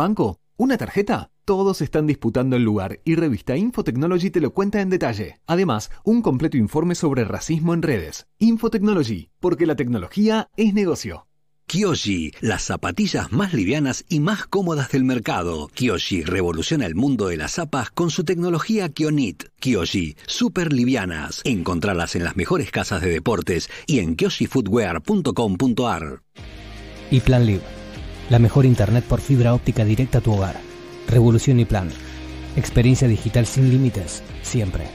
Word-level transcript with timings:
banco? 0.00 0.40
¿Una 0.56 0.78
tarjeta? 0.78 1.30
Todos 1.44 1.82
están 1.82 2.06
disputando 2.06 2.56
el 2.56 2.62
lugar 2.62 3.00
y 3.04 3.16
revista 3.16 3.54
Infotechnology 3.54 4.30
te 4.30 4.40
lo 4.40 4.54
cuenta 4.54 4.80
en 4.80 4.88
detalle. 4.88 5.40
Además, 5.46 5.90
un 6.04 6.22
completo 6.22 6.56
informe 6.56 6.94
sobre 6.94 7.24
racismo 7.24 7.74
en 7.74 7.82
redes. 7.82 8.26
Infotechnology, 8.38 9.28
porque 9.40 9.66
la 9.66 9.76
tecnología 9.76 10.48
es 10.56 10.72
negocio. 10.72 11.26
Kyoshi, 11.66 12.32
las 12.40 12.62
zapatillas 12.62 13.30
más 13.30 13.52
livianas 13.52 14.06
y 14.08 14.20
más 14.20 14.46
cómodas 14.46 14.90
del 14.90 15.04
mercado. 15.04 15.68
Kyoshi 15.74 16.22
revoluciona 16.22 16.86
el 16.86 16.94
mundo 16.94 17.28
de 17.28 17.36
las 17.36 17.52
zapas 17.52 17.90
con 17.90 18.10
su 18.10 18.24
tecnología 18.24 18.88
Kionit. 18.88 19.44
Kyoshi, 19.60 20.16
super 20.26 20.72
livianas. 20.72 21.42
Encontralas 21.44 22.16
en 22.16 22.24
las 22.24 22.36
mejores 22.36 22.70
casas 22.70 23.02
de 23.02 23.10
deportes 23.10 23.68
y 23.86 23.98
en 23.98 24.16
kyoshifootwear.com.ar. 24.16 26.22
Y 27.10 27.20
Plan 27.20 27.44
Live, 27.44 27.79
la 28.30 28.38
mejor 28.38 28.64
internet 28.64 29.04
por 29.04 29.20
fibra 29.20 29.52
óptica 29.52 29.84
directa 29.84 30.16
a 30.18 30.20
tu 30.22 30.32
hogar. 30.32 30.58
Revolución 31.08 31.60
y 31.60 31.66
Plan. 31.66 31.90
Experiencia 32.56 33.06
digital 33.06 33.44
sin 33.46 33.70
límites, 33.70 34.22
siempre. 34.42 34.88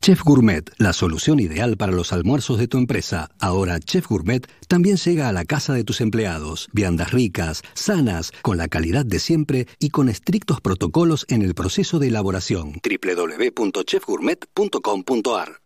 Chef 0.00 0.20
Gourmet, 0.24 0.64
la 0.78 0.92
solución 0.92 1.38
ideal 1.38 1.76
para 1.76 1.92
los 1.92 2.12
almuerzos 2.12 2.58
de 2.58 2.66
tu 2.66 2.76
empresa. 2.76 3.30
Ahora 3.38 3.78
Chef 3.78 4.08
Gourmet 4.08 4.44
también 4.66 4.96
llega 4.96 5.28
a 5.28 5.32
la 5.32 5.44
casa 5.44 5.74
de 5.74 5.84
tus 5.84 6.00
empleados. 6.00 6.68
Viandas 6.72 7.12
ricas, 7.12 7.62
sanas, 7.74 8.32
con 8.42 8.56
la 8.56 8.66
calidad 8.66 9.06
de 9.06 9.20
siempre 9.20 9.68
y 9.78 9.90
con 9.90 10.08
estrictos 10.08 10.60
protocolos 10.60 11.24
en 11.28 11.42
el 11.42 11.54
proceso 11.54 12.00
de 12.00 12.08
elaboración. 12.08 12.80
www.chefgourmet.com.ar 12.82 15.62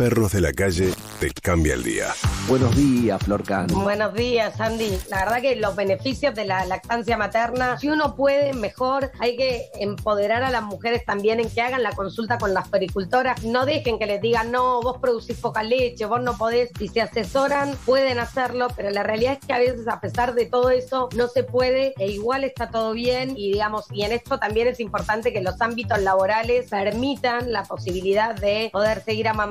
Perros 0.00 0.32
de 0.32 0.40
la 0.40 0.54
calle 0.54 0.94
te 1.20 1.30
cambia 1.30 1.74
el 1.74 1.82
día. 1.82 2.06
Buenos 2.48 2.74
días, 2.74 3.22
Florcan. 3.22 3.66
Buenos 3.66 4.14
días, 4.14 4.58
Andy. 4.58 4.98
La 5.10 5.26
verdad 5.26 5.42
que 5.42 5.56
los 5.56 5.76
beneficios 5.76 6.34
de 6.34 6.46
la 6.46 6.64
lactancia 6.64 7.18
materna, 7.18 7.78
si 7.78 7.90
uno 7.90 8.16
puede, 8.16 8.54
mejor. 8.54 9.12
Hay 9.18 9.36
que 9.36 9.68
empoderar 9.78 10.42
a 10.42 10.50
las 10.50 10.62
mujeres 10.62 11.04
también 11.04 11.38
en 11.38 11.50
que 11.50 11.60
hagan 11.60 11.82
la 11.82 11.92
consulta 11.92 12.38
con 12.38 12.54
las 12.54 12.68
pericultoras. 12.68 13.44
No 13.44 13.66
dejen 13.66 13.98
que 13.98 14.06
les 14.06 14.22
digan, 14.22 14.50
no, 14.50 14.80
vos 14.80 14.96
producís 15.02 15.36
poca 15.36 15.62
leche, 15.62 16.06
vos 16.06 16.22
no 16.22 16.38
podés. 16.38 16.70
Si 16.78 16.88
se 16.88 17.02
asesoran, 17.02 17.76
pueden 17.84 18.18
hacerlo, 18.18 18.68
pero 18.74 18.88
la 18.88 19.02
realidad 19.02 19.34
es 19.34 19.46
que 19.46 19.52
a 19.52 19.58
veces, 19.58 19.86
a 19.86 20.00
pesar 20.00 20.32
de 20.32 20.46
todo 20.46 20.70
eso, 20.70 21.10
no 21.14 21.28
se 21.28 21.42
puede 21.42 21.92
e 21.98 22.08
igual 22.08 22.44
está 22.44 22.70
todo 22.70 22.94
bien. 22.94 23.34
Y 23.36 23.52
digamos, 23.52 23.84
y 23.92 24.02
en 24.02 24.12
esto 24.12 24.38
también 24.38 24.66
es 24.68 24.80
importante 24.80 25.30
que 25.34 25.42
los 25.42 25.60
ámbitos 25.60 26.00
laborales 26.00 26.70
permitan 26.70 27.52
la 27.52 27.64
posibilidad 27.64 28.34
de 28.34 28.70
poder 28.72 29.04
seguir 29.04 29.28
amamantando 29.28 29.49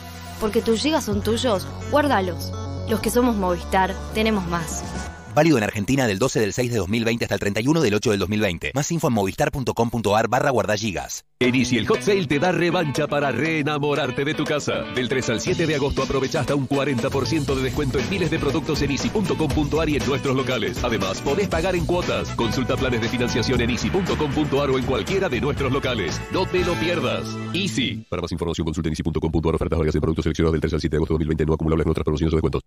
porque 0.44 0.62
tus 0.62 0.82
gigas 0.82 1.06
son 1.06 1.22
tuyos, 1.22 1.66
guárdalos. 1.90 2.52
Los 2.90 3.00
que 3.00 3.10
somos 3.10 3.38
Movistar, 3.38 3.96
tenemos 4.14 4.46
más. 4.46 4.84
Válido 5.36 5.58
en 5.58 5.64
Argentina 5.64 6.06
del 6.06 6.20
12 6.20 6.40
del 6.40 6.54
6 6.54 6.72
de 6.72 6.78
2020 6.78 7.26
hasta 7.26 7.36
el 7.36 7.40
31 7.40 7.82
del 7.82 7.94
8 7.96 8.12
del 8.12 8.20
2020. 8.20 8.72
Más 8.76 8.92
info 8.92 9.08
en 9.08 9.14
movistar.com.ar 9.14 10.28
barra 10.28 10.52
guardagigas. 10.52 11.26
En 11.40 11.56
Easy 11.56 11.78
el 11.78 11.88
Hot 11.88 12.02
Sale 12.02 12.26
te 12.26 12.40
da 12.40 12.52
revancha 12.52 13.08
para 13.08 13.32
reenamorarte 13.32 14.24
de 14.24 14.34
tu 14.34 14.46
casa. 14.46 14.84
Del 14.96 15.10
3 15.10 15.30
al 15.32 15.42
7 15.42 15.68
de 15.68 15.76
agosto 15.76 16.04
aprovecha 16.04 16.40
hasta 16.40 16.56
un 16.56 16.70
40% 16.70 17.56
de 17.56 17.62
descuento 17.64 18.00
en 18.00 18.10
miles 18.10 18.32
de 18.32 18.40
productos 18.40 18.82
en 18.82 18.92
easy.com.ar 18.92 19.90
y 19.90 19.98
en 19.98 20.06
nuestros 20.06 20.36
locales. 20.36 20.82
Además, 20.84 21.20
podés 21.22 21.50
pagar 21.50 21.76
en 21.76 21.86
cuotas. 21.86 22.30
Consulta 22.36 22.78
planes 22.78 23.02
de 23.02 23.10
financiación 23.10 23.60
en 23.60 23.72
easy.com.ar 23.72 24.70
o 24.70 24.78
en 24.78 24.86
cualquiera 24.86 25.28
de 25.28 25.42
nuestros 25.42 25.72
locales. 25.72 26.22
No 26.32 26.46
te 26.46 26.64
lo 26.64 26.76
pierdas. 26.76 27.26
Easy. 27.54 28.06
Para 28.10 28.22
más 28.22 28.32
información 28.32 28.66
consulta 28.66 28.88
en 28.88 28.94
easy.com.ar 28.94 29.56
ofertas 29.56 29.80
varias 29.80 29.96
en 29.96 30.02
productos 30.02 30.24
seleccionados 30.24 30.54
del 30.54 30.62
3 30.62 30.74
al 30.76 30.80
7 30.80 30.94
de 30.94 30.98
agosto 30.98 31.14
de 31.16 31.26
2020 31.26 31.46
no 31.46 31.54
acumulables 31.54 31.86
en 31.86 31.92
otras 31.92 32.04
promociones 32.04 32.34
o 32.34 32.38
descuentos. 32.38 32.64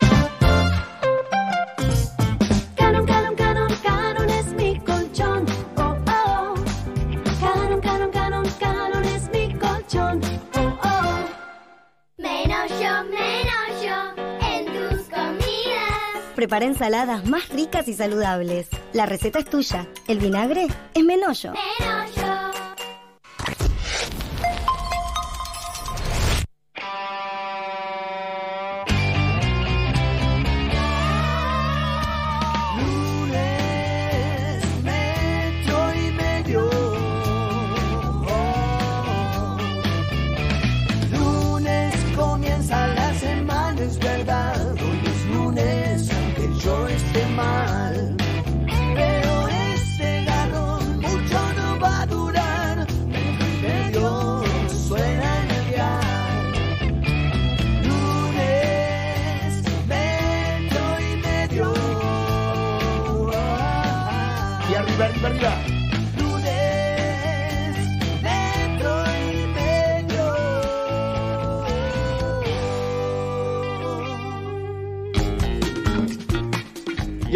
Prepara 16.47 16.67
ensaladas 16.67 17.29
más 17.29 17.49
ricas 17.49 17.89
y 17.89 17.95
saludables. 17.95 18.69
La 18.93 19.05
receta 19.05 19.41
es 19.41 19.47
tuya. 19.47 19.89
El 20.07 20.21
vinagre 20.21 20.69
es 20.95 21.05
Menollo. 21.05 21.53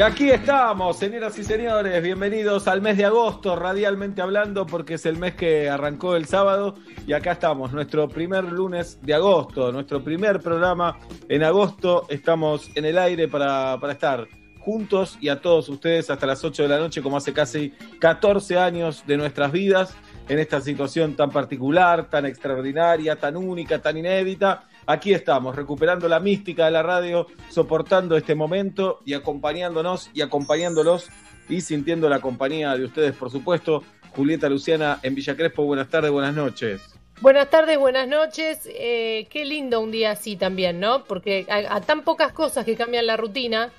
Y 0.01 0.03
aquí 0.03 0.31
estamos, 0.31 0.97
señoras 0.97 1.39
y 1.39 1.45
señores, 1.45 2.03
bienvenidos 2.03 2.67
al 2.69 2.81
mes 2.81 2.97
de 2.97 3.05
agosto, 3.05 3.55
radialmente 3.55 4.23
hablando, 4.23 4.65
porque 4.65 4.95
es 4.95 5.05
el 5.05 5.19
mes 5.19 5.35
que 5.35 5.69
arrancó 5.69 6.17
el 6.17 6.25
sábado. 6.25 6.77
Y 7.07 7.13
acá 7.13 7.33
estamos, 7.33 7.73
nuestro 7.73 8.09
primer 8.09 8.45
lunes 8.45 8.99
de 9.03 9.13
agosto, 9.13 9.71
nuestro 9.73 10.03
primer 10.03 10.41
programa 10.41 10.99
en 11.29 11.43
agosto. 11.43 12.07
Estamos 12.09 12.71
en 12.77 12.87
el 12.87 12.97
aire 12.97 13.29
para, 13.29 13.79
para 13.79 13.93
estar 13.93 14.27
juntos 14.61 15.19
y 15.21 15.29
a 15.29 15.41
todos 15.41 15.69
ustedes 15.69 16.11
hasta 16.11 16.27
las 16.27 16.45
8 16.45 16.63
de 16.63 16.69
la 16.69 16.79
noche, 16.79 17.03
como 17.03 17.17
hace 17.17 17.33
casi 17.33 17.71
14 17.99 18.59
años 18.59 19.05
de 19.07 19.17
nuestras 19.17 19.51
vidas, 19.51 19.95
en 20.29 20.39
esta 20.39 20.61
situación 20.61 21.17
tan 21.17 21.31
particular, 21.31 22.09
tan 22.09 22.27
extraordinaria, 22.27 23.17
tan 23.17 23.37
única, 23.37 23.81
tan 23.81 23.97
inédita. 23.97 24.69
Aquí 24.87 25.13
estamos, 25.13 25.57
recuperando 25.57 26.09
la 26.09 26.21
mística 26.21 26.67
de 26.67 26.71
la 26.71 26.83
radio, 26.83 27.27
soportando 27.49 28.17
este 28.17 28.35
momento 28.35 29.01
y 29.05 29.15
acompañándonos 29.15 30.11
y 30.15 30.23
acompañándolos 30.23 31.09
y 31.49 31.61
sintiendo 31.63 32.09
la 32.09 32.21
compañía 32.21 32.77
de 32.77 32.85
ustedes, 32.85 33.15
por 33.15 33.31
supuesto. 33.31 33.83
Julieta 34.15 34.49
Luciana 34.49 34.99
en 35.03 35.15
Villa 35.15 35.37
Crespo, 35.37 35.65
buenas 35.65 35.89
tardes, 35.89 36.11
buenas 36.11 36.35
noches. 36.35 36.81
Buenas 37.21 37.51
tardes, 37.51 37.79
buenas 37.79 38.09
noches. 38.09 38.69
Eh, 38.73 39.27
qué 39.31 39.45
lindo 39.45 39.81
un 39.81 39.91
día 39.91 40.13
así 40.13 40.37
también, 40.37 40.81
¿no? 40.81 41.05
Porque 41.05 41.47
a, 41.51 41.81
tan 41.83 42.03
pocas 42.03 42.33
cosas 42.33 42.65
que 42.65 42.77
cambian 42.77 43.07
la 43.07 43.17
rutina, 43.17 43.71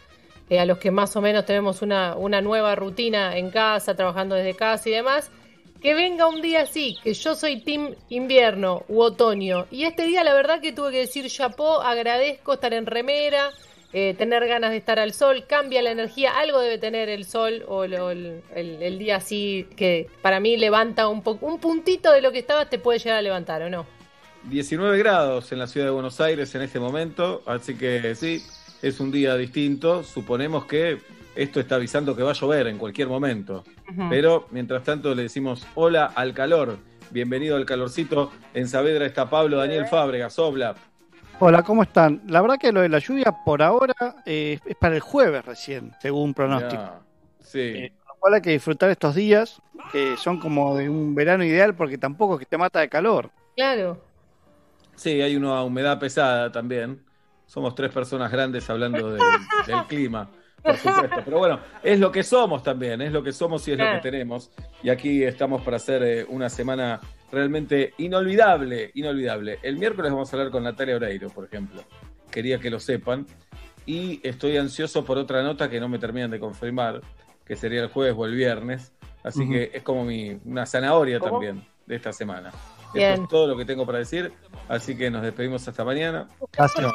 eh, 0.52 0.60
a 0.60 0.66
los 0.66 0.80
que 0.80 0.92
más 0.92 1.16
o 1.16 1.22
menos 1.22 1.46
tenemos 1.46 1.82
una, 1.82 2.18
una 2.18 2.42
nueva 2.42 2.76
rutina 2.76 3.38
en 3.38 3.52
casa, 3.52 3.96
trabajando 3.96 4.36
desde 4.36 4.54
casa 4.54 4.90
y 4.90 4.92
demás, 4.92 5.32
que 5.82 5.94
venga 5.94 6.28
un 6.28 6.42
día 6.42 6.64
así, 6.64 6.98
que 7.02 7.14
yo 7.14 7.36
soy 7.36 7.62
team 7.62 7.96
invierno 8.10 8.84
u 8.90 9.00
otoño. 9.00 9.66
Y 9.72 9.86
este 9.86 10.04
día 10.04 10.26
la 10.26 10.34
verdad 10.34 10.60
que 10.60 10.74
tuve 10.74 10.92
que 10.92 10.98
decir 10.98 11.30
chapó, 11.30 11.82
agradezco 11.82 12.56
estar 12.56 12.74
en 12.74 12.86
remera, 12.86 13.52
eh, 13.94 14.14
tener 14.18 14.46
ganas 14.46 14.72
de 14.72 14.78
estar 14.78 15.00
al 15.00 15.14
sol, 15.14 15.46
cambia 15.48 15.82
la 15.82 15.92
energía, 15.92 16.38
algo 16.38 16.60
debe 16.60 16.78
tener 16.78 17.08
el 17.08 17.24
sol 17.24 17.64
o, 17.70 17.86
el, 17.86 19.00
día 19.00 19.16
así 19.16 19.70
que 19.78 20.10
para 20.22 20.42
mí 20.42 20.58
levanta 20.58 21.08
un, 21.08 21.24
poco 21.24 21.46
un 21.46 21.62
puntito 21.62 22.12
de 22.12 22.22
lo 22.22 22.34
que 22.34 22.40
estabas, 22.40 22.70
te 22.70 22.78
puede 22.78 23.00
llegar 23.00 23.20
a 23.20 23.22
levantar 23.22 23.62
o 23.62 23.70
no. 23.70 23.86
19 24.44 24.98
grados 24.98 25.50
en 25.54 25.60
la 25.60 25.68
ciudad 25.68 25.88
de 25.88 25.92
Buenos 25.92 26.20
Aires 26.20 26.54
en 26.56 26.64
este 26.64 26.82
momento, 26.82 27.42
así 27.46 27.78
que 27.78 28.16
sí, 28.16 28.44
es 28.82 29.00
un 29.00 29.12
día 29.12 29.36
distinto. 29.36 30.04
Suponemos 30.04 30.66
que 30.66 31.00
esto 31.36 31.60
está 31.60 31.76
avisando 31.76 32.16
que 32.16 32.24
va 32.24 32.32
a 32.32 32.34
llover 32.34 32.68
en 32.68 32.78
cualquier 32.78 33.08
momento. 33.08 33.64
Pero 34.10 34.48
mientras 34.52 34.84
tanto 34.84 35.14
le 35.14 35.24
decimos 35.24 35.68
hola 35.76 36.12
al 36.16 36.34
calor. 36.34 36.78
Bienvenido 37.10 37.58
al 37.58 37.66
calorcito. 37.66 38.32
En 38.54 38.68
Saavedra 38.68 39.06
está 39.06 39.30
Pablo 39.30 39.58
Daniel 39.58 39.86
Fábregas, 39.86 40.40
Obla. 40.40 40.76
Hola, 41.40 41.64
¿cómo 41.64 41.84
están? 41.84 42.22
La 42.28 42.42
verdad 42.42 42.58
que 42.60 42.72
lo 42.72 42.82
de 42.82 42.90
la 42.90 43.00
lluvia 43.00 43.36
por 43.44 43.62
ahora 43.62 43.94
eh, 44.26 44.60
es 44.66 44.76
para 44.76 44.96
el 44.96 45.02
jueves 45.02 45.44
recién, 45.44 45.92
según 46.00 46.34
pronóstico. 46.34 47.04
sí. 47.40 47.60
Eh, 47.60 47.94
lo 48.08 48.16
cual 48.20 48.36
hay 48.36 48.42
que 48.42 48.52
disfrutar 48.52 48.92
estos 48.92 49.16
días, 49.16 49.60
que 49.92 50.16
son 50.16 50.40
como 50.40 50.78
de 50.78 50.88
un 50.88 51.16
verano 51.16 51.44
ideal 51.44 51.74
porque 51.74 51.98
tampoco 51.98 52.36
es 52.36 52.42
que 52.42 52.46
te 52.46 52.58
mata 52.58 52.80
de 52.80 52.88
calor. 52.88 53.32
Claro. 53.56 54.00
Sí, 54.96 55.20
hay 55.22 55.36
una 55.36 55.64
humedad 55.64 56.00
pesada 56.00 56.52
también. 56.52 57.02
Somos 57.52 57.76
tres 57.76 57.92
personas 57.92 58.32
grandes 58.32 58.70
hablando 58.70 59.12
del 59.12 59.22
clima 59.90 60.30
por 60.62 60.78
supuesto. 60.78 61.22
Pero 61.26 61.38
bueno, 61.40 61.60
es 61.84 62.00
lo 62.00 62.12
que 62.12 62.24
somos 62.24 62.64
también, 62.64 63.02
es 63.02 63.12
lo 63.12 63.24
que 63.24 63.32
somos 63.32 63.68
y 63.68 63.72
es 63.74 63.78
lo 63.78 63.86
que 63.86 64.00
tenemos. 64.02 64.52
Y 64.84 64.90
aquí 64.90 65.24
estamos 65.24 65.62
para 65.62 65.78
hacer 65.78 66.04
eh, 66.04 66.26
una 66.28 66.50
semana 66.50 67.00
realmente 67.32 67.94
inolvidable, 67.98 68.92
inolvidable. 68.96 69.60
El 69.64 69.78
miércoles 69.78 70.12
vamos 70.12 70.32
a 70.32 70.38
hablar 70.38 70.52
con 70.52 70.64
Natalia 70.64 70.96
Oreiro, 70.96 71.30
por 71.30 71.46
ejemplo. 71.46 71.84
Quería 72.30 72.60
que 72.60 72.70
lo 72.70 72.80
sepan. 72.80 73.26
Y 73.86 74.26
estoy 74.26 74.58
ansioso 74.58 75.04
por 75.04 75.18
otra 75.18 75.42
nota 75.42 75.70
que 75.70 75.80
no 75.80 75.90
me 75.90 75.98
terminan 75.98 76.30
de 76.30 76.40
confirmar, 76.40 77.02
que 77.44 77.56
sería 77.56 77.82
el 77.82 77.90
jueves 77.90 78.16
o 78.18 78.26
el 78.26 78.36
viernes. 78.36 78.94
Así 79.24 79.48
que 79.50 79.72
es 79.74 79.84
como 79.84 80.06
mi, 80.06 80.40
una 80.46 80.66
zanahoria 80.66 81.20
también 81.20 81.66
de 81.86 81.96
esta 81.96 82.14
semana. 82.14 82.52
Esto 82.94 83.24
es 83.24 83.30
todo 83.30 83.48
lo 83.48 83.58
que 83.58 83.66
tengo 83.66 83.86
para 83.86 83.98
decir. 84.00 84.32
Así 84.68 84.96
que 84.96 85.10
nos 85.10 85.24
despedimos 85.24 85.68
hasta 85.68 85.84
mañana. 85.84 86.30
Gracias. 86.52 86.94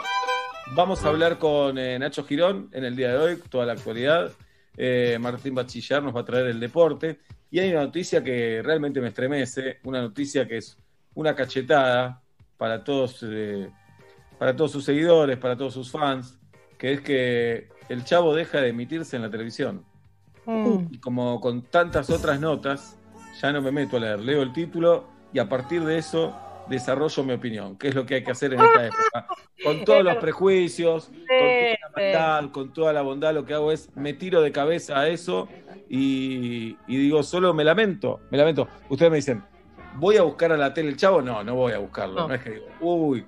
Vamos 0.75 1.05
a 1.05 1.09
hablar 1.09 1.39
con 1.39 1.79
eh, 1.79 1.99
Nacho 1.99 2.25
Girón 2.25 2.69
en 2.73 2.85
el 2.85 2.97
día 2.97 3.11
de 3.11 3.19
hoy, 3.19 3.43
toda 3.49 3.67
la 3.67 3.73
actualidad. 3.73 4.33
Eh, 4.77 5.17
Martín 5.21 5.55
Bachillar 5.55 6.03
nos 6.03 6.15
va 6.15 6.21
a 6.21 6.25
traer 6.25 6.47
el 6.47 6.59
deporte. 6.59 7.21
Y 7.51 7.61
hay 7.61 7.71
una 7.71 7.85
noticia 7.85 8.23
que 8.23 8.63
realmente 8.63 9.01
me 9.01 9.09
estremece, 9.09 9.79
una 9.85 10.01
noticia 10.01 10.47
que 10.47 10.59
es 10.59 10.77
una 11.15 11.35
cachetada 11.35 12.21
para 12.57 12.83
todos, 12.83 13.25
eh, 13.27 13.71
para 14.39 14.57
todos 14.57 14.73
sus 14.73 14.85
seguidores, 14.85 15.39
para 15.39 15.57
todos 15.57 15.73
sus 15.73 15.91
fans, 15.91 16.39
que 16.77 16.95
es 16.95 17.01
que 17.01 17.69
el 17.89 18.05
Chavo 18.05 18.35
deja 18.35 18.61
de 18.61 18.69
emitirse 18.69 19.17
en 19.17 19.23
la 19.23 19.31
televisión. 19.31 19.85
Mm. 20.47 20.89
Y 20.91 20.99
como 20.99 21.41
con 21.41 21.63
tantas 21.63 22.11
otras 22.11 22.41
notas, 22.41 22.99
ya 23.41 23.53
no 23.53 23.63
me 23.63 23.71
meto 23.71 23.99
a 23.99 24.01
leer, 24.01 24.21
leo 24.21 24.43
el 24.43 24.53
título 24.53 25.09
y 25.33 25.39
a 25.39 25.49
partir 25.49 25.85
de 25.85 25.99
eso 25.99 26.37
desarrollo 26.69 27.25
mi 27.25 27.33
opinión, 27.33 27.77
qué 27.77 27.89
es 27.89 27.95
lo 27.95 28.05
que 28.05 28.17
hay 28.17 28.25
que 28.25 28.31
hacer 28.31 28.55
en 28.55 28.61
esta 28.61 28.87
época. 28.87 29.27
Con 29.63 29.85
todos 29.85 30.05
los 30.05 30.17
prejuicios, 30.17 31.07
con 31.07 31.27
toda 31.27 31.71
la 31.71 31.91
maldad, 31.95 32.51
con 32.51 32.73
toda 32.73 32.93
la 32.93 33.03
bondad, 33.03 33.35
lo 33.35 33.45
que 33.45 33.55
hago 33.55 33.73
es 33.73 33.91
me 33.95 34.13
tiro 34.15 34.41
de 34.43 34.53
cabeza 34.53 35.01
a 35.01 35.09
eso 35.09 35.49
y, 35.89 36.77
digo, 36.87 37.23
solo 37.23 37.55
me 37.55 37.65
lamento, 37.65 38.21
me 38.31 38.39
lamento. 38.39 38.69
Ustedes 38.89 39.11
me 39.11 39.17
dicen, 39.17 39.43
¿voy 39.95 40.17
a 40.17 40.23
buscar 40.23 40.53
a 40.53 40.57
la 40.57 40.75
tele 40.75 40.91
el 40.91 40.97
chavo? 40.97 41.23
No, 41.23 41.43
no 41.45 41.55
voy 41.55 41.73
a 41.73 41.79
buscarlo. 41.79 42.29
No, 42.29 42.35
es 42.35 42.43
que 42.43 42.51
digo, 42.51 42.67
uy, 42.81 43.27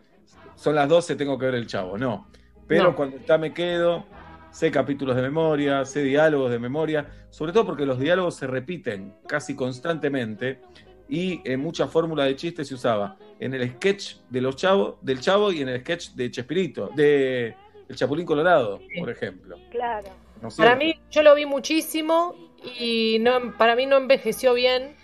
son 0.55 0.75
las 0.75 0.89
12, 0.89 1.17
tengo 1.17 1.39
que 1.39 1.47
ver 1.47 1.55
el 1.55 1.67
chavo. 1.67 1.97
No. 1.97 2.29
Pero 2.67 2.95
cuando 2.95 3.17
está 3.17 3.39
me 3.39 3.55
quedo, 3.55 4.05
sé 4.51 4.71
capítulos 4.71 5.17
de 5.17 5.23
memoria, 5.23 5.85
sé 5.85 6.03
diálogos 6.03 6.51
de 6.51 6.59
memoria, 6.59 7.07
sobre 7.31 7.53
todo 7.53 7.65
porque 7.65 7.87
los 7.87 7.99
diálogos 7.99 8.35
se 8.35 8.47
repiten 8.47 9.15
casi 9.27 9.55
constantemente 9.55 10.61
y 11.09 11.41
en 11.51 11.61
mucha 11.61 11.89
fórmula 11.89 12.25
de 12.25 12.37
chistes 12.37 12.69
se 12.69 12.75
usaba 12.75 13.17
en 13.41 13.55
el 13.55 13.71
sketch 13.75 14.17
de 14.29 14.41
los 14.41 14.57
chavos, 14.57 14.97
del 15.01 15.21
chavo 15.21 15.53
y 15.53 15.63
en 15.63 15.69
el 15.69 15.81
sketch 15.81 16.11
de 16.11 16.31
Chespirito, 16.31 16.91
de 16.95 17.55
El 17.89 17.97
Chapulín 17.97 18.27
Colorado, 18.27 18.81
por 18.99 19.09
ejemplo. 19.09 19.57
Claro. 19.71 20.09
para 20.57 20.77
mí, 20.77 21.01
yo 21.11 21.23
lo 21.23 21.35
vi 21.35 21.47
muchísimo 21.47 22.35
y 22.79 23.19
no, 23.21 23.57
para 23.57 23.75
mí 23.75 23.87
no 23.87 23.97
envejeció 23.97 24.55
bien 24.55 24.97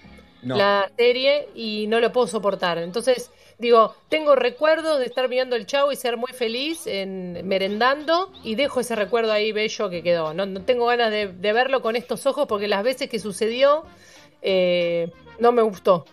la 0.42 0.90
serie 0.98 1.48
y 1.54 1.86
no 1.86 2.00
lo 2.00 2.12
puedo 2.12 2.26
soportar. 2.26 2.76
Entonces, 2.76 3.30
digo, 3.58 3.94
tengo 4.10 4.36
recuerdos 4.36 4.98
de 4.98 5.06
estar 5.06 5.26
mirando 5.30 5.56
el 5.56 5.64
chavo 5.64 5.90
y 5.90 5.96
ser 5.96 6.18
muy 6.18 6.32
feliz 6.32 6.86
en 6.86 7.48
merendando 7.48 8.30
y 8.42 8.56
dejo 8.56 8.80
ese 8.80 8.94
recuerdo 8.94 9.32
ahí 9.32 9.52
bello 9.52 9.88
que 9.88 10.02
quedó. 10.02 10.34
No, 10.34 10.62
tengo 10.64 10.84
ganas 10.86 11.10
de, 11.10 11.28
de 11.28 11.52
verlo 11.54 11.80
con 11.80 11.96
estos 11.96 12.26
ojos 12.26 12.46
porque 12.46 12.68
las 12.68 12.82
veces 12.82 13.08
que 13.08 13.18
sucedió 13.18 13.84
eh, 14.46 15.10
no 15.38 15.52
me 15.52 15.62
gustó. 15.62 16.04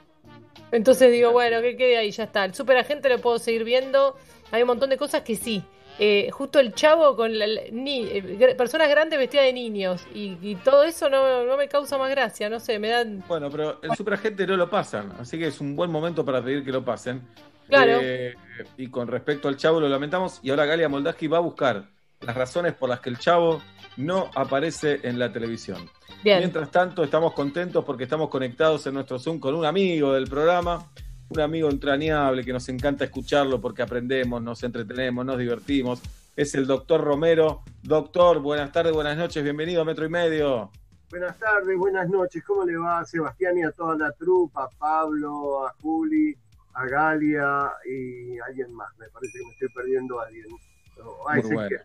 Entonces 0.71 1.11
digo, 1.11 1.31
bueno, 1.31 1.61
que 1.61 1.75
quede 1.75 1.97
ahí, 1.97 2.11
ya 2.11 2.23
está. 2.23 2.45
El 2.45 2.53
superagente 2.53 3.09
lo 3.09 3.19
puedo 3.19 3.39
seguir 3.39 3.63
viendo. 3.63 4.15
Hay 4.51 4.61
un 4.61 4.67
montón 4.67 4.89
de 4.89 4.97
cosas 4.97 5.21
que 5.21 5.35
sí. 5.35 5.63
Eh, 5.99 6.29
justo 6.31 6.59
el 6.59 6.73
chavo 6.73 7.15
con 7.15 7.31
ni, 7.31 8.07
eh, 8.07 8.55
personas 8.57 8.89
grandes 8.89 9.19
vestidas 9.19 9.45
de 9.45 9.53
niños 9.53 10.01
y, 10.13 10.55
todo 10.63 10.83
eso 10.83 11.09
no, 11.09 11.45
no, 11.45 11.57
me 11.57 11.67
causa 11.67 11.97
más 11.97 12.09
gracia, 12.09 12.49
no 12.49 12.59
sé, 12.59 12.79
me 12.79 12.87
dan... 12.87 13.23
Bueno, 13.27 13.51
pero 13.51 13.79
el 13.83 13.95
superagente 13.95 14.47
no 14.47 14.55
lo 14.57 14.69
pasan, 14.69 15.11
así 15.19 15.37
que 15.37 15.47
es 15.47 15.59
un 15.59 15.75
buen 15.75 15.91
momento 15.91 16.25
para 16.25 16.41
pedir 16.41 16.63
que 16.63 16.71
lo 16.71 16.83
pasen. 16.83 17.21
Claro. 17.67 17.99
Eh, 18.01 18.35
y 18.77 18.87
con 18.87 19.07
respecto 19.09 19.47
al 19.47 19.57
chavo 19.57 19.79
lo 19.79 19.89
lamentamos 19.89 20.39
y 20.41 20.49
ahora 20.49 20.65
Galia 20.65 20.89
Moldaski 20.89 21.27
va 21.27 21.37
a 21.37 21.41
buscar 21.41 21.89
las 22.21 22.35
razones 22.35 22.73
por 22.73 22.89
las 22.89 22.99
que 22.99 23.09
el 23.09 23.19
chavo 23.19 23.61
no 23.97 24.29
aparece 24.35 24.99
en 25.03 25.19
la 25.19 25.31
televisión. 25.31 25.89
Mientras 26.23 26.69
tanto, 26.71 27.03
estamos 27.03 27.33
contentos 27.33 27.83
porque 27.83 28.03
estamos 28.03 28.29
conectados 28.29 28.85
en 28.87 28.93
nuestro 28.93 29.19
Zoom 29.19 29.39
con 29.39 29.55
un 29.55 29.65
amigo 29.65 30.13
del 30.13 30.27
programa, 30.27 30.91
un 31.29 31.39
amigo 31.39 31.69
entrañable 31.69 32.43
que 32.43 32.53
nos 32.53 32.67
encanta 32.69 33.05
escucharlo 33.05 33.59
porque 33.59 33.81
aprendemos, 33.81 34.41
nos 34.41 34.63
entretenemos, 34.63 35.25
nos 35.25 35.37
divertimos. 35.37 36.01
Es 36.35 36.55
el 36.55 36.65
doctor 36.65 37.01
Romero. 37.01 37.63
Doctor, 37.81 38.39
buenas 38.39 38.71
tardes, 38.71 38.93
buenas 38.93 39.17
noches, 39.17 39.43
bienvenido 39.43 39.81
a 39.81 39.85
Metro 39.85 40.05
y 40.05 40.09
Medio. 40.09 40.71
Buenas 41.09 41.37
tardes, 41.37 41.77
buenas 41.77 42.07
noches, 42.07 42.41
¿cómo 42.45 42.63
le 42.63 42.77
va 42.77 42.99
a 42.99 43.05
Sebastián 43.05 43.57
y 43.57 43.63
a 43.63 43.71
toda 43.71 43.97
la 43.97 44.11
trupa, 44.13 44.63
a 44.63 44.69
Pablo, 44.69 45.65
a 45.65 45.73
Juli, 45.81 46.33
a 46.73 46.85
Galia 46.85 47.69
y 47.85 48.39
a 48.39 48.45
alguien 48.45 48.73
más? 48.73 48.87
Me 48.97 49.09
parece 49.09 49.39
que 49.39 49.45
me 49.45 49.51
estoy 49.51 49.69
perdiendo 49.75 50.21
a 50.21 50.27
alguien. 50.27 50.45
Muy 50.47 51.53
bueno. 51.53 51.77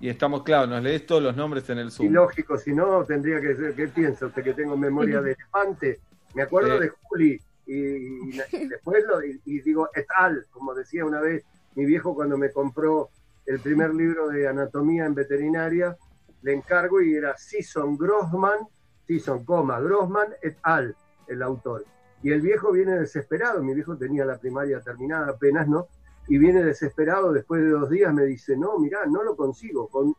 Y 0.00 0.08
estamos, 0.08 0.42
claro, 0.42 0.66
nos 0.66 0.82
lees 0.82 1.04
todos 1.04 1.22
los 1.22 1.36
nombres 1.36 1.68
en 1.68 1.78
el 1.78 1.90
Zoom. 1.90 2.08
Y 2.08 2.10
lógico, 2.10 2.56
si 2.56 2.72
no, 2.72 3.04
tendría 3.04 3.38
que 3.40 3.54
ser, 3.54 3.74
¿qué 3.74 3.86
piensa 3.88 4.26
usted 4.26 4.42
que 4.42 4.54
tengo 4.54 4.76
memoria 4.76 5.20
de 5.20 5.32
elefante? 5.32 6.00
Me 6.34 6.42
acuerdo 6.42 6.78
de 6.78 6.88
Juli 6.88 7.38
y, 7.66 8.30
después 8.68 9.04
lo, 9.04 9.22
y, 9.22 9.60
digo, 9.60 9.90
et 9.94 10.06
al, 10.16 10.46
como 10.50 10.74
decía 10.74 11.04
una 11.04 11.20
vez 11.20 11.44
mi 11.74 11.84
viejo 11.84 12.14
cuando 12.14 12.38
me 12.38 12.50
compró 12.50 13.10
el 13.44 13.60
primer 13.60 13.94
libro 13.94 14.28
de 14.28 14.48
anatomía 14.48 15.04
en 15.04 15.14
veterinaria, 15.14 15.96
le 16.42 16.54
encargo 16.54 17.02
y 17.02 17.14
era 17.14 17.36
Sison 17.36 17.98
Grossman, 17.98 18.66
Sison, 19.06 19.44
coma, 19.44 19.80
Grossman 19.80 20.28
et 20.42 20.56
al, 20.62 20.96
el 21.26 21.42
autor. 21.42 21.84
Y 22.22 22.32
el 22.32 22.40
viejo 22.40 22.72
viene 22.72 22.98
desesperado, 22.98 23.62
mi 23.62 23.74
viejo 23.74 23.96
tenía 23.96 24.24
la 24.24 24.38
primaria 24.38 24.80
terminada 24.80 25.32
apenas, 25.32 25.68
¿no? 25.68 25.88
Y 26.28 26.38
viene 26.38 26.62
desesperado 26.62 27.32
después 27.32 27.62
de 27.62 27.70
dos 27.70 27.90
días, 27.90 28.12
me 28.14 28.24
dice, 28.24 28.56
no, 28.56 28.78
mirá, 28.78 29.06
no 29.06 29.22
lo 29.22 29.36
consigo, 29.36 29.88
con, 29.88 30.14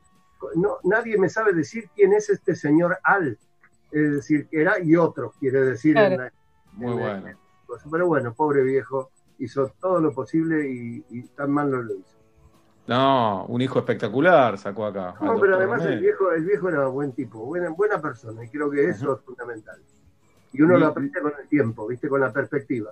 no, 0.55 0.77
nadie 0.84 1.17
me 1.17 1.29
sabe 1.29 1.53
decir 1.53 1.89
quién 1.96 2.13
es 2.13 2.29
este 2.29 2.55
señor 2.55 2.98
Al, 3.03 3.38
es 3.91 4.12
decir, 4.12 4.48
que 4.48 4.62
era 4.62 4.79
y 4.79 4.96
otro, 4.96 5.34
quiere 5.39 5.62
decir. 5.62 5.96
Muy 6.74 6.93
bueno. 6.93 7.38
pero 7.91 8.08
bueno, 8.08 8.34
pobre 8.34 8.63
viejo, 8.63 9.12
hizo 9.38 9.74
todo 9.79 10.00
lo 10.00 10.13
posible 10.13 10.70
y, 10.70 11.24
tan 11.36 11.51
mal 11.51 11.70
no 11.70 11.81
lo 11.81 11.93
hizo. 11.96 12.17
No, 12.88 13.46
un 13.46 13.62
hijo 13.62 13.79
espectacular 13.79 14.58
sacó 14.58 14.86
acá. 14.86 15.15
No, 15.22 15.39
pero 15.39 15.55
además 15.55 15.86
el 15.86 16.00
viejo, 16.00 16.31
el 16.31 16.46
viejo 16.46 16.70
era 16.70 16.88
buen 16.88 17.12
tipo, 17.13 17.46
buena, 17.46 17.70
buena 17.70 18.01
persona, 18.01 18.43
y 18.43 18.50
creo 18.50 18.70
que 18.70 18.89
eso 18.89 19.15
es 19.15 19.22
fundamental. 19.22 19.79
Y 20.53 20.62
uno 20.62 20.77
lo 20.77 20.88
aprende 20.88 21.22
con 21.22 21.34
el 21.39 21.48
tiempo, 21.48 21.88
¿viste? 21.88 22.10
Con 22.10 22.22
la 22.22 22.34
perspectiva. 22.34 22.91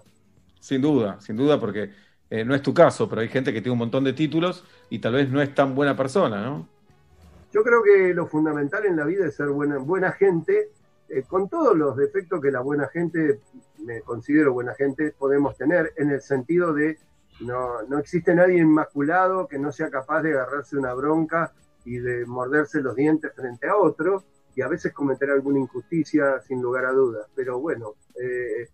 Sin 0.59 0.81
duda, 0.81 1.19
sin 1.19 1.35
duda, 1.35 1.59
porque 1.59 1.91
eh, 2.29 2.45
no 2.45 2.53
es 2.53 2.61
tu 2.61 2.73
caso, 2.73 3.09
pero 3.09 3.21
hay 3.21 3.27
gente 3.27 3.51
que 3.51 3.61
tiene 3.61 3.73
un 3.73 3.79
montón 3.79 4.03
de 4.03 4.13
títulos 4.13 4.63
y 4.89 4.99
tal 4.99 5.13
vez 5.13 5.29
no 5.29 5.41
es 5.41 5.53
tan 5.55 5.73
buena 5.73 5.95
persona, 5.95 6.43
¿no? 6.43 6.67
Yo 7.51 7.63
creo 7.63 7.81
que 7.81 8.13
lo 8.13 8.27
fundamental 8.27 8.85
en 8.85 8.95
la 8.95 9.05
vida 9.05 9.25
es 9.25 9.35
ser 9.35 9.49
buena, 9.49 10.11
gente, 10.11 10.69
eh, 11.09 11.23
con 11.23 11.49
todos 11.49 11.75
los 11.75 11.97
defectos 11.97 12.39
que 12.39 12.51
la 12.51 12.59
buena 12.59 12.87
gente, 12.87 13.39
me 13.79 14.01
considero 14.01 14.53
buena 14.53 14.75
gente, 14.75 15.15
podemos 15.17 15.57
tener, 15.57 15.93
en 15.97 16.11
el 16.11 16.21
sentido 16.21 16.73
de 16.73 16.99
no, 17.39 17.81
no 17.83 17.97
existe 17.97 18.35
nadie 18.35 18.59
inmaculado 18.59 19.47
que 19.47 19.57
no 19.57 19.71
sea 19.71 19.89
capaz 19.89 20.21
de 20.21 20.33
agarrarse 20.33 20.77
una 20.77 20.93
bronca 20.93 21.53
y 21.85 21.97
de 21.97 22.25
morderse 22.25 22.81
los 22.81 22.95
dientes 22.95 23.33
frente 23.33 23.67
a 23.67 23.77
otro 23.77 24.23
y 24.55 24.61
a 24.61 24.67
veces 24.67 24.93
cometer 24.93 25.31
alguna 25.31 25.59
injusticia 25.59 26.41
sin 26.41 26.61
lugar 26.61 26.85
a 26.85 26.91
dudas. 26.91 27.27
Pero 27.33 27.59
bueno, 27.59 27.93
eh, 28.21 28.67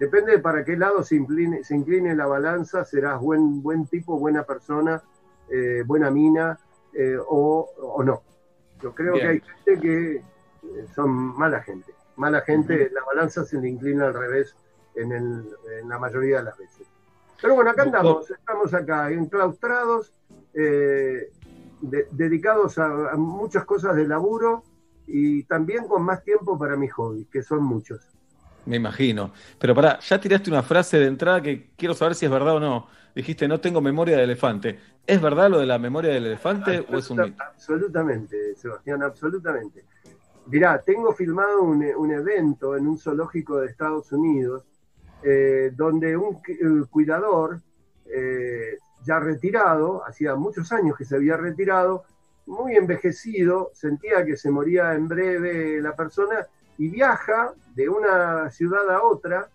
depende 0.00 0.32
de 0.32 0.38
para 0.40 0.64
qué 0.64 0.76
lado 0.76 1.04
se 1.04 1.14
incline, 1.14 1.62
se 1.62 1.76
incline 1.76 2.16
la 2.16 2.26
balanza, 2.26 2.84
serás 2.84 3.20
buen, 3.20 3.62
buen 3.62 3.86
tipo, 3.86 4.18
buena 4.18 4.42
persona, 4.42 5.00
eh, 5.48 5.84
buena 5.86 6.10
mina 6.10 6.58
eh, 6.92 7.16
o, 7.24 8.02
no. 8.04 8.22
Yo 8.82 8.92
creo 8.92 9.14
que 9.14 9.26
hay 9.26 9.40
gente 9.40 9.80
que 9.80 10.22
son 10.94 11.10
mala 11.10 11.62
gente. 11.62 11.94
Mala 12.16 12.40
gente, 12.40 12.90
la 12.90 13.04
balanza 13.04 13.44
se 13.44 13.60
le 13.60 13.68
inclina 13.68 14.06
al 14.06 14.14
revés 14.14 14.56
en, 14.96 15.12
en 15.12 15.88
la 15.88 15.98
mayoría 15.98 16.38
de 16.38 16.44
las 16.44 16.58
veces. 16.58 16.86
Pero 17.40 17.54
bueno, 17.54 17.70
acá 17.70 17.82
andamos, 17.82 18.30
estamos 18.30 18.74
acá 18.74 19.10
enclaustrados, 19.10 20.12
eh, 20.52 21.30
dedicados 21.80 22.78
a, 22.78 23.16
muchas 23.16 23.64
cosas 23.64 23.96
de 23.96 24.06
laburo 24.06 24.62
y 25.06 25.44
también 25.44 25.88
con 25.88 26.02
más 26.02 26.22
tiempo 26.22 26.58
para 26.58 26.76
mis 26.76 26.92
hobbies, 26.92 27.28
que 27.28 27.42
son 27.42 27.64
muchos. 27.64 28.06
Me 28.66 28.76
imagino. 28.76 29.32
Pero 29.58 29.74
pará, 29.74 29.98
ya 30.00 30.20
tiraste 30.20 30.50
una 30.50 30.62
frase 30.62 30.98
de 30.98 31.06
entrada 31.06 31.40
que 31.40 31.70
quiero 31.76 31.94
saber 31.94 32.14
si 32.14 32.26
es 32.26 32.30
verdad 32.30 32.56
o 32.56 32.60
no. 32.60 32.88
Dijiste, 33.14 33.48
no 33.48 33.60
tengo 33.60 33.80
memoria 33.80 34.16
del 34.16 34.24
elefante. 34.24 34.78
¿Es 35.06 35.20
verdad 35.20 35.50
lo 35.50 35.58
de 35.58 35.66
la 35.66 35.78
memoria 35.78 36.12
del 36.12 36.26
elefante 36.26 36.84
o 36.88 36.98
es 36.98 37.10
un 37.10 37.18
mito? 37.18 37.42
Absolutamente, 37.42 38.54
Sebastián, 38.56 39.02
absolutamente. 39.02 39.84
Mirá, 40.46 40.80
tengo 40.80 41.12
filmado 41.12 41.62
un, 41.62 41.84
un 41.96 42.10
evento 42.12 42.76
en 42.76 42.86
un 42.86 42.98
zoológico 42.98 43.60
de 43.60 43.68
Estados 43.68 44.12
Unidos 44.12 44.64
eh, 45.22 45.70
donde 45.74 46.16
un 46.16 46.40
cuidador 46.88 47.60
eh, 48.06 48.78
ya 49.04 49.20
retirado, 49.20 50.02
hacía 50.06 50.34
muchos 50.34 50.72
años 50.72 50.96
que 50.96 51.04
se 51.04 51.16
había 51.16 51.36
retirado, 51.36 52.04
muy 52.46 52.74
envejecido, 52.74 53.70
sentía 53.74 54.24
que 54.24 54.36
se 54.36 54.50
moría 54.50 54.94
en 54.94 55.08
breve 55.08 55.80
la 55.82 55.94
persona 55.94 56.46
y 56.80 56.88
viaja 56.88 57.52
de 57.74 57.88
una 57.90 58.50
ciudad 58.50 58.90
a 58.90 59.02
otra 59.02 59.50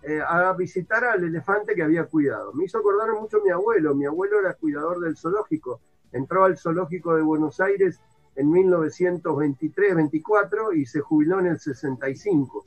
eh, 0.00 0.20
a 0.24 0.52
visitar 0.52 1.04
al 1.04 1.24
elefante 1.24 1.74
que 1.74 1.82
había 1.82 2.04
cuidado. 2.04 2.52
Me 2.52 2.66
hizo 2.66 2.78
acordar 2.78 3.10
mucho 3.20 3.38
a 3.38 3.42
mi 3.42 3.50
abuelo, 3.50 3.96
mi 3.96 4.06
abuelo 4.06 4.38
era 4.38 4.54
cuidador 4.54 5.00
del 5.00 5.16
zoológico, 5.16 5.80
entró 6.12 6.44
al 6.44 6.56
zoológico 6.56 7.16
de 7.16 7.22
Buenos 7.22 7.58
Aires 7.58 7.98
en 8.36 8.52
1923-24 8.52 10.76
y 10.76 10.86
se 10.86 11.00
jubiló 11.00 11.40
en 11.40 11.46
el 11.46 11.58
65 11.58 12.64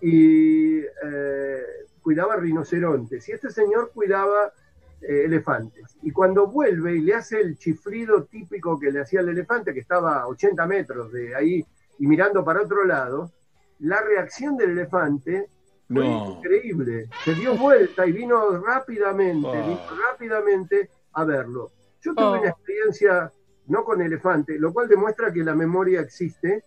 y 0.00 0.78
eh, 0.78 1.64
cuidaba 2.02 2.36
rinocerontes 2.36 3.28
y 3.28 3.32
este 3.32 3.50
señor 3.50 3.90
cuidaba 3.92 4.52
eh, 5.00 5.22
elefantes. 5.24 5.96
Y 6.04 6.12
cuando 6.12 6.46
vuelve 6.46 6.94
y 6.94 7.00
le 7.00 7.14
hace 7.14 7.40
el 7.40 7.58
chifrido 7.58 8.26
típico 8.26 8.78
que 8.78 8.92
le 8.92 9.00
hacía 9.00 9.22
el 9.22 9.30
elefante, 9.30 9.74
que 9.74 9.80
estaba 9.80 10.20
a 10.20 10.28
80 10.28 10.64
metros 10.68 11.10
de 11.10 11.34
ahí 11.34 11.66
y 11.98 12.06
mirando 12.06 12.44
para 12.44 12.62
otro 12.62 12.84
lado, 12.84 13.32
la 13.80 14.00
reacción 14.02 14.56
del 14.56 14.70
elefante 14.70 15.48
fue 15.88 16.06
increíble. 16.06 17.08
Se 17.24 17.34
dio 17.34 17.56
vuelta 17.56 18.06
y 18.06 18.12
vino 18.12 18.58
rápidamente, 18.62 19.48
oh. 19.48 19.66
vino 19.66 19.80
rápidamente 20.08 20.90
a 21.12 21.24
verlo. 21.24 21.72
Yo 22.00 22.14
tuve 22.14 22.38
una 22.38 22.40
oh. 22.40 22.46
experiencia 22.46 23.32
no 23.66 23.84
con 23.84 24.00
elefante, 24.00 24.58
lo 24.58 24.72
cual 24.72 24.88
demuestra 24.88 25.32
que 25.32 25.42
la 25.42 25.54
memoria 25.54 26.00
existe. 26.00 26.64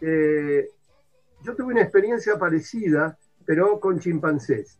Eh, 0.00 0.68
yo 1.42 1.54
tuve 1.54 1.72
una 1.72 1.82
experiencia 1.82 2.38
parecida, 2.38 3.16
pero 3.44 3.80
con 3.80 3.98
chimpancés. 3.98 4.78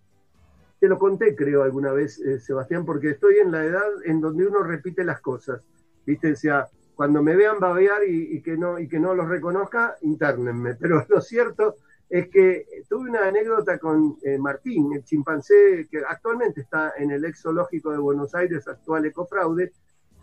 Te 0.78 0.88
lo 0.88 0.98
conté, 0.98 1.36
creo, 1.36 1.62
alguna 1.62 1.92
vez, 1.92 2.18
eh, 2.20 2.40
Sebastián, 2.40 2.86
porque 2.86 3.10
estoy 3.10 3.38
en 3.38 3.52
la 3.52 3.64
edad 3.64 3.88
en 4.04 4.20
donde 4.20 4.46
uno 4.46 4.62
repite 4.62 5.04
las 5.04 5.20
cosas. 5.20 5.62
¿Viste? 6.06 6.32
O 6.32 6.36
sea, 6.36 6.66
cuando 7.00 7.22
me 7.22 7.34
vean 7.34 7.58
babear 7.58 8.02
y, 8.06 8.42
que, 8.42 8.58
no, 8.58 8.78
y 8.78 8.86
que 8.86 9.00
no 9.00 9.14
los 9.14 9.26
reconozca, 9.26 9.96
internenme. 10.02 10.74
Pero 10.74 11.02
lo 11.08 11.22
cierto 11.22 11.76
es 12.10 12.28
que 12.28 12.66
tuve 12.90 13.08
una 13.08 13.26
anécdota 13.26 13.78
con 13.78 14.18
eh, 14.22 14.36
Martín, 14.36 14.92
el 14.92 15.02
chimpancé 15.02 15.88
que 15.90 16.02
actualmente 16.06 16.60
está 16.60 16.92
en 16.98 17.10
el 17.10 17.24
ex 17.24 17.40
zoológico 17.40 17.90
de 17.90 17.96
Buenos 17.96 18.34
Aires, 18.34 18.68
actual 18.68 19.06
Ecofraude. 19.06 19.72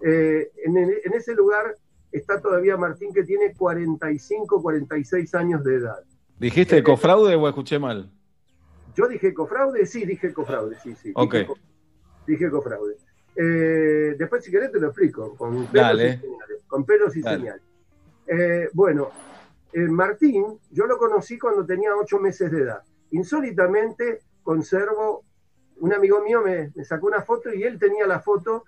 Eh, 0.01 0.51
en, 0.65 0.77
en 0.77 1.13
ese 1.15 1.33
lugar 1.33 1.73
está 2.11 2.39
todavía 2.39 2.77
Martín, 2.77 3.11
que 3.11 3.23
tiene 3.23 3.55
45, 3.55 4.61
46 4.61 5.33
años 5.33 5.63
de 5.63 5.77
edad. 5.77 6.03
¿Dijiste 6.37 6.83
cofraude 6.83 7.33
o 7.33 7.47
escuché 7.47 7.79
mal? 7.79 8.11
Yo 8.95 9.07
dije 9.07 9.33
cofraude, 9.33 9.83
sí, 9.87 10.05
dije 10.05 10.31
cofraude, 10.31 10.77
sí, 10.83 10.93
sí. 10.93 11.11
Ok. 11.15 11.37
Dije, 12.27 12.51
cofraude. 12.51 12.97
Eh, 13.35 14.15
después, 14.17 14.43
si 14.43 14.51
querés, 14.51 14.71
te 14.71 14.79
lo 14.79 14.87
explico, 14.87 15.35
con 15.35 15.67
señales. 15.71 16.19
Con 16.67 16.85
pelos 16.85 17.15
y 17.15 17.21
señales. 17.21 17.61
Eh, 18.27 18.69
bueno, 18.73 19.09
eh, 19.71 19.87
Martín, 19.87 20.59
yo 20.71 20.85
lo 20.85 20.97
conocí 20.97 21.39
cuando 21.39 21.65
tenía 21.65 21.95
ocho 21.95 22.19
meses 22.19 22.51
de 22.51 22.61
edad. 22.61 22.83
Insólitamente, 23.11 24.19
conservo, 24.43 25.23
un 25.77 25.93
amigo 25.93 26.21
mío 26.21 26.41
me, 26.43 26.71
me, 26.75 26.83
sacó 26.83 27.07
una 27.07 27.21
foto 27.21 27.53
y 27.53 27.63
él 27.63 27.79
tenía 27.79 28.05
la 28.05 28.19
foto 28.19 28.65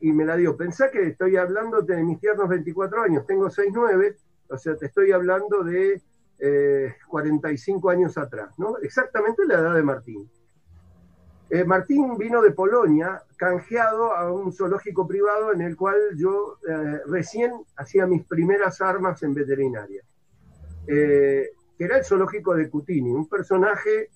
y 0.00 0.12
me 0.12 0.24
la 0.24 0.36
dio. 0.36 0.56
Pensá 0.56 0.90
que 0.90 1.08
estoy 1.08 1.36
hablando 1.36 1.82
de 1.82 2.02
mis 2.02 2.20
tiernos 2.20 2.48
24 2.48 3.02
años, 3.02 3.26
tengo 3.26 3.48
6'9", 3.48 4.16
o 4.48 4.58
sea, 4.58 4.76
te 4.76 4.86
estoy 4.86 5.12
hablando 5.12 5.62
de 5.62 6.02
45 7.08 7.90
eh, 7.90 7.94
años 7.94 8.16
atrás, 8.18 8.58
¿no? 8.58 8.78
Exactamente 8.78 9.44
la 9.46 9.54
edad 9.54 9.74
de 9.74 9.82
Martín. 9.82 10.30
Eh, 11.50 11.64
Martín 11.64 12.16
vino 12.16 12.40
de 12.42 12.52
Polonia, 12.52 13.22
canjeado 13.36 14.12
a 14.12 14.32
un 14.32 14.52
zoológico 14.52 15.08
privado 15.08 15.52
en 15.52 15.62
el 15.62 15.76
cual 15.76 15.96
yo 16.16 16.58
eh, 16.68 17.00
recién 17.06 17.52
hacía 17.76 18.06
mis 18.06 18.24
primeras 18.24 18.80
armas 18.80 19.20
en 19.24 19.34
veterinaria, 19.34 20.04
que 20.86 21.52
era 21.78 21.98
el 21.98 22.04
zoológico 22.04 22.54
de 22.54 22.70
Cutini, 22.70 23.10
un 23.10 23.28
personaje 23.28 24.10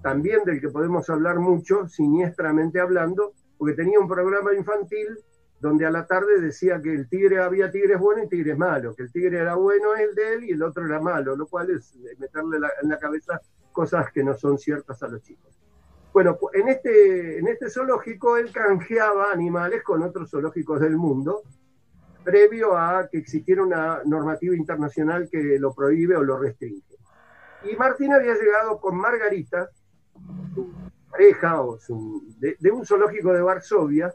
también 0.00 0.44
del 0.44 0.60
que 0.60 0.68
podemos 0.68 1.10
hablar 1.10 1.40
mucho, 1.40 1.88
siniestramente 1.88 2.78
hablando, 2.78 3.32
porque 3.58 3.74
tenía 3.74 3.98
un 3.98 4.08
programa 4.08 4.54
infantil 4.54 5.18
donde 5.60 5.86
a 5.86 5.90
la 5.90 6.06
tarde 6.06 6.40
decía 6.40 6.80
que 6.80 6.94
el 6.94 7.08
tigre 7.08 7.40
había 7.40 7.70
tigres 7.70 7.98
buenos 7.98 8.26
y 8.26 8.28
tigres 8.28 8.56
malos, 8.56 8.94
que 8.94 9.04
el 9.04 9.10
tigre 9.10 9.38
era 9.38 9.56
bueno 9.56 9.96
el 9.96 10.14
de 10.14 10.34
él 10.34 10.44
y 10.44 10.52
el 10.52 10.62
otro 10.62 10.86
era 10.86 11.00
malo, 11.00 11.34
lo 11.34 11.46
cual 11.46 11.70
es 11.70 11.96
meterle 12.18 12.58
en 12.82 12.88
la 12.88 12.98
cabeza 12.98 13.40
cosas 13.72 14.12
que 14.12 14.22
no 14.22 14.36
son 14.36 14.58
ciertas 14.58 15.02
a 15.02 15.08
los 15.08 15.22
chicos. 15.22 15.65
Bueno, 16.16 16.38
en 16.54 16.68
este, 16.68 17.40
en 17.40 17.46
este 17.46 17.68
zoológico 17.68 18.38
él 18.38 18.50
canjeaba 18.50 19.32
animales 19.32 19.82
con 19.82 20.02
otros 20.02 20.30
zoológicos 20.30 20.80
del 20.80 20.96
mundo, 20.96 21.42
previo 22.24 22.74
a 22.74 23.06
que 23.12 23.18
existiera 23.18 23.62
una 23.62 24.00
normativa 24.06 24.56
internacional 24.56 25.28
que 25.30 25.58
lo 25.58 25.74
prohíbe 25.74 26.16
o 26.16 26.22
lo 26.22 26.38
restringe. 26.38 26.96
Y 27.70 27.76
Martín 27.76 28.14
había 28.14 28.32
llegado 28.32 28.80
con 28.80 28.96
Margarita, 28.96 29.68
su 30.54 30.72
pareja 31.10 31.60
o 31.60 31.78
de, 32.38 32.56
de 32.60 32.70
un 32.70 32.86
zoológico 32.86 33.34
de 33.34 33.42
Varsovia, 33.42 34.14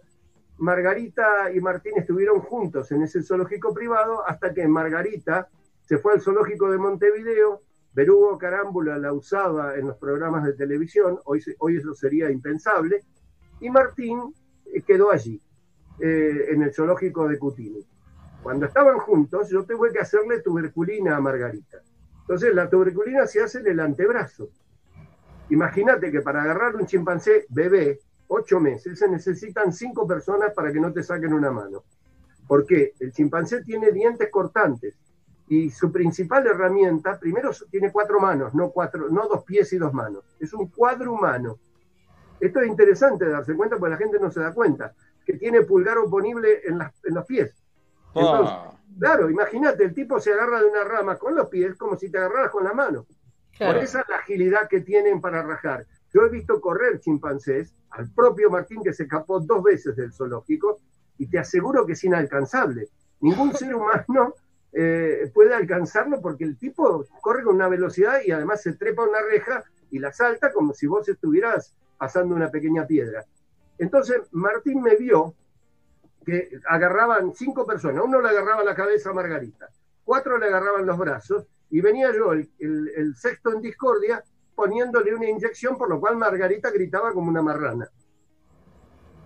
Margarita 0.58 1.54
y 1.54 1.62
Martín 1.62 1.94
estuvieron 1.98 2.40
juntos 2.40 2.92
en 2.92 3.04
ese 3.04 3.22
zoológico 3.22 3.76
privado 3.76 4.28
hasta 4.28 4.56
que 4.56 4.68
Margarita 4.68 5.50
se 5.84 6.00
fue 6.00 6.14
al 6.14 6.22
zoológico 6.22 6.72
de 6.72 6.80
Montevideo, 6.80 7.62
Berugo 7.94 8.38
Carámbula 8.38 8.98
la 8.98 9.12
usaba 9.12 9.76
en 9.76 9.88
los 9.88 9.98
programas 9.98 10.46
de 10.46 10.54
televisión, 10.54 11.20
hoy, 11.26 11.44
hoy 11.60 11.78
eso 11.78 11.94
sería 11.94 12.32
impensable, 12.32 13.04
y 13.60 13.70
Martín 13.70 14.34
eh, 14.66 14.82
quedó 14.82 15.12
allí, 15.12 15.42
eh, 16.00 16.46
en 16.50 16.64
el 16.64 16.74
zoológico 16.74 17.28
de 17.28 17.38
Cutini. 17.38 17.86
Cuando 18.42 18.66
estaban 18.66 18.98
juntos, 19.00 19.50
yo 19.50 19.66
tuve 19.66 19.92
que 19.92 20.00
hacerle 20.00 20.42
tuberculina 20.42 21.18
a 21.18 21.22
Margarita. 21.22 21.82
Entonces, 22.22 22.56
la 22.56 22.70
tuberculina 22.70 23.28
se 23.28 23.44
hace 23.44 23.60
en 23.60 23.68
el 23.68 23.80
antebrazo. 23.80 24.50
Imagínate 25.50 26.12
que 26.12 26.22
para 26.22 26.44
agarrar 26.44 26.76
un 26.76 26.86
chimpancé 26.86 27.46
bebé, 27.50 28.00
ocho 28.28 28.60
meses, 28.60 28.98
se 28.98 29.10
necesitan 29.10 29.74
cinco 29.74 30.08
personas 30.08 30.54
para 30.54 30.72
que 30.72 30.80
no 30.80 30.94
te 30.94 31.04
saquen 31.04 31.34
una 31.34 31.52
mano. 31.52 31.84
¿Por 32.48 32.66
qué? 32.66 32.94
El 33.00 33.12
chimpancé 33.12 33.62
tiene 33.64 33.92
dientes 33.92 34.30
cortantes 34.32 34.96
y 35.52 35.70
su 35.70 35.92
principal 35.92 36.48
herramienta, 36.48 37.20
primero 37.20 37.52
tiene 37.70 37.92
cuatro 37.92 38.22
manos, 38.22 38.54
no, 38.54 38.72
cuatro, 38.72 39.10
no 39.10 39.28
dos 39.28 39.44
pies 39.44 39.74
y 39.74 39.78
dos 39.78 39.94
manos, 39.94 40.24
es 40.40 40.54
un 40.54 40.70
cuadro 40.70 41.12
humano. 41.12 41.60
Esto 42.40 42.62
es 42.62 42.68
interesante 42.70 43.28
darse 43.28 43.54
cuenta 43.54 43.76
porque 43.78 43.92
la 43.92 43.98
gente 43.98 44.18
no 44.18 44.32
se 44.32 44.40
da 44.40 44.54
cuenta, 44.54 44.94
que 45.26 45.34
tiene 45.34 45.64
pulgar 45.64 45.98
oponible 45.98 46.62
en, 46.64 46.80
en 46.80 47.14
los 47.14 47.26
pies. 47.26 47.54
Entonces, 48.16 48.56
Ah. 48.58 48.78
Claro, 48.98 49.30
imagínate, 49.30 49.84
el 49.84 49.94
tipo 49.94 50.22
se 50.22 50.32
agarra 50.32 50.62
de 50.62 50.70
una 50.70 50.86
rama 50.86 51.18
con 51.18 51.36
los 51.36 51.48
pies 51.50 51.76
como 51.76 51.98
si 51.98 52.10
te 52.10 52.18
agarraras 52.18 52.52
con 52.52 52.64
la 52.64 52.74
mano. 52.74 53.06
Claro. 53.58 53.74
Por 53.74 53.84
esa 53.84 54.02
es 54.02 54.10
la 54.10 54.18
agilidad 54.18 54.70
que 54.70 54.82
tienen 54.82 55.20
para 55.20 55.44
rajar. 55.44 55.86
Yo 56.14 56.22
he 56.22 56.30
visto 56.30 56.62
correr 56.62 57.00
chimpancés, 57.02 57.76
al 57.90 58.10
propio 58.14 58.50
Martín 58.50 58.82
que 58.84 58.94
se 58.94 59.04
escapó 59.04 59.42
dos 59.42 59.64
veces 59.64 59.98
del 59.98 60.14
zoológico, 60.14 60.80
y 61.18 61.28
te 61.28 61.40
aseguro 61.40 61.86
que 61.86 61.94
es 61.94 62.04
inalcanzable. 62.06 62.88
Ningún 63.20 63.54
ser 63.54 63.76
humano 63.76 64.34
eh, 64.74 65.30
puede 65.34 65.54
alcanzarlo 65.54 66.22
porque 66.22 66.44
el 66.46 66.58
tipo 66.58 67.06
corre 67.22 67.44
con 67.44 67.56
una 67.56 67.68
velocidad 67.68 68.20
y 68.26 68.32
además 68.32 68.62
se 68.62 68.74
trepa 68.74 69.04
una 69.04 69.22
reja 69.22 69.64
y 69.90 70.00
la 70.00 70.14
salta 70.14 70.52
como 70.52 70.74
si 70.74 70.88
vos 70.88 71.08
estuvieras 71.10 71.76
pasando 71.98 72.34
una 72.36 72.50
pequeña 72.50 72.88
piedra. 72.88 73.26
Entonces 73.78 74.22
Martín 74.32 74.82
me 74.82 74.96
vio 74.96 75.34
que 76.26 76.60
agarraban 76.68 77.34
cinco 77.36 77.66
personas, 77.66 78.04
uno 78.06 78.22
le 78.22 78.30
agarraba 78.30 78.64
la 78.64 78.76
cabeza 78.76 79.10
a 79.10 79.14
Margarita, 79.14 79.68
cuatro 80.04 80.38
le 80.38 80.46
agarraban 80.48 80.86
los 80.86 80.98
brazos 80.98 81.48
y 81.70 81.82
venía 81.82 82.12
yo, 82.14 82.32
el- 82.34 82.50
el 82.60 83.16
sexto 83.16 83.52
en 83.54 83.62
discordia, 83.62 84.24
poniéndole 84.56 85.16
una 85.16 85.28
inyección, 85.30 85.78
por 85.78 85.90
lo 85.90 86.00
cual 86.00 86.18
Margarita 86.18 86.70
gritaba 86.70 87.14
como 87.14 87.30
una 87.30 87.42
marrana. 87.42 87.90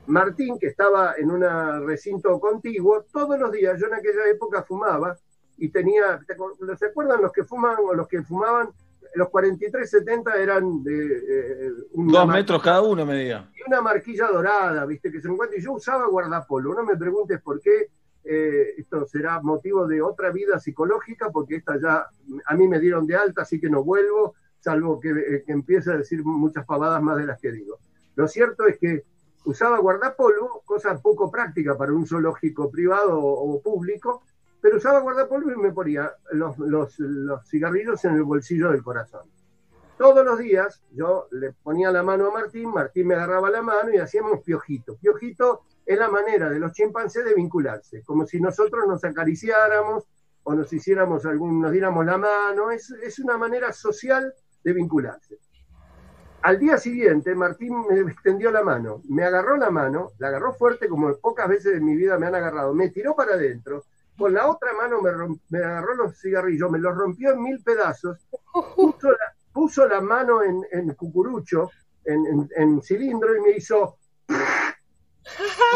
Martín, 0.07 0.59
que 0.59 0.67
estaba 0.67 1.15
en 1.17 1.31
un 1.31 1.41
recinto 1.87 2.39
contiguo, 2.39 3.03
todos 3.11 3.39
los 3.39 3.51
días, 3.51 3.79
yo 3.79 3.87
en 3.87 3.95
aquella 3.95 4.27
época 4.29 4.63
fumaba 4.63 5.17
y 5.57 5.69
tenía, 5.69 6.19
¿te 6.27 6.35
acu- 6.37 6.77
¿se 6.77 6.85
acuerdan 6.87 7.21
los 7.21 7.31
que 7.31 7.43
fuman 7.43 7.75
o 7.83 7.93
los 7.93 8.07
que 8.07 8.21
fumaban? 8.23 8.69
Los 9.15 9.29
43-70 9.29 10.35
eran 10.37 10.83
de 10.83 11.17
eh, 11.67 11.71
Dos 11.93 12.27
metros 12.27 12.61
cada 12.61 12.81
uno 12.81 13.05
medía. 13.05 13.49
y 13.55 13.67
una 13.67 13.81
marquilla 13.81 14.27
dorada, 14.27 14.85
viste, 14.85 15.09
que 15.11 15.21
se 15.21 15.29
encuentra. 15.29 15.57
Y 15.57 15.61
yo 15.61 15.71
usaba 15.73 16.05
guardapolo. 16.07 16.73
No 16.73 16.83
me 16.83 16.97
preguntes 16.97 17.41
por 17.41 17.59
qué. 17.61 17.87
eh, 18.27 18.73
esto 18.77 19.05
será 19.05 19.39
motivo 19.41 19.87
de 19.87 20.01
otra 20.01 20.31
vida 20.31 20.59
psicológica, 20.59 21.29
porque 21.31 21.57
esta 21.57 21.79
ya 21.79 22.07
a 22.45 22.55
mí 22.55 22.67
me 22.67 22.79
dieron 22.79 23.05
de 23.05 23.15
alta, 23.15 23.43
así 23.43 23.59
que 23.59 23.69
no 23.69 23.83
vuelvo, 23.83 24.33
salvo 24.59 24.99
que, 24.99 25.11
eh, 25.11 25.43
que 25.45 25.51
empiece 25.53 25.91
a 25.91 25.97
decir 25.97 26.23
muchas 26.25 26.65
pavadas 26.65 27.01
más 27.03 27.17
de 27.17 27.25
las 27.27 27.39
que 27.39 27.51
digo. 27.51 27.77
Lo 28.15 28.27
cierto 28.27 28.65
es 28.65 28.79
que 28.79 29.03
usaba 29.45 29.77
guardapolvo, 29.79 30.63
cosa 30.65 30.97
poco 30.99 31.29
práctica 31.29 31.77
para 31.77 31.93
un 31.93 32.07
zoológico 32.07 32.71
privado 32.71 33.19
o, 33.19 33.53
o 33.55 33.61
público, 33.61 34.23
pero 34.65 34.77
usaba 34.77 34.99
guardapolvo 34.99 35.51
y 35.51 35.57
me 35.57 35.71
ponía 35.71 36.11
los, 36.31 36.57
los- 36.57 36.97
los 36.97 37.47
cigarrillos 37.47 38.03
en 38.03 38.15
el 38.15 38.23
bolsillo 38.23 38.71
del 38.71 38.81
corazón. 38.81 39.21
Todos 39.95 40.25
los 40.25 40.39
días 40.39 40.81
yo 40.89 41.27
le 41.29 41.51
ponía 41.51 41.91
la 41.91 42.01
mano 42.01 42.29
a 42.29 42.31
Martín, 42.31 42.71
Martín 42.71 43.05
me 43.05 43.13
agarraba 43.13 43.51
la 43.51 43.61
mano 43.61 43.93
y 43.93 43.97
hacíamos 43.97 44.41
piojito. 44.41 44.95
Piojito 44.97 45.61
es 45.85 45.99
la 45.99 46.09
manera 46.09 46.49
de 46.49 46.57
los 46.59 46.71
chimpancés 46.71 47.25
de 47.25 47.35
vincularse, 47.35 48.01
como 48.01 48.25
si 48.25 48.41
nosotros 48.41 48.87
nos 48.87 49.03
acariciáramos 49.03 50.05
o 50.41 50.55
nos 50.55 50.73
hiciéramos 50.73 51.27
algún, 51.27 51.61
nos 51.61 51.71
diéramos 51.71 52.03
la 52.03 52.17
mano, 52.17 52.71
es, 52.71 52.89
es 53.03 53.19
una 53.19 53.37
manera 53.37 53.71
social 53.71 54.33
de 54.63 54.73
vincularse. 54.73 55.37
Al 56.41 56.57
día 56.57 56.79
siguiente, 56.79 57.35
Martín 57.35 57.85
me 57.87 57.99
extendió 58.11 58.49
la 58.49 58.63
mano, 58.63 59.03
me 59.09 59.23
agarró 59.23 59.57
la 59.57 59.69
mano, 59.69 60.09
la 60.17 60.29
agarró 60.29 60.53
fuerte 60.53 60.87
como 60.89 61.15
pocas 61.17 61.47
veces 61.47 61.75
en 61.75 61.85
mi 61.85 61.95
vida 61.95 62.17
me 62.17 62.25
han 62.25 62.33
agarrado, 62.33 62.73
me 62.73 62.89
tiró 62.89 63.15
para 63.15 63.35
adentro, 63.35 63.83
con 64.17 64.33
la 64.33 64.47
otra 64.47 64.73
mano 64.73 65.01
me, 65.01 65.11
rom- 65.11 65.39
me 65.49 65.59
agarró 65.59 65.95
los 65.95 66.19
cigarrillos, 66.19 66.71
me 66.71 66.79
los 66.79 66.95
rompió 66.95 67.31
en 67.33 67.41
mil 67.43 67.61
pedazos, 67.63 68.17
puso 68.75 69.11
la, 69.11 69.35
puso 69.53 69.87
la 69.87 70.01
mano 70.01 70.41
en, 70.43 70.61
en 70.71 70.93
cucurucho, 70.95 71.69
en, 72.05 72.25
en- 72.25 72.49
en 72.55 72.81
cilindro 72.81 73.35
y 73.35 73.41
me 73.41 73.51
hizo... 73.51 73.97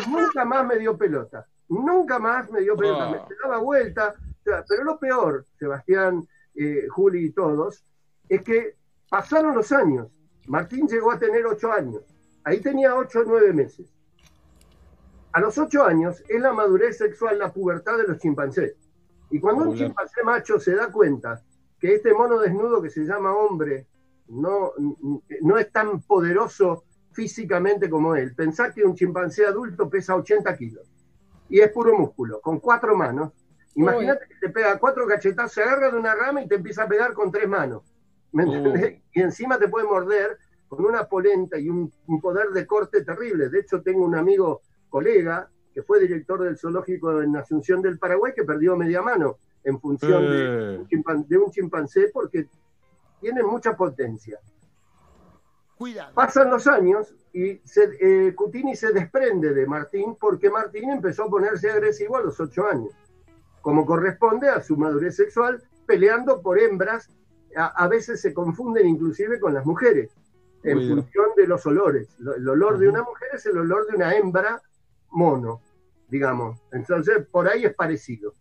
Nunca 0.10 0.46
más 0.46 0.66
me 0.66 0.78
dio 0.78 0.98
pelota, 0.98 1.46
nunca 1.68 2.20
más 2.20 2.50
me 2.52 2.62
dio 2.62 2.76
pelota, 2.78 3.06
Ah. 3.06 3.12
me 3.30 3.36
daba 3.44 3.58
vuelta, 3.58 4.14
pero 4.44 4.84
lo 4.84 5.00
peor, 5.00 5.46
Sebastián, 5.58 6.28
eh, 6.56 6.88
Juli 6.90 7.26
y 7.26 7.32
todos, 7.32 7.84
es 8.28 8.42
que 8.44 8.76
pasaron 9.10 9.56
los 9.56 9.72
años. 9.72 10.08
Martín 10.48 10.88
llegó 10.88 11.12
a 11.12 11.20
tener 11.20 11.46
ocho 11.46 11.72
años. 11.72 12.04
Ahí 12.44 12.60
tenía 12.62 12.96
ocho 12.96 13.20
o 13.22 13.24
nueve 13.26 13.52
meses. 13.54 13.92
A 15.32 15.40
los 15.40 15.58
ocho 15.58 15.84
años 15.84 16.24
es 16.28 16.42
la 16.42 16.54
madurez 16.54 16.98
sexual, 16.98 17.38
la 17.38 17.54
pubertad 17.54 17.98
de 17.98 18.08
los 18.08 18.18
chimpancés. 18.18 18.76
Y 19.30 19.40
cuando 19.40 19.70
un 19.70 19.76
chimpancé 19.76 20.24
macho 20.24 20.60
se 20.60 20.76
da 20.76 20.92
cuenta 20.92 21.42
que 21.80 21.96
este 21.96 22.14
mono 22.14 22.40
desnudo 22.40 22.82
que 22.82 22.90
se 22.90 23.06
llama 23.06 23.36
hombre 23.36 23.88
no, 24.28 24.74
no 25.42 25.58
es 25.58 25.72
tan 25.72 26.02
poderoso 26.02 26.84
físicamente 27.12 27.90
como 27.90 28.16
él, 28.16 28.34
pensá 28.36 28.74
que 28.74 28.84
un 28.84 28.96
chimpancé 28.96 29.46
adulto 29.46 29.90
pesa 29.90 30.16
80 30.16 30.56
kilos 30.58 30.88
y 31.50 31.60
es 31.60 31.72
puro 31.72 31.98
músculo, 31.98 32.40
con 32.42 32.60
cuatro 32.60 32.96
manos. 32.96 33.34
Imagínate 33.76 34.28
que 34.28 34.36
te 34.36 34.50
pega 34.50 34.78
cuatro 34.78 35.08
cachetazos, 35.08 35.54
se 35.54 35.64
agarra 35.64 35.92
de 35.92 35.98
una 35.98 36.16
rama 36.16 36.42
y 36.42 36.48
te 36.48 36.56
empieza 36.56 36.84
a 36.84 36.88
pegar 36.88 37.14
con 37.14 37.32
tres 37.32 37.48
manos. 37.48 37.84
¿Me 38.32 38.44
entendés? 38.44 39.02
Y 39.14 39.22
encima 39.22 39.58
te 39.58 39.68
puede 39.68 39.88
morder 39.88 40.38
con 40.68 40.86
una 40.86 41.08
polenta 41.08 41.58
y 41.58 41.70
un, 41.70 41.92
un 42.08 42.22
poder 42.22 42.50
de 42.50 42.68
corte 42.68 43.04
terrible. 43.04 43.50
De 43.50 43.60
hecho, 43.60 43.82
tengo 43.82 44.06
un 44.06 44.16
amigo, 44.16 44.62
colega, 44.90 45.50
que 45.74 45.84
fue 45.84 46.00
director 46.00 46.42
del 46.42 46.58
zoológico 46.58 47.22
en 47.22 47.36
Asunción 47.36 47.82
del 47.82 47.98
Paraguay, 48.00 48.34
que 48.36 48.44
perdió 48.44 48.76
media 48.76 49.02
mano 49.02 49.38
en 49.64 49.80
función 49.80 50.24
de, 50.24 50.74
Eh. 50.74 50.78
un 50.80 50.88
chimpan- 50.88 51.28
de 51.28 51.38
un 51.38 51.52
chimpancé 51.52 52.10
porque 52.14 52.48
tienen 53.22 53.46
mucha 53.46 53.76
potencia. 53.76 54.40
Pasan 56.14 56.50
los 56.50 56.68
años 56.68 57.14
y 57.32 57.62
se, 57.64 57.90
eh, 58.02 58.36
Cutini 58.36 58.76
se 58.76 58.92
desprende 58.92 59.54
de 59.54 59.66
Martín 59.66 60.16
porque 60.20 60.50
Martín 60.50 60.90
empezó 60.90 61.24
a 61.24 61.30
ponerse 61.30 61.70
agresivo 61.72 62.18
a 62.18 62.22
los 62.22 62.40
ocho 62.40 62.66
años, 62.68 62.92
como 63.62 63.86
corresponde 63.86 64.50
a 64.50 64.62
su 64.62 64.76
madurez 64.76 65.16
sexual, 65.16 65.62
peleando 65.86 66.42
por 66.42 66.60
hembras. 66.60 67.10
A, 67.56 67.66
a 67.84 67.88
veces 67.88 68.22
se 68.22 68.34
confunden 68.34 68.88
inclusive 68.88 69.40
con 69.40 69.54
las 69.54 69.66
mujeres, 69.66 70.12
en 70.64 70.78
función 70.90 71.28
de 71.38 71.48
los 71.48 71.66
olores. 71.66 72.14
Lo- 72.20 72.36
El 72.36 72.48
olor 72.48 72.78
de 72.78 72.90
una 72.90 73.02
mujer 73.02 73.30
es 73.34 73.46
el 73.46 73.58
olor 73.58 73.88
de 73.88 73.96
una 73.96 74.16
hembra 74.16 74.62
mono, 75.12 75.62
digamos. 76.08 76.60
Entonces, 76.72 77.26
por 77.32 77.48
ahí 77.48 77.66
es 77.66 77.74
parecido. 77.74 78.34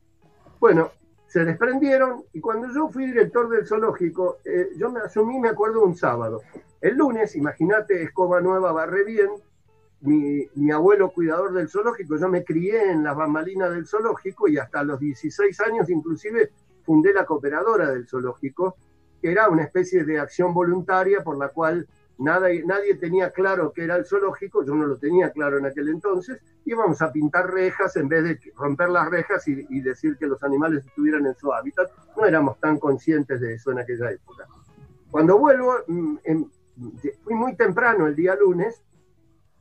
Bueno, 0.61 0.91
se 1.27 1.45
desprendieron 1.45 2.25
y 2.33 2.41
cuando 2.41 2.69
yo 2.73 2.89
fui 2.89 3.07
director 3.07 3.49
del 3.49 3.67
zoológico, 3.67 4.39
eh, 4.45 4.71
yo 4.77 4.91
me 4.91 5.01
asumí, 5.01 5.39
me 5.39 5.49
acuerdo, 5.49 5.85
un 5.85 5.95
sábado. 5.95 6.41
El 6.81 6.97
lunes, 6.97 7.37
imagínate, 7.37 8.03
escoba 8.03 8.41
nueva, 8.41 8.73
barre 8.73 9.05
bien, 9.05 9.31
mi, 10.01 10.49
mi 10.55 10.71
abuelo 10.71 11.11
cuidador 11.11 11.53
del 11.53 11.69
zoológico, 11.69 12.17
yo 12.17 12.29
me 12.29 12.45
crié 12.45 12.93
en 12.93 13.03
las 13.03 13.17
bambalinas 13.17 13.71
del 13.73 13.87
zoológico 13.87 14.49
y 14.49 14.59
hasta 14.59 14.85
los 14.85 14.99
16 15.01 15.61
años 15.61 15.91
inclusive 15.91 16.53
fundé 16.85 17.13
la 17.13 17.27
cooperadora 17.27 17.91
del 17.91 18.07
zoológico, 18.09 18.77
que 19.21 19.31
era 19.31 19.49
una 19.49 19.65
especie 19.65 20.05
de 20.05 20.21
acción 20.21 20.55
voluntaria 20.55 21.23
por 21.23 21.37
la 21.37 21.49
cual 21.49 21.87
nada, 22.19 22.49
nadie 22.65 22.97
tenía 22.97 23.31
claro 23.31 23.73
qué 23.73 23.85
era 23.85 23.97
el 23.97 24.05
zoológico, 24.05 24.65
yo 24.65 24.75
no 24.75 24.87
lo 24.87 24.99
tenía 24.99 25.31
claro 25.31 25.59
en 25.59 25.67
aquel 25.67 25.89
entonces, 25.89 26.41
íbamos 26.65 27.01
a 27.01 27.13
pintar 27.13 27.51
rejas 27.51 27.97
en 27.97 28.09
vez 28.09 28.25
de 28.25 28.41
romper 28.57 28.91
las 28.91 29.09
rejas 29.09 29.47
y, 29.49 29.81
decir 29.81 30.17
que 30.19 30.27
los 30.27 30.43
animales 30.43 30.85
estuvieran 30.85 31.25
en 31.27 31.35
su 31.37 31.53
hábitat, 31.53 31.91
no 32.17 32.27
éramos 32.27 32.59
tan 32.61 32.79
conscientes 32.79 33.41
de 33.41 33.55
eso 33.55 33.71
en 33.71 33.79
aquella 33.79 34.11
época. 34.11 34.47
Cuando 35.11 35.39
vuelvo, 35.39 35.75
mm, 35.87 36.17
em, 36.25 36.51
fui 37.23 37.35
muy 37.35 37.57
temprano 37.57 38.07
el 38.07 38.15
día 38.15 38.35
lunes 38.37 38.83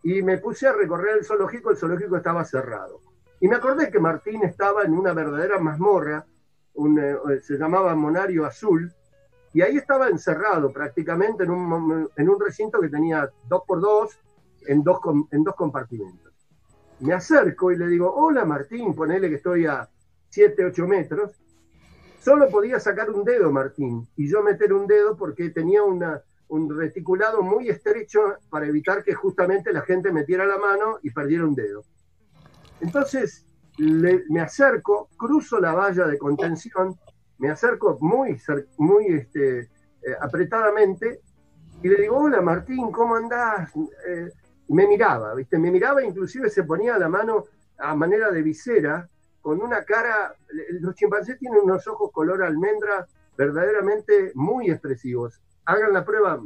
y 0.03 0.21
me 0.21 0.37
puse 0.37 0.67
a 0.67 0.73
recorrer 0.73 1.17
el 1.17 1.25
zoológico, 1.25 1.71
el 1.71 1.77
zoológico 1.77 2.17
estaba 2.17 2.43
cerrado. 2.43 2.99
Y 3.39 3.47
me 3.47 3.55
acordé 3.55 3.91
que 3.91 3.99
Martín 3.99 4.43
estaba 4.43 4.83
en 4.83 4.93
una 4.93 5.13
verdadera 5.13 5.59
mazmorra, 5.59 6.25
un, 6.73 6.99
eh, 6.99 7.39
se 7.41 7.57
llamaba 7.57 7.95
Monario 7.95 8.45
Azul, 8.45 8.91
y 9.53 9.61
ahí 9.61 9.77
estaba 9.77 10.09
encerrado 10.09 10.71
prácticamente 10.71 11.43
en 11.43 11.51
un, 11.51 12.09
en 12.15 12.29
un 12.29 12.39
recinto 12.39 12.79
que 12.79 12.89
tenía 12.89 13.29
dos 13.47 13.63
por 13.67 13.81
dos, 13.81 14.17
en 14.67 14.83
dos, 14.83 14.99
en 15.31 15.43
dos 15.43 15.55
compartimentos. 15.55 16.33
Me 16.99 17.13
acerco 17.13 17.71
y 17.71 17.77
le 17.77 17.87
digo, 17.87 18.11
hola 18.13 18.43
Martín, 18.45 18.93
ponele 18.95 19.29
que 19.29 19.35
estoy 19.35 19.65
a 19.65 19.87
7, 20.29 20.65
8 20.65 20.87
metros. 20.87 21.31
Solo 22.19 22.49
podía 22.49 22.79
sacar 22.79 23.09
un 23.11 23.23
dedo 23.23 23.51
Martín 23.51 24.07
y 24.17 24.27
yo 24.29 24.41
meter 24.43 24.73
un 24.73 24.87
dedo 24.87 25.15
porque 25.15 25.49
tenía 25.51 25.83
una, 25.83 26.21
un 26.49 26.75
reticulado 26.75 27.41
muy 27.41 27.69
estrecho 27.69 28.19
para 28.49 28.65
evitar 28.67 29.03
que 29.03 29.13
justamente 29.13 29.71
la 29.71 29.81
gente 29.81 30.11
metiera 30.11 30.45
la 30.45 30.57
mano 30.57 30.97
y 31.03 31.11
perdiera 31.11 31.45
un 31.45 31.55
dedo. 31.55 31.83
Entonces 32.81 33.45
le- 33.77 34.23
me 34.29 34.41
acerco, 34.41 35.09
cruzo 35.17 35.59
la 35.59 35.73
valla 35.73 36.07
de 36.07 36.17
contención, 36.17 36.95
me 37.39 37.49
acerco 37.49 37.97
muy, 38.01 38.39
muy 38.77 39.07
este, 39.07 39.59
eh, 39.59 39.69
apretadamente 40.19 41.21
y 41.81 41.89
le 41.89 42.01
digo, 42.01 42.17
hola 42.17 42.41
Martín, 42.41 42.91
¿cómo 42.91 43.15
andás? 43.15 43.71
Eh, 44.07 44.29
me 44.69 44.87
miraba, 44.87 45.35
¿viste? 45.35 45.59
Me 45.59 45.71
miraba, 45.71 46.03
inclusive 46.03 46.49
se 46.49 46.63
ponía 46.63 46.97
la 46.97 47.07
mano 47.07 47.45
a 47.77 47.95
manera 47.95 48.31
de 48.31 48.41
visera, 48.41 49.07
con 49.41 49.61
una 49.61 49.83
cara, 49.85 50.35
los 50.81 50.95
chimpancés 50.95 51.37
tienen 51.37 51.61
unos 51.63 51.87
ojos 51.87 52.11
color 52.11 52.43
almendra 52.43 53.07
verdaderamente 53.37 54.31
muy 54.33 54.71
expresivos. 54.71 55.39
Hagan 55.65 55.93
la 55.93 56.03
prueba, 56.03 56.39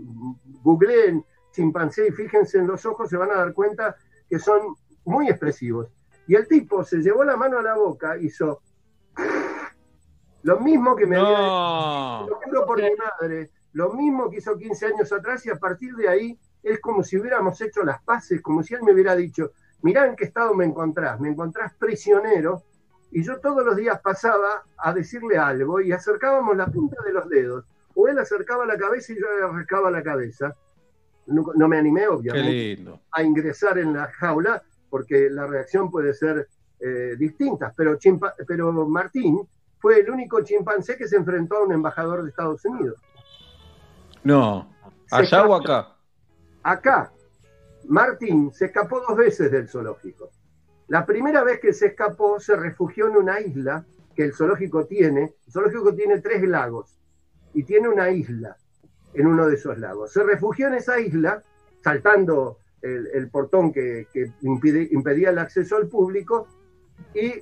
googleen 0.61 1.25
chimpancé 1.51 2.07
y 2.07 2.11
fíjense 2.11 2.57
en 2.57 2.67
los 2.67 2.85
ojos, 2.85 3.09
se 3.09 3.17
van 3.17 3.31
a 3.31 3.35
dar 3.35 3.53
cuenta 3.53 3.95
que 4.29 4.39
son 4.39 4.75
muy 5.05 5.29
expresivos. 5.29 5.89
Y 6.27 6.35
el 6.35 6.47
tipo 6.47 6.83
se 6.83 6.97
llevó 6.97 7.23
la 7.23 7.37
mano 7.37 7.57
a 7.57 7.63
la 7.63 7.75
boca, 7.75 8.17
hizo 8.17 8.61
lo 10.43 10.59
mismo 10.59 10.95
que 10.95 11.05
me 11.05 11.17
No. 11.17 11.25
había 11.27 12.27
lo 12.29 12.35
juro 12.43 12.65
por 12.65 12.81
mi 12.81 12.89
madre, 12.95 13.49
lo 13.73 13.93
mismo 13.93 14.29
que 14.29 14.37
hizo 14.37 14.57
15 14.57 14.87
años 14.87 15.11
atrás 15.11 15.45
y 15.45 15.49
a 15.49 15.55
partir 15.55 15.95
de 15.95 16.07
ahí 16.09 16.37
es 16.63 16.79
como 16.79 17.03
si 17.03 17.17
hubiéramos 17.17 17.59
hecho 17.61 17.83
las 17.83 18.01
paces, 18.03 18.41
como 18.41 18.63
si 18.63 18.73
él 18.73 18.83
me 18.83 18.93
hubiera 18.93 19.15
dicho, 19.15 19.51
mirá 19.81 20.05
en 20.07 20.15
qué 20.15 20.25
estado 20.25 20.53
me 20.53 20.65
encontrás, 20.65 21.19
me 21.19 21.29
encontrás 21.29 21.73
prisionero 21.75 22.63
y 23.11 23.23
yo 23.23 23.39
todos 23.39 23.65
los 23.65 23.75
días 23.75 23.99
pasaba 24.01 24.63
a 24.77 24.93
decirle 24.93 25.37
algo 25.37 25.81
y 25.81 25.91
acercábamos 25.91 26.55
la 26.55 26.67
punta 26.67 26.97
de 27.03 27.11
los 27.13 27.27
dedos, 27.29 27.65
o 27.95 28.07
él 28.07 28.17
acercaba 28.19 28.65
la 28.65 28.77
cabeza 28.77 29.11
y 29.13 29.15
yo 29.19 29.25
le 29.37 29.43
acercaba 29.43 29.91
la 29.91 30.01
cabeza. 30.01 30.55
No, 31.27 31.45
no 31.55 31.67
me 31.67 31.77
animé, 31.77 32.07
obviamente, 32.07 32.83
a 33.11 33.21
ingresar 33.23 33.77
en 33.77 33.93
la 33.93 34.07
jaula 34.11 34.61
porque 34.89 35.29
la 35.29 35.45
reacción 35.45 35.89
puede 35.91 36.13
ser 36.13 36.47
eh, 36.79 37.15
distinta, 37.17 37.73
pero, 37.75 37.95
chimpa- 37.97 38.33
pero 38.47 38.71
Martín 38.87 39.39
fue 39.81 39.99
el 39.99 40.09
único 40.09 40.41
chimpancé 40.43 40.95
que 40.95 41.07
se 41.07 41.17
enfrentó 41.17 41.57
a 41.57 41.63
un 41.65 41.73
embajador 41.73 42.23
de 42.23 42.29
Estados 42.29 42.63
Unidos. 42.65 43.01
No. 44.23 44.71
¿Allá 45.09 45.45
o 45.45 45.55
acá? 45.55 45.95
Acá, 46.63 47.11
Martín 47.87 48.53
se 48.53 48.65
escapó 48.65 49.01
dos 49.01 49.17
veces 49.17 49.51
del 49.51 49.67
zoológico. 49.67 50.29
La 50.87 51.05
primera 51.05 51.43
vez 51.43 51.59
que 51.59 51.73
se 51.73 51.87
escapó 51.87 52.39
se 52.39 52.55
refugió 52.55 53.07
en 53.07 53.17
una 53.17 53.39
isla 53.39 53.83
que 54.15 54.25
el 54.25 54.33
zoológico 54.33 54.85
tiene. 54.85 55.33
El 55.47 55.51
zoológico 55.51 55.95
tiene 55.95 56.21
tres 56.21 56.43
lagos 56.43 56.97
y 57.53 57.63
tiene 57.63 57.89
una 57.89 58.11
isla 58.11 58.55
en 59.13 59.25
uno 59.27 59.47
de 59.47 59.55
esos 59.55 59.77
lagos. 59.79 60.13
Se 60.13 60.23
refugió 60.23 60.67
en 60.67 60.75
esa 60.75 60.99
isla, 60.99 61.41
saltando 61.83 62.59
el, 62.81 63.07
el 63.13 63.29
portón 63.29 63.73
que, 63.73 64.07
que 64.13 64.31
impide- 64.41 64.89
impedía 64.91 65.31
el 65.31 65.39
acceso 65.39 65.77
al 65.77 65.87
público, 65.87 66.47
y 67.13 67.41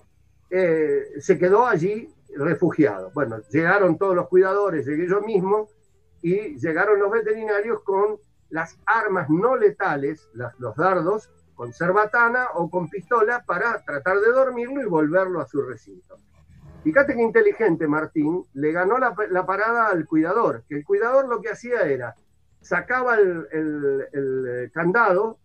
eh, 0.49 1.03
se 1.19 1.37
quedó 1.37 1.67
allí 1.67 2.09
refugiado. 2.37 3.11
Bueno, 3.13 3.37
llegaron 3.49 3.97
todos 3.97 4.15
los 4.15 4.27
cuidadores, 4.27 4.85
llegué 4.85 5.07
yo 5.07 5.21
mismo, 5.21 5.67
y 6.21 6.57
llegaron 6.59 6.99
los 6.99 7.11
veterinarios 7.11 7.81
con 7.83 8.17
las 8.49 8.77
armas 8.85 9.29
no 9.29 9.55
letales, 9.55 10.29
las- 10.33 10.59
los 10.59 10.75
dardos, 10.75 11.29
con 11.55 11.73
cerbatana 11.73 12.47
o 12.55 12.69
con 12.69 12.89
pistola 12.89 13.43
para 13.45 13.83
tratar 13.83 14.19
de 14.19 14.31
dormirlo 14.31 14.81
y 14.81 14.85
volverlo 14.85 15.41
a 15.41 15.45
su 15.47 15.61
recinto. 15.61 16.17
Fíjate 16.83 17.13
qué 17.15 17.21
inteligente 17.21 17.87
Martín, 17.87 18.45
le 18.53 18.71
ganó 18.71 18.97
la, 18.97 19.13
la 19.29 19.45
parada 19.45 19.87
al 19.87 20.05
cuidador, 20.05 20.63
que 20.67 20.77
el 20.77 20.85
cuidador 20.85 21.27
lo 21.27 21.41
que 21.41 21.49
hacía 21.51 21.81
era, 21.81 22.15
sacaba 22.61 23.15
el, 23.15 23.47
el- 23.51 24.71
candado 24.73 25.37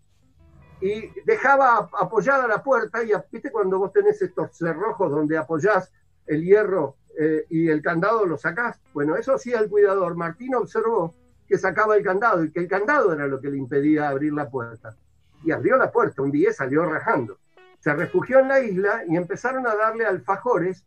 y 0.81 1.09
dejaba 1.25 1.77
ap- 1.79 1.95
apoyada 1.99 2.47
la 2.47 2.63
puerta 2.63 3.03
y 3.03 3.13
viste 3.31 3.51
cuando 3.51 3.79
vos 3.79 3.93
tenés 3.93 4.21
estos 4.23 4.57
cerrojos 4.57 5.11
donde 5.11 5.37
apoyás 5.37 5.91
el 6.27 6.43
hierro 6.45 6.97
eh, 7.19 7.47
y 7.51 7.69
el 7.69 7.83
candado 7.83 8.27
lo 8.27 8.37
sacás. 8.37 8.81
Bueno, 8.93 9.17
eso 9.17 9.35
hacía 9.35 9.61
el 9.61 9.69
cuidador. 9.69 10.17
Martín 10.17 10.55
observó 10.55 11.15
que 11.49 11.59
sacaba 11.59 11.97
el 11.97 12.03
candado 12.03 12.45
y 12.45 12.51
que 12.51 12.61
el 12.61 12.69
candado 12.69 13.13
era 13.13 13.27
lo 13.27 13.41
que 13.41 13.51
le 13.51 13.59
impedía 13.59 14.09
abrir 14.09 14.33
la 14.33 14.49
puerta. 14.49 14.97
Y 15.45 15.53
abrió 15.53 15.77
la 15.77 15.93
puerta 15.93 16.23
un 16.23 16.31
día 16.31 16.51
y 16.51 16.55
salió 16.55 16.85
rajando. 16.87 17.39
Se 17.81 17.93
refugió 17.93 18.41
en 18.41 18.49
la 18.49 18.61
isla 18.61 19.03
y 19.07 19.17
empezaron 19.17 19.67
a 19.67 19.75
darle 19.75 20.07
alfajores 20.07 20.85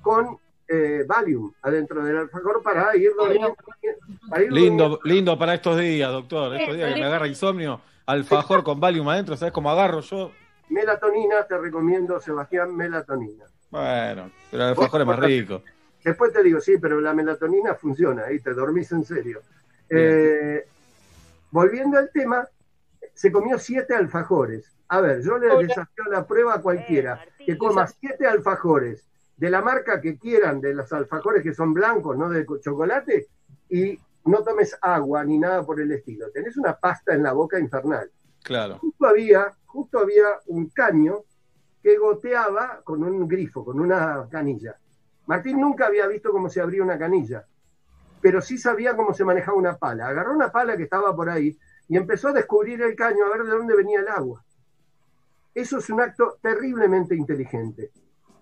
con 0.00 0.38
eh, 0.68 1.04
Valium 1.06 1.52
adentro 1.62 2.02
del 2.04 2.16
alfajor 2.18 2.62
para 2.62 2.96
ir 2.96 3.10
durmiendo. 3.16 3.56
para 4.28 4.44
ir 4.44 4.52
Lindo, 4.52 5.00
lindo 5.04 5.38
para 5.38 5.54
estos 5.54 5.78
días, 5.78 6.10
doctor. 6.10 6.54
Estos 6.54 6.76
días 6.76 6.94
que 6.94 7.00
me 7.00 7.06
agarra 7.06 7.26
insomnio, 7.26 7.80
alfajor 8.06 8.62
con 8.62 8.78
Valium 8.78 9.08
adentro, 9.08 9.36
¿sabes 9.36 9.52
cómo 9.52 9.70
agarro 9.70 10.00
yo? 10.00 10.30
Melatonina, 10.68 11.44
te 11.46 11.58
recomiendo, 11.58 12.20
Sebastián, 12.20 12.74
melatonina. 12.74 13.44
Bueno, 13.76 14.30
pero 14.50 14.62
el 14.62 14.68
alfajor 14.70 15.00
es 15.02 15.06
más 15.06 15.18
rico. 15.18 15.62
Después 16.04 16.32
te 16.32 16.42
digo, 16.42 16.60
sí, 16.60 16.78
pero 16.78 17.00
la 17.00 17.12
melatonina 17.12 17.74
funciona, 17.74 18.24
ahí 18.26 18.38
te 18.40 18.54
dormís 18.54 18.90
en 18.92 19.04
serio. 19.04 19.40
Eh, 19.90 20.64
volviendo 21.50 21.98
al 21.98 22.10
tema, 22.10 22.48
se 23.14 23.30
comió 23.32 23.58
siete 23.58 23.94
alfajores. 23.94 24.72
A 24.88 25.00
ver, 25.00 25.20
yo 25.22 25.36
le 25.38 25.48
desafío 25.56 26.04
la 26.10 26.26
prueba 26.26 26.54
a 26.54 26.62
cualquiera 26.62 27.20
que 27.44 27.58
coma 27.58 27.86
siete 27.86 28.26
alfajores 28.26 29.04
de 29.36 29.50
la 29.50 29.60
marca 29.62 30.00
que 30.00 30.16
quieran, 30.16 30.60
de 30.60 30.74
los 30.74 30.92
alfajores 30.92 31.42
que 31.42 31.52
son 31.54 31.74
blancos, 31.74 32.16
no 32.16 32.28
de 32.30 32.46
co- 32.46 32.58
chocolate, 32.58 33.26
y 33.68 33.98
no 34.24 34.42
tomes 34.42 34.76
agua 34.80 35.24
ni 35.24 35.38
nada 35.38 35.64
por 35.66 35.80
el 35.80 35.90
estilo. 35.92 36.30
Tenés 36.30 36.56
una 36.56 36.74
pasta 36.76 37.14
en 37.14 37.22
la 37.22 37.32
boca 37.32 37.58
infernal 37.58 38.10
Claro. 38.42 38.78
justo 38.78 39.06
había, 39.06 39.52
justo 39.66 39.98
había 39.98 40.26
un 40.46 40.68
caño 40.70 41.24
que 41.86 41.98
goteaba 41.98 42.80
con 42.82 43.04
un 43.04 43.28
grifo, 43.28 43.64
con 43.64 43.78
una 43.78 44.26
canilla. 44.28 44.76
Martín 45.26 45.60
nunca 45.60 45.86
había 45.86 46.08
visto 46.08 46.32
cómo 46.32 46.48
se 46.48 46.60
abría 46.60 46.82
una 46.82 46.98
canilla, 46.98 47.46
pero 48.20 48.42
sí 48.42 48.58
sabía 48.58 48.96
cómo 48.96 49.14
se 49.14 49.24
manejaba 49.24 49.56
una 49.56 49.76
pala. 49.76 50.08
Agarró 50.08 50.32
una 50.32 50.50
pala 50.50 50.76
que 50.76 50.82
estaba 50.82 51.14
por 51.14 51.30
ahí 51.30 51.56
y 51.86 51.96
empezó 51.96 52.30
a 52.30 52.32
descubrir 52.32 52.82
el 52.82 52.96
caño 52.96 53.24
a 53.24 53.28
ver 53.28 53.44
de 53.46 53.50
dónde 53.50 53.76
venía 53.76 54.00
el 54.00 54.08
agua. 54.08 54.44
Eso 55.54 55.78
es 55.78 55.88
un 55.88 56.00
acto 56.00 56.38
terriblemente 56.42 57.14
inteligente. 57.14 57.92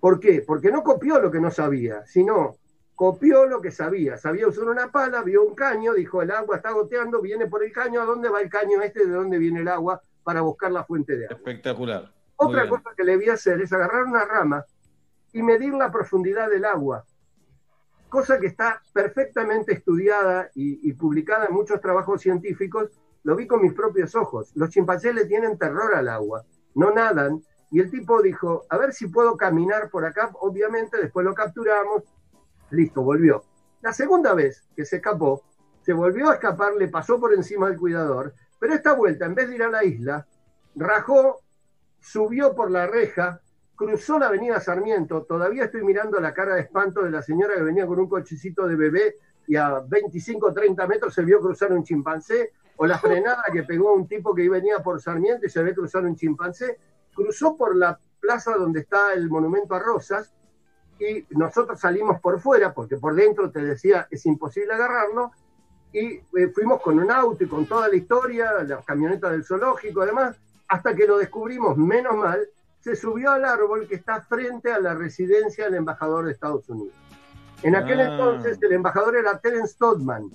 ¿Por 0.01 0.19
qué? 0.19 0.41
Porque 0.41 0.73
no 0.73 0.83
copió 0.83 1.19
lo 1.19 1.31
que 1.31 1.39
no 1.39 1.51
sabía, 1.51 2.03
sino 2.07 2.57
copió 2.95 3.45
lo 3.45 3.61
que 3.61 3.73
sabía. 3.73 4.17
Sabía 4.17 4.49
usar 4.49 4.69
una 4.69 4.91
pala, 4.91 5.23
vio 5.23 5.43
un 5.43 5.55
caño, 5.55 5.93
dijo 5.93 6.23
el 6.23 6.31
agua 6.31 6.57
está 6.57 6.71
goteando, 6.71 7.21
viene 7.21 7.47
por 7.47 7.63
el 7.63 7.73
caño, 7.73 8.01
¿a 8.01 8.07
dónde 8.07 8.31
va 8.31 8.41
el 8.41 8.49
caño 8.49 8.81
este? 8.81 9.05
¿De 9.05 9.13
dónde 9.13 9.37
viene 9.37 9.61
el 9.61 9.69
agua? 9.69 10.01
Para 10.23 10.41
buscar 10.41 10.73
la 10.73 10.85
fuente 10.85 11.15
de 11.15 11.27
agua. 11.27 11.37
Espectacular. 11.37 12.14
Otra 12.37 12.69
cosa 12.69 12.91
que 12.97 13.05
le 13.05 13.17
vi 13.17 13.29
hacer 13.29 13.61
es 13.61 13.73
agarrar 13.73 14.05
una 14.05 14.25
rama 14.25 14.65
y 15.33 15.43
medir 15.43 15.73
la 15.75 15.91
profundidad 15.91 16.49
del 16.49 16.65
agua, 16.65 17.05
cosa 18.09 18.39
que 18.39 18.47
está 18.47 18.83
perfectamente 18.93 19.73
estudiada 19.73 20.51
y, 20.55 20.89
y 20.89 20.93
publicada 20.93 21.47
en 21.47 21.55
muchos 21.55 21.81
trabajos 21.81 22.21
científicos. 22.21 22.91
Lo 23.23 23.37
vi 23.37 23.47
con 23.47 23.63
mis 23.63 23.73
propios 23.73 24.15
ojos. 24.15 24.53
Los 24.55 24.71
chimpancés 24.71 25.15
le 25.15 25.25
tienen 25.25 25.59
terror 25.59 25.95
al 25.95 26.09
agua, 26.09 26.45
no 26.75 26.91
nadan. 26.93 27.43
Y 27.71 27.81
el 27.81 27.91
tipo 27.91 28.23
dijo, 28.23 28.65
a 28.69 28.77
ver 28.77 28.93
si 28.93 29.09
puedo 29.09 29.37
caminar 29.37 29.91
por 29.91 30.05
acá. 30.05 30.31
Obviamente, 30.41 30.99
después 31.01 31.25
lo 31.25 31.35
capturamos. 31.35 32.03
Listo, 32.71 33.03
volvió. 33.03 33.45
La 33.81 33.93
segunda 33.93 34.35
vez 34.35 34.63
que 34.77 34.85
se 34.85 34.97
escapó, 34.97 35.43
se 35.83 35.93
volvió 35.93 36.31
a 36.31 36.35
escapar, 36.35 36.75
le 36.75 36.89
pasó 36.89 37.21
por 37.21 37.35
encima 37.35 37.69
del 37.69 37.79
cuidador, 37.79 38.35
pero 38.59 38.73
esta 38.73 38.95
vuelta, 38.95 39.27
en 39.27 39.35
vez 39.35 39.49
de 39.49 39.57
ir 39.57 39.63
a 39.63 39.69
la 39.69 39.85
isla, 39.85 40.27
rajó, 40.75 41.41
subió 42.05 42.55
por 42.55 42.71
la 42.71 42.87
reja, 42.87 43.41
cruzó 43.75 44.19
la 44.19 44.27
avenida 44.27 44.61
Sarmiento, 44.61 45.23
todavía 45.23 45.65
estoy 45.65 45.83
mirando 45.83 46.21
la 46.21 46.35
cara 46.35 46.55
de 46.55 46.61
espanto 46.61 47.03
de 47.03 47.11
la 47.11 47.23
señora 47.23 47.55
que 47.55 47.63
venía 47.63 47.87
con 47.87 47.99
un 47.99 48.09
cochecito 48.09 48.69
de 48.69 48.77
bebé 48.77 49.17
y 49.47 49.57
a 49.57 49.81
25 49.81 50.47
o 50.47 50.53
30 50.53 50.87
metros 50.87 51.15
se 51.15 51.23
vio 51.23 51.41
cruzar 51.41 51.73
un 51.73 51.83
chimpancé, 51.83 52.53
o 52.77 52.87
la 52.87 52.99
frenada 52.99 53.45
que 53.53 53.63
pegó 53.63 53.95
un 53.95 54.07
tipo 54.07 54.35
que 54.35 54.49
venía 54.49 54.81
por 54.81 55.01
Sarmiento 55.01 55.47
y 55.47 55.49
se 55.49 55.63
ve 55.63 55.75
cruzar 55.75 56.05
un 56.05 56.15
chimpancé, 56.15 56.79
cruzó 57.15 57.57
por 57.57 57.75
la 57.75 57.99
plaza 58.21 58.55
donde 58.55 58.81
está 58.81 59.15
el 59.15 59.29
monumento 59.31 59.75
a 59.75 59.79
Rosas, 59.79 60.35
y 60.99 61.25
nosotros 61.31 61.81
salimos 61.81 62.21
por 62.21 62.39
fuera, 62.39 62.75
porque 62.75 62.97
por 62.97 63.15
dentro 63.15 63.51
te 63.51 63.61
decía 63.61 64.09
es 64.11 64.27
imposible 64.27 64.75
agarrarlo, 64.75 65.33
y 65.93 66.17
eh, 66.17 66.49
fuimos 66.55 66.83
con 66.83 66.99
un 66.99 67.11
auto 67.11 67.45
y 67.45 67.49
con 67.49 67.67
toda 67.67 67.89
la 67.89 67.97
historia, 67.97 68.63
las 68.63 68.85
camionetas 68.85 69.31
del 69.31 69.45
zoológico, 69.45 70.03
además, 70.03 70.37
hasta 70.69 70.95
que 70.95 71.07
lo 71.07 71.19
descubrimos, 71.19 71.77
menos 71.77 72.17
mal, 72.17 72.49
se 72.81 72.97
subió 72.97 73.31
al 73.31 73.45
árbol 73.45 73.87
que 73.89 73.95
está 73.95 74.21
frente 74.23 74.71
a 74.73 74.79
la 74.79 74.95
residencia 74.95 75.65
del 75.65 75.75
embajador 75.77 76.27
de 76.27 76.33
Estados 76.33 76.69
Unidos. 76.69 76.95
En 77.63 77.77
aquel 77.77 78.01
Ah. 78.01 78.13
entonces 78.13 78.59
el 78.61 78.73
embajador 78.73 79.17
era 79.17 79.39
Terence 79.39 79.75
Todman, 79.79 80.31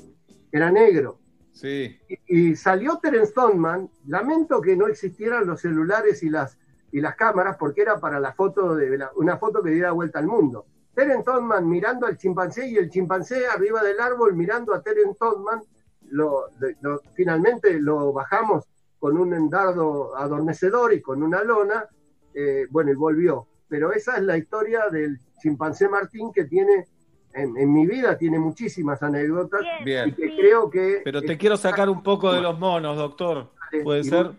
era 0.52 0.72
negro, 0.72 1.20
Sí. 1.52 2.00
y, 2.08 2.50
y 2.52 2.56
salió 2.56 2.98
Terence 2.98 3.34
Todman, 3.34 3.90
lamento 4.08 4.62
que 4.62 4.76
no 4.76 4.88
existieran 4.88 5.46
los 5.46 5.62
celulares 5.62 6.24
y 6.24 6.30
las, 6.30 6.58
y 6.92 7.02
las 7.02 7.16
cámaras, 7.16 7.58
porque 7.58 7.82
era 7.84 8.00
para 8.00 8.20
la 8.20 8.34
foto 8.34 8.76
de 8.76 8.98
la- 8.98 9.12
una 9.16 9.38
foto 9.38 9.62
que 9.62 9.70
diera 9.72 9.92
vuelta 9.92 10.18
al 10.20 10.26
mundo. 10.28 10.66
Terence 10.96 11.24
Todman 11.24 11.68
mirando 11.70 12.08
al 12.08 12.18
chimpancé 12.18 12.68
y 12.68 12.78
el 12.78 12.90
chimpancé 12.90 13.46
arriba 13.48 13.84
del 13.84 14.00
árbol 14.00 14.34
mirando 14.36 14.74
a 14.74 14.82
Terence 14.82 15.18
Todman, 15.20 15.62
lo- 16.10 16.48
finalmente 17.14 17.80
lo 17.80 18.12
bajamos 18.12 18.66
con 19.00 19.18
un 19.18 19.50
dardo 19.50 20.16
adormecedor 20.16 20.94
y 20.94 21.02
con 21.02 21.24
una 21.24 21.44
lona, 21.44 21.88
eh, 22.34 22.68
bueno, 22.70 22.92
y 22.92 22.96
volvió. 22.96 23.48
Pero 23.68 23.94
esa 23.94 24.18
es 24.18 24.24
la 24.24 24.38
historia 24.38 24.90
del 24.92 25.18
chimpancé 25.42 25.88
Martín 25.88 26.32
que 26.34 26.46
tiene, 26.46 26.86
en, 27.34 27.58
en 27.58 27.74
mi 27.74 27.88
vida, 27.88 28.18
tiene 28.18 28.40
muchísimas 28.40 29.02
anécdotas 29.02 29.62
Bien. 29.86 30.10
y 30.10 30.12
que 30.14 30.36
creo 30.36 30.70
que... 30.70 31.02
Pero 31.04 31.22
te 31.22 31.38
quiero 31.38 31.56
sacar 31.56 31.90
un 31.90 32.04
poco 32.04 32.34
de 32.34 32.42
los 32.42 32.60
monos, 32.60 32.98
doctor. 32.98 33.48
¿Puede 33.84 34.02
y 34.02 34.04
ser? 34.04 34.32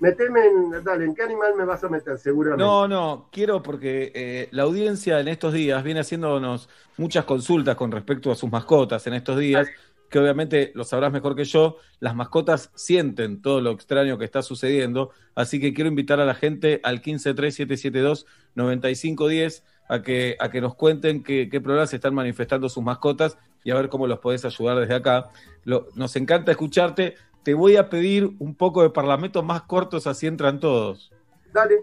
Meteme 0.00 0.46
en, 0.46 0.84
dale, 0.84 1.06
¿en 1.06 1.14
qué 1.14 1.22
animal 1.22 1.54
me 1.56 1.64
vas 1.64 1.82
a 1.82 1.88
meter? 1.88 2.18
Seguramente. 2.18 2.64
No, 2.64 2.86
no, 2.86 3.28
quiero 3.32 3.62
porque 3.62 4.12
eh, 4.14 4.48
la 4.52 4.62
audiencia 4.62 5.18
en 5.18 5.26
estos 5.26 5.52
días 5.52 5.82
viene 5.82 6.00
haciéndonos 6.00 6.68
muchas 6.96 7.24
consultas 7.24 7.74
con 7.74 7.90
respecto 7.90 8.30
a 8.30 8.36
sus 8.36 8.50
mascotas 8.50 9.04
en 9.08 9.14
estos 9.14 9.38
días 9.38 9.68
que 10.10 10.18
obviamente 10.18 10.72
lo 10.74 10.84
sabrás 10.84 11.12
mejor 11.12 11.36
que 11.36 11.44
yo, 11.44 11.76
las 12.00 12.14
mascotas 12.14 12.70
sienten 12.74 13.42
todo 13.42 13.60
lo 13.60 13.70
extraño 13.72 14.16
que 14.18 14.24
está 14.24 14.42
sucediendo, 14.42 15.10
así 15.34 15.60
que 15.60 15.74
quiero 15.74 15.88
invitar 15.88 16.18
a 16.20 16.24
la 16.24 16.34
gente 16.34 16.80
al 16.82 17.02
153772-9510 17.02 19.62
a 19.88 20.02
que, 20.02 20.36
a 20.38 20.50
que 20.50 20.60
nos 20.60 20.74
cuenten 20.74 21.22
qué, 21.22 21.48
qué 21.50 21.60
problemas 21.60 21.92
están 21.94 22.14
manifestando 22.14 22.68
sus 22.68 22.82
mascotas 22.82 23.38
y 23.64 23.70
a 23.70 23.74
ver 23.74 23.88
cómo 23.88 24.06
los 24.06 24.18
podés 24.18 24.44
ayudar 24.44 24.78
desde 24.78 24.94
acá. 24.94 25.30
Lo- 25.64 25.88
nos 25.94 26.14
encanta 26.16 26.50
escucharte. 26.50 27.14
Te 27.42 27.54
voy 27.54 27.76
a 27.76 27.88
pedir 27.88 28.30
un 28.38 28.54
poco 28.54 28.82
de 28.82 28.90
parlamentos 28.90 29.44
más 29.44 29.62
cortos, 29.62 30.06
así 30.06 30.26
entran 30.26 30.60
todos. 30.60 31.10
Dale, 31.52 31.76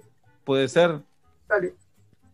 ¿Puede 0.44 0.68
ser? 0.68 1.00
dale. 1.48 1.74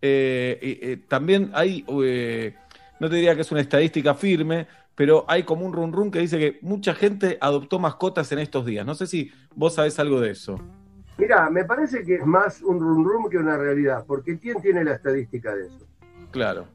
Eh, 0.02 0.60
eh, 0.62 0.80
eh, 0.82 0.98
también 1.08 1.52
hay, 1.54 1.86
eh, 2.04 2.56
no 3.00 3.10
te 3.10 3.16
diría 3.16 3.36
que 3.36 3.42
es 3.42 3.52
una 3.52 3.62
estadística 3.62 4.14
firme, 4.16 4.68
pero 5.02 5.26
hay 5.28 5.42
como 5.42 5.66
un 5.66 5.74
run 5.74 5.92
run 5.92 6.12
que 6.12 6.20
dice 6.20 6.38
que 6.38 6.60
mucha 6.62 6.94
gente 6.94 7.40
adoptó 7.42 7.80
mascotas 7.80 8.32
en 8.34 8.38
estos 8.38 8.68
días. 8.68 8.86
No 8.86 8.94
sé 8.94 9.08
si 9.08 9.32
vos 9.56 9.74
sabés 9.74 9.98
algo 9.98 10.20
de 10.22 10.30
eso. 10.30 10.60
Mira, 11.18 11.50
me 11.50 11.66
parece 11.66 12.04
que 12.04 12.18
es 12.18 12.24
más 12.28 12.62
un 12.62 12.80
rum 12.80 13.04
rum 13.04 13.28
que 13.28 13.40
una 13.40 13.58
realidad, 13.58 14.06
porque 14.06 14.38
¿quién 14.38 14.62
tiene 14.62 14.84
la 14.84 14.94
estadística 14.94 15.56
de 15.56 15.66
eso? 15.66 15.88
Claro. 16.30 16.68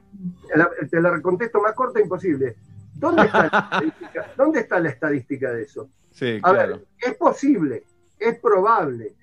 La- 0.56 0.68
te 0.90 1.00
la 1.00 1.22
contesto 1.22 1.60
más 1.60 1.72
corta, 1.74 2.00
imposible. 2.00 2.56
¿Dónde 2.94 3.26
está 3.26 3.42
la 3.42 3.46
estadística, 3.70 4.32
¿dónde 4.36 4.58
está 4.58 4.80
la 4.80 4.88
estadística 4.88 5.52
de 5.52 5.62
eso? 5.62 5.88
Sí, 6.10 6.40
A 6.42 6.50
claro. 6.52 6.78
ver, 6.78 6.86
es 6.98 7.14
posible, 7.14 7.84
es 8.18 8.40
probable. 8.40 9.14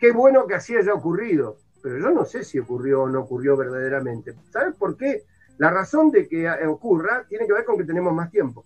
Qué 0.00 0.12
bueno 0.12 0.46
que 0.46 0.54
así 0.54 0.74
haya 0.74 0.94
ocurrido, 0.94 1.58
pero 1.82 1.98
yo 1.98 2.10
no 2.10 2.24
sé 2.24 2.42
si 2.42 2.58
ocurrió 2.58 3.02
o 3.02 3.08
no 3.10 3.20
ocurrió 3.20 3.54
verdaderamente. 3.54 4.32
¿Sabes 4.50 4.74
por 4.76 4.96
qué? 4.96 5.24
La 5.58 5.70
razón 5.70 6.10
de 6.10 6.28
que 6.28 6.48
ocurra 6.66 7.24
tiene 7.28 7.46
que 7.46 7.52
ver 7.52 7.64
con 7.64 7.78
que 7.78 7.84
tenemos 7.84 8.12
más 8.12 8.30
tiempo. 8.30 8.64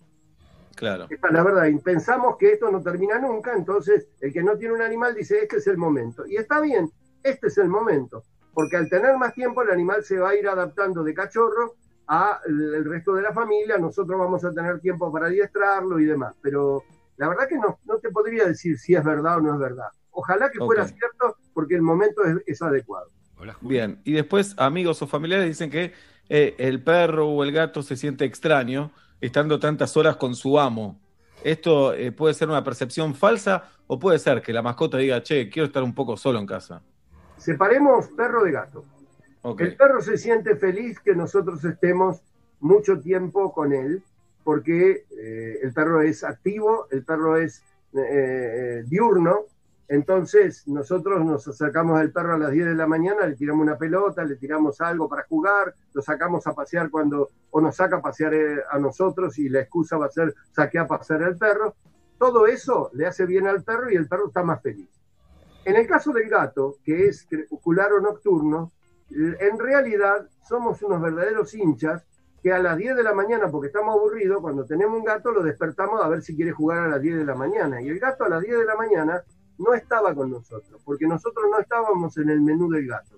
Claro. 0.76 1.06
Esta 1.08 1.28
es 1.28 1.32
la 1.32 1.42
verdad. 1.42 1.66
Y 1.66 1.78
pensamos 1.78 2.36
que 2.36 2.52
esto 2.52 2.70
no 2.70 2.82
termina 2.82 3.18
nunca, 3.18 3.54
entonces 3.54 4.08
el 4.20 4.32
que 4.32 4.42
no 4.42 4.56
tiene 4.56 4.74
un 4.74 4.82
animal 4.82 5.14
dice, 5.14 5.42
este 5.42 5.56
es 5.56 5.66
el 5.66 5.78
momento. 5.78 6.26
Y 6.26 6.36
está 6.36 6.60
bien, 6.60 6.90
este 7.22 7.48
es 7.48 7.58
el 7.58 7.68
momento, 7.68 8.22
porque 8.52 8.76
al 8.76 8.88
tener 8.88 9.16
más 9.16 9.34
tiempo 9.34 9.62
el 9.62 9.70
animal 9.70 10.04
se 10.04 10.18
va 10.18 10.30
a 10.30 10.36
ir 10.36 10.46
adaptando 10.46 11.02
de 11.02 11.14
cachorro 11.14 11.74
al 12.06 12.38
el 12.46 12.84
resto 12.84 13.14
de 13.14 13.22
la 13.22 13.32
familia, 13.32 13.78
nosotros 13.78 14.18
vamos 14.18 14.44
a 14.44 14.52
tener 14.52 14.78
tiempo 14.80 15.10
para 15.10 15.26
adiestrarlo 15.26 15.98
y 15.98 16.04
demás. 16.04 16.36
Pero 16.42 16.84
la 17.16 17.28
verdad 17.28 17.48
que 17.48 17.56
no, 17.56 17.78
no 17.84 17.98
te 17.98 18.10
podría 18.10 18.46
decir 18.46 18.78
si 18.78 18.94
es 18.94 19.02
verdad 19.02 19.38
o 19.38 19.40
no 19.40 19.54
es 19.54 19.58
verdad. 19.58 19.88
Ojalá 20.10 20.50
que 20.50 20.58
fuera 20.58 20.86
cierto, 20.86 21.36
porque 21.52 21.74
el 21.74 21.82
momento 21.82 22.22
es, 22.24 22.36
es 22.46 22.62
adecuado. 22.62 23.10
Bien, 23.60 24.00
y 24.04 24.12
después 24.12 24.54
amigos 24.56 25.02
o 25.02 25.06
familiares 25.06 25.46
dicen 25.46 25.70
que 25.70 25.92
eh, 26.28 26.54
el 26.58 26.82
perro 26.82 27.28
o 27.28 27.44
el 27.44 27.52
gato 27.52 27.82
se 27.82 27.96
siente 27.96 28.24
extraño 28.24 28.90
estando 29.20 29.58
tantas 29.58 29.96
horas 29.96 30.16
con 30.16 30.34
su 30.34 30.58
amo. 30.58 30.98
¿Esto 31.42 31.94
eh, 31.94 32.12
puede 32.12 32.34
ser 32.34 32.48
una 32.48 32.64
percepción 32.64 33.14
falsa 33.14 33.70
o 33.86 33.98
puede 33.98 34.18
ser 34.18 34.42
que 34.42 34.52
la 34.52 34.62
mascota 34.62 34.98
diga, 34.98 35.22
che, 35.22 35.48
quiero 35.48 35.66
estar 35.66 35.82
un 35.82 35.94
poco 35.94 36.16
solo 36.16 36.38
en 36.38 36.46
casa? 36.46 36.82
Separemos 37.36 38.08
perro 38.08 38.44
de 38.44 38.52
gato. 38.52 38.84
El 39.58 39.76
perro 39.76 40.00
se 40.00 40.18
siente 40.18 40.56
feliz 40.56 40.98
que 40.98 41.14
nosotros 41.14 41.64
estemos 41.64 42.20
mucho 42.58 42.98
tiempo 42.98 43.52
con 43.52 43.72
él, 43.72 44.02
porque 44.42 45.04
eh, 45.16 45.58
el 45.62 45.72
perro 45.72 46.02
es 46.02 46.24
activo, 46.24 46.88
el 46.90 47.04
perro 47.04 47.36
es 47.36 47.62
eh, 47.92 48.82
diurno, 48.86 49.44
entonces 49.88 50.66
nosotros 50.66 51.24
nos 51.24 51.44
sacamos 51.44 52.00
al 52.00 52.10
perro 52.10 52.34
a 52.34 52.38
las 52.38 52.50
10 52.50 52.66
de 52.66 52.74
la 52.74 52.86
mañana, 52.86 53.26
le 53.26 53.36
tiramos 53.36 53.62
una 53.62 53.78
pelota, 53.78 54.24
le 54.24 54.36
tiramos 54.36 54.80
algo 54.80 55.08
para 55.08 55.24
jugar, 55.24 55.74
lo 55.92 56.02
sacamos 56.02 56.46
a 56.46 56.54
pasear 56.54 56.90
cuando, 56.90 57.30
o 57.50 57.60
nos 57.60 57.76
saca 57.76 57.96
a 57.96 58.02
pasear 58.02 58.34
eh, 58.34 58.62
a 58.68 58.78
nosotros 58.78 59.38
y 59.38 59.48
la 59.48 59.60
excusa 59.60 59.96
va 59.96 60.06
a 60.06 60.10
ser 60.10 60.34
saqué 60.50 60.78
a 60.78 60.88
pasear 60.88 61.22
al 61.22 61.36
perro. 61.36 61.76
Todo 62.18 62.46
eso 62.46 62.90
le 62.94 63.06
hace 63.06 63.26
bien 63.26 63.46
al 63.46 63.62
perro 63.62 63.90
y 63.90 63.94
el 63.94 64.08
perro 64.08 64.28
está 64.28 64.42
más 64.42 64.60
feliz. 64.60 64.88
En 65.64 65.76
el 65.76 65.86
caso 65.86 66.12
del 66.12 66.28
gato, 66.28 66.76
que 66.82 67.06
es 67.06 67.26
crepuscular 67.28 67.92
o 67.92 68.00
nocturno, 68.00 68.72
en 69.10 69.58
realidad 69.58 70.28
somos 70.48 70.82
unos 70.82 71.00
verdaderos 71.00 71.54
hinchas 71.54 72.04
que 72.42 72.52
a 72.52 72.58
las 72.58 72.76
10 72.76 72.96
de 72.96 73.02
la 73.02 73.12
mañana, 73.12 73.50
porque 73.50 73.68
estamos 73.68 73.96
aburridos, 73.96 74.40
cuando 74.40 74.64
tenemos 74.64 74.98
un 74.98 75.04
gato 75.04 75.32
lo 75.32 75.42
despertamos 75.42 76.00
a 76.00 76.08
ver 76.08 76.22
si 76.22 76.36
quiere 76.36 76.52
jugar 76.52 76.78
a 76.78 76.88
las 76.88 77.00
10 77.00 77.18
de 77.18 77.24
la 77.24 77.34
mañana. 77.34 77.80
Y 77.80 77.88
el 77.88 77.98
gato 77.98 78.24
a 78.24 78.28
las 78.28 78.42
10 78.42 78.58
de 78.58 78.64
la 78.64 78.76
mañana 78.76 79.24
no 79.58 79.74
estaba 79.74 80.14
con 80.14 80.30
nosotros, 80.30 80.80
porque 80.84 81.06
nosotros 81.06 81.44
no 81.50 81.58
estábamos 81.58 82.16
en 82.18 82.30
el 82.30 82.40
menú 82.40 82.70
del 82.70 82.86
gato. 82.86 83.16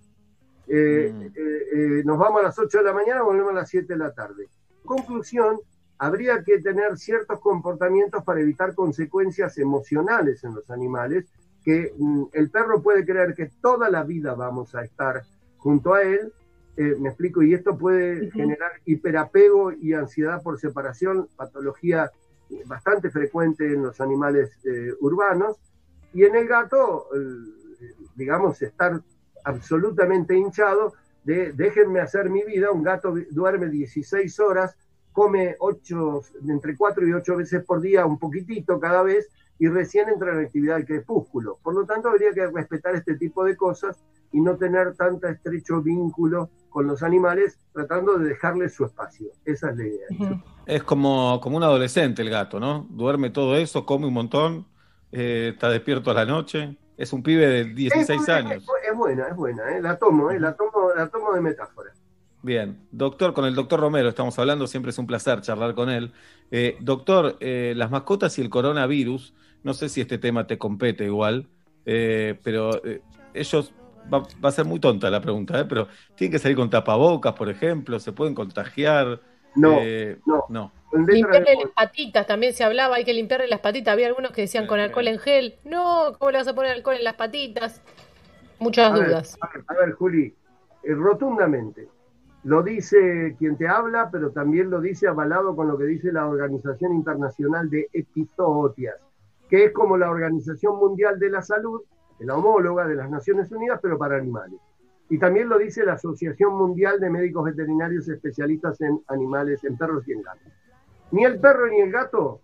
Eh, 0.67 1.13
eh, 1.35 1.63
eh, 1.73 2.03
nos 2.05 2.19
vamos 2.19 2.41
a 2.41 2.45
las 2.45 2.59
8 2.59 2.79
de 2.79 2.85
la 2.85 2.93
mañana, 2.93 3.23
volvemos 3.23 3.53
a 3.53 3.57
las 3.57 3.69
7 3.71 3.93
de 3.93 3.99
la 3.99 4.13
tarde. 4.13 4.49
Conclusión, 4.85 5.59
habría 5.99 6.43
que 6.45 6.61
tener 6.61 6.97
ciertos 6.97 7.41
comportamientos 7.41 8.23
para 8.25 8.41
evitar 8.41 8.75
consecuencias 8.75 9.59
emocionales 9.59 10.45
en 10.45 10.55
los 10.55 10.71
animales, 10.71 11.27
que 11.65 11.93
mm, 11.97 12.25
el 12.33 12.51
perro 12.51 12.83
puede 12.83 13.05
creer 13.05 13.35
que 13.35 13.51
toda 13.61 13.91
la 13.91 14.05
vida 14.05 14.35
vamos 14.35 14.75
a 14.75 14.85
estar 14.85 15.23
junto 15.57 15.95
a 15.95 16.03
él, 16.03 16.33
eh, 16.77 16.95
me 16.99 17.09
explico, 17.09 17.43
y 17.43 17.55
esto 17.55 17.77
puede 17.77 18.31
generar 18.31 18.71
hiperapego 18.85 19.73
y 19.73 19.95
ansiedad 19.95 20.41
por 20.43 20.61
separación, 20.61 21.29
patología 21.37 22.11
bastante 22.67 23.11
frecuente 23.11 23.67
en 23.67 23.83
los 23.83 24.01
animales 24.01 24.51
eh, 24.65 24.93
urbanos, 25.01 25.57
y 26.19 26.25
en 26.25 26.35
el 26.35 26.49
gato, 26.49 27.07
eh, 27.15 27.95
digamos, 28.17 28.61
estar 28.61 29.01
absolutamente 29.45 30.37
hinchado 30.37 30.95
de 31.23 31.53
déjenme 31.53 32.01
hacer 32.01 32.29
mi 32.29 32.43
vida, 32.43 32.73
un 32.73 32.83
gato 32.83 33.15
duerme 33.31 33.69
16 33.69 34.41
horas, 34.41 34.75
come 35.13 35.55
ocho, 35.61 36.23
entre 36.49 36.77
4 36.77 37.07
y 37.07 37.13
8 37.13 37.37
veces 37.37 37.65
por 37.65 37.81
día, 37.81 38.05
un 38.05 38.19
poquitito 38.19 38.81
cada 38.81 39.05
vez, 39.05 39.29
y 39.61 39.69
recién 39.69 40.09
entra 40.09 40.33
en 40.33 40.45
actividad 40.45 40.75
del 40.79 40.87
crepúsculo. 40.87 41.61
Por 41.63 41.75
lo 41.75 41.87
tanto, 41.87 42.09
habría 42.09 42.33
que 42.33 42.49
respetar 42.49 42.97
este 42.97 43.15
tipo 43.15 43.45
de 43.45 43.57
cosas 43.57 43.97
y 44.33 44.41
no 44.41 44.57
tener 44.57 44.97
tanto 44.97 45.29
estrecho 45.29 45.83
vínculo 45.83 46.51
con 46.69 46.89
los 46.89 47.05
animales, 47.05 47.61
tratando 47.73 48.19
de 48.19 48.31
dejarles 48.31 48.75
su 48.75 48.85
espacio. 48.85 49.29
Esa 49.45 49.71
es 49.71 49.77
la 49.77 49.87
idea. 49.87 50.43
Es 50.67 50.83
como, 50.83 51.41
como 51.41 51.59
un 51.59 51.63
adolescente 51.63 52.23
el 52.23 52.31
gato, 52.31 52.59
¿no? 52.59 52.89
Duerme 52.91 53.31
todo 53.31 53.57
eso, 53.57 53.87
come 53.87 54.09
un 54.09 54.15
montón, 54.15 54.67
eh, 55.13 55.53
está 55.55 55.71
despierto 55.71 56.11
a 56.11 56.15
la 56.15 56.25
noche. 56.25 56.77
Es 56.97 57.13
un 57.13 57.23
pibe 57.23 57.47
de 57.47 57.65
16 57.65 58.23
es, 58.23 58.29
años. 58.29 58.63
Es, 58.63 58.91
es 58.91 58.97
buena, 58.97 59.29
es 59.29 59.37
buena, 59.37 59.77
¿eh? 59.77 59.81
la 59.81 59.97
tomo, 59.97 60.31
¿eh? 60.31 60.41
la 60.41 60.55
tomo, 60.55 60.91
la 60.97 61.09
tomo 61.09 61.33
de 61.33 61.41
metáfora. 61.41 61.93
Bien, 62.43 62.79
doctor, 62.93 63.35
con 63.35 63.45
el 63.47 63.55
doctor 63.55 63.81
Romero 63.81 64.09
estamos 64.09 64.39
hablando, 64.39 64.67
siempre 64.69 64.91
es 64.91 64.99
un 64.99 65.07
placer 65.07 65.41
charlar 65.41 65.75
con 65.75 65.91
él. 65.91 66.13
Eh, 66.51 66.77
doctor, 66.81 67.37
eh, 67.41 67.75
las 67.77 67.91
mascotas 67.91 68.39
y 68.39 68.43
el 68.43 68.49
coronavirus, 68.49 69.35
no 69.65 69.75
sé 69.75 69.89
si 69.89 70.01
este 70.01 70.19
tema 70.19 70.47
te 70.47 70.57
compete 70.57 71.05
igual, 71.05 71.49
eh, 71.85 72.39
pero 72.45 72.71
ellos, 73.35 73.75
va, 74.13 74.21
va 74.43 74.49
a 74.49 74.53
ser 74.53 74.67
muy 74.67 74.79
tonta 74.79 75.11
la 75.11 75.21
pregunta, 75.21 75.59
¿eh? 75.59 75.65
pero 75.69 75.89
tienen 76.15 76.33
que 76.33 76.39
salir 76.39 76.57
con 76.57 76.71
tapabocas, 76.71 77.33
por 77.35 77.49
ejemplo, 77.49 77.99
se 77.99 78.13
pueden 78.13 78.35
contagiar. 78.35 79.21
No, 79.57 79.81
no. 80.25 80.45
no. 80.49 80.73
Limpiarle 80.93 81.57
las 81.63 81.73
patitas, 81.73 82.27
también 82.27 82.55
se 82.55 82.65
hablaba, 82.65 82.97
hay 82.97 83.05
que 83.05 83.13
limpiarle 83.13 83.47
las 83.47 83.61
patitas. 83.61 83.93
Había 83.93 84.07
algunos 84.07 84.33
que 84.33 84.43
decían 84.43 84.67
con 84.67 84.81
alcohol 84.81 85.09
en 85.09 85.19
gel. 85.19 85.57
No, 85.65 86.15
¿cómo 86.19 86.31
le 86.31 86.39
vas 86.39 86.49
a 86.49 86.55
poner 86.55 86.73
alcohol 86.73 86.97
en 86.97 87.05
las 87.05 87.15
patitas? 87.15 87.83
Muchas 88.59 88.91
A 88.91 88.95
ver, 88.95 89.07
dudas. 89.09 89.37
a 89.41 89.49
ver, 89.53 89.65
a 89.67 89.75
ver, 89.75 89.93
Juli, 89.93 90.35
eh, 90.83 90.95
rotundamente. 90.95 91.89
Lo 92.45 92.63
dice 92.63 93.37
quien 93.39 93.57
te 93.59 93.69
habla, 93.69 94.11
pero 94.11 94.31
también 94.31 94.71
lo 94.71 94.81
dice 94.81 95.09
avalado 95.09 95.55
con 95.55 95.69
lo 95.69 95.77
que 95.77 95.85
dice 95.85 96.13
la 96.13 96.27
Organización 96.27 96.95
Internacional 96.95 97.69
de 97.69 97.89
Epizootias, 97.93 98.97
que 99.51 99.65
es 99.65 99.73
como 99.73 99.97
la 99.99 100.11
Organización 100.11 100.79
Mundial 100.79 101.19
de 101.19 101.31
la 101.31 101.43
Salud, 101.43 101.83
la 102.21 102.37
homóloga 102.37 102.87
de 102.87 102.95
las 102.95 103.11
Naciones 103.11 103.51
Unidas, 103.53 103.81
pero 103.83 103.99
para 103.99 104.17
animales. 104.17 104.59
Y 105.11 105.19
también 105.19 105.49
lo 105.49 105.59
dice 105.59 105.85
la 105.85 105.95
Asociación 105.95 106.55
Mundial 106.55 107.01
de 107.01 107.11
Médicos 107.11 107.45
Veterinarios 107.45 108.09
Especialistas 108.09 108.81
en 108.81 109.01
animales, 109.09 109.65
en 109.65 109.77
perros 109.77 110.07
y 110.07 110.13
en 110.13 110.23
gatos. 110.23 110.53
Ni 111.11 111.25
el 111.25 111.41
perro 111.41 111.69
ni 111.69 111.81
el 111.81 111.91
gato 111.91 112.41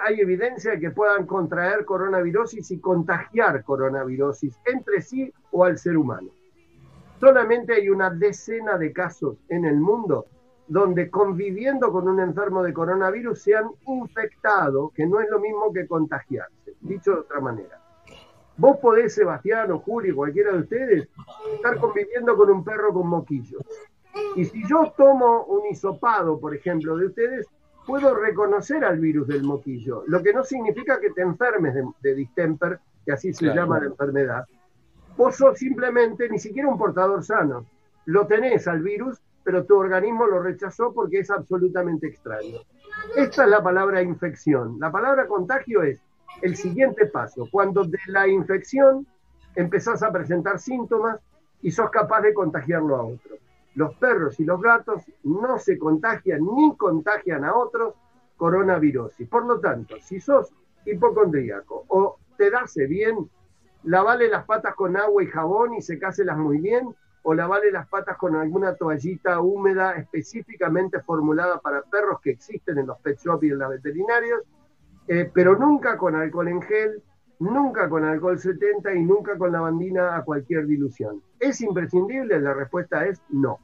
hay 0.00 0.20
evidencia 0.20 0.72
de 0.72 0.80
que 0.80 0.90
puedan 0.90 1.26
contraer 1.26 1.84
coronavirosis 1.84 2.70
y 2.70 2.80
contagiar 2.80 3.64
coronavirosis 3.64 4.58
entre 4.66 5.00
sí 5.00 5.32
o 5.50 5.64
al 5.64 5.78
ser 5.78 5.96
humano. 5.96 6.30
Solamente 7.20 7.74
hay 7.74 7.88
una 7.88 8.10
decena 8.10 8.78
de 8.78 8.92
casos 8.92 9.38
en 9.48 9.64
el 9.64 9.76
mundo 9.80 10.26
donde 10.68 11.10
conviviendo 11.10 11.90
con 11.90 12.06
un 12.06 12.20
enfermo 12.20 12.62
de 12.62 12.74
coronavirus 12.74 13.40
se 13.40 13.56
han 13.56 13.70
infectado, 13.86 14.92
que 14.94 15.06
no 15.06 15.20
es 15.20 15.28
lo 15.30 15.40
mismo 15.40 15.72
que 15.72 15.86
contagiarse, 15.86 16.74
dicho 16.80 17.12
de 17.12 17.20
otra 17.20 17.40
manera. 17.40 17.80
Vos 18.58 18.76
podés, 18.78 19.14
Sebastián 19.14 19.70
o 19.72 19.78
Juli, 19.78 20.12
cualquiera 20.12 20.52
de 20.52 20.58
ustedes, 20.58 21.08
estar 21.54 21.78
conviviendo 21.78 22.36
con 22.36 22.50
un 22.50 22.64
perro 22.64 22.92
con 22.92 23.06
moquillos. 23.08 23.62
Y 24.36 24.44
si 24.44 24.62
yo 24.68 24.92
tomo 24.96 25.44
un 25.44 25.66
hisopado, 25.66 26.38
por 26.38 26.54
ejemplo, 26.54 26.96
de 26.96 27.06
ustedes, 27.06 27.46
puedo 27.88 28.14
reconocer 28.14 28.84
al 28.84 28.98
virus 29.00 29.26
del 29.28 29.42
moquillo, 29.44 30.04
lo 30.06 30.22
que 30.22 30.34
no 30.34 30.44
significa 30.44 31.00
que 31.00 31.08
te 31.10 31.22
enfermes 31.22 31.74
de, 31.74 31.84
de 32.02 32.14
distemper, 32.14 32.78
que 33.04 33.12
así 33.12 33.32
se 33.32 33.46
Claro. 33.46 33.62
llama 33.62 33.80
la 33.80 33.86
enfermedad. 33.86 34.44
Vos 35.16 35.36
sos 35.36 35.58
simplemente 35.58 36.28
ni 36.28 36.38
siquiera 36.38 36.68
un 36.68 36.76
portador 36.76 37.24
sano. 37.24 37.64
Lo 38.04 38.26
tenés 38.26 38.68
al 38.68 38.82
virus, 38.82 39.18
pero 39.42 39.64
tu 39.64 39.74
organismo 39.76 40.26
lo 40.26 40.42
rechazó 40.42 40.92
porque 40.92 41.20
es 41.20 41.30
absolutamente 41.30 42.06
extraño. 42.08 42.58
Esta 43.16 43.44
es 43.44 43.50
la 43.50 43.62
palabra 43.62 44.02
infección. 44.02 44.76
La 44.78 44.92
palabra 44.92 45.26
contagio 45.26 45.82
es 45.82 45.98
el 46.42 46.56
siguiente 46.56 47.06
paso. 47.06 47.48
Cuando 47.50 47.84
de 47.84 47.98
la 48.08 48.28
infección 48.28 49.06
empezás 49.56 50.02
a 50.02 50.12
presentar 50.12 50.58
síntomas 50.58 51.18
y 51.62 51.70
sos 51.70 51.90
capaz 51.90 52.20
de 52.20 52.34
contagiarlo 52.34 52.96
a 52.96 53.02
otros. 53.04 53.38
Los 53.78 53.94
perros 53.94 54.40
y 54.40 54.44
los 54.44 54.60
gatos 54.60 55.04
no 55.22 55.56
se 55.56 55.78
contagian 55.78 56.40
ni 56.44 56.76
contagian 56.76 57.44
a 57.44 57.54
otros 57.54 57.94
coronavirosis. 58.36 59.28
Por 59.28 59.46
lo 59.46 59.60
tanto, 59.60 59.94
si 60.00 60.18
sos 60.18 60.52
hipocondríaco 60.84 61.84
o 61.86 62.18
te 62.36 62.50
dace 62.50 62.86
bien, 62.88 63.30
lavale 63.84 64.28
las 64.28 64.44
patas 64.46 64.74
con 64.74 64.96
agua 64.96 65.22
y 65.22 65.28
jabón 65.28 65.74
y 65.74 65.82
secáselas 65.82 66.36
muy 66.36 66.58
bien, 66.58 66.92
o 67.22 67.34
lavale 67.34 67.70
las 67.70 67.86
patas 67.86 68.16
con 68.16 68.34
alguna 68.34 68.74
toallita 68.74 69.40
húmeda 69.40 69.92
específicamente 69.92 71.00
formulada 71.02 71.60
para 71.60 71.82
perros 71.82 72.20
que 72.20 72.30
existen 72.30 72.78
en 72.78 72.88
los 72.88 72.98
pet 72.98 73.16
shops 73.20 73.44
y 73.44 73.50
en 73.50 73.60
los 73.60 73.70
veterinarios, 73.70 74.42
eh, 75.06 75.30
pero 75.32 75.56
nunca 75.56 75.96
con 75.96 76.16
alcohol 76.16 76.48
en 76.48 76.62
gel, 76.62 77.00
nunca 77.38 77.88
con 77.88 78.04
alcohol 78.04 78.40
70 78.40 78.92
y 78.92 79.04
nunca 79.04 79.38
con 79.38 79.52
lavandina 79.52 80.16
a 80.16 80.24
cualquier 80.24 80.66
dilución. 80.66 81.22
¿Es 81.38 81.60
imprescindible? 81.60 82.40
La 82.40 82.54
respuesta 82.54 83.06
es 83.06 83.22
no. 83.28 83.60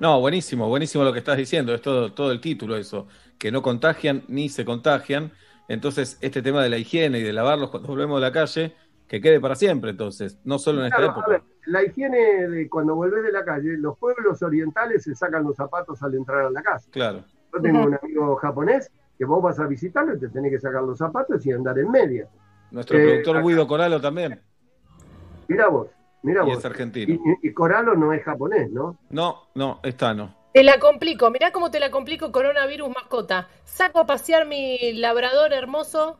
No, 0.00 0.18
buenísimo, 0.18 0.66
buenísimo 0.66 1.04
lo 1.04 1.12
que 1.12 1.18
estás 1.18 1.36
diciendo, 1.36 1.74
es 1.74 1.82
todo, 1.82 2.14
todo 2.14 2.32
el 2.32 2.40
título 2.40 2.76
eso, 2.76 3.06
que 3.38 3.52
no 3.52 3.60
contagian 3.60 4.24
ni 4.28 4.48
se 4.48 4.64
contagian. 4.64 5.30
Entonces, 5.68 6.16
este 6.22 6.40
tema 6.40 6.62
de 6.62 6.70
la 6.70 6.78
higiene 6.78 7.18
y 7.18 7.22
de 7.22 7.34
lavarlos 7.34 7.68
cuando 7.68 7.90
volvemos 7.90 8.18
de 8.18 8.26
la 8.26 8.32
calle, 8.32 8.74
que 9.06 9.20
quede 9.20 9.38
para 9.40 9.54
siempre, 9.54 9.90
entonces, 9.90 10.38
no 10.42 10.58
solo 10.58 10.80
en 10.80 10.86
esta 10.86 11.04
época. 11.04 11.42
la 11.66 11.84
higiene 11.84 12.48
de 12.48 12.68
cuando 12.70 12.94
volvés 12.94 13.22
de 13.24 13.30
la 13.30 13.44
calle, 13.44 13.76
los 13.76 13.98
pueblos 13.98 14.42
orientales 14.42 15.02
se 15.04 15.14
sacan 15.14 15.44
los 15.44 15.54
zapatos 15.54 16.02
al 16.02 16.14
entrar 16.14 16.46
a 16.46 16.50
la 16.50 16.62
casa. 16.62 16.88
Claro. 16.90 17.22
Yo 17.52 17.60
tengo 17.60 17.84
un 17.84 17.98
amigo 18.00 18.36
japonés 18.36 18.90
que 19.18 19.26
vos 19.26 19.42
vas 19.42 19.60
a 19.60 19.66
visitarlo 19.66 20.14
y 20.14 20.18
te 20.18 20.28
tenés 20.28 20.50
que 20.52 20.60
sacar 20.60 20.82
los 20.82 20.96
zapatos 20.96 21.44
y 21.44 21.52
andar 21.52 21.78
en 21.78 21.90
media. 21.90 22.26
Nuestro 22.70 22.96
productor 22.96 23.36
eh, 23.36 23.42
Guido 23.42 23.66
Coralo 23.66 24.00
también. 24.00 24.40
Mira 25.46 25.68
vos, 25.68 25.88
mira 26.22 26.42
vos. 26.42 26.58
es 26.58 26.64
argentino. 26.64 27.18
Y, 27.42 27.52
Coralo 27.52 27.94
no 27.94 28.12
es 28.12 28.22
japonés, 28.22 28.70
¿no? 28.70 28.98
No, 29.10 29.48
no, 29.54 29.80
está 29.82 30.14
no. 30.14 30.34
Te 30.52 30.64
la 30.64 30.78
complico, 30.78 31.30
mirá 31.30 31.52
cómo 31.52 31.70
te 31.70 31.78
la 31.78 31.90
complico 31.90 32.32
coronavirus 32.32 32.88
mascota. 32.90 33.48
Saco 33.64 34.00
a 34.00 34.06
pasear 34.06 34.46
mi 34.46 34.92
labrador 34.94 35.52
hermoso 35.52 36.18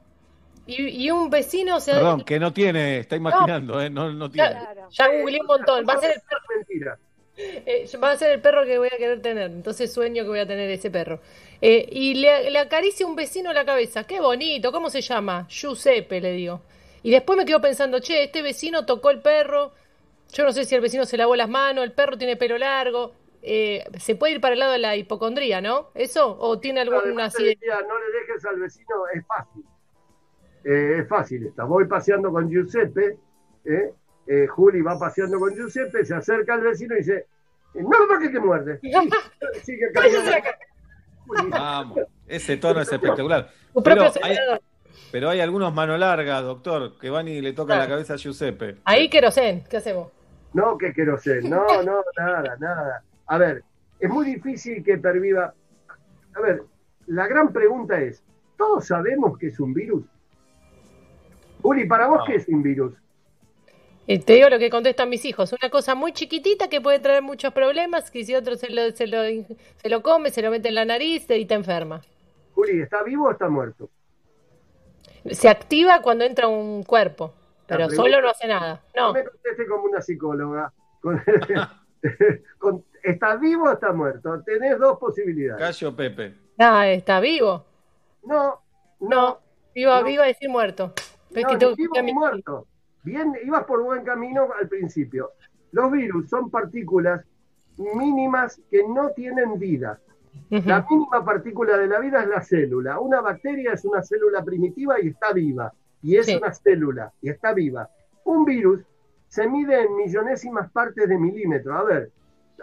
y, 0.67 1.11
un 1.11 1.31
vecino 1.31 1.81
se... 1.81 1.93
Perdón, 1.93 2.23
que 2.23 2.39
no 2.39 2.53
tiene, 2.53 2.99
está 2.99 3.17
imaginando, 3.17 3.75
no, 3.75 3.83
¿eh? 3.83 3.91
no, 3.91 4.13
no 4.13 4.31
tiene. 4.31 4.57
Ya, 4.91 5.09
googleé 5.09 5.41
un 5.41 5.47
montón. 5.47 5.85
Va 5.89 5.95
a 5.95 5.99
ser 5.99 6.13
el 6.13 6.21
perro. 6.21 6.43
Mentira. 6.57 6.99
Eh, 7.37 7.89
va 8.03 8.11
a 8.13 8.17
ser 8.17 8.33
el 8.33 8.41
perro 8.41 8.65
que 8.65 8.79
voy 8.79 8.89
a 8.89 8.97
querer 8.97 9.21
tener. 9.21 9.51
Entonces 9.51 9.93
sueño 9.93 10.23
que 10.23 10.29
voy 10.29 10.39
a 10.39 10.47
tener 10.47 10.71
ese 10.71 10.91
perro. 10.91 11.21
Eh, 11.61 11.89
y 11.91 12.15
le, 12.15 12.59
acaricia 12.59 13.07
un 13.07 13.17
vecino 13.17 13.53
la 13.53 13.65
cabeza. 13.65 14.05
Qué 14.05 14.21
bonito, 14.21 14.71
¿cómo 14.73 14.91
se 14.91 15.01
llama? 15.01 15.47
Giuseppe, 15.49 16.21
le 16.21 16.33
digo. 16.33 16.61
Y 17.03 17.11
después 17.11 17.37
me 17.37 17.45
quedo 17.45 17.61
pensando, 17.61 17.99
che, 18.01 18.25
este 18.25 18.43
vecino 18.43 18.85
tocó 18.85 19.11
el 19.11 19.21
perro. 19.21 19.73
Yo 20.33 20.45
no 20.45 20.53
sé 20.53 20.65
si 20.65 20.75
el 20.75 20.81
vecino 20.81 21.05
se 21.05 21.17
lavó 21.17 21.37
las 21.37 21.49
manos, 21.49 21.85
el 21.85 21.93
perro 21.93 22.17
tiene 22.17 22.37
pelo 22.37 22.59
largo. 22.59 23.13
Eh, 23.43 23.85
se 23.99 24.17
puede 24.17 24.35
ir 24.35 24.41
para 24.41 24.53
el 24.53 24.61
lado 24.61 24.73
de 24.73 24.79
la 24.79 24.97
hipocondría, 24.97 25.61
¿no? 25.61 25.91
¿Eso? 25.95 26.37
¿O 26.39 26.59
tiene 26.59 26.81
alguna 26.81 27.27
así? 27.27 27.43
No 27.43 27.99
le 27.99 28.21
dejes 28.21 28.45
al 28.45 28.61
vecino, 28.61 29.07
es 29.15 29.27
fácil. 29.27 29.65
Eh, 30.65 30.99
es 31.01 31.09
fácil 31.09 31.47
está. 31.47 31.65
Voy 31.65 31.87
paseando 31.87 32.31
con 32.31 32.51
Giuseppe, 32.51 33.17
¿eh? 33.65 33.93
eh, 34.27 34.47
Juli 34.47 34.83
va 34.83 34.99
paseando 34.99 35.39
con 35.39 35.55
Giuseppe, 35.55 36.05
se 36.05 36.15
acerca 36.15 36.55
al 36.55 36.61
vecino 36.61 36.95
y 36.95 36.99
dice, 36.99 37.27
no 37.75 37.99
lo 37.99 38.07
toques 38.07 38.31
que 38.31 38.41
muerde. 38.41 38.79
Sigue 39.63 39.87
Vamos, 41.49 42.01
ese 42.27 42.57
tono 42.57 42.81
es 42.81 42.93
espectacular. 42.93 43.51
Pero 45.13 45.29
hay, 45.29 45.41
algunos 45.41 45.73
mano 45.73 45.97
larga, 45.97 46.41
doctor, 46.41 46.99
que 46.99 47.11
van 47.11 47.27
y 47.27 47.41
le 47.41 47.53
tocan 47.53 47.79
la 47.79 47.89
cabeza 47.89 48.15
a 48.15 48.17
Giuseppe. 48.17 48.77
Ahí 48.85 49.09
querosén, 49.09 49.65
¿qué 49.69 49.79
hacemos? 49.79 50.09
No, 50.53 50.77
que 50.77 50.93
querosén, 50.93 51.49
no, 51.49 51.65
no, 51.83 52.03
nada, 52.19 52.57
nada. 52.59 53.03
A 53.27 53.39
ver, 53.39 53.63
es 53.99 54.11
muy 54.11 54.27
difícil 54.27 54.83
que 54.83 54.99
perviva. 54.99 55.55
A 56.35 56.41
ver, 56.41 56.63
la 57.07 57.27
gran 57.27 57.53
pregunta 57.53 58.01
es, 58.01 58.23
¿todos 58.57 58.87
sabemos 58.87 59.39
que 59.39 59.49
es 59.49 59.61
un 59.61 59.75
virus? 59.75 60.05
Uli, 61.63 61.87
¿para 61.87 62.09
vos 62.09 62.23
qué 62.27 62.37
es 62.37 62.49
un 62.49 62.63
virus? 62.63 62.95
Eh, 64.07 64.19
te 64.19 64.35
digo 64.35 64.49
lo 64.49 64.59
que 64.59 64.71
contestan 64.71 65.09
mis 65.09 65.25
hijos. 65.25 65.53
Una 65.53 65.71
cosa 65.71 65.95
muy 65.95 66.13
chiquitita 66.13 66.69
que 66.69 66.81
puede 66.81 66.99
traer 66.99 67.23
muchos 67.23 67.53
problemas, 67.53 68.11
que 68.11 68.25
si 68.25 68.35
otro 68.35 68.57
se 68.57 68.71
lo, 68.71 68.91
se 68.91 69.07
lo, 69.07 69.23
se 69.23 69.89
lo 69.89 70.03
come, 70.03 70.31
se 70.31 70.43
lo 70.43 70.51
mete 70.51 70.69
en 70.69 70.75
la 70.75 70.85
nariz 70.85 71.27
y 71.31 71.45
te 71.45 71.55
enferma. 71.55 72.01
Uli, 72.57 72.81
¿está 72.81 73.03
vivo 73.03 73.27
o 73.27 73.31
está 73.31 73.49
muerto? 73.49 73.89
Se 75.31 75.49
activa 75.49 76.01
cuando 76.03 76.25
entra 76.25 76.49
un 76.49 76.83
cuerpo, 76.83 77.35
pero 77.71 77.91
solo 77.91 78.21
no 78.21 78.29
hace 78.31 78.49
nada. 78.49 78.83
No. 78.97 79.13
me 79.13 79.25
conteste 79.25 79.67
como 79.67 79.85
una 79.85 80.01
psicóloga. 80.03 80.73
¿Está 83.03 83.37
vivo 83.37 83.65
o 83.65 83.73
está 83.73 83.93
muerto? 83.93 84.43
Tenés 84.43 84.79
dos 84.79 84.99
posibilidades. 84.99 85.61
Cayo 85.61 85.95
Pepe. 85.97 86.35
Ah, 86.59 86.89
¿está 86.89 87.21
vivo? 87.21 87.65
No, 88.25 88.61
no. 89.01 89.09
no 89.09 89.41
vivo, 89.75 90.05
vivo 90.05 90.23
a 90.23 90.27
decir 90.27 90.51
muerto. 90.51 90.93
No, 91.31 91.77
vivo 91.77 91.95
muerto. 92.15 92.67
Bien, 93.03 93.35
ibas 93.45 93.65
por 93.65 93.83
buen 93.83 94.05
camino 94.05 94.49
al 94.59 94.69
principio. 94.69 95.33
Los 95.73 95.91
virus 95.91 96.29
son 96.29 96.51
partículas 96.51 97.25
mínimas 97.79 98.61
que 98.71 98.87
no 98.87 99.11
tienen 99.11 99.59
vida. 99.59 99.99
La 100.51 100.85
mínima 100.89 101.25
partícula 101.25 101.77
de 101.77 101.87
la 101.87 101.99
vida 102.01 102.23
es 102.23 102.29
la 102.29 102.43
célula. 102.43 102.99
Una 103.01 103.21
bacteria 103.21 103.73
es 103.73 103.85
una 103.85 104.03
célula 104.03 104.45
primitiva 104.45 105.01
y 105.01 105.09
está 105.09 105.33
viva. 105.33 105.73
Y 106.03 106.17
es 106.17 106.29
una 106.29 106.53
célula 106.53 107.13
y 107.21 107.29
está 107.29 107.53
viva. 107.53 107.89
Un 108.25 108.45
virus 108.45 108.83
se 109.29 109.47
mide 109.49 109.83
en 109.83 109.97
millonésimas 109.97 110.71
partes 110.71 111.09
de 111.09 111.19
milímetro. 111.19 111.77
A 111.77 111.85
ver, 111.85 112.11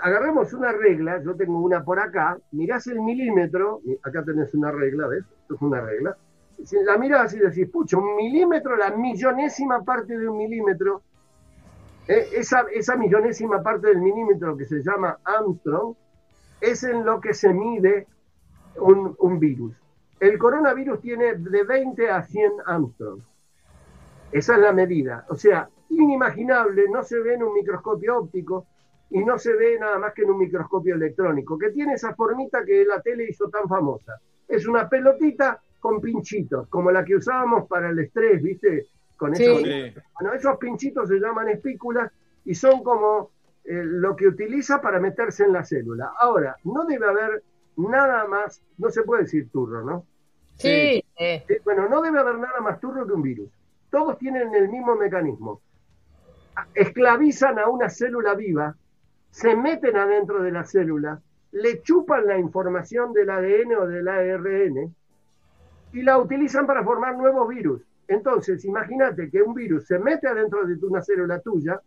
agarremos 0.02 0.54
una 0.54 0.72
regla, 0.72 1.22
yo 1.24 1.36
tengo 1.36 1.60
una 1.60 1.84
por 1.84 2.00
acá, 2.00 2.38
mirás 2.52 2.88
el 2.88 3.00
milímetro, 3.00 3.82
acá 4.04 4.24
tenés 4.24 4.54
una 4.54 4.72
regla, 4.72 5.08
¿ves? 5.08 5.24
Esto 5.42 5.56
es 5.56 5.62
una 5.62 5.82
regla 5.82 6.18
si 6.64 6.84
la 6.84 6.98
miras 6.98 7.34
y 7.34 7.40
decís, 7.40 7.70
pucha, 7.70 7.98
un 7.98 8.16
milímetro, 8.16 8.76
la 8.76 8.92
millonésima 8.92 9.84
parte 9.84 10.18
de 10.18 10.28
un 10.28 10.38
milímetro, 10.38 11.02
eh, 12.08 12.30
esa, 12.34 12.66
esa 12.74 12.96
millonésima 12.96 13.62
parte 13.62 13.88
del 13.88 14.00
milímetro 14.00 14.58
que 14.58 14.66
se 14.66 14.82
llama 14.82 15.20
Armstrong, 15.24 15.96
es 16.62 16.84
en 16.84 17.06
lo 17.06 17.22
que 17.22 17.34
se 17.34 17.54
mide 17.54 18.08
un, 18.78 19.16
un 19.20 19.40
virus. 19.40 19.76
El 20.20 20.38
coronavirus 20.38 21.00
tiene 21.02 21.36
de 21.36 21.64
20 21.64 22.10
a 22.10 22.24
100 22.24 22.54
Armstrong. 22.66 23.22
Esa 24.32 24.56
es 24.56 24.62
la 24.62 24.74
medida. 24.74 25.26
O 25.30 25.36
sea, 25.36 25.70
inimaginable, 25.90 26.90
no 26.90 27.04
se 27.04 27.20
ve 27.20 27.36
en 27.36 27.44
un 27.44 27.54
microscopio 27.54 28.18
óptico 28.18 28.66
y 29.10 29.24
no 29.24 29.38
se 29.38 29.54
ve 29.56 29.78
nada 29.80 29.98
más 30.00 30.14
que 30.14 30.24
en 30.24 30.32
un 30.32 30.40
microscopio 30.40 30.96
electrónico, 30.96 31.58
que 31.58 31.70
tiene 31.70 31.94
esa 31.94 32.14
formita 32.14 32.66
que 32.66 32.84
la 32.84 33.02
tele 33.02 33.26
hizo 33.30 33.50
tan 33.50 33.68
famosa. 33.68 34.20
Es 34.48 34.68
una 34.68 34.90
pelotita 34.90 35.62
con 35.80 36.02
pinchitos, 36.02 36.68
como 36.68 36.92
la 36.92 37.06
que 37.06 37.16
usábamos 37.16 37.68
para 37.68 37.90
el 37.90 38.00
estrés, 38.00 38.42
¿viste? 38.42 38.88
Con 39.16 39.34
esos, 39.34 39.62
Bueno, 39.62 40.34
esos 40.36 40.58
pinchitos 40.58 41.08
se 41.08 41.20
llaman 41.20 41.50
espículas 41.50 42.12
y 42.46 42.54
son 42.54 42.84
como 42.84 43.32
eh, 43.64 43.82
lo 43.84 44.16
que 44.16 44.28
utiliza 44.28 44.82
para 44.82 45.00
meterse 45.00 45.44
en 45.44 45.54
la 45.54 45.64
célula. 45.64 46.14
Ahora, 46.20 46.56
no 46.64 46.86
debe 46.86 47.08
haber 47.08 47.44
nada 47.78 48.28
más, 48.28 48.62
no 48.78 48.90
se 48.90 49.04
puede 49.04 49.24
decir 49.24 49.50
turro, 49.52 49.84
¿no? 49.84 50.06
Sí. 50.58 51.04
Bueno, 51.64 51.88
no 51.88 52.02
debe 52.02 52.20
haber 52.20 52.40
nada 52.40 52.60
más 52.62 52.80
turro 52.80 53.06
que 53.06 53.14
un 53.14 53.22
virus. 53.22 53.50
Todos 53.90 54.18
tienen 54.18 54.54
el 54.54 54.70
mismo 54.70 54.96
mecanismo. 54.96 55.62
Esclavizan 56.74 57.60
a 57.60 57.70
una 57.70 57.90
célula 57.90 58.34
viva, 58.34 58.76
se 59.30 59.56
meten 59.56 59.96
adentro 59.96 60.42
de 60.42 60.52
la 60.52 60.66
célula, 60.66 61.22
le 61.52 61.82
chupan 61.82 62.26
la 62.26 62.38
información 62.38 63.14
del 63.14 63.30
ADN 63.30 63.76
o 63.76 63.88
del 63.88 64.08
ARN, 64.08 64.96
y 65.94 66.02
la 66.02 66.18
utilizan 66.18 66.66
para 66.66 66.84
formar 66.84 67.16
nuevos 67.16 67.48
virus. 67.48 67.82
Entonces, 68.08 68.66
imagínate 68.66 69.30
que 69.30 69.42
un 69.42 69.54
virus 69.54 69.86
se 69.86 70.00
mete 70.00 70.28
adentro 70.28 70.66
de 70.66 70.74
una 70.86 71.04
célula 71.04 71.40
tuya, 71.40 71.80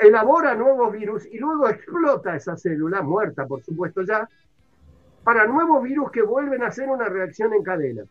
elabora 0.00 0.54
nuevos 0.54 0.92
virus 0.92 1.26
y 1.26 1.38
luego 1.38 1.68
explota 1.68 2.36
esa 2.36 2.56
célula, 2.56 3.02
muerta 3.02 3.46
por 3.46 3.62
supuesto 3.62 4.02
ya, 4.02 4.28
para 5.24 5.46
nuevos 5.46 5.82
virus 5.82 6.10
que 6.10 6.22
vuelven 6.22 6.62
a 6.62 6.68
hacer 6.68 6.88
una 6.88 7.08
reacción 7.08 7.52
en 7.52 7.62
cadena. 7.62 8.02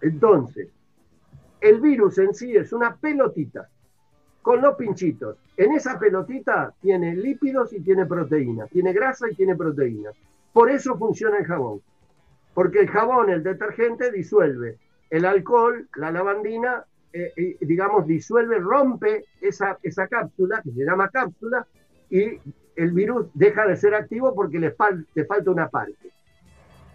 Entonces, 0.00 0.68
el 1.60 1.80
virus 1.80 2.18
en 2.18 2.34
sí 2.34 2.56
es 2.56 2.72
una 2.72 2.96
pelotita 2.96 3.68
con 4.42 4.62
los 4.62 4.74
pinchitos. 4.76 5.36
En 5.56 5.72
esa 5.72 5.98
pelotita 5.98 6.72
tiene 6.80 7.14
lípidos 7.14 7.72
y 7.72 7.80
tiene 7.80 8.06
proteínas, 8.06 8.70
tiene 8.70 8.92
grasa 8.92 9.30
y 9.30 9.34
tiene 9.34 9.54
proteínas. 9.54 10.14
Por 10.52 10.70
eso 10.70 10.96
funciona 10.96 11.38
el 11.38 11.46
jabón 11.46 11.82
porque 12.54 12.80
el 12.80 12.88
jabón, 12.88 13.30
el 13.30 13.42
detergente, 13.42 14.10
disuelve 14.10 14.78
el 15.10 15.24
alcohol, 15.24 15.88
la 15.96 16.10
lavandina, 16.10 16.84
eh, 17.12 17.56
digamos, 17.60 18.06
disuelve, 18.06 18.58
rompe 18.58 19.24
esa, 19.40 19.78
esa 19.82 20.06
cápsula, 20.06 20.60
que 20.62 20.70
se 20.70 20.84
llama 20.84 21.08
cápsula, 21.08 21.66
y 22.08 22.38
el 22.76 22.92
virus 22.92 23.26
deja 23.34 23.66
de 23.66 23.76
ser 23.76 23.94
activo 23.94 24.34
porque 24.34 24.58
le, 24.58 24.74
le 25.14 25.24
falta 25.24 25.50
una 25.50 25.68
parte. 25.68 26.12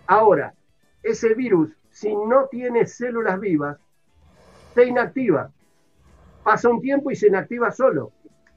Ahora, 0.08 0.54
ese 1.04 1.34
virus, 1.34 1.72
si 1.90 2.16
no 2.16 2.48
tiene 2.48 2.86
células 2.86 3.40
vivas, 3.40 3.78
se 4.74 4.86
inactiva. 4.86 5.52
Pasa 6.44 6.70
un 6.70 6.82
tiempo 6.82 7.12
y 7.12 7.16
se 7.16 7.28
inactiva 7.28 7.72
solo. 7.72 8.12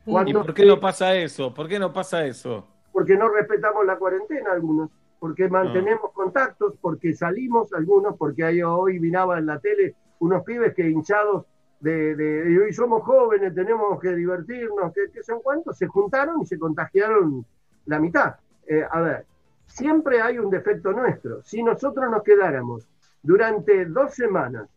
¿Y 0.04 0.32
por 0.32 0.54
qué 0.54 0.64
no 0.64 0.80
pasa 0.80 1.14
eso? 1.14 1.52
¿Por 1.52 1.68
qué 1.68 1.78
no 1.78 1.92
pasa 1.92 2.24
eso? 2.26 2.66
Porque 2.92 3.16
no 3.16 3.28
respetamos 3.28 3.84
la 3.84 3.96
cuarentena 3.96 4.52
algunos, 4.52 4.90
porque 5.18 5.48
mantenemos 5.48 6.12
contactos, 6.12 6.74
porque 6.80 7.14
salimos 7.14 7.72
algunos, 7.72 8.16
porque 8.16 8.64
hoy 8.64 8.98
miraba 8.98 9.38
en 9.38 9.46
la 9.46 9.58
tele 9.58 9.94
unos 10.20 10.42
pibes 10.44 10.74
que 10.74 10.88
hinchados 10.88 11.46
de, 11.80 12.16
de, 12.16 12.58
hoy 12.58 12.72
somos 12.72 13.02
jóvenes, 13.04 13.54
tenemos 13.54 14.00
que 14.00 14.14
divertirnos, 14.14 14.92
que, 14.92 15.22
son 15.22 15.40
cuántos, 15.42 15.78
se 15.78 15.86
juntaron 15.86 16.42
y 16.42 16.46
se 16.46 16.58
contagiaron 16.58 17.44
la 17.86 18.00
mitad. 18.00 18.36
Eh, 18.66 18.84
a 18.90 19.00
ver, 19.00 19.26
siempre 19.66 20.20
hay 20.20 20.38
un 20.38 20.50
defecto 20.50 20.92
nuestro. 20.92 21.42
Si 21.42 21.62
nosotros 21.62 22.10
nos 22.10 22.22
quedáramos 22.22 22.88
durante 23.22 23.84
dos 23.86 24.14
semanas 24.14 24.68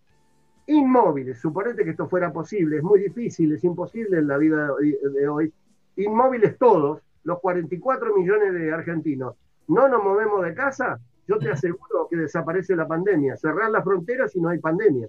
inmóviles, 0.67 1.39
suponete 1.39 1.83
que 1.83 1.91
esto 1.91 2.07
fuera 2.07 2.31
posible, 2.31 2.77
es 2.77 2.83
muy 2.83 2.99
difícil, 2.99 3.53
es 3.53 3.63
imposible 3.63 4.19
en 4.19 4.27
la 4.27 4.37
vida 4.37 4.69
de 5.13 5.27
hoy, 5.27 5.51
inmóviles 5.95 6.57
todos, 6.57 7.01
los 7.23 7.39
44 7.39 8.15
millones 8.15 8.53
de 8.53 8.71
argentinos, 8.71 9.35
no 9.67 9.87
nos 9.87 10.03
movemos 10.03 10.43
de 10.43 10.53
casa, 10.53 10.99
yo 11.27 11.37
te 11.37 11.49
aseguro 11.49 12.07
que 12.09 12.17
desaparece 12.17 12.75
la 12.75 12.87
pandemia. 12.87 13.37
Cerrar 13.37 13.69
las 13.71 13.83
fronteras 13.83 14.35
y 14.35 14.41
no 14.41 14.49
hay 14.49 14.59
pandemia. 14.59 15.07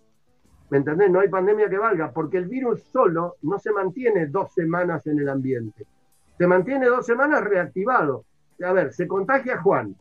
¿Me 0.73 0.79
entendés? 0.79 1.11
No 1.11 1.21
hay 1.21 1.29
pandemia 1.29 1.69
que 1.69 1.77
valga, 1.77 2.13
porque 2.13 2.39
el 2.39 2.47
virus 2.47 2.83
solo 2.85 3.37
no 3.43 3.59
se 3.59 3.71
mantiene 3.73 4.29
dos 4.29 4.55
semanas 4.55 5.07
en 5.07 5.19
el 5.19 5.29
ambiente. 5.29 5.85
Se 6.39 6.47
mantiene 6.47 6.87
dos 6.87 7.05
semanas 7.05 7.45
reactivado. 7.45 8.25
A 8.65 8.73
ver, 8.73 8.91
se 8.95 9.07
contagia 9.07 9.61
Juan. 9.61 9.95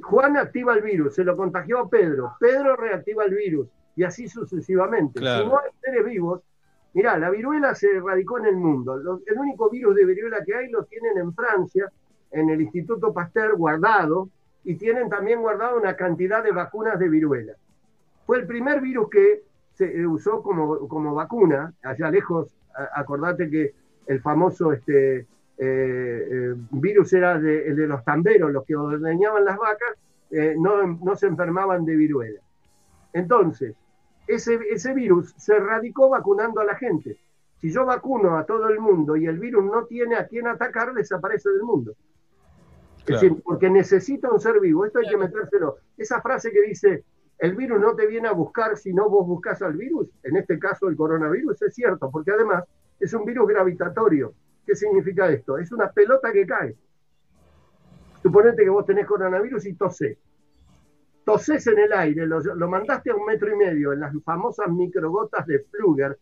Juan 0.00 0.36
activa 0.36 0.74
el 0.74 0.82
virus, 0.82 1.16
se 1.16 1.24
lo 1.24 1.36
contagió 1.36 1.80
a 1.80 1.88
Pedro. 1.88 2.34
Pedro 2.38 2.76
reactiva 2.76 3.24
el 3.24 3.34
virus 3.34 3.66
y 3.96 4.04
así 4.04 4.28
sucesivamente. 4.28 5.18
Si 5.18 5.24
no 5.24 5.58
hay 5.58 5.70
seres 5.80 6.04
vivos, 6.04 6.42
mirá, 6.94 7.18
la 7.18 7.28
viruela 7.28 7.74
se 7.74 7.96
erradicó 7.96 8.38
en 8.38 8.46
el 8.46 8.56
mundo. 8.56 8.94
el 9.26 9.38
único 9.38 9.70
virus 9.70 9.96
de 9.96 10.04
viruela 10.04 10.44
que 10.44 10.54
hay 10.54 10.70
lo 10.70 10.84
tienen 10.84 11.18
en 11.18 11.34
Francia, 11.34 11.90
en 12.30 12.48
el 12.48 12.60
Instituto 12.60 13.12
Pasteur 13.12 13.56
guardado, 13.56 14.28
y 14.62 14.76
tienen 14.76 15.08
también 15.08 15.40
guardado 15.40 15.78
una 15.78 15.96
cantidad 15.96 16.44
de 16.44 16.52
vacunas 16.52 16.96
de 17.00 17.08
viruela. 17.08 17.54
Fue 18.24 18.38
el 18.38 18.46
primer 18.46 18.80
virus 18.80 19.10
que 19.10 19.51
se 19.74 20.06
usó 20.06 20.42
como, 20.42 20.88
como 20.88 21.14
vacuna, 21.14 21.72
allá 21.82 22.10
lejos, 22.10 22.54
acordate 22.94 23.50
que 23.50 23.74
el 24.06 24.20
famoso 24.20 24.72
este, 24.72 25.18
eh, 25.18 25.26
eh, 25.58 26.54
virus 26.70 27.12
era 27.12 27.38
de, 27.38 27.68
el 27.68 27.76
de 27.76 27.86
los 27.86 28.04
tamberos, 28.04 28.52
los 28.52 28.64
que 28.64 28.76
ordeñaban 28.76 29.44
las 29.44 29.56
vacas, 29.56 29.96
eh, 30.30 30.54
no, 30.58 30.86
no, 30.86 31.16
se 31.16 31.26
enfermaban 31.26 31.84
de 31.84 31.94
viruela. 31.94 32.40
Entonces, 33.12 33.74
ese, 34.26 34.58
ese 34.70 34.94
virus 34.94 35.34
se 35.36 35.56
erradicó 35.56 36.08
vacunando 36.08 36.60
a 36.60 36.64
la 36.64 36.74
gente. 36.74 37.18
Si 37.60 37.70
yo 37.70 37.84
vacuno 37.84 38.36
a 38.36 38.44
todo 38.44 38.68
el 38.68 38.80
mundo 38.80 39.16
y 39.16 39.26
el 39.26 39.38
virus 39.38 39.64
no 39.64 39.84
tiene 39.84 40.16
a 40.16 40.26
quién 40.26 40.48
atacar, 40.48 40.94
desaparece 40.94 41.50
del 41.50 41.62
mundo. 41.62 41.94
Es 43.00 43.20
decir, 43.20 43.36
porque 43.44 43.68
necesita 43.68 44.30
un 44.30 44.40
ser 44.40 44.60
vivo. 44.60 44.84
Esto 44.86 45.00
hay 45.00 45.08
que 45.08 45.16
metérselo. 45.16 45.76
Esa 45.96 46.20
frase 46.20 46.50
que 46.50 46.62
dice, 46.62 47.04
el 47.42 47.56
virus 47.56 47.80
no 47.80 47.96
te 47.96 48.06
viene 48.06 48.28
a 48.28 48.32
buscar 48.32 48.76
si 48.76 48.94
no 48.94 49.10
vos 49.10 49.26
buscas 49.26 49.60
al 49.62 49.72
virus, 49.72 50.08
en 50.22 50.36
este 50.36 50.60
caso 50.60 50.88
el 50.88 50.94
coronavirus, 50.94 51.60
es 51.62 51.74
cierto, 51.74 52.08
porque 52.08 52.30
además 52.30 52.62
es 53.00 53.12
un 53.14 53.24
virus 53.24 53.48
gravitatorio. 53.48 54.32
¿Qué 54.64 54.76
significa 54.76 55.28
esto? 55.28 55.58
Es 55.58 55.72
una 55.72 55.90
pelota 55.90 56.32
que 56.32 56.46
cae. 56.46 56.76
Suponete 58.22 58.62
que 58.62 58.70
vos 58.70 58.86
tenés 58.86 59.08
coronavirus 59.08 59.66
y 59.66 59.74
tosés. 59.74 60.18
Tosés 61.24 61.66
en 61.66 61.80
el 61.80 61.92
aire, 61.92 62.28
lo, 62.28 62.68
mandaste 62.68 63.10
a 63.10 63.16
un 63.16 63.24
metro 63.24 63.52
y 63.52 63.56
medio 63.56 63.92
en 63.92 63.98
las 63.98 64.14
famosas 64.22 64.68
microgotas 64.68 65.44
de 65.48 65.64
Fluger. 65.64 66.16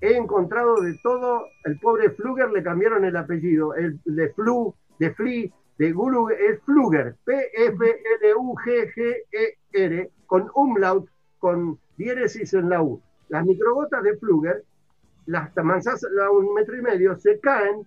He 0.00 0.16
encontrado 0.16 0.80
de 0.80 0.98
todo, 1.02 1.44
el 1.64 1.78
pobre 1.78 2.08
Fluger 2.08 2.50
le 2.50 2.62
cambiaron 2.62 3.04
el 3.04 3.18
apellido, 3.18 3.74
el 3.74 4.00
de 4.06 4.30
Flu, 4.30 4.74
de 4.98 5.12
Fli, 5.12 5.52
de 5.76 5.92
Guru 5.92 6.30
es 6.30 6.62
Fluger, 6.62 7.16
P-F-L-U-G-G-E-R, 7.24 7.64
con 10.26 10.50
umlaut, 10.54 11.08
con 11.38 11.78
diéresis 11.96 12.54
en 12.54 12.68
la 12.68 12.82
U. 12.82 13.00
Las 13.28 13.44
microgotas 13.44 14.02
de 14.02 14.16
Fluger, 14.16 14.64
las 15.26 15.50
manzas 15.56 16.04
a 16.04 16.30
un 16.30 16.54
metro 16.54 16.76
y 16.76 16.82
medio, 16.82 17.16
se 17.16 17.40
caen 17.40 17.86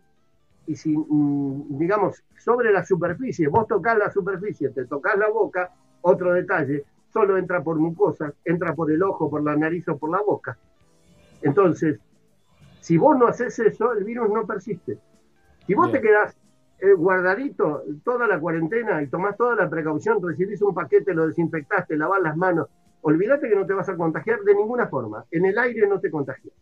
y 0.65 0.75
si, 0.75 0.97
mm, 0.97 1.77
digamos, 1.77 2.23
sobre 2.37 2.71
la 2.71 2.85
superficie, 2.85 3.47
vos 3.47 3.67
tocas 3.67 3.97
la 3.97 4.11
superficie, 4.11 4.69
te 4.69 4.85
tocas 4.85 5.17
la 5.17 5.29
boca, 5.29 5.71
otro 6.01 6.33
detalle, 6.33 6.83
solo 7.11 7.37
entra 7.37 7.63
por 7.63 7.77
mucosas, 7.77 8.33
entra 8.43 8.75
por 8.75 8.91
el 8.91 9.01
ojo, 9.01 9.29
por 9.29 9.43
la 9.43 9.55
nariz 9.55 9.87
o 9.87 9.97
por 9.97 10.11
la 10.11 10.21
boca. 10.21 10.57
Entonces, 11.41 11.99
si 12.81 12.97
vos 12.97 13.17
no 13.17 13.27
haces 13.27 13.57
eso, 13.59 13.93
el 13.93 14.03
virus 14.03 14.29
no 14.29 14.45
persiste. 14.45 14.99
Si 15.65 15.73
vos 15.73 15.91
te 15.91 16.01
quedás 16.01 16.35
eh, 16.79 16.93
guardadito 16.93 17.83
toda 18.03 18.27
la 18.27 18.39
cuarentena 18.39 19.01
y 19.01 19.07
tomás 19.07 19.35
toda 19.35 19.55
la 19.55 19.69
precaución, 19.69 20.21
recibís 20.21 20.61
un 20.61 20.73
paquete, 20.73 21.13
lo 21.13 21.27
desinfectaste, 21.27 21.97
lavás 21.97 22.21
las 22.21 22.37
manos, 22.37 22.67
olvídate 23.01 23.49
que 23.49 23.55
no 23.55 23.65
te 23.65 23.73
vas 23.73 23.89
a 23.89 23.95
contagiar 23.95 24.41
de 24.41 24.53
ninguna 24.53 24.87
forma. 24.87 25.25
En 25.31 25.45
el 25.45 25.57
aire 25.57 25.87
no 25.87 25.99
te 25.99 26.11
contagias. 26.11 26.53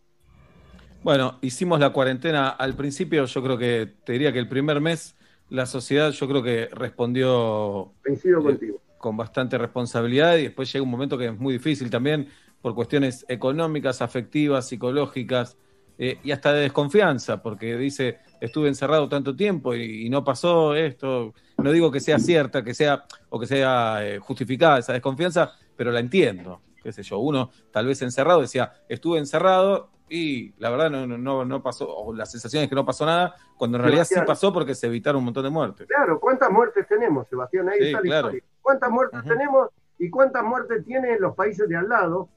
Bueno, 1.04 1.38
hicimos 1.42 1.80
la 1.80 1.92
cuarentena 1.92 2.50
al 2.50 2.76
principio, 2.76 3.26
yo 3.26 3.44
creo 3.44 3.58
que 3.58 3.94
te 4.04 4.14
diría 4.14 4.34
que 4.34 4.40
el 4.40 4.50
primer 4.50 4.82
mes 4.82 5.16
la 5.50 5.66
sociedad 5.66 6.12
yo 6.12 6.28
creo 6.28 6.42
que 6.42 6.70
respondió 6.72 7.94
eh, 8.06 8.74
con 8.98 9.16
bastante 9.16 9.58
responsabilidad 9.58 10.38
y 10.38 10.44
después 10.44 10.72
llega 10.72 10.84
un 10.84 10.90
momento 10.90 11.18
que 11.18 11.28
es 11.28 11.38
muy 11.38 11.54
difícil 11.54 11.90
también 11.90 12.30
por 12.62 12.74
cuestiones 12.74 13.26
económicas, 13.28 14.02
afectivas, 14.02 14.68
psicológicas 14.68 15.58
eh, 15.98 16.20
y 16.24 16.32
hasta 16.32 16.52
de 16.54 16.62
desconfianza, 16.62 17.42
porque 17.42 17.78
dice, 17.78 18.20
estuve 18.42 18.68
encerrado 18.68 19.08
tanto 19.08 19.36
tiempo 19.36 19.74
y, 19.76 20.10
no 20.10 20.24
pasó 20.24 20.76
esto. 20.76 21.34
No 21.58 21.72
digo 21.72 21.92
que 21.92 22.00
sea 22.00 22.20
cierta, 22.20 22.64
que 22.64 22.74
sea 22.74 23.06
o 23.30 23.40
que 23.40 23.48
sea 23.48 24.06
eh, 24.06 24.20
justificada 24.20 24.80
esa 24.80 24.94
desconfianza, 24.94 25.54
pero 25.76 25.92
la 25.92 26.00
entiendo. 26.00 26.62
Qué 26.84 26.92
sé 26.92 27.02
yo, 27.02 27.18
uno 27.20 27.50
tal 27.72 27.88
vez 27.88 28.02
encerrado 28.02 28.42
decía, 28.42 28.74
estuve 28.88 29.18
encerrado 29.18 29.90
y 30.08 30.54
la 30.60 30.70
verdad 30.70 30.92
no, 30.92 31.08
no, 31.08 31.46
no 31.46 31.64
pasó, 31.64 31.90
o 31.90 32.14
la 32.14 32.28
sensación 32.28 32.64
es 32.64 32.70
que 32.70 32.76
no 32.76 32.86
pasó 32.86 33.06
nada, 33.06 33.36
cuando 33.58 33.78
en 33.78 33.84
realidad 33.84 34.06
sí 34.06 34.16
pasó 34.26 34.54
porque 34.54 34.76
se 34.76 34.88
evitaron 34.88 35.20
un 35.20 35.26
montón 35.26 35.44
de 35.44 35.50
muertes. 35.50 35.88
Claro, 35.88 36.20
¿cuántas 36.20 36.52
muertes 36.52 36.88
tenemos, 36.88 37.28
Sebastián? 37.28 37.70
Ahí 37.70 37.80
está 37.82 38.02
la 38.02 38.18
historia. 38.18 38.44
¿Cuántas 38.62 38.92
muertes 38.92 39.24
tenemos 39.24 39.70
y 39.98 40.10
cuántas 40.10 40.44
muertes 40.44 40.86
tienen 40.86 41.20
los 41.20 41.36
países 41.36 41.68
de 41.68 41.78
al 41.78 41.90
lado? 41.90 42.30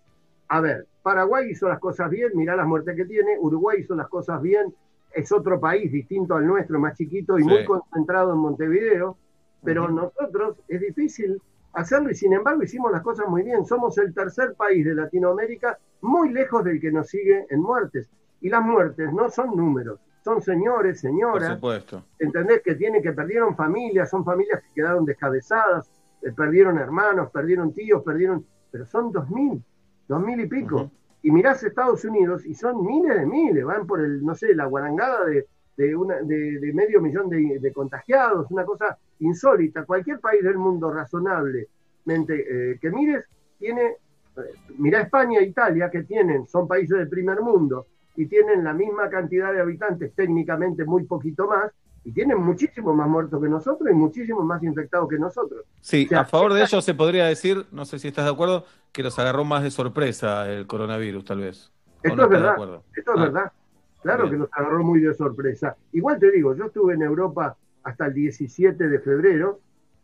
A 0.48 0.60
ver, 0.60 0.86
Paraguay 1.08 1.52
hizo 1.52 1.66
las 1.66 1.78
cosas 1.78 2.10
bien, 2.10 2.32
mirá 2.34 2.54
las 2.54 2.66
muertes 2.66 2.94
que 2.94 3.06
tiene, 3.06 3.38
Uruguay 3.40 3.78
hizo 3.80 3.94
las 3.94 4.08
cosas 4.08 4.42
bien, 4.42 4.74
es 5.10 5.32
otro 5.32 5.58
país 5.58 5.90
distinto 5.90 6.34
al 6.34 6.46
nuestro, 6.46 6.78
más 6.78 6.98
chiquito 6.98 7.38
y 7.38 7.44
muy 7.44 7.64
concentrado 7.64 8.34
en 8.34 8.38
Montevideo, 8.40 9.16
pero 9.64 9.88
nosotros 9.88 10.58
es 10.68 10.82
difícil 10.82 11.40
hacerlo 11.72 12.10
y 12.10 12.14
sin 12.14 12.34
embargo 12.34 12.62
hicimos 12.62 12.92
las 12.92 13.00
cosas 13.00 13.26
muy 13.26 13.42
bien. 13.42 13.64
Somos 13.64 13.96
el 13.96 14.12
tercer 14.12 14.52
país 14.54 14.84
de 14.84 14.94
Latinoamérica 14.94 15.78
muy 16.02 16.28
lejos 16.28 16.62
del 16.62 16.78
que 16.78 16.92
nos 16.92 17.08
sigue 17.08 17.46
en 17.48 17.62
muertes. 17.62 18.10
Y 18.42 18.50
las 18.50 18.62
muertes 18.62 19.10
no 19.10 19.30
son 19.30 19.56
números, 19.56 19.98
son 20.22 20.42
señores, 20.42 21.00
señoras. 21.00 21.48
Por 21.48 21.56
supuesto. 21.56 22.04
¿Entendés? 22.18 22.60
Que 22.62 22.74
tienen 22.74 23.02
que 23.02 23.12
perdieron 23.12 23.56
familias, 23.56 24.10
son 24.10 24.26
familias 24.26 24.62
que 24.62 24.74
quedaron 24.74 25.06
descabezadas, 25.06 25.90
eh, 26.20 26.32
perdieron 26.32 26.76
hermanos, 26.76 27.30
perdieron 27.30 27.72
tíos, 27.72 28.02
perdieron. 28.02 28.44
Pero 28.70 28.84
son 28.84 29.10
dos 29.10 29.30
mil, 29.30 29.64
dos 30.06 30.20
mil 30.20 30.38
y 30.38 30.46
pico 30.46 30.90
y 31.22 31.30
mirás 31.30 31.62
Estados 31.62 32.04
Unidos 32.04 32.46
y 32.46 32.54
son 32.54 32.84
miles 32.84 33.16
de 33.16 33.26
miles, 33.26 33.64
van 33.64 33.86
por 33.86 34.00
el, 34.00 34.24
no 34.24 34.34
sé, 34.34 34.54
la 34.54 34.66
guarangada 34.66 35.24
de, 35.26 35.46
de, 35.76 35.96
una, 35.96 36.16
de, 36.22 36.72
medio 36.74 37.00
millón 37.00 37.28
de, 37.28 37.72
contagiados, 37.72 38.50
una 38.50 38.64
cosa 38.64 38.98
insólita. 39.20 39.84
Cualquier 39.84 40.20
país 40.20 40.42
del 40.42 40.58
mundo 40.58 40.92
razonablemente 40.92 41.68
eh, 42.28 42.78
que 42.80 42.90
mires 42.90 43.24
tiene, 43.58 43.82
eh, 43.82 44.40
mira 44.78 45.00
España 45.00 45.40
e 45.40 45.44
Italia 45.44 45.90
que 45.90 46.02
tienen, 46.02 46.46
son 46.46 46.68
países 46.68 46.98
del 46.98 47.08
primer 47.08 47.40
mundo 47.40 47.86
y 48.16 48.26
tienen 48.26 48.64
la 48.64 48.72
misma 48.72 49.08
cantidad 49.08 49.52
de 49.52 49.60
habitantes, 49.60 50.12
técnicamente 50.14 50.84
muy 50.84 51.04
poquito 51.04 51.46
más, 51.46 51.72
y 52.08 52.12
tienen 52.12 52.38
muchísimo 52.38 52.94
más 52.94 53.06
muertos 53.06 53.38
que 53.42 53.50
nosotros 53.50 53.90
y 53.90 53.92
muchísimo 53.92 54.42
más 54.42 54.62
infectados 54.62 55.10
que 55.10 55.18
nosotros. 55.18 55.66
Sí, 55.82 56.08
a 56.16 56.24
favor 56.24 56.54
de 56.54 56.62
ello 56.62 56.80
se 56.80 56.94
podría 56.94 57.26
decir, 57.26 57.66
no 57.70 57.84
sé 57.84 57.98
si 57.98 58.08
estás 58.08 58.24
de 58.24 58.30
acuerdo, 58.30 58.64
que 58.92 59.02
los 59.02 59.18
agarró 59.18 59.44
más 59.44 59.62
de 59.62 59.70
sorpresa 59.70 60.50
el 60.50 60.66
coronavirus, 60.66 61.22
tal 61.26 61.40
vez. 61.40 61.70
Esto 62.02 62.22
es 62.22 62.28
verdad, 62.30 62.56
esto 62.96 63.12
es 63.12 63.18
ah. 63.18 63.22
verdad. 63.22 63.52
Claro 64.00 64.30
que 64.30 64.38
nos 64.38 64.48
agarró 64.52 64.82
muy 64.84 65.00
de 65.00 65.12
sorpresa. 65.12 65.76
Igual 65.92 66.18
te 66.18 66.30
digo, 66.30 66.56
yo 66.56 66.64
estuve 66.64 66.94
en 66.94 67.02
Europa 67.02 67.58
hasta 67.82 68.06
el 68.06 68.14
17 68.14 68.88
de 68.88 68.98
febrero 69.00 69.60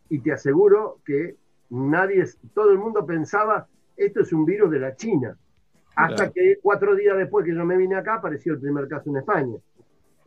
y 0.07 0.19
te 0.19 0.31
aseguro 0.31 0.99
que 1.03 1.37
nadie, 1.71 2.23
todo 2.53 2.71
el 2.71 2.77
mundo 2.77 3.03
pensaba, 3.03 3.65
esto 3.97 4.19
es 4.19 4.31
un 4.31 4.45
virus 4.45 4.69
de 4.69 4.79
la 4.79 4.95
China. 4.95 5.35
Hasta 5.95 6.29
que 6.29 6.59
cuatro 6.61 6.93
días 6.93 7.17
después 7.17 7.43
que 7.47 7.55
yo 7.55 7.65
me 7.65 7.77
vine 7.77 7.95
acá 7.95 8.15
apareció 8.15 8.53
el 8.53 8.59
primer 8.59 8.87
caso 8.87 9.09
en 9.09 9.17
España. 9.17 9.55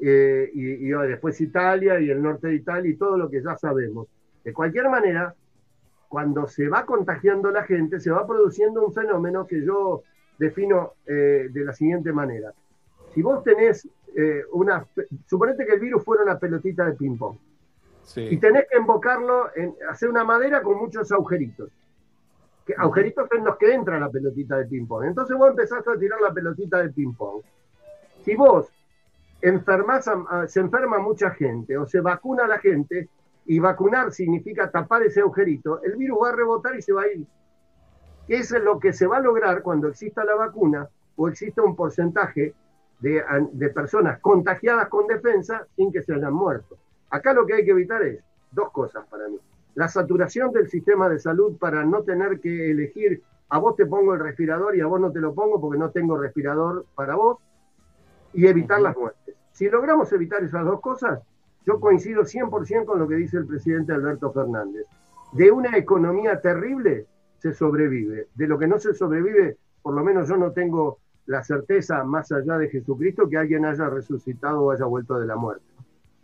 Eh, 0.01 0.51
y, 0.55 0.91
después 0.91 1.41
Italia 1.41 2.01
y 2.01 2.11
el 2.11 2.23
norte 2.23 2.49
de 2.49 2.55
Italia 2.55 2.91
y 2.91 2.97
todo 2.97 3.17
lo 3.17 3.29
que 3.29 3.43
ya 3.43 3.57
sabemos. 3.57 4.07
De 4.45 4.53
cualquier 4.53 4.89
manera, 4.89 5.35
cuando 6.09 6.47
se 6.47 6.69
va 6.69 6.87
contagiando 6.87 7.51
la 7.51 7.65
gente, 7.65 8.01
se 8.01 8.11
va 8.11 8.27
produciendo 8.27 8.85
un 8.85 8.93
fenómeno 8.93 9.47
que 9.47 9.65
yo 9.65 10.03
defino 10.39 10.95
eh, 11.07 11.49
de 11.51 11.65
la 11.65 11.73
siguiente 11.73 12.13
manera. 12.13 12.53
Si 13.13 13.23
vos 13.23 13.43
tenés 13.43 13.89
eh, 14.15 14.43
una, 14.53 14.87
suponete 15.27 15.67
que 15.67 15.75
el 15.75 15.81
virus 15.81 16.05
fuera 16.05 16.23
una 16.23 16.39
pelotita 16.39 16.85
de 16.87 16.93
ping-pong, 16.93 17.37
y 18.17 18.39
tenés 18.39 18.67
que 18.71 18.79
embocarlo 18.79 19.55
en 19.55 19.75
hacer 19.91 20.09
una 20.09 20.25
madera 20.25 20.63
con 20.63 20.79
muchos 20.79 21.13
agujeritos. 21.13 21.71
Que, 22.65 22.75
agujeritos 22.75 23.29
en 23.33 23.45
los 23.45 23.59
que 23.59 23.75
entra 23.75 24.01
la 24.01 24.09
pelotita 24.09 24.57
de 24.57 24.65
ping-pong. 24.65 25.05
Entonces 25.05 25.37
vos 25.37 25.51
empezás 25.51 25.87
a 25.87 25.99
tirar 25.99 26.19
la 26.21 26.33
pelotita 26.33 26.81
de 26.83 26.89
ping-pong. 26.89 27.43
Si 28.25 28.35
vos 28.35 28.73
enfermas 29.41 30.11
se 30.47 30.61
enferma 30.61 30.99
mucha 30.99 31.31
gente 31.31 31.77
o 31.77 31.87
se 31.87 32.01
vacuna 32.01 32.47
la 32.47 32.59
gente, 32.59 33.09
y 33.49 33.61
vacunar 33.61 34.13
significa 34.13 34.71
tapar 34.71 35.03
ese 35.03 35.21
agujerito, 35.21 35.83
el 35.83 35.97
virus 35.97 36.19
va 36.23 36.29
a 36.29 36.37
rebotar 36.37 36.77
y 36.77 36.83
se 36.83 36.93
va 36.93 37.03
a 37.03 37.09
ir. 37.09 37.27
Eso 38.29 38.59
es 38.59 38.63
lo 38.63 38.79
que 38.79 38.93
se 38.93 39.07
va 39.07 39.17
a 39.17 39.21
lograr 39.21 39.63
cuando 39.63 39.89
exista 39.89 40.23
la 40.23 40.35
vacuna 40.35 40.87
o 41.17 41.29
exista 41.29 41.63
un 41.63 41.75
porcentaje 41.75 42.53
de, 43.01 43.25
de 43.53 43.71
personas 43.71 44.21
contagiadas 44.21 44.89
con 44.89 45.07
defensa 45.07 45.67
sin 45.77 45.91
que 45.91 46.03
se 46.03 46.13
hayan 46.13 46.35
muerto. 46.35 46.77
Acá 47.09 47.33
lo 47.33 47.47
que 47.47 47.55
hay 47.55 47.65
que 47.65 47.71
evitar 47.71 48.03
es 48.03 48.23
dos 48.53 48.71
cosas 48.71 49.07
para 49.07 49.27
mí. 49.29 49.39
La 49.77 49.89
saturación 49.89 50.53
del 50.53 50.69
sistema 50.69 51.09
de 51.09 51.19
salud 51.19 51.57
para 51.57 51.87
no 51.87 52.03
tener 52.03 52.41
que 52.41 52.71
elegir 52.71 53.23
a 53.49 53.59
vos 53.59 53.77
te 53.77 53.87
pongo 53.87 54.13
el 54.13 54.21
respirador 54.21 54.77
y 54.77 54.83
a 54.83 54.87
vos 54.87 55.01
no 55.01 55.11
te 55.11 55.21
lo 55.21 55.35
pongo 55.35 55.59
porque 55.59 55.79
no 55.79 55.91
tengo 55.91 56.19
respirador 56.19 56.85
para 56.95 57.15
vos 57.15 57.39
y 58.35 58.47
evitar 58.47 58.83
las 58.83 58.95
muertes. 58.95 59.28
Si 59.59 59.69
logramos 59.69 60.13
evitar 60.13 60.41
esas 60.45 60.65
dos 60.65 60.81
cosas, 60.81 61.19
yo 61.67 61.81
coincido 61.81 62.23
100% 62.23 62.85
con 62.85 63.01
lo 63.01 63.09
que 63.09 63.17
dice 63.17 63.39
el 63.39 63.47
presidente 63.49 63.93
Alberto 63.93 64.31
Fernández. 64.31 64.87
De 65.33 65.51
una 65.51 65.77
economía 65.77 66.41
terrible 66.41 67.07
se 67.41 67.53
sobrevive. 67.53 68.29
De 68.37 68.47
lo 68.47 68.57
que 68.57 68.69
no 68.69 68.79
se 68.79 68.95
sobrevive, 68.95 69.57
por 69.83 69.95
lo 69.95 70.05
menos 70.05 70.29
yo 70.29 70.37
no 70.37 70.53
tengo 70.53 70.99
la 71.27 71.43
certeza, 71.43 72.05
más 72.05 72.31
allá 72.31 72.57
de 72.57 72.69
Jesucristo, 72.69 73.29
que 73.29 73.37
alguien 73.37 73.65
haya 73.65 73.91
resucitado 73.91 74.63
o 74.63 74.71
haya 74.71 74.85
vuelto 74.85 75.19
de 75.19 75.27
la 75.27 75.35
muerte. 75.35 75.67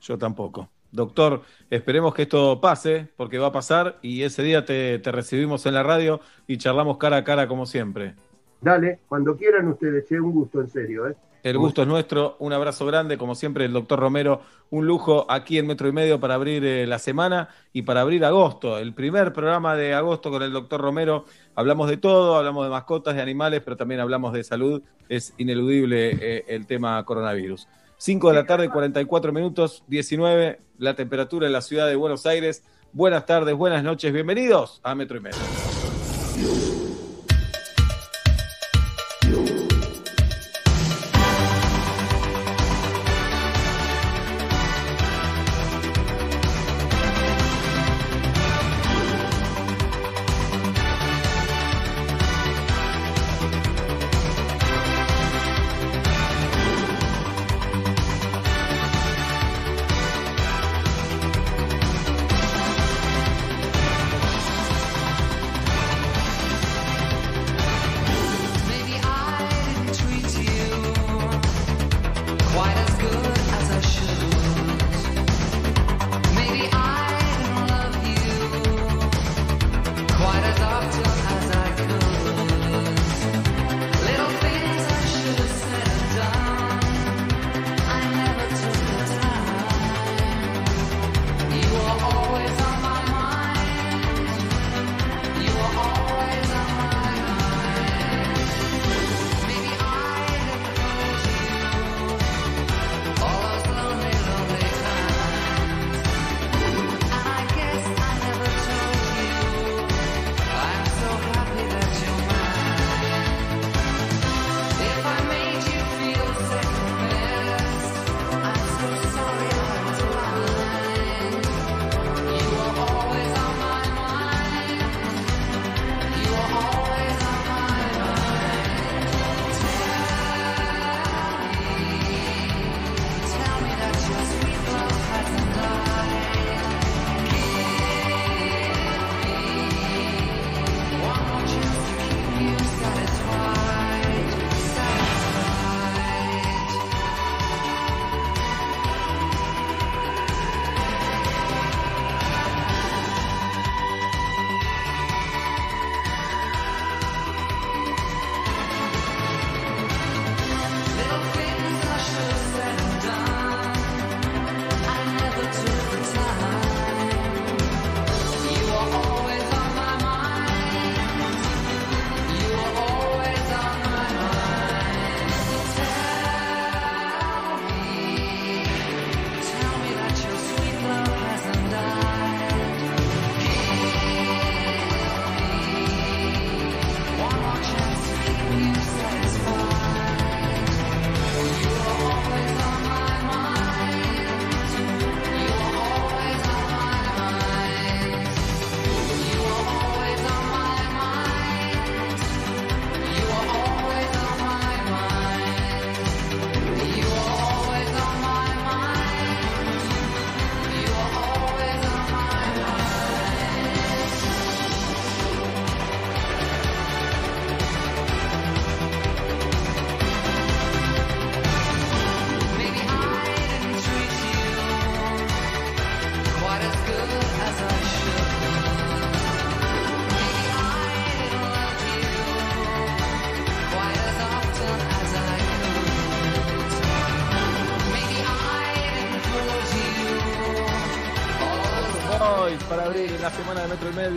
Yo 0.00 0.16
tampoco. 0.16 0.68
Doctor, 0.92 1.40
esperemos 1.70 2.14
que 2.14 2.22
esto 2.22 2.60
pase, 2.60 3.08
porque 3.16 3.38
va 3.38 3.48
a 3.48 3.52
pasar 3.52 3.98
y 4.00 4.22
ese 4.22 4.44
día 4.44 4.64
te, 4.64 5.02
recibimos 5.06 5.66
en 5.66 5.74
la 5.74 5.82
radio 5.82 6.20
y 6.46 6.58
charlamos 6.58 6.98
cara 6.98 7.16
a 7.16 7.24
cara 7.24 7.48
como 7.48 7.66
siempre. 7.66 8.14
Dale, 8.60 9.00
cuando 9.08 9.36
quieran 9.36 9.66
ustedes, 9.66 10.06
che, 10.06 10.20
un 10.20 10.30
gusto 10.30 10.60
en 10.60 10.68
serio. 10.68 11.08
¿eh? 11.08 11.16
El 11.44 11.58
gusto 11.58 11.82
es 11.82 11.88
nuestro, 11.88 12.36
un 12.38 12.54
abrazo 12.54 12.86
grande, 12.86 13.18
como 13.18 13.34
siempre 13.34 13.66
el 13.66 13.72
doctor 13.74 14.00
Romero, 14.00 14.40
un 14.70 14.86
lujo 14.86 15.26
aquí 15.28 15.58
en 15.58 15.66
Metro 15.66 15.86
y 15.86 15.92
Medio 15.92 16.18
para 16.18 16.36
abrir 16.36 16.64
eh, 16.64 16.86
la 16.86 16.98
semana 16.98 17.50
y 17.74 17.82
para 17.82 18.00
abrir 18.00 18.24
agosto, 18.24 18.78
el 18.78 18.94
primer 18.94 19.34
programa 19.34 19.76
de 19.76 19.92
agosto 19.92 20.30
con 20.30 20.42
el 20.42 20.54
doctor 20.54 20.80
Romero. 20.80 21.26
Hablamos 21.54 21.90
de 21.90 21.98
todo, 21.98 22.36
hablamos 22.36 22.64
de 22.64 22.70
mascotas, 22.70 23.14
de 23.14 23.20
animales, 23.20 23.60
pero 23.62 23.76
también 23.76 24.00
hablamos 24.00 24.32
de 24.32 24.42
salud, 24.42 24.80
es 25.10 25.34
ineludible 25.36 26.16
eh, 26.18 26.44
el 26.48 26.66
tema 26.66 27.04
coronavirus. 27.04 27.68
5 27.98 28.28
de 28.30 28.34
la 28.34 28.46
tarde, 28.46 28.70
44 28.70 29.30
minutos, 29.30 29.84
19, 29.88 30.60
la 30.78 30.94
temperatura 30.94 31.46
en 31.46 31.52
la 31.52 31.60
ciudad 31.60 31.86
de 31.86 31.96
Buenos 31.96 32.24
Aires. 32.24 32.64
Buenas 32.94 33.26
tardes, 33.26 33.54
buenas 33.54 33.84
noches, 33.84 34.14
bienvenidos 34.14 34.80
a 34.82 34.94
Metro 34.94 35.18
y 35.18 35.20
Medio. 35.20 35.73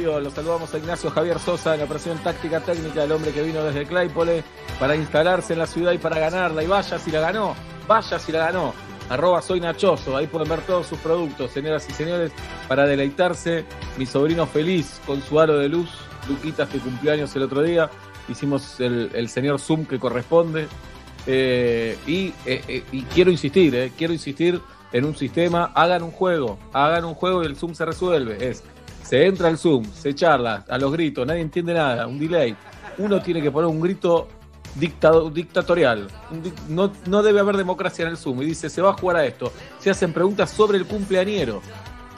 Los 0.08 0.34
saludamos 0.34 0.74
a 0.74 0.78
Ignacio 0.78 1.12
Javier 1.12 1.38
Sosa 1.38 1.74
en 1.74 1.80
la 1.80 1.86
operación 1.86 2.18
táctica 2.20 2.62
técnica, 2.62 3.03
el 3.03 3.12
hombre 3.12 3.34
que 3.34 3.43
vino 3.43 3.62
desde 3.62 3.86
Claypole 3.86 4.41
para 4.80 4.95
instalarse 4.95 5.51
en 5.51 5.60
la 5.60 5.68
ciudad 5.68 5.91
y 5.91 5.97
para 5.97 6.18
ganarla. 6.18 6.64
Y 6.64 6.68
vaya 6.68 6.97
si 6.97 7.12
la 7.12 7.20
ganó, 7.20 7.53
vaya 7.89 8.18
si 8.18 8.32
la 8.32 8.39
ganó. 8.39 8.74
Arroba 9.10 9.41
soy 9.41 9.60
Nachoso, 9.60 10.16
ahí 10.16 10.26
pueden 10.26 10.47
ver 10.47 10.62
todos 10.62 10.88
sus 10.88 10.97
productos, 10.99 11.51
señoras 11.51 11.89
y 11.89 11.93
señores, 11.93 12.32
para 12.70 12.86
deleitarse. 12.86 13.66
Mi 13.97 14.05
sobrino 14.05 14.47
feliz 14.47 15.01
con 15.05 15.22
su 15.22 15.41
aro 15.41 15.58
de 15.58 15.68
luz, 15.68 15.89
Luquitas 16.30 16.70
que 16.70 16.80
cumplió 16.80 17.12
años 17.12 17.36
el 17.36 17.43
otro 17.43 17.62
día. 17.62 17.89
Hicimos 18.30 18.80
el, 18.80 19.28
señor 19.28 19.60
Zoom 19.60 19.86
que 19.86 19.99
corresponde. 19.99 20.68
Eh, 21.28 21.97
y, 22.08 22.28
eh, 22.45 22.64
eh, 22.68 22.84
y 22.93 23.03
quiero 23.03 23.30
insistir, 23.30 23.91
quiero 23.97 24.14
insistir 24.14 24.62
en 24.93 25.03
un 25.03 25.16
sistema, 25.16 25.72
hagan 25.76 26.03
un 26.03 26.12
juego, 26.12 26.58
hagan 26.72 27.03
un 27.03 27.14
juego 27.14 27.43
y 27.43 27.47
el 27.47 27.58
Zoom 27.58 27.76
se 27.76 27.86
resuelve. 27.86 28.49
Es, 28.49 28.64
se 29.08 29.26
entra 29.26 29.47
al 29.47 29.58
Zoom, 29.58 29.86
se 29.86 30.14
charla 30.14 30.66
a 30.68 30.78
los 30.78 30.91
gritos, 30.91 31.26
nadie 31.26 31.39
entiende 31.39 31.74
nada, 31.74 32.08
un 32.08 32.20
delay. 32.20 32.53
Uno 32.97 33.22
tiene 33.22 33.41
que 33.41 33.49
poner 33.49 33.70
un 33.70 33.80
grito 33.80 34.28
dictado, 34.76 35.30
dictatorial. 35.30 36.08
No, 36.68 36.91
no 37.05 37.24
debe 37.24 37.39
haber 37.39 37.55
democracia 37.55 38.03
en 38.03 38.10
el 38.12 38.18
Zoom. 38.18 38.41
Y 38.41 38.47
dice, 38.47 38.70
se 38.70 38.82
va 38.82 38.89
a 38.89 38.93
jugar 38.93 39.18
a 39.18 39.26
esto. 39.26 39.53
Se 39.80 39.89
hacen 39.89 40.12
preguntas 40.12 40.49
sobre 40.49 40.78
el 40.78 40.86
cumpleañero. 40.86 41.62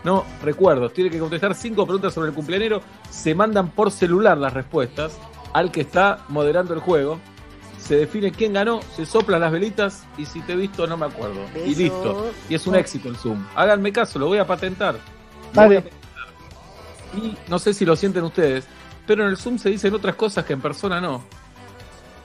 No, 0.04 0.26
recuerdo, 0.42 0.90
tiene 0.90 1.12
que 1.12 1.20
contestar 1.20 1.54
cinco 1.54 1.86
preguntas 1.86 2.12
sobre 2.12 2.30
el 2.30 2.34
cumpleañero. 2.34 2.82
Se 3.12 3.36
mandan 3.36 3.70
por 3.70 3.92
celular 3.92 4.40
las 4.40 4.54
respuestas 4.54 5.20
al 5.54 5.72
que 5.72 5.82
está 5.82 6.26
moderando 6.30 6.74
el 6.74 6.80
juego. 6.80 7.20
Se 7.78 7.98
define 7.98 8.32
quién 8.32 8.54
ganó, 8.54 8.80
se 8.96 9.06
soplan 9.06 9.42
las 9.42 9.52
velitas 9.52 10.06
y 10.18 10.26
si 10.26 10.42
te 10.42 10.54
he 10.54 10.56
visto 10.56 10.88
no 10.88 10.98
me 10.98 11.06
acuerdo. 11.06 11.42
Y 11.66 11.76
listo. 11.76 12.32
Y 12.50 12.56
es 12.56 12.66
un 12.66 12.74
éxito 12.74 13.10
el 13.10 13.16
Zoom. 13.16 13.46
Háganme 13.56 13.92
caso, 13.92 14.18
lo 14.18 14.26
voy 14.26 14.40
a 14.40 14.48
patentar. 14.48 14.96
Lo 15.54 15.70
Y 17.16 17.36
no 17.48 17.60
sé 17.60 17.74
si 17.74 17.86
lo 17.86 17.96
sienten 17.96 18.24
ustedes, 18.24 18.66
pero 19.08 19.24
en 19.24 19.30
el 19.30 19.38
Zoom 19.38 19.58
se 19.58 19.70
dicen 19.70 19.94
otras 19.94 20.16
cosas 20.16 20.46
que 20.46 20.54
en 20.54 20.62
persona 20.62 21.02
no. 21.02 21.24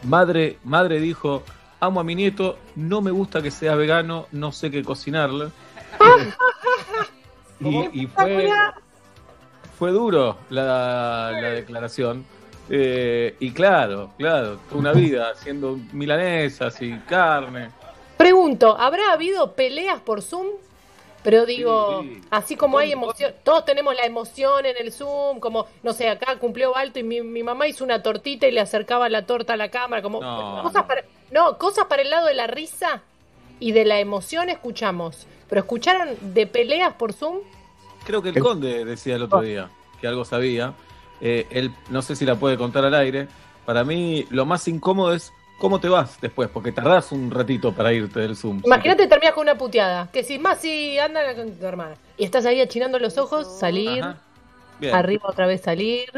Madre, 0.02 0.58
madre 0.64 1.00
dijo, 1.00 1.42
amo 1.80 2.00
a 2.00 2.04
mi 2.04 2.14
nieto, 2.14 2.58
no 2.76 3.00
me 3.00 3.10
gusta 3.10 3.40
que 3.40 3.50
sea 3.50 3.74
vegano, 3.74 4.26
no 4.32 4.52
sé 4.52 4.70
qué 4.70 4.82
cocinarle. 4.82 5.48
y, 7.60 8.02
y 8.02 8.06
fue, 8.06 8.50
fue 9.78 9.92
duro 9.92 10.38
la, 10.50 11.30
la 11.32 11.50
declaración. 11.50 12.24
Eh, 12.68 13.36
y 13.40 13.50
claro, 13.50 14.10
claro, 14.16 14.58
toda 14.68 14.80
una 14.80 14.92
vida 14.92 15.30
haciendo 15.30 15.78
milanesas 15.92 16.80
y 16.80 16.98
carne. 17.00 17.70
Pregunto, 18.16 18.76
¿habrá 18.78 19.12
habido 19.12 19.52
peleas 19.52 20.00
por 20.00 20.22
Zoom? 20.22 20.46
Pero 21.24 21.46
digo, 21.46 22.04
así 22.30 22.54
como 22.54 22.76
hay 22.78 22.92
emoción, 22.92 23.32
todos 23.42 23.64
tenemos 23.64 23.94
la 23.96 24.04
emoción 24.04 24.66
en 24.66 24.76
el 24.78 24.92
Zoom, 24.92 25.40
como, 25.40 25.66
no 25.82 25.94
sé, 25.94 26.10
acá 26.10 26.38
cumplió 26.38 26.76
alto 26.76 26.98
y 26.98 27.02
mi, 27.02 27.22
mi 27.22 27.42
mamá 27.42 27.66
hizo 27.66 27.82
una 27.82 28.02
tortita 28.02 28.46
y 28.46 28.52
le 28.52 28.60
acercaba 28.60 29.08
la 29.08 29.24
torta 29.24 29.54
a 29.54 29.56
la 29.56 29.70
cámara, 29.70 30.02
como 30.02 30.20
No. 30.20 30.60
cosas 30.62 30.84
para, 30.84 31.02
no, 31.30 31.56
cosas 31.56 31.86
para 31.86 32.02
el 32.02 32.10
lado 32.10 32.26
de 32.26 32.34
la 32.34 32.46
risa 32.46 33.02
y 33.58 33.72
de 33.72 33.86
la 33.86 34.00
emoción 34.00 34.50
escuchamos. 34.50 35.26
Pero 35.48 35.62
escucharon 35.62 36.10
de 36.20 36.46
peleas 36.46 36.92
por 36.92 37.14
Zoom? 37.14 37.38
Creo 38.04 38.20
que 38.22 38.28
el 38.28 38.38
conde 38.38 38.84
decía 38.84 39.16
el 39.16 39.22
otro 39.22 39.40
día 39.40 39.70
que 40.02 40.06
algo 40.06 40.26
sabía. 40.26 40.74
Eh, 41.22 41.46
él, 41.50 41.70
no 41.88 42.02
sé 42.02 42.16
si 42.16 42.26
la 42.26 42.34
puede 42.34 42.58
contar 42.58 42.84
al 42.84 42.94
aire. 42.94 43.28
Para 43.64 43.82
mí, 43.82 44.26
lo 44.28 44.44
más 44.44 44.68
incómodo 44.68 45.14
es 45.14 45.32
cómo 45.64 45.80
te 45.80 45.88
vas 45.88 46.20
después, 46.20 46.50
porque 46.52 46.72
tardás 46.72 47.10
un 47.10 47.30
ratito 47.30 47.72
para 47.72 47.90
irte 47.90 48.20
del 48.20 48.36
Zoom. 48.36 48.60
Imagínate 48.66 49.06
terminas 49.06 49.32
con 49.32 49.44
una 49.44 49.56
puteada, 49.56 50.10
que 50.12 50.22
si 50.22 50.38
más 50.38 50.60
si 50.60 50.98
anda 50.98 51.34
con 51.34 51.52
tu 51.52 51.64
hermana 51.64 51.94
y 52.18 52.24
estás 52.24 52.44
ahí 52.44 52.60
achinando 52.60 52.98
los 52.98 53.16
ojos, 53.16 53.58
salir, 53.60 54.04
arriba 54.92 55.22
otra 55.26 55.46
vez 55.46 55.62
salir. 55.62 56.10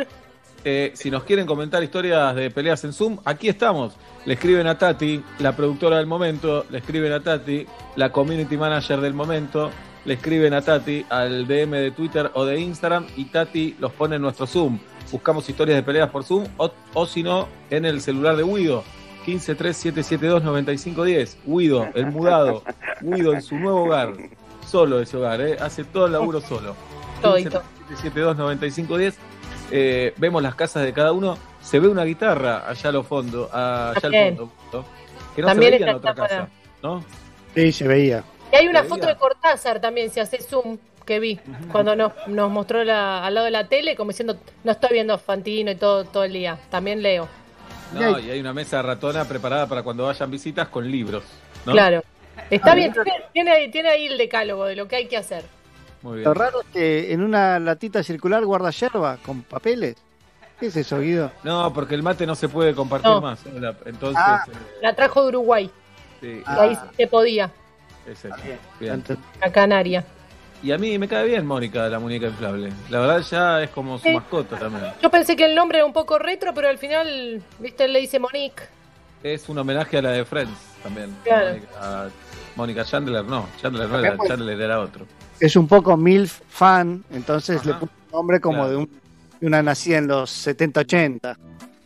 Eh, 0.65 0.91
si 0.97 1.13
nos 1.13 1.23
quieren 1.23 1.47
comentar 1.47 1.81
historias 1.81 2.35
de 2.35 2.51
peleas 2.51 2.83
en 2.83 2.93
Zoom, 2.93 3.19
aquí 3.25 3.49
estamos. 3.49 3.93
Le 4.25 4.35
escriben 4.35 4.67
a 4.67 4.77
Tati, 4.77 5.23
la 5.39 5.55
productora 5.55 5.99
del 5.99 6.07
momento, 6.07 6.67
le 6.69 6.79
escriben 6.79 7.13
a 7.13 7.21
Tati, 7.21 7.69
la 7.95 8.11
community 8.11 8.57
manager 8.57 9.01
del 9.01 9.15
momento, 9.15 9.71
le 10.07 10.15
escriben 10.15 10.55
a 10.55 10.63
Tati 10.63 11.07
al 11.09 11.47
DM 11.47 11.71
de 11.71 11.93
Twitter 11.93 12.33
o 12.35 12.45
de 12.45 12.59
Instagram 12.59 13.07
y 13.15 13.27
Tati 13.27 13.77
los 13.79 13.93
pone 13.93 14.17
en 14.17 14.23
nuestro 14.23 14.49
Zoom. 14.49 14.81
Buscamos 15.13 15.49
historias 15.49 15.77
de 15.77 15.85
peleas 15.85 16.11
por 16.11 16.25
Zoom 16.25 16.49
o, 16.57 16.73
o 16.95 17.07
si 17.07 17.23
no, 17.23 17.47
en 17.71 17.85
el 17.85 18.01
celular 18.01 18.35
de 18.35 18.43
Guido. 18.43 18.83
1537729510. 19.27 21.37
Guido, 21.45 21.89
el 21.95 22.07
mudado. 22.07 22.63
Guido 23.01 23.35
en 23.35 23.43
su 23.43 23.57
nuevo 23.57 23.85
hogar. 23.85 24.13
Solo 24.67 25.01
ese 25.01 25.17
hogar, 25.17 25.41
¿eh? 25.41 25.57
hace 25.61 25.85
todo 25.85 26.07
el 26.07 26.13
laburo 26.13 26.41
solo. 26.41 26.75
Todito. 27.23 27.63
1537729510. 28.03 29.15
Eh, 29.71 30.13
vemos 30.17 30.43
las 30.43 30.55
casas 30.55 30.85
de 30.85 30.93
cada 30.93 31.13
uno. 31.13 31.39
Se 31.61 31.81
ve 31.81 31.89
una 31.89 32.05
guitarra 32.05 32.69
allá 32.69 32.91
a 32.91 32.93
lo 32.93 33.03
fondo, 33.03 33.49
allá 33.53 33.91
al 33.91 34.01
fondo. 34.13 34.51
¿no? 34.73 34.85
Que 35.35 35.43
no 35.43 35.49
También 35.49 35.73
se 35.73 35.79
veía 35.79 35.91
en 35.91 35.97
otra 35.97 36.15
para- 36.15 36.29
casa, 36.29 36.49
¿no? 36.83 37.05
Sí, 37.55 37.73
se 37.73 37.89
veía. 37.89 38.23
Y 38.53 38.57
hay 38.57 38.69
una 38.69 38.85
foto 38.85 39.07
de 39.07 39.17
Cortázar 39.17 39.81
también, 39.81 40.11
si 40.11 40.21
hace 40.21 40.41
zoom, 40.41 40.79
que 41.05 41.19
vi, 41.21 41.39
cuando 41.73 41.95
nos, 41.97 42.13
nos 42.29 42.51
mostró 42.51 42.85
la- 42.85 43.25
al 43.27 43.35
lado 43.35 43.45
de 43.47 43.51
la 43.51 43.69
tele, 43.69 43.97
como 43.97 44.11
diciendo, 44.11 44.37
no 44.65 44.73
estoy 44.73 44.91
viendo 44.93 45.19
Fantino 45.19 45.71
y 45.71 45.75
todo, 45.77 46.05
todo 46.05 46.25
el 46.25 46.33
día. 46.33 46.59
También 46.71 47.03
leo. 47.03 47.29
No, 47.93 48.19
y 48.19 48.31
hay 48.31 48.41
una 48.41 48.53
mesa 48.53 48.83
ratona 48.83 49.25
preparada 49.25 49.67
para 49.67 49.83
cuando 49.83 50.05
vayan 50.05 50.31
visitas 50.31 50.69
con 50.69 50.91
libros. 50.91 51.25
¿no? 51.65 51.73
Claro. 51.73 52.03
Está 52.51 52.73
Ah, 52.73 52.75
bien, 52.75 52.93
tiene, 53.33 53.69
tiene 53.69 53.89
ahí- 53.91 54.07
el 54.07 54.19
decálogo 54.19 54.67
de 54.67 54.77
lo 54.77 54.87
que 54.87 54.97
hay 54.97 55.09
que 55.09 55.17
hacer. 55.17 55.45
Muy 56.03 56.17
bien. 56.19 56.25
Lo 56.25 56.35
raro 56.35 56.61
es 56.61 56.67
que 56.73 57.13
en 57.13 57.23
una 57.23 57.59
latita 57.59 58.03
circular 58.03 58.45
guarda 58.45 58.71
yerba 58.71 59.17
con 59.25 59.43
papeles. 59.43 59.97
¿Qué 60.61 60.67
es 60.67 60.77
eso, 60.77 61.01
Guido? 61.01 61.33
No, 61.45 61.73
porque 61.73 61.95
el 61.95 62.03
mate 62.03 62.27
no 62.27 62.35
se 62.35 62.49
puede 62.49 62.75
compartir 62.75 63.11
No. 63.11 63.21
más. 63.21 63.45
La- 63.47 63.75
Entonces, 63.87 64.23
Ah. 64.25 64.45
eh, 64.49 64.53
La 64.83 64.95
trajo 64.95 65.23
de 65.23 65.29
Uruguay, 65.29 65.71
sí, 66.21 66.43
y 66.47 66.51
ahí 66.51 66.79
se 66.97 67.07
podía, 67.07 67.51
es 68.07 68.25
eso. 68.25 68.35
Bien. 68.81 69.03
a 69.41 69.51
Canaria. 69.51 70.05
Y 70.63 70.73
a 70.73 70.79
mí 70.79 70.99
me 70.99 71.07
cae 71.07 71.27
bien 71.27 71.47
Mónica, 71.47 71.89
la 71.89 71.99
muñeca 71.99 72.27
inflable. 72.27 72.73
La 72.91 73.01
verdad 73.01 73.21
ya 73.21 73.63
es 73.63 73.71
como 73.71 73.99
su 73.99 74.09
mascota 74.09 74.59
también. 74.59 74.93
Yo 75.03 75.11
pensé 75.11 75.37
que 75.37 75.45
el 75.45 75.55
nombre 75.55 75.79
era 75.79 75.87
un 75.87 75.93
poco 75.93 76.19
retro, 76.19 76.53
pero 76.55 76.69
al 76.69 76.79
final, 76.79 77.43
viste, 77.61 77.85
él 77.85 77.93
le 77.93 78.01
dice 78.01 78.19
Monique. 78.19 78.63
Es 79.23 79.49
un 79.49 79.59
homenaje 79.59 79.99
a 79.99 80.03
la 80.03 80.11
de 80.13 80.25
Friends 80.25 80.59
también. 80.83 81.15
Claro. 81.25 81.51
Mónica, 81.51 82.09
Mónica 82.57 82.85
Chandler, 82.85 83.25
no. 83.25 83.47
Chandler 83.61 83.89
no 83.89 83.99
era, 83.99 84.17
Chandler 84.27 84.61
era 84.61 84.81
otro. 84.81 85.07
Es 85.39 85.55
un 85.57 85.69
poco 85.69 85.97
MILF 85.97 86.41
fan, 86.49 87.05
entonces 87.13 87.65
le 87.67 87.75
puso 87.75 87.93
un 88.07 88.13
nombre 88.13 88.41
como 88.41 88.59
Claro. 88.65 88.71
de, 88.71 88.77
un- 88.77 89.01
de 89.41 89.47
una 89.47 89.63
nacida 89.63 89.99
en 89.99 90.09
los 90.09 90.31
70-80. 90.31 91.37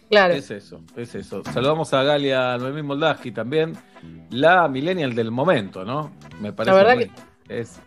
Claro. 0.08 0.34
Es 0.34 0.50
eso, 0.50 0.80
es 0.96 1.14
eso. 1.14 1.42
Saludamos 1.52 1.92
a 1.94 2.02
Galia 2.02 2.56
Noemí 2.58 2.82
Moldaski 2.82 3.32
también, 3.32 3.76
la 4.30 4.68
millennial 4.68 5.14
del 5.14 5.30
momento, 5.30 5.84
¿no? 5.84 6.12
Me 6.40 6.52
parece 6.52 6.76
verdad 6.76 6.94
muy- 6.96 7.10
es 7.48 7.78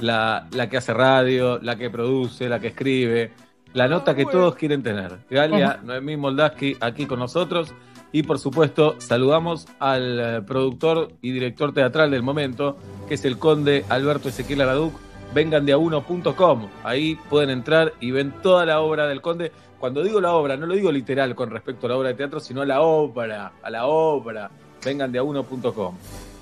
la, 0.00 0.46
la 0.52 0.68
que 0.68 0.76
hace 0.76 0.92
radio, 0.92 1.58
la 1.60 1.76
que 1.76 1.90
produce, 1.90 2.48
la 2.48 2.60
que 2.60 2.68
escribe, 2.68 3.32
la 3.74 3.88
nota 3.88 4.14
que 4.14 4.24
todos 4.24 4.54
quieren 4.54 4.82
tener. 4.82 5.18
Galia 5.28 5.80
Noemí 5.82 6.16
Moldaski 6.16 6.76
aquí 6.80 7.06
con 7.06 7.18
nosotros. 7.18 7.74
Y 8.12 8.22
por 8.22 8.38
supuesto, 8.38 8.94
saludamos 8.98 9.66
al 9.80 10.20
eh, 10.20 10.42
productor 10.42 11.08
y 11.20 11.32
director 11.32 11.74
teatral 11.74 12.12
del 12.12 12.22
momento, 12.22 12.76
que 13.08 13.14
es 13.14 13.24
el 13.24 13.38
conde 13.38 13.84
Alberto 13.88 14.28
Ezequiel 14.28 14.60
Araduc. 14.60 14.94
Vengan 15.34 15.66
de 15.66 15.72
a 15.72 15.78
uno.com. 15.78 16.68
Ahí 16.84 17.18
pueden 17.28 17.50
entrar 17.50 17.92
y 17.98 18.12
ven 18.12 18.32
toda 18.40 18.64
la 18.64 18.80
obra 18.80 19.08
del 19.08 19.20
conde. 19.20 19.50
Cuando 19.80 20.04
digo 20.04 20.20
la 20.20 20.32
obra, 20.32 20.56
no 20.56 20.66
lo 20.66 20.74
digo 20.74 20.92
literal 20.92 21.34
con 21.34 21.50
respecto 21.50 21.86
a 21.86 21.90
la 21.90 21.96
obra 21.96 22.08
de 22.10 22.14
teatro, 22.14 22.38
sino 22.38 22.62
a 22.62 22.66
la 22.66 22.82
obra, 22.82 23.54
a 23.60 23.70
la 23.70 23.86
obra. 23.86 24.48
Vengan 24.84 25.10
de 25.10 25.18
a 25.18 25.24
uno.com. 25.24 25.96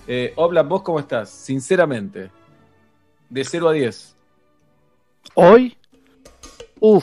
Eh, 0.07 0.35
Oblak, 0.37 0.69
¿vos 0.69 0.83
cómo 0.83 1.01
estás? 1.01 1.31
Sinceramente, 1.31 2.31
de 3.33 3.45
0 3.45 3.69
a 3.71 3.73
10. 3.73 4.15
Hoy, 5.35 5.77
uff, 6.81 7.03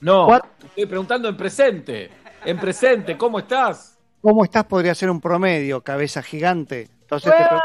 No, 0.00 0.26
What? 0.28 0.42
estoy 0.64 0.86
preguntando 0.86 1.28
en 1.28 1.36
presente. 1.36 2.10
En 2.44 2.58
presente, 2.58 3.16
¿cómo 3.18 3.38
estás? 3.38 3.98
¿cómo 4.22 4.44
estás? 4.44 4.64
Podría 4.64 4.94
ser 4.94 5.10
un 5.10 5.20
promedio, 5.20 5.82
cabeza 5.82 6.22
gigante. 6.22 6.88
Entonces 7.02 7.30
te 7.32 7.38
pregunto, 7.38 7.64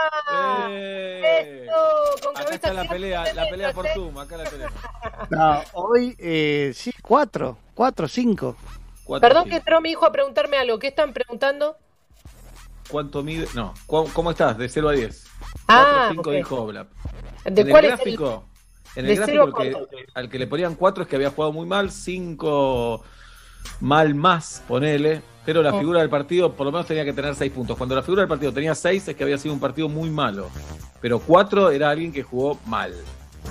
Eh, 0.69 1.65
Eso, 1.65 2.27
con 2.27 2.37
acá 2.37 2.55
está 2.55 2.73
la 2.73 2.83
pelea, 2.87 3.33
la 3.33 3.49
pelea 3.49 3.71
por 3.73 3.85
¿eh? 3.87 3.91
Zoom, 3.93 4.17
acá 4.19 4.37
la 4.37 4.43
tenemos. 4.45 4.73
no, 5.29 5.61
hoy 5.73 6.15
eh, 6.19 6.71
sí, 6.75 6.91
cuatro, 7.01 7.57
cuatro, 7.73 8.07
cinco. 8.07 8.55
Cuatro, 9.05 9.27
Perdón 9.27 9.43
sí. 9.45 9.49
que 9.51 9.55
entró 9.57 9.79
mi 9.81 9.91
hijo 9.91 10.05
a 10.05 10.11
preguntarme 10.11 10.57
algo. 10.57 10.77
¿Qué 10.79 10.87
están 10.87 11.13
preguntando? 11.13 11.77
¿Cuánto 12.89 13.23
mide? 13.23 13.47
No, 13.55 13.73
¿cu- 13.85 14.09
¿cómo 14.13 14.31
estás? 14.31 14.57
De 14.57 14.67
0 14.69 14.89
a 14.89 14.91
10. 14.93 15.25
Ah, 15.67 16.07
5 16.11 16.21
ok. 16.29 16.35
dijo 16.35 16.61
Oblak. 16.61 16.87
¿De 17.45 17.61
en 17.61 17.67
el 17.67 17.71
cuál 17.71 17.85
es 17.85 17.91
el- 17.91 17.97
gráfico, 17.97 18.45
en 18.95 19.05
el 19.05 19.15
gráfico 19.15 19.41
al 19.43 19.47
que, 19.53 19.71
cuánto? 19.71 19.89
al 20.13 20.29
que 20.29 20.39
le 20.39 20.47
ponían 20.47 20.75
4 20.75 21.03
es 21.03 21.09
que 21.09 21.15
había 21.15 21.29
jugado 21.31 21.51
muy 21.53 21.65
mal, 21.65 21.91
5 21.91 23.03
mal 23.81 24.15
más, 24.15 24.63
ponele. 24.67 25.21
Pero 25.45 25.61
la 25.61 25.73
Oh. 25.73 25.79
figura 25.79 25.99
del 25.99 26.09
partido 26.09 26.53
por 26.53 26.65
lo 26.65 26.71
menos 26.71 26.87
tenía 26.87 27.03
que 27.03 27.11
tener 27.11 27.35
6 27.35 27.51
puntos. 27.51 27.75
Cuando 27.77 27.95
la 27.95 28.01
figura 28.01 28.21
del 28.21 28.29
partido 28.29 28.53
tenía 28.53 28.73
6 28.75 29.09
es 29.09 29.15
que 29.15 29.23
había 29.23 29.37
sido 29.37 29.53
un 29.53 29.59
partido 29.59 29.89
muy 29.89 30.09
malo. 30.09 30.49
Pero 31.01 31.19
4 31.19 31.69
era 31.71 31.89
alguien 31.89 32.13
que 32.13 32.23
jugó 32.23 32.57
mal. 32.65 32.93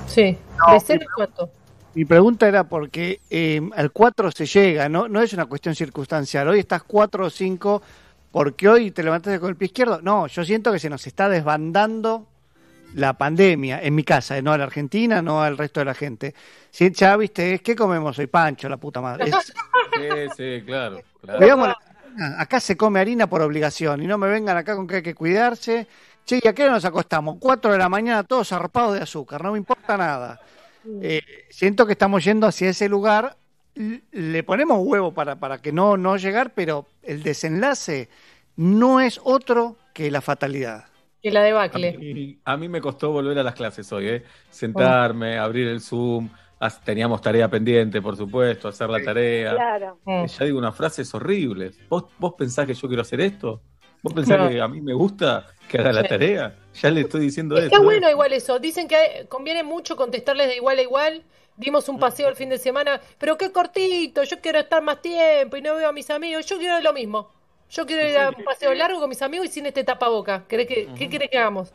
Sí. 0.06 0.38
No, 0.58 0.72
¿De 0.72 0.80
cero 0.80 1.00
y 1.04 1.14
cuánto? 1.14 1.50
Mi 1.94 2.06
pregunta 2.06 2.48
era 2.48 2.64
porque 2.64 3.20
eh, 3.28 3.60
al 3.76 3.92
4 3.92 4.30
se 4.30 4.46
llega, 4.46 4.88
¿no? 4.88 5.06
no 5.08 5.20
es 5.20 5.34
una 5.34 5.44
cuestión 5.44 5.74
circunstancial. 5.74 6.48
Hoy 6.48 6.60
estás 6.60 6.82
4 6.82 7.26
o 7.26 7.30
5 7.30 7.82
porque 8.30 8.70
hoy 8.70 8.90
te 8.90 9.02
levantaste 9.02 9.38
con 9.38 9.50
el 9.50 9.56
pie 9.56 9.66
izquierdo. 9.66 10.00
No, 10.00 10.26
yo 10.28 10.42
siento 10.46 10.72
que 10.72 10.78
se 10.78 10.88
nos 10.88 11.06
está 11.06 11.28
desbandando 11.28 12.26
la 12.94 13.12
pandemia 13.16 13.80
en 13.82 13.94
mi 13.94 14.04
casa, 14.04 14.40
no 14.42 14.52
a 14.52 14.58
la 14.58 14.64
Argentina, 14.64 15.22
no 15.22 15.42
al 15.42 15.56
resto 15.58 15.80
de 15.80 15.86
la 15.86 15.94
gente. 15.94 16.34
Si 16.70 16.90
ya 16.90 17.16
viste, 17.16 17.58
¿qué 17.60 17.74
comemos 17.76 18.18
hoy? 18.18 18.26
Pancho, 18.26 18.68
la 18.68 18.76
puta 18.76 19.00
madre. 19.00 19.30
Es- 19.30 19.52
Sí, 19.94 20.08
sí, 20.36 20.62
claro. 20.64 21.02
claro. 21.20 21.38
Harina. 21.38 21.76
Acá 22.38 22.60
se 22.60 22.76
come 22.76 22.98
harina 23.00 23.26
por 23.26 23.42
obligación 23.42 24.02
y 24.02 24.06
no 24.06 24.16
me 24.18 24.26
vengan 24.28 24.56
acá 24.56 24.74
con 24.76 24.86
que 24.86 24.96
hay 24.96 25.02
que 25.02 25.14
cuidarse. 25.14 25.86
Che, 26.24 26.40
¿y 26.42 26.46
a 26.48 26.52
qué 26.54 26.62
hora 26.64 26.72
nos 26.72 26.84
acostamos? 26.84 27.36
4 27.40 27.72
de 27.72 27.78
la 27.78 27.88
mañana, 27.88 28.22
todos 28.22 28.52
arropados 28.52 28.94
de 28.94 29.00
azúcar, 29.02 29.42
no 29.42 29.52
me 29.52 29.58
importa 29.58 29.96
nada. 29.96 30.40
Eh, 31.02 31.20
siento 31.50 31.84
que 31.86 31.92
estamos 31.92 32.24
yendo 32.24 32.46
hacia 32.46 32.70
ese 32.70 32.88
lugar. 32.88 33.36
Le 33.74 34.42
ponemos 34.44 34.78
huevo 34.82 35.12
para, 35.12 35.36
para 35.36 35.58
que 35.58 35.72
no, 35.72 35.96
no 35.96 36.16
llegar, 36.16 36.52
pero 36.54 36.86
el 37.02 37.22
desenlace 37.22 38.08
no 38.56 39.00
es 39.00 39.20
otro 39.24 39.76
que 39.94 40.10
la 40.10 40.20
fatalidad. 40.20 40.84
Que 41.22 41.30
la 41.30 41.42
debacle. 41.42 41.90
Y 42.00 42.38
a 42.44 42.56
mí 42.56 42.68
me 42.68 42.80
costó 42.80 43.10
volver 43.12 43.38
a 43.38 43.42
las 43.42 43.54
clases 43.54 43.90
hoy, 43.92 44.08
¿eh? 44.08 44.22
Sentarme, 44.50 45.38
abrir 45.38 45.68
el 45.68 45.80
Zoom. 45.80 46.28
Teníamos 46.84 47.20
tarea 47.20 47.48
pendiente, 47.48 48.00
por 48.00 48.16
supuesto, 48.16 48.68
hacer 48.68 48.88
la 48.88 49.02
tarea. 49.02 49.54
Claro. 49.54 49.98
Eh, 50.06 50.26
Ya 50.28 50.44
digo 50.44 50.58
unas 50.58 50.76
frases 50.76 51.12
horribles. 51.14 51.76
¿Vos, 51.88 52.04
¿Vos 52.18 52.34
pensás 52.38 52.66
que 52.66 52.74
yo 52.74 52.86
quiero 52.88 53.02
hacer 53.02 53.20
esto? 53.20 53.60
¿Vos 54.02 54.12
pensás 54.14 54.38
No. 54.38 54.48
que 54.48 54.60
a 54.60 54.68
mí 54.68 54.80
me 54.80 54.94
gusta 54.94 55.46
que 55.68 55.78
haga 55.78 55.92
la 55.92 56.02
tarea? 56.04 56.56
Ya 56.74 56.90
le 56.90 57.02
estoy 57.02 57.20
diciendo 57.20 57.56
Está 57.56 57.66
eso. 57.76 57.82
¿eh? 57.82 57.84
bueno 57.84 58.08
igual 58.10 58.32
eso. 58.32 58.58
Dicen 58.58 58.86
que 58.88 59.26
conviene 59.28 59.62
mucho 59.64 59.96
contestarles 59.96 60.48
de 60.48 60.56
igual 60.56 60.78
a 60.78 60.82
igual. 60.82 61.22
Dimos 61.56 61.88
un 61.88 61.98
paseo 61.98 62.28
el 62.28 62.34
fin 62.36 62.48
de 62.48 62.58
semana, 62.58 63.00
pero 63.18 63.36
qué 63.36 63.52
cortito, 63.52 64.22
yo 64.24 64.40
quiero 64.40 64.58
estar 64.60 64.82
más 64.82 65.02
tiempo 65.02 65.56
y 65.56 65.62
no 65.62 65.74
veo 65.76 65.88
a 65.88 65.92
mis 65.92 66.10
amigos. 66.10 66.46
Yo 66.46 66.58
quiero 66.58 66.80
lo 66.80 66.92
mismo. 66.92 67.28
Yo 67.72 67.86
quiero 67.86 68.06
ir 68.06 68.18
a 68.18 68.28
un 68.28 68.44
paseo 68.44 68.74
largo 68.74 69.00
con 69.00 69.08
mis 69.08 69.22
amigos 69.22 69.46
y 69.48 69.50
sin 69.52 69.66
este 69.66 69.82
tapaboca. 69.82 70.44
¿Querés 70.46 70.66
que, 70.66 70.88
¿Qué 70.96 71.08
querés 71.08 71.30
que 71.30 71.38
hagamos? 71.38 71.72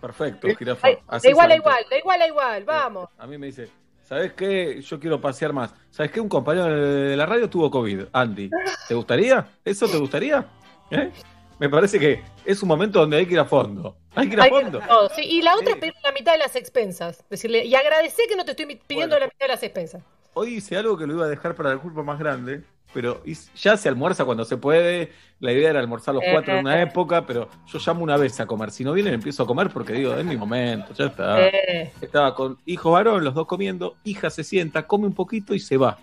Perfecto, 0.00 0.48
jirafa. 0.56 0.88
Ay, 0.88 0.98
Así 1.08 1.28
de 1.28 1.30
igual 1.30 1.50
a 1.50 1.56
igual, 1.56 1.84
de 1.88 1.98
igual 1.98 2.22
a 2.22 2.26
igual, 2.26 2.64
vamos. 2.64 3.08
A 3.16 3.26
mí 3.26 3.38
me 3.38 3.46
dice, 3.46 3.68
¿sabes 4.02 4.32
qué? 4.34 4.82
Yo 4.82 5.00
quiero 5.00 5.20
pasear 5.20 5.52
más. 5.52 5.72
¿Sabes 5.90 6.10
qué? 6.12 6.20
Un 6.20 6.28
compañero 6.28 6.66
de 6.66 7.16
la 7.16 7.24
radio 7.24 7.48
tuvo 7.48 7.70
COVID, 7.70 8.02
Andy. 8.12 8.50
¿Te 8.88 8.94
gustaría? 8.94 9.46
¿Eso 9.64 9.88
te 9.88 9.96
gustaría? 9.96 10.44
¿Eh? 10.90 11.10
Me 11.58 11.70
parece 11.70 11.98
que 11.98 12.22
es 12.44 12.60
un 12.62 12.68
momento 12.68 12.98
donde 12.98 13.16
hay 13.16 13.24
que 13.26 13.34
ir 13.34 13.38
a 13.40 13.44
fondo. 13.44 13.96
Hay 14.14 14.26
que 14.28 14.34
ir 14.34 14.40
a 14.40 14.44
Hay 14.44 14.50
que- 14.50 14.60
fondo. 14.60 14.80
sí. 15.14 15.22
Y 15.22 15.40
la 15.40 15.54
otra 15.56 15.70
es 15.70 15.76
pedir 15.76 15.94
la 16.02 16.12
mitad 16.12 16.32
de 16.32 16.38
las 16.38 16.56
expensas. 16.56 17.24
Decirle, 17.30 17.64
y 17.64 17.74
agradecer 17.74 18.26
que 18.28 18.36
no 18.36 18.44
te 18.44 18.50
estoy 18.50 18.66
pidiendo 18.86 19.18
la 19.18 19.26
mitad 19.26 19.46
de 19.46 19.48
las 19.48 19.62
expensas. 19.62 20.02
Hoy 20.34 20.56
hice 20.56 20.76
algo 20.76 20.98
que 20.98 21.06
lo 21.06 21.14
iba 21.14 21.24
a 21.26 21.28
dejar 21.28 21.54
para 21.54 21.70
la 21.70 21.78
culpa 21.78 22.02
más 22.02 22.18
grande, 22.18 22.62
pero 22.92 23.22
ya 23.56 23.76
se 23.76 23.88
almuerza 23.88 24.24
cuando 24.24 24.44
se 24.44 24.56
puede. 24.56 25.12
La 25.40 25.52
idea 25.52 25.70
era 25.70 25.80
almorzar 25.80 26.14
los 26.14 26.22
cuatro 26.30 26.54
en 26.54 26.60
una 26.60 26.78
Eh. 26.80 26.82
época, 26.84 27.26
pero 27.26 27.48
yo 27.66 27.78
llamo 27.84 28.02
una 28.04 28.16
vez 28.16 28.38
a 28.40 28.46
comer. 28.46 28.70
Si 28.70 28.84
no 28.84 28.92
vienen, 28.92 29.14
empiezo 29.14 29.42
a 29.42 29.46
comer 29.46 29.70
porque 29.70 29.92
digo, 29.94 30.14
es 30.14 30.24
mi 30.24 30.36
momento, 30.36 30.92
ya 30.94 31.06
está. 31.06 31.40
Eh. 31.48 31.92
Estaba 32.00 32.34
con 32.34 32.58
hijo 32.66 32.92
varón, 32.92 33.24
los 33.24 33.34
dos 33.34 33.46
comiendo, 33.46 33.96
hija 34.04 34.30
se 34.30 34.44
sienta, 34.44 34.86
come 34.86 35.06
un 35.06 35.14
poquito 35.14 35.54
y 35.54 35.58
se 35.58 35.76
va. 35.76 35.98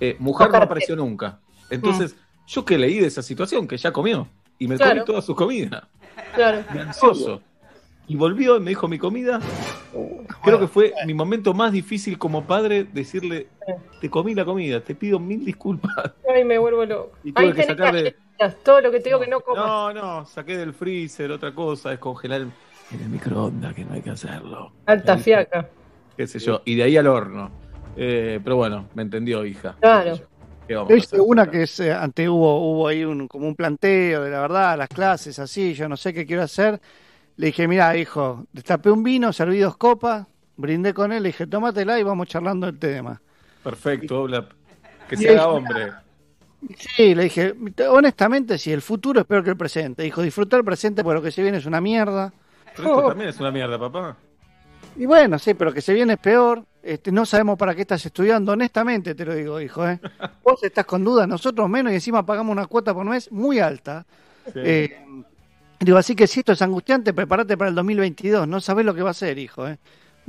Eh, 0.00 0.16
mujer 0.20 0.50
no 0.50 0.58
apareció 0.58 0.94
nunca. 0.94 1.40
Entonces, 1.70 2.14
yo 2.46 2.64
que 2.64 2.78
leí 2.78 2.98
de 3.00 3.08
esa 3.08 3.22
situación, 3.22 3.66
que 3.66 3.76
ya 3.76 3.92
comió, 3.92 4.28
y 4.58 4.68
me 4.68 4.76
Claro. 4.76 4.92
comí 4.92 5.04
toda 5.04 5.22
su 5.22 5.34
comida, 5.34 5.88
Claro. 6.34 6.64
ansioso. 6.78 7.42
Y 8.08 8.16
volvió 8.16 8.56
y 8.56 8.60
me 8.60 8.70
dijo 8.70 8.88
mi 8.88 8.98
comida. 8.98 9.38
Creo 10.42 10.58
que 10.58 10.66
fue 10.66 10.94
mi 11.06 11.12
momento 11.14 11.52
más 11.52 11.72
difícil 11.72 12.18
como 12.18 12.44
padre 12.44 12.84
decirle, 12.84 13.48
te 14.00 14.08
comí 14.08 14.34
la 14.34 14.44
comida, 14.46 14.80
te 14.80 14.94
pido 14.94 15.18
mil 15.18 15.44
disculpas. 15.44 16.12
Ay, 16.34 16.42
me 16.44 16.56
vuelvo 16.58 16.84
loco. 16.86 17.12
Y 17.22 17.32
tuve 17.32 17.46
Ahí 17.48 17.52
que 17.52 17.64
sacarle- 17.64 18.16
todo 18.64 18.80
lo 18.80 18.90
que 18.90 19.00
te 19.00 19.10
digo 19.10 19.20
que 19.20 19.26
no 19.28 19.40
comas. 19.40 19.66
No, 19.66 19.92
no, 19.92 20.26
saqué 20.26 20.56
del 20.56 20.72
freezer 20.72 21.30
otra 21.32 21.54
cosa, 21.54 21.90
descongelar 21.90 22.42
en 22.42 22.52
el 23.00 23.08
microondas, 23.10 23.74
que 23.74 23.84
no 23.84 23.92
hay 23.94 24.00
que 24.00 24.10
hacerlo. 24.10 24.72
Alta 24.86 25.14
Ahí, 25.14 25.20
fiaca. 25.20 25.68
Qué 26.16 26.26
sé 26.26 26.38
yo, 26.38 26.62
y 26.64 26.76
de 26.76 26.84
ahí 26.84 26.96
al 26.96 27.06
horno. 27.08 27.50
Eh, 27.96 28.40
pero 28.42 28.56
bueno, 28.56 28.86
me 28.94 29.02
entendió, 29.02 29.44
hija. 29.44 29.76
Claro. 29.80 30.18
¿Qué 30.66 30.74
vamos 30.74 30.88
Yo 30.90 30.94
a 30.94 30.98
hice 30.98 31.06
hacer? 31.16 31.20
una 31.20 31.50
que 31.50 31.62
es, 31.64 31.80
eh, 31.80 31.92
antes 31.92 32.28
hubo, 32.28 32.72
hubo 32.72 32.88
ahí 32.88 33.04
un, 33.04 33.26
como 33.28 33.48
un 33.48 33.54
planteo 33.56 34.22
de 34.22 34.30
la 34.30 34.40
verdad, 34.40 34.78
las 34.78 34.88
clases 34.88 35.38
así, 35.38 35.74
yo 35.74 35.88
no 35.88 35.96
sé 35.96 36.14
qué 36.14 36.24
quiero 36.24 36.42
hacer. 36.42 36.80
Le 37.38 37.46
dije, 37.46 37.66
mira, 37.66 37.96
hijo, 37.96 38.44
destapé 38.52 38.90
un 38.90 39.02
vino, 39.02 39.32
serví 39.32 39.58
dos 39.60 39.76
copas, 39.76 40.26
brindé 40.56 40.92
con 40.92 41.12
él, 41.12 41.22
le 41.22 41.28
dije, 41.30 41.46
tómatela 41.46 41.98
y 41.98 42.02
vamos 42.02 42.26
charlando 42.28 42.66
del 42.66 42.78
tema. 42.78 43.20
Perfecto, 43.62 44.28
la- 44.28 44.46
que 45.08 45.14
Y 45.14 45.18
se 45.18 45.28
haga 45.30 45.34
ella- 45.38 45.48
hombre. 45.48 45.92
Sí, 46.96 47.14
le 47.14 47.22
dije, 47.24 47.54
honestamente, 47.88 48.58
sí, 48.58 48.72
el 48.72 48.82
futuro 48.82 49.20
es 49.20 49.26
peor 49.26 49.44
que 49.44 49.50
el 49.50 49.56
presente. 49.56 50.02
Dijo, 50.02 50.20
disfrutar 50.22 50.58
el 50.58 50.64
presente 50.64 51.02
porque 51.04 51.14
lo 51.14 51.22
que 51.22 51.30
se 51.30 51.40
viene 51.42 51.58
es 51.58 51.66
una 51.66 51.80
mierda. 51.80 52.32
Pero 52.76 52.88
esto 52.98 53.08
también 53.08 53.30
es 53.30 53.38
una 53.40 53.50
mierda, 53.52 53.78
papá. 53.78 54.16
Y 54.96 55.06
bueno, 55.06 55.38
sí, 55.38 55.54
pero 55.54 55.72
que 55.72 55.80
se 55.80 55.94
viene 55.94 56.14
es 56.14 56.18
peor. 56.18 56.64
Este, 56.82 57.12
no 57.12 57.24
sabemos 57.24 57.56
para 57.56 57.74
qué 57.76 57.82
estás 57.82 58.04
estudiando, 58.04 58.52
honestamente 58.52 59.14
te 59.14 59.24
lo 59.24 59.34
digo, 59.34 59.60
hijo. 59.60 59.86
¿eh? 59.88 60.00
Vos 60.42 60.62
estás 60.64 60.84
con 60.86 61.04
dudas, 61.04 61.28
nosotros 61.28 61.68
menos, 61.68 61.92
y 61.92 61.96
encima 61.96 62.26
pagamos 62.26 62.50
una 62.50 62.66
cuota 62.66 62.92
por 62.92 63.04
mes 63.04 63.30
muy 63.30 63.60
alta. 63.60 64.04
Sí. 64.46 64.52
Eh, 64.56 65.04
digo, 65.80 65.98
así 65.98 66.14
que 66.14 66.26
si 66.26 66.40
esto 66.40 66.52
es 66.52 66.62
angustiante, 66.62 67.12
prepárate 67.12 67.56
para 67.56 67.68
el 67.68 67.74
2022. 67.74 68.46
No 68.48 68.60
sabés 68.60 68.84
lo 68.84 68.94
que 68.94 69.02
va 69.02 69.10
a 69.10 69.14
ser, 69.14 69.38
hijo. 69.38 69.68
¿eh? 69.68 69.78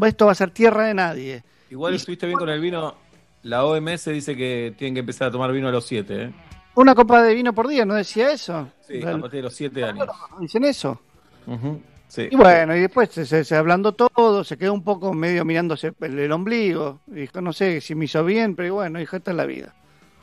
Esto 0.06 0.26
va 0.26 0.32
a 0.34 0.36
ser 0.36 0.52
tierra 0.52 0.86
de 0.86 0.94
nadie. 0.94 1.44
Igual 1.70 1.94
estuviste 1.96 2.26
bien 2.26 2.38
con 2.38 2.50
el 2.50 2.60
vino. 2.60 2.96
La 3.44 3.64
OMS 3.64 4.06
dice 4.06 4.36
que 4.36 4.74
tienen 4.78 4.96
que 4.96 5.00
empezar 5.00 5.30
a 5.30 5.32
tomar 5.32 5.52
vino 5.52 5.68
a 5.68 5.72
los 5.72 5.86
7, 5.86 6.24
¿eh? 6.24 6.32
Una 6.76 6.94
copa 6.96 7.24
de 7.24 7.34
vino 7.34 7.54
por 7.54 7.68
día, 7.68 7.86
¿no 7.86 7.94
decía 7.94 8.32
eso? 8.32 8.70
Sí, 8.88 9.02
a 9.02 9.12
partir 9.12 9.32
de 9.32 9.42
los 9.44 9.54
7 9.54 9.84
años. 9.84 10.08
Dicen 10.40 10.64
eso. 10.64 11.02
Sí. 12.08 12.28
Y 12.32 12.36
bueno, 12.36 12.76
y 12.76 12.82
después 12.82 13.10
se, 13.10 13.26
se, 13.26 13.44
se 13.44 13.56
hablando 13.56 13.94
todo, 13.94 14.44
se 14.44 14.58
quedó 14.58 14.74
un 14.74 14.84
poco 14.84 15.14
medio 15.14 15.46
mirándose 15.46 15.94
el, 16.00 16.20
el 16.20 16.32
ombligo. 16.32 17.02
Dijo, 17.06 17.42
no 17.42 17.54
sé 17.54 17.82
si 17.82 17.96
me 17.96 18.06
hizo 18.06 18.24
bien, 18.24 18.56
pero 18.56 18.76
bueno, 18.76 19.00
hijo, 19.00 19.16
esta 19.16 19.32
es 19.32 19.38
la 19.38 19.46
vida. 19.46 19.74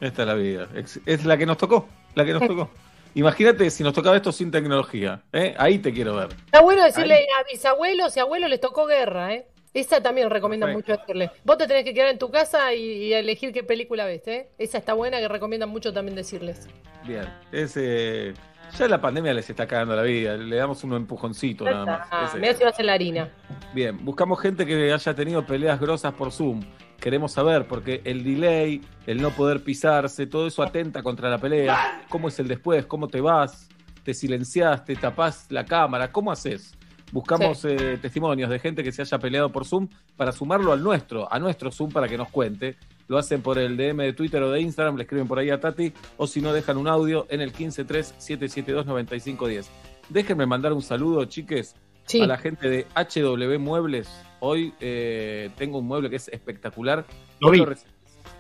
Esta 0.01 0.23
es 0.23 0.29
la 0.29 0.35
vida. 0.35 0.69
Es, 0.75 1.01
es 1.07 1.25
la 1.25 1.39
que 1.39 1.47
nos 1.47 1.59
tocó. 1.59 1.89
La 2.15 2.25
que 2.25 2.33
nos 2.33 2.47
tocó. 2.47 2.71
Imagínate 3.17 3.71
si 3.71 3.83
nos 3.83 3.95
tocaba 3.95 4.15
esto 4.15 4.31
sin 4.31 4.51
tecnología. 4.51 5.23
¿eh? 5.33 5.55
Ahí 5.57 5.79
te 5.79 5.91
quiero 5.91 6.17
ver. 6.17 6.29
Está 6.45 6.61
bueno 6.61 6.85
decirle 6.85 7.15
a 7.15 7.45
mis 7.51 7.65
abuelos 7.65 8.15
y 8.15 8.21
abuelos 8.21 8.51
les 8.51 8.61
tocó 8.61 8.85
guerra, 8.87 9.33
¿eh? 9.33 9.47
Esa 9.73 10.03
también 10.03 10.29
recomiendan 10.29 10.69
Perfecto. 10.75 10.93
mucho 10.93 11.01
decirle. 11.01 11.31
Vos 11.43 11.57
te 11.57 11.67
tenés 11.67 11.85
que 11.85 11.95
quedar 11.95 12.09
en 12.09 12.19
tu 12.19 12.31
casa 12.31 12.75
y, 12.75 12.83
y 12.83 13.15
elegir 13.15 13.55
qué 13.55 13.63
película 13.63 14.05
ves, 14.05 14.29
¿eh? 14.29 14.49
Esa 14.59 14.77
está 14.77 14.93
buena 14.93 15.19
que 15.19 15.29
recomiendan 15.29 15.71
mucho 15.71 15.95
también 15.95 16.15
decirles. 16.15 16.69
Bien. 17.07 17.25
Es, 17.53 17.75
eh, 17.77 18.35
ya 18.79 18.87
la 18.89 19.01
pandemia 19.01 19.33
les 19.33 19.49
está 19.49 19.67
cagando 19.67 19.97
la 19.97 20.03
vida. 20.03 20.37
Le 20.37 20.57
damos 20.57 20.85
un 20.85 20.93
empujoncito 20.93 21.65
nada 21.65 21.87
más. 21.87 22.09
Ah, 22.11 22.27
Ese. 22.29 22.39
mira 22.39 22.53
si 22.53 22.65
vas 22.65 22.79
en 22.81 22.87
la 22.87 22.93
harina. 22.93 23.31
Bien, 23.73 24.03
buscamos 24.05 24.41
gente 24.41 24.67
que 24.67 24.93
haya 24.93 25.15
tenido 25.15 25.45
peleas 25.47 25.81
grosas 25.81 26.13
por 26.13 26.33
Zoom. 26.33 26.63
Queremos 27.01 27.33
saber, 27.33 27.67
porque 27.67 28.01
el 28.05 28.25
delay, 28.25 28.81
el 29.07 29.23
no 29.23 29.31
poder 29.31 29.63
pisarse, 29.63 30.27
todo 30.27 30.47
eso 30.47 30.63
atenta 30.63 31.03
contra 31.03 31.31
la 31.31 31.39
pelea. 31.39 32.05
¿Cómo 32.09 32.29
es 32.29 32.39
el 32.39 32.49
después? 32.49 32.87
¿Cómo 32.87 33.09
te 33.09 33.21
vas? 33.21 33.69
¿Te 34.03 34.15
silencias? 34.15 34.85
¿Te 34.85 34.97
tapás 34.97 35.47
la 35.51 35.65
cámara? 35.65 36.11
¿Cómo 36.11 36.33
haces? 36.33 36.77
Buscamos 37.13 37.65
eh, 37.65 37.99
testimonios 38.03 38.51
de 38.51 38.59
gente 38.59 38.83
que 38.83 38.91
se 38.91 39.03
haya 39.03 39.17
peleado 39.19 39.53
por 39.53 39.65
Zoom 39.65 39.87
para 40.17 40.33
sumarlo 40.33 40.73
al 40.73 40.83
nuestro, 40.83 41.33
a 41.33 41.39
nuestro 41.39 41.71
Zoom 41.71 41.93
para 41.93 42.09
que 42.09 42.19
nos 42.19 42.31
cuente. 42.31 42.77
Lo 43.07 43.17
hacen 43.17 43.43
por 43.43 43.59
el 43.59 43.77
DM 43.77 43.99
de 43.99 44.13
Twitter 44.13 44.43
o 44.43 44.51
de 44.51 44.61
Instagram, 44.61 44.97
le 44.97 45.05
escriben 45.05 45.29
por 45.29 45.39
ahí 45.39 45.51
a 45.51 45.61
Tati, 45.61 45.93
o 46.17 46.27
si 46.27 46.41
no, 46.41 46.53
dejan 46.53 46.77
un 46.77 46.89
audio 46.89 47.29
en 47.31 47.41
el 47.41 47.53
153-772-9510. 47.53 49.67
Déjenme 50.09 50.47
mandar 50.47 50.73
un 50.73 50.83
saludo, 50.83 51.25
chiques, 51.27 51.77
Sí. 52.07 52.23
a 52.23 52.27
la 52.27 52.39
gente 52.39 52.69
de 52.69 52.87
HW 52.95 53.59
Muebles. 53.59 54.09
Hoy 54.41 54.75
eh, 54.81 55.51
tengo 55.57 55.79
un 55.79 55.87
mueble 55.87 56.09
que 56.09 56.17
es 56.17 56.29
espectacular. 56.29 57.05
Lo 57.41 57.51
vi. 57.51 57.65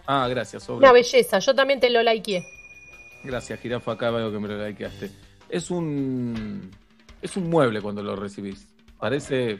Ah, 0.06 0.28
gracias, 0.28 0.62
Sobre. 0.62 0.78
Una 0.78 0.92
belleza, 0.92 1.38
yo 1.40 1.54
también 1.54 1.80
te 1.80 1.90
lo 1.90 2.02
likeé. 2.02 2.44
Gracias, 3.24 3.58
Jirafa, 3.60 3.92
acá 3.92 4.10
veo 4.10 4.30
que 4.30 4.38
me 4.38 4.48
lo 4.48 4.66
likeaste. 4.66 5.10
Es 5.48 5.70
un 5.70 6.70
es 7.22 7.36
un 7.36 7.50
mueble 7.50 7.80
cuando 7.80 8.02
lo 8.02 8.14
recibís. 8.14 8.68
Parece 8.98 9.58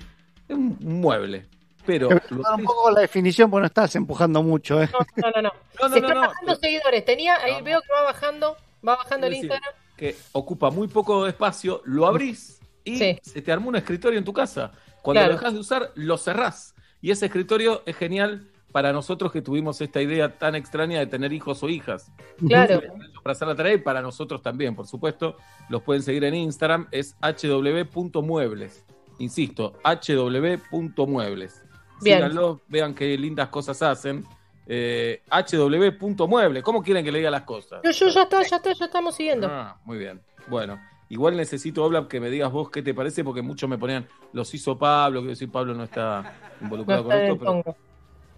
un 0.49 0.79
mueble, 0.81 1.47
pero 1.85 2.09
un 2.09 2.65
poco 2.65 2.91
la 2.93 3.01
definición 3.01 3.51
porque 3.51 3.63
no 3.63 3.67
estás 3.67 3.97
empujando 3.97 4.43
mucho, 4.43 4.81
¿eh? 4.83 4.89
No, 5.17 5.31
no, 5.31 5.43
no. 5.43 5.53
No, 5.83 5.89
no, 5.89 5.95
Se 5.95 6.01
no, 6.01 6.07
están 6.07 6.21
no. 6.23 6.29
bajando 6.29 6.55
seguidores. 6.57 7.05
Tenía, 7.05 7.37
ahí 7.43 7.61
veo 7.63 7.81
que 7.81 7.93
va 7.93 8.03
bajando, 8.03 8.57
va 8.87 8.97
bajando 8.97 9.27
el 9.27 9.35
Instagram. 9.35 9.75
que 9.97 10.15
ocupa 10.33 10.71
muy 10.71 10.87
poco 10.87 11.27
espacio, 11.27 11.83
lo 11.85 12.07
abrís 12.07 12.56
y 12.87 12.97
Sí. 12.97 13.19
se 13.23 13.43
te 13.43 13.53
armó 13.53 13.69
un 13.69 13.77
escritorio 13.77 14.19
en 14.19 14.25
tu 14.25 14.33
casa. 14.33 14.73
Cuando 15.03 15.21
Claro. 15.21 15.33
lo 15.35 15.39
dejas 15.39 15.53
de 15.55 15.61
usar, 15.61 15.93
lo 15.95 16.17
cerrás. 16.17 16.75
Y 17.03 17.11
ese 17.11 17.27
escritorio 17.27 17.83
es 17.85 17.95
genial 17.97 18.47
para 18.73 18.93
nosotros 18.93 19.31
que 19.33 19.41
tuvimos 19.43 19.81
esta 19.81 20.01
idea 20.03 20.37
tan 20.39 20.55
extraña 20.55 20.99
de 20.99 21.07
tener 21.07 21.33
hijos 21.33 21.63
o 21.63 21.69
hijas. 21.69 22.11
Claro. 22.47 22.81
Para 23.23 23.33
hacer 23.33 23.49
la 23.49 23.55
tarea 23.55 23.75
y 23.75 23.79
para 23.79 24.01
nosotros 24.03 24.43
también, 24.43 24.75
por 24.75 24.87
supuesto. 24.87 25.37
Los 25.69 25.83
pueden 25.83 26.03
seguir 26.03 26.25
en 26.25 26.35
Instagram, 26.35 26.89
es 26.91 27.15
hw.muebles. 27.23 28.85
Insisto, 29.19 29.75
hw.muebles. 29.85 31.63
Bien. 32.03 32.19
Síganlo, 32.19 32.61
vean 32.69 32.95
qué 32.95 33.17
lindas 33.17 33.49
cosas 33.49 33.81
hacen. 33.83 34.25
Eh, 34.67 35.23
hw.mueble. 35.31 36.63
¿Cómo 36.63 36.83
quieren 36.83 37.05
que 37.05 37.13
le 37.13 37.19
diga 37.19 37.31
las 37.31 37.43
cosas? 37.43 37.81
Yo, 37.85 37.91
yo 37.93 38.09
ya 38.09 38.23
está, 38.25 38.43
ya 38.43 38.57
está, 38.57 38.73
ya 38.73 38.85
estamos 38.87 39.15
siguiendo. 39.15 39.47
Ah, 39.51 39.79
muy 39.85 39.97
bien. 39.97 40.21
Bueno, 40.49 40.79
igual 41.09 41.37
necesito, 41.37 41.85
Obla, 41.85 42.09
que 42.09 42.21
me 42.21 42.31
digas 42.31 42.51
vos 42.53 42.71
qué 42.71 42.83
te 42.83 42.95
parece, 42.95 43.25
porque 43.25 43.43
muchos 43.43 43.69
me 43.69 43.79
ponían, 43.79 44.07
los 44.33 44.53
hizo 44.55 44.77
Pablo, 44.79 45.21
quiero 45.21 45.31
decir, 45.31 45.51
Pablo 45.51 45.75
no 45.75 45.85
está 45.85 46.35
involucrado 46.61 47.03
No 47.03 47.09
con 47.09 47.13
está 47.13 47.25
esto, 47.33 47.39
pero. 47.39 47.51
tongo. 47.53 47.77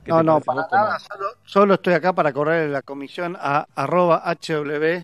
¿qué 0.04 0.10
No, 0.10 0.22
no, 0.22 0.40
para 0.40 0.62
vos? 0.62 0.66
¿Cómo? 0.70 0.84
nada. 0.84 0.98
Solo, 0.98 1.26
solo 1.44 1.74
estoy 1.74 1.94
acá 1.94 2.12
para 2.14 2.32
correr 2.32 2.70
la 2.70 2.82
comisión 2.82 3.36
a 3.38 3.66
arroba 3.74 4.22
hw 4.34 5.02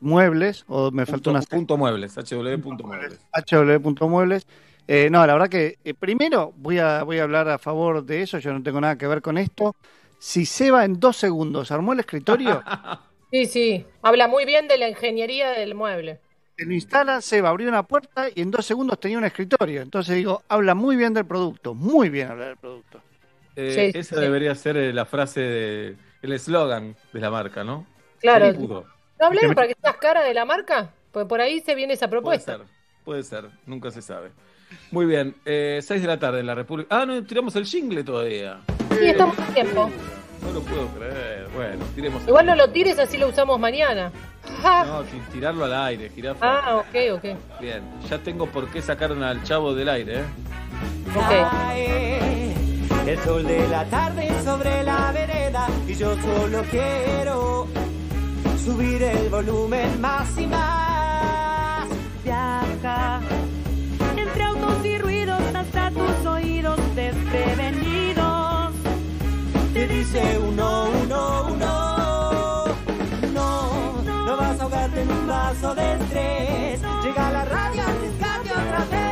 muebles 0.00 0.64
o 0.68 0.90
me 0.90 1.06
faltó 1.06 1.30
una 1.30 1.40
Punto, 1.40 1.56
punto 1.56 1.76
muebles, 1.76 2.14
hw.muebles. 2.16 3.20
hw.muebles. 3.50 4.46
Eh, 4.86 5.08
no, 5.10 5.26
la 5.26 5.32
verdad 5.34 5.48
que 5.48 5.78
eh, 5.84 5.94
primero 5.94 6.52
voy 6.56 6.78
a, 6.78 7.02
voy 7.02 7.18
a 7.18 7.24
hablar 7.24 7.48
a 7.48 7.58
favor 7.58 8.04
de 8.04 8.22
eso, 8.22 8.38
yo 8.38 8.52
no 8.52 8.62
tengo 8.62 8.80
nada 8.80 8.96
que 8.96 9.06
ver 9.06 9.20
con 9.22 9.36
esto. 9.38 9.76
Si 10.18 10.46
Seba 10.46 10.84
en 10.84 10.98
dos 10.98 11.16
segundos 11.16 11.70
armó 11.70 11.92
el 11.92 12.00
escritorio, 12.00 12.62
Sí, 13.30 13.44
sí. 13.46 13.86
Habla 14.00 14.26
muy 14.26 14.46
bien 14.46 14.68
de 14.68 14.78
la 14.78 14.88
ingeniería 14.88 15.50
del 15.50 15.74
mueble. 15.74 16.20
Se 16.58 16.64
lo 16.66 16.72
instalan, 16.72 17.22
Seba 17.22 17.48
abrió 17.50 17.68
una 17.68 17.84
puerta 17.84 18.26
y 18.34 18.40
en 18.42 18.50
dos 18.50 18.66
segundos 18.66 18.98
tenía 18.98 19.16
un 19.18 19.24
escritorio. 19.24 19.80
Entonces 19.82 20.16
digo, 20.16 20.42
habla 20.48 20.74
muy 20.74 20.96
bien 20.96 21.14
del 21.14 21.24
producto, 21.24 21.74
muy 21.74 22.08
bien 22.10 22.28
habla 22.30 22.46
del 22.48 22.56
producto. 22.56 23.00
Eh, 23.56 23.90
Sí, 23.92 23.98
esa 23.98 24.16
sí. 24.16 24.20
debería 24.20 24.54
ser 24.54 24.76
eh, 24.76 24.92
la 24.92 25.04
frase, 25.04 25.40
de, 25.40 25.96
el 26.22 26.32
eslogan 26.32 26.96
de 27.12 27.20
la 27.20 27.30
marca, 27.30 27.64
¿no? 27.64 27.86
Claro. 28.20 28.52
¿No 28.52 29.26
hablaron 29.26 29.54
para 29.54 29.68
que 29.68 29.76
seas 29.80 29.96
cara 29.96 30.22
de 30.22 30.34
la 30.34 30.44
marca? 30.44 30.90
Pues 31.12 31.26
por 31.26 31.40
ahí 31.40 31.60
se 31.60 31.74
viene 31.74 31.94
esa 31.94 32.06
Puede 32.08 32.20
propuesta. 32.20 32.56
ser, 32.58 32.66
puede 33.04 33.22
ser, 33.22 33.50
nunca 33.66 33.90
se 33.90 34.02
sabe. 34.02 34.30
Muy 34.90 35.06
bien, 35.06 35.34
eh, 35.44 35.80
6 35.82 36.02
de 36.02 36.06
la 36.08 36.18
tarde 36.18 36.40
en 36.40 36.46
la 36.46 36.54
República. 36.54 36.88
Ah, 37.00 37.06
no, 37.06 37.24
tiramos 37.24 37.56
el 37.56 37.64
jingle 37.64 38.04
todavía. 38.04 38.60
Sí, 38.98 39.06
estamos 39.06 39.38
a 39.38 39.46
tiempo. 39.54 39.90
No 40.42 40.52
lo 40.52 40.60
puedo 40.60 40.86
creer. 40.88 41.48
Bueno, 41.54 41.84
tiremos 41.94 42.22
Igual 42.26 42.46
no 42.46 42.54
lo 42.54 42.70
tires, 42.70 42.98
así 42.98 43.16
lo 43.18 43.28
usamos 43.28 43.58
mañana. 43.58 44.10
No, 44.62 45.02
ti- 45.02 45.20
tirarlo 45.32 45.64
al 45.64 45.74
aire, 45.74 46.10
jirafa. 46.14 46.38
Ah, 46.60 46.76
ok, 46.76 46.94
ok. 47.16 47.60
Bien, 47.60 47.82
ya 48.08 48.18
tengo 48.18 48.46
por 48.46 48.68
qué 48.70 48.80
sacaron 48.80 49.22
al 49.22 49.42
chavo 49.42 49.74
del 49.74 49.88
aire, 49.88 50.20
¿eh? 50.20 50.24
Cae 51.14 52.54
El 53.06 53.18
sol 53.20 53.46
de 53.46 53.66
la 53.68 53.84
tarde 53.86 54.28
sobre 54.44 54.82
la 54.84 55.12
vereda 55.12 55.66
y 55.86 55.94
yo 55.94 56.14
solo 56.20 56.62
quiero 56.70 57.66
subir 58.64 59.02
el 59.02 59.28
volumen 59.28 60.00
más 60.00 60.36
y 60.38 60.46
más. 60.46 61.47
Te 69.78 69.86
dice 69.86 70.20
uno, 70.40 70.90
uno, 71.04 71.46
uno. 71.52 72.64
No, 73.32 74.02
no 74.02 74.36
vas 74.36 74.58
a 74.58 74.62
ahogarte 74.64 75.02
en 75.02 75.08
un 75.08 75.26
vaso 75.28 75.72
de 75.72 75.92
estrés. 75.94 76.80
Llega 77.04 77.30
la 77.30 77.44
radio, 77.44 77.82
arriesgate 77.84 78.50
otra 78.50 78.84
vez. 78.90 79.06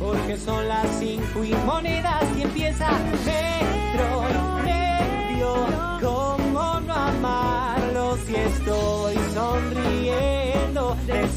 Porque 0.00 0.36
son 0.38 0.66
las 0.66 0.88
cinco 0.98 1.44
y 1.44 1.54
monedas 1.64 2.24
y 2.36 2.42
empieza 2.42 2.90
metro 3.24 4.24
y 4.28 4.64
medio. 4.64 5.54
¿Cómo 6.02 6.80
no 6.80 6.92
amarlo 6.92 8.16
si 8.26 8.34
estoy 8.34 9.14
sonriendo 9.34 10.96
de 11.06 11.28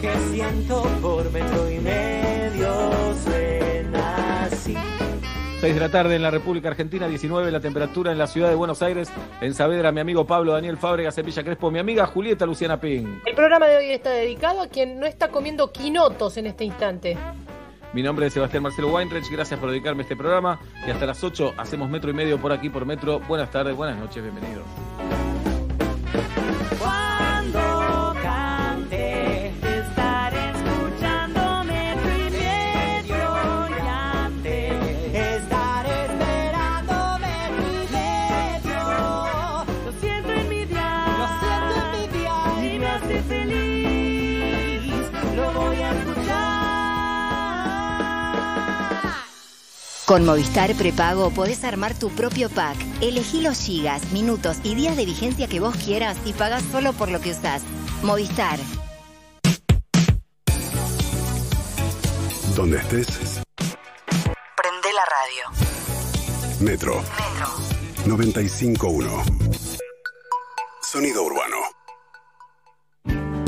que 0.00 0.12
siento 0.30 0.82
por 1.02 1.30
metro 1.32 1.70
y 1.70 1.78
medio 1.78 3.14
suena 3.24 4.44
así. 4.44 4.76
6 5.60 5.74
de 5.74 5.80
la 5.80 5.88
tarde 5.88 6.14
en 6.14 6.22
la 6.22 6.30
República 6.30 6.68
Argentina, 6.68 7.08
19 7.08 7.50
la 7.50 7.60
temperatura 7.60 8.12
en 8.12 8.18
la 8.18 8.28
ciudad 8.28 8.48
de 8.48 8.54
Buenos 8.54 8.80
Aires. 8.82 9.10
En 9.40 9.54
Saavedra, 9.54 9.90
mi 9.90 10.00
amigo 10.00 10.24
Pablo 10.26 10.52
Daniel 10.52 10.78
Fábregas, 10.78 11.18
en 11.18 11.26
Villa 11.26 11.42
Crespo, 11.42 11.70
mi 11.70 11.80
amiga 11.80 12.06
Julieta 12.06 12.46
Luciana 12.46 12.80
Ping. 12.80 13.20
El 13.26 13.34
programa 13.34 13.66
de 13.66 13.76
hoy 13.76 13.90
está 13.90 14.10
dedicado 14.10 14.62
a 14.62 14.68
quien 14.68 15.00
no 15.00 15.06
está 15.06 15.28
comiendo 15.28 15.72
quinotos 15.72 16.36
en 16.36 16.46
este 16.46 16.64
instante. 16.64 17.16
Mi 17.92 18.02
nombre 18.02 18.26
es 18.26 18.34
Sebastián 18.34 18.62
Marcelo 18.62 18.88
Weinreich, 18.94 19.28
gracias 19.30 19.58
por 19.58 19.70
dedicarme 19.70 20.02
a 20.02 20.04
este 20.04 20.14
programa. 20.14 20.60
Y 20.86 20.90
hasta 20.90 21.06
las 21.06 21.24
8 21.24 21.54
hacemos 21.56 21.88
metro 21.90 22.10
y 22.10 22.14
medio 22.14 22.38
por 22.38 22.52
aquí 22.52 22.70
por 22.70 22.84
metro. 22.86 23.18
Buenas 23.20 23.50
tardes, 23.50 23.74
buenas 23.74 23.98
noches, 23.98 24.22
bienvenidos. 24.22 24.64
Con 50.08 50.24
Movistar 50.24 50.74
Prepago 50.74 51.28
podés 51.28 51.64
armar 51.64 51.92
tu 51.92 52.08
propio 52.08 52.48
pack. 52.48 52.78
Elegí 53.02 53.42
los 53.42 53.60
gigas, 53.60 54.10
minutos 54.10 54.56
y 54.64 54.74
días 54.74 54.96
de 54.96 55.04
vigencia 55.04 55.48
que 55.48 55.60
vos 55.60 55.76
quieras 55.76 56.16
y 56.24 56.32
pagás 56.32 56.62
solo 56.72 56.94
por 56.94 57.10
lo 57.10 57.20
que 57.20 57.32
usás. 57.32 57.62
Movistar. 58.02 58.58
Donde 62.56 62.78
estés, 62.78 63.42
Prende 64.56 64.88
la 64.94 65.04
radio. 65.04 65.44
Metro. 66.60 66.94
Metro. 66.94 67.48
95.1. 68.06 69.60
Sonido 70.80 71.22
urbano. 71.22 71.77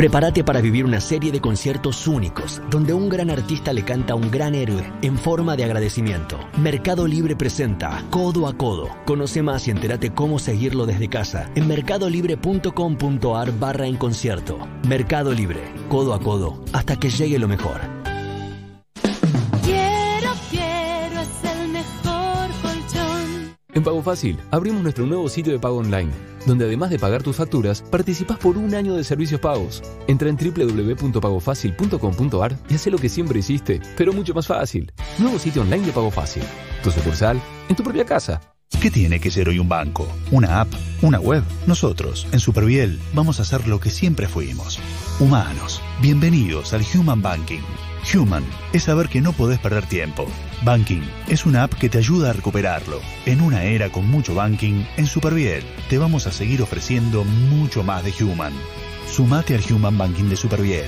Prepárate 0.00 0.42
para 0.44 0.62
vivir 0.62 0.86
una 0.86 0.98
serie 0.98 1.30
de 1.30 1.42
conciertos 1.42 2.06
únicos, 2.06 2.62
donde 2.70 2.94
un 2.94 3.10
gran 3.10 3.28
artista 3.28 3.74
le 3.74 3.84
canta 3.84 4.14
a 4.14 4.16
un 4.16 4.30
gran 4.30 4.54
héroe 4.54 4.90
en 5.02 5.18
forma 5.18 5.56
de 5.56 5.64
agradecimiento. 5.64 6.38
Mercado 6.56 7.06
Libre 7.06 7.36
presenta 7.36 8.02
Codo 8.08 8.48
a 8.48 8.54
Codo. 8.54 8.88
Conoce 9.04 9.42
más 9.42 9.68
y 9.68 9.72
entérate 9.72 10.08
cómo 10.14 10.38
seguirlo 10.38 10.86
desde 10.86 11.10
casa 11.10 11.50
en 11.54 11.68
mercadolibre.com.ar 11.68 13.58
barra 13.58 13.86
en 13.88 13.98
concierto. 13.98 14.58
Mercado 14.88 15.34
Libre, 15.34 15.60
codo 15.90 16.14
a 16.14 16.20
codo, 16.20 16.64
hasta 16.72 16.96
que 16.96 17.10
llegue 17.10 17.38
lo 17.38 17.46
mejor. 17.46 18.09
En 23.74 23.82
Pago 23.84 24.02
Fácil 24.02 24.38
abrimos 24.50 24.82
nuestro 24.82 25.06
nuevo 25.06 25.28
sitio 25.28 25.52
de 25.52 25.58
pago 25.58 25.76
online, 25.78 26.10
donde 26.46 26.64
además 26.64 26.88
de 26.90 26.98
pagar 26.98 27.22
tus 27.22 27.36
facturas, 27.36 27.82
participás 27.82 28.38
por 28.38 28.56
un 28.58 28.74
año 28.74 28.96
de 28.96 29.04
servicios 29.04 29.40
pagos. 29.40 29.82
Entra 30.08 30.28
en 30.28 30.36
www.pagofacil.com.ar 30.36 32.58
y 32.68 32.74
haz 32.74 32.86
lo 32.86 32.98
que 32.98 33.08
siempre 33.08 33.38
hiciste, 33.38 33.80
pero 33.96 34.12
mucho 34.12 34.34
más 34.34 34.46
fácil. 34.46 34.92
Nuevo 35.18 35.38
sitio 35.38 35.62
online 35.62 35.86
de 35.86 35.92
Pago 35.92 36.10
Fácil. 36.10 36.42
Tu 36.82 36.90
sucursal 36.90 37.40
en 37.68 37.76
tu 37.76 37.84
propia 37.84 38.04
casa. 38.04 38.40
¿Qué 38.80 38.90
tiene 38.90 39.20
que 39.20 39.30
ser 39.30 39.48
hoy 39.48 39.58
un 39.58 39.68
banco? 39.68 40.08
¿Una 40.30 40.62
app? 40.62 40.72
¿Una 41.02 41.20
web? 41.20 41.44
Nosotros, 41.66 42.26
en 42.32 42.40
Superviel, 42.40 42.98
vamos 43.12 43.38
a 43.38 43.42
hacer 43.42 43.68
lo 43.68 43.78
que 43.78 43.90
siempre 43.90 44.26
fuimos. 44.26 44.80
Humanos. 45.18 45.82
Bienvenidos 46.00 46.72
al 46.72 46.82
Human 46.94 47.20
Banking. 47.20 47.60
Human 48.14 48.44
es 48.72 48.84
saber 48.84 49.08
que 49.08 49.20
no 49.20 49.32
podés 49.32 49.58
perder 49.58 49.86
tiempo. 49.86 50.26
Banking 50.62 51.00
es 51.26 51.46
una 51.46 51.62
app 51.62 51.72
que 51.72 51.88
te 51.88 51.96
ayuda 51.96 52.30
a 52.30 52.32
recuperarlo. 52.34 53.00
En 53.24 53.40
una 53.40 53.64
era 53.64 53.88
con 53.90 54.06
mucho 54.06 54.34
banking, 54.34 54.84
en 54.98 55.06
Superviel 55.06 55.64
te 55.88 55.96
vamos 55.96 56.26
a 56.26 56.32
seguir 56.32 56.60
ofreciendo 56.60 57.24
mucho 57.24 57.82
más 57.82 58.04
de 58.04 58.12
Human. 58.22 58.52
Sumate 59.08 59.54
al 59.54 59.62
Human 59.72 59.96
Banking 59.96 60.28
de 60.28 60.36
Superviel. 60.36 60.86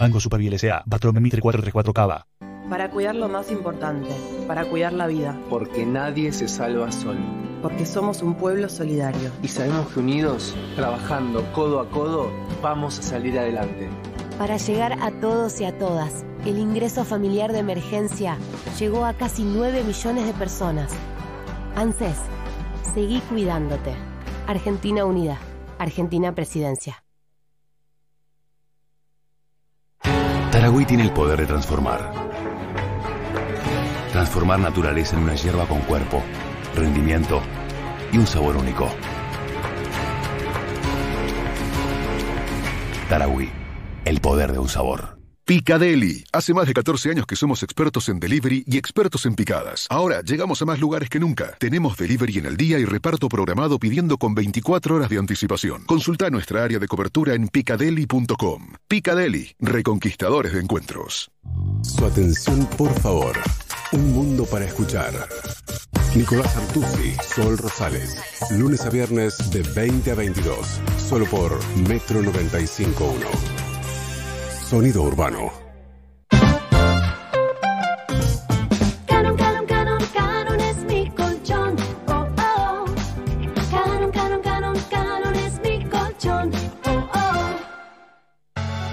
Banco 0.00 0.18
Superviel 0.18 0.54
S.A. 0.54 0.82
Patrón 0.88 1.22
Mitre 1.22 1.40
434 1.40 1.94
Cava. 1.94 2.26
Para 2.68 2.90
cuidar 2.90 3.14
lo 3.14 3.28
más 3.28 3.52
importante, 3.52 4.10
para 4.48 4.64
cuidar 4.64 4.92
la 4.92 5.06
vida. 5.06 5.38
Porque 5.48 5.86
nadie 5.86 6.32
se 6.32 6.48
salva 6.48 6.90
solo. 6.90 7.20
Porque 7.62 7.86
somos 7.86 8.22
un 8.22 8.34
pueblo 8.34 8.68
solidario. 8.68 9.30
Y 9.40 9.46
sabemos 9.46 9.86
que 9.92 10.00
unidos, 10.00 10.56
trabajando 10.74 11.44
codo 11.52 11.78
a 11.78 11.88
codo, 11.90 12.32
vamos 12.60 12.98
a 12.98 13.02
salir 13.02 13.38
adelante. 13.38 13.88
Para 14.38 14.58
llegar 14.58 14.98
a 15.00 15.10
todos 15.12 15.60
y 15.62 15.64
a 15.64 15.78
todas, 15.78 16.26
el 16.44 16.58
ingreso 16.58 17.06
familiar 17.06 17.52
de 17.52 17.60
emergencia 17.60 18.36
llegó 18.78 19.06
a 19.06 19.14
casi 19.14 19.44
9 19.44 19.82
millones 19.82 20.26
de 20.26 20.34
personas. 20.34 20.92
ANSES, 21.74 22.18
seguí 22.94 23.20
cuidándote. 23.30 23.94
Argentina 24.46 25.06
Unida, 25.06 25.38
Argentina 25.78 26.34
Presidencia. 26.34 27.02
Taragüí 30.52 30.84
tiene 30.84 31.04
el 31.04 31.12
poder 31.12 31.40
de 31.40 31.46
transformar. 31.46 32.12
Transformar 34.12 34.58
naturaleza 34.58 35.16
en 35.16 35.22
una 35.22 35.34
hierba 35.34 35.66
con 35.66 35.80
cuerpo, 35.80 36.22
rendimiento 36.74 37.40
y 38.12 38.18
un 38.18 38.26
sabor 38.26 38.56
único. 38.58 38.86
Tarahui, 43.08 43.50
el 44.06 44.20
poder 44.20 44.52
de 44.52 44.60
un 44.60 44.68
sabor. 44.68 45.18
Picadeli. 45.44 46.24
Hace 46.32 46.54
más 46.54 46.66
de 46.66 46.74
14 46.74 47.10
años 47.10 47.26
que 47.26 47.36
somos 47.36 47.62
expertos 47.62 48.08
en 48.08 48.18
delivery 48.18 48.64
y 48.66 48.78
expertos 48.78 49.26
en 49.26 49.34
picadas. 49.34 49.86
Ahora 49.90 50.22
llegamos 50.22 50.62
a 50.62 50.64
más 50.64 50.80
lugares 50.80 51.08
que 51.08 51.20
nunca. 51.20 51.56
Tenemos 51.58 51.96
delivery 51.96 52.38
en 52.38 52.46
el 52.46 52.56
día 52.56 52.78
y 52.78 52.84
reparto 52.84 53.28
programado 53.28 53.78
pidiendo 53.78 54.16
con 54.16 54.34
24 54.34 54.96
horas 54.96 55.08
de 55.08 55.18
anticipación. 55.18 55.84
Consulta 55.84 56.30
nuestra 56.30 56.64
área 56.64 56.78
de 56.78 56.88
cobertura 56.88 57.34
en 57.34 57.48
picadeli.com. 57.48 58.74
Picadeli, 58.88 59.54
reconquistadores 59.60 60.52
de 60.52 60.60
encuentros. 60.60 61.30
Su 61.82 62.04
atención, 62.04 62.66
por 62.76 62.92
favor. 63.00 63.36
Un 63.92 64.12
mundo 64.12 64.46
para 64.46 64.64
escuchar. 64.64 65.28
Nicolás 66.14 66.56
Artusi, 66.56 67.14
Sol 67.22 67.58
Rosales. 67.58 68.16
Lunes 68.52 68.84
a 68.84 68.90
viernes 68.90 69.50
de 69.50 69.62
20 69.62 70.10
a 70.10 70.14
22. 70.14 70.80
Solo 71.08 71.26
por 71.26 71.58
Metro 71.88 72.20
95.1. 72.22 73.65
Sonido 74.68 75.04
urbano. 75.04 75.52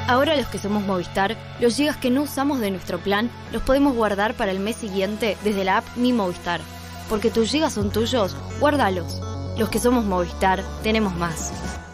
Ahora 0.08 0.36
los 0.36 0.46
que 0.46 0.60
somos 0.60 0.84
Movistar, 0.84 1.36
los 1.60 1.76
gigas 1.76 1.98
que 1.98 2.12
no 2.12 2.22
usamos 2.22 2.60
de 2.60 2.70
nuestro 2.70 3.00
plan 3.00 3.32
los 3.52 3.64
podemos 3.64 3.96
guardar 3.96 4.36
para 4.36 4.52
el 4.52 4.60
mes 4.60 4.76
siguiente 4.76 5.38
desde 5.44 5.64
la 5.64 5.78
app 5.78 5.86
Mi 5.96 6.14
Movistar. 6.14 6.62
Porque 7.10 7.32
tus 7.32 7.50
gigas 7.50 7.74
son 7.74 7.90
tuyos, 7.90 8.36
guárdalos. 8.60 9.20
Los 9.58 9.70
que 9.70 9.80
somos 9.80 10.06
Movistar, 10.06 10.64
tenemos 10.84 11.16
más. 11.16 11.52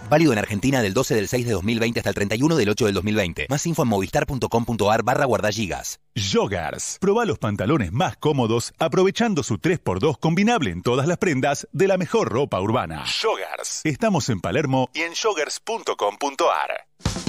Válido 0.09 0.33
en 0.33 0.39
Argentina 0.39 0.81
del 0.81 0.93
12 0.93 1.15
del 1.15 1.27
6 1.27 1.45
de 1.45 1.53
2020 1.53 1.99
hasta 1.99 2.09
el 2.09 2.15
31 2.15 2.55
del 2.55 2.69
8 2.69 2.85
del 2.85 2.93
2020. 2.95 3.47
Más 3.49 3.65
info 3.67 3.83
en 3.83 3.89
movistar.com.ar 3.89 5.03
barra 5.03 5.25
guardagigas. 5.25 5.99
Joggers. 6.15 6.97
Proba 6.99 7.25
los 7.25 7.37
pantalones 7.37 7.91
más 7.91 8.17
cómodos 8.17 8.73
aprovechando 8.79 9.43
su 9.43 9.57
3x2 9.57 10.19
combinable 10.19 10.71
en 10.71 10.81
todas 10.81 11.07
las 11.07 11.17
prendas 11.17 11.67
de 11.71 11.87
la 11.87 11.97
mejor 11.97 12.29
ropa 12.29 12.59
urbana. 12.59 13.05
Joggers. 13.21 13.81
Estamos 13.83 14.29
en 14.29 14.41
Palermo 14.41 14.89
y 14.93 15.01
en 15.01 15.13
joggers.com.ar. 15.13 17.28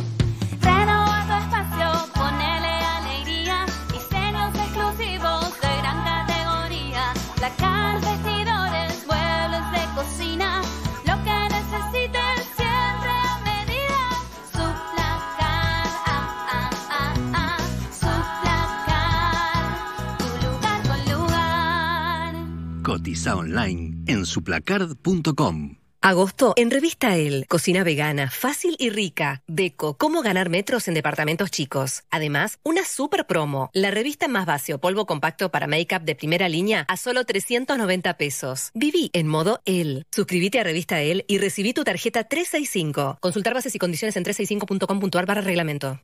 online 23.26 24.02
en 24.06 24.26
suplacard.com. 24.26 25.80
Agosto, 26.02 26.54
en 26.56 26.70
Revista 26.70 27.18
El, 27.18 27.46
cocina 27.46 27.84
vegana, 27.84 28.30
fácil 28.30 28.74
y 28.78 28.88
rica. 28.88 29.42
Deco, 29.46 29.98
cómo 29.98 30.22
ganar 30.22 30.48
metros 30.48 30.88
en 30.88 30.94
departamentos 30.94 31.50
chicos. 31.50 32.04
Además, 32.10 32.58
una 32.62 32.86
super 32.86 33.26
promo. 33.26 33.68
La 33.74 33.90
revista 33.90 34.26
más 34.26 34.46
base 34.46 34.72
o 34.72 34.80
polvo 34.80 35.04
compacto 35.04 35.50
para 35.50 35.66
make-up 35.66 36.00
de 36.00 36.14
primera 36.14 36.48
línea 36.48 36.86
a 36.88 36.96
solo 36.96 37.24
390 37.24 38.16
pesos. 38.16 38.70
Viví 38.72 39.10
en 39.12 39.26
modo 39.26 39.60
El. 39.66 40.06
Suscríbete 40.10 40.58
a 40.58 40.64
Revista 40.64 41.02
El 41.02 41.26
y 41.28 41.36
recibí 41.36 41.74
tu 41.74 41.84
tarjeta 41.84 42.24
365. 42.24 43.18
Consultar 43.20 43.52
bases 43.52 43.74
y 43.74 43.78
condiciones 43.78 44.16
en 44.16 44.24
365.com.ar 44.24 45.26
barra 45.26 45.42
reglamento. 45.42 46.00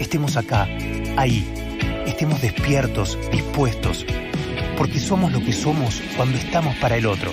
Estemos 0.00 0.38
acá, 0.38 0.66
ahí. 1.18 1.46
Estemos 2.06 2.40
despiertos, 2.40 3.18
dispuestos. 3.30 4.06
Porque 4.76 5.00
somos 5.00 5.32
lo 5.32 5.40
que 5.40 5.52
somos 5.52 6.02
cuando 6.16 6.36
estamos 6.36 6.74
para 6.76 6.96
el 6.96 7.06
otro. 7.06 7.32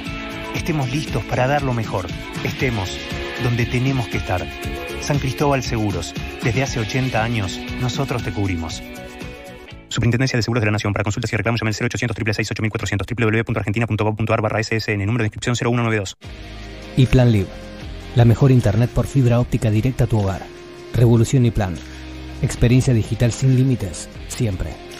Estemos 0.55 0.91
listos 0.91 1.23
para 1.25 1.47
dar 1.47 1.61
lo 1.61 1.73
mejor. 1.73 2.07
Estemos 2.43 2.97
donde 3.43 3.65
tenemos 3.65 4.07
que 4.07 4.17
estar. 4.17 4.45
San 5.01 5.19
Cristóbal 5.19 5.63
Seguros. 5.63 6.13
Desde 6.43 6.63
hace 6.63 6.79
80 6.79 7.21
años, 7.21 7.59
nosotros 7.81 8.23
te 8.23 8.31
cubrimos. 8.31 8.81
Superintendencia 9.89 10.37
de 10.37 10.43
Seguros 10.43 10.61
de 10.61 10.67
la 10.67 10.71
Nación. 10.71 10.93
Para 10.93 11.03
consultas 11.03 11.31
y 11.33 11.35
reclamos 11.35 11.59
llame 11.59 11.69
al 11.69 11.75
0800 11.75 12.15
666 12.15 12.51
8400 12.51 13.07
www.argentina.gov.ar 13.07 14.41
barra 14.41 14.63
ssn. 14.63 15.05
Número 15.05 15.23
de 15.23 15.27
inscripción 15.27 15.55
0192. 15.55 16.17
Y 16.95 17.05
Plan 17.07 17.31
Live. 17.31 17.49
La 18.15 18.25
mejor 18.25 18.51
internet 18.51 18.89
por 18.89 19.07
fibra 19.07 19.39
óptica 19.39 19.69
directa 19.69 20.05
a 20.05 20.07
tu 20.07 20.19
hogar. 20.19 20.41
Revolución 20.93 21.45
y 21.45 21.51
Plan. 21.51 21.75
Experiencia 22.41 22.93
digital 22.93 23.31
sin 23.31 23.55
límites, 23.55 24.09
siempre. 24.27 24.92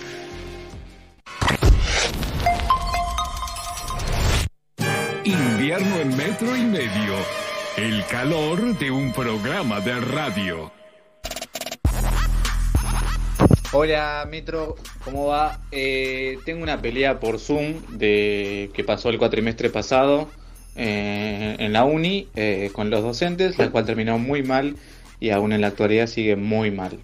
Invierno 5.74 6.02
en 6.02 6.16
metro 6.16 6.56
y 6.56 6.66
medio. 6.66 7.16
El 7.78 8.06
calor 8.06 8.78
de 8.78 8.92
un 8.92 9.12
programa 9.12 9.80
de 9.80 10.00
radio. 10.02 10.72
Hola 13.72 14.28
Metro, 14.30 14.76
¿cómo 15.04 15.26
va? 15.26 15.62
Eh, 15.72 16.38
tengo 16.46 16.62
una 16.62 16.80
pelea 16.80 17.20
por 17.20 17.40
Zoom 17.40 17.82
de 17.90 18.70
que 18.76 18.84
pasó 18.84 19.10
el 19.10 19.18
cuatrimestre 19.18 19.72
pasado 19.72 20.30
eh, 20.76 21.56
en 21.58 21.74
la 21.74 21.86
uni 21.86 22.28
eh, 22.36 22.70
con 22.72 22.92
los 22.92 23.02
docentes, 23.02 23.58
la 23.58 23.72
cual 23.72 23.88
terminó 23.88 24.20
muy 24.20 24.44
mal 24.44 24.76
y 25.20 25.32
aún 25.32 25.54
en 25.54 25.62
la 25.62 25.68
actualidad 25.70 26.06
sigue 26.06 26.36
muy 26.36 26.70
mal. 26.70 27.00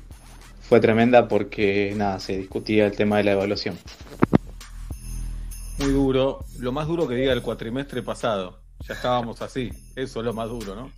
Fue 0.61 0.79
tremenda 0.79 1.27
porque 1.27 1.95
nada, 1.97 2.19
se 2.19 2.37
discutía 2.37 2.85
el 2.85 2.91
tema 2.91 3.17
de 3.17 3.23
la 3.23 3.31
evaluación. 3.31 3.79
Muy 5.79 5.91
duro. 5.93 6.39
Lo 6.59 6.73
más 6.73 6.87
duro 6.87 7.07
que 7.07 7.15
diga 7.15 7.31
el 7.31 7.41
cuatrimestre 7.41 8.03
pasado. 8.03 8.59
Ya 8.85 8.95
estábamos 8.95 9.41
así. 9.41 9.69
Eso 9.95 10.19
es 10.19 10.25
lo 10.25 10.33
más 10.33 10.49
duro, 10.49 10.75
¿no? 10.75 10.91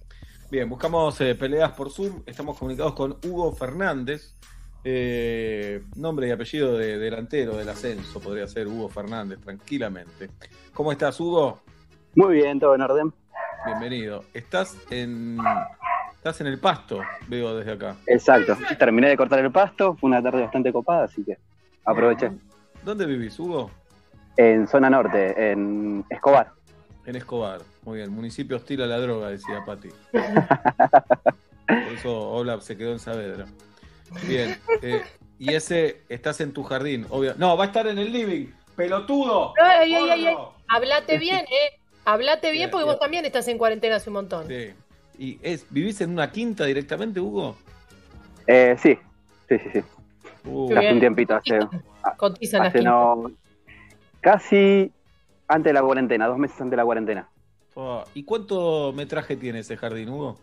Bien, 0.50 0.68
buscamos 0.68 1.22
eh, 1.22 1.36
peleas 1.36 1.72
por 1.74 1.92
Zoom. 1.92 2.24
Estamos 2.26 2.58
comunicados 2.58 2.94
con 2.94 3.18
Hugo 3.24 3.52
Fernández. 3.54 4.36
Eh, 4.84 5.84
nombre 5.96 6.28
y 6.28 6.32
apellido 6.32 6.78
de 6.78 6.98
delantero 6.98 7.56
del 7.58 7.70
ascenso. 7.70 8.20
Podría 8.20 8.48
ser 8.48 8.68
Hugo 8.68 8.90
Fernández, 8.90 9.40
tranquilamente. 9.40 10.30
¿Cómo 10.74 10.92
estás, 10.92 11.20
Hugo? 11.20 11.62
Muy 12.16 12.36
bien, 12.36 12.60
todo 12.60 12.74
en 12.74 12.82
orden. 12.82 13.14
Bienvenido. 13.66 14.24
Estás 14.34 14.76
en. 14.90 15.38
Estás 16.16 16.42
en 16.42 16.48
el 16.48 16.60
pasto, 16.60 17.02
veo 17.28 17.56
desde 17.56 17.74
acá. 17.74 17.96
Exacto. 18.08 18.58
Terminé 18.78 19.10
de 19.10 19.18
cortar 19.18 19.40
el 19.40 19.52
pasto. 19.52 19.96
Fue 19.96 20.10
una 20.10 20.22
tarde 20.24 20.42
bastante 20.42 20.74
copada, 20.74 21.06
así 21.06 21.24
que 21.24 21.38
aproveché. 21.86 22.32
¿Dónde 22.84 23.06
vivís, 23.06 23.40
Hugo? 23.40 23.70
En 24.38 24.68
zona 24.68 24.90
norte, 24.90 25.52
en 25.52 26.06
Escobar. 26.10 26.52
En 27.06 27.16
Escobar, 27.16 27.62
muy 27.84 27.98
bien. 27.98 28.12
Municipio 28.12 28.58
hostil 28.58 28.82
a 28.82 28.88
la 28.88 28.98
droga, 29.00 29.30
decía 29.30 29.64
Pati. 29.66 29.90
Por 30.12 30.22
eso 31.94 32.30
Ola 32.32 32.60
se 32.62 32.78
quedó 32.78 32.92
en 32.94 33.00
Saavedra. 33.00 33.46
Bien. 34.28 34.58
eh, 34.82 35.02
y 35.40 35.54
ese, 35.54 36.02
estás 36.10 36.40
en 36.42 36.54
tu 36.54 36.64
jardín, 36.64 37.06
obvio. 37.10 37.34
No, 37.38 37.58
va 37.58 37.64
a 37.66 37.68
estar 37.68 37.88
en 37.88 37.98
el 37.98 38.12
living. 38.12 38.48
¡Pelotudo! 38.76 39.54
Ay, 39.62 39.94
ay, 39.96 40.10
ay. 40.28 40.36
Hablate 40.70 41.18
bien, 41.18 41.40
¿eh? 41.42 41.80
Hablate 42.06 42.52
bien 42.52 42.62
Bien, 42.64 42.72
porque 42.72 42.84
bien. 42.86 42.94
vos 42.94 43.00
también 43.00 43.26
estás 43.26 43.48
en 43.48 43.58
cuarentena 43.58 43.98
hace 43.98 44.10
un 44.10 44.14
montón. 44.16 44.48
Sí. 44.48 44.74
¿Y 45.18 45.40
es, 45.44 45.66
vivís 45.70 46.00
en 46.02 46.12
una 46.12 46.32
quinta 46.32 46.66
directamente, 46.66 47.20
Hugo? 47.20 47.56
Eh, 48.48 48.76
sí, 48.82 48.98
sí, 49.50 49.58
sí, 49.60 49.70
sí. 49.74 49.84
Uh, 50.46 50.76
Hace 50.76 50.94
un 50.94 51.00
tiempito, 51.00 51.36
hace, 51.36 51.60
Cotizan 52.18 52.60
las 52.62 52.70
hace 52.70 52.80
quintas. 52.80 52.94
no, 52.94 53.32
casi 54.22 54.92
antes 55.48 55.70
de 55.70 55.74
la 55.74 55.82
cuarentena, 55.82 56.28
dos 56.28 56.38
meses 56.38 56.56
antes 56.62 56.72
de 56.72 56.78
la 56.78 56.86
cuarentena. 56.86 57.30
Ah, 57.76 58.04
¿Y 58.14 58.24
cuánto 58.24 58.94
metraje 58.94 59.36
tiene 59.36 59.60
ese 59.60 59.76
jardín, 59.78 60.10
Hugo? 60.10 60.38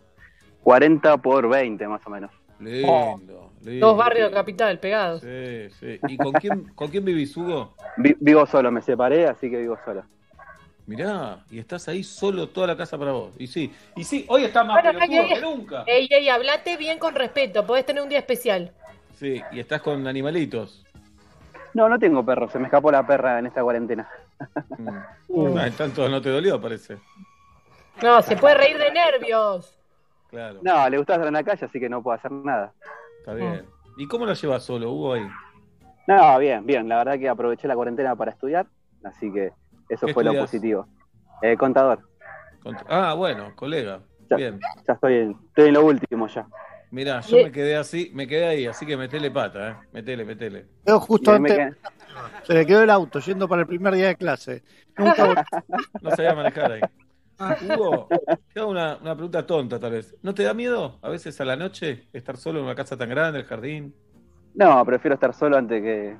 40 0.63 1.17
por 1.17 1.47
20 1.49 1.87
más 1.87 2.05
o 2.05 2.09
menos. 2.09 2.31
Lindo, 2.59 3.51
lindo. 3.63 3.87
Dos 3.87 3.97
barrios 3.97 4.29
de 4.29 4.33
capital 4.35 4.79
pegados. 4.79 5.21
Sí, 5.23 5.69
sí. 5.79 5.99
¿Y 6.07 6.17
con 6.17 6.33
quién, 6.33 6.65
con 6.75 6.89
quién 6.89 7.05
vivís, 7.05 7.35
Hugo? 7.37 7.73
Vi- 7.97 8.17
vivo 8.19 8.45
solo, 8.45 8.71
me 8.71 8.81
separé, 8.81 9.25
así 9.27 9.49
que 9.49 9.57
vivo 9.57 9.77
solo. 9.85 10.03
Mirá, 10.85 11.45
y 11.51 11.59
estás 11.59 11.87
ahí 11.87 12.03
solo 12.03 12.49
toda 12.49 12.65
la 12.67 12.75
casa 12.75 12.97
para 12.97 13.11
vos. 13.11 13.35
Y 13.37 13.45
sí, 13.45 13.71
y 13.95 14.03
sí, 14.03 14.25
hoy 14.27 14.43
está 14.43 14.63
más 14.63 14.81
Bueno, 14.81 14.99
pelotudo 14.99 15.27
que 15.27 15.41
nunca. 15.41 15.83
Ey, 15.85 16.07
ey, 16.09 16.29
hablate 16.29 16.77
bien 16.77 16.97
con 16.97 17.13
respeto. 17.13 17.65
Podés 17.65 17.85
tener 17.85 18.01
un 18.01 18.09
día 18.09 18.17
especial. 18.19 18.71
Sí, 19.13 19.43
y 19.51 19.59
estás 19.59 19.81
con 19.81 20.07
animalitos. 20.07 20.83
No, 21.73 21.87
no 21.89 21.99
tengo 21.99 22.25
perro, 22.25 22.49
se 22.49 22.59
me 22.59 22.65
escapó 22.65 22.91
la 22.91 23.05
perra 23.05 23.39
en 23.39 23.45
esta 23.47 23.61
cuarentena. 23.63 24.09
Ah, 24.77 25.69
tanto 25.77 26.07
no 26.09 26.21
te 26.21 26.29
dolió, 26.29 26.59
parece. 26.59 26.97
No, 28.01 28.21
se 28.21 28.35
puede 28.37 28.55
reír 28.55 28.77
de 28.77 28.91
nervios. 28.91 29.77
Claro, 30.29 30.59
No, 30.61 30.89
le 30.89 30.97
gusta 30.97 31.13
estar 31.13 31.27
en 31.27 31.33
la 31.33 31.43
calle, 31.43 31.65
así 31.65 31.79
que 31.79 31.89
no 31.89 32.01
puedo 32.01 32.15
hacer 32.15 32.31
nada. 32.31 32.73
está 33.19 33.33
bien. 33.33 33.65
¿Y 33.97 34.07
cómo 34.07 34.25
la 34.25 34.33
llevas 34.33 34.63
solo, 34.63 34.91
Hugo, 34.91 35.13
ahí? 35.13 35.27
No, 36.07 36.37
bien, 36.39 36.65
bien. 36.65 36.87
La 36.87 36.97
verdad 36.97 37.19
que 37.19 37.27
aproveché 37.29 37.67
la 37.67 37.75
cuarentena 37.75 38.15
para 38.15 38.31
estudiar, 38.31 38.67
así 39.03 39.31
que 39.31 39.51
eso 39.89 40.07
¿Qué 40.07 40.13
fue 40.13 40.23
lo 40.23 40.35
positivo. 40.37 40.87
Eh, 41.41 41.57
contador. 41.57 41.99
Con- 42.63 42.77
Ah, 42.87 43.13
bueno, 43.13 43.55
colega. 43.55 44.01
Ya, 44.29 44.37
Bien. 44.37 44.59
ya 44.87 44.93
estoy, 44.93 45.15
en, 45.15 45.31
estoy 45.47 45.67
en 45.69 45.73
lo 45.73 45.85
último 45.85 46.27
ya. 46.27 46.47
Mirá, 46.91 47.21
yo 47.21 47.37
me 47.37 47.51
quedé 47.51 47.75
así, 47.75 48.11
me 48.15 48.27
quedé 48.27 48.47
ahí, 48.47 48.65
así 48.65 48.85
que 48.85 48.97
metele 48.97 49.29
pata, 49.29 49.69
¿eh? 49.69 49.75
Metele, 49.93 50.25
metele. 50.25 50.65
Yo 50.87 50.99
justo 50.99 51.31
antes 51.31 51.75
se 52.43 52.53
le 52.53 52.65
quedó 52.65 52.81
el 52.81 52.89
auto 52.89 53.19
yendo 53.19 53.47
para 53.47 53.61
el 53.61 53.67
primer 53.67 53.93
día 53.93 54.07
de 54.07 54.15
clase. 54.15 54.63
Nunca 54.97 55.45
No 56.01 56.09
sabía 56.11 56.33
manejar 56.33 56.71
ahí. 56.71 56.81
Hugo, 57.69 58.07
te 58.53 58.59
hago 58.59 58.71
una, 58.71 58.97
una 58.97 59.13
pregunta 59.13 59.45
tonta 59.45 59.79
tal 59.79 59.91
vez. 59.91 60.15
¿No 60.21 60.33
te 60.33 60.43
da 60.43 60.53
miedo 60.53 60.99
a 61.01 61.09
veces 61.09 61.39
a 61.39 61.45
la 61.45 61.55
noche 61.55 62.07
estar 62.11 62.37
solo 62.37 62.59
en 62.59 62.65
una 62.65 62.75
casa 62.75 62.97
tan 62.97 63.09
grande, 63.09 63.39
el 63.39 63.45
jardín? 63.45 63.95
No, 64.55 64.83
prefiero 64.83 65.13
estar 65.13 65.33
solo 65.33 65.57
antes 65.57 65.81
que 65.81 66.17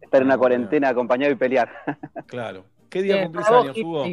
estar 0.00 0.20
en 0.20 0.26
una 0.26 0.38
cuarentena 0.38 0.90
acompañado 0.90 1.32
y 1.32 1.36
pelear. 1.36 1.70
Claro. 2.26 2.66
¿Qué 2.88 3.02
día 3.02 3.24
cumplís 3.24 3.48
años, 3.48 3.76
Hugo? 3.78 4.06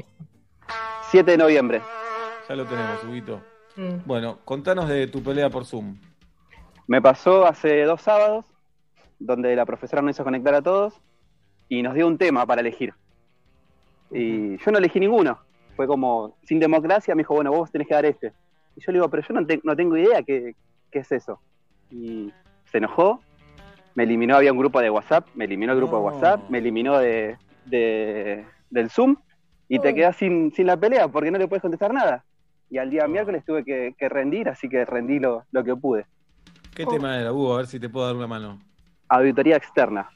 7 1.12 1.32
de 1.32 1.38
noviembre. 1.38 1.82
Ya 2.48 2.56
lo 2.56 2.66
tenemos, 2.66 3.04
Huguito. 3.04 3.42
Mm. 3.76 4.06
Bueno, 4.06 4.40
contanos 4.46 4.88
de 4.90 5.08
tu 5.08 5.22
pelea 5.24 5.50
por 5.50 5.66
Zoom. 5.66 5.98
Me 6.88 7.02
pasó 7.02 7.46
hace 7.46 7.84
dos 7.84 8.02
sábados, 8.02 8.46
donde 9.20 9.56
la 9.56 9.66
profesora 9.66 10.02
nos 10.02 10.12
hizo 10.16 10.24
conectar 10.24 10.54
a 10.56 10.62
todos 10.62 11.00
y 11.70 11.82
nos 11.82 11.94
dio 11.94 12.08
un 12.08 12.18
tema 12.18 12.46
para 12.46 12.62
elegir. 12.62 12.94
Y 14.12 14.58
yo 14.58 14.72
no 14.72 14.78
elegí 14.78 15.00
ninguno. 15.00 15.40
Fue 15.76 15.88
como, 15.88 16.36
sin 16.44 16.60
democracia, 16.60 17.16
me 17.16 17.22
dijo, 17.22 17.34
bueno, 17.36 17.52
vos 17.52 17.72
tenés 17.72 17.88
que 17.88 17.94
dar 17.94 18.06
este. 18.06 18.34
Y 18.76 18.82
yo 18.82 18.92
le 18.92 18.98
digo, 18.98 19.10
pero 19.10 19.24
yo 19.26 19.34
no, 19.34 19.46
te- 19.46 19.62
no 19.64 19.76
tengo 19.76 19.96
idea 19.98 20.22
qué, 20.24 20.56
qué 20.92 21.00
es 21.00 21.12
eso. 21.12 21.40
Y 21.90 22.32
se 22.66 22.78
enojó, 22.80 23.22
me 23.96 24.04
eliminó, 24.04 24.36
había 24.36 24.52
un 24.52 24.58
grupo 24.60 24.82
de 24.82 24.90
WhatsApp, 24.90 25.28
me 25.34 25.46
eliminó 25.46 25.72
el 25.74 25.78
grupo 25.80 25.98
de 25.98 26.02
WhatsApp, 26.04 26.50
me 26.50 26.58
eliminó 26.58 26.98
de, 27.00 27.38
de- 27.66 28.46
del 28.70 28.90
Zoom 28.90 29.16
y 29.70 29.80
te 29.80 29.94
quedas 29.96 30.18
sin, 30.18 30.52
sin 30.54 30.68
la 30.68 30.78
pelea 30.78 31.08
porque 31.08 31.32
no 31.32 31.38
le 31.38 31.48
puedes 31.48 31.62
contestar 31.62 31.94
nada. 31.94 32.26
Y 32.72 32.78
al 32.78 32.90
día 32.90 33.06
miércoles 33.06 33.44
tuve 33.46 33.64
que, 33.66 33.94
que 34.00 34.10
rendir, 34.10 34.48
así 34.48 34.70
que 34.70 34.86
rendí 34.86 35.20
lo, 35.20 35.44
lo 35.52 35.64
que 35.64 35.76
pude. 35.76 36.06
¿Qué 36.74 36.86
tema 36.86 37.20
era, 37.20 37.34
Hugo? 37.34 37.54
A 37.54 37.58
ver 37.58 37.68
si 37.68 37.80
te 37.80 37.90
puedo 37.90 38.08
dar 38.08 38.16
una 38.16 38.28
mano. 38.28 38.60
Auditoría 39.10 39.58
externa. 39.58 40.10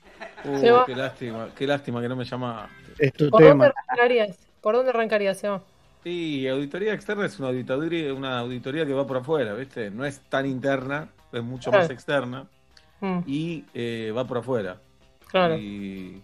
Uh, 0.45 0.57
Seba. 0.59 0.85
qué 0.85 0.95
lástima, 0.95 1.49
qué 1.53 1.67
lástima 1.67 2.01
que 2.01 2.07
no 2.07 2.15
me 2.15 2.23
llamaste. 2.23 2.73
Es 2.97 3.11
tu 3.13 3.29
¿Por 3.29 3.43
dónde 3.43 3.65
arrancarías? 3.89 4.39
¿Por 4.61 4.75
dónde 4.75 4.91
arrancarías, 4.91 5.37
Seba? 5.37 5.61
Sí, 6.03 6.47
auditoría 6.47 6.93
externa 6.93 7.25
es 7.25 7.37
una 7.39 7.49
auditoría, 7.49 8.13
una 8.13 8.39
auditoría 8.39 8.85
que 8.85 8.93
va 8.93 9.05
por 9.05 9.17
afuera, 9.17 9.53
¿viste? 9.53 9.91
No 9.91 10.05
es 10.05 10.21
tan 10.29 10.45
interna, 10.45 11.09
es 11.33 11.43
mucho 11.43 11.71
más 11.71 11.81
Claro. 11.81 11.93
externa 11.93 12.47
Mm, 13.01 13.19
y 13.27 13.65
eh, 13.73 14.13
va 14.15 14.25
por 14.25 14.37
afuera. 14.37 14.77
Claro. 15.27 15.57
Y 15.57 16.21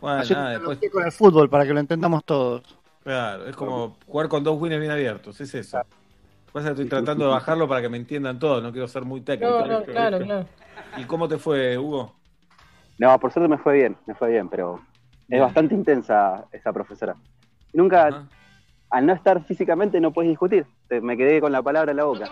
bueno, 0.00 0.22
nada, 0.30 0.50
después, 0.52 0.78
con 0.90 1.04
el 1.04 1.12
fútbol 1.12 1.50
para 1.50 1.66
que 1.66 1.74
lo 1.74 1.80
entendamos 1.80 2.24
todos. 2.24 2.62
Claro, 3.02 3.46
es 3.46 3.56
como 3.56 3.96
jugar 4.06 4.28
con 4.28 4.44
dos 4.44 4.60
winners 4.60 4.80
bien 4.80 4.92
abiertos, 4.92 5.40
es 5.40 5.54
eso. 5.54 5.80
Pasa 6.52 6.66
que 6.66 6.82
estoy 6.82 6.88
tratando 6.88 7.26
de 7.26 7.30
bajarlo 7.30 7.68
para 7.68 7.80
que 7.80 7.88
me 7.88 7.96
entiendan 7.96 8.38
todos, 8.38 8.62
no 8.62 8.72
quiero 8.72 8.88
ser 8.88 9.04
muy 9.04 9.20
técnico. 9.20 9.60
No, 9.60 9.66
no, 9.66 9.84
claro, 9.84 10.18
claro. 10.18 10.46
¿Y 10.96 11.04
cómo 11.04 11.28
te 11.28 11.38
fue, 11.38 11.78
Hugo? 11.78 12.14
No, 12.98 13.18
por 13.18 13.32
suerte 13.32 13.48
me 13.48 13.58
fue 13.58 13.74
bien, 13.74 13.96
me 14.06 14.14
fue 14.14 14.30
bien, 14.30 14.48
pero 14.48 14.80
Bien. 15.28 15.40
es 15.40 15.46
bastante 15.46 15.74
intensa 15.74 16.44
esa 16.52 16.72
profesora. 16.72 17.14
Y 17.72 17.78
nunca, 17.78 18.28
al 18.90 19.06
no 19.06 19.12
estar 19.12 19.44
físicamente, 19.44 20.00
no 20.00 20.12
puedes 20.12 20.28
discutir. 20.28 20.66
Me 21.00 21.16
quedé 21.16 21.40
con 21.40 21.52
la 21.52 21.62
palabra 21.62 21.92
en 21.92 21.96
la 21.96 22.04
boca. 22.04 22.28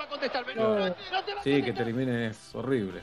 Sí, 1.43 1.63
que 1.63 1.73
te 1.73 1.83
eliminen 1.83 2.23
es 2.25 2.55
horrible. 2.55 3.01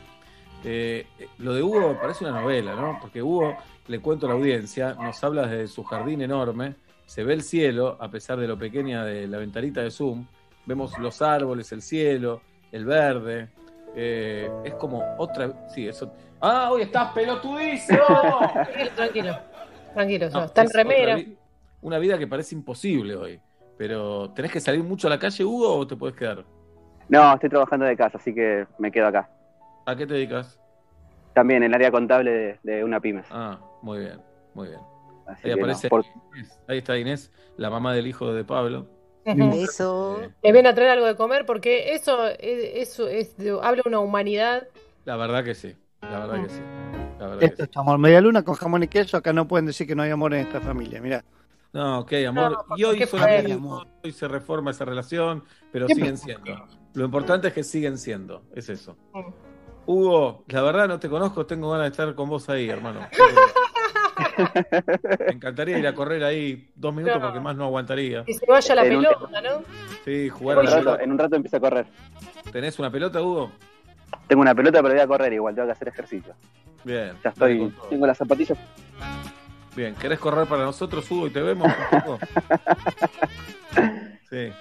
Eh, 0.63 1.07
eh, 1.20 1.28
lo 1.38 1.53
de 1.53 1.63
Hugo 1.63 1.97
parece 2.01 2.26
una 2.26 2.41
novela, 2.41 2.76
¿no? 2.76 2.97
Porque 2.99 3.22
Hugo, 3.22 3.55
le 3.88 3.99
cuento 3.99 4.26
a 4.26 4.30
la 4.30 4.36
audiencia, 4.36 4.93
nos 4.95 5.24
habla 5.24 5.47
desde 5.47 5.68
su 5.68 5.84
jardín 5.84 6.22
enorme, 6.22 6.76
se 7.05 7.23
ve 7.23 7.33
el 7.33 7.41
cielo, 7.43 7.97
a 7.99 8.09
pesar 8.09 8.39
de 8.39 8.47
lo 8.47 8.57
pequeña 8.57 9.03
de 9.05 9.27
la 9.27 9.37
ventanita 9.37 9.81
de 9.81 9.91
Zoom, 9.91 10.25
vemos 10.65 10.97
los 10.99 11.21
árboles, 11.21 11.71
el 11.71 11.81
cielo, 11.81 12.41
el 12.71 12.85
verde, 12.85 13.49
eh, 13.95 14.49
es 14.63 14.73
como 14.75 15.03
otra... 15.17 15.49
Sí, 15.67 15.87
eso... 15.87 16.11
¡Ah, 16.41 16.69
hoy 16.71 16.81
estás 16.83 17.11
pelotudísimo! 17.13 17.99
Tranquilo, 18.95 19.35
tranquilo. 19.93 20.29
No, 20.31 20.43
Está 20.45 20.61
en 20.63 20.69
remera. 20.69 21.15
vi- 21.15 21.37
Una 21.81 21.97
vida 21.99 22.17
que 22.17 22.27
parece 22.27 22.55
imposible 22.55 23.15
hoy. 23.15 23.39
Pero, 23.77 24.31
¿tenés 24.31 24.51
que 24.51 24.59
salir 24.59 24.83
mucho 24.83 25.07
a 25.07 25.09
la 25.11 25.19
calle, 25.19 25.43
Hugo, 25.43 25.75
o 25.75 25.87
te 25.87 25.95
puedes 25.95 26.15
quedar? 26.15 26.43
No, 27.09 27.33
estoy 27.33 27.49
trabajando 27.49 27.85
de 27.85 27.95
casa, 27.95 28.17
así 28.17 28.33
que 28.33 28.65
me 28.79 28.91
quedo 28.91 29.07
acá. 29.07 29.29
¿A 29.85 29.95
qué 29.95 30.07
te 30.07 30.13
dedicas? 30.15 30.59
También 31.33 31.57
en 31.61 31.67
el 31.69 31.73
área 31.75 31.91
contable 31.91 32.31
de, 32.31 32.59
de 32.63 32.83
una 32.83 32.99
pymes. 32.99 33.27
Ah, 33.29 33.59
muy 33.81 33.99
bien, 33.99 34.19
muy 34.53 34.69
bien. 34.69 34.79
Así 35.28 35.41
Ahí 35.47 35.53
que 35.55 35.55
no, 35.59 35.65
aparece 35.65 35.89
por- 35.89 36.05
Inés. 36.36 36.59
Ahí 36.67 36.78
está 36.80 36.97
Inés, 36.97 37.32
la 37.57 37.69
mamá 37.69 37.93
del 37.93 38.07
hijo 38.07 38.34
de 38.34 38.43
Pablo. 38.43 38.88
Eso. 39.26 40.21
Les 40.43 40.53
viene 40.53 40.69
a 40.69 40.76
traer 40.76 40.91
algo 40.91 41.05
de 41.07 41.15
comer 41.15 41.45
porque 41.45 41.93
eso, 41.95 42.28
es- 42.28 42.38
eso 42.76 43.07
es, 43.07 43.36
habla 43.61 43.82
de 43.84 43.89
una 43.89 43.99
humanidad. 43.99 44.67
La 45.03 45.15
verdad 45.17 45.43
que 45.43 45.55
sí, 45.55 45.76
la 46.01 46.19
verdad 46.19 46.43
que 46.43 46.49
sí. 46.49 46.61
La 47.19 47.28
verdad 47.28 47.43
Esto 47.43 47.57
que 47.57 47.63
sí. 47.63 47.69
es 47.71 47.78
amor 47.78 47.97
media 47.97 48.21
luna 48.21 48.43
con 48.43 48.55
jamón 48.55 48.84
y 48.84 48.88
queso. 48.88 49.17
Acá 49.17 49.34
no 49.34 49.47
pueden 49.47 49.65
decir 49.65 49.88
que 49.88 49.95
no 49.95 50.03
hay 50.03 50.11
amor 50.11 50.34
en 50.34 50.41
esta 50.41 50.59
familia. 50.61 51.01
Mirá. 51.01 51.23
No, 51.73 51.99
ok, 51.99 52.13
amor. 52.28 52.51
No, 52.69 52.78
y 52.78 52.84
hoy 52.84 53.01
fuerte, 53.05 53.38
amigos, 53.39 53.88
hoy 54.03 54.11
se 54.11 54.28
reforma 54.28 54.71
esa 54.71 54.86
relación, 54.86 55.43
pero 55.71 55.88
siguen 55.88 56.17
siendo. 56.17 56.67
Lo 56.93 57.05
importante 57.05 57.47
es 57.49 57.53
que 57.53 57.63
siguen 57.63 57.97
siendo, 57.97 58.43
es 58.55 58.69
eso. 58.69 58.95
Hugo, 59.88 60.45
la 60.47 60.61
verdad 60.61 60.88
no 60.88 60.99
te 60.99 61.09
conozco, 61.09 61.45
tengo 61.45 61.69
ganas 61.71 61.86
de 61.86 61.91
estar 61.91 62.15
con 62.15 62.30
vos 62.30 62.47
ahí, 62.49 62.69
hermano. 62.69 63.01
Me 65.27 65.33
encantaría 65.33 65.77
ir 65.77 65.88
a 65.88 65.93
correr 65.93 66.23
ahí 66.23 66.69
dos 66.75 66.93
minutos 66.93 67.19
porque 67.21 67.39
más 67.39 67.55
no 67.55 67.65
aguantaría. 67.65 68.23
Que 68.25 68.33
se 68.33 68.45
vaya 68.45 68.75
la 68.75 68.86
En 68.86 68.95
un- 68.97 69.03
pelota, 69.03 69.41
¿no? 69.41 69.49
Sí, 70.03 70.29
jugar 70.29 70.57
a 70.57 70.61
en, 70.61 70.65
la 70.65 70.71
un 70.71 70.75
rato, 70.77 70.86
pelota. 70.86 71.03
en 71.03 71.11
un 71.11 71.17
rato 71.17 71.36
empiezo 71.36 71.57
a 71.57 71.59
correr. 71.59 71.86
¿Tenés 72.51 72.79
una 72.79 72.89
pelota, 72.91 73.21
Hugo? 73.21 73.51
Tengo 74.27 74.41
una 74.41 74.55
pelota, 74.55 74.81
pero 74.81 74.93
voy 74.93 75.01
a 75.03 75.07
correr 75.07 75.33
igual, 75.33 75.55
tengo 75.55 75.67
que 75.67 75.71
hacer 75.73 75.88
ejercicio. 75.88 76.33
Bien. 76.83 77.13
Ya 77.23 77.29
estoy, 77.31 77.73
tengo 77.89 78.05
las 78.07 78.17
zapatillas. 78.17 78.57
Bien, 79.75 79.93
¿querés 79.95 80.19
correr 80.19 80.47
para 80.47 80.63
nosotros, 80.63 81.09
Hugo, 81.11 81.27
y 81.27 81.31
te 81.31 81.41
vemos 81.41 81.67
un 81.67 81.99
poco? 81.99 82.19
Sí. 84.29 84.51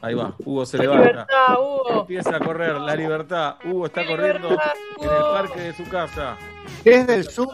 Ahí 0.00 0.14
va, 0.14 0.34
Hugo 0.44 0.64
se 0.64 0.76
La 0.78 0.82
levanta. 0.84 1.02
libertad, 1.10 1.54
Hugo. 1.58 2.00
Empieza 2.02 2.36
a 2.36 2.40
correr, 2.40 2.74
la 2.76 2.94
libertad. 2.94 3.56
Hugo 3.64 3.86
está 3.86 4.06
corriendo 4.06 4.48
en 4.50 4.54
el 5.10 5.22
parque 5.32 5.60
de 5.60 5.72
su 5.74 5.84
casa. 5.88 6.36
Desde 6.84 7.14
el 7.16 7.24
sur, 7.28 7.48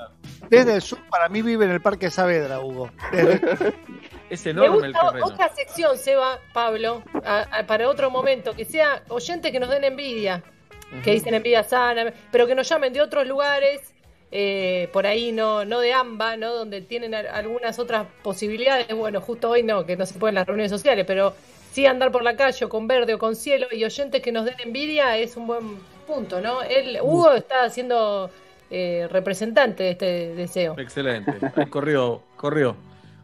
desde 0.51 0.75
el 0.77 0.83
sur 0.83 0.99
para 1.11 1.29
mí 1.29 1.43
vive 1.43 1.65
en 1.65 1.71
el 1.73 1.81
Parque 1.81 2.11
Saavedra, 2.11 2.61
Hugo. 2.61 2.91
Desde- 3.13 3.75
Es 4.31 4.45
Me 4.47 4.53
enorme 4.53 4.87
el 4.89 4.93
terreno. 4.95 5.27
otra 5.27 5.49
sección, 5.51 5.97
Seba, 5.99 6.39
Pablo, 6.53 7.03
a- 7.25 7.47
a- 7.59 7.67
para 7.67 7.89
otro 7.89 8.11
momento, 8.11 8.55
que 8.55 8.65
sea 8.65 9.03
oyentes 9.09 9.53
que 9.53 9.61
nos 9.61 9.69
den 9.69 9.85
envidia, 9.85 10.43
que 11.05 11.13
dicen 11.13 11.35
envidia 11.35 11.63
sana, 11.63 12.13
pero 12.33 12.47
que 12.47 12.55
nos 12.55 12.69
llamen 12.69 12.93
de 12.93 13.03
otros 13.03 13.27
lugares, 13.27 13.81
eh, 14.33 14.89
por 14.93 15.07
ahí 15.07 15.31
no, 15.31 15.65
no 15.65 15.79
de 15.81 15.93
AMBA, 15.93 16.37
¿no? 16.39 16.55
donde 16.55 16.81
tienen 16.81 17.15
a- 17.15 17.19
algunas 17.21 17.79
otras 17.79 18.07
posibilidades. 18.23 18.89
Bueno, 18.97 19.21
justo 19.21 19.51
hoy 19.51 19.63
no, 19.63 19.85
que 19.87 19.97
no 19.97 20.07
se 20.07 20.15
pueden 20.19 20.35
las 20.37 20.47
reuniones 20.47 20.71
sociales, 20.73 21.05
pero 21.07 21.35
sí 21.73 21.87
andar 21.87 22.11
por 22.11 22.23
la 22.23 22.35
calle 22.35 22.65
o 22.65 22.69
con 22.69 22.89
verde 22.89 23.15
o 23.15 23.19
con 23.19 23.37
cielo 23.37 23.67
y 23.71 23.85
oyentes 23.85 24.23
que 24.23 24.33
nos 24.33 24.47
den 24.47 24.57
envidia 24.65 25.17
es 25.19 25.37
un 25.37 25.47
buen 25.47 25.79
punto, 26.07 26.41
¿no? 26.41 26.63
Él, 26.63 26.99
Hugo 27.03 27.33
está 27.35 27.69
siendo 27.71 28.31
eh, 28.77 29.07
representante 29.09 29.85
de 29.85 29.91
este 29.91 30.35
deseo. 30.35 30.75
Excelente. 30.79 31.33
Ahí 31.55 31.67
corrió, 31.67 32.23
corrió. 32.37 32.75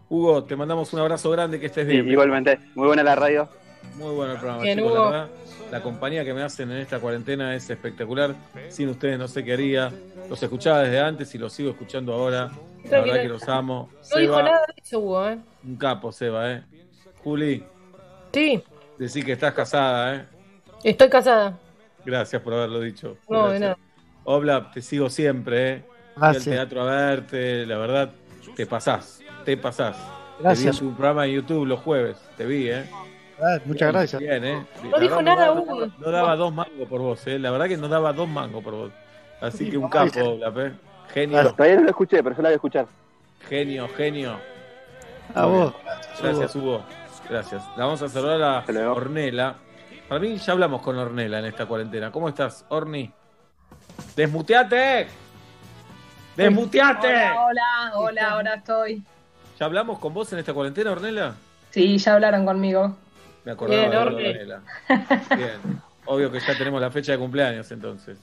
Hugo, 0.09 0.45
te 0.45 0.55
mandamos 0.55 0.93
un 0.93 1.01
abrazo 1.01 1.29
grande, 1.31 1.59
que 1.59 1.67
estés 1.67 1.87
bien. 1.89 2.05
Sí, 2.05 2.11
igualmente, 2.13 2.61
muy 2.77 2.87
buena 2.87 3.03
la 3.03 3.17
radio. 3.17 3.49
Muy 3.97 4.15
bueno 4.15 4.33
el 4.35 4.39
programa, 4.39 4.63
Bien, 4.63 4.79
chicos, 4.79 4.93
Hugo. 4.93 5.05
la 5.05 5.11
verdad. 5.11 5.29
La 5.73 5.83
compañía 5.83 6.25
que 6.25 6.33
me 6.35 6.43
hacen 6.43 6.71
en 6.71 6.79
esta 6.79 7.01
cuarentena 7.01 7.55
es 7.57 7.69
espectacular. 7.69 8.35
Sin 8.69 8.89
ustedes 8.89 9.19
no 9.19 9.27
sé 9.27 9.45
qué 9.45 9.55
haría. 9.55 9.93
Los 10.29 10.41
escuchaba 10.41 10.83
desde 10.83 11.01
antes 11.01 11.35
y 11.35 11.39
los 11.39 11.53
sigo 11.53 11.71
escuchando 11.71 12.13
ahora. 12.13 12.51
La 12.89 13.01
verdad 13.01 13.23
que 13.23 13.29
los 13.29 13.49
amo. 13.49 13.89
No 14.13 14.21
dijo 14.21 14.43
nada 14.43 14.67
de 14.67 14.83
eso, 14.83 15.01
Hugo, 15.01 15.29
¿eh? 15.29 15.39
un 15.65 15.77
capo, 15.77 16.13
Seba, 16.13 16.53
¿eh? 16.53 16.63
Juli, 17.25 17.65
Sí, 18.33 18.63
decir 18.99 19.25
que 19.25 19.33
estás 19.33 19.53
casada, 19.53 20.15
¿eh? 20.15 20.25
estoy 20.85 21.09
casada. 21.09 21.59
Gracias 22.05 22.41
por 22.41 22.55
haberlo 22.55 22.81
dicho. 22.81 23.17
No, 23.29 23.51
de 23.51 23.59
nada. 23.61 23.79
Obla, 24.31 24.71
te 24.71 24.81
sigo 24.83 25.09
siempre, 25.11 25.71
¿eh? 25.73 25.83
Fui 26.15 26.23
Gracias. 26.23 26.47
al 26.47 26.53
teatro 26.53 26.83
a 26.83 26.85
verte, 26.85 27.67
la 27.67 27.79
verdad, 27.79 28.11
te 28.55 28.67
pasás, 28.67 29.21
te 29.45 29.57
pasás. 29.57 29.97
Gracias. 30.39 30.77
Te 30.77 30.83
vi 30.83 30.89
en 30.89 30.93
tu 30.93 30.97
programa 30.97 31.27
en 31.27 31.33
YouTube 31.33 31.67
los 31.67 31.81
jueves, 31.81 32.17
te 32.37 32.47
vi, 32.47 32.69
¿eh? 32.71 32.85
Ah, 33.43 33.59
muchas 33.65 33.91
gracias. 33.93 34.21
Bien, 34.21 34.45
¿eh? 34.45 34.67
No 34.85 34.91
La 34.91 34.99
dijo 34.99 35.17
verdad, 35.17 35.23
nada, 35.35 35.47
daba- 35.47 35.61
Hugo. 35.61 35.87
No 35.99 36.11
daba 36.11 36.37
dos 36.37 36.53
mangos 36.55 36.89
por 36.89 37.01
vos, 37.01 37.27
¿eh? 37.27 37.39
La 37.39 37.51
verdad 37.51 37.69
que 37.69 37.77
no 37.77 37.89
daba 37.89 38.13
dos 38.13 38.29
mangos 38.29 38.63
por 38.63 38.75
vos. 38.75 38.93
Así 39.41 39.71
que 39.71 39.79
un 39.79 39.89
capo, 39.89 40.21
Obla, 40.21 40.53
¿eh? 40.67 40.73
Genio, 41.13 41.53
Todavía 41.55 41.77
no 41.77 41.83
lo 41.85 41.91
escuché, 41.91 42.23
pero 42.23 42.37
yo 42.37 42.43
la 42.43 42.49
voy 42.51 42.53
a 42.53 42.57
escuchar. 42.57 42.87
genio, 43.49 43.89
genio. 43.97 44.37
A 45.35 45.47
vos. 45.47 45.75
Gracias, 46.23 46.55
Hugo. 46.55 46.83
Gracias. 47.29 47.63
La 47.77 47.85
vamos 47.87 48.03
a 48.03 48.09
saludar 48.09 48.43
a 48.43 48.93
Ornela. 48.93 49.55
Para 50.09 50.21
mí 50.21 50.37
ya 50.37 50.53
hablamos 50.53 50.83
con 50.83 50.97
Ornela 50.99 51.39
en 51.39 51.47
esta 51.47 51.67
cuarentena. 51.67 52.11
¿Cómo 52.13 52.29
estás, 52.29 52.65
Orni? 52.69 53.13
¡Desmuteate! 54.17 55.09
¡Desmuteate! 56.37 57.09
Hola, 57.09 57.33
hola, 57.37 57.93
hola, 57.95 58.31
ahora 58.31 58.55
estoy. 58.55 59.03
¿Ya 59.59 59.67
hablamos 59.67 59.99
con 59.99 60.15
vos 60.15 60.33
en 60.33 60.39
esta 60.39 60.55
cuarentena, 60.55 60.93
Ornela? 60.93 61.35
Sí, 61.71 61.99
ya 61.99 62.15
hablaron 62.15 62.47
conmigo. 62.47 62.97
Me 63.45 63.53
acordaba 63.53 63.81
Bien, 63.81 63.91
de 63.91 63.97
Orne. 63.97 64.29
Ornela. 64.31 64.61
Bien. 65.37 65.83
Obvio 66.07 66.31
que 66.31 66.41
ya 66.41 66.57
tenemos 66.57 66.81
la 66.81 66.91
fecha 66.91 67.13
de 67.13 67.19
cumpleaños 67.19 67.71
entonces. 67.71 68.19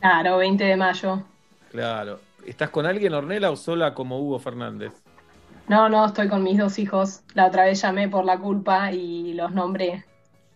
Claro, 0.00 0.38
20 0.38 0.64
de 0.64 0.76
mayo. 0.76 1.22
Claro. 1.70 2.20
¿Estás 2.46 2.70
con 2.70 2.86
alguien, 2.86 3.12
Ornela, 3.12 3.50
o 3.50 3.56
sola 3.56 3.94
como 3.94 4.20
Hugo 4.20 4.38
Fernández? 4.38 4.92
No, 5.68 5.88
no, 5.88 6.06
estoy 6.06 6.28
con 6.28 6.42
mis 6.44 6.58
dos 6.58 6.78
hijos. 6.78 7.22
La 7.34 7.46
otra 7.46 7.64
vez 7.64 7.82
llamé 7.82 8.08
por 8.08 8.24
la 8.24 8.38
culpa 8.38 8.92
y 8.92 9.34
los 9.34 9.50
nombré. 9.52 10.04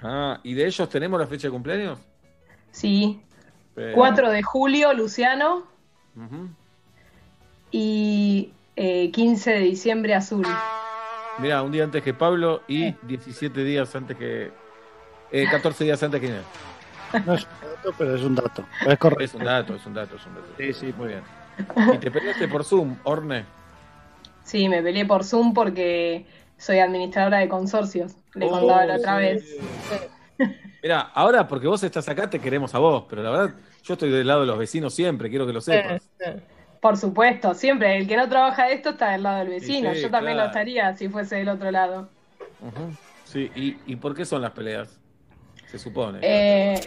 Ah, 0.01 0.39
¿y 0.45 0.55
de 0.55 0.67
ellos 0.67 0.89
tenemos 0.89 1.19
la 1.21 1.27
fecha 1.27 1.49
de 1.49 1.53
cumpleaños? 1.53 1.99
Sí. 2.71 3.21
Pero- 3.75 3.95
4 3.95 4.31
de 4.31 4.43
julio, 4.43 4.93
Luciano. 4.93 5.65
Y 7.71 8.53
eh, 8.77 9.11
15 9.11 9.51
de 9.53 9.59
diciembre, 9.61 10.15
Azul. 10.15 10.47
Mirá, 11.39 11.63
un 11.63 11.73
día 11.73 11.85
antes 11.85 12.03
que 12.03 12.13
Pablo 12.13 12.63
y 12.69 12.93
17 13.03 13.63
días 13.65 13.95
antes 13.95 14.17
que. 14.17 14.51
eh, 15.33 15.47
14 15.51 15.85
días 15.85 16.03
antes 16.03 16.21
que 16.21 16.27
Inés. 16.27 16.43
No 17.27 17.35
es 17.35 17.45
un 17.45 17.69
dato, 17.75 17.95
pero 17.99 18.15
es 18.15 18.23
un 18.23 18.35
dato. 18.35 18.65
Es 18.87 18.99
correcto. 18.99 19.25
Es 19.25 19.35
un 19.35 19.45
dato, 19.45 19.75
es 19.75 19.87
un 19.87 19.95
dato, 19.95 20.17
es 20.17 20.27
un 20.27 20.35
dato. 20.35 20.47
Sí, 20.59 20.73
sí. 20.73 20.95
Muy 20.97 21.09
bien. 21.09 21.23
¿Y 21.95 21.99
te 21.99 22.11
peleaste 22.11 22.49
por 22.49 22.65
Zoom, 22.65 22.97
Orne? 23.05 23.45
Sí, 24.45 24.69
me 24.69 24.83
peleé 24.83 25.05
por 25.07 25.25
Zoom 25.25 25.53
porque 25.55 26.27
soy 26.59 26.79
administradora 26.81 27.39
de 27.39 27.49
consorcios. 27.49 28.13
Le 28.35 28.47
Oh, 28.47 28.51
contaba 28.51 28.85
la 28.87 28.97
otra 28.97 29.17
sí. 29.17 29.23
vez. 29.23 29.57
Mira, 30.83 31.01
ahora 31.15 31.47
porque 31.47 31.67
vos 31.67 31.83
estás 31.83 32.09
acá 32.09 32.31
te 32.31 32.41
queremos 32.41 32.75
a 32.75 32.79
vos, 32.79 33.05
pero 33.09 33.23
la 33.23 33.31
verdad 33.31 33.55
yo 33.83 33.95
estoy 33.95 34.11
del 34.11 34.27
lado 34.27 34.41
de 34.41 34.47
los 34.47 34.59
vecinos 34.59 34.95
siempre, 34.95 35.29
quiero 35.29 35.47
que 35.47 35.53
lo 35.53 35.61
sepas. 35.61 36.03
Por 36.81 36.97
supuesto, 36.97 37.55
siempre. 37.55 37.99
El 37.99 38.09
que 38.09 38.17
no 38.17 38.29
trabaja 38.29 38.67
de 38.67 38.75
esto 38.75 38.91
está 38.91 39.11
del 39.11 39.23
lado 39.23 39.41
del 39.41 39.49
vecino. 39.49 39.95
sí, 39.95 40.03
Yo 40.03 40.11
también 40.11 40.37
claro. 40.37 40.47
lo 40.47 40.47
estaría 40.47 40.95
si 40.97 41.09
fuese 41.09 41.37
del 41.37 41.51
otro 41.51 41.71
lado. 41.71 42.09
Sí, 43.25 43.51
¿Y, 43.55 43.77
¿y 43.93 43.97
por 43.97 44.15
qué 44.15 44.25
son 44.25 44.43
las 44.43 44.53
peleas? 44.53 44.99
Se 45.67 45.79
supone. 45.79 46.19
Eh, 46.23 46.81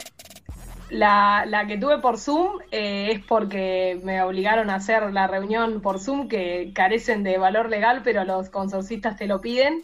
la, 0.89 1.45
la 1.47 1.65
que 1.67 1.77
tuve 1.77 1.99
por 1.99 2.17
Zoom 2.17 2.59
eh, 2.71 3.11
es 3.11 3.25
porque 3.25 3.99
me 4.03 4.21
obligaron 4.21 4.69
a 4.69 4.75
hacer 4.75 5.11
la 5.13 5.27
reunión 5.27 5.81
por 5.81 5.99
Zoom 5.99 6.27
que 6.27 6.71
carecen 6.73 7.23
de 7.23 7.37
valor 7.37 7.69
legal, 7.69 8.01
pero 8.03 8.23
los 8.25 8.49
consorcistas 8.49 9.15
te 9.17 9.27
lo 9.27 9.41
piden 9.41 9.83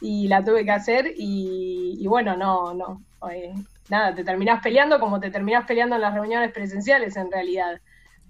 y 0.00 0.28
la 0.28 0.44
tuve 0.44 0.64
que 0.64 0.70
hacer 0.70 1.12
y, 1.16 1.96
y 2.00 2.06
bueno, 2.06 2.36
no, 2.36 2.74
no. 2.74 3.04
Eh, 3.30 3.52
nada, 3.88 4.14
te 4.14 4.24
terminás 4.24 4.62
peleando 4.62 4.98
como 5.00 5.20
te 5.20 5.30
terminás 5.30 5.66
peleando 5.66 5.96
en 5.96 6.02
las 6.02 6.14
reuniones 6.14 6.52
presenciales 6.52 7.16
en 7.16 7.30
realidad. 7.30 7.80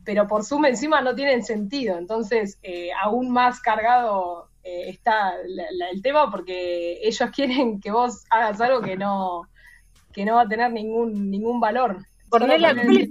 Pero 0.05 0.27
por 0.27 0.45
Zoom 0.45 0.65
encima 0.67 1.01
no 1.03 1.15
tienen 1.15 1.45
sentido, 1.45 1.99
entonces 1.99 2.59
eh, 2.63 2.91
aún 3.03 3.31
más 3.31 3.61
cargado 3.61 4.49
eh, 4.65 4.89
está 4.89 5.35
la- 5.47 5.71
la- 5.73 5.91
el 5.91 6.03
tema 6.03 6.31
porque 6.31 6.99
ellos 7.03 7.31
quieren 7.35 7.81
que 7.81 7.91
vos 7.91 8.25
hagas 8.31 8.61
algo 8.61 8.81
que 8.81 8.97
no, 8.97 9.43
que 10.13 10.25
no 10.25 10.37
va 10.37 10.43
a 10.43 10.49
tener 10.49 10.73
ningún, 10.73 11.31
ningún 11.31 11.61
valor. 11.61 11.99
¿cuál 12.29 12.51
es, 12.51 13.11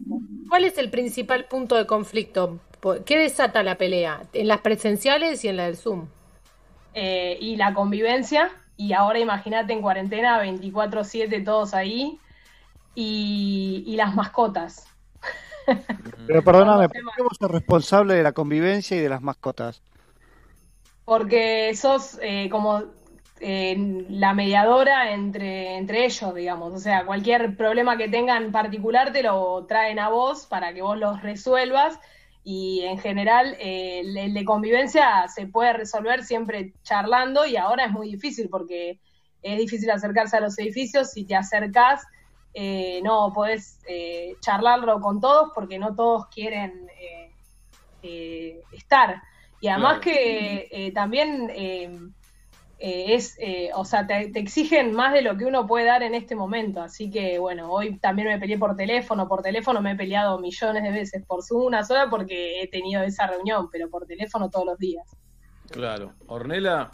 cuál 0.50 0.66
es 0.66 0.78
el 0.78 0.90
principal 0.90 1.46
punto 1.46 1.76
de 1.76 1.86
conflicto? 1.86 2.60
¿Qué 3.06 3.18
desata 3.18 3.62
la 3.64 3.76
pelea? 3.78 4.24
¿En 4.34 4.48
las 4.48 4.62
presenciales 4.62 5.44
y 5.44 5.50
en 5.50 5.58
la 5.58 5.66
del 5.66 5.78
Zoom? 5.78 6.08
Eh, 6.94 7.38
y 7.40 7.56
la 7.56 7.74
convivencia, 7.74 8.52
y 8.80 8.94
ahora 8.94 9.20
imagínate 9.20 9.74
en 9.74 9.82
cuarentena 9.82 10.42
24/7 10.42 11.44
todos 11.44 11.74
ahí, 11.74 12.18
y, 12.96 13.84
y 13.86 13.96
las 13.98 14.16
mascotas. 14.16 14.88
Pero 16.26 16.44
perdóname, 16.44 16.88
¿por 16.88 17.02
qué 17.16 17.22
vos 17.22 17.38
sos 17.38 17.52
responsable 17.52 18.14
de 18.14 18.24
la 18.24 18.32
convivencia 18.32 18.96
y 18.96 19.02
de 19.02 19.10
las 19.10 19.22
mascotas? 19.22 19.82
Porque 21.04 21.76
sos 21.76 22.20
eh, 22.22 22.50
como 22.50 22.84
eh, 23.42 24.06
la 24.10 24.34
mediadora 24.34 25.12
entre, 25.12 25.76
entre 25.76 26.06
ellos, 26.06 26.34
digamos. 26.34 26.74
O 26.74 26.80
sea, 26.80 27.06
cualquier 27.06 27.58
problema 27.58 27.98
que 27.98 28.08
tengan 28.08 28.54
particular 28.54 29.12
te 29.12 29.24
lo 29.24 29.66
traen 29.66 30.00
a 30.00 30.08
vos 30.08 30.46
para 30.46 30.74
que 30.74 30.82
vos 30.82 30.98
los 30.98 31.22
resuelvas. 31.22 32.00
Y 32.44 32.82
en 32.82 32.98
general, 33.00 33.56
eh, 33.60 34.00
el, 34.00 34.34
de 34.34 34.46
convivencia 34.46 35.28
se 35.28 35.48
puede 35.48 35.74
resolver 35.74 36.24
siempre 36.24 36.74
charlando 36.84 37.46
y 37.46 37.58
ahora 37.58 37.86
es 37.86 37.92
muy 37.92 38.12
difícil 38.12 38.50
porque 38.50 39.00
es 39.42 39.58
difícil 39.58 39.90
acercarse 39.92 40.38
a 40.38 40.42
los 40.42 40.58
edificios. 40.58 41.12
Si 41.12 41.26
te 41.26 41.36
acercás, 41.36 42.02
eh, 42.54 43.02
no 43.04 43.32
podés 43.34 43.80
eh, 43.88 44.36
charlarlo 44.42 45.00
con 45.00 45.20
todos 45.20 45.52
porque 45.54 45.78
no 45.78 45.96
todos 45.96 46.28
quieren 46.28 46.88
eh, 47.00 47.32
eh, 48.02 48.62
estar. 48.72 49.22
Y 49.62 49.68
además 49.68 50.00
Claro. 50.00 50.18
que 50.18 50.68
eh, 50.72 50.92
también 50.94 51.52
eh, 52.80 53.14
es, 53.14 53.36
eh, 53.40 53.72
o 53.76 53.84
sea, 53.84 54.08
te, 54.08 54.32
exigen 54.40 54.94
más 54.94 55.14
de 55.14 55.22
lo 55.22 55.36
que 55.38 55.46
uno 55.46 55.68
puede 55.68 55.86
dar 55.86 56.02
en 56.02 56.16
este 56.16 56.36
momento. 56.36 56.82
Así 56.82 57.10
que 57.10 57.38
bueno, 57.38 57.72
hoy 57.72 58.00
también 58.00 58.30
me 58.30 58.40
peleé 58.40 58.58
por 58.58 58.76
teléfono, 58.76 59.28
por 59.28 59.42
teléfono 59.42 59.82
me 59.82 59.92
he 59.92 59.96
peleado 59.96 60.40
millones 60.40 60.84
de 60.84 60.92
veces, 60.92 61.24
por 61.26 61.42
una 61.52 61.84
sola 61.84 62.10
porque 62.10 62.62
he 62.62 62.68
tenido 62.68 63.04
esa 63.04 63.28
reunión, 63.28 63.70
pero 63.70 63.90
por 63.90 64.06
teléfono 64.06 64.50
todos 64.50 64.66
los 64.66 64.78
días. 64.78 65.06
Claro. 65.70 66.14
Ornela, 66.28 66.90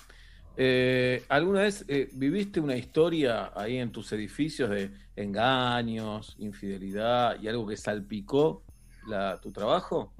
eh, 0.57 1.23
¿alguna 1.29 1.61
vez 1.61 1.85
eh, 1.87 2.09
viviste 2.13 2.59
una 2.59 2.75
historia 2.75 3.51
ahí 3.55 3.77
en 3.77 3.91
tus 3.91 4.11
edificios 4.13 4.69
de 4.69 4.91
engaños, 5.15 6.35
infidelidad 6.39 7.39
y 7.41 7.47
algo 7.47 7.67
que 7.67 7.77
salpicó 7.77 8.63
la, 9.07 9.39
tu 9.39 9.51
trabajo? 9.51 10.14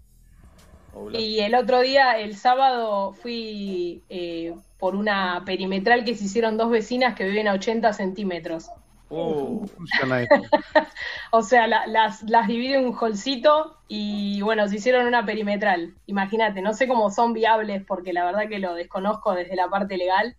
¿O 0.96 1.10
la- 1.10 1.20
Y 1.20 1.40
el 1.42 1.54
otro 1.56 1.82
día, 1.82 2.18
el 2.18 2.36
sábado, 2.36 3.14
fui 3.14 4.02
eh, 4.10 4.56
por 4.80 4.96
una 4.96 5.44
perimetral 5.46 6.04
que 6.06 6.16
se 6.16 6.24
hicieron 6.26 6.58
dos 6.58 6.72
vecinas 6.72 7.14
que 7.16 7.26
viven 7.26 7.48
a 7.48 7.54
80 7.54 7.94
centímetros. 7.94 8.70
Oh. 9.10 9.66
O 11.32 11.42
sea, 11.44 11.68
la- 11.68 11.86
las, 11.86 12.24
las 12.24 12.48
divide 12.48 12.80
un 12.80 12.96
holcito 13.00 13.78
y 13.88 14.42
bueno, 14.42 14.68
se 14.68 14.78
hicieron 14.78 15.06
una 15.06 15.26
perimetral. 15.26 15.94
Imagínate, 16.08 16.62
no 16.62 16.74
sé 16.74 16.88
cómo 16.88 17.12
son 17.12 17.34
viables 17.34 17.84
porque 17.86 18.14
la 18.14 18.24
verdad 18.26 18.48
que 18.50 18.60
lo 18.60 18.74
desconozco 18.74 19.34
desde 19.34 19.56
la 19.56 19.68
parte 19.68 19.98
legal. 19.98 20.36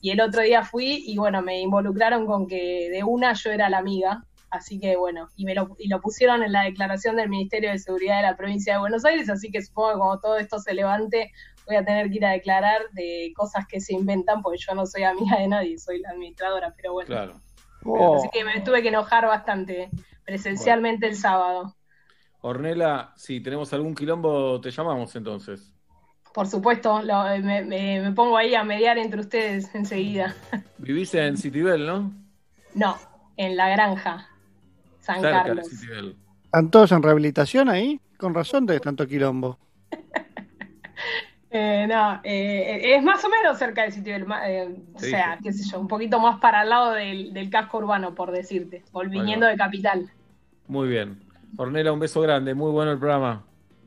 Y 0.00 0.10
el 0.10 0.20
otro 0.20 0.42
día 0.42 0.62
fui 0.62 1.02
y 1.06 1.16
bueno, 1.18 1.42
me 1.42 1.60
involucraron 1.60 2.26
con 2.26 2.46
que 2.46 2.88
de 2.90 3.02
una 3.02 3.32
yo 3.32 3.50
era 3.50 3.68
la 3.68 3.78
amiga. 3.78 4.24
Así 4.50 4.78
que 4.78 4.96
bueno, 4.96 5.28
y 5.36 5.44
me 5.44 5.54
lo, 5.54 5.74
y 5.78 5.88
lo 5.88 6.00
pusieron 6.00 6.42
en 6.42 6.52
la 6.52 6.62
declaración 6.62 7.16
del 7.16 7.28
Ministerio 7.28 7.70
de 7.70 7.78
Seguridad 7.78 8.16
de 8.18 8.22
la 8.22 8.36
provincia 8.36 8.74
de 8.74 8.78
Buenos 8.78 9.04
Aires, 9.04 9.28
así 9.28 9.50
que 9.50 9.60
supongo 9.60 9.92
que 9.92 9.98
cuando 9.98 10.20
todo 10.20 10.38
esto 10.38 10.58
se 10.60 10.72
levante 10.72 11.32
voy 11.66 11.76
a 11.76 11.84
tener 11.84 12.08
que 12.08 12.16
ir 12.16 12.24
a 12.24 12.30
declarar 12.30 12.80
de 12.92 13.32
cosas 13.34 13.66
que 13.68 13.80
se 13.80 13.92
inventan, 13.92 14.40
porque 14.42 14.58
yo 14.58 14.74
no 14.74 14.86
soy 14.86 15.02
amiga 15.02 15.38
de 15.38 15.48
nadie, 15.48 15.78
soy 15.78 15.98
la 15.98 16.10
administradora, 16.10 16.72
pero 16.76 16.92
bueno. 16.92 17.08
Claro. 17.08 17.40
Así 18.16 18.28
que 18.32 18.44
me 18.44 18.60
tuve 18.60 18.82
que 18.82 18.88
enojar 18.88 19.26
bastante 19.26 19.90
presencialmente 20.24 21.06
el 21.08 21.16
sábado. 21.16 21.74
Ornela, 22.40 23.12
si 23.16 23.40
tenemos 23.40 23.72
algún 23.72 23.94
quilombo, 23.94 24.60
te 24.60 24.70
llamamos 24.70 25.14
entonces. 25.16 25.72
Por 26.32 26.46
supuesto, 26.46 27.02
lo- 27.02 27.28
eh, 27.28 27.40
me, 27.40 27.64
me- 27.64 28.00
me 28.00 28.12
pongo 28.12 28.36
ahí 28.36 28.54
a 28.54 28.62
mediar 28.62 28.98
entre 28.98 29.20
ustedes 29.20 29.74
enseguida. 29.74 30.34
Vivís 30.78 31.14
en 31.14 31.36
Citibel, 31.36 31.86
¿no? 31.86 32.12
No, 32.74 32.96
en 33.36 33.56
la 33.56 33.68
granja, 33.70 34.28
San 35.06 35.20
Cerca 35.20 35.44
Carlos. 35.44 35.66
¿Están 36.44 36.70
todos 36.70 36.92
en 36.92 37.02
rehabilitación 37.02 37.68
ahí? 37.68 38.00
Con 38.18 38.34
razón 38.34 38.66
de 38.66 38.80
tanto 38.80 39.06
quilombo. 39.06 39.58
Eh, 41.50 41.86
no, 41.88 42.20
eh, 42.24 42.96
es 42.96 43.02
más 43.02 43.24
o 43.24 43.28
menos 43.30 43.56
cerca 43.56 43.84
de 43.84 43.90
sitio 43.92 44.12
del 44.12 44.26
eh, 44.44 44.76
o 44.94 44.98
Sí, 44.98 45.10
sea, 45.10 45.38
qué 45.42 45.52
sé 45.52 45.66
yo, 45.70 45.78
un 45.80 45.88
poquito 45.88 46.18
más 46.20 46.38
para 46.38 46.62
el 46.64 46.68
lado 46.68 46.92
del, 46.92 47.32
del 47.32 47.48
casco 47.48 47.78
urbano, 47.78 48.14
por 48.14 48.30
decirte, 48.30 48.82
vol- 48.92 49.08
viniendo 49.08 49.46
de 49.46 49.56
capital. 49.56 50.10
Muy 50.66 50.88
bien. 50.88 51.22
Ornela, 51.56 51.92
un 51.92 52.00
beso 52.00 52.20
grande, 52.20 52.52
muy 52.54 52.72
bueno 52.72 52.90
el 52.92 52.98
programa. 52.98 53.44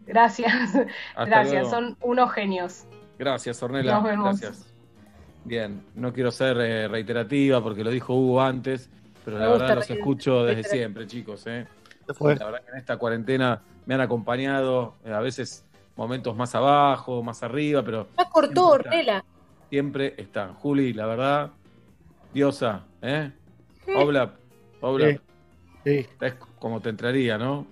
Gracias, 0.08 0.52
Hasta 1.16 1.26
gracias, 1.26 1.52
luego. 1.52 1.70
son 1.70 1.98
unos 2.02 2.32
genios. 2.32 2.86
Gracias, 3.20 3.62
Ornela. 3.62 3.96
Nos 3.96 4.04
vemos. 4.04 4.40
Gracias. 4.42 4.74
Bien, 5.44 5.84
no 5.94 6.12
quiero 6.14 6.32
ser 6.32 6.58
eh, 6.62 6.88
reiterativa 6.88 7.62
porque 7.62 7.84
lo 7.84 7.92
dijo 7.92 8.16
Hugo 8.16 8.42
antes, 8.42 8.90
pero 9.26 9.38
Me 9.38 9.44
la 9.46 9.52
verdad 9.52 9.76
los 9.76 9.90
escucho 9.90 10.44
desde 10.44 10.64
siempre, 10.64 11.08
chicos. 11.08 11.46
¿eh? 11.48 11.68
La 12.08 12.46
verdad 12.46 12.64
que 12.66 12.72
en 12.72 12.78
esta 12.78 12.98
cuarentena 12.98 13.62
me 13.86 13.94
han 13.96 14.02
acompañado, 14.02 14.96
eh, 15.06 15.12
a 15.14 15.20
veces 15.20 15.66
momentos 15.96 16.36
más 16.36 16.56
abajo, 16.56 17.22
más 17.24 17.44
arriba, 17.44 17.84
pero 17.84 18.08
Ya 18.18 18.26
cortó, 18.30 18.70
Ornella. 18.70 19.24
siempre 19.70 20.16
están. 20.18 20.54
Juli, 20.56 20.94
la 20.94 21.06
verdad, 21.06 21.52
diosa, 22.34 22.86
¿eh? 23.02 23.32
Obla, 23.96 24.34
Obla, 24.82 25.10
Sí, 25.12 25.20
sí. 25.84 26.08
es 26.22 26.34
como 26.60 26.80
te 26.82 26.90
entraría, 26.90 27.38
¿no? 27.38 27.68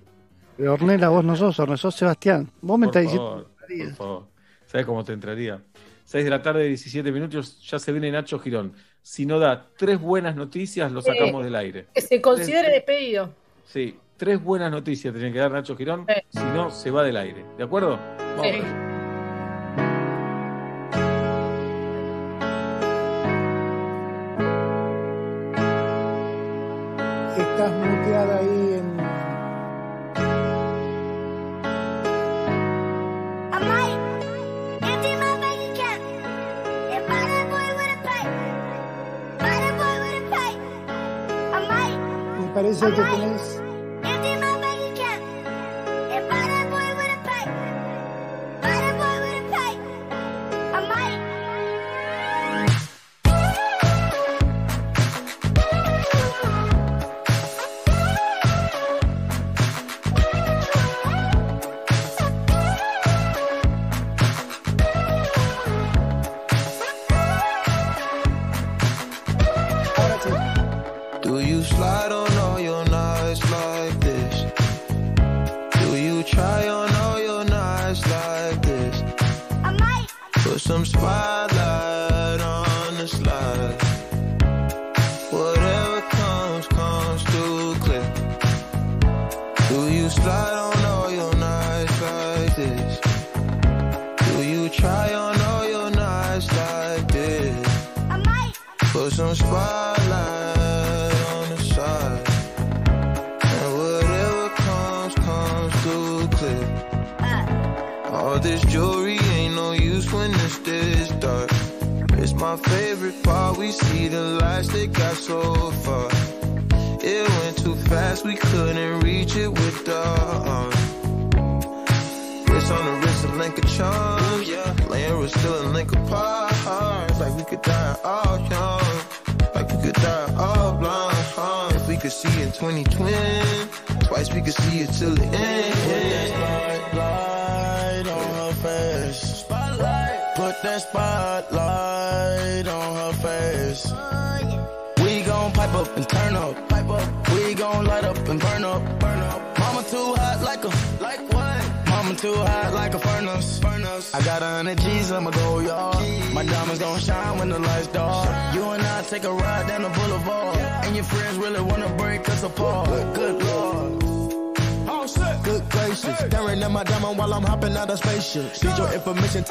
Pero 0.55 0.73
Ornella, 0.73 1.09
vos 1.09 1.23
no 1.23 1.35
sos, 1.35 1.59
Ornella, 1.59 1.77
sos 1.77 1.95
Sebastián. 1.95 2.49
Vos 2.61 2.79
me 2.79 2.87
Por 2.87 2.97
estás 2.97 3.03
diciendo. 3.03 3.51
por 3.67 3.95
favor. 3.95 4.27
¿Sabes 4.65 4.85
cómo 4.85 5.03
te 5.03 5.13
entraría? 5.13 5.61
6 6.03 6.23
de 6.23 6.29
la 6.29 6.41
tarde, 6.41 6.65
17 6.67 7.11
minutos, 7.11 7.61
ya 7.61 7.79
se 7.79 7.91
viene 7.91 8.11
Nacho 8.11 8.39
Girón. 8.39 8.73
Si 9.07 9.25
no 9.25 9.39
da 9.39 9.67
tres 9.77 10.01
buenas 10.01 10.35
noticias, 10.35 10.91
lo 10.91 11.01
sacamos 11.01 11.41
del 11.45 11.55
aire. 11.55 11.85
Que 11.93 12.01
se 12.01 12.21
considere 12.21 12.69
despedido. 12.69 13.29
Sí, 13.65 13.97
tres 14.17 14.43
buenas 14.43 14.69
noticias 14.69 15.13
tiene 15.13 15.31
que 15.31 15.39
dar 15.39 15.49
Nacho 15.49 15.77
Girón, 15.77 16.05
si 16.29 16.43
no, 16.53 16.69
se 16.69 16.91
va 16.91 17.03
del 17.03 17.15
aire. 17.15 17.45
¿De 17.57 17.63
acuerdo? 17.63 17.97
Vamos 18.35 18.47
Sí. 18.47 18.96
Me 42.67 42.73
parece 42.73 42.95
que 42.95 43.01
tenés. 43.01 43.56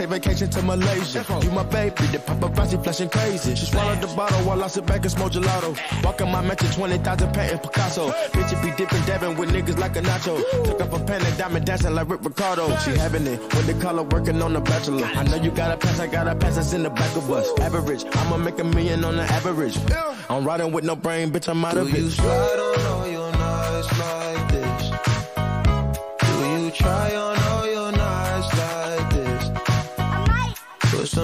Take 0.07 0.23
vacation 0.23 0.51
to 0.51 0.63
Malaysia. 0.63 1.25
You 1.43 1.51
my 1.51 1.63
baby, 1.65 2.07
the 2.07 2.19
paparazzi 2.19 2.83
flashing 2.83 3.09
crazy. 3.09 3.55
She 3.55 3.67
swallowed 3.67 4.01
the 4.01 4.07
bottle 4.09 4.39
while 4.41 4.63
I 4.63 4.69
sit 4.69 4.87
back 4.87 5.03
and 5.03 5.11
smoke 5.11 5.33
gelato. 5.33 5.77
Walking 6.03 6.31
my 6.31 6.43
mansion, 6.43 6.71
20,000 6.71 7.33
patent 7.33 7.63
Picasso. 7.63 8.11
Bitch, 8.11 8.53
it 8.53 8.63
be 8.63 8.71
dipping, 8.77 9.03
dabbing 9.05 9.37
with 9.37 9.51
niggas 9.51 9.79
like 9.79 9.97
a 9.97 10.03
nacho. 10.03 10.43
Took 10.65 10.81
up 10.81 10.93
a 10.93 11.05
pen 11.05 11.25
and 11.25 11.39
diamond 11.39 11.67
dancing 11.67 11.95
like 11.95 12.09
Rick 12.09 12.25
Ricardo. 12.25 12.69
She 12.79 12.91
having 12.91 13.27
it 13.27 13.55
when 13.55 13.67
the 13.67 13.75
color 13.75 14.03
working 14.03 14.41
on 14.43 14.53
the 14.53 14.61
bachelor. 14.61 15.07
I 15.07 15.23
know 15.25 15.37
you 15.37 15.51
got 15.51 15.71
a 15.73 15.77
pass, 15.77 16.01
I 16.01 16.07
got 16.07 16.29
a 16.29 16.35
pass, 16.35 16.57
that's 16.57 16.73
in 16.73 16.83
the 16.83 16.91
back 16.91 17.17
of 17.17 17.31
us. 17.31 17.49
Average, 17.61 18.05
I'ma 18.13 18.37
make 18.39 18.59
a 18.59 18.65
million 18.65 19.05
on 19.05 19.17
the 19.17 19.23
average. 19.23 19.79
I'm 20.29 20.45
riding 20.45 20.73
with 20.73 20.85
no 20.85 20.97
brain, 20.97 21.31
bitch, 21.31 21.49
I'm 21.49 21.65
out 21.65 21.77
of 21.77 21.91
Do 21.91 21.97
it. 21.97 22.86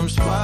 I'm 0.02 0.08
spot. 0.08 0.41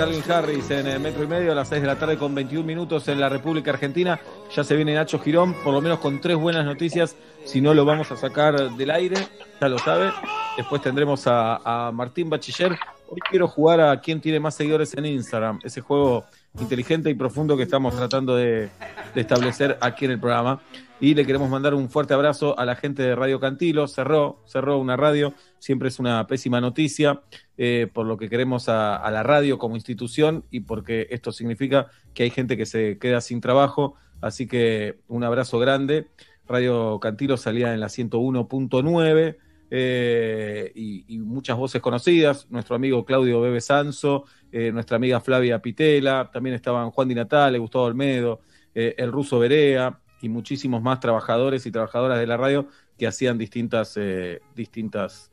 Carlin 0.00 0.22
Harris 0.32 0.70
en 0.70 0.86
eh, 0.86 0.98
Metro 0.98 1.22
y 1.22 1.26
Medio 1.26 1.52
a 1.52 1.54
las 1.54 1.68
6 1.68 1.82
de 1.82 1.86
la 1.86 1.98
tarde 1.98 2.16
con 2.16 2.34
21 2.34 2.64
minutos 2.64 3.06
en 3.08 3.20
la 3.20 3.28
República 3.28 3.72
Argentina. 3.72 4.18
Ya 4.50 4.64
se 4.64 4.74
viene 4.74 4.94
Nacho 4.94 5.18
Girón, 5.18 5.52
por 5.62 5.74
lo 5.74 5.82
menos 5.82 5.98
con 5.98 6.22
tres 6.22 6.38
buenas 6.38 6.64
noticias. 6.64 7.16
Si 7.44 7.60
no 7.60 7.74
lo 7.74 7.84
vamos 7.84 8.10
a 8.10 8.16
sacar 8.16 8.70
del 8.78 8.90
aire, 8.92 9.16
ya 9.60 9.68
lo 9.68 9.78
sabe. 9.78 10.10
Después 10.56 10.80
tendremos 10.80 11.24
a, 11.26 11.90
Martín 11.92 12.30
Bachiller. 12.30 12.78
Hoy 13.10 13.18
quiero 13.28 13.46
jugar 13.46 13.82
a 13.82 14.00
quién 14.00 14.22
tiene 14.22 14.40
más 14.40 14.54
seguidores 14.54 14.94
en 14.94 15.04
Instagram. 15.04 15.58
Ese 15.62 15.82
juego 15.82 16.24
inteligente 16.58 17.10
y 17.10 17.14
profundo 17.14 17.54
que 17.54 17.64
estamos 17.64 17.94
tratando 17.94 18.36
de 18.36 18.70
establecer 19.14 19.76
aquí 19.82 20.06
en 20.06 20.12
el 20.12 20.18
programa. 20.18 20.62
Y 21.02 21.14
le 21.14 21.24
queremos 21.24 21.48
mandar 21.48 21.72
un 21.72 21.88
fuerte 21.88 22.12
abrazo 22.12 22.58
a 22.58 22.66
la 22.66 22.76
gente 22.76 23.02
de 23.02 23.14
Radio 23.16 23.40
Cantilo. 23.40 23.88
Cerró, 23.88 24.42
cerró 24.44 24.76
una 24.76 24.98
radio. 24.98 25.32
Siempre 25.58 25.88
es 25.88 25.98
una 25.98 26.26
pésima 26.26 26.60
noticia 26.60 27.22
eh, 27.56 27.88
por 27.90 28.04
lo 28.04 28.18
que 28.18 28.28
queremos 28.28 28.68
a, 28.68 29.10
la 29.10 29.22
radio 29.22 29.58
como 29.58 29.76
institución 29.76 30.44
y 30.50 30.60
porque 30.60 31.06
esto 31.10 31.32
significa 31.32 31.86
que 32.12 32.24
hay 32.24 32.30
gente 32.30 32.58
que 32.58 32.66
se 32.66 32.98
queda 32.98 33.22
sin 33.22 33.40
trabajo. 33.40 33.94
Así 34.20 34.46
que 34.46 34.98
un 35.08 35.24
abrazo 35.24 35.58
grande. 35.58 36.08
Radio 36.46 37.00
Cantilo 37.00 37.38
salía 37.38 37.72
en 37.72 37.80
la 37.80 37.86
101.9 37.86 39.38
eh, 39.70 40.72
y, 40.74 41.14
y 41.14 41.18
muchas 41.18 41.56
voces 41.56 41.80
conocidas. 41.80 42.46
Nuestro 42.50 42.76
amigo 42.76 43.06
Claudio 43.06 43.40
Bebe 43.40 43.62
Sanso, 43.62 44.26
eh, 44.52 44.70
nuestra 44.70 44.96
amiga 44.96 45.18
Flavia 45.20 45.62
Pitela, 45.62 46.30
también 46.30 46.56
estaban 46.56 46.90
Juan 46.90 47.08
Di 47.08 47.14
Natale, 47.14 47.56
Gustavo 47.56 47.86
Olmedo, 47.86 48.42
el 48.74 49.10
ruso 49.10 49.38
Berea 49.38 49.99
y 50.20 50.28
muchísimos 50.28 50.82
más 50.82 51.00
trabajadores 51.00 51.66
y 51.66 51.70
trabajadoras 51.70 52.18
de 52.18 52.26
la 52.26 52.36
radio 52.36 52.66
que 52.98 53.06
hacían 53.06 53.38
distintas, 53.38 53.96
eh, 53.96 54.40
distintas, 54.54 55.30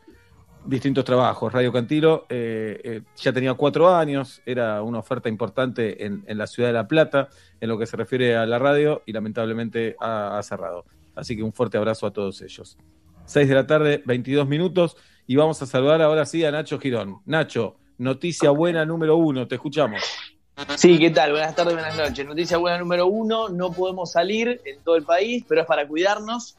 distintos 0.66 1.04
trabajos. 1.04 1.52
Radio 1.52 1.72
Cantilo 1.72 2.26
eh, 2.30 2.80
eh, 2.84 3.02
ya 3.18 3.34
tenía 3.34 3.54
cuatro 3.56 3.94
años, 3.94 4.42
era 4.46 4.82
una 4.82 5.00
oferta 5.00 5.30
importante 5.30 6.06
en, 6.06 6.24
en, 6.28 6.38
la 6.38 6.48
ciudad 6.48 6.70
de 6.70 6.74
La 6.74 6.88
Plata 6.88 7.30
en 7.60 7.70
lo 7.70 7.78
que 7.78 7.86
se 7.86 7.98
refiere 7.98 8.36
a 8.36 8.46
la 8.46 8.60
radio 8.60 9.04
y 9.06 9.14
lamentablemente 9.14 9.96
ha, 10.00 10.40
cerrado. 10.44 10.86
Así 11.16 11.36
que 11.36 11.44
un 11.44 11.54
fuerte 11.54 11.78
abrazo 11.78 12.08
a 12.08 12.12
todos 12.12 12.42
ellos. 12.42 12.78
6 13.26 13.50
de 13.50 13.56
la 13.56 13.68
tarde, 13.68 14.02
22 14.06 14.48
minutos, 14.48 14.96
y 15.26 15.36
vamos 15.36 15.62
a 15.62 15.66
saludar 15.66 16.02
ahora 16.02 16.26
sí 16.26 16.46
a 16.46 16.52
Nacho 16.52 16.80
Girón. 16.80 17.18
Nacho, 17.26 17.76
noticia 17.98 18.52
buena 18.52 18.86
número 18.86 19.18
uno, 19.18 19.48
te 19.48 19.56
escuchamos. 19.56 20.37
Sí, 20.76 20.98
¿qué 20.98 21.12
tal? 21.12 21.32
Buenas 21.32 21.56
tardes, 21.56 21.76
buenas 21.76 21.96
noches. 21.96 22.26
Noticia 22.26 22.58
buena 22.58 22.80
número 22.80 23.06
uno, 23.08 23.48
no 23.50 23.72
podemos 23.72 24.12
salir 24.12 24.60
en 24.66 24.80
todo 24.84 24.96
el 24.96 25.04
país, 25.04 25.46
pero 25.48 25.62
es 25.62 25.68
para 25.68 25.88
cuidarnos. 25.88 26.56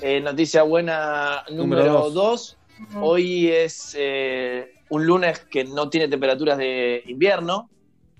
Eh, 0.00 0.20
noticia 0.20 0.62
buena 0.62 1.44
número, 1.50 1.82
Número 1.84 2.10
dos. 2.10 2.14
dos, 2.14 2.56
hoy 3.02 3.48
es 3.48 3.94
eh, 3.98 4.72
un 4.88 5.06
lunes 5.06 5.40
que 5.40 5.64
no 5.64 5.90
tiene 5.90 6.08
temperaturas 6.08 6.56
de 6.56 7.02
invierno. 7.06 7.68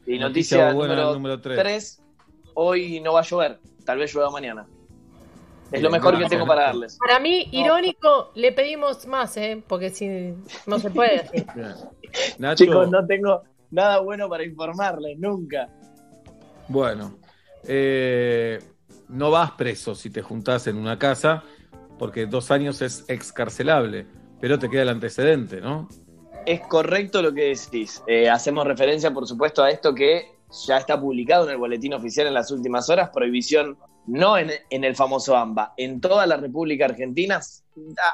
Y 0.06 0.18
Noticia 0.18 0.59
noticia, 0.59 0.72
buena 0.72 0.94
número, 0.94 1.14
número 1.14 1.40
tres. 1.40 1.59
tres, 1.59 2.02
hoy 2.55 3.01
no 3.01 3.14
va 3.14 3.20
a 3.20 3.24
llover, 3.24 3.60
tal 3.85 3.98
vez 3.98 4.14
llueva 4.14 4.30
mañana. 4.30 4.66
Es 5.72 5.82
lo 5.82 5.90
mejor 5.90 6.18
que 6.18 6.26
tengo 6.26 6.47
para 6.47 6.64
darles. 6.64 6.98
Para 6.98 7.18
mí, 7.20 7.48
irónico, 7.52 8.30
le 8.35 8.52
pedimos 8.52 9.06
más, 9.06 9.36
¿eh? 9.36 9.62
Porque 9.66 9.90
si 9.90 10.35
no 10.66 10.78
se 10.78 10.90
puede. 10.90 11.28
Nacho, 12.39 12.64
Chicos, 12.64 12.90
no 12.90 13.06
tengo 13.06 13.43
nada 13.70 14.01
bueno 14.01 14.28
para 14.28 14.45
informarles, 14.45 15.19
nunca. 15.19 15.69
bueno, 16.69 17.19
eh, 17.65 18.59
no 19.09 19.31
vas 19.31 19.53
preso 19.53 19.95
si 19.95 20.11
te 20.11 20.23
juntás 20.23 20.66
en 20.66 20.77
una 20.77 20.99
casa, 20.99 21.43
porque 21.99 22.27
dos 22.27 22.51
años 22.51 22.82
es 22.82 23.05
excarcelable, 23.09 24.07
pero 24.40 24.59
te 24.59 24.69
queda 24.69 24.82
el 24.82 24.89
antecedente, 24.90 25.61
¿no? 25.61 25.89
Es 26.47 26.61
correcto 26.61 27.20
lo 27.20 27.32
que 27.35 27.55
decís. 27.55 28.03
Eh, 28.07 28.31
hacemos 28.31 28.66
referencia, 28.66 29.12
por 29.12 29.27
supuesto, 29.27 29.62
a 29.62 29.70
esto 29.70 29.95
que 29.95 30.32
ya 30.66 30.78
está 30.78 30.99
publicado 30.99 31.45
en 31.45 31.51
el 31.51 31.57
boletín 31.59 31.93
oficial 31.93 32.27
en 32.27 32.35
las 32.35 32.51
últimas 32.51 32.89
horas, 32.89 33.11
prohibición 33.11 33.77
no 34.07 34.39
en, 34.39 34.51
en 34.70 34.85
el 34.85 34.97
famoso 34.97 35.36
AMBA, 35.36 35.74
en 35.77 36.01
toda 36.01 36.27
la 36.27 36.39
República 36.39 36.86
Argentina. 36.86 37.40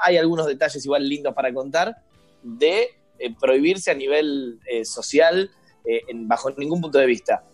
Hay 0.02 0.16
algunos 0.16 0.46
detalles 0.46 0.84
igual 0.84 1.08
lindos 1.08 1.34
para 1.34 1.54
contar 1.54 1.96
de 2.42 2.88
eh, 3.18 3.34
prohibirse 3.38 3.90
a 3.90 3.94
nivel 3.94 4.58
eh, 4.70 4.84
social 4.84 5.50
eh, 5.84 6.02
en- 6.08 6.26
bajo 6.28 6.50
ningún 6.50 6.80
punto 6.80 6.98
de 6.98 7.06
vista. 7.06 7.44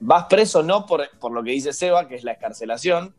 Vas 0.00 0.26
preso 0.28 0.62
no 0.62 0.84
por, 0.86 1.08
por 1.18 1.32
lo 1.32 1.42
que 1.42 1.52
dice 1.52 1.72
Seba, 1.72 2.06
que 2.08 2.16
es 2.16 2.24
la 2.24 2.32
escarcelación, 2.32 3.14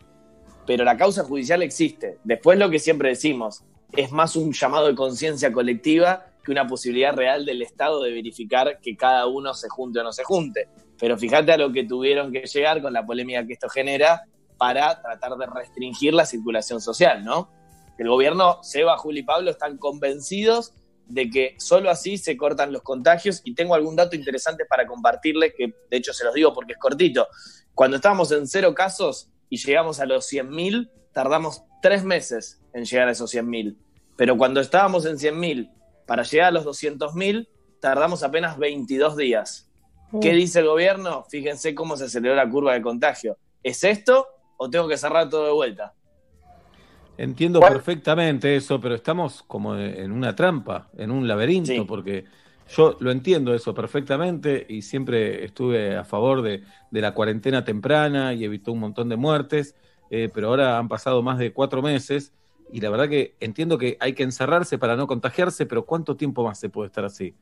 pero 0.66 0.84
la 0.84 0.98
causa 0.98 1.24
judicial 1.24 1.62
existe. 1.64 2.18
Después 2.24 2.60
lo 2.60 2.70
que 2.70 2.80
siempre 2.80 3.10
decimos, 3.10 3.64
es 3.94 4.12
más 4.12 4.36
un 4.36 4.52
llamado 4.54 4.88
de 4.88 4.96
conciencia 4.96 5.52
colectiva 5.52 6.26
que 6.44 6.52
una 6.52 6.68
posibilidad 6.68 7.14
real 7.14 7.46
del 7.46 7.62
Estado 7.62 8.04
de 8.04 8.12
verificar 8.12 8.80
que 8.82 8.96
cada 8.96 9.28
uno 9.28 9.54
se 9.54 9.70
junte 9.70 10.00
o 10.00 10.04
no 10.04 10.12
se 10.12 10.24
junte. 10.24 10.68
Pero 11.00 11.18
fíjate 11.18 11.52
a 11.54 11.58
lo 11.58 11.72
que 11.72 11.84
tuvieron 11.84 12.32
que 12.32 12.42
llegar 12.42 12.82
con 12.82 12.92
la 12.94 13.06
polémica 13.06 13.46
que 13.46 13.54
esto 13.54 13.70
genera 13.70 14.24
para 14.58 15.02
tratar 15.02 15.36
de 15.38 15.46
restringir 15.46 16.14
la 16.14 16.26
circulación 16.26 16.82
social, 16.82 17.24
¿no? 17.24 17.50
El 17.98 18.10
gobierno, 18.10 18.60
Seba, 18.64 18.98
Juli 18.98 19.22
y 19.22 19.24
Pablo 19.24 19.52
están 19.52 19.78
convencidos 19.78 20.74
de 21.08 21.30
que 21.30 21.56
solo 21.58 21.90
así 21.90 22.18
se 22.18 22.36
cortan 22.36 22.72
los 22.72 22.82
contagios 22.82 23.42
y 23.44 23.56
tengo 23.56 23.76
algún 23.76 23.96
dato 23.96 24.16
interesante 24.16 24.66
para 24.66 24.86
compartirles 24.86 25.54
que 25.58 25.74
de 25.90 25.98
hecho 25.98 26.14
se 26.14 26.26
los 26.26 26.34
digo 26.34 26.54
porque 26.54 26.74
es 26.74 26.80
cortito. 26.80 27.28
Cuando 27.74 27.98
estábamos 27.98 28.32
en 28.32 28.48
cero 28.48 28.74
casos 28.74 29.30
y 29.50 29.58
llegamos 29.58 30.00
a 30.00 30.06
los 30.06 30.32
100.000, 30.32 30.90
tardamos 31.14 31.64
tres 31.82 32.04
meses 32.04 32.62
en 32.74 32.86
llegar 32.86 33.08
a 33.08 33.12
esos 33.12 33.34
100.000. 33.34 33.78
Pero 34.16 34.38
cuando 34.38 34.60
estábamos 34.60 35.06
en 35.06 35.18
100.000 35.18 35.72
para 36.06 36.24
llegar 36.24 36.48
a 36.48 36.52
los 36.52 36.66
200.000, 36.66 37.48
tardamos 37.80 38.24
apenas 38.24 38.58
22 38.58 39.16
días. 39.16 39.70
¿Qué 40.22 40.32
dice 40.32 40.60
el 40.60 40.68
gobierno? 40.68 41.26
Fíjense 41.30 41.76
cómo 41.76 41.98
se 41.98 42.06
aceleró 42.06 42.36
la 42.36 42.50
curva 42.50 42.74
de 42.74 42.82
contagio. 42.82 43.38
¿Es 43.62 43.84
esto 43.84 44.28
o 44.58 44.70
tengo 44.70 44.88
que 44.88 44.98
cerrar 44.98 45.30
todo 45.30 45.46
de 45.46 45.52
vuelta? 45.52 45.94
Entiendo 47.18 47.60
perfectamente 47.66 48.56
eso, 48.56 48.80
pero 48.80 48.96
estamos 48.96 49.44
como 49.44 49.76
en 49.76 50.12
una 50.12 50.36
trampa, 50.36 50.90
en 50.98 51.10
un 51.10 51.28
laberinto, 51.28 51.88
porque 51.88 52.26
yo 52.68 52.96
lo 53.00 53.12
entiendo 53.12 53.54
eso 53.56 53.74
perfectamente 53.74 54.66
y 54.70 54.84
siempre 54.84 55.44
estuve 55.44 55.96
a 55.98 56.04
favor 56.04 56.42
de, 56.44 56.64
de 56.92 57.02
la 57.02 57.14
cuarentena 57.14 57.64
temprana 57.64 58.34
y 58.34 58.44
evitó 58.44 58.72
un 58.72 58.80
montón 58.80 59.10
de 59.10 59.16
muertes, 59.16 59.76
eh, 60.12 60.30
pero 60.32 60.50
ahora 60.50 60.78
han 60.78 60.88
pasado 60.88 61.24
más 61.24 61.40
de 61.40 61.54
cuatro 61.54 61.82
meses 61.82 62.34
y 62.72 62.82
la 62.82 62.90
verdad 62.90 63.10
que 63.10 63.36
entiendo 63.40 63.78
que 63.78 63.98
hay 64.00 64.14
que 64.14 64.24
encerrarse 64.24 64.78
para 64.78 64.96
no 64.96 65.08
contagiarse, 65.08 65.66
pero 65.66 65.86
¿cuánto 65.86 66.18
tiempo 66.18 66.44
más 66.44 66.60
se 66.60 66.70
puede 66.70 66.88
estar 66.88 67.06
así? 67.06 67.34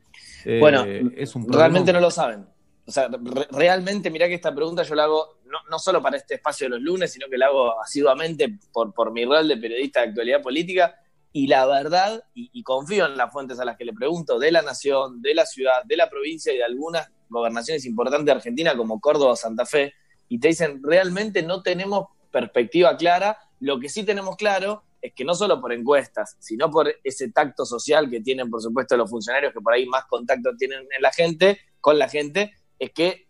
Eh, 0.44 0.58
Bueno, 0.60 0.86
es 1.16 1.34
un 1.34 1.52
realmente 1.52 1.92
no 1.92 2.00
lo 2.00 2.10
saben. 2.10 2.46
O 2.86 2.92
sea, 2.92 3.08
re- 3.08 3.48
realmente, 3.50 4.10
mirá 4.10 4.28
que 4.28 4.34
esta 4.34 4.54
pregunta 4.54 4.84
yo 4.84 4.94
la 4.94 5.04
hago 5.04 5.38
no, 5.44 5.58
no 5.68 5.78
solo 5.78 6.00
para 6.00 6.16
este 6.16 6.34
espacio 6.34 6.66
de 6.66 6.70
los 6.70 6.80
lunes, 6.80 7.12
sino 7.12 7.26
que 7.28 7.36
la 7.36 7.46
hago 7.46 7.80
asiduamente 7.80 8.58
por, 8.72 8.94
por 8.94 9.12
mi 9.12 9.24
rol 9.24 9.48
de 9.48 9.56
periodista 9.56 10.00
de 10.00 10.08
actualidad 10.08 10.42
política. 10.42 10.94
Y 11.32 11.48
la 11.48 11.66
verdad, 11.66 12.24
y, 12.32 12.62
confío 12.62 13.04
en 13.04 13.16
las 13.16 13.30
fuentes 13.30 13.60
a 13.60 13.64
las 13.64 13.76
que 13.76 13.84
le 13.84 13.92
pregunto, 13.92 14.38
de 14.38 14.50
la 14.50 14.62
nación, 14.62 15.20
de 15.20 15.34
la 15.34 15.44
ciudad, 15.44 15.84
de 15.84 15.96
la 15.96 16.08
provincia 16.08 16.50
y 16.52 16.56
de 16.56 16.64
algunas 16.64 17.10
gobernaciones 17.28 17.84
importantes 17.84 18.24
de 18.24 18.32
Argentina 18.32 18.74
como 18.74 19.00
Córdoba 19.00 19.32
o 19.32 19.36
Santa 19.36 19.66
Fe, 19.66 19.92
y 20.28 20.40
te 20.40 20.48
dicen, 20.48 20.80
realmente 20.82 21.42
no 21.42 21.62
tenemos 21.62 22.06
perspectiva 22.30 22.96
clara. 22.96 23.38
Lo 23.60 23.78
que 23.78 23.90
sí 23.90 24.02
tenemos 24.04 24.36
claro 24.36 24.84
es 25.02 25.12
que 25.12 25.24
no 25.24 25.34
solo 25.34 25.60
por 25.60 25.74
encuestas, 25.74 26.36
sino 26.38 26.70
por 26.70 26.94
ese 27.04 27.30
tacto 27.30 27.66
social 27.66 28.08
que 28.08 28.20
tienen, 28.22 28.48
por 28.48 28.62
supuesto, 28.62 28.96
los 28.96 29.10
funcionarios 29.10 29.52
que 29.52 29.60
por 29.60 29.74
ahí 29.74 29.84
más 29.84 30.06
contacto 30.06 30.56
tienen 30.56 30.86
en 30.96 31.02
la 31.02 31.12
gente, 31.12 31.60
con 31.80 31.98
la 31.98 32.08
gente, 32.08 32.54
es 32.78 32.90
que 32.92 33.28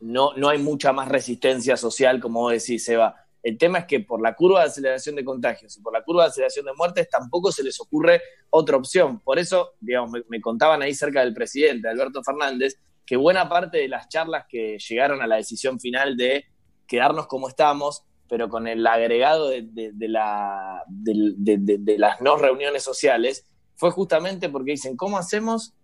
no, 0.00 0.34
no 0.36 0.48
hay 0.48 0.58
mucha 0.58 0.92
más 0.92 1.08
resistencia 1.08 1.76
social, 1.76 2.20
como 2.20 2.40
vos 2.40 2.52
decís, 2.52 2.84
Seba. 2.84 3.16
El 3.42 3.58
tema 3.58 3.78
es 3.78 3.84
que 3.86 4.00
por 4.00 4.22
la 4.22 4.34
curva 4.34 4.60
de 4.60 4.66
aceleración 4.66 5.16
de 5.16 5.24
contagios 5.24 5.76
y 5.76 5.80
por 5.82 5.92
la 5.92 6.02
curva 6.02 6.24
de 6.24 6.28
aceleración 6.30 6.64
de 6.66 6.72
muertes 6.74 7.08
tampoco 7.08 7.50
se 7.50 7.64
les 7.64 7.80
ocurre 7.80 8.20
otra 8.50 8.76
opción. 8.76 9.18
Por 9.20 9.38
eso, 9.38 9.72
digamos, 9.80 10.12
me, 10.28 10.40
contaban 10.40 10.80
ahí 10.82 10.94
cerca 10.94 11.20
del 11.20 11.34
presidente, 11.34 11.88
Alberto 11.88 12.22
Fernández, 12.22 12.78
que 13.04 13.16
buena 13.16 13.48
parte 13.48 13.78
de 13.78 13.88
las 13.88 14.08
charlas 14.08 14.44
que 14.48 14.78
llegaron 14.78 15.22
a 15.22 15.26
la 15.26 15.36
decisión 15.36 15.80
final 15.80 16.16
de 16.16 16.44
quedarnos 16.86 17.26
como 17.26 17.48
estamos, 17.48 18.04
pero 18.28 18.48
con 18.48 18.68
el 18.68 18.86
agregado 18.86 19.48
de, 19.48 19.62
de- 19.72 20.08
la, 20.08 20.84
de 20.88 21.98
las 21.98 22.20
no 22.20 22.36
reuniones 22.36 22.82
sociales, 22.84 23.46
fue 23.74 23.90
justamente 23.90 24.48
porque 24.48 24.72
dicen, 24.72 24.96
¿cómo 24.96 25.18
hacemos 25.18 25.74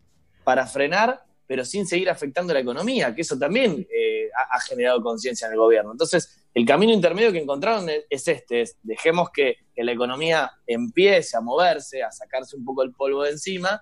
para 0.45 0.67
frenar, 0.67 1.25
pero 1.49 1.65
sin 1.65 1.87
seguir 1.87 2.11
afectando 2.11 2.53
la 2.53 2.61
economía? 2.61 3.15
Que 3.15 3.23
eso 3.23 3.39
también 3.39 3.85
eh, 3.91 4.29
ha, 4.37 4.61
generado 4.61 5.03
conciencia 5.03 5.47
en 5.47 5.55
el 5.55 5.59
gobierno. 5.59 5.91
Entonces, 5.91 6.47
el 6.53 6.67
camino 6.67 6.93
intermedio 6.93 7.33
que 7.33 7.41
encontraron 7.41 7.89
es, 7.89 8.05
es 8.11 8.29
este, 8.29 8.61
es 8.61 8.77
dejemos 8.83 9.31
que, 9.31 9.57
la 9.75 9.93
economía 9.93 10.51
empiece 10.67 11.37
a 11.37 11.41
moverse, 11.41 12.03
a 12.03 12.11
sacarse 12.11 12.57
un 12.57 12.65
poco 12.65 12.83
el 12.83 12.93
polvo 12.93 13.23
de 13.23 13.31
encima, 13.31 13.81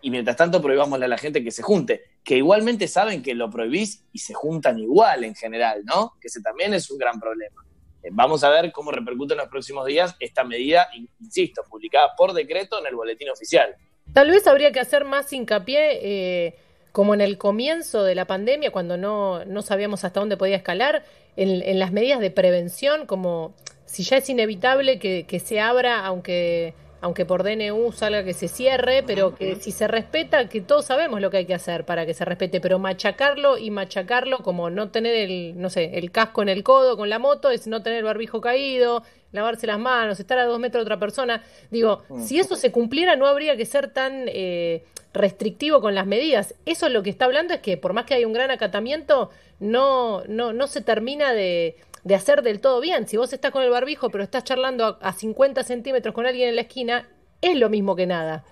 y 0.00 0.10
mientras 0.10 0.36
tanto 0.36 0.60
prohibámosle 0.60 1.04
a 1.04 1.08
la 1.08 1.18
gente 1.18 1.44
que 1.44 1.50
se 1.50 1.62
junte, 1.62 2.02
que 2.24 2.36
igualmente 2.38 2.88
saben 2.88 3.22
que 3.22 3.34
lo 3.34 3.50
prohibís 3.50 4.04
y 4.12 4.18
se 4.18 4.34
juntan 4.34 4.78
igual 4.78 5.24
en 5.24 5.34
general, 5.34 5.84
¿no? 5.84 6.14
Que 6.20 6.28
ese 6.28 6.40
también 6.40 6.74
es 6.74 6.90
un 6.90 6.98
gran 6.98 7.20
problema. 7.20 7.62
Eh, 8.02 8.08
Vamos 8.10 8.42
a 8.42 8.50
ver 8.50 8.72
cómo 8.72 8.90
repercute 8.90 9.34
en 9.34 9.38
los 9.38 9.48
próximos 9.48 9.86
días 9.86 10.16
esta 10.18 10.44
medida, 10.44 10.88
in- 10.94 11.08
insisto, 11.20 11.62
publicada 11.68 12.14
por 12.16 12.32
decreto 12.32 12.80
en 12.80 12.86
el 12.86 12.96
boletín 12.96 13.30
oficial. 13.30 13.76
Tal 14.16 14.30
vez 14.30 14.46
habría 14.46 14.72
que 14.72 14.80
hacer 14.80 15.04
más 15.04 15.30
hincapié, 15.30 15.98
eh, 16.00 16.54
como 16.90 17.12
en 17.12 17.20
el 17.20 17.36
comienzo 17.36 18.02
de 18.02 18.14
la 18.14 18.24
pandemia, 18.24 18.70
cuando 18.70 18.96
no, 18.96 19.44
no 19.44 19.60
sabíamos 19.60 20.04
hasta 20.04 20.20
dónde 20.20 20.38
podía 20.38 20.56
escalar, 20.56 21.04
en, 21.36 21.60
en 21.60 21.78
las 21.78 21.92
medidas 21.92 22.20
de 22.20 22.30
prevención, 22.30 23.04
como 23.04 23.52
si 23.84 24.04
ya 24.04 24.16
es 24.16 24.30
inevitable 24.30 24.98
que, 24.98 25.26
que 25.28 25.38
se 25.38 25.60
abra, 25.60 26.06
aunque, 26.06 26.72
aunque 27.06 27.24
por 27.24 27.44
DNU 27.44 27.92
salga 27.92 28.24
que 28.24 28.34
se 28.34 28.48
cierre, 28.48 29.04
pero 29.06 29.32
que 29.36 29.54
si 29.54 29.70
se 29.70 29.86
respeta, 29.86 30.48
que 30.48 30.60
todos 30.60 30.86
sabemos 30.86 31.20
lo 31.20 31.30
que 31.30 31.36
hay 31.36 31.46
que 31.46 31.54
hacer 31.54 31.84
para 31.84 32.04
que 32.04 32.14
se 32.14 32.24
respete, 32.24 32.60
pero 32.60 32.80
machacarlo 32.80 33.58
y 33.58 33.70
machacarlo 33.70 34.38
como 34.38 34.70
no 34.70 34.90
tener 34.90 35.14
el, 35.14 35.54
no 35.56 35.70
sé, 35.70 35.98
el 35.98 36.10
casco 36.10 36.42
en 36.42 36.48
el 36.48 36.64
codo 36.64 36.96
con 36.96 37.08
la 37.08 37.20
moto, 37.20 37.50
es 37.50 37.68
no 37.68 37.80
tener 37.80 38.00
el 38.00 38.04
barbijo 38.04 38.40
caído, 38.40 39.04
lavarse 39.30 39.68
las 39.68 39.78
manos, 39.78 40.18
estar 40.18 40.36
a 40.36 40.46
dos 40.46 40.58
metros 40.58 40.80
de 40.80 40.86
otra 40.86 40.98
persona. 40.98 41.44
Digo, 41.70 42.02
si 42.24 42.40
eso 42.40 42.56
se 42.56 42.72
cumpliera, 42.72 43.14
no 43.14 43.26
habría 43.28 43.56
que 43.56 43.66
ser 43.66 43.88
tan 43.90 44.24
eh, 44.26 44.82
restrictivo 45.14 45.80
con 45.80 45.94
las 45.94 46.08
medidas. 46.08 46.56
Eso 46.66 46.88
lo 46.88 47.04
que 47.04 47.10
está 47.10 47.26
hablando 47.26 47.54
es 47.54 47.60
que 47.60 47.76
por 47.76 47.92
más 47.92 48.04
que 48.06 48.14
haya 48.14 48.26
un 48.26 48.32
gran 48.32 48.50
acatamiento, 48.50 49.30
no, 49.60 50.24
no, 50.26 50.52
no 50.52 50.66
se 50.66 50.80
termina 50.80 51.32
de, 51.34 51.76
de 52.06 52.14
hacer 52.14 52.42
del 52.42 52.60
todo 52.60 52.80
bien. 52.80 53.08
Si 53.08 53.16
vos 53.16 53.32
estás 53.32 53.50
con 53.50 53.64
el 53.64 53.70
barbijo, 53.70 54.10
pero 54.10 54.22
estás 54.22 54.44
charlando 54.44 54.84
a, 55.02 55.08
a 55.08 55.12
50 55.12 55.64
centímetros 55.64 56.14
con 56.14 56.24
alguien 56.24 56.48
en 56.50 56.54
la 56.54 56.62
esquina, 56.62 57.08
es 57.40 57.56
lo 57.56 57.68
mismo 57.68 57.96
que 57.96 58.06
nada. 58.06 58.44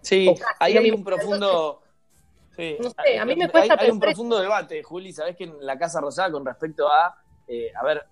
Sí, 0.00 0.34
ahí 0.58 0.78
hay 0.78 0.90
un 0.90 1.04
profundo... 1.04 1.82
sí, 2.56 2.78
No 2.80 2.88
sé, 2.88 3.18
a 3.18 3.26
mí 3.26 3.36
me 3.36 3.44
hay- 3.44 3.50
cuesta 3.50 3.76
Hay, 3.78 3.90
un 3.90 4.00
profundo 4.00 4.40
debate, 4.40 4.82
Juli, 4.82 5.12
sabés 5.12 5.36
que 5.36 5.44
en 5.44 5.54
la 5.60 5.78
Casa 5.78 6.00
Rosada 6.00 6.32
con 6.32 6.46
respecto 6.46 6.90
a, 6.90 7.14
eh, 7.46 7.70
a 7.78 7.84
ver, 7.84 8.02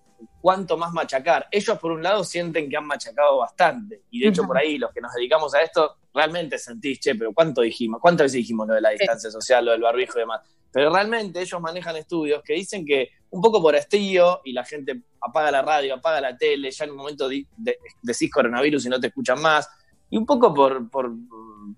cuánto 0.43 0.77
más 0.77 0.93
machacar. 0.93 1.47
Ellos, 1.51 1.79
por 1.79 1.93
un 1.93 2.03
lado, 2.03 2.23
sienten 2.23 2.69
que 2.69 2.77
han 2.77 2.85
machacado 2.87 3.39
bastante. 3.39 4.03
Y 4.11 4.21
de 4.21 4.29
hecho, 4.29 4.43
por 4.43 4.59
ahí, 4.59 4.77
los 4.77 4.93
que 4.93 5.01
nos 5.01 5.15
dedicamos 5.15 5.55
a 5.55 5.63
esto, 5.63 5.97
realmente 6.13 6.59
sentís, 6.59 6.99
che, 7.01 7.15
pero 7.15 7.33
¿cuánto 7.33 7.61
dijimos? 7.63 8.01
¿Cuántas 8.01 8.25
veces 8.27 8.37
dijimos 8.39 8.67
lo 8.69 8.75
de 8.75 8.81
la 8.81 8.91
distancia 8.91 9.31
social, 9.31 9.65
lo 9.65 9.73
del 9.73 9.81
barbijo 9.83 10.19
y 10.19 10.21
demás? 10.21 10.41
Pero 10.73 10.93
realmente 10.93 11.41
ellos 11.41 11.61
manejan 11.61 11.97
estudios 11.97 12.43
que 12.45 12.55
dicen 12.55 12.85
que 12.85 13.09
un 13.31 13.41
poco 13.41 13.61
por 13.63 13.75
estío 13.75 14.41
y 14.45 14.53
la 14.53 14.65
gente 14.65 15.03
apaga 15.21 15.51
la 15.51 15.63
radio, 15.63 15.95
apaga 15.95 16.21
la 16.21 16.37
tele, 16.37 16.71
ya 16.71 16.85
en 16.85 16.91
un 16.93 16.97
momento 16.97 17.29
di- 17.29 17.47
de- 17.57 17.79
decís 18.03 18.31
coronavirus 18.31 18.87
y 18.87 18.89
no 18.89 19.01
te 19.01 19.09
escuchan 19.09 19.41
más, 19.41 19.69
y 20.09 20.17
un 20.17 20.27
poco 20.27 20.53
por, 20.55 20.89
por, 20.91 21.11
mm, 21.11 21.75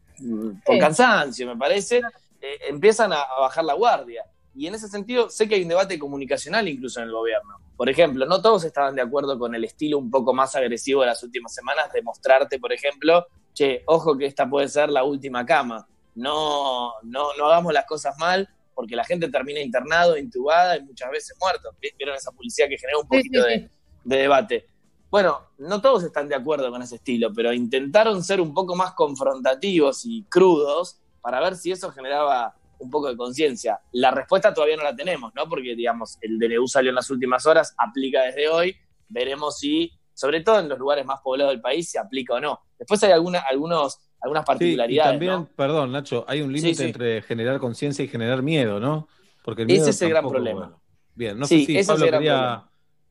por 0.64 0.74
Sí. 0.74 0.80
cansancio, 0.80 1.46
me 1.46 1.56
parece, 1.56 1.98
eh, 2.40 2.58
empiezan 2.68 3.12
a, 3.12 3.22
a 3.22 3.40
bajar 3.40 3.64
la 3.64 3.74
guardia. 3.74 4.24
Y 4.54 4.66
en 4.66 4.74
ese 4.74 4.88
sentido, 4.88 5.30
sé 5.30 5.48
que 5.48 5.54
hay 5.54 5.62
un 5.62 5.68
debate 5.68 5.98
comunicacional 5.98 6.68
incluso 6.68 7.00
en 7.00 7.06
el 7.06 7.12
gobierno. 7.12 7.56
Por 7.76 7.88
ejemplo, 7.88 8.26
no 8.26 8.42
todos 8.42 8.64
estaban 8.64 8.94
de 8.94 9.00
acuerdo 9.02 9.38
con 9.38 9.54
el 9.54 9.64
estilo 9.64 9.96
un 9.98 10.10
poco 10.10 10.34
más 10.34 10.54
agresivo 10.54 11.00
de 11.00 11.06
las 11.06 11.22
últimas 11.22 11.54
semanas 11.54 11.90
de 11.92 12.02
mostrarte, 12.02 12.58
por 12.58 12.72
ejemplo, 12.72 13.26
che, 13.54 13.82
ojo 13.86 14.16
que 14.16 14.26
esta 14.26 14.48
puede 14.48 14.68
ser 14.68 14.90
la 14.90 15.04
última 15.04 15.44
cama. 15.44 15.86
No, 16.14 16.92
no, 17.02 17.34
no 17.36 17.46
hagamos 17.46 17.72
las 17.72 17.86
cosas 17.86 18.16
mal 18.18 18.48
porque 18.74 18.96
la 18.96 19.04
gente 19.04 19.28
termina 19.28 19.60
internado, 19.60 20.16
intubada 20.16 20.76
y 20.76 20.82
muchas 20.82 21.10
veces 21.10 21.36
muerto. 21.40 21.70
¿Vieron 21.98 22.16
esa 22.16 22.30
publicidad 22.30 22.68
que 22.68 22.78
genera 22.78 22.98
un 22.98 23.08
poquito 23.08 23.42
de 23.44 23.68
debate? 24.04 24.66
bueno, 25.12 25.42
no 25.58 25.82
todos 25.82 26.04
están 26.04 26.26
de 26.26 26.34
acuerdo 26.34 26.70
con 26.70 26.80
ese 26.80 26.94
estilo, 26.94 27.30
pero 27.34 27.52
intentaron 27.52 28.24
ser 28.24 28.40
un 28.40 28.54
poco 28.54 28.74
más 28.74 28.94
confrontativos 28.94 30.06
y 30.06 30.22
crudos 30.22 31.02
para 31.20 31.38
ver 31.38 31.54
si 31.54 31.70
eso 31.70 31.92
generaba 31.92 32.56
un 32.78 32.88
poco 32.88 33.08
de 33.08 33.16
conciencia. 33.18 33.78
La 33.92 34.10
respuesta 34.10 34.54
todavía 34.54 34.78
no 34.78 34.84
la 34.84 34.96
tenemos, 34.96 35.30
¿no? 35.34 35.46
Porque, 35.50 35.76
digamos, 35.76 36.16
el 36.22 36.38
DNU 36.38 36.66
salió 36.66 36.88
en 36.88 36.94
las 36.94 37.10
últimas 37.10 37.44
horas, 37.44 37.74
aplica 37.76 38.22
desde 38.22 38.48
hoy, 38.48 38.74
veremos 39.06 39.58
si, 39.58 39.92
sobre 40.14 40.40
todo 40.40 40.60
en 40.60 40.70
los 40.70 40.78
lugares 40.78 41.04
más 41.04 41.20
poblados 41.20 41.52
del 41.52 41.60
país, 41.60 41.90
se 41.90 41.98
aplica 41.98 42.32
o 42.32 42.40
no. 42.40 42.60
Después 42.82 43.02
hay 43.04 43.12
alguna, 43.12 43.38
algunos, 43.40 43.98
algunas 44.20 44.42
Sí, 44.42 44.44
y 44.44 44.46
particularidades, 44.46 45.12
también, 45.12 45.32
¿no? 45.32 45.48
perdón, 45.56 45.92
Nacho, 45.92 46.24
hay 46.28 46.40
un 46.42 46.52
límite 46.52 46.74
Sí, 46.74 46.82
sí. 46.82 46.84
entre 46.88 47.22
generar 47.22 47.58
conciencia 47.60 48.04
y 48.04 48.08
generar 48.08 48.42
miedo, 48.42 48.80
¿no? 48.80 49.06
Porque 49.44 49.62
el 49.62 49.68
miedo 49.68 49.82
Ese 49.82 49.90
es 49.90 50.02
el 50.02 50.10
gran 50.10 50.28
problema. 50.28 50.60
bueno. 50.60 50.82
Bien, 51.14 51.38
no 51.38 51.46
sé 51.46 51.64
si 51.64 51.82
Pablo 51.84 52.10
quería. 52.10 52.64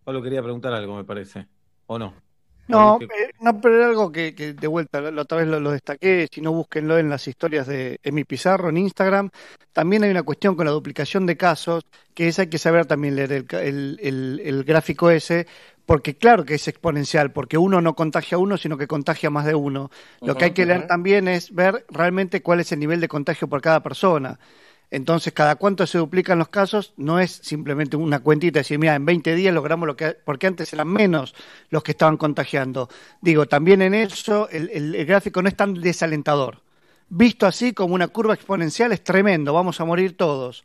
Pablo 0.04 0.22
quería 0.22 0.42
preguntar 0.42 0.74
algo, 0.74 0.96
me 0.96 1.04
parece. 1.04 1.48
¿O 1.86 1.98
no? 2.00 2.14
No, 2.72 2.98
eh, 3.10 3.32
no, 3.42 3.60
pero 3.60 3.76
era 3.78 3.88
algo 3.88 4.12
que, 4.12 4.34
que 4.36 4.54
de 4.54 4.68
vuelta, 4.68 5.02
la 5.02 5.22
otra 5.24 5.40
vez 5.40 5.48
lo, 5.48 5.60
lo 5.60 5.72
destaqué, 5.72 6.28
si 6.32 6.42
no 6.42 6.54
búsquenlo 6.54 6.98
en 6.98 7.10
las 7.10 7.28
historias 7.28 7.68
de 7.68 8.00
Emi 8.04 8.24
Pizarro 8.24 8.70
en 8.70 8.78
Instagram. 8.78 9.30
También 9.74 10.04
hay 10.04 10.12
una 10.12 10.24
cuestión 10.24 10.56
con 10.56 10.66
la 10.66 10.72
duplicación 10.72 11.26
de 11.26 11.36
casos, 11.38 11.84
que 12.14 12.28
es 12.30 12.40
hay 12.40 12.48
que 12.48 12.58
saber 12.58 12.86
también 12.86 13.16
leer 13.16 13.32
el, 13.34 13.46
el- 13.52 14.00
el- 14.02 14.42
el 14.44 14.64
gráfico 14.64 15.10
ese, 15.10 15.48
porque 15.86 16.16
claro 16.18 16.46
que 16.46 16.56
es 16.56 16.68
exponencial, 16.68 17.32
porque 17.32 17.58
uno 17.58 17.82
no 17.82 17.96
contagia 17.96 18.38
a 18.38 18.40
uno, 18.40 18.58
sino 18.58 18.78
que 18.78 18.88
contagia 18.88 19.28
a 19.28 19.32
más 19.32 19.46
de 19.46 19.56
uno. 19.56 19.90
Lo 20.24 20.38
que 20.38 20.46
hay 20.46 20.52
que 20.52 20.66
leer 20.66 20.84
también 20.84 21.28
es 21.28 21.54
ver 21.54 21.86
realmente 21.90 22.42
cuál 22.42 22.60
es 22.62 22.72
el 22.72 22.80
nivel 22.80 23.02
de 23.02 23.08
contagio 23.10 23.48
por 23.50 23.62
cada 23.62 23.82
persona. 23.84 24.40
Entonces, 24.92 25.32
cada 25.34 25.56
cuánto 25.56 25.88
se 25.88 25.98
duplican 25.98 26.38
los 26.38 26.50
casos 26.50 26.94
no 26.98 27.20
es 27.20 27.32
simplemente 27.32 27.96
una 27.98 28.20
cuentita, 28.20 28.60
decir, 28.60 28.78
mira, 28.78 28.96
en 28.96 29.06
20 29.06 29.34
días 29.36 29.54
logramos 29.54 29.88
lo 29.88 29.96
que, 29.96 30.18
porque 30.26 30.48
antes 30.48 30.72
eran 30.74 30.90
menos 30.90 31.34
los 31.70 31.82
que 31.84 31.92
estaban 31.92 32.18
contagiando. 32.18 32.90
Digo, 33.22 33.46
también 33.48 33.82
en 33.82 33.94
eso 33.94 34.50
el, 34.50 34.70
el- 34.72 34.96
el 34.96 35.06
gráfico 35.06 35.42
no 35.42 35.48
es 35.50 35.56
tan 35.56 35.74
desalentador. 35.76 36.62
Visto 37.14 37.46
así 37.46 37.74
como 37.74 37.94
una 37.96 38.08
curva 38.08 38.34
exponencial 38.34 38.92
es 38.94 39.04
tremendo, 39.04 39.54
vamos 39.54 39.80
a 39.82 39.86
morir 39.86 40.16
todos. 40.16 40.64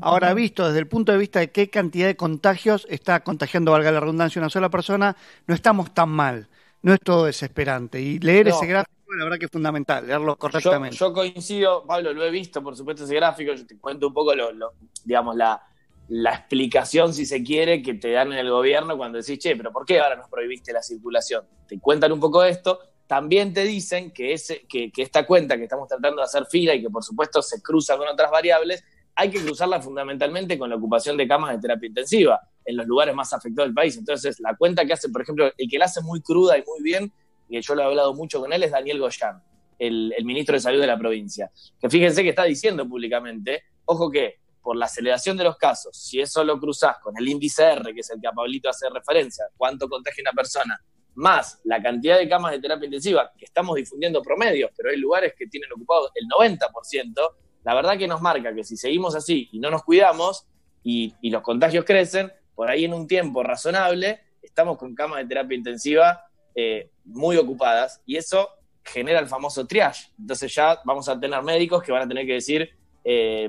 Ahora, 0.00 0.32
visto 0.34 0.66
desde 0.66 0.78
el 0.78 0.86
punto 0.86 1.12
de 1.12 1.18
vista 1.18 1.40
de 1.40 1.50
qué 1.50 1.68
cantidad 1.70 2.06
de 2.06 2.16
contagios 2.16 2.86
está 2.90 3.20
contagiando, 3.22 3.72
valga 3.72 3.90
la 3.92 4.00
redundancia, 4.00 4.40
una 4.40 4.48
sola 4.50 4.70
persona, 4.70 5.16
no 5.46 5.54
estamos 5.54 5.92
tan 5.92 6.08
mal. 6.08 6.48
No 6.82 6.92
es 6.94 7.00
todo 7.00 7.26
desesperante. 7.26 8.00
Y 8.00 8.18
leer 8.18 8.46
No. 8.48 8.54
ese 8.56 8.66
gráfico, 8.66 8.92
la 9.18 9.24
verdad 9.24 9.38
que 9.38 9.44
es 9.46 9.50
fundamental, 9.50 10.06
leerlo 10.06 10.32
Yo, 10.32 10.36
correctamente. 10.38 10.96
yo 10.96 11.12
coincido, 11.12 11.86
Pablo, 11.86 12.12
lo 12.12 12.24
he 12.24 12.30
visto, 12.30 12.62
por 12.62 12.76
supuesto, 12.76 13.04
ese 13.04 13.14
gráfico. 13.14 13.52
Yo 13.54 13.66
te 13.66 13.78
cuento 13.78 14.08
un 14.08 14.14
poco, 14.14 14.34
lo, 14.34 14.52
lo- 14.52 14.72
digamos, 15.04 15.36
la, 15.36 15.62
la 16.08 16.34
explicación, 16.34 17.12
si 17.14 17.26
se 17.26 17.42
quiere, 17.42 17.82
que 17.82 17.94
te 17.94 18.10
dan 18.12 18.32
en 18.32 18.38
el 18.38 18.50
gobierno 18.50 18.96
cuando 18.96 19.18
decís, 19.18 19.38
che, 19.38 19.56
pero 19.56 19.72
¿por 19.72 19.84
qué 19.86 20.00
ahora 20.00 20.16
nos 20.16 20.28
prohibiste 20.28 20.72
la 20.72 20.82
circulación? 20.82 21.44
Te 21.66 21.78
cuentan 21.80 22.12
un 22.12 22.20
poco 22.20 22.42
esto. 22.44 22.78
También 23.06 23.52
te 23.52 23.64
dicen 23.64 24.10
que, 24.12 24.32
ese, 24.32 24.66
que, 24.66 24.90
que 24.90 25.02
esta 25.02 25.26
cuenta 25.26 25.56
que 25.56 25.64
estamos 25.64 25.86
tratando 25.88 26.18
de 26.18 26.24
hacer 26.24 26.46
fila 26.46 26.74
y 26.74 26.80
que, 26.82 26.88
por 26.90 27.04
supuesto, 27.04 27.42
se 27.42 27.60
cruza 27.60 27.96
con 27.98 28.08
otras 28.08 28.30
variables, 28.30 28.82
hay 29.14 29.30
que 29.30 29.40
cruzarla 29.44 29.80
fundamentalmente 29.82 30.58
con 30.58 30.70
la 30.70 30.76
ocupación 30.76 31.18
de 31.18 31.28
camas 31.28 31.54
de 31.54 31.60
terapia 31.60 31.88
intensiva 31.88 32.40
en 32.64 32.76
los 32.78 32.86
lugares 32.86 33.14
más 33.14 33.32
afectados 33.34 33.68
del 33.68 33.74
país. 33.74 33.96
Entonces, 33.98 34.40
la 34.40 34.56
cuenta 34.56 34.86
que 34.86 34.94
hace, 34.94 35.10
por 35.10 35.20
ejemplo, 35.20 35.50
el 35.58 35.68
que 35.68 35.78
la 35.78 35.84
hace 35.84 36.00
muy 36.00 36.22
cruda 36.22 36.56
y 36.56 36.64
muy 36.66 36.82
bien, 36.82 37.12
y 37.58 37.60
yo 37.60 37.74
lo 37.74 37.82
he 37.82 37.84
hablado 37.84 38.14
mucho 38.14 38.40
con 38.40 38.52
él, 38.52 38.62
es 38.62 38.70
Daniel 38.70 38.98
Goyán, 38.98 39.42
el, 39.78 40.14
el 40.16 40.24
ministro 40.24 40.54
de 40.54 40.60
Salud 40.60 40.80
de 40.80 40.86
la 40.86 40.98
provincia. 40.98 41.50
Que 41.78 41.90
fíjense 41.90 42.22
que 42.22 42.30
está 42.30 42.44
diciendo 42.44 42.88
públicamente, 42.88 43.64
ojo 43.84 44.10
que 44.10 44.40
por 44.62 44.76
la 44.76 44.86
aceleración 44.86 45.36
de 45.36 45.44
los 45.44 45.56
casos, 45.58 45.94
si 45.96 46.20
eso 46.20 46.42
lo 46.44 46.58
cruzás 46.58 46.96
con 46.98 47.14
el 47.18 47.28
índice 47.28 47.64
R, 47.64 47.92
que 47.92 48.00
es 48.00 48.10
el 48.10 48.20
que 48.20 48.28
a 48.28 48.32
Pablito 48.32 48.70
hace 48.70 48.88
referencia, 48.88 49.44
cuánto 49.56 49.86
contagia 49.88 50.22
una 50.22 50.32
persona, 50.32 50.80
más 51.14 51.60
la 51.64 51.82
cantidad 51.82 52.16
de 52.16 52.26
camas 52.26 52.52
de 52.52 52.60
terapia 52.60 52.86
intensiva, 52.86 53.30
que 53.36 53.44
estamos 53.44 53.76
difundiendo 53.76 54.22
promedios, 54.22 54.70
pero 54.74 54.88
hay 54.88 54.96
lugares 54.96 55.34
que 55.36 55.46
tienen 55.46 55.70
ocupado 55.72 56.10
el 56.14 56.26
90%, 56.26 57.30
la 57.64 57.74
verdad 57.74 57.98
que 57.98 58.08
nos 58.08 58.22
marca 58.22 58.54
que 58.54 58.64
si 58.64 58.78
seguimos 58.78 59.14
así 59.14 59.48
y 59.52 59.58
no 59.58 59.70
nos 59.70 59.82
cuidamos 59.82 60.46
y, 60.82 61.14
y 61.20 61.28
los 61.28 61.42
contagios 61.42 61.84
crecen, 61.84 62.32
por 62.54 62.70
ahí 62.70 62.86
en 62.86 62.94
un 62.94 63.06
tiempo 63.06 63.42
razonable 63.42 64.20
estamos 64.40 64.78
con 64.78 64.94
camas 64.94 65.18
de 65.18 65.26
terapia 65.26 65.56
intensiva 65.56 66.24
eh, 66.54 66.90
muy 67.04 67.36
ocupadas 67.36 68.00
y 68.06 68.16
eso 68.16 68.48
genera 68.84 69.20
el 69.20 69.28
famoso 69.28 69.66
triage. 69.66 70.10
Entonces 70.18 70.54
ya 70.54 70.78
vamos 70.84 71.08
a 71.08 71.18
tener 71.18 71.42
médicos 71.42 71.82
que 71.82 71.92
van 71.92 72.02
a 72.02 72.08
tener 72.08 72.26
que 72.26 72.34
decir, 72.34 72.68
eh, 73.04 73.48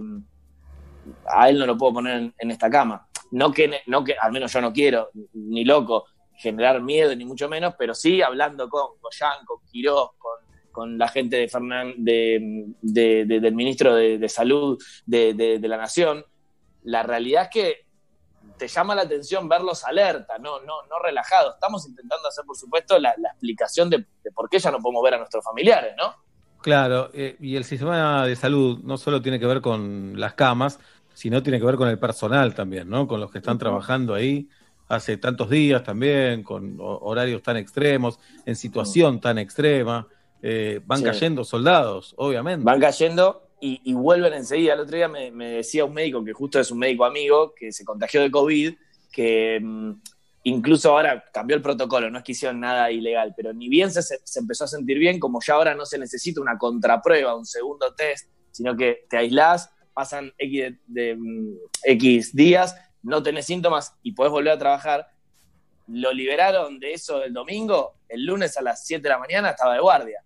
a 1.28 1.50
él 1.50 1.60
no 1.60 1.66
lo 1.66 1.78
puedo 1.78 1.94
poner 1.94 2.32
en, 2.38 2.52
esta 2.52 2.70
cama. 2.70 3.08
No 3.32 3.52
que, 3.52 3.82
no 3.88 4.04
que, 4.04 4.14
al 4.14 4.32
menos 4.32 4.52
yo 4.54 4.62
no 4.62 4.72
quiero, 4.72 5.10
ni 5.34 5.66
loco, 5.66 6.06
generar 6.36 6.82
miedo, 6.82 7.16
ni 7.16 7.26
mucho 7.26 7.50
menos, 7.50 7.74
pero 7.78 7.94
sí 7.94 8.22
hablando 8.22 8.70
con 8.70 9.00
Goyan, 9.02 9.46
con 9.46 9.58
Quirós, 9.66 10.12
con, 10.18 10.32
con 10.72 10.98
la 10.98 11.08
gente 11.08 11.38
de 11.38 11.48
Fernán, 11.48 11.94
de, 11.98 12.66
de- 12.82 13.26
de- 13.26 13.40
del 13.40 13.56
ministro 13.56 13.96
de, 13.96 14.30
Salud 14.30 14.82
de 15.06 15.60
la 15.62 15.78
Nación, 15.78 16.24
la 16.84 17.04
realidad 17.04 17.44
es 17.44 17.50
que 17.50 17.83
te 18.64 18.70
llama 18.70 18.96
la 18.96 19.02
atención 19.02 19.50
verlos 19.50 19.84
alerta, 19.84 20.38
no, 20.38 20.62
no, 20.62 20.84
no 20.90 21.00
relajados. 21.04 21.56
Estamos 21.56 21.86
intentando 21.86 22.30
hacer, 22.30 22.46
por 22.46 22.56
supuesto, 22.56 22.98
la, 22.98 23.14
la 23.18 23.30
explicación 23.32 23.90
de, 23.90 24.06
de 24.24 24.32
por 24.32 24.50
qué 24.50 24.58
ya 24.58 24.72
no 24.72 24.80
podemos 24.80 25.04
ver 25.04 25.16
a 25.16 25.18
nuestros 25.18 25.44
familiares, 25.44 25.94
¿no? 25.98 26.16
Claro, 26.62 27.10
eh, 27.14 27.36
y 27.42 27.58
el 27.58 27.66
sistema 27.66 28.26
de 28.26 28.38
salud 28.38 28.80
no 28.82 28.96
solo 28.98 29.22
tiene 29.22 29.38
que 29.38 29.46
ver 29.46 29.60
con 29.60 30.14
las 30.18 30.34
camas, 30.36 30.80
sino 31.14 31.44
tiene 31.44 31.60
que 31.60 31.66
ver 31.66 31.76
con 31.76 31.90
el 31.90 32.00
personal 32.00 32.56
también, 32.56 32.90
¿no? 32.90 33.06
Con 33.06 33.20
los 33.20 33.32
que 33.32 33.40
están 33.40 33.58
trabajando 33.58 34.14
ahí 34.14 34.48
hace 34.88 35.18
tantos 35.18 35.50
días 35.50 35.84
también, 35.84 36.42
con 36.42 36.78
ho- 36.80 37.00
horarios 37.02 37.42
tan 37.44 37.58
extremos, 37.58 38.18
en 38.46 38.56
situación 38.56 39.20
tan 39.20 39.40
extrema. 39.40 40.08
eh, 40.46 40.82
van 40.86 41.00
Sí. 41.00 41.06
cayendo 41.06 41.44
soldados, 41.46 42.14
obviamente. 42.18 42.66
Van 42.66 42.78
cayendo 42.80 43.43
y, 43.64 43.80
y 43.86 43.94
vuelven 43.94 44.34
enseguida. 44.34 44.74
El 44.74 44.82
otro 44.82 44.98
día 44.98 45.08
me, 45.08 45.32
decía 45.32 45.86
un 45.86 45.94
médico, 45.94 46.22
que 46.22 46.34
justo 46.34 46.60
es 46.60 46.70
un 46.70 46.80
médico 46.80 47.06
amigo, 47.06 47.56
que 47.56 47.72
se 47.72 47.86
contagió 47.86 48.22
de 48.22 48.30
COVID, 48.30 48.74
que 49.10 49.58
mm, 49.62 49.92
incluso 50.44 50.90
ahora 50.90 51.24
cambió 51.34 51.56
el 51.56 51.62
protocolo, 51.62 52.10
no 52.10 52.18
es 52.18 52.26
que 52.26 52.34
hicieron 52.34 52.60
nada 52.60 52.92
ilegal, 52.92 53.34
pero 53.38 53.54
ni 53.54 53.70
bien 53.70 53.90
se, 53.90 54.02
se 54.02 54.40
empezó 54.40 54.66
a 54.66 54.68
sentir 54.68 55.00
bien, 55.00 55.18
como 55.18 55.40
ya 55.42 55.54
ahora 55.54 55.76
no 55.76 55.86
se 55.86 55.98
necesita 55.98 56.42
una 56.42 56.58
contraprueba, 56.58 57.38
un 57.38 57.46
segundo 57.46 57.96
test, 57.96 58.30
sino 58.52 58.76
que 58.76 59.06
te 59.10 59.16
aislás, 59.16 59.70
pasan 59.94 60.34
X, 60.38 60.74
mm, 60.88 62.34
días, 62.34 62.76
no 63.02 63.24
tenés 63.24 63.46
síntomas 63.46 63.96
y 64.04 64.12
podés 64.12 64.34
volver 64.34 64.52
a 64.52 64.60
trabajar. 64.60 65.08
Lo 65.88 66.12
liberaron 66.12 66.80
de 66.82 66.92
eso 66.92 67.24
el 67.24 67.32
domingo, 67.32 67.96
el 68.10 68.26
lunes 68.26 68.58
a 68.58 68.62
las 68.62 68.86
7 68.86 69.04
de 69.04 69.10
la 69.10 69.20
mañana 69.20 69.52
estaba 69.52 69.76
de 69.76 69.80
guardia. 69.80 70.22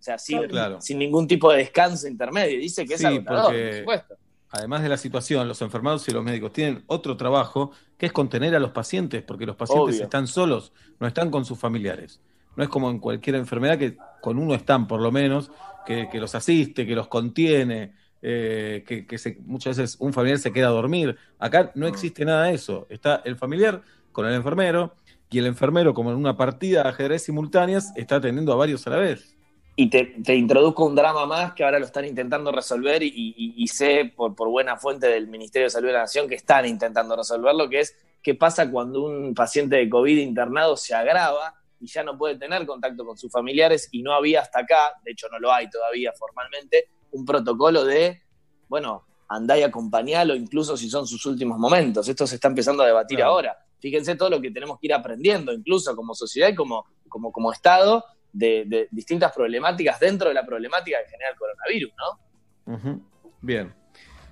O 0.00 0.02
sea, 0.02 0.18
sin, 0.18 0.42
Claro. 0.48 0.80
sin 0.80 0.98
ningún 0.98 1.26
tipo 1.28 1.50
de 1.52 1.58
descanso 1.58 2.08
intermedio. 2.08 2.58
Dice 2.58 2.86
que 2.86 2.94
es 2.94 3.00
Sí, 3.00 3.06
agotador, 3.06 3.42
por 3.42 3.52
porque 3.52 3.78
supuesto. 3.80 4.14
además 4.50 4.82
de 4.82 4.88
la 4.88 4.96
situación, 4.96 5.46
los 5.46 5.60
enfermados 5.60 6.08
y 6.08 6.12
los 6.12 6.24
médicos 6.24 6.52
tienen 6.54 6.82
otro 6.86 7.16
trabajo 7.18 7.70
que 7.98 8.06
es 8.06 8.12
contener 8.12 8.54
a 8.56 8.60
los 8.60 8.70
pacientes, 8.70 9.22
porque 9.22 9.44
los 9.46 9.56
pacientes 9.56 9.96
Obvio. 9.96 10.04
están 10.04 10.26
solos, 10.26 10.72
no 10.98 11.06
están 11.06 11.30
con 11.30 11.44
sus 11.44 11.58
familiares. 11.58 12.20
No 12.56 12.62
es 12.64 12.70
como 12.70 12.90
en 12.90 12.98
cualquier 12.98 13.36
enfermedad 13.36 13.78
que 13.78 13.96
con 14.22 14.38
uno 14.38 14.54
están, 14.54 14.88
por 14.88 15.00
lo 15.02 15.12
menos, 15.12 15.50
que, 15.86 16.08
que 16.10 16.18
los 16.18 16.34
asiste, 16.34 16.86
que 16.86 16.94
los 16.94 17.08
contiene, 17.08 17.94
eh, 18.22 18.84
que, 18.86 19.06
que 19.06 19.18
se- 19.18 19.38
muchas 19.44 19.76
veces 19.78 19.96
un 20.00 20.12
familiar 20.14 20.38
se 20.38 20.52
queda 20.52 20.68
a 20.68 20.70
dormir. 20.70 21.16
Acá 21.38 21.72
no 21.74 21.86
existe 21.86 22.24
nada 22.24 22.44
de 22.46 22.54
eso. 22.54 22.86
Está 22.90 23.22
el 23.24 23.36
familiar 23.36 23.82
con 24.12 24.26
el 24.26 24.34
enfermero 24.34 24.94
y 25.30 25.38
el 25.38 25.46
enfermero, 25.46 25.94
como 25.94 26.10
en 26.10 26.16
una 26.16 26.36
partida 26.36 26.82
de 26.82 26.88
ajedrez 26.88 27.22
simultáneas, 27.22 27.92
está 27.96 28.16
atendiendo 28.16 28.52
a 28.52 28.56
varios 28.56 28.86
a 28.86 28.90
la 28.90 28.96
vez. 28.96 29.36
Y 29.82 29.88
te, 29.88 30.04
te 30.22 30.34
introduzco 30.34 30.84
un 30.84 30.94
drama 30.94 31.24
más 31.24 31.54
que 31.54 31.64
ahora 31.64 31.78
lo 31.78 31.86
están 31.86 32.04
intentando 32.04 32.52
resolver 32.52 33.02
y, 33.02 33.06
y- 33.08 33.54
y 33.56 33.66
sé 33.68 34.12
por, 34.14 34.34
por 34.34 34.48
buena 34.50 34.76
fuente 34.76 35.06
del 35.06 35.26
Ministerio 35.26 35.64
de 35.66 35.70
Salud 35.70 35.86
de 35.86 35.94
la 35.94 36.00
Nación 36.00 36.28
que 36.28 36.34
están 36.34 36.66
intentando 36.66 37.16
resolverlo, 37.16 37.66
que 37.70 37.80
es 37.80 37.96
qué 38.22 38.34
pasa 38.34 38.70
cuando 38.70 39.02
un 39.04 39.32
paciente 39.34 39.76
de 39.76 39.88
COVID 39.88 40.18
internado 40.18 40.76
se 40.76 40.94
agrava 40.94 41.54
y 41.80 41.86
ya 41.86 42.02
no 42.02 42.18
puede 42.18 42.36
tener 42.36 42.66
contacto 42.66 43.06
con 43.06 43.16
sus 43.16 43.32
familiares 43.32 43.88
y 43.90 44.02
no 44.02 44.12
había 44.12 44.42
hasta 44.42 44.60
acá, 44.60 44.92
de 45.02 45.12
hecho 45.12 45.28
no 45.32 45.38
lo 45.38 45.50
hay 45.50 45.70
todavía 45.70 46.12
formalmente, 46.12 46.88
un 47.12 47.24
protocolo 47.24 47.82
de, 47.86 48.20
bueno, 48.68 49.06
andá 49.30 49.56
y 49.56 49.62
acompañalo 49.62 50.34
incluso 50.34 50.76
si 50.76 50.90
son 50.90 51.06
sus 51.06 51.24
últimos 51.24 51.58
momentos. 51.58 52.06
Esto 52.06 52.26
se 52.26 52.34
está 52.34 52.48
empezando 52.48 52.82
a 52.82 52.86
debatir 52.86 53.22
ahora. 53.22 53.56
Fíjense 53.78 54.14
todo 54.14 54.28
lo 54.28 54.42
que 54.42 54.50
tenemos 54.50 54.78
que 54.78 54.88
ir 54.88 54.92
aprendiendo, 54.92 55.54
incluso 55.54 55.96
como 55.96 56.14
sociedad 56.14 56.48
y 56.50 56.54
como, 56.54 56.84
como, 57.08 57.32
como 57.32 57.50
Estado, 57.50 58.04
de, 58.32 58.64
de 58.66 58.88
distintas 58.90 59.32
problemáticas 59.32 59.98
dentro 60.00 60.28
de 60.28 60.34
la 60.34 60.44
problemática 60.46 60.98
que 61.04 61.10
genera 61.10 61.30
el 61.30 61.36
coronavirus, 61.36 61.92
¿no? 61.96 63.00
Bien. 63.40 63.72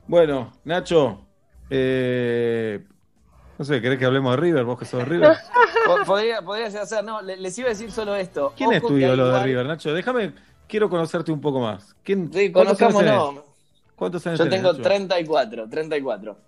Bueno, 0.07 0.53
Nacho, 0.65 1.27
eh, 1.71 2.85
no 3.59 3.65
sé, 3.65 3.81
¿querés 3.81 3.99
que 3.99 4.05
hablemos 4.05 4.33
de 4.37 4.37
River? 4.43 4.65
¿Vos 4.65 4.79
que 4.79 4.85
sos 4.85 5.01
de 5.01 5.05
River? 5.07 5.37
Po- 5.87 6.05
Podría, 6.05 6.43
podría 6.43 6.67
hacer, 6.67 7.03
no, 7.05 7.21
le- 7.23 7.37
les 7.37 7.59
iba 7.59 7.67
a 7.69 7.71
decir 7.71 7.91
solo 7.91 8.15
esto. 8.15 8.53
¿Quién 8.57 8.73
es 8.73 8.83
tu 8.83 8.97
ídolo 8.97 9.31
de 9.33 9.43
River, 9.43 9.67
Nacho? 9.67 9.93
Déjame, 9.93 10.33
quiero 10.67 10.89
conocerte 10.89 11.33
un 11.33 11.41
poco 11.41 11.61
más. 11.61 11.95
¿Quién, 12.03 12.33
Sí, 12.33 12.53
cuántos 12.53 12.81
años 12.81 12.93
conozcámonos. 12.95 13.45
¿Cuántos 13.97 14.27
años 14.27 14.39
Yo 14.39 14.45
tenés, 14.45 14.61
tengo 14.61 14.73
Nacho? 14.73 14.83
34, 14.85 15.69
34. 15.69 16.39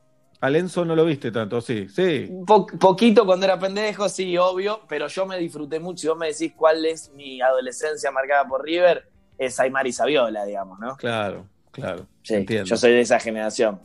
A 0.42 0.48
Lenzo 0.48 0.84
no 0.84 0.96
lo 0.96 1.04
viste 1.04 1.30
tanto, 1.30 1.60
sí, 1.60 1.86
sí. 1.88 2.30
Po- 2.46 2.66
poquito 2.66 3.26
cuando 3.26 3.44
era 3.44 3.58
pendejo, 3.58 4.08
sí, 4.08 4.38
obvio, 4.38 4.80
pero 4.88 5.06
yo 5.08 5.26
me 5.26 5.36
disfruté 5.38 5.78
mucho. 5.80 6.00
Si 6.00 6.08
vos 6.08 6.16
me 6.18 6.28
decís 6.28 6.52
cuál 6.56 6.84
es 6.86 7.10
mi 7.12 7.42
adolescencia 7.42 8.10
marcada 8.10 8.46
por 8.48 8.64
River, 8.64 9.04
es 9.36 9.60
Aymar 9.60 9.86
y 9.86 9.92
Saviola, 9.92 10.44
digamos, 10.46 10.78
¿no? 10.78 10.96
Claro, 10.96 11.46
claro. 11.72 12.06
Sí, 12.22 12.34
entiendo. 12.34 12.64
yo 12.64 12.76
soy 12.76 12.92
de 12.92 13.00
esa 13.02 13.20
generación. 13.20 13.80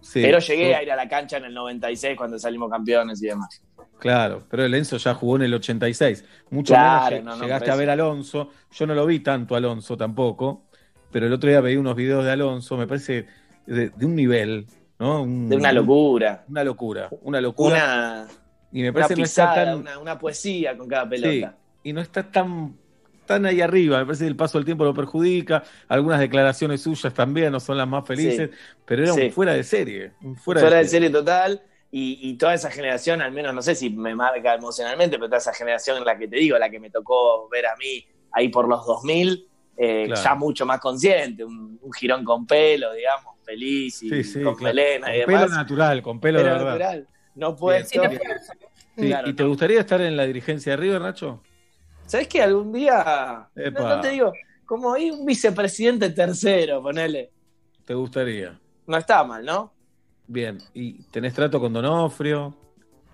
Sí, 0.00 0.20
pero 0.22 0.38
llegué 0.40 0.70
yo- 0.70 0.76
a 0.78 0.82
ir 0.82 0.90
a 0.90 0.96
la 0.96 1.08
cancha 1.08 1.36
en 1.36 1.44
el 1.44 1.54
96 1.54 2.16
cuando 2.16 2.38
salimos 2.38 2.70
campeones 2.70 3.22
y 3.22 3.26
demás. 3.26 3.62
Claro, 4.00 4.42
pero 4.50 4.64
el 4.64 4.74
Enzo 4.74 4.96
ya 4.96 5.14
jugó 5.14 5.36
en 5.36 5.42
el 5.42 5.54
86. 5.54 6.24
Mucho 6.50 6.72
Claro, 6.74 7.16
menos 7.16 7.24
no, 7.24 7.36
no, 7.36 7.42
llegaste 7.42 7.70
a 7.70 7.76
ver 7.76 7.90
a 7.90 7.92
Alonso. 7.92 8.50
Yo 8.72 8.86
no 8.86 8.94
lo 8.94 9.04
vi 9.06 9.20
tanto 9.20 9.54
Alonso 9.54 9.96
tampoco, 9.96 10.62
pero 11.12 11.26
el 11.26 11.32
otro 11.32 11.50
día 11.50 11.60
veí 11.60 11.76
unos 11.76 11.94
videos 11.94 12.24
de 12.24 12.30
Alonso, 12.32 12.76
me 12.78 12.86
parece 12.86 13.26
de, 13.66 13.90
de 13.90 14.06
un 14.06 14.14
nivel, 14.16 14.66
¿no? 15.00 15.22
Un- 15.22 15.48
De 15.48 15.56
una 15.56 15.72
locura. 15.72 16.44
Una 16.48 16.62
locura, 16.64 17.08
una 17.22 17.40
locura. 17.40 17.74
Una, 17.76 18.26
y 18.72 18.82
me 18.82 18.90
una 18.90 18.92
parece 19.00 19.16
no 19.16 19.24
está 19.24 19.50
pisada, 19.50 19.64
tan. 19.72 19.80
una, 19.80 19.98
una 19.98 20.18
poesía 20.18 20.76
con 20.76 20.86
cada 20.86 21.04
Sí, 21.04 21.08
pelota. 21.10 21.56
y 21.82 21.92
no 21.92 22.00
está 22.00 22.30
tan, 22.30 22.76
tan 23.26 23.46
ahí 23.46 23.60
arriba. 23.60 23.98
Me 23.98 24.04
parece 24.06 24.24
que 24.24 24.28
el 24.28 24.36
paso 24.36 24.58
del 24.58 24.64
tiempo 24.64 24.84
lo 24.84 24.94
perjudica. 24.94 25.64
Algunas 25.88 26.20
declaraciones 26.20 26.82
suyas 26.82 27.12
también 27.12 27.50
no 27.50 27.58
son 27.60 27.76
las 27.78 27.88
más 27.88 28.06
felices, 28.06 28.50
Sí. 28.52 28.56
pero 28.84 29.02
era 29.04 29.12
Sí. 29.14 29.20
un 29.22 29.32
fuera 29.32 29.54
de 29.54 29.64
serie. 29.64 30.12
Un 30.22 30.36
fuera, 30.36 30.60
Fuera, 30.60 30.76
de 30.76 30.82
de 30.84 30.88
serie 30.88 31.10
total. 31.10 31.62
Y, 31.92 32.20
y 32.22 32.34
toda 32.34 32.54
esa 32.54 32.70
generación, 32.70 33.20
al 33.20 33.32
menos 33.32 33.52
no 33.52 33.62
sé 33.62 33.74
si 33.74 33.90
me 33.90 34.14
marca 34.14 34.54
emocionalmente, 34.54 35.16
pero 35.16 35.26
toda 35.26 35.38
esa 35.38 35.52
generación 35.52 35.96
en 35.98 36.04
la 36.04 36.16
que 36.16 36.28
te 36.28 36.36
digo, 36.36 36.56
la 36.56 36.70
que 36.70 36.78
me 36.78 36.88
tocó 36.90 37.48
ver 37.48 37.66
a 37.66 37.74
mí 37.76 38.04
ahí 38.32 38.48
por 38.48 38.68
los 38.68 38.86
2000, 38.86 39.48
eh, 39.76 40.04
Claro. 40.06 40.22
ya 40.22 40.34
mucho 40.36 40.64
más 40.64 40.78
consciente, 40.78 41.44
un, 41.44 41.80
un 41.82 41.92
jirón 41.92 42.24
con 42.24 42.46
pelo, 42.46 42.92
digamos, 42.92 43.29
feliz 43.50 44.02
y 44.02 44.08
Sí, 44.10 44.24
sí, 44.24 44.42
con 44.42 44.54
claro. 44.54 44.74
melena 44.74 45.14
y 45.14 45.18
Con 45.20 45.26
pelo 45.26 45.38
demás. 45.40 45.50
natural, 45.56 46.02
con 46.02 46.20
pelo, 46.20 46.38
Pelo 46.38 46.48
de 46.48 46.54
verdad. 46.54 46.70
natural. 46.72 47.08
No 47.34 47.56
puede 47.56 47.84
ser. 47.84 48.20
Sí, 48.96 49.06
Claro, 49.08 49.28
¿Y 49.28 49.32
te 49.34 49.44
gustaría 49.44 49.80
estar 49.80 50.00
en 50.00 50.16
la 50.16 50.24
dirigencia 50.26 50.72
de 50.72 50.76
River, 50.76 51.00
Nacho? 51.00 51.42
¿Sabes 52.06 52.28
que 52.28 52.42
algún 52.42 52.72
día, 52.72 53.48
no, 53.72 53.88
no 53.88 54.00
te 54.00 54.10
digo, 54.10 54.32
como 54.66 54.92
hay 54.92 55.10
un 55.10 55.24
vicepresidente 55.24 56.10
tercero, 56.10 56.82
ponele, 56.82 57.30
¿Te 57.84 57.94
gustaría? 57.94 58.58
no 58.86 58.96
está 58.96 59.22
mal, 59.24 59.44
¿no? 59.44 59.72
Bien. 60.26 60.58
¿Y 60.74 61.02
tenés 61.04 61.32
trato 61.34 61.58
con 61.60 61.72
Donofrio? 61.72 62.54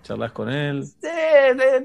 ¿Charlas 0.03 0.31
con 0.31 0.49
él? 0.49 0.83
Sí, 0.85 1.07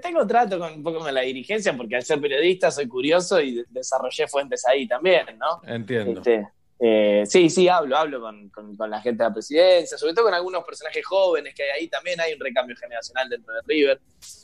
tengo 0.02 0.26
trato 0.26 0.58
con 0.58 0.72
un 0.74 0.82
poco 0.82 1.00
con 1.00 1.12
la 1.14 1.20
dirigencia 1.22 1.76
porque 1.76 1.96
al 1.96 2.02
ser 2.02 2.20
periodista 2.20 2.70
soy 2.70 2.86
curioso 2.88 3.40
y 3.40 3.54
de- 3.56 3.64
desarrollé 3.68 4.26
fuentes 4.28 4.64
ahí 4.66 4.86
también, 4.86 5.26
¿no? 5.38 5.60
Entiendo. 5.68 6.20
Este, 6.20 6.48
eh, 6.84 7.22
sí, 7.26 7.48
sí, 7.48 7.68
hablo, 7.68 7.96
hablo 7.96 8.20
con, 8.20 8.48
con- 8.48 8.76
con 8.76 8.90
la 8.90 9.00
gente 9.00 9.22
de 9.22 9.28
la 9.28 9.32
presidencia, 9.34 9.96
sobre 9.96 10.14
todo 10.14 10.24
con 10.24 10.34
algunos 10.34 10.64
personajes 10.64 11.06
jóvenes 11.06 11.54
que 11.54 11.62
hay 11.62 11.70
ahí. 11.82 11.88
También 11.88 12.20
hay 12.20 12.32
un 12.34 12.40
recambio 12.40 12.74
generacional 12.76 13.28
dentro 13.28 13.54
de 13.54 13.60
River, 13.66 14.00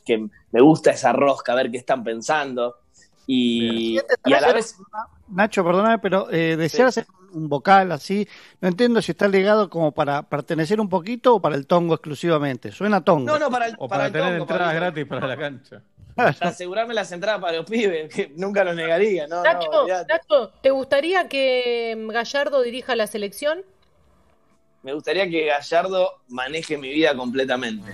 que 0.07 0.29
me 0.53 0.61
gusta 0.61 0.93
esa 0.93 1.13
rosca, 1.13 1.55
ver 1.57 1.69
qué 1.71 1.79
están 1.79 2.05
pensando. 2.05 2.77
Y, 3.27 3.99
y 4.25 4.33
a 4.33 4.41
la 4.41 4.53
vez, 4.53 4.77
Nacho, 5.29 5.63
perdóname, 5.65 5.99
pero 5.99 6.31
eh, 6.31 6.57
desear 6.57 6.89
hacer 6.89 7.07
un 7.33 7.49
vocal 7.49 7.93
así, 7.93 8.27
no 8.63 8.69
entiendo 8.69 9.03
si 9.03 9.11
está 9.13 9.29
ligado 9.29 9.69
como 9.69 9.93
para 9.93 10.23
pertenecer 10.23 10.81
un 10.81 10.89
poquito 10.89 11.35
o 11.35 11.43
para 11.43 11.57
el 11.57 11.67
tongo 11.67 11.95
exclusivamente. 11.95 12.73
Suena 12.73 13.03
tongo. 13.05 13.27
no, 13.27 13.39
no, 13.39 13.51
para 13.51 13.67
el, 13.67 13.75
O 13.79 13.87
para 13.89 13.99
para, 13.99 14.07
el 14.07 14.13
tener 14.13 14.29
tongo, 14.29 14.43
entradas 14.45 14.67
para, 14.69 14.81
gratis 14.81 15.07
para 15.07 15.27
la 15.27 15.37
cancha. 15.37 15.83
para 16.39 16.51
asegurarme 16.51 16.95
las 16.95 17.11
entradas 17.13 17.41
para 17.41 17.59
los 17.59 17.67
pibes, 17.67 18.15
que 18.15 18.33
nunca 18.37 18.65
lo 18.65 18.75
negaría, 18.75 19.27
¿no? 19.27 19.43
Nacho, 19.43 20.53
¿te 20.61 20.71
gustaría 20.71 21.29
que 21.29 21.97
Gallardo 22.11 22.63
dirija 22.63 22.97
la 22.97 23.07
selección? 23.07 23.65
me 24.83 24.95
gustaría 24.95 25.29
que 25.29 25.47
Gallardo 25.47 26.21
maneje 26.29 26.79
mi 26.79 26.89
vida 26.91 27.15
completamente. 27.15 27.93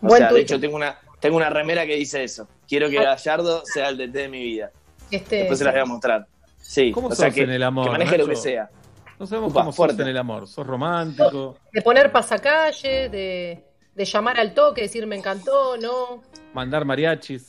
O 0.00 0.06
Buen 0.06 0.22
sea, 0.22 0.32
de 0.32 0.40
hecho 0.40 0.60
tengo 0.60 0.76
una, 0.76 0.98
tengo 1.20 1.36
una 1.36 1.50
remera 1.50 1.86
que 1.86 1.96
dice 1.96 2.22
eso. 2.22 2.48
Quiero 2.68 2.88
que 2.88 3.02
Gallardo 3.02 3.62
sea 3.64 3.88
el 3.88 3.96
DT 3.96 4.12
de 4.12 4.28
mi 4.28 4.42
vida. 4.42 4.70
Este, 5.10 5.36
Después 5.36 5.58
se 5.58 5.64
las 5.64 5.74
voy 5.74 5.82
a 5.82 5.86
mostrar. 5.86 6.26
Sí, 6.60 6.92
¿Cómo 6.92 7.08
o 7.08 7.14
sea 7.14 7.26
sos 7.26 7.34
que, 7.34 7.42
en 7.42 7.50
el 7.50 7.62
amor, 7.62 7.86
que 7.86 7.90
maneje 7.90 8.18
lo 8.18 8.28
que 8.28 8.36
sea. 8.36 8.70
No 9.18 9.26
sabemos 9.26 9.50
Upa, 9.50 9.60
cómo 9.60 9.72
sos 9.72 9.76
fuerte. 9.76 10.02
en 10.02 10.08
el 10.08 10.16
amor. 10.16 10.46
¿Sos 10.46 10.66
romántico? 10.66 11.56
de 11.72 11.82
poner 11.82 12.12
pasacalle, 12.12 13.08
de, 13.08 13.64
de 13.98 14.04
llamar 14.04 14.38
al 14.38 14.54
toque, 14.54 14.82
decir 14.82 15.06
me 15.08 15.16
encantó, 15.16 15.76
no. 15.76 16.22
¿Mandar 16.54 16.84
mariachis? 16.84 17.48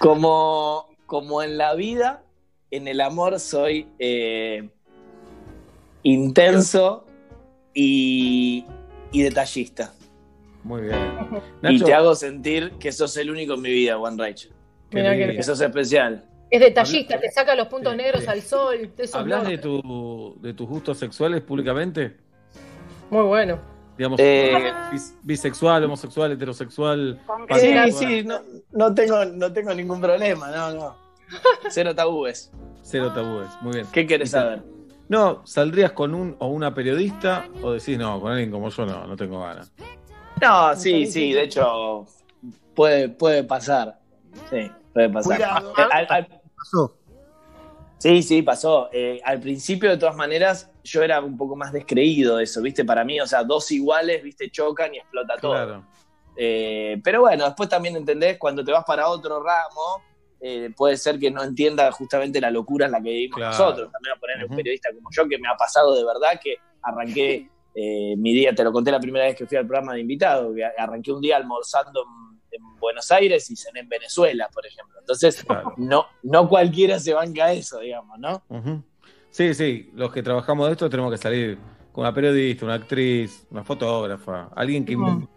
Como, 0.00 0.88
como 1.04 1.42
en 1.42 1.58
la 1.58 1.74
vida, 1.74 2.24
en 2.70 2.88
el 2.88 3.02
amor 3.02 3.38
soy 3.38 3.86
eh, 3.98 4.70
intenso 6.02 7.04
y, 7.74 8.64
y 9.12 9.22
detallista. 9.22 9.92
Muy 10.64 10.82
bien. 10.82 10.98
Y 11.62 11.82
te 11.82 11.92
hago 11.92 12.14
sentir 12.14 12.72
que 12.80 12.90
sos 12.90 13.14
el 13.18 13.30
único 13.30 13.54
en 13.54 13.60
mi 13.60 13.70
vida, 13.70 13.98
One 13.98 14.16
Rage. 14.16 14.48
que-. 14.90 15.36
Que 15.36 15.42
sos 15.42 15.60
especial. 15.60 16.24
Es 16.50 16.60
detallista, 16.60 17.20
te 17.20 17.30
saca 17.30 17.54
los 17.54 17.68
puntos 17.68 17.94
negros 17.94 18.26
al 18.26 18.40
sol. 18.40 18.90
¿Hablas 19.12 19.46
de, 19.46 19.58
tu, 19.58 20.34
de 20.40 20.54
tus 20.54 20.66
gustos 20.66 20.96
sexuales 20.96 21.42
públicamente? 21.42 22.16
Muy 23.10 23.24
bueno. 23.24 23.77
Digamos, 23.98 24.20
Eh, 24.22 24.72
bis- 24.92 25.16
bisexual, 25.22 25.82
homosexual, 25.84 26.30
heterosexual. 26.32 27.20
Sí, 27.58 27.92
sí, 27.92 28.22
no, 28.24 28.40
no, 28.72 28.94
tengo, 28.94 29.24
no 29.24 29.52
tengo 29.52 29.74
ningún 29.74 30.00
problema, 30.00 30.50
no, 30.52 30.72
no. 30.72 30.96
Cero 31.68 31.94
tabúes. 31.94 32.52
Cero 32.82 33.12
tabúes. 33.12 33.48
Muy 33.60 33.72
bien. 33.74 33.86
¿Qué 33.92 34.06
querés 34.06 34.30
saber? 34.30 34.62
No, 35.08 35.44
¿saldrías 35.46 35.92
con 35.92 36.14
un 36.14 36.36
o 36.38 36.46
una 36.48 36.72
periodista 36.74 37.48
o 37.62 37.72
decís 37.72 37.98
no, 37.98 38.20
con 38.20 38.30
alguien 38.32 38.50
como 38.50 38.68
yo 38.68 38.86
no, 38.86 39.06
no 39.06 39.16
tengo 39.16 39.40
ganas? 39.40 39.72
No, 40.40 40.76
sí, 40.76 41.06
sí, 41.06 41.32
de 41.32 41.42
hecho, 41.42 42.06
puede, 42.74 43.08
puede 43.08 43.42
pasar. 43.42 43.98
Sí, 44.48 44.70
puede 44.94 45.08
pasar. 45.10 45.36
Cuidado. 45.36 45.72
Eh, 45.76 45.82
al- 45.90 46.06
al- 46.08 46.40
Pasó. 46.56 46.96
sí, 47.98 48.22
sí, 48.22 48.42
pasó. 48.42 48.90
Eh, 48.92 49.20
al 49.24 49.40
principio, 49.40 49.90
de 49.90 49.96
todas 49.96 50.14
maneras, 50.14 50.70
yo 50.88 51.02
era 51.02 51.20
un 51.20 51.36
poco 51.36 51.54
más 51.56 51.72
descreído 51.72 52.36
de 52.36 52.44
eso, 52.44 52.60
¿viste? 52.62 52.84
Para 52.84 53.04
mí, 53.04 53.20
o 53.20 53.26
sea, 53.26 53.44
dos 53.44 53.70
iguales, 53.70 54.22
¿viste? 54.22 54.50
Chocan 54.50 54.94
y 54.94 54.98
explota 54.98 55.36
todo. 55.36 55.84
Eh, 56.36 57.00
pero 57.02 57.20
bueno, 57.22 57.44
después 57.46 57.68
también 57.68 57.96
entendés, 57.96 58.38
cuando 58.38 58.64
te 58.64 58.70
vas 58.72 58.84
para 58.84 59.08
otro 59.08 59.42
ramo, 59.42 60.02
eh, 60.40 60.70
puede 60.76 60.96
ser 60.96 61.18
que 61.18 61.30
no 61.30 61.42
entienda 61.42 61.90
justamente 61.90 62.40
la 62.40 62.50
locura 62.50 62.86
en 62.86 62.92
la 62.92 62.98
que 63.02 63.10
vivimos 63.10 63.36
Claro. 63.38 63.50
nosotros. 63.52 63.90
También 63.92 64.16
a 64.16 64.20
poner 64.20 64.44
un 64.48 64.56
periodista 64.56 64.88
como 64.94 65.08
yo, 65.10 65.28
que 65.28 65.38
me 65.38 65.48
ha 65.48 65.56
pasado 65.56 65.94
de 65.96 66.04
verdad 66.04 66.40
que 66.42 66.56
arranqué 66.82 67.48
eh, 67.74 68.14
mi 68.16 68.32
día, 68.32 68.54
te 68.54 68.62
lo 68.64 68.72
conté 68.72 68.90
la 68.92 69.00
primera 69.00 69.24
vez 69.26 69.36
que 69.36 69.46
fui 69.46 69.56
al 69.56 69.66
programa 69.66 69.94
de 69.94 70.00
invitado, 70.00 70.54
que 70.54 70.64
arranqué 70.64 71.12
un 71.12 71.20
día 71.20 71.36
almorzando 71.36 72.04
en, 72.04 72.40
en 72.60 72.76
Buenos 72.78 73.10
Aires 73.10 73.50
y 73.50 73.56
cené 73.56 73.80
en 73.80 73.88
Venezuela, 73.88 74.48
por 74.52 74.64
ejemplo. 74.66 74.96
Entonces, 75.00 75.42
Claro. 75.44 75.74
no, 75.76 76.06
no 76.22 76.48
cualquiera 76.48 76.98
se 77.00 77.14
banca 77.14 77.52
eso, 77.52 77.80
digamos, 77.80 78.16
¿no? 78.20 78.42
Ujú. 78.48 78.82
Sí, 79.30 79.54
sí, 79.54 79.90
los 79.94 80.12
que 80.12 80.22
trabajamos 80.22 80.66
de 80.66 80.72
esto 80.72 80.88
tenemos 80.90 81.12
que 81.12 81.18
salir 81.18 81.58
con 81.92 82.02
una 82.02 82.14
periodista, 82.14 82.64
una 82.64 82.74
actriz, 82.74 83.46
una 83.50 83.62
fotógrafa, 83.64 84.48
alguien 84.54 84.84
que, 84.84 84.94
¿Cómo? 84.94 85.28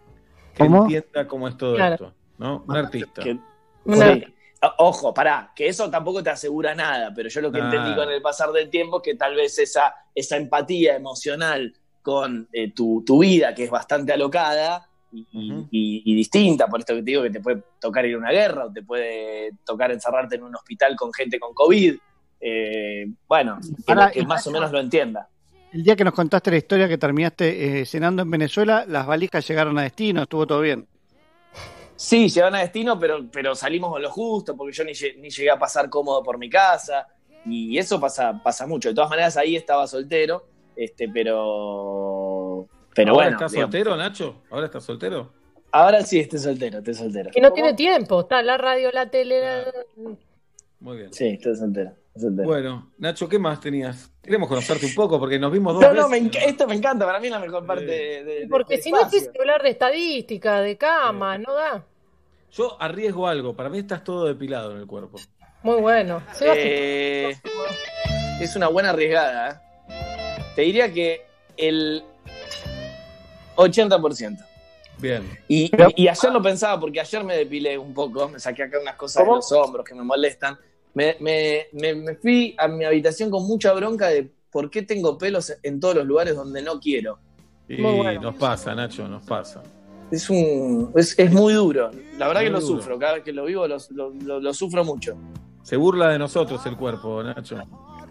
que 0.54 0.64
¿Cómo? 0.64 0.82
entienda 0.82 1.26
cómo 1.28 1.48
es 1.48 1.56
todo 1.56 1.74
Claro. 1.76 1.94
esto, 1.94 2.14
¿no? 2.38 2.64
Un 2.66 2.76
artista. 2.76 3.22
Que- 3.22 3.38
Una- 3.84 4.14
Sí. 4.14 4.24
Ojo, 4.78 5.12
pará, 5.12 5.50
que 5.56 5.66
eso 5.66 5.90
tampoco 5.90 6.22
te 6.22 6.30
asegura 6.30 6.72
nada, 6.72 7.12
pero 7.12 7.28
yo 7.28 7.40
lo 7.40 7.50
que 7.50 7.58
Nada. 7.58 7.74
entendí 7.74 7.96
con 7.96 8.08
el 8.08 8.22
pasar 8.22 8.52
del 8.52 8.70
tiempo 8.70 8.98
es 8.98 9.02
que 9.02 9.14
tal 9.16 9.34
vez 9.34 9.58
esa, 9.58 9.92
esa 10.14 10.36
empatía 10.36 10.94
emocional 10.94 11.74
con 12.00 12.48
eh, 12.52 12.70
tu, 12.72 13.02
tu 13.04 13.18
vida, 13.18 13.54
que 13.56 13.64
es 13.64 13.70
bastante 13.70 14.12
alocada 14.12 14.88
y- 15.12 16.02
y 16.04 16.14
distinta, 16.14 16.68
por 16.68 16.78
esto 16.78 16.94
que 16.94 17.00
te 17.00 17.06
digo 17.10 17.22
que 17.24 17.30
te 17.30 17.40
puede 17.40 17.60
tocar 17.80 18.06
ir 18.06 18.14
a 18.14 18.18
una 18.18 18.30
guerra 18.30 18.66
o 18.66 18.72
te 18.72 18.82
puede 18.84 19.50
tocar 19.64 19.90
encerrarte 19.90 20.36
en 20.36 20.44
un 20.44 20.54
hospital 20.54 20.94
con 20.94 21.12
gente 21.12 21.40
con 21.40 21.52
COVID. 21.54 21.96
Eh, 22.42 23.06
bueno, 23.28 23.58
que, 23.86 23.94
que 24.20 24.26
más 24.26 24.46
o 24.46 24.50
menos 24.50 24.70
lo 24.72 24.80
entienda. 24.80 25.28
El 25.72 25.84
día 25.84 25.96
que 25.96 26.04
nos 26.04 26.12
contaste 26.12 26.50
la 26.50 26.58
historia 26.58 26.86
que 26.88 26.98
terminaste 26.98 27.80
eh, 27.80 27.86
cenando 27.86 28.20
en 28.22 28.30
Venezuela, 28.30 28.84
las 28.86 29.06
valijas 29.06 29.46
llegaron 29.48 29.78
a 29.78 29.82
destino, 29.82 30.22
estuvo 30.24 30.46
todo 30.46 30.60
bien. 30.60 30.86
Sí, 31.96 32.28
llegaron 32.28 32.56
a 32.56 32.60
destino, 32.60 32.98
pero, 32.98 33.24
pero 33.32 33.54
salimos 33.54 33.90
con 33.92 34.02
lo 34.02 34.10
justo, 34.10 34.56
porque 34.56 34.72
yo 34.74 34.84
ni, 34.84 34.92
lle- 34.92 35.16
ni 35.18 35.30
llegué 35.30 35.50
a 35.50 35.58
pasar 35.58 35.88
cómodo 35.88 36.22
por 36.22 36.36
mi 36.36 36.50
casa. 36.50 37.06
Y 37.46 37.78
eso 37.78 37.98
pasa, 38.00 38.40
pasa 38.42 38.66
mucho. 38.66 38.88
De 38.88 38.94
todas 38.94 39.08
maneras, 39.10 39.36
ahí 39.36 39.56
estaba 39.56 39.86
soltero, 39.86 40.44
este, 40.76 41.08
pero. 41.08 42.66
Pero 42.94 43.12
¿Ahora 43.12 43.24
bueno. 43.24 43.36
estás 43.36 43.52
digamos. 43.52 43.72
soltero, 43.72 43.96
Nacho? 43.96 44.42
¿Ahora 44.50 44.66
estás 44.66 44.84
soltero? 44.84 45.32
Ahora 45.70 46.02
sí, 46.02 46.20
estoy 46.20 46.38
soltero, 46.38 46.78
estoy 46.78 46.94
soltero. 46.94 47.30
Que 47.30 47.40
no 47.40 47.52
tiene 47.52 47.72
tiempo, 47.74 48.20
está 48.20 48.42
la 48.42 48.58
radio, 48.58 48.90
la 48.92 49.08
tele. 49.08 49.40
la- 49.40 49.72
Muy 50.80 50.96
bien. 50.98 51.12
Sí, 51.12 51.28
estoy 51.28 51.56
soltero. 51.56 51.92
Bueno, 52.14 52.92
Nacho, 52.98 53.26
¿qué 53.28 53.38
más 53.38 53.58
tenías? 53.60 54.10
Queremos 54.22 54.48
conocerte 54.48 54.84
un 54.86 54.94
poco 54.94 55.18
porque 55.18 55.38
nos 55.38 55.50
vimos 55.50 55.72
dos 55.74 55.82
no, 55.82 55.94
no, 55.94 56.08
me 56.10 56.20
veces. 56.20 56.42
enca- 56.42 56.46
esto 56.46 56.66
me 56.66 56.74
encanta, 56.74 57.06
para 57.06 57.18
mí 57.18 57.26
es 57.28 57.32
la 57.32 57.38
mejor 57.38 57.66
parte 57.66 57.86
de, 57.86 58.24
de- 58.24 58.46
Porque 58.48 58.76
si 58.78 58.90
no 58.90 58.98
espacio. 58.98 59.18
quise 59.20 59.38
hablar 59.40 59.62
de 59.62 59.70
estadística, 59.70 60.60
de 60.60 60.76
cama, 60.76 61.38
no 61.38 61.54
da. 61.54 61.84
Yo 62.52 62.76
arriesgo 62.80 63.26
algo, 63.26 63.54
para 63.56 63.70
mí 63.70 63.78
estás 63.78 64.04
todo 64.04 64.26
depilado 64.26 64.72
en 64.72 64.78
el 64.78 64.86
cuerpo. 64.86 65.18
Muy 65.62 65.80
bueno. 65.80 66.22
Sebastián, 66.34 66.68
Eh, 66.68 67.32
es 68.40 68.54
una 68.56 68.68
buena 68.68 68.90
arriesgada. 68.90 69.62
¿eh? 69.88 70.42
Te 70.54 70.62
diría 70.62 70.92
que 70.92 71.22
el 71.56 72.04
80%. 73.56 74.38
Bien. 74.98 75.28
Y, 75.48 75.70
y 75.96 76.08
ayer 76.08 76.30
lo 76.32 76.42
pensaba, 76.42 76.78
porque 76.78 77.00
ayer 77.00 77.24
me 77.24 77.36
depilé 77.36 77.78
un 77.78 77.94
poco, 77.94 78.28
me 78.28 78.38
saqué 78.38 78.64
acá 78.64 78.78
unas 78.80 78.96
cosas 78.96 79.22
¿Cómo? 79.22 79.32
de 79.32 79.36
los 79.38 79.52
hombros 79.52 79.84
que 79.86 79.94
me 79.94 80.02
molestan. 80.02 80.58
Me, 80.94 81.16
me- 81.20 81.66
me- 81.72 81.94
me 81.94 82.14
fui 82.16 82.54
a 82.58 82.68
mi 82.68 82.84
habitación 82.84 83.30
con 83.30 83.46
mucha 83.46 83.72
bronca 83.72 84.08
de 84.08 84.30
por 84.50 84.70
qué 84.70 84.82
tengo 84.82 85.16
pelos 85.16 85.52
en 85.62 85.80
todos 85.80 85.94
los 85.94 86.06
lugares 86.06 86.36
donde 86.36 86.60
no 86.62 86.78
quiero. 86.78 87.18
Y 87.68 87.76
Muy 87.80 87.96
bueno. 87.96 88.20
nos 88.20 88.34
pasa, 88.36 88.74
Nacho, 88.74 89.08
nos 89.08 89.24
pasa. 89.24 89.62
Es, 90.10 90.28
un, 90.28 90.92
es, 90.94 91.18
es 91.18 91.32
muy 91.32 91.54
duro. 91.54 91.90
La 92.18 92.28
verdad 92.28 92.42
Muy 92.42 92.48
que 92.48 92.52
lo 92.52 92.60
duro. 92.60 92.76
sufro. 92.82 92.98
Cada 92.98 93.14
vez 93.14 93.22
que 93.22 93.32
lo 93.32 93.44
vivo 93.46 93.66
lo, 93.66 93.78
lo- 93.90 94.10
lo- 94.10 94.40
lo 94.40 94.52
sufro 94.54 94.84
mucho. 94.84 95.16
Se 95.62 95.76
burla 95.76 96.10
de 96.10 96.18
nosotros 96.18 96.64
el 96.66 96.76
cuerpo, 96.76 97.22
Nacho. 97.22 97.56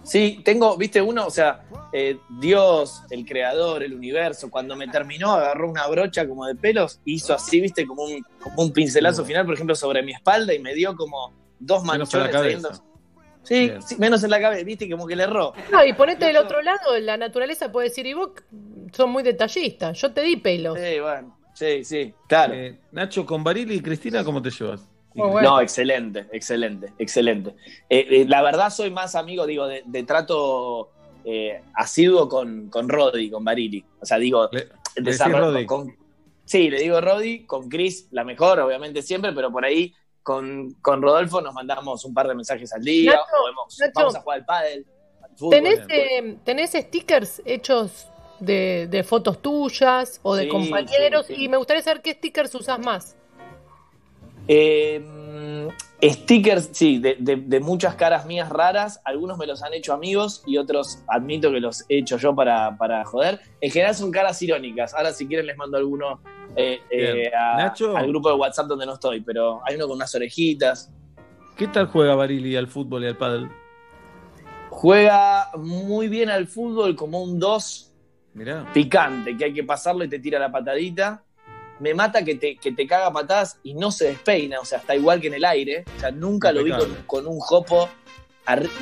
Sí, 0.03 0.41
tengo, 0.43 0.75
viste, 0.77 0.99
uno, 0.99 1.27
o 1.27 1.29
sea, 1.29 1.63
eh, 1.93 2.17
Dios, 2.39 3.03
el 3.11 3.23
creador, 3.23 3.83
el 3.83 3.93
universo, 3.93 4.49
cuando 4.49 4.75
me 4.75 4.87
terminó, 4.87 5.33
agarró 5.33 5.69
una 5.69 5.85
brocha 5.87 6.27
como 6.27 6.47
de 6.47 6.55
pelos, 6.55 6.99
hizo 7.05 7.35
así, 7.35 7.61
viste, 7.61 7.85
como 7.85 8.05
un, 8.05 8.25
como 8.41 8.63
un 8.63 8.71
pincelazo 8.71 9.23
final, 9.23 9.45
por 9.45 9.53
ejemplo, 9.53 9.75
sobre 9.75 10.01
mi 10.01 10.11
espalda 10.13 10.55
y 10.55 10.59
me 10.59 10.73
dio 10.73 10.95
como 10.95 11.31
dos 11.61 11.83
Menos 11.83 12.13
en 12.13 12.19
la 12.19 12.25
manchones. 12.25 12.31
cabeza. 12.61 12.69
saliendo- 12.69 12.91
Sí, 13.43 13.71
sí, 13.83 13.95
menos 13.97 14.23
en 14.23 14.29
la 14.29 14.39
cabeza, 14.39 14.63
viste, 14.63 14.88
como 14.89 15.07
que 15.07 15.15
le 15.15 15.23
erró. 15.23 15.53
No, 15.71 15.83
y 15.83 15.93
ponete 15.93 16.25
del 16.25 16.38
otro 16.38 16.61
lado, 16.61 16.99
la 16.99 17.17
naturaleza 17.17 17.71
puede 17.71 17.88
decir, 17.89 18.05
y 18.05 18.13
vos 18.13 18.29
sos 18.93 19.07
muy 19.07 19.23
detallista, 19.23 19.93
yo 19.93 20.11
te 20.13 20.21
di 20.21 20.35
pelos. 20.38 20.77
Sí, 20.79 20.99
bueno, 20.99 21.38
sí, 21.55 21.83
sí, 21.83 22.13
claro. 22.27 22.53
Eh, 22.53 22.79
Nacho, 22.91 23.25
con 23.25 23.43
Barili 23.43 23.75
y 23.75 23.81
Cristina, 23.81 24.23
¿cómo 24.23 24.43
te 24.43 24.51
llevas? 24.51 24.88
Muy 25.15 25.27
bueno. 25.27 25.49
No, 25.55 25.59
excelente, 25.61 26.27
excelente, 26.31 26.93
excelente. 26.99 27.55
Eh, 27.89 28.05
eh, 28.11 28.25
la 28.27 28.43
verdad 28.43 28.69
soy 28.69 28.91
más 28.91 29.15
amigo, 29.15 29.47
digo, 29.47 29.65
de, 29.65 29.81
de 29.88 30.03
trato 30.03 30.91
eh, 31.25 31.61
asiduo 31.73 32.29
con, 32.29 32.69
con 32.69 32.88
Roddy, 32.89 33.31
con 33.31 33.43
Barili. 33.43 33.83
O 33.99 34.05
sea, 34.05 34.19
digo, 34.19 34.49
Le- 34.51 34.67
le 34.97 35.01
desarrollo- 35.11 35.65
con- 35.65 35.95
sí, 36.45 36.69
le 36.69 36.79
digo 36.79 37.01
Roddy, 37.01 37.45
con 37.45 37.69
Chris 37.69 38.07
la 38.11 38.23
mejor, 38.23 38.59
obviamente 38.59 39.01
siempre, 39.01 39.33
pero 39.33 39.51
por 39.51 39.65
ahí 39.65 39.93
con, 40.23 40.72
con 40.81 41.02
Rodolfo 41.02 41.41
nos 41.41 41.53
mandamos 41.53 42.06
un 42.06 42.14
par 42.14 42.27
de 42.27 42.35
mensajes 42.35 42.72
al 42.73 42.81
día, 42.84 43.11
Nacho, 43.11 43.23
o 43.41 43.45
vemos- 43.48 43.77
Nacho. 43.80 43.91
vamos 43.95 44.15
a 44.15 44.22
jugar 44.22 44.39
al 44.39 44.45
pádel, 44.45 44.85
al 45.23 45.30
fútbol. 45.38 45.52
¿Tenés, 45.52 45.80
eh, 45.89 46.38
¿Tenés 46.43 46.72
stickers 46.72 47.41
hechos 47.45 48.07
de, 48.39 48.88
de 48.89 49.03
fotos 49.03 49.41
tuyas 49.41 50.19
o 50.23 50.35
de 50.35 50.43
Sí, 50.43 50.49
compañeros? 50.49 51.26
sí, 51.27 51.35
sí. 51.35 51.43
Y 51.45 51.49
me 51.49 51.57
gustaría 51.57 51.81
saber 51.84 52.02
qué 52.02 52.14
stickers 52.14 52.53
usás 52.56 52.80
más. 52.80 53.15
Eh, 54.48 55.69
stickers, 56.03 56.69
sí, 56.72 56.98
de, 56.98 57.15
de- 57.19 57.35
de 57.38 57.60
muchas 57.60 57.95
caras 57.95 58.26
mías 58.26 58.49
raras. 58.49 58.99
Algunos 59.06 59.38
me 59.38 59.45
los 59.45 59.61
han 59.64 59.73
hecho 59.73 59.93
amigos 59.93 60.43
y 60.45 60.57
otros 60.57 60.99
admito 61.07 61.52
que 61.52 61.60
los 61.60 61.85
he 61.89 61.99
hecho 61.99 62.18
yo 62.18 62.35
para, 62.35 62.76
para 62.77 63.06
joder. 63.06 63.39
En 63.61 63.72
general 63.72 63.95
son 63.95 64.11
caras 64.11 64.41
irónicas. 64.41 64.93
Ahora, 64.93 65.14
si 65.14 65.27
quieren, 65.27 65.45
les 65.45 65.57
mando 65.57 65.77
alguno 65.77 66.19
eh, 66.55 66.81
eh, 66.89 67.13
Bien. 67.13 67.35
a- 67.35 67.57
Nacho. 67.57 67.95
al 67.95 68.07
grupo 68.07 68.29
de 68.29 68.35
WhatsApp 68.35 68.67
donde 68.67 68.85
no 68.85 68.93
estoy. 68.93 69.21
Pero 69.21 69.61
hay 69.65 69.75
uno 69.75 69.87
con 69.87 69.95
unas 69.97 70.13
orejitas. 70.15 70.91
¿Qué 71.55 71.67
tal 71.67 71.87
juega 71.87 72.15
Barili 72.15 72.55
al 72.55 72.67
fútbol 72.67 73.03
y 73.03 73.07
al 73.07 73.17
pádel? 73.17 73.49
Juega 74.69 75.49
muy 75.57 76.07
bien 76.07 76.29
al 76.29 76.47
fútbol 76.47 76.95
como 76.95 77.21
un 77.21 77.37
2 77.39 77.91
Mirá. 78.33 78.65
picante, 78.73 79.35
que 79.37 79.45
hay 79.45 79.53
que 79.53 79.63
pasarlo 79.63 80.03
y 80.03 80.09
te 80.09 80.19
tira 80.19 80.39
la 80.39 80.51
patadita. 80.51 81.23
Me 81.79 81.93
mata 81.93 82.23
que 82.23 82.35
te, 82.35 82.55
que 82.57 82.71
te 82.71 82.87
caga 82.87 83.11
patadas 83.11 83.59
y 83.63 83.73
no 83.73 83.91
se 83.91 84.05
despeina, 84.09 84.59
o 84.59 84.65
sea, 84.65 84.77
está 84.77 84.95
igual 84.95 85.19
que 85.19 85.27
en 85.27 85.33
el 85.33 85.45
aire. 85.45 85.83
O 85.97 85.99
sea, 85.99 86.11
nunca 86.11 86.51
lo 86.51 86.63
vi 86.63 86.71
con, 87.07 87.27
un 87.27 87.39
jopo, 87.39 87.89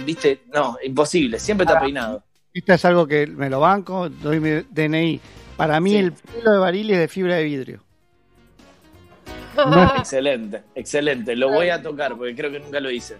viste, 0.05 0.41
no, 0.53 0.77
imposible, 0.83 1.39
siempre 1.39 1.65
está 1.65 1.79
peinado. 1.79 2.23
Esto 2.53 2.73
es 2.73 2.85
algo 2.85 3.07
que 3.07 3.25
me 3.25 3.49
lo 3.49 3.59
banco, 3.61 4.09
doy 4.09 4.39
mi 4.39 4.49
DNI. 4.69 5.19
Para 5.60 5.81
mí 5.81 5.91
Sí. 5.91 5.98
el 5.98 6.14
pelo 6.14 6.53
de 6.53 6.57
Barili 6.57 6.94
es 6.94 6.99
de 6.99 7.07
fibra 7.10 7.36
de 7.36 7.44
vidrio. 7.44 7.84
No 9.57 9.84
Excelente, 9.98 10.64
excelente. 10.73 11.36
Lo 11.36 11.49
voy 11.52 11.69
a 11.69 11.84
tocar 11.84 12.15
porque 12.15 12.34
creo 12.34 12.49
que 12.49 12.61
nunca 12.61 12.80
lo 12.80 12.90
hice. 12.90 13.18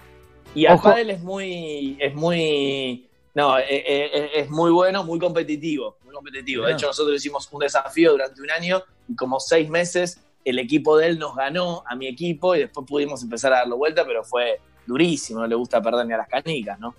Y 0.56 0.66
al 0.66 0.80
pádel 0.80 1.10
es 1.10 1.22
muy, 1.22 1.98
es 2.00 2.16
muy, 2.16 3.10
no, 3.36 3.60
eh, 3.60 3.66
eh, 3.70 4.30
es 4.36 4.50
muy 4.50 4.72
bueno, 4.72 5.04
muy 5.04 5.20
competitivo, 5.20 5.98
muy 6.06 6.14
competitivo. 6.14 6.66
De 6.66 6.72
hecho, 6.72 6.88
nosotros 6.88 7.18
hicimos 7.18 7.50
un 7.52 7.60
desafío 7.60 8.14
durante 8.14 8.42
un 8.42 8.50
año 8.52 8.82
y 9.10 9.16
como 9.18 9.38
seis 9.42 9.70
meses 9.70 10.22
el 10.46 10.60
equipo 10.60 10.98
de 10.98 11.08
él 11.08 11.20
nos 11.20 11.36
ganó 11.36 11.84
a 11.86 11.94
mi 11.98 12.08
equipo 12.08 12.56
y 12.56 12.60
después 12.60 12.88
pudimos 12.88 13.22
empezar 13.22 13.52
a 13.52 13.58
darlo 13.58 13.76
vuelta, 13.76 14.06
pero 14.08 14.24
fue 14.24 14.62
durísimo, 14.88 15.42
no 15.42 15.48
le 15.48 15.56
gusta 15.56 15.82
perder 15.82 16.06
ni 16.08 16.14
a 16.14 16.18
las 16.18 16.30
canicas, 16.30 16.80
¿no? 16.80 16.96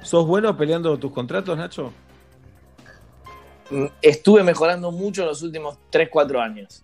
¿Sos 0.00 0.24
bueno 0.24 0.56
peleando 0.56 0.96
tus 0.96 1.10
contratos, 1.10 1.58
Nacho? 1.58 1.92
Mm, 3.70 3.86
Estuve 4.02 4.42
mejorando 4.42 4.90
mucho 4.92 5.22
en 5.22 5.28
los 5.28 5.42
últimos 5.42 5.78
3, 5.90 6.08
4 6.10 6.40
años. 6.40 6.82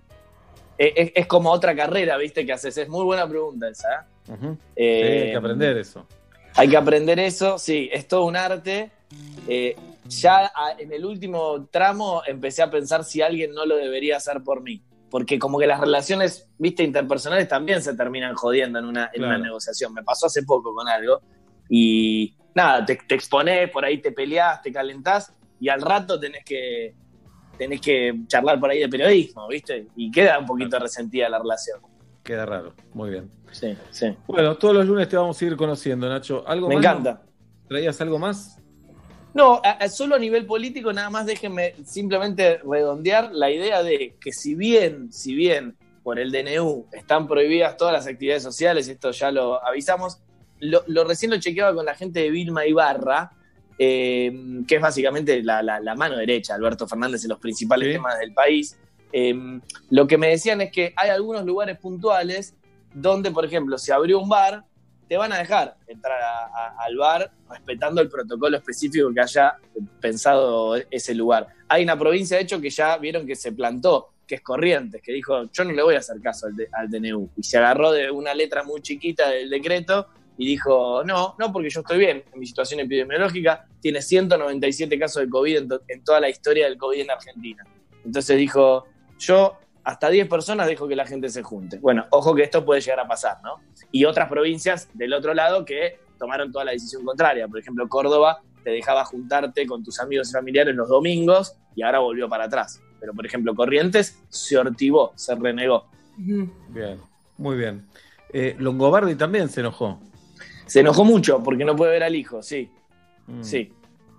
Es, 0.79 1.13
es 1.15 1.27
como 1.27 1.51
otra 1.51 1.77
carrera, 1.77 2.17
¿viste? 2.17 2.45
Que 2.45 2.53
haces. 2.53 2.77
Es 2.77 2.89
muy 2.89 3.05
buena 3.05 3.29
pregunta 3.29 3.69
esa. 3.69 3.89
¿eh? 4.29 4.33
Ujú. 4.33 4.59
Eh, 4.75 5.01
Sí, 5.17 5.23
hay 5.27 5.31
que 5.31 5.37
aprender 5.37 5.77
eso. 5.77 6.07
Hay 6.55 6.69
que 6.69 6.77
aprender 6.77 7.19
eso, 7.19 7.59
sí, 7.59 7.89
es 7.93 8.07
todo 8.09 8.25
un 8.25 8.37
arte. 8.37 8.91
Eh, 9.49 9.77
ya 10.07 10.47
a- 10.55 10.73
en 10.79 10.93
el 10.93 11.05
último 11.05 11.67
tramo 11.71 12.23
empecé 12.27 12.63
a 12.63 12.71
pensar 12.71 13.05
si 13.05 13.23
alguien 13.23 13.53
no 13.55 13.65
lo 13.65 13.77
debería 13.77 14.17
hacer 14.17 14.43
por 14.43 14.61
mí. 14.63 14.83
Porque 15.11 15.39
como 15.39 15.59
que 15.59 15.67
las 15.67 15.79
relaciones, 15.81 16.49
viste, 16.59 16.83
interpersonales 16.83 17.47
también 17.47 17.83
se 17.83 17.95
terminan 17.95 18.35
jodiendo 18.35 18.79
en 18.79 18.87
una, 18.87 19.11
en 19.13 19.21
una 19.23 19.35
Claro. 19.35 19.45
negociación. 19.45 19.93
Me 19.95 20.03
pasó 20.03 20.27
hace 20.27 20.43
poco 20.43 20.75
con 20.75 20.89
algo. 20.89 21.21
Y 21.69 22.35
nada, 22.55 22.85
te, 22.85 22.97
te 22.97 23.15
exponés, 23.15 23.71
por 23.71 23.85
ahí 23.85 23.99
te 23.99 24.11
peleás, 24.13 24.61
te 24.63 24.73
calentás 24.73 25.33
y 25.63 25.69
al 25.69 25.81
rato 25.81 26.19
tenés 26.19 26.45
que, 26.45 26.93
tenés 27.57 27.81
que 27.81 28.13
charlar 28.27 28.59
por 28.59 28.69
ahí 28.71 28.81
de 28.81 28.89
periodismo, 28.89 29.47
viste. 29.47 29.87
Y 29.97 30.11
queda 30.11 30.39
un 30.41 30.47
poquito 30.47 30.77
resentida 30.79 31.29
la 31.29 31.39
relación. 31.39 31.81
Queda 32.25 32.45
raro. 32.47 32.75
Muy 32.95 33.11
bien. 33.11 33.31
Sí, 33.53 33.77
sí. 33.91 34.15
Bueno, 34.27 34.57
todos 34.57 34.75
los 34.75 34.87
lunes 34.87 35.09
te 35.09 35.17
vamos 35.17 35.41
a 35.41 35.45
ir 35.45 35.57
conociendo, 35.57 36.09
Nacho. 36.09 36.43
¿Algo 36.49 36.69
Me 36.69 36.75
más? 36.77 36.85
encanta. 36.85 37.23
¿Traías 37.69 38.01
algo 38.01 38.19
más? 38.19 38.59
No, 39.35 39.61
a- 39.65 39.71
a- 39.85 39.89
solo 39.89 40.17
a 40.17 40.19
nivel 40.19 40.45
político, 40.47 40.93
nada 40.93 41.09
más 41.11 41.25
déjenme 41.27 41.75
simplemente 41.85 42.59
redondear 42.69 43.31
la 43.33 43.51
idea 43.51 43.83
de 43.83 44.17
que 44.21 44.33
si 44.33 44.55
bien, 44.55 45.13
si 45.13 45.35
bien 45.35 45.77
por 46.03 46.19
el 46.19 46.33
DNU 46.33 46.87
están 46.93 47.29
prohibidas 47.29 47.77
todas 47.77 47.95
las 47.95 48.07
actividades 48.09 48.43
sociales, 48.43 48.89
esto 48.89 49.11
ya 49.13 49.31
lo 49.31 49.65
avisamos, 49.65 50.19
lo, 50.59 50.83
lo 50.87 51.05
recién 51.05 51.31
lo 51.31 51.39
chequeaba 51.39 51.73
con 51.75 51.87
la 51.87 51.95
gente 51.95 52.21
de 52.21 52.31
Vilma 52.31 52.67
Ibarra, 52.67 53.31
eh, 53.79 54.33
que 54.67 54.77
es 54.77 54.81
básicamente 54.81 55.43
la, 55.43 55.63
la- 55.63 55.81
la 55.81 55.95
mano 55.95 56.17
derecha, 56.17 56.55
Alberto 56.55 56.87
Fernández, 56.87 57.25
en 57.25 57.31
los 57.31 57.39
principales 57.39 57.89
Sí. 57.89 57.95
temas 57.95 58.19
del 58.19 58.33
país. 58.33 58.79
Eh, 59.13 59.35
lo 59.91 60.07
que 60.07 60.17
me 60.19 60.29
decían 60.29 60.61
es 60.61 60.71
que 60.73 60.93
hay 60.97 61.11
algunos 61.11 61.45
lugares 61.45 61.79
puntuales 61.79 62.55
donde, 62.95 63.31
por 63.31 63.45
ejemplo, 63.45 63.77
se 63.79 63.93
abrió 63.93 64.19
un 64.21 64.29
bar, 64.29 64.65
te 65.09 65.17
van 65.17 65.33
a 65.33 65.39
dejar 65.39 65.77
entrar 65.87 66.21
a- 66.23 66.45
a- 66.47 66.77
al 66.85 66.97
bar 66.97 67.31
respetando 67.51 68.01
el 68.01 68.09
protocolo 68.09 68.57
específico 68.57 69.13
que 69.13 69.21
haya 69.21 69.57
pensado 70.01 70.77
ese 70.91 71.15
lugar. 71.15 71.49
Hay 71.69 71.85
una 71.85 71.99
provincia, 71.99 72.37
de 72.37 72.43
hecho, 72.45 72.61
que 72.61 72.71
ya 72.71 72.97
vieron 72.99 73.27
que 73.27 73.37
se 73.37 73.53
plantó, 73.53 74.09
que 74.27 74.37
es 74.37 74.41
Corrientes, 74.41 75.03
que 75.03 75.13
dijo, 75.13 75.51
yo 75.53 75.65
no 75.65 75.73
le 75.73 75.83
voy 75.83 75.95
a 75.95 75.99
hacer 75.99 76.21
caso 76.23 76.47
al, 76.47 76.57
de- 76.57 76.69
al 76.73 76.89
DNU. 76.91 77.29
Y 77.37 77.43
se 77.43 77.59
agarró 77.59 77.93
de 77.93 78.11
una 78.11 78.35
letra 78.35 78.63
muy 78.63 78.81
chiquita 78.81 79.29
del 79.31 79.51
decreto 79.51 80.07
y 80.39 80.47
dijo, 80.47 81.03
no, 81.05 81.35
no, 81.39 81.53
porque 81.53 81.69
yo 81.71 81.81
estoy 81.81 81.99
bien 81.99 82.25
en 82.33 82.41
mi 82.41 82.47
situación 82.47 82.81
epidemiológica, 82.81 83.67
tiene 83.81 84.01
197 84.03 84.99
casos 84.99 85.23
de 85.23 85.29
COVID 85.29 85.57
en, 85.57 85.69
to- 85.69 85.81
en 85.89 86.03
toda 86.05 86.21
la 86.21 86.29
historia 86.29 86.67
del 86.67 86.77
COVID 86.79 87.01
en 87.01 87.11
Argentina. 87.11 87.65
Entonces 88.05 88.37
dijo, 88.37 88.87
yo 89.19 89.57
hasta 89.85 90.09
10 90.09 90.29
personas 90.29 90.67
dejo 90.69 90.87
que 90.89 90.97
la 90.97 91.07
gente 91.07 91.29
se 91.29 91.43
junte. 91.43 91.79
Bueno, 91.79 92.07
ojo 92.11 92.35
que 92.35 92.43
esto 92.45 92.65
puede 92.65 92.81
llegar 92.81 93.01
a 93.01 93.09
pasar, 93.09 93.39
¿no? 93.43 93.57
Y 93.91 94.05
otras 94.05 94.29
provincias 94.29 94.89
del 94.95 95.13
otro 95.13 95.35
lado 95.35 95.65
que 95.65 95.99
tomaron 96.19 96.51
toda 96.53 96.65
la 96.65 96.73
decisión 96.73 97.05
contraria. 97.05 97.47
Por 97.49 97.59
ejemplo, 97.59 97.89
Córdoba 97.89 98.41
te 98.65 98.71
dejaba 98.71 99.05
juntarte 99.05 99.67
con 99.67 99.83
tus 99.83 99.99
amigos 100.01 100.31
y 100.31 100.33
familiares 100.33 100.75
los 100.77 100.89
domingos 100.89 101.57
y 101.75 101.83
ahora 101.83 101.99
volvió 101.99 102.29
para 102.29 102.45
atrás. 102.45 102.81
Pero, 103.01 103.13
por 103.13 103.27
ejemplo, 103.27 103.55
Corrientes 103.57 104.23
se 104.29 104.57
hortivó, 104.57 105.13
se 105.17 105.35
renegó. 105.35 105.87
Bien, 106.17 107.01
muy 107.37 107.57
bien. 107.57 107.85
Eh, 108.33 108.55
Longobardi 108.59 109.17
también 109.17 109.49
se 109.49 109.61
enojó. 109.61 109.99
Se 110.73 110.81
enojó 110.81 111.05
mucho 111.05 111.43
porque 111.43 111.65
no 111.65 111.77
puede 111.77 111.93
ver 111.93 112.03
al 112.05 112.15
hijo, 112.15 112.43
sí. 112.43 112.71
Mm. 113.27 113.43
Sí. 113.43 113.59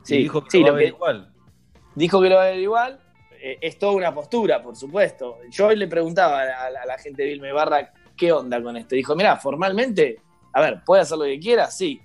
Y 0.04 0.06
sí. 0.06 0.18
dijo 0.18 0.44
que 0.44 0.52
sí, 0.52 0.60
lo 0.60 0.66
va 0.66 0.70
lo 0.72 0.76
a 0.76 0.78
ver 0.78 0.84
que- 0.90 0.96
igual. 0.96 1.34
Dijo 1.96 2.22
que 2.22 2.30
lo 2.30 2.36
va 2.36 2.44
a 2.44 2.46
ver 2.48 2.60
igual. 2.60 3.00
Eh, 3.42 3.58
es 3.62 3.78
toda 3.78 3.94
una 3.94 4.14
postura, 4.14 4.62
por 4.64 4.76
supuesto. 4.76 5.40
Yo 5.50 5.68
hoy 5.68 5.76
le 5.76 5.88
preguntaba 5.88 6.42
a 6.42 6.70
la, 6.70 6.82
a 6.82 6.86
la 6.86 6.98
gente 6.98 7.24
de 7.24 7.30
Vilma 7.30 7.50
Ibarra 7.50 7.92
qué 8.16 8.32
onda 8.32 8.62
con 8.62 8.78
esto. 8.78 8.96
Dijo, 8.96 9.16
mira, 9.16 9.36
formalmente, 9.38 10.20
a 10.54 10.62
ver, 10.62 10.82
puede 10.86 11.02
hacer 11.02 11.18
lo 11.18 11.26
que 11.26 11.40
quiera, 11.40 11.70
sí. 11.70 12.02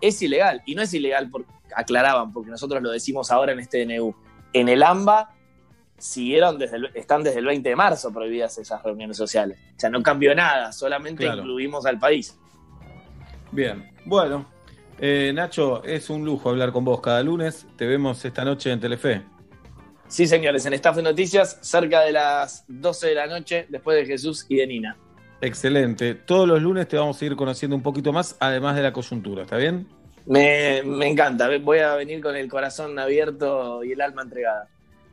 Es 0.00 0.20
ilegal. 0.22 0.62
Y 0.66 0.74
no 0.74 0.82
es 0.82 0.92
ilegal, 0.94 1.28
porque, 1.30 1.50
aclaraban, 1.76 2.32
porque 2.32 2.50
nosotros 2.50 2.82
lo 2.82 2.90
decimos 2.90 3.30
ahora 3.30 3.52
en 3.52 3.60
este 3.60 3.84
DNU. 3.86 4.14
En 4.52 4.68
el 4.68 4.82
AMBA 4.82 5.34
siguieron 5.98 6.58
desde 6.58 6.76
el- 6.76 6.90
están 6.94 7.22
desde 7.22 7.38
el 7.38 7.46
20 7.46 7.68
de 7.68 7.76
marzo 7.76 8.12
prohibidas 8.12 8.58
esas 8.58 8.82
reuniones 8.82 9.16
sociales. 9.16 9.58
O 9.76 9.80
sea, 9.80 9.90
no 9.90 10.02
cambió 10.02 10.34
nada, 10.34 10.72
solamente 10.72 11.24
Claro. 11.24 11.42
incluimos 11.42 11.86
al 11.86 11.98
país. 11.98 12.38
Bien, 13.52 13.90
bueno. 14.06 14.46
eh, 14.98 15.30
Nacho, 15.34 15.84
es 15.84 16.10
un 16.10 16.24
lujo 16.24 16.50
hablar 16.50 16.72
con 16.72 16.84
vos 16.84 17.00
cada 17.00 17.22
lunes. 17.22 17.66
Te 17.76 17.86
vemos 17.86 18.24
esta 18.24 18.44
noche 18.44 18.72
en 18.72 18.80
Telefe. 18.80 19.22
Sí, 20.08 20.26
señores, 20.26 20.66
en 20.66 20.74
Estafe 20.74 21.02
Noticias, 21.02 21.58
cerca 21.62 22.00
de 22.02 22.12
las 22.12 22.64
12 22.68 23.08
de 23.08 23.14
la 23.14 23.26
noche, 23.26 23.66
después 23.70 23.96
de 23.96 24.06
Jesús 24.06 24.44
y 24.48 24.56
de 24.56 24.66
Nina. 24.66 24.96
Excelente. 25.40 26.14
Todos 26.14 26.46
los 26.46 26.60
lunes 26.62 26.86
te 26.86 26.96
vamos 26.96 27.20
a 27.20 27.24
ir 27.24 27.34
conociendo 27.34 27.74
un 27.74 27.82
poquito 27.82 28.12
más, 28.12 28.36
además 28.38 28.76
de 28.76 28.82
la 28.82 28.92
coyuntura, 28.92 29.42
¿está 29.42 29.56
bien? 29.56 29.88
Me, 30.26 30.82
me 30.84 31.08
encanta, 31.08 31.48
voy 31.58 31.78
a 31.78 31.94
venir 31.96 32.20
con 32.20 32.36
el 32.36 32.48
corazón 32.48 32.98
abierto 32.98 33.82
y 33.82 33.92
el 33.92 34.00
alma 34.00 34.22
entregada. 34.22 34.68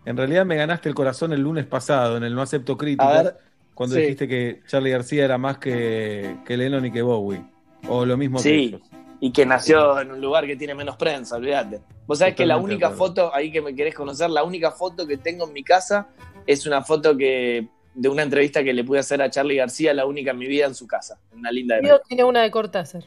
En 0.06 0.18
realidad 0.18 0.46
me 0.46 0.56
ganaste 0.56 0.88
el 0.90 0.96
corazón 0.96 1.34
el 1.34 1.42
lunes 1.42 1.66
pasado 1.66 2.18
en 2.18 2.24
el 2.24 2.36
No 2.36 2.42
Acepto 2.42 2.78
A 3.00 3.24
ver, 3.24 3.38
cuando 3.74 3.96
sí. 3.96 4.02
dijiste 4.02 4.28
que 4.28 4.62
Charlie 4.68 4.92
García 4.92 5.26
era 5.26 5.38
más 5.38 5.58
que, 5.58 6.38
que 6.46 6.58
Lennon 6.58 6.86
y 6.86 6.92
que 6.92 7.02
Bowie. 7.02 7.42
O 7.88 8.06
lo 8.06 8.18
mismo 8.18 8.38
que 8.38 8.44
Sí, 8.44 8.50
ellos. 8.68 8.82
y 9.20 9.32
que 9.32 9.46
nació 9.46 10.00
en 10.00 10.12
un 10.12 10.22
lugar 10.22 10.46
que 10.46 10.56
tiene 10.56 10.76
menos 10.76 10.96
prensa, 10.98 11.36
olvídate. 11.38 11.82
Vos 12.08 12.20
sabés 12.20 12.36
que 12.36 12.46
la 12.46 12.58
única 12.58 12.90
foto, 12.98 13.34
ahí 13.34 13.52
que 13.52 13.62
me 13.62 13.76
querés 13.76 13.94
conocer, 13.96 14.30
la 14.30 14.44
única 14.44 14.72
foto 14.72 15.06
que 15.08 15.18
tengo 15.18 15.48
en 15.48 15.54
mi 15.54 15.64
casa 15.64 16.08
es 16.46 16.66
una 16.66 16.82
foto 16.84 17.16
que 17.18 17.68
de 17.94 18.08
una 18.10 18.24
entrevista 18.24 18.64
que 18.64 18.74
le 18.74 18.84
pude 18.84 19.00
hacer 19.00 19.22
a 19.22 19.30
Charlie 19.30 19.56
García, 19.58 19.94
la 19.94 20.06
única 20.06 20.32
en 20.32 20.38
mi 20.38 20.48
vida 20.48 20.66
en 20.66 20.76
su 20.76 20.88
casa. 20.88 21.20
Una 21.34 21.52
linda 21.52 21.80
Guido 21.80 22.00
tiene 22.08 22.24
una 22.24 22.42
de 22.42 22.52
Cortázar. 22.52 23.04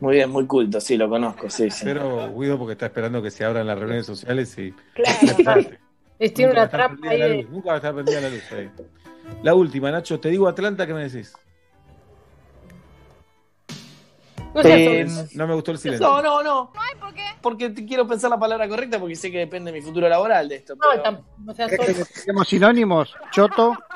Muy 0.00 0.14
bien, 0.16 0.30
muy 0.30 0.46
culto, 0.46 0.80
sí, 0.80 0.96
lo 0.96 1.08
conozco, 1.08 1.50
sí, 1.50 1.70
sí. 1.70 1.84
Pero 1.84 2.32
Guido 2.32 2.58
porque 2.58 2.72
está 2.72 2.86
esperando 2.86 3.20
que 3.22 3.30
se 3.30 3.44
abran 3.44 3.66
las 3.66 3.78
reuniones 3.78 4.06
sociales 4.06 4.56
y 4.58 4.72
Es- 4.96 6.34
Tiene 6.34 6.52
una 6.52 6.68
trampa 6.68 7.10
ahí 7.10 7.18
la 7.18 7.26
de- 7.28 7.34
luz, 7.42 7.50
Nunca 7.50 7.68
va 7.68 7.74
a 7.74 7.76
estar 7.76 7.94
prendida 7.94 8.20
la 8.20 8.28
luz 8.30 8.52
ahí. 8.52 8.70
La 9.42 9.54
última, 9.54 9.90
Nacho, 9.90 10.18
te 10.20 10.28
digo 10.30 10.48
Atlanta, 10.48 10.86
¿qué 10.86 10.94
me 10.94 11.08
decís? 11.08 11.32
No 14.54 14.60
Eh, 14.62 15.04
tonto. 15.06 15.30
No 15.34 15.46
me 15.46 15.54
gustó 15.54 15.70
el 15.72 15.78
silencio. 15.78 16.06
No, 16.06 16.22
no, 16.22 16.42
no. 16.42 16.72
Porque 17.40 17.70
te 17.70 17.84
quiero 17.86 18.06
pensar 18.06 18.30
la 18.30 18.38
palabra 18.38 18.68
correcta 18.68 18.98
porque 18.98 19.14
sé 19.14 19.30
que 19.30 19.38
depende 19.38 19.70
de 19.72 19.78
mi 19.78 19.84
futuro 19.84 20.08
laboral 20.08 20.48
de 20.48 20.56
esto. 20.56 20.74
No, 20.74 20.80
pero- 20.90 21.02
tampoco, 21.02 21.28
no 21.38 21.54
seas 21.54 21.70
¿Querés 21.70 21.86
que 21.86 21.94
tonto. 21.94 22.10
tenemos 22.24 22.48
sinónimos? 22.48 23.14
Choto. 23.32 23.76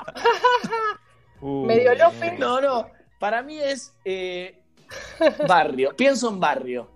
Uh, 1.40 1.66
Medio 1.66 1.92
López. 1.96 2.38
No, 2.38 2.60
no. 2.60 2.86
Para 3.18 3.42
mí 3.42 3.58
es 3.58 3.92
eh, 4.04 4.62
barrio. 5.48 5.92
Pienso 5.96 6.28
en 6.28 6.38
barrio. 6.38 6.88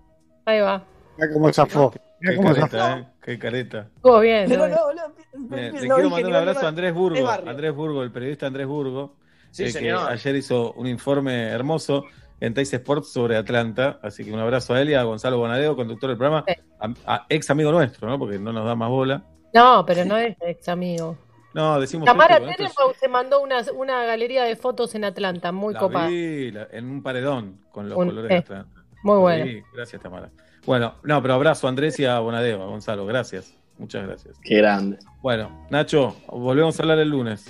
Ahí 0.44 0.60
va. 0.60 0.84
Mira 1.18 1.32
cómo 1.32 1.52
zafó. 1.52 1.92
Mira 2.20 2.32
Qué 2.32 2.36
cómo 2.36 2.54
zafó. 2.54 2.68
careta, 2.68 2.98
eh. 3.00 3.06
Qué 3.22 3.38
careta. 3.40 3.88
Estuvo 3.96 4.20
bien. 4.20 4.46
Pero 4.48 4.68
no, 4.68 4.76
no, 4.94 5.08
dije 5.48 5.70
quiero 5.80 6.10
mandar 6.10 6.30
un 6.30 6.36
abrazo 6.36 6.64
a. 6.64 6.68
Andrés 6.68 6.94
Burgo. 6.94 7.28
Andrés 7.28 7.74
Burgo, 7.74 8.02
el 8.04 8.12
periodista 8.12 8.46
Andrés 8.46 8.68
Burgo. 8.68 9.16
Sí, 9.50 9.64
eh, 9.64 9.72
que 9.72 9.90
ayer 9.90 10.36
hizo 10.36 10.72
un 10.74 10.86
informe 10.86 11.48
hermoso 11.48 12.04
en 12.40 12.54
Tais 12.54 12.72
Sports 12.72 13.12
sobre 13.12 13.36
Atlanta. 13.36 13.98
Así 14.02 14.24
que 14.24 14.32
un 14.32 14.38
abrazo 14.40 14.74
a 14.74 14.80
él 14.82 14.90
y 14.90 14.94
a 14.94 15.02
Gonzalo 15.02 15.38
Bonadeo, 15.38 15.76
conductor 15.76 16.08
del 16.10 16.18
programa, 16.18 16.44
a, 16.80 17.14
a 17.14 17.26
ex 17.28 17.48
amigo 17.50 17.72
nuestro, 17.72 18.08
¿no? 18.08 18.18
Porque 18.18 18.38
no 18.38 18.52
nos 18.52 18.64
da 18.66 18.74
más 18.74 18.88
bola. 18.90 19.22
No, 19.54 19.84
pero 19.86 20.04
no 20.04 20.16
es 20.16 20.36
ex 20.40 20.68
amigo. 20.68 21.16
No, 21.54 21.80
decimos 21.80 22.04
Tamara 22.04 22.36
Tenenbaum 22.38 22.92
se 23.00 23.08
mandó 23.08 23.40
una, 23.40 23.62
una 23.74 24.04
galería 24.04 24.44
de 24.44 24.56
fotos 24.56 24.94
en 24.94 25.04
Atlanta, 25.04 25.52
muy 25.52 25.72
la 25.72 25.80
copada. 25.80 26.08
vi 26.08 26.50
la- 26.50 26.68
en 26.70 26.84
un 26.90 27.02
paredón 27.02 27.60
con 27.72 27.88
los 27.88 27.96
Un- 27.96 28.08
colores 28.08 28.28
de 28.28 28.36
Atlanta. 28.36 28.82
Muy 29.02 29.14
La 29.14 29.20
bueno. 29.20 29.44
vi. 29.46 29.62
Gracias, 29.74 30.02
Tamara. 30.02 30.30
Bueno, 30.66 30.94
no, 31.04 31.22
pero 31.22 31.34
abrazo 31.34 31.66
a 31.66 31.70
Andrés 31.70 31.98
y 32.00 32.04
a 32.04 32.18
Bonadeo, 32.18 32.62
a 32.62 32.66
Gonzalo. 32.66 33.06
Gracias. 33.06 33.54
Muchas 33.78 34.06
gracias. 34.06 34.38
Qué 34.42 34.56
grande. 34.56 34.98
Bueno, 35.22 35.66
Nacho, 35.70 36.16
volvemos 36.28 36.78
a 36.78 36.82
hablar 36.82 36.98
el 36.98 37.08
lunes. 37.08 37.46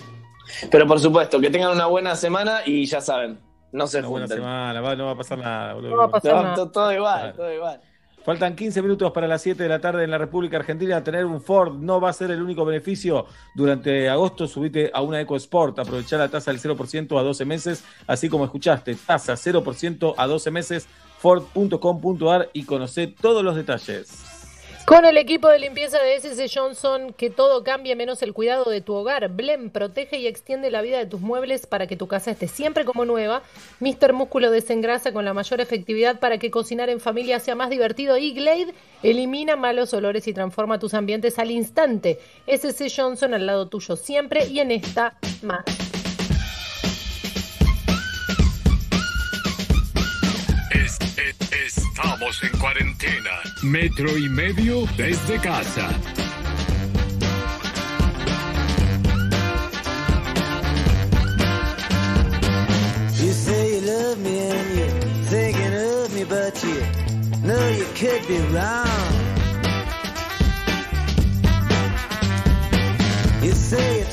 Pero 0.71 0.87
por 0.87 1.01
supuesto, 1.01 1.41
que 1.41 1.51
tengan 1.51 1.73
una 1.73 1.87
buena 1.87 2.15
semana 2.15 2.61
y 2.65 2.85
ya 2.87 3.01
saben, 3.01 3.39
no 3.73 3.87
se 3.87 3.99
Una 4.01 4.09
buena 4.09 4.27
semana, 4.29 4.81
va- 4.81 4.97
no 4.97 5.07
va 5.07 5.13
a 5.13 5.17
pasar 5.17 5.39
nada. 5.39 5.75
boludo. 5.75 5.91
No 5.91 5.97
va 5.99 6.05
a 6.05 6.11
pasar 6.11 6.31
Todo, 6.33 6.43
nada. 6.43 6.55
todo- 6.55 6.71
todo 6.71 6.93
igual, 6.93 7.21
Claro. 7.21 7.37
todo 7.37 7.53
igual. 7.53 7.81
Faltan 8.25 8.57
15 8.57 8.83
minutos 8.83 9.13
para 9.13 9.29
las 9.29 9.41
7 9.41 9.63
de 9.63 9.69
la 9.69 9.79
tarde 9.81 10.03
en 10.03 10.11
la 10.11 10.19
República 10.19 10.57
Argentina. 10.57 11.05
Tener 11.05 11.25
un 11.27 11.41
Ford 11.41 11.75
no 11.79 12.01
va 12.01 12.11
a 12.11 12.13
ser 12.13 12.33
el 12.33 12.43
único 12.43 12.65
beneficio. 12.65 13.27
Durante 13.55 14.09
agosto 14.09 14.49
subite 14.49 14.91
a 14.93 15.01
una 15.01 15.21
EcoSport. 15.21 15.79
Aprovechar 15.79 16.19
la 16.19 16.29
tasa 16.29 16.51
del 16.51 16.59
0% 16.59 17.21
a 17.21 17.23
12 17.23 17.45
meses. 17.45 17.85
Así 18.09 18.29
como 18.29 18.45
escuchaste, 18.45 18.97
tasa 18.97 19.37
0% 19.37 20.15
a 20.19 20.27
12 20.27 20.51
meses. 20.51 20.89
Ford.com.ar 21.19 22.51
y 22.53 22.65
conoce 22.65 23.07
todos 23.07 23.45
los 23.45 23.55
detalles. 23.55 24.36
Con 24.87 25.05
el 25.05 25.17
equipo 25.17 25.49
de 25.49 25.59
limpieza 25.59 25.99
de 25.99 26.15
SS 26.15 26.49
Johnson, 26.49 27.13
que 27.13 27.29
todo 27.29 27.65
cambie 27.65 27.97
menos 27.97 28.23
el 28.23 28.33
cuidado 28.33 28.71
de 28.71 28.81
tu 28.81 28.95
hogar. 28.95 29.29
Blem 29.31 29.69
protege 29.71 30.19
y 30.19 30.29
extiende 30.29 30.71
la 30.71 30.81
vida 30.81 30.97
de 30.97 31.07
tus 31.07 31.21
muebles 31.21 31.67
para 31.67 31.89
que 31.89 31.97
tu 31.97 32.07
casa 32.07 32.31
esté 32.31 32.47
siempre 32.47 32.85
como 32.85 33.05
nueva. 33.05 33.43
Mr. 33.81 34.13
Músculo 34.13 34.53
desengrasa 34.53 35.13
con 35.13 35.25
la 35.25 35.35
mayor 35.35 35.61
efectividad 35.61 36.21
para 36.21 36.39
que 36.39 36.53
cocinar 36.53 36.89
en 36.89 37.01
familia 37.01 37.41
sea 37.41 37.57
más 37.57 37.69
divertido. 37.69 38.17
Y 38.17 38.33
Glade 38.33 38.75
elimina 39.03 39.57
malos 39.57 39.93
olores 39.93 40.29
y 40.29 40.33
transforma 40.33 40.79
tus 40.79 40.95
ambientes 40.95 41.41
al 41.41 41.51
instante. 41.51 42.21
SS 42.47 42.87
Johnson 42.97 43.35
al 43.35 43.45
lado 43.45 43.67
tuyo 43.67 43.97
siempre 43.97 44.47
y 44.47 44.61
en 44.61 44.71
esta 44.71 45.19
más. 45.43 45.65
Estamos 52.27 52.43
en 52.43 52.59
cuarentena. 52.59 53.31
Metro 53.63 54.17
y 54.17 54.29
medio 54.29 54.87
desde 54.97 55.39
casa. 55.41 55.91
You 63.21 63.33
say 63.33 63.75
you 63.75 63.87
love 63.87 64.19
me 64.19 64.39
and 64.39 64.79
you're 64.79 64.91
thinking 65.29 65.75
of 65.75 66.15
me, 66.15 66.25
but 66.25 66.63
you 66.63 66.81
know 67.47 67.69
you 67.71 67.87
could 67.95 68.27
be 68.27 68.39
wrong. 68.53 68.87
You 73.43 73.53
say 73.53 74.01
you 74.01 74.06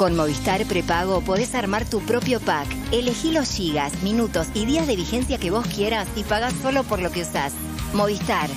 Con 0.00 0.16
Movistar 0.16 0.64
Prepago 0.64 1.20
podés 1.20 1.54
armar 1.54 1.84
tu 1.84 2.00
propio 2.00 2.40
pack. 2.40 2.66
Elegí 2.90 3.32
los 3.32 3.50
gigas, 3.50 4.02
minutos 4.02 4.46
y 4.54 4.64
días 4.64 4.86
de 4.86 4.96
vigencia 4.96 5.36
que 5.36 5.50
vos 5.50 5.66
quieras 5.66 6.08
y 6.16 6.24
pagás 6.24 6.54
solo 6.62 6.84
por 6.84 7.02
lo 7.02 7.12
que 7.12 7.20
usás. 7.20 7.52
Movistar. 7.92 8.48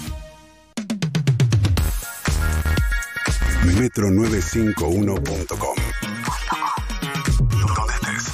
Metro951.com 3.66 5.76
Donde 7.76 7.94
estés. 7.94 8.32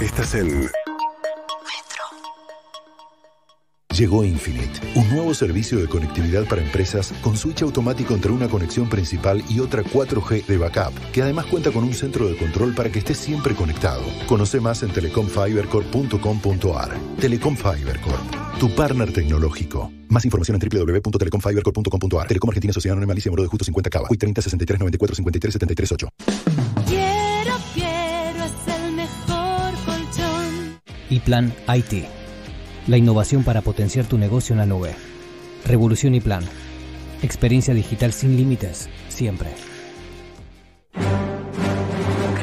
Estás 0.00 0.34
en 0.34 0.70
Llegó 4.00 4.24
Infinite, 4.24 4.80
un 4.94 5.06
nuevo 5.10 5.34
servicio 5.34 5.78
de 5.78 5.86
conectividad 5.86 6.46
para 6.46 6.62
empresas 6.62 7.12
con 7.20 7.36
switch 7.36 7.60
automático 7.60 8.14
entre 8.14 8.32
una 8.32 8.48
conexión 8.48 8.88
principal 8.88 9.44
y 9.46 9.60
otra 9.60 9.82
4G 9.82 10.46
de 10.46 10.56
backup, 10.56 10.94
que 11.12 11.20
además 11.20 11.44
cuenta 11.44 11.70
con 11.70 11.84
un 11.84 11.92
centro 11.92 12.26
de 12.26 12.34
control 12.38 12.74
para 12.74 12.90
que 12.90 13.00
estés 13.00 13.18
siempre 13.18 13.54
conectado. 13.54 14.00
Conoce 14.26 14.58
más 14.58 14.82
en 14.82 14.90
telecomfibercorp.com.ar. 14.92 16.98
Telecom 17.20 17.54
Fiber 17.54 18.00
Corp, 18.00 18.24
tu 18.58 18.74
partner 18.74 19.12
tecnológico. 19.12 19.92
Más 20.08 20.24
información 20.24 20.58
en 20.58 20.66
www.telecomfibercorp.com.ar. 20.66 22.26
Telecom 22.26 22.48
Argentina 22.48 22.72
Sociedad 22.72 22.94
Anónima 22.94 23.12
Alicia 23.12 23.30
Moro 23.30 23.42
de 23.42 23.50
Justo 23.50 23.66
50 23.66 23.90
Cava. 23.90 24.08
30 24.08 24.40
63 24.40 24.80
94 24.80 25.14
53 25.14 25.52
73 25.52 25.92
8. 25.92 26.08
Quiero, 26.88 27.54
quiero, 27.74 28.44
es 28.44 28.52
el 28.66 28.92
mejor 28.94 29.74
colchón. 29.84 30.80
Y 31.10 31.20
Plan 31.20 31.54
IT. 31.68 32.19
La 32.86 32.96
innovación 32.96 33.44
para 33.44 33.60
potenciar 33.60 34.06
tu 34.06 34.18
negocio 34.18 34.52
en 34.54 34.58
la 34.58 34.66
nube. 34.66 34.94
Revolución 35.64 36.14
y 36.14 36.20
Plan. 36.20 36.44
Experiencia 37.22 37.74
digital 37.74 38.12
sin 38.12 38.36
límites, 38.36 38.88
siempre. 39.08 39.50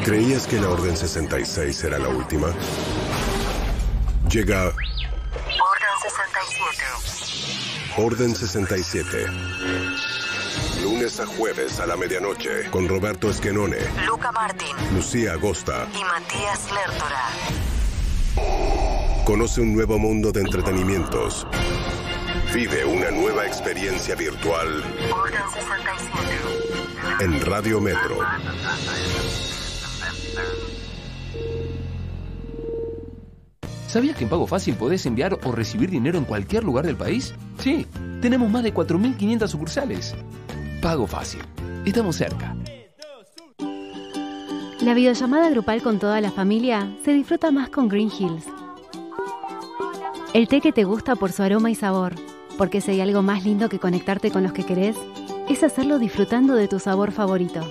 ¿Creías 0.06 0.48
que 0.48 0.60
la 0.62 0.70
Orden 0.70 0.96
66 0.96 1.84
era 1.84 2.00
la 2.00 2.08
última? 2.10 2.48
Llega 4.32 4.66
Orden 4.68 4.76
67. 6.02 7.98
Orden 7.98 8.36
67. 8.36 9.26
Lunes 10.84 11.20
a 11.20 11.26
jueves 11.26 11.80
a 11.80 11.88
la 11.88 11.98
medianoche 11.98 12.70
con 12.72 12.88
Roberto 12.88 13.30
Esquenone, 13.30 13.78
Luca 14.06 14.32
Martín 14.32 14.76
Lucía 14.94 15.34
Agosta. 15.34 15.88
y 15.94 16.04
Matías 16.04 16.70
Lertora. 16.72 17.24
Conoce 19.28 19.60
un 19.60 19.74
nuevo 19.74 20.00
mundo 20.00 20.32
de 20.32 20.40
entretenimientos. 20.40 21.46
Vive 22.56 22.86
una 22.86 23.12
nueva 23.12 23.46
experiencia 23.46 24.16
virtual 24.16 24.82
Orden 25.12 25.42
67. 25.54 27.26
en 27.26 27.42
Radio 27.42 27.82
Metro. 27.82 28.20
¿Sabías 33.88 34.16
que 34.16 34.24
en 34.24 34.30
Pago 34.30 34.48
Fácil 34.48 34.76
podés 34.76 35.06
enviar 35.06 35.38
o 35.44 35.52
recibir 35.52 35.90
dinero 35.90 36.18
en 36.18 36.24
cualquier 36.24 36.64
lugar 36.64 36.86
del 36.86 36.96
país? 36.96 37.36
Sí, 37.60 37.86
tenemos 38.22 38.50
más 38.50 38.64
de 38.64 38.74
4.500 38.74 39.48
sucursales. 39.50 40.16
Pago 40.82 41.06
Fácil. 41.06 41.42
Estamos 41.86 42.16
cerca. 42.16 42.56
La 44.80 44.94
videollamada 44.94 45.50
grupal 45.50 45.82
con 45.82 46.00
toda 46.00 46.22
la 46.22 46.32
familia 46.32 46.96
se 47.04 47.12
disfruta 47.12 47.52
más 47.52 47.68
con 47.68 47.90
Green 47.90 48.10
Hills. 48.10 48.46
El 50.34 50.48
té 50.48 50.62
que 50.62 50.74
te 50.74 50.84
gusta 50.84 51.16
por 51.16 51.32
su 51.32 51.42
aroma 51.42 51.72
y 51.72 51.76
sabor, 51.76 52.14
porque 52.58 52.82
si 52.82 52.92
hay 52.92 53.02
algo 53.02 53.22
más 53.22 53.44
lindo 53.44 53.70
que 53.70 53.80
conectarte 53.80 54.30
con 54.30 54.44
los 54.44 54.52
que 54.52 54.66
querés, 54.66 54.96
es 55.50 55.64
hacerlo 55.64 56.00
disfrutando 56.00 56.54
de 56.54 56.68
tu 56.68 56.80
sabor 56.80 57.12
favorito. 57.12 57.62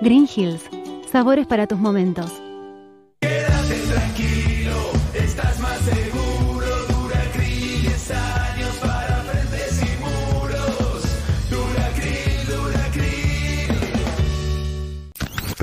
Green 0.00 0.28
Hills, 0.34 0.62
sabores 1.10 1.46
para 1.46 1.66
tus 1.66 1.78
momentos. 1.78 2.43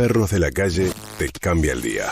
Perros 0.01 0.31
de 0.31 0.39
la 0.39 0.49
calle 0.49 0.91
te 1.19 1.29
cambia 1.29 1.73
el 1.73 1.81
día. 1.83 2.05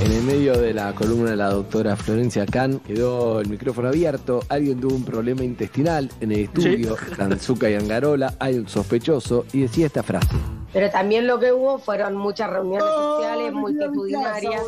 En 0.00 0.10
el 0.10 0.22
medio 0.22 0.58
de 0.58 0.72
la 0.72 0.94
columna 0.94 1.32
de 1.32 1.36
la 1.36 1.50
doctora 1.50 1.94
Florencia 1.94 2.46
Kahn 2.46 2.78
quedó 2.78 3.42
el 3.42 3.50
micrófono 3.50 3.88
abierto, 3.88 4.42
alguien 4.48 4.80
tuvo 4.80 4.94
un 4.94 5.04
problema 5.04 5.44
intestinal 5.44 6.10
en 6.22 6.32
el 6.32 6.44
estudio, 6.44 6.96
Tanzuka 7.14 7.68
y 7.68 7.74
Angarola, 7.74 8.36
hay 8.38 8.54
un 8.54 8.66
sospechoso 8.66 9.44
y 9.52 9.60
decía 9.60 9.84
esta 9.84 10.02
frase. 10.02 10.55
Pero 10.76 10.90
también 10.90 11.26
lo 11.26 11.40
que 11.40 11.54
hubo 11.54 11.78
fueron 11.78 12.16
muchas 12.16 12.50
reuniones 12.50 12.86
sociales 12.86 13.50
multitudinarias, 13.50 14.60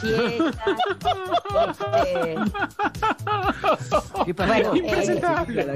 fiestas. 0.00 0.54
¿Qué 4.24 4.32
pasó? 4.32 4.52
Bueno, 4.52 4.72
eh, 4.76 5.70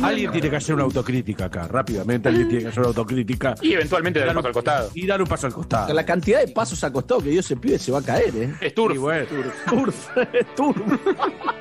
Alguien 0.00 0.30
tiene 0.30 0.50
que 0.50 0.56
hacer 0.56 0.76
una 0.76 0.84
autocrítica 0.84 1.46
acá, 1.46 1.66
rápidamente 1.66 2.28
alguien 2.28 2.48
tiene 2.48 2.62
que 2.62 2.68
hacer 2.68 2.78
una 2.78 2.90
autocrítica. 2.90 3.56
Y 3.60 3.72
eventualmente 3.72 4.20
dar 4.20 4.28
un 4.28 4.36
paso 4.36 4.46
al 4.46 4.54
costado. 4.54 4.90
Y 4.94 5.06
dar 5.08 5.20
un 5.20 5.26
paso 5.26 5.48
al 5.48 5.52
costado. 5.52 5.92
La 5.92 6.06
cantidad 6.06 6.38
de 6.38 6.46
pasos 6.46 6.84
al 6.84 6.92
costado 6.92 7.20
que 7.20 7.30
dio 7.30 7.40
ese 7.40 7.56
pibe 7.56 7.76
se 7.76 7.90
va 7.90 7.98
a 7.98 8.02
caer, 8.02 8.36
¿eh? 8.36 8.54
Es 8.60 8.72
turf. 8.72 8.94
Y 8.94 8.98
bueno, 8.98 9.26
Turf, 9.68 10.10
turf. 10.56 10.80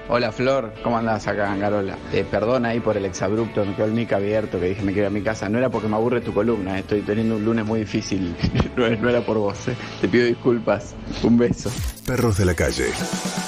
Hola 0.10 0.32
Flor, 0.32 0.74
¿cómo 0.84 0.98
andás 0.98 1.28
acá, 1.28 1.52
Angarola? 1.52 1.98
Eh, 2.14 2.26
perdona 2.30 2.70
ahí 2.70 2.80
por 2.80 2.98
el 2.98 3.06
exabrupto, 3.06 3.66
me 3.66 3.76
quedó 3.76 3.88
el 3.88 3.94
mic 3.94 4.14
abierto, 4.14 4.60
que 4.60 4.68
dije 4.68 4.84
me 4.84 4.94
quiero 4.94 5.10
ir 5.10 5.18
a 5.18 5.20
mi 5.20 5.24
casa. 5.24 5.50
No 5.50 5.58
era 5.58 5.70
porque 5.70 5.88
me 5.88 5.96
aburre 5.96 6.22
tu 6.22 6.34
columna, 6.34 6.67
Estoy 6.76 7.02
teniendo 7.02 7.36
un 7.36 7.46
lunes 7.46 7.66
muy 7.66 7.80
difícil. 7.82 8.36
No, 8.78 8.88
no 8.88 9.10
era 9.10 9.26
por 9.26 9.38
vos, 9.40 9.68
¿eh? 9.70 9.76
Te 10.02 10.08
pido 10.08 10.26
disculpas. 10.26 10.94
Un 11.24 11.36
beso. 11.36 11.72
Perros 12.06 12.38
de 12.38 12.46
la 12.46 12.54
calle. 12.54 12.86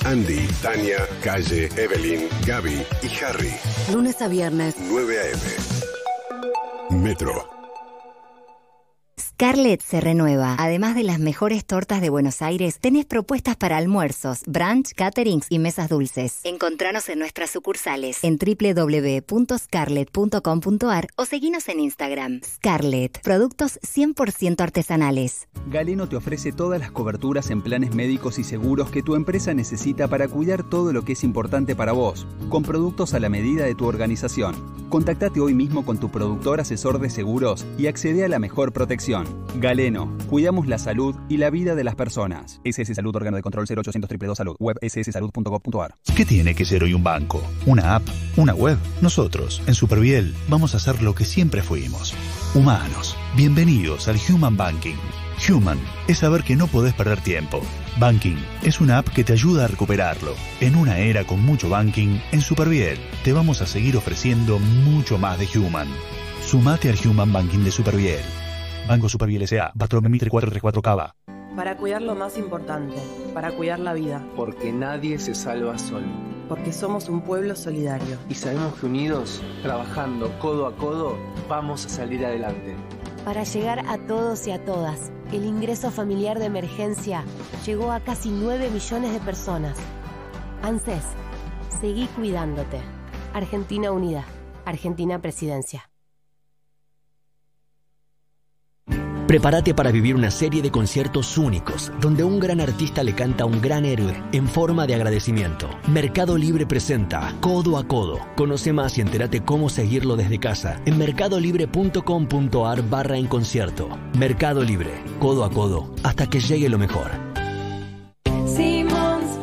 Andy, 0.04 0.48
Tania, 0.60 1.06
Calle, 1.24 1.70
Evelyn, 1.78 2.28
Gaby 2.48 2.82
y 3.04 3.24
Harry. 3.24 3.54
Lunes 3.94 4.20
a 4.24 4.28
viernes. 4.28 4.76
9 4.80 5.20
a.m. 5.20 7.04
Metro. 7.04 7.59
Scarlett 9.40 9.82
se 9.82 10.02
renueva. 10.02 10.58
Además 10.60 10.96
de 10.96 11.04
las 11.04 11.18
mejores 11.18 11.64
tortas 11.64 12.02
de 12.02 12.10
Buenos 12.10 12.42
Aires, 12.42 12.78
tenés 12.78 13.06
propuestas 13.06 13.56
para 13.56 13.78
almuerzos, 13.78 14.42
brunch, 14.46 14.92
caterings 14.94 15.46
y 15.50 15.60
mesas 15.60 15.88
dulces. 15.88 16.42
Encontranos 16.44 17.08
en 17.08 17.20
nuestras 17.20 17.50
sucursales 17.50 18.22
en 18.26 18.38
www.scarlett.com.ar 18.38 21.08
o 21.16 21.26
seguinos 21.26 21.70
en 21.70 21.80
Instagram. 21.80 22.42
Scarlett, 22.44 23.22
productos 23.22 23.80
100% 23.80 24.60
artesanales. 24.60 25.48
Galeno 25.68 26.10
te 26.10 26.18
ofrece 26.18 26.52
todas 26.52 26.82
las 26.82 26.92
coberturas 26.92 27.50
en 27.50 27.62
planes 27.62 27.96
médicos 27.96 28.40
y 28.40 28.44
seguros 28.44 28.92
que 28.92 29.04
tu 29.04 29.16
empresa 29.16 29.54
necesita 29.54 30.10
para 30.10 30.28
cuidar 30.28 30.70
todo 30.70 30.92
lo 30.92 31.06
que 31.06 31.14
es 31.14 31.24
importante 31.24 31.78
para 31.78 31.94
vos, 31.94 32.28
con 32.50 32.64
productos 32.64 33.14
a 33.14 33.22
la 33.22 33.30
medida 33.30 33.64
de 33.64 33.76
tu 33.76 33.86
organización. 33.86 34.54
Contactate 34.90 35.40
hoy 35.40 35.54
mismo 35.54 35.86
con 35.86 35.98
tu 35.98 36.10
productor 36.10 36.60
asesor 36.60 37.00
de 37.00 37.10
seguros 37.10 37.66
y 37.78 37.88
accede 37.88 38.26
a 38.26 38.28
la 38.28 38.40
mejor 38.40 38.74
protección. 38.74 39.29
Galeno, 39.56 40.18
cuidamos 40.30 40.68
la 40.68 40.78
salud 40.78 41.16
y 41.28 41.38
la 41.38 41.50
vida 41.50 41.76
de 41.76 41.84
las 41.84 41.96
personas. 41.96 42.62
SS 42.64 42.96
Salud, 42.96 43.16
órgano 43.16 43.38
de 43.38 43.44
control 43.44 43.66
0800 43.66 43.94
222 44.10 44.38
Salud, 44.38 44.56
web 44.60 44.78
sssalud.gov.ar. 44.82 45.96
¿Qué 46.16 46.26
tiene 46.26 46.56
que 46.56 46.66
ser 46.66 46.84
hoy 46.84 46.94
un 46.94 47.04
banco? 47.04 47.44
¿Una 47.66 47.96
app? 47.96 48.08
¿Una 48.38 48.54
web? 48.54 48.78
Nosotros, 49.02 49.62
en 49.68 49.76
Superviel, 49.76 50.34
vamos 50.48 50.74
a 50.74 50.78
hacer 50.78 51.02
lo 51.02 51.16
que 51.16 51.26
siempre 51.26 51.62
fuimos. 51.62 52.14
Humanos. 52.54 53.16
Bienvenidos 53.36 54.08
al 54.08 54.18
Human 54.30 54.58
Banking. 54.58 54.96
Human 55.48 55.80
es 56.08 56.20
saber 56.20 56.44
que 56.44 56.56
no 56.56 56.68
podés 56.68 56.94
perder 56.94 57.22
tiempo. 57.22 57.62
Banking 57.98 58.38
es 58.64 58.82
una 58.82 58.98
app 58.98 59.10
que 59.10 59.24
te 59.24 59.34
ayuda 59.34 59.66
a 59.66 59.68
recuperarlo. 59.68 60.36
En 60.60 60.76
una 60.76 61.00
era 61.00 61.26
con 61.26 61.42
mucho 61.42 61.70
banking, 61.70 62.20
en 62.32 62.42
Superviel 62.42 63.00
te 63.24 63.34
vamos 63.34 63.62
a 63.62 63.68
seguir 63.68 63.96
ofreciendo 63.98 64.60
mucho 64.60 65.18
más 65.18 65.40
de 65.40 65.48
Human. 65.58 65.88
Sumate 66.46 66.90
al 66.90 66.98
Human 67.08 67.32
Banking 67.32 67.60
de 67.60 67.72
Superviel. 67.72 68.22
Banco 68.90 69.08
Superviel 69.08 69.44
S.A. 69.44 69.72
Bartolomé 69.76 70.10
Mitre 70.10 70.32
434 70.32 70.82
Cava. 70.82 71.16
Para 71.56 71.78
cuidar 71.78 72.02
lo 72.02 72.16
más 72.16 72.40
importante, 72.40 72.96
para 73.36 73.52
cuidar 73.52 73.80
la 73.80 73.94
vida. 73.94 74.26
Porque 74.36 74.72
nadie 74.72 75.20
se 75.20 75.36
salva 75.36 75.78
solo. 75.78 76.08
Porque 76.48 76.74
somos 76.74 77.08
un 77.08 77.22
pueblo 77.22 77.56
solidario. 77.56 78.18
Y 78.30 78.34
sabemos 78.34 78.74
que 78.80 78.88
unidos, 78.88 79.44
trabajando 79.62 80.40
codo 80.40 80.66
a 80.66 80.76
codo, 80.76 81.20
vamos 81.48 81.86
a 81.86 81.90
salir 81.90 82.26
adelante. 82.26 82.76
Para 83.24 83.44
llegar 83.44 83.86
a 83.88 84.00
todos 84.08 84.48
y 84.48 84.52
a 84.54 84.66
todas, 84.66 85.12
el 85.32 85.46
ingreso 85.46 85.92
familiar 85.92 86.40
de 86.40 86.46
emergencia 86.46 87.24
llegó 87.68 87.92
a 87.92 88.00
casi 88.00 88.32
9 88.32 88.72
millones 88.72 89.14
de 89.14 89.20
personas. 89.20 89.78
ANSES, 90.64 91.04
seguí 91.80 92.08
cuidándote. 92.16 92.82
Argentina 93.36 93.92
Unida, 93.92 94.26
Argentina 94.66 95.22
Presidencia. 95.22 95.89
Prepárate 99.30 99.76
para 99.76 99.92
vivir 99.92 100.16
una 100.16 100.32
serie 100.32 100.64
de 100.64 100.72
conciertos 100.72 101.38
únicos, 101.38 101.92
donde 102.02 102.24
un 102.24 102.40
gran 102.40 102.60
artista 102.60 103.04
le 103.04 103.14
canta 103.14 103.44
a 103.44 103.46
un 103.46 103.62
gran 103.62 103.86
héroe 103.86 104.24
en 104.32 104.48
forma 104.48 104.88
de 104.88 104.96
agradecimiento. 104.96 105.70
Mercado 105.88 106.36
Libre 106.36 106.66
presenta 106.66 107.36
Codo 107.40 107.78
a 107.78 107.88
Codo. 107.88 108.18
Conoce 108.36 108.74
más 108.74 108.98
y 108.98 109.02
entérate 109.02 109.42
cómo 109.42 109.70
seguirlo 109.70 110.16
desde 110.16 110.40
casa 110.40 110.82
en 110.88 110.98
mercadolibre.com.ar 110.98 112.90
barra 112.90 113.18
en 113.20 113.28
concierto. 113.28 113.88
Mercado 114.18 114.64
Libre, 114.64 114.94
codo 115.20 115.44
a 115.44 115.52
codo, 115.52 115.94
hasta 116.02 116.26
que 116.26 116.40
llegue 116.40 116.68
lo 116.68 116.80
mejor. 116.80 117.12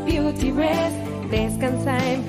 Beauty 0.04 0.52
descansa 1.30 1.96
en 2.12 2.26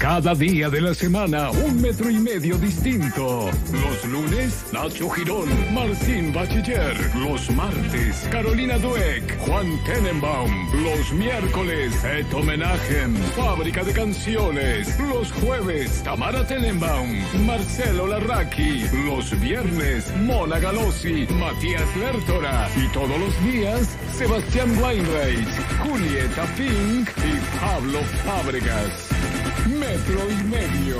Cada 0.00 0.34
día 0.34 0.70
de 0.70 0.80
la 0.80 0.94
semana, 0.94 1.50
un 1.50 1.78
metro 1.82 2.08
y 2.08 2.18
medio 2.18 2.56
distinto. 2.56 3.50
Los 3.70 4.04
lunes, 4.06 4.64
Nacho 4.72 5.10
Girón, 5.10 5.46
Martín 5.74 6.32
Bachiller. 6.32 6.96
Los 7.16 7.50
martes, 7.50 8.26
Carolina 8.30 8.78
Dueck, 8.78 9.38
Juan 9.40 9.78
Tenenbaum. 9.84 10.50
Los 10.82 11.12
miércoles, 11.12 11.92
Et 12.02 12.32
Homenagen, 12.32 13.14
Fábrica 13.36 13.84
de 13.84 13.92
Canciones. 13.92 14.98
Los 15.00 15.30
jueves, 15.32 16.02
Tamara 16.02 16.46
Tenenbaum, 16.46 17.18
Marcelo 17.44 18.06
Larraqui. 18.06 18.86
Los 19.04 19.38
viernes, 19.38 20.10
Mona 20.22 20.58
Galosi, 20.58 21.26
Matías 21.28 21.94
Lertora. 21.96 22.70
Y 22.74 22.88
todos 22.94 23.20
los 23.20 23.44
días, 23.44 23.86
Sebastián 24.16 24.70
Weinreich, 24.82 25.46
Julieta 25.84 26.46
Pink 26.56 27.06
y 27.18 27.58
Pablo 27.60 28.00
Fábregas. 28.24 29.19
Metro 29.68 30.30
y 30.30 30.44
medio. 30.44 30.96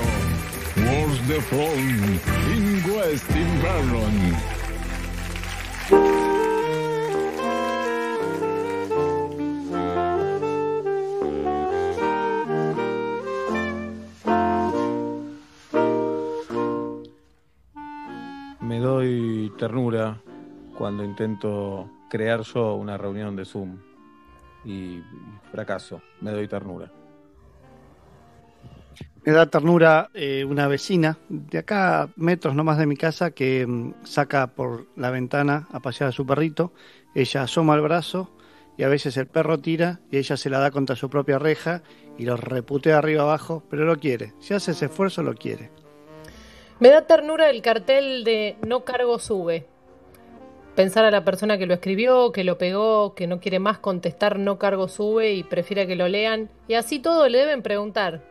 Wars 0.77 1.19
the 1.27 1.41
Front 1.41 2.21
in 2.49 2.81
West 2.95 3.29
in 3.31 3.61
Berlin. 3.61 4.35
Me 18.61 18.79
doy 18.79 19.51
ternura 19.57 20.21
cuando 20.77 21.03
intento 21.03 21.89
crear 22.09 22.41
yo 22.41 22.75
una 22.75 22.97
reunión 22.97 23.35
de 23.35 23.45
Zoom 23.45 23.77
y 24.63 25.01
fracaso. 25.51 26.01
Me 26.21 26.31
doy 26.31 26.47
ternura. 26.47 27.00
Me 29.23 29.33
da 29.33 29.45
ternura 29.45 30.09
eh, 30.15 30.43
una 30.45 30.67
vecina 30.67 31.19
de 31.29 31.59
acá, 31.59 32.09
metros 32.15 32.55
nomás 32.55 32.79
de 32.79 32.87
mi 32.87 32.97
casa, 32.97 33.31
que 33.31 33.67
mm, 33.67 33.93
saca 34.03 34.47
por 34.47 34.87
la 34.95 35.11
ventana 35.11 35.67
a 35.71 35.79
pasear 35.79 36.09
a 36.09 36.11
su 36.11 36.25
perrito. 36.25 36.73
Ella 37.13 37.43
asoma 37.43 37.75
el 37.75 37.81
brazo 37.81 38.31
y 38.77 38.83
a 38.83 38.87
veces 38.87 39.17
el 39.17 39.27
perro 39.27 39.59
tira 39.59 39.99
y 40.09 40.17
ella 40.17 40.37
se 40.37 40.49
la 40.49 40.57
da 40.57 40.71
contra 40.71 40.95
su 40.95 41.09
propia 41.09 41.37
reja 41.37 41.83
y 42.17 42.25
lo 42.25 42.35
reputea 42.35 42.97
arriba 42.97 43.21
abajo, 43.21 43.63
pero 43.69 43.85
lo 43.85 43.99
quiere. 43.99 44.33
Si 44.39 44.55
hace 44.55 44.71
ese 44.71 44.85
esfuerzo, 44.85 45.21
lo 45.21 45.35
quiere. 45.35 45.69
Me 46.79 46.89
da 46.89 47.05
ternura 47.05 47.51
el 47.51 47.61
cartel 47.61 48.23
de 48.23 48.57
no 48.65 48.85
cargo 48.85 49.19
sube. 49.19 49.67
Pensar 50.75 51.05
a 51.05 51.11
la 51.11 51.23
persona 51.23 51.59
que 51.59 51.67
lo 51.67 51.75
escribió, 51.75 52.31
que 52.31 52.43
lo 52.43 52.57
pegó, 52.57 53.13
que 53.13 53.27
no 53.27 53.39
quiere 53.39 53.59
más 53.59 53.77
contestar 53.77 54.39
no 54.39 54.57
cargo 54.57 54.87
sube 54.87 55.33
y 55.33 55.43
prefiere 55.43 55.85
que 55.85 55.95
lo 55.95 56.07
lean. 56.07 56.49
Y 56.67 56.73
así 56.73 56.97
todo 56.97 57.29
le 57.29 57.37
deben 57.37 57.61
preguntar. 57.61 58.30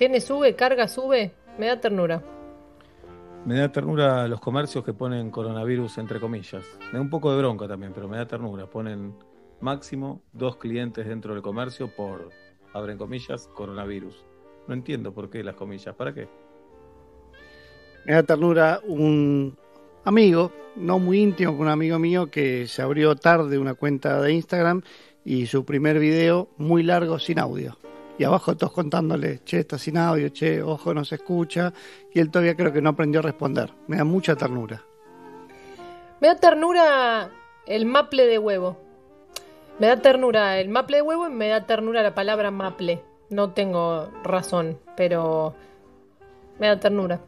¿Tiene 0.00 0.22
sube, 0.22 0.56
carga, 0.56 0.88
sube? 0.88 1.30
Me 1.58 1.66
da 1.66 1.78
ternura. 1.78 2.22
Me 3.44 3.58
da 3.58 3.70
ternura 3.70 4.26
los 4.28 4.40
comercios 4.40 4.82
que 4.82 4.94
ponen 4.94 5.30
coronavirus 5.30 5.98
entre 5.98 6.18
comillas. 6.18 6.64
Me 6.86 6.94
da 6.94 7.02
un 7.02 7.10
poco 7.10 7.30
de 7.30 7.36
bronca 7.36 7.68
también, 7.68 7.92
pero 7.92 8.08
me 8.08 8.16
da 8.16 8.26
ternura. 8.26 8.64
Ponen 8.64 9.14
máximo 9.60 10.22
dos 10.32 10.56
clientes 10.56 11.06
dentro 11.06 11.34
del 11.34 11.42
comercio 11.42 11.94
por, 11.94 12.30
abren 12.72 12.96
comillas, 12.96 13.48
coronavirus. 13.48 14.24
No 14.68 14.72
entiendo 14.72 15.12
por 15.12 15.28
qué 15.28 15.44
las 15.44 15.54
comillas. 15.54 15.94
¿Para 15.94 16.14
qué? 16.14 16.28
Me 18.06 18.14
da 18.14 18.22
ternura 18.22 18.80
un 18.82 19.54
amigo, 20.06 20.50
no 20.76 20.98
muy 20.98 21.20
íntimo, 21.20 21.52
un 21.52 21.68
amigo 21.68 21.98
mío 21.98 22.30
que 22.30 22.66
se 22.68 22.80
abrió 22.80 23.16
tarde 23.16 23.58
una 23.58 23.74
cuenta 23.74 24.18
de 24.22 24.32
Instagram 24.32 24.80
y 25.26 25.44
su 25.44 25.66
primer 25.66 25.98
video 25.98 26.48
muy 26.56 26.84
largo 26.84 27.18
sin 27.18 27.38
audio. 27.38 27.76
Y 28.20 28.24
abajo 28.24 28.54
todos 28.54 28.74
contándole, 28.74 29.40
che, 29.44 29.60
está 29.60 29.78
sin 29.78 29.96
audio, 29.96 30.28
che, 30.28 30.60
ojo, 30.60 30.92
no 30.92 31.06
se 31.06 31.14
escucha. 31.14 31.72
Y 32.12 32.20
él 32.20 32.30
todavía 32.30 32.54
creo 32.54 32.70
que 32.70 32.82
no 32.82 32.90
aprendió 32.90 33.20
a 33.20 33.22
responder. 33.22 33.72
Me 33.86 33.96
da 33.96 34.04
mucha 34.04 34.36
ternura. 34.36 34.84
Me 36.20 36.28
da 36.28 36.36
ternura 36.36 37.30
el 37.66 37.86
maple 37.86 38.26
de 38.26 38.38
huevo. 38.38 38.76
Me 39.78 39.86
da 39.86 40.02
ternura 40.02 40.60
el 40.60 40.68
maple 40.68 40.98
de 40.98 41.02
huevo 41.02 41.28
y 41.28 41.30
me 41.30 41.48
da 41.48 41.64
ternura 41.64 42.02
la 42.02 42.14
palabra 42.14 42.50
maple. 42.50 43.02
No 43.30 43.52
tengo 43.52 44.10
razón, 44.22 44.78
pero 44.98 45.54
me 46.58 46.66
da 46.66 46.78
ternura. 46.78 47.22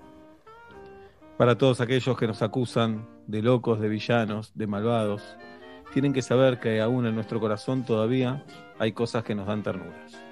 Para 1.38 1.56
todos 1.56 1.80
aquellos 1.80 2.18
que 2.18 2.26
nos 2.26 2.42
acusan 2.42 3.08
de 3.26 3.40
locos, 3.40 3.80
de 3.80 3.88
villanos, 3.88 4.52
de 4.54 4.66
malvados, 4.66 5.22
tienen 5.94 6.12
que 6.12 6.20
saber 6.20 6.60
que 6.60 6.82
aún 6.82 7.06
en 7.06 7.14
nuestro 7.14 7.40
corazón 7.40 7.82
todavía 7.82 8.44
hay 8.78 8.92
cosas 8.92 9.24
que 9.24 9.34
nos 9.34 9.46
dan 9.46 9.62
ternuras. 9.62 10.31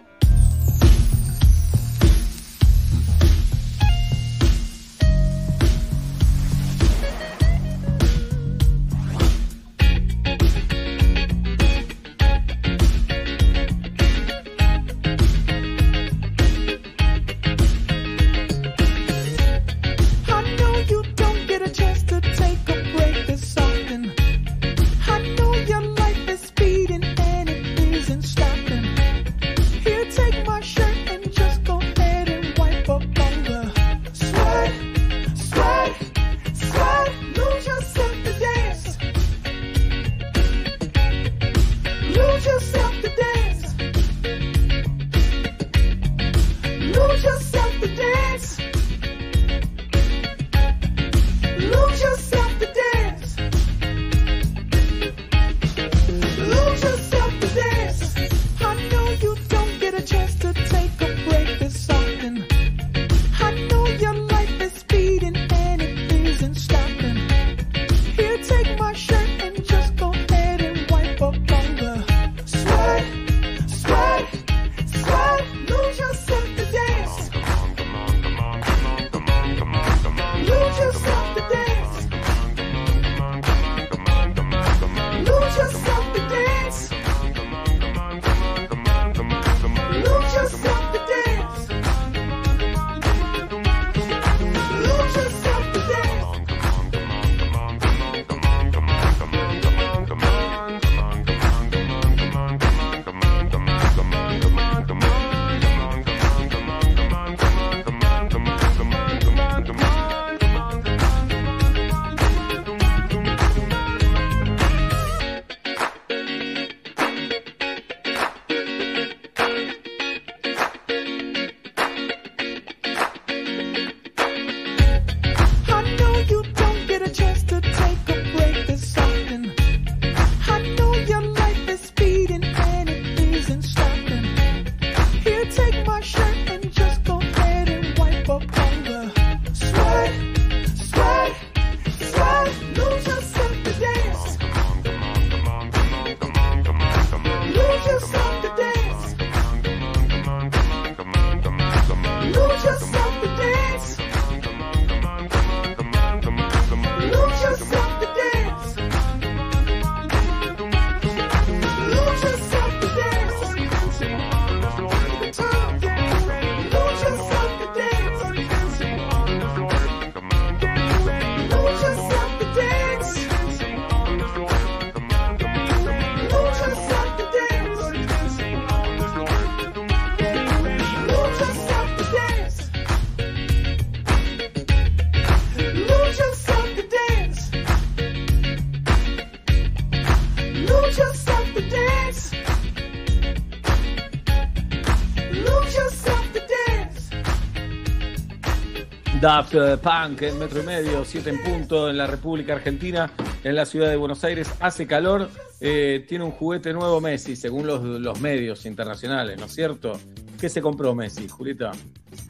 Daft 199.21 199.55
Punk 199.83 200.23
en 200.23 200.39
metro 200.39 200.63
y 200.63 200.65
medio, 200.65 201.05
7 201.05 201.29
en 201.29 201.43
punto 201.43 201.91
en 201.91 201.99
la 201.99 202.07
República 202.07 202.55
Argentina, 202.55 203.13
en 203.45 203.55
la 203.55 203.67
ciudad 203.67 203.91
de 203.91 203.97
Buenos 203.97 204.25
Aires. 204.25 204.51
Hace 204.61 204.87
calor, 204.87 205.29
eh, 205.61 206.07
tiene 206.09 206.25
un 206.25 206.31
juguete 206.31 206.73
nuevo 206.73 207.03
Messi, 207.03 207.37
según 207.37 207.67
los, 207.67 207.83
los 207.83 208.19
medios 208.19 208.65
internacionales, 208.65 209.39
¿no 209.39 209.45
es 209.45 209.55
cierto? 209.55 209.93
¿Qué 210.41 210.49
se 210.49 210.63
compró 210.63 210.95
Messi, 210.95 211.29
Julita? 211.29 211.73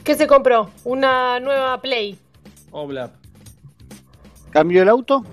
¿Qué 0.02 0.16
se 0.16 0.26
compró? 0.26 0.70
Una 0.82 1.38
nueva 1.38 1.80
Play. 1.80 2.18
Oblap, 2.72 3.12
¿Cambió 4.50 4.82
el 4.82 4.88
auto? 4.88 5.24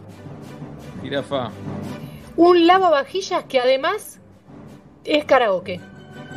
Jirafa, 1.02 1.50
Un 2.36 2.68
lavavajillas 2.68 3.46
que 3.46 3.60
además 3.60 4.20
es 5.04 5.26
karaoke. 5.26 5.82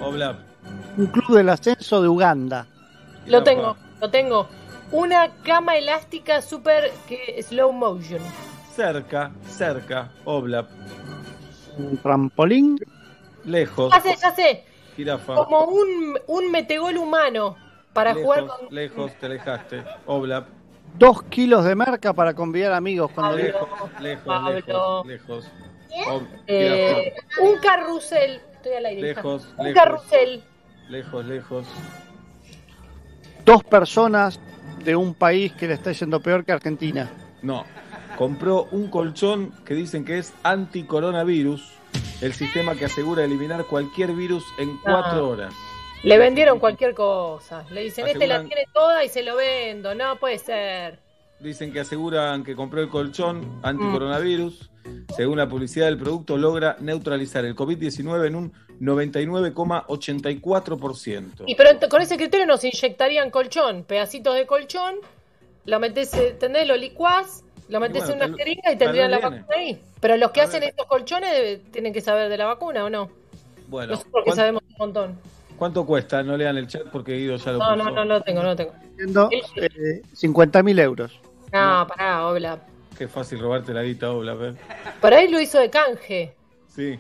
Oblap. 0.03 0.39
Un 0.97 1.09
club 1.09 1.37
del 1.37 1.51
ascenso 1.51 2.01
de 2.01 2.09
Uganda. 2.09 2.67
Lo 3.27 3.43
tengo, 3.43 3.77
lo 4.01 4.11
tengo. 4.11 4.49
Una 4.93 5.31
cama 5.45 5.77
elástica 5.77 6.43
super 6.43 6.91
que 7.09 7.41
slow 7.43 7.73
motion. 7.73 8.21
Cerca, 8.75 9.31
cerca, 9.47 10.11
Oblap. 10.25 10.69
Un 11.79 11.97
trampolín. 11.99 12.79
Lejos, 13.45 13.93
Ya 13.93 14.01
sé, 14.01 14.17
ya 14.21 14.33
sé. 14.35 14.65
Jirafa. 14.97 15.35
Como 15.35 15.65
un, 15.65 16.19
un 16.27 16.51
metegol 16.51 16.97
humano 16.99 17.57
para 17.93 18.15
jugar 18.15 18.43
Lejos, 18.43 18.59
con... 18.59 18.75
lejos, 18.75 19.13
te 19.21 19.27
alejaste. 19.27 19.85
Oblap. 20.07 20.49
Dos 20.99 21.23
kilos 21.25 21.65
de 21.65 21.75
merca 21.77 22.13
para 22.13 22.35
convidar 22.35 22.73
amigos 22.73 23.11
cuando 23.15 23.37
Lejos, 23.37 23.69
lejos, 24.01 24.25
Pablo. 24.27 24.53
lejos, 25.05 25.07
lejos. 25.07 25.51
Ob- 26.09 26.27
Eh, 26.49 27.15
un 27.41 27.59
carrusel. 27.59 28.41
Estoy 28.55 28.73
al 28.75 28.87
aire. 28.87 29.03
Lejos, 29.15 29.47
Un 29.57 29.65
lejos. 29.67 29.83
carrusel. 29.83 30.45
Lejos, 30.89 31.25
lejos. 31.25 31.67
dos 33.45 33.63
personas 33.65 34.39
de 34.85 34.97
un 34.97 35.15
país 35.15 35.53
que 35.53 35.67
le 35.69 35.75
está 35.75 35.93
yendo 35.93 36.21
peor 36.21 36.45
que 36.45 36.53
Argentina. 36.53 37.11
No. 37.43 37.65
Compró 38.17 38.69
un 38.71 38.89
colchón 38.89 39.53
que 39.65 39.75
dicen 39.75 40.05
que 40.05 40.19
es 40.19 40.33
anticoronavirus, 40.43 41.73
el 42.21 42.33
sistema 42.35 42.75
que 42.75 42.85
asegura 42.85 43.25
eliminar 43.25 43.65
cualquier 43.65 44.13
virus 44.13 44.45
en 44.59 44.77
cuatro 44.79 45.29
horas. 45.29 45.55
Le 46.03 46.19
vendieron 46.19 46.59
cualquier 46.59 46.95
cosa. 46.95 47.65
Le 47.71 47.83
dicen, 47.83 48.07
este 48.07 48.27
la 48.27 48.45
tiene 48.45 48.65
toda 48.73 49.05
y 49.05 49.09
se 49.09 49.23
lo 49.23 49.37
vendo. 49.37 49.95
No 49.95 50.17
puede 50.17 50.39
ser. 50.39 50.99
Dicen 51.41 51.73
que 51.73 51.81
aseguran 51.81 52.45
que 52.45 52.55
compró 52.55 52.81
el 52.83 52.89
colchón 52.89 53.61
anticoronavirus. 53.63 54.71
Según 55.17 55.39
la 55.39 55.49
publicidad 55.49 55.87
del 55.87 55.97
producto, 55.99 56.37
logra 56.37 56.77
neutralizar 56.81 57.45
el 57.45 57.55
COVID-19 57.57 58.27
en 58.27 58.35
un 58.35 58.53
99,84%. 58.81 61.45
Y 61.47 61.55
pero 61.55 61.71
con 61.89 62.03
ese 62.03 62.17
criterio 62.17 62.47
nos 62.47 62.65
inyectarían 62.65 63.31
colchón, 63.31 63.85
pedacitos 63.85 64.35
de 64.35 64.47
colchón, 64.47 64.97
lo 65.67 65.79
metés, 65.81 66.13
eh, 66.15 66.29
¿entendés? 66.31 66.67
Lo 66.67 66.77
licuás, 66.77 67.45
lo 67.69 67.79
bueno, 67.79 67.95
en 67.97 68.03
una 68.05 68.19
tal- 68.19 68.37
jeringa 68.37 68.73
y 68.73 68.77
tendrían 68.77 69.11
la 69.11 69.19
viene. 69.19 69.37
vacuna 69.39 69.55
ahí. 69.57 69.81
Pero 70.01 70.17
los 70.17 70.31
que 70.31 70.41
hacen 70.41 70.63
estos 70.63 70.87
colchones 70.87 71.31
debe- 71.33 71.59
tienen 71.71 71.93
que 71.93 72.01
saber 72.01 72.29
de 72.31 72.39
la 72.39 72.47
vacuna 72.47 72.85
o 72.85 72.91
no. 72.91 73.11
Bueno, 73.69 73.93
Nosotros 73.93 74.15
que 74.25 74.31
¿cuán- 74.31 74.37
sabemos 74.37 74.63
un 74.69 74.75
montón. 74.79 75.19
¿cuánto 75.57 75.85
cuesta? 75.85 76.23
No 76.23 76.37
lean 76.39 76.57
el 76.57 76.67
chat 76.67 76.85
porque 76.91 77.19
Guido 77.19 77.37
ya 77.37 77.53
lo 77.53 77.59
No, 77.59 77.65
puso. 77.65 77.77
no, 77.77 77.85
no, 77.91 77.97
no 77.97 78.05
lo 78.15 78.23
tengo, 78.23 78.43
no 78.43 78.49
lo 78.49 78.57
tengo. 78.57 78.73
Eh, 79.57 80.03
50 80.15 80.63
mil 80.63 80.79
euros. 80.79 81.21
No, 81.53 81.87
pará, 81.87 82.27
obla. 82.27 82.59
Qué 82.97 83.09
fácil 83.09 83.41
robarte 83.41 83.73
la 83.73 83.83
guita, 83.83 84.11
Obla, 84.11 84.33
a 84.33 84.35
ver. 84.35 84.55
Por 85.01 85.15
ahí 85.15 85.29
lo 85.29 85.41
hizo 85.41 85.59
de 85.59 85.71
canje. 85.71 86.35
Sí. 86.69 86.99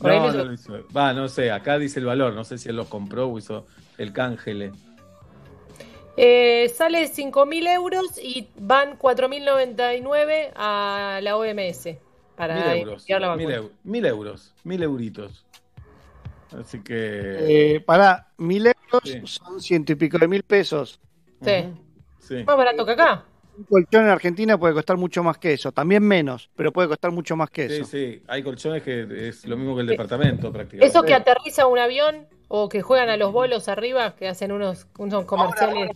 Por 0.00 0.10
ahí 0.10 0.18
No, 0.18 0.26
lo 0.32 0.44
no 0.44 0.52
hizo- 0.52 0.72
lo 0.72 0.78
hizo. 0.80 0.86
Va, 0.96 1.12
no 1.12 1.28
sé, 1.28 1.52
acá 1.52 1.78
dice 1.78 2.00
el 2.00 2.06
valor, 2.06 2.32
no 2.34 2.42
sé 2.44 2.58
si 2.58 2.68
él 2.68 2.76
los 2.76 2.88
compró 2.88 3.28
o 3.28 3.38
hizo 3.38 3.66
el 3.98 4.12
cángele. 4.12 4.72
Eh, 6.16 6.70
sale 6.76 7.06
5.000 7.08 7.66
euros 7.68 8.18
y 8.22 8.48
van 8.58 8.96
4.099 8.98 10.52
a 10.56 11.20
la 11.22 11.36
OMS 11.36 11.98
para 12.36 12.54
Mil 12.56 12.64
euros. 12.82 13.04
la 13.08 13.36
Mil, 13.36 13.48
eu- 13.50 13.70
mil 13.84 14.04
euros. 14.04 14.52
Mil 14.64 14.82
euritos. 14.82 15.46
Así 16.60 16.82
que. 16.82 17.76
Eh, 17.76 17.80
para 17.80 18.28
mil 18.36 18.66
euros 18.66 19.02
Sí. 19.04 19.22
son 19.24 19.60
ciento 19.60 19.92
y 19.92 19.94
pico 19.94 20.18
de 20.18 20.28
mil 20.28 20.42
pesos. 20.42 21.00
Sí. 21.42 21.64
Sí. 22.18 22.44
Más 22.44 22.56
barato 22.56 22.84
que 22.84 22.92
acá. 22.92 23.24
Un 23.56 23.64
colchón 23.64 24.04
en 24.04 24.10
Argentina 24.10 24.58
puede 24.58 24.74
costar 24.74 24.96
mucho 24.96 25.22
más 25.22 25.38
que 25.38 25.52
eso. 25.52 25.72
También 25.72 26.02
menos, 26.02 26.48
pero 26.56 26.72
puede 26.72 26.88
costar 26.88 27.10
mucho 27.12 27.36
más 27.36 27.50
que 27.50 27.68
Sí, 27.68 27.74
eso. 27.76 27.84
sí. 27.84 28.22
Hay 28.28 28.42
colchones 28.42 28.82
que 28.82 29.28
es 29.28 29.46
lo 29.46 29.56
mismo 29.56 29.74
que 29.74 29.82
el 29.82 29.86
departamento 29.88 30.50
prácticamente. 30.52 30.86
Eso 30.86 31.02
que 31.02 31.14
aterriza 31.14 31.66
un 31.66 31.78
avión 31.78 32.26
o 32.48 32.68
que 32.68 32.82
juegan 32.82 33.08
a 33.10 33.16
los 33.16 33.32
bolos 33.32 33.68
arriba, 33.68 34.14
que 34.16 34.28
hacen 34.28 34.52
unos, 34.52 34.86
unos 34.98 35.24
comerciales. 35.24 35.90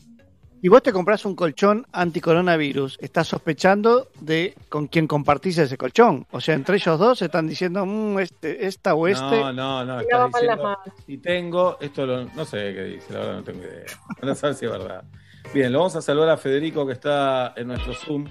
Si 0.62 0.68
vos 0.68 0.82
te 0.82 0.90
compras 0.92 1.24
un 1.26 1.36
colchón 1.36 1.86
anticoronavirus, 1.92 2.96
estás 3.00 3.28
sospechando 3.28 4.08
de 4.20 4.54
con 4.68 4.86
quién 4.88 5.06
compartís 5.06 5.58
ese 5.58 5.76
colchón. 5.76 6.26
O 6.30 6.40
sea, 6.40 6.54
entre 6.54 6.76
ellos 6.76 6.98
dos 6.98 7.20
están 7.22 7.46
diciendo, 7.46 7.84
"Mm, 7.86 8.18
este, 8.20 8.66
esta 8.66 8.94
o 8.94 9.06
este. 9.06 9.20
No, 9.38 9.52
no, 9.52 9.84
no. 9.84 10.00
Estás 10.00 10.32
diciendo, 10.32 10.78
y 11.06 11.18
tengo, 11.18 11.76
esto 11.80 12.06
lo- 12.06 12.24
no 12.24 12.44
sé 12.44 12.72
qué 12.74 12.82
dice, 12.84 13.12
la 13.12 13.18
verdad 13.20 13.34
no 13.36 13.42
tengo 13.44 13.60
idea. 13.60 13.84
No 14.22 14.34
sé 14.34 14.54
si 14.54 14.64
es 14.64 14.70
verdad. 14.72 15.04
Bien, 15.54 15.72
lo 15.72 15.78
vamos 15.78 15.96
a 15.96 16.02
saludar 16.02 16.30
a 16.30 16.36
Federico 16.36 16.86
que 16.86 16.92
está 16.92 17.54
en 17.56 17.68
nuestro 17.68 17.94
Zoom. 17.94 18.26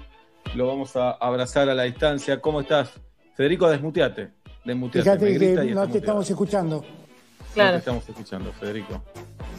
Lo 0.54 0.66
vamos 0.68 0.94
a 0.96 1.10
abrazar 1.12 1.68
a 1.68 1.74
la 1.74 1.82
distancia. 1.84 2.40
¿Cómo 2.40 2.60
estás? 2.60 2.92
Federico, 3.34 3.68
desmuteate. 3.68 4.30
Desmuteate. 4.64 5.02
Fíjate 5.02 5.38
que 5.38 5.48
no 5.54 5.62
te 5.62 5.64
muteado. 5.74 5.98
estamos 5.98 6.30
escuchando. 6.30 6.76
No 6.82 7.54
Claro. 7.54 7.72
te 7.72 7.78
estamos 7.78 8.08
escuchando, 8.08 8.52
Federico. 8.52 9.02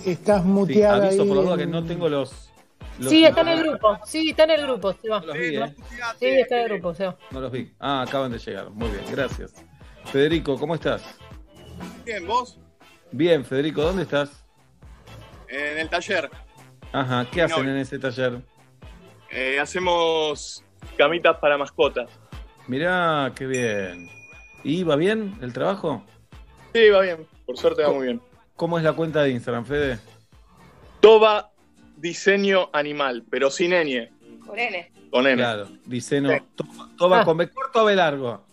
Estás 0.05 0.43
Sí, 0.43 0.47
muteada 0.47 1.07
aviso 1.07 1.23
ahí. 1.23 1.27
por 1.27 1.37
la 1.37 1.43
duda 1.43 1.57
que 1.57 1.63
en- 1.63 1.71
no 1.71 1.83
tengo 1.83 2.07
los. 2.07 2.49
los- 2.99 3.09
Sí, 3.09 3.25
está 3.25 3.41
en 3.41 3.47
el 3.49 3.63
grupo. 3.63 3.99
Sí, 4.05 4.29
está 4.29 4.43
en 4.45 4.51
el 4.51 4.61
grupo. 4.61 4.93
Se 4.93 5.09
va. 5.09 5.19
No 5.19 5.25
los 5.27 5.37
vi, 5.37 5.55
¿eh? 5.57 5.75
Sí, 6.19 6.25
está 6.27 6.55
en 6.57 6.61
el 6.63 6.69
grupo. 6.69 6.93
Se 6.93 7.05
va. 7.07 7.17
No 7.31 7.41
los 7.41 7.51
vi. 7.51 7.71
Ah, 7.79 8.03
acaban 8.03 8.31
de 8.31 8.37
llegar. 8.39 8.69
Muy 8.69 8.89
bien, 8.89 9.03
gracias. 9.11 9.53
Federico, 10.05 10.57
¿cómo 10.57 10.75
estás? 10.75 11.03
Bien, 12.05 12.25
vos, 12.25 12.59
Bien, 13.11 13.43
Federico, 13.45 13.81
¿dónde 13.81 14.03
estás? 14.03 14.43
en 15.49 15.77
el 15.79 15.89
taller, 15.89 16.29
Ajá, 16.99 17.27
¿qué 17.31 17.41
hacen 17.43 17.65
no. 17.65 17.71
en 17.71 17.77
ese 17.77 17.99
taller? 17.99 18.41
eh, 19.29 19.59
hacemos 19.59 20.63
camitas 20.97 21.37
para 21.37 21.57
mascotas. 21.57 22.09
Mirá, 22.67 23.31
qué 23.35 23.45
bien. 23.45 24.09
¿Y 24.63 24.83
va 24.83 24.95
bien 24.95 25.37
el 25.41 25.53
trabajo? 25.53 26.03
Sí, 26.73 26.89
va 26.89 27.01
bien, 27.01 27.25
por 27.45 27.57
suerte 27.57 27.83
va 27.83 27.91
muy 27.91 28.05
bien. 28.07 28.21
¿Cómo 28.55 28.77
es 28.77 28.83
la 28.83 28.93
cuenta 28.93 29.21
de 29.23 29.29
Instagram, 29.31 29.65
Fede? 29.65 29.99
Toba 30.99 31.51
diseño 31.97 32.69
animal, 32.73 33.23
pero 33.29 33.49
sin 33.51 33.71
ñ, 33.71 34.09
Por 34.45 34.57
N. 34.59 34.91
con 35.11 35.27
N. 35.27 35.35
Claro, 35.37 35.67
diseño. 35.85 36.29
Toba, 36.55 36.89
toba 36.97 37.21
Ah. 37.21 37.25
con 37.25 37.37
B 37.37 37.49
corto 37.51 37.83
o 37.83 37.85
B 37.85 37.95
largo. 37.95 38.43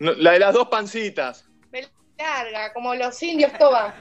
No, 0.00 0.12
la 0.12 0.32
de 0.32 0.38
las 0.40 0.52
dos 0.54 0.68
pancitas. 0.68 1.48
Como 2.74 2.94
los 2.94 3.22
indios 3.22 3.52
toba. 3.58 3.94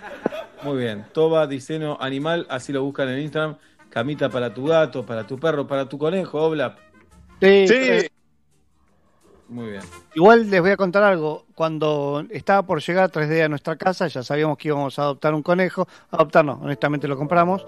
Muy 0.63 0.77
bien. 0.77 1.05
Toba, 1.13 1.47
diseño 1.47 1.97
animal, 2.01 2.45
así 2.49 2.71
lo 2.73 2.83
buscan 2.83 3.09
en 3.09 3.19
Instagram. 3.19 3.57
Camita 3.89 4.29
para 4.29 4.53
tu 4.53 4.65
gato, 4.67 5.05
para 5.05 5.25
tu 5.27 5.37
perro, 5.39 5.67
para 5.67 5.87
tu 5.87 5.97
conejo, 5.97 6.41
Obla. 6.41 6.77
Sí, 7.41 7.67
Sí, 7.67 7.73
pero- 7.73 8.07
Muy 9.49 9.71
bien. 9.71 9.81
Igual 10.15 10.49
les 10.49 10.61
voy 10.61 10.71
a 10.71 10.77
contar 10.77 11.03
algo. 11.03 11.45
Cuando 11.55 12.23
estaba 12.29 12.61
por 12.63 12.81
llegar 12.81 13.09
3D 13.11 13.43
a 13.43 13.49
nuestra 13.49 13.75
casa, 13.75 14.07
ya 14.07 14.23
sabíamos 14.23 14.57
que 14.57 14.69
íbamos 14.69 14.97
a 14.97 15.01
adoptar 15.03 15.33
un 15.33 15.43
conejo. 15.43 15.87
Adoptar 16.09 16.45
no, 16.45 16.53
honestamente 16.61 17.05
lo 17.07 17.17
compramos. 17.17 17.65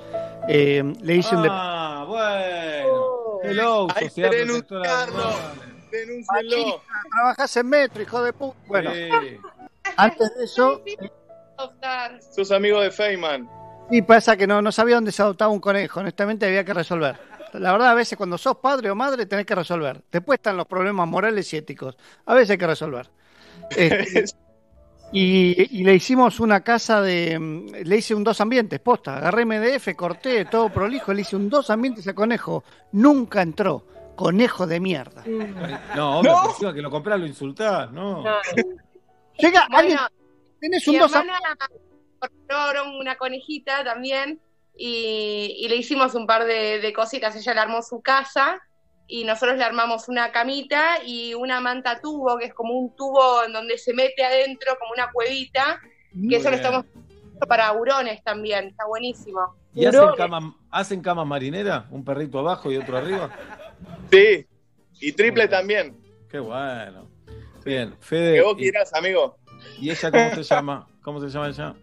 Eh, 0.47 0.81
le 1.01 1.15
hice 1.15 1.35
Ah, 1.49 2.05
bueno. 2.07 3.39
Hello, 3.43 3.87
hay 3.95 4.09
que 4.09 4.21
denunciarlo. 4.29 5.23
Denúncienlo. 5.91 6.81
Trabajas 7.11 7.57
en 7.57 7.67
metro, 7.67 8.01
hijo 8.01 8.23
de 8.23 8.31
puta. 8.33 8.57
Bueno, 8.67 8.91
Sí. 8.93 9.09
Antes 9.97 10.35
de 10.37 10.45
eso, 10.45 10.81
Adoptar. 11.57 12.19
Sos 12.35 12.51
amigo 12.51 12.81
de 12.81 12.89
Feynman. 12.91 13.47
sí 13.89 14.01
pasa 14.01 14.35
que 14.35 14.47
no, 14.47 14.61
no 14.61 14.71
sabía 14.71 14.95
dónde 14.95 15.11
se 15.11 15.21
adoptaba 15.21 15.51
un 15.51 15.59
conejo. 15.59 15.99
Honestamente 15.99 16.45
había 16.47 16.63
que 16.63 16.73
resolver. 16.73 17.15
La 17.53 17.71
verdad, 17.71 17.91
a 17.91 17.93
veces 17.93 18.17
cuando 18.17 18.37
sos 18.39 18.57
padre 18.57 18.89
o 18.89 18.95
madre 18.95 19.27
tenés 19.27 19.45
que 19.45 19.53
resolver. 19.53 20.01
Después 20.11 20.37
están 20.39 20.57
los 20.57 20.65
problemas 20.65 21.07
morales 21.07 21.53
y 21.53 21.57
éticos. 21.57 21.95
A 22.25 22.33
veces 22.33 22.51
hay 22.51 22.57
que 22.57 22.65
resolver. 22.67 23.07
Este, 23.69 24.25
y, 25.11 25.79
y 25.79 25.83
le 25.83 25.93
hicimos 25.93 26.39
una 26.39 26.61
casa 26.61 27.01
de. 27.01 27.37
mm, 27.37 27.67
Le 27.85 27.97
hice 27.97 28.15
un 28.15 28.23
dos 28.23 28.41
ambientes, 28.41 28.79
posta. 28.79 29.17
Agarré 29.17 29.45
MDF, 29.45 29.93
corté, 29.95 30.45
todo 30.45 30.69
prolijo. 30.69 31.13
Le 31.13 31.21
hice 31.21 31.35
un 31.35 31.47
dos 31.49 31.69
ambientes 31.69 32.07
a 32.07 32.15
conejo. 32.15 32.63
Nunca 32.93 33.43
entró. 33.43 33.85
Conejo 34.15 34.65
de 34.65 34.79
mierda. 34.79 35.23
No, 35.95 36.17
hombre, 36.19 36.31
encima 36.49 36.73
que 36.73 36.81
lo 36.81 36.89
comprás 36.89 37.19
lo 37.19 37.27
insultás, 37.27 37.91
¿no? 37.91 38.23
Llega 39.37 39.67
alguien. 39.71 39.97
Bueno, 39.97 40.07
Tenés 40.59 40.87
mi 40.87 40.95
un 40.95 41.01
dos 41.01 41.13
hermana 41.13 41.57
compró 42.19 42.97
una 42.99 43.17
conejita 43.17 43.83
también 43.83 44.39
y, 44.77 45.57
y 45.59 45.67
le 45.67 45.75
hicimos 45.75 46.15
un 46.15 46.25
par 46.25 46.45
de, 46.45 46.79
de 46.79 46.93
cositas. 46.93 47.35
Ella 47.35 47.53
le 47.53 47.59
armó 47.59 47.81
su 47.81 48.01
casa 48.01 48.61
y 49.07 49.25
nosotros 49.25 49.57
le 49.57 49.63
armamos 49.63 50.07
una 50.07 50.31
camita 50.31 51.03
y 51.05 51.33
una 51.33 51.59
manta 51.59 51.99
tubo, 51.99 52.37
que 52.37 52.45
es 52.45 52.53
como 52.53 52.73
un 52.73 52.95
tubo 52.95 53.43
en 53.43 53.51
donde 53.51 53.77
se 53.77 53.93
mete 53.93 54.23
adentro, 54.23 54.77
como 54.79 54.93
una 54.93 55.11
cuevita, 55.11 55.81
que 56.29 56.37
eso 56.37 56.49
lo 56.49 56.55
estamos 56.55 56.85
haciendo 56.85 57.47
para 57.47 57.71
hurones 57.73 58.23
también. 58.23 58.67
Está 58.69 58.85
buenísimo. 58.85 59.55
¿Y 59.75 59.85
hacen 59.85 59.99
Hurones. 59.99 60.17
cama, 60.17 60.55
hacen 60.71 61.01
cama 61.01 61.25
marinera? 61.25 61.87
¿Un 61.91 62.05
perrito 62.05 62.39
abajo 62.39 62.71
y 62.71 62.77
otro 62.77 62.97
arriba? 62.97 63.29
Sí. 64.11 64.45
Y 65.01 65.11
triple 65.11 65.47
también. 65.47 65.97
Qué 66.29 66.39
bueno. 66.39 67.12
Bien, 67.65 67.91
Que 67.91 67.97
Fede. 68.05 68.41
vos 68.41 68.53
¿Y, 68.57 68.61
quieras, 68.61 68.93
amigo. 68.93 69.37
y 69.79 69.89
ella 69.89 70.11
cómo 70.11 70.35
se 70.35 70.43
llama? 70.43 70.87
¿Cómo 71.01 71.19
se 71.21 71.27
llama 71.29 71.47
ella? 71.49 71.75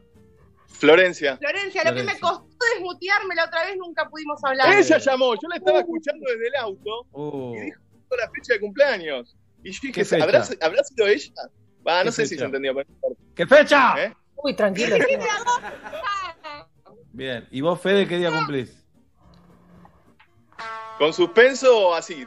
Florencia. 0.69 1.37
Florencia, 1.37 1.85
lo 1.85 1.95
que 1.95 2.03
me 2.05 2.19
costó 2.19 2.47
desmutearme 2.75 3.35
la 3.35 3.45
otra 3.45 3.65
vez 3.65 3.77
nunca 3.77 4.09
pudimos 4.09 4.43
hablar. 4.45 4.73
Ella 4.79 4.99
llamó, 4.99 5.35
yo 5.35 5.49
la 5.49 5.57
estaba 5.57 5.81
escuchando 5.81 6.25
desde 6.31 6.47
el 6.49 6.55
auto 6.57 7.07
Uh, 7.13 7.55
y 7.57 7.61
dijo 7.67 7.81
la 8.19 8.31
fecha 8.31 8.55
de 8.55 8.61
cumpleaños. 8.61 9.37
Y 9.63 9.73
yo 9.73 9.81
¿Qué 9.93 10.03
dije? 10.05 10.23
¿habrá, 10.23 10.43
¿habrá 10.63 10.85
sido 10.85 11.07
ella? 11.07 11.33
Va, 11.87 11.99
no 11.99 12.05
¿Qué 12.11 12.13
sé 12.13 12.23
si 12.27 12.29
fecha? 12.35 12.41
se 12.41 12.47
entendió. 12.47 12.75
pero. 12.75 12.89
¿Qué 13.35 13.47
fecha? 13.47 14.05
¿Eh? 14.05 14.15
Uy, 14.37 14.55
tranquilo. 14.57 14.97
Bien. 17.13 17.47
¿Y 17.51 17.61
vos, 17.61 17.81
Fede, 17.81 18.07
qué 18.07 18.17
día 18.19 18.31
cumplís? 18.31 18.77
¿Con 20.99 21.13
suspenso 21.13 21.89
o 21.89 21.95
así? 21.95 22.27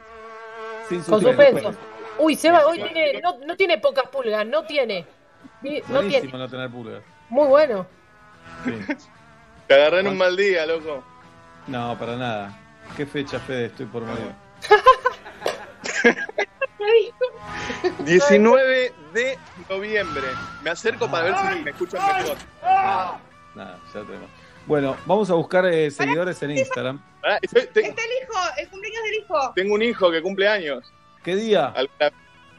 Sin 0.88 1.02
Con 1.02 1.20
suspenso. 1.20 1.74
Uy, 2.18 2.36
Seba 2.36 2.66
hoy 2.66 2.80
tiene, 2.82 3.20
no, 3.20 3.38
no 3.44 3.56
tiene 3.56 3.78
pocas 3.78 4.08
pulgas, 4.08 4.46
no 4.46 4.64
tiene. 4.64 5.06
No 5.62 5.70
Buenísimo 5.94 6.20
tiene. 6.20 6.38
no 6.38 6.48
tener 6.48 6.70
pulgas. 6.70 7.02
Muy 7.28 7.46
bueno. 7.48 7.86
Sí. 8.64 8.72
Te 9.66 9.74
agarré 9.74 10.00
en 10.00 10.08
un 10.08 10.18
mal 10.18 10.36
día, 10.36 10.66
loco. 10.66 11.02
No, 11.66 11.96
para 11.98 12.16
nada. 12.16 12.58
¿Qué 12.96 13.06
fecha, 13.06 13.38
Fede? 13.40 13.66
Estoy 13.66 13.86
por 13.86 14.02
morir. 14.02 14.32
19 18.04 18.92
de 19.12 19.38
noviembre. 19.68 20.22
Me 20.62 20.70
acerco 20.70 21.10
para 21.10 21.24
ver 21.24 21.34
si 21.56 21.62
me 21.62 21.70
escuchan 21.70 22.00
mejor. 22.18 22.36
Nada, 22.62 23.78
ya 23.94 24.00
tenemos. 24.02 24.30
Bueno, 24.66 24.96
vamos 25.06 25.30
a 25.30 25.34
buscar 25.34 25.66
eh, 25.66 25.90
seguidores 25.90 26.42
en 26.42 26.52
Instagram. 26.52 27.02
Pará, 27.20 27.38
estoy- 27.42 27.66
te- 27.68 27.86
Está 27.88 28.02
el 28.02 28.10
hijo, 28.22 28.34
el 28.58 28.68
cumpleaños 28.68 29.02
del 29.04 29.14
hijo. 29.14 29.52
tengo 29.54 29.74
un 29.74 29.82
hijo 29.82 30.10
que 30.10 30.22
cumple 30.22 30.48
años. 30.48 30.92
¿Qué 31.24 31.36
día? 31.36 31.72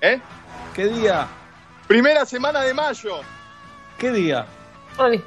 ¿Eh? 0.01 0.19
¿Qué 0.73 0.87
día? 0.87 1.27
Primera 1.87 2.25
semana 2.25 2.61
de 2.61 2.73
mayo. 2.73 3.17
¿Qué 3.99 4.11
día? 4.11 4.47
Ay, 4.97 5.23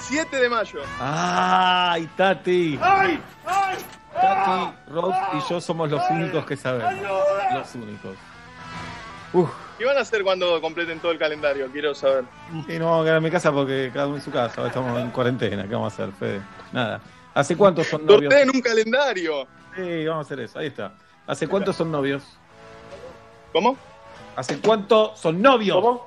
7 0.00 0.36
de 0.36 0.48
mayo. 0.48 0.80
¡Ay, 0.98 2.08
Tati! 2.16 2.76
Tati, 2.76 3.20
Rose 4.88 5.18
y 5.34 5.48
yo 5.48 5.60
somos 5.60 5.88
los 5.88 6.02
únicos 6.10 6.44
que 6.44 6.56
sabemos. 6.56 6.92
Los 7.54 7.74
únicos. 7.76 8.16
Uf. 9.32 9.48
¿Qué 9.78 9.84
van 9.84 9.96
a 9.96 10.00
hacer 10.00 10.24
cuando 10.24 10.60
completen 10.60 10.98
todo 10.98 11.12
el 11.12 11.18
calendario? 11.18 11.70
Quiero 11.70 11.94
saber. 11.94 12.24
Y 12.66 12.76
no 12.80 12.86
vamos 12.86 13.02
a 13.02 13.04
quedar 13.04 13.16
en 13.18 13.22
mi 13.22 13.30
casa 13.30 13.52
porque 13.52 13.92
cada 13.94 14.08
uno 14.08 14.16
en 14.16 14.22
su 14.22 14.32
casa. 14.32 14.66
Estamos 14.66 14.98
en 14.98 15.10
cuarentena. 15.10 15.62
¿Qué 15.62 15.74
vamos 15.74 15.92
a 15.92 16.02
hacer, 16.02 16.12
Fede? 16.16 16.40
Nada. 16.72 17.00
¿Hace 17.34 17.56
cuántos 17.56 17.86
son 17.86 18.04
novios? 18.04 18.32
Sorteen 18.32 18.50
un 18.52 18.60
calendario. 18.60 19.46
Sí, 19.76 20.04
vamos 20.06 20.24
a 20.24 20.26
hacer 20.26 20.40
eso. 20.40 20.58
Ahí 20.58 20.66
está. 20.66 20.92
¿Hace 21.26 21.46
cuántos 21.48 21.76
son 21.76 21.90
novios? 21.90 22.22
¿Cómo? 23.52 23.76
¿Hace 24.36 24.58
cuánto 24.60 25.14
son 25.16 25.40
novios? 25.40 26.00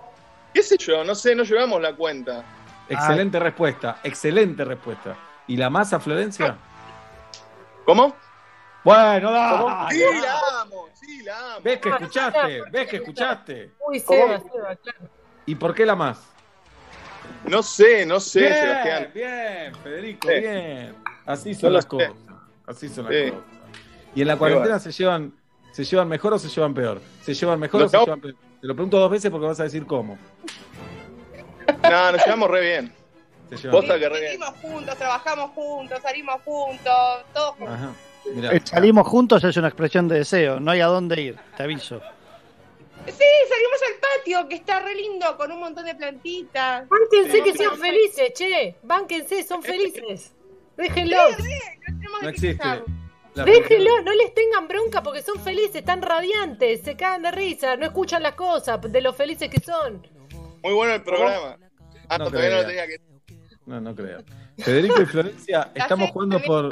¿Qué 0.53 0.61
sé 0.63 0.77
yo? 0.77 1.03
No 1.03 1.15
sé, 1.15 1.35
no 1.35 1.43
llevamos 1.43 1.81
la 1.81 1.95
cuenta. 1.95 2.43
Excelente 2.89 3.39
respuesta. 3.39 3.99
Excelente 4.03 4.63
respuesta. 4.65 5.15
¿Y 5.47 5.57
la 5.57 5.69
masa, 5.69 5.99
Florencia? 5.99 6.55
¿Cómo? 7.85 8.15
Bueno, 8.83 9.31
da. 9.31 9.87
Sí, 9.89 9.99
la 10.21 10.61
amo, 10.61 10.87
sí, 10.93 11.23
la 11.23 11.37
amo. 11.53 11.61
¿Ves 11.63 11.79
que 11.79 11.89
escuchaste? 11.89 12.61
¿Ves 12.69 12.87
que 12.89 12.95
escuchaste? 12.97 13.73
uy, 13.87 13.99
Seba, 13.99 14.39
Seba, 14.39 14.75
claro. 14.75 14.99
¿Y 15.45 15.55
por 15.55 15.73
qué 15.73 15.85
la 15.85 15.95
más? 15.95 16.21
No 17.45 17.63
sé, 17.63 18.05
no 18.05 18.19
sé, 18.19 18.41
bien, 18.41 18.53
Sebastián. 18.53 19.11
bien, 19.13 19.75
Federico, 19.83 20.27
Sí. 20.27 20.39
bien. 20.39 20.95
Así 21.25 21.55
son 21.55 21.73
las 21.73 21.83
sé. 21.85 21.89
cosas. 21.89 22.11
Así 22.67 22.89
son 22.89 23.05
las 23.05 23.31
cosas. 23.31 23.45
¿Y 24.15 24.21
en 24.21 24.27
la 24.27 24.37
cuarentena 24.37 24.79
se 24.79 24.91
llevan, 24.91 25.33
se 25.71 25.83
llevan 25.83 26.07
mejor 26.07 26.33
o 26.33 26.39
se 26.39 26.47
llevan 26.49 26.73
peor? 26.73 27.01
¿Se 27.23 27.33
llevan 27.33 27.59
mejor 27.59 27.83
o 27.83 27.89
se 27.89 27.97
llevan 27.97 28.21
peor? 28.21 28.35
Te 28.61 28.67
lo 28.67 28.75
pregunto 28.75 28.97
dos 28.99 29.11
veces 29.11 29.31
porque 29.31 29.47
vas 29.47 29.59
a 29.59 29.63
decir 29.63 29.85
cómo. 29.85 30.17
No, 31.83 32.11
nos 32.11 32.23
llevamos 32.25 32.49
re 32.49 32.61
bien. 32.61 32.93
Se 33.49 33.57
llevan 33.57 33.81
peor. 33.85 33.99
que 33.99 34.09
re 34.09 34.19
bien. 34.21 34.41
Juntos, 34.61 34.97
trabajamos 34.97 35.51
juntos, 35.51 35.99
salimos 36.01 36.35
juntos, 36.43 36.93
todos 37.33 37.55
juntos. 37.55 37.75
Ajá. 37.75 37.91
Mirá. 38.33 38.51
El 38.51 38.65
salimos 38.65 39.05
juntos 39.07 39.43
es 39.43 39.57
una 39.57 39.67
expresión 39.67 40.07
de 40.07 40.19
deseo, 40.19 40.59
no 40.59 40.71
hay 40.71 40.79
a 40.79 40.85
dónde 40.85 41.19
ir, 41.21 41.35
te 41.57 41.63
aviso. 41.63 41.99
Sí, 43.05 43.11
salimos 43.49 43.79
al 43.85 43.99
patio, 43.99 44.47
que 44.47 44.55
está 44.55 44.79
re 44.79 44.95
lindo, 44.95 45.35
con 45.35 45.51
un 45.51 45.59
montón 45.59 45.83
de 45.83 45.93
plantitas. 45.93 46.87
Bánquense 46.87 47.43
que 47.43 47.51
Sí. 47.51 47.57
sean 47.57 47.77
felices, 47.77 48.31
che. 48.33 48.75
Bánquense, 48.81 49.43
son 49.43 49.61
felices. 49.61 50.31
Déjenlos. 50.77 51.35
No 52.21 52.29
existe. 52.29 52.63
La 53.35 53.45
Déjenlos, 53.45 54.03
no 54.03 54.13
les 54.13 54.33
tengan 54.33 54.67
bronca 54.67 55.01
porque 55.01 55.21
son 55.23 55.39
felices, 55.39 55.77
están 55.77 56.01
radiantes, 56.03 56.81
se 56.81 56.95
cagan 56.95 57.23
de 57.23 57.31
risa, 57.31 57.75
no 57.77 57.85
escuchan 57.85 58.21
las 58.21 58.35
cosas 58.35 58.79
de 58.81 59.01
lo 59.01 59.11
felices 59.13 59.49
que 59.49 59.59
son. 59.59 60.05
Muy 60.63 60.73
bueno 60.73 60.93
el 60.93 61.01
programa. 61.01 61.57
Ah, 62.09 62.17
No 62.19 62.25
no, 62.25 62.31
todavía 62.31 62.51
no 62.51 62.57
lo 62.61 62.63
creía. 62.67 62.83
tenía 62.85 62.97
que. 62.97 63.03
No, 63.65 63.81
no 63.81 63.95
creo. 63.95 64.23
Federico 64.59 65.01
y 65.01 65.05
Florencia, 65.05 65.71
estamos 65.73 66.11
jugando 66.11 66.39
por. 66.41 66.69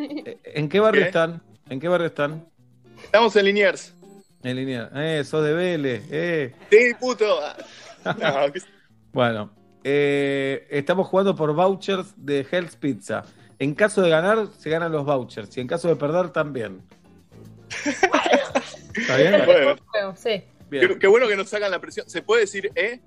Eh, 0.00 0.38
¿En 0.44 0.68
qué 0.68 0.80
barrio 0.80 1.02
¿Qué? 1.02 1.06
están? 1.08 1.42
¿En 1.68 1.78
qué 1.80 1.88
barrio 1.88 2.06
están? 2.08 2.48
Estamos 3.04 3.36
en 3.36 3.44
Liniers. 3.44 3.94
En 4.42 4.56
línea. 4.56 4.90
Eh, 4.94 5.22
sos 5.24 5.44
de 5.44 5.52
Vélez. 5.52 6.02
Eh. 6.10 6.54
Sí, 6.70 6.94
puto. 6.98 7.40
No, 8.04 8.12
que- 8.52 8.62
Bueno, 9.12 9.52
eh, 9.84 10.66
estamos 10.70 11.06
jugando 11.08 11.34
por 11.36 11.52
vouchers 11.54 12.14
de 12.16 12.46
Hell's 12.50 12.74
Pizza. 12.76 13.24
En 13.58 13.74
caso 13.74 14.02
de 14.02 14.10
ganar, 14.10 14.46
se 14.56 14.70
ganan 14.70 14.92
los 14.92 15.04
vouchers. 15.04 15.56
Y 15.56 15.60
en 15.60 15.66
caso 15.66 15.88
de 15.88 15.96
perder, 15.96 16.30
también. 16.30 16.80
¿Está 18.94 19.16
bien? 19.16 19.42
Bueno, 19.46 19.76
Bueno, 19.92 20.14
sí. 20.16 20.42
Bien. 20.70 20.88
qué, 20.88 20.98
qué 20.98 21.06
bueno 21.06 21.26
que 21.28 21.36
nos 21.36 21.48
sacan 21.48 21.70
la 21.70 21.80
presión. 21.80 22.06
¿Se 22.08 22.20
puede 22.22 22.40
decir 22.42 22.70
eh? 22.74 23.00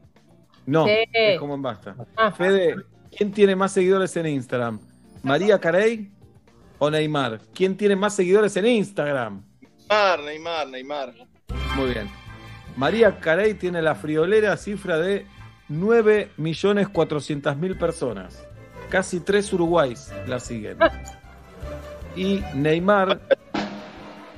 No, 0.66 0.86
Sí. 0.86 0.92
es 1.14 1.40
como 1.40 1.54
en 1.56 1.62
basta. 1.62 1.96
Ah. 2.16 2.32
Fede, 2.32 2.76
¿quién 3.16 3.32
tiene 3.32 3.56
más 3.56 3.72
seguidores 3.74 4.16
en 4.18 4.26
Instagram? 4.28 4.80
¿María 5.24 5.60
Carey 5.60 6.12
o 6.80 6.90
Neymar? 6.90 7.40
¿Quién 7.54 7.78
tiene 7.78 7.96
más 7.96 8.16
seguidores 8.16 8.56
en 8.58 8.66
Instagram? 8.66 9.44
Neymar, 9.90 10.20
Neymar, 10.22 10.68
Neymar. 10.68 11.14
Muy 11.76 11.90
bien. 11.92 12.10
María 12.78 13.20
Carey 13.20 13.54
tiene 13.56 13.82
la 13.82 13.96
friolera 13.96 14.56
cifra 14.58 14.98
de 14.98 15.26
9.400.000 15.70 17.78
personas. 17.78 18.44
Casi 18.92 19.22
tres 19.22 19.52
Uruguays 19.54 20.12
la 20.28 20.40
siguen. 20.40 20.78
Y 22.16 22.44
Neymar, 22.54 23.20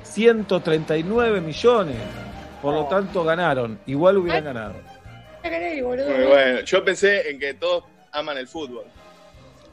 139 0.04 1.40
millones. 1.40 1.96
Por 2.62 2.72
lo 2.74 2.84
tanto, 2.86 3.24
ganaron. 3.24 3.78
Igual 3.86 4.18
hubieran 4.18 4.44
ganado. 4.44 4.74
Caray, 5.42 5.82
boludo. 5.82 6.08
Muy 6.08 6.24
bueno. 6.24 6.60
Yo 6.60 6.84
pensé 6.84 7.30
en 7.30 7.38
que 7.38 7.54
todos 7.54 7.84
aman 8.12 8.38
el 8.38 8.46
fútbol. 8.48 8.84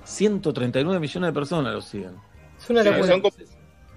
139 0.03 0.99
millones 0.99 1.27
de 1.29 1.33
personas 1.33 1.73
lo 1.73 1.81
siguen. 1.81 2.15
Es 2.59 2.69
una 2.69 2.81
Sí, 2.83 2.89
locura. 2.89 3.13
como- 3.21 3.29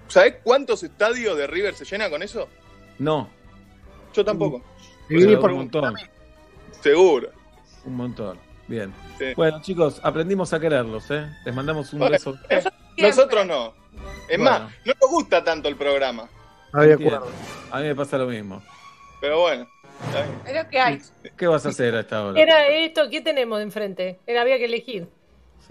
¿Sabés 0.07 0.35
cuántos 0.43 0.83
estadios 0.83 1.35
de 1.35 1.47
River 1.47 1.73
se 1.73 1.83
llenan 1.83 2.11
con 2.11 2.21
eso? 2.21 2.47
No. 2.99 3.27
Yo 4.13 4.23
tampoco. 4.23 4.61
Por 5.41 5.51
un 5.51 5.57
montón. 5.57 5.95
Seguro. 6.81 7.29
Un 7.85 7.95
montón. 7.95 8.37
Bien. 8.67 8.93
Sí. 9.17 9.33
Bueno, 9.35 9.61
chicos, 9.61 9.99
aprendimos 10.03 10.51
a 10.53 10.59
quererlos, 10.59 11.09
¿eh? 11.11 11.25
Les 11.45 11.53
mandamos 11.55 11.91
un 11.93 11.99
Bueno, 11.99 12.11
beso. 12.13 12.35
eh, 12.49 12.63
Nosotros 12.97 13.45
no. 13.45 13.73
Es 14.27 14.37
Bueno. 14.37 14.43
más, 14.43 14.61
no 14.85 14.93
nos 15.01 15.09
gusta 15.09 15.43
tanto 15.43 15.69
el 15.69 15.75
programa. 15.75 16.27
Acuerdo. 16.73 17.27
A 17.71 17.79
mí 17.79 17.87
me 17.87 17.95
pasa 17.95 18.17
lo 18.17 18.27
mismo. 18.27 18.61
Pero 19.21 19.39
bueno. 19.41 19.67
hay. 20.79 21.01
¿Qué 21.37 21.47
vas 21.47 21.65
a 21.65 21.69
hacer 21.69 21.95
a 21.95 22.01
esta 22.01 22.25
hora? 22.25 22.41
Era 22.41 22.67
esto, 22.67 23.09
¿qué 23.09 23.21
tenemos 23.21 23.57
de 23.59 23.63
enfrente? 23.63 24.19
Era, 24.27 24.41
había 24.41 24.57
que 24.57 24.65
elegir. 24.65 25.07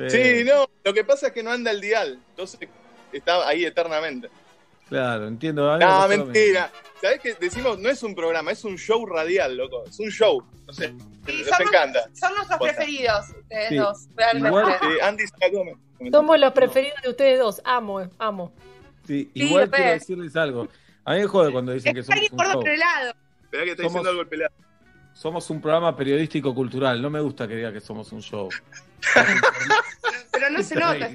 Sí, 0.08 0.42
no. 0.44 0.66
Lo 0.82 0.94
que 0.94 1.04
pasa 1.04 1.28
es 1.28 1.32
que 1.32 1.42
no 1.42 1.50
anda 1.50 1.70
el 1.70 1.80
dial. 1.80 2.18
Entonces 2.30 2.68
está 3.12 3.46
ahí 3.46 3.64
eternamente. 3.64 4.28
Claro, 4.88 5.26
entiendo. 5.28 5.78
No, 5.78 6.08
mentira. 6.08 6.70
¿Sabés 7.00 7.20
qué 7.20 7.34
decimos? 7.34 7.78
No 7.78 7.88
es 7.90 8.02
un 8.02 8.14
programa, 8.14 8.50
es 8.52 8.64
un 8.64 8.76
show 8.78 9.04
radial, 9.06 9.56
loco. 9.56 9.84
Es 9.84 9.98
un 10.00 10.10
show. 10.10 10.42
No 10.66 10.72
sé. 10.72 10.94
Sí, 11.26 11.38
Nos 11.38 11.46
somos- 11.48 11.60
encanta. 11.60 12.00
Son 12.14 12.34
nuestros 12.34 12.58
Posta. 12.58 12.74
preferidos, 12.76 13.28
ustedes 13.30 13.68
Sí. 13.68 13.76
dos, 13.76 14.08
realmente. 14.16 14.48
Igual- 14.48 14.78
Andy 15.02 15.24
se. 15.26 15.78
Somos 16.10 16.38
los 16.40 16.52
preferidos 16.52 17.02
de 17.02 17.10
ustedes 17.10 17.38
dos. 17.38 17.60
Amo, 17.64 18.00
eh, 18.00 18.08
amo. 18.18 18.52
Sí, 19.06 19.30
igual 19.34 19.70
quiero 19.70 19.90
decirles 19.92 20.34
algo. 20.36 20.68
A 21.04 21.12
mí 21.14 21.20
me 21.20 21.26
jode 21.26 21.52
cuando 21.52 21.72
dicen 21.72 21.92
que 21.94 22.00
Es 22.00 22.06
somos 22.06 22.30
un 22.30 22.36
por 22.36 22.46
show. 22.46 22.60
otro 22.60 22.76
lado. 22.76 23.14
Esperá 23.44 23.64
que 23.64 23.70
está 23.72 23.82
Somos- 23.82 23.92
diciendo 23.92 24.10
algo 24.10 24.22
el 24.22 24.28
pelado. 24.28 24.54
Somos 25.12 25.50
un 25.50 25.60
programa 25.60 25.94
periodístico 25.96 26.54
cultural. 26.54 27.00
No 27.02 27.10
me 27.10 27.20
gusta 27.20 27.46
que 27.46 27.56
diga 27.56 27.72
que 27.72 27.80
somos 27.80 28.10
un 28.12 28.20
show. 28.22 28.48
Pero 30.32 30.50
no 30.50 30.62
se 30.62 30.74
nota. 30.74 31.10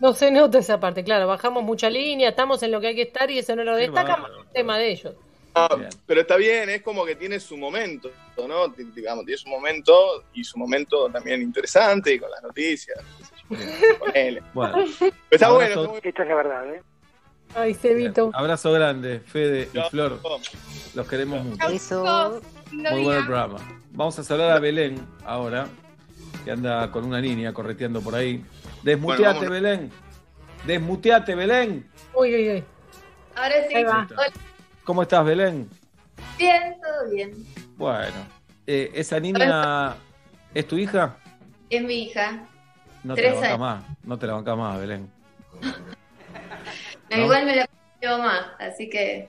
No 0.00 0.12
se 0.12 0.30
nota 0.30 0.58
esa 0.58 0.78
parte, 0.80 1.02
claro. 1.04 1.26
Bajamos 1.26 1.62
mucha 1.62 1.88
línea, 1.88 2.30
estamos 2.30 2.62
en 2.62 2.72
lo 2.72 2.80
que 2.80 2.88
hay 2.88 2.94
que 2.94 3.02
estar 3.02 3.30
y 3.30 3.38
eso 3.38 3.54
no 3.56 3.64
lo 3.64 3.76
destaca, 3.76 4.16
bárbaro. 4.16 4.42
es 4.42 4.52
tema 4.52 4.78
de 4.78 4.90
ellos. 4.90 5.14
Ah, 5.56 5.68
pero 6.06 6.22
está 6.22 6.36
bien, 6.36 6.68
es 6.68 6.82
como 6.82 7.04
que 7.04 7.14
tiene 7.14 7.38
su 7.38 7.56
momento, 7.56 8.10
¿no? 8.48 8.72
T- 8.72 8.84
Digamos, 8.92 9.24
tiene 9.24 9.38
su 9.38 9.48
momento 9.48 10.24
y 10.34 10.42
su 10.42 10.58
momento 10.58 11.08
también 11.10 11.40
interesante 11.42 12.14
y 12.14 12.18
con 12.18 12.28
las 12.30 12.42
noticias. 12.42 12.98
sé 13.48 13.56
yo, 13.80 13.98
ponele. 14.04 14.42
Bueno, 14.52 14.82
está 15.30 15.46
Abrazo. 15.46 15.54
bueno, 15.86 15.94
está. 15.96 16.08
Esto 16.08 16.22
es 16.22 16.28
la 16.28 16.34
verdad, 16.34 16.74
¿eh? 16.74 16.82
Ay, 17.54 17.72
Cebito. 17.74 18.32
abrazo 18.34 18.72
grande, 18.72 19.20
Fede 19.20 19.68
y 19.72 19.78
Flor. 19.90 20.18
Los 20.94 21.06
queremos 21.06 21.44
mucho. 21.44 21.68
Eso. 21.68 22.40
Muy 22.72 23.02
bueno 23.04 23.20
el 23.20 23.26
programa. 23.26 23.58
Vamos 23.92 24.18
a 24.18 24.24
saludar 24.24 24.50
a 24.56 24.58
Belén 24.58 24.96
ahora, 25.24 25.68
que 26.44 26.50
anda 26.50 26.90
con 26.90 27.04
una 27.04 27.20
niña 27.20 27.52
correteando 27.54 28.00
por 28.00 28.16
ahí. 28.16 28.44
Desmuteate, 28.84 29.38
Bueno, 29.38 29.50
Belén. 29.52 29.90
Desmuteate, 30.66 31.34
Belén. 31.34 31.88
Uy, 32.14 32.34
uy, 32.34 32.50
uy. 32.50 32.64
Ahora 33.34 33.54
sí. 33.68 33.74
Ahí 33.74 33.84
va. 33.84 34.06
Hola. 34.10 34.32
¿Cómo 34.84 35.02
estás, 35.02 35.24
Belén? 35.24 35.68
Bien, 36.38 36.76
todo 36.82 37.10
bien. 37.10 37.32
Bueno, 37.76 38.14
eh, 38.66 38.90
¿esa 38.94 39.18
niña 39.18 39.96
es 40.52 40.68
tu 40.68 40.76
hija? 40.76 41.16
Es 41.70 41.82
mi 41.82 42.04
hija. 42.04 42.46
No 43.02 43.14
te 43.14 43.22
Tres 43.22 43.34
la 43.34 43.40
bancas 43.40 43.50
años. 43.50 43.60
más, 43.60 43.84
no 44.04 44.18
te 44.18 44.26
la 44.26 44.32
bancas 44.34 44.56
más, 44.58 44.78
Belén. 44.80 45.10
No, 47.10 47.16
Igual 47.16 47.46
me 47.46 47.56
la 47.56 47.68
llevo 48.00 48.18
más, 48.18 48.46
así 48.58 48.88
que 48.90 49.28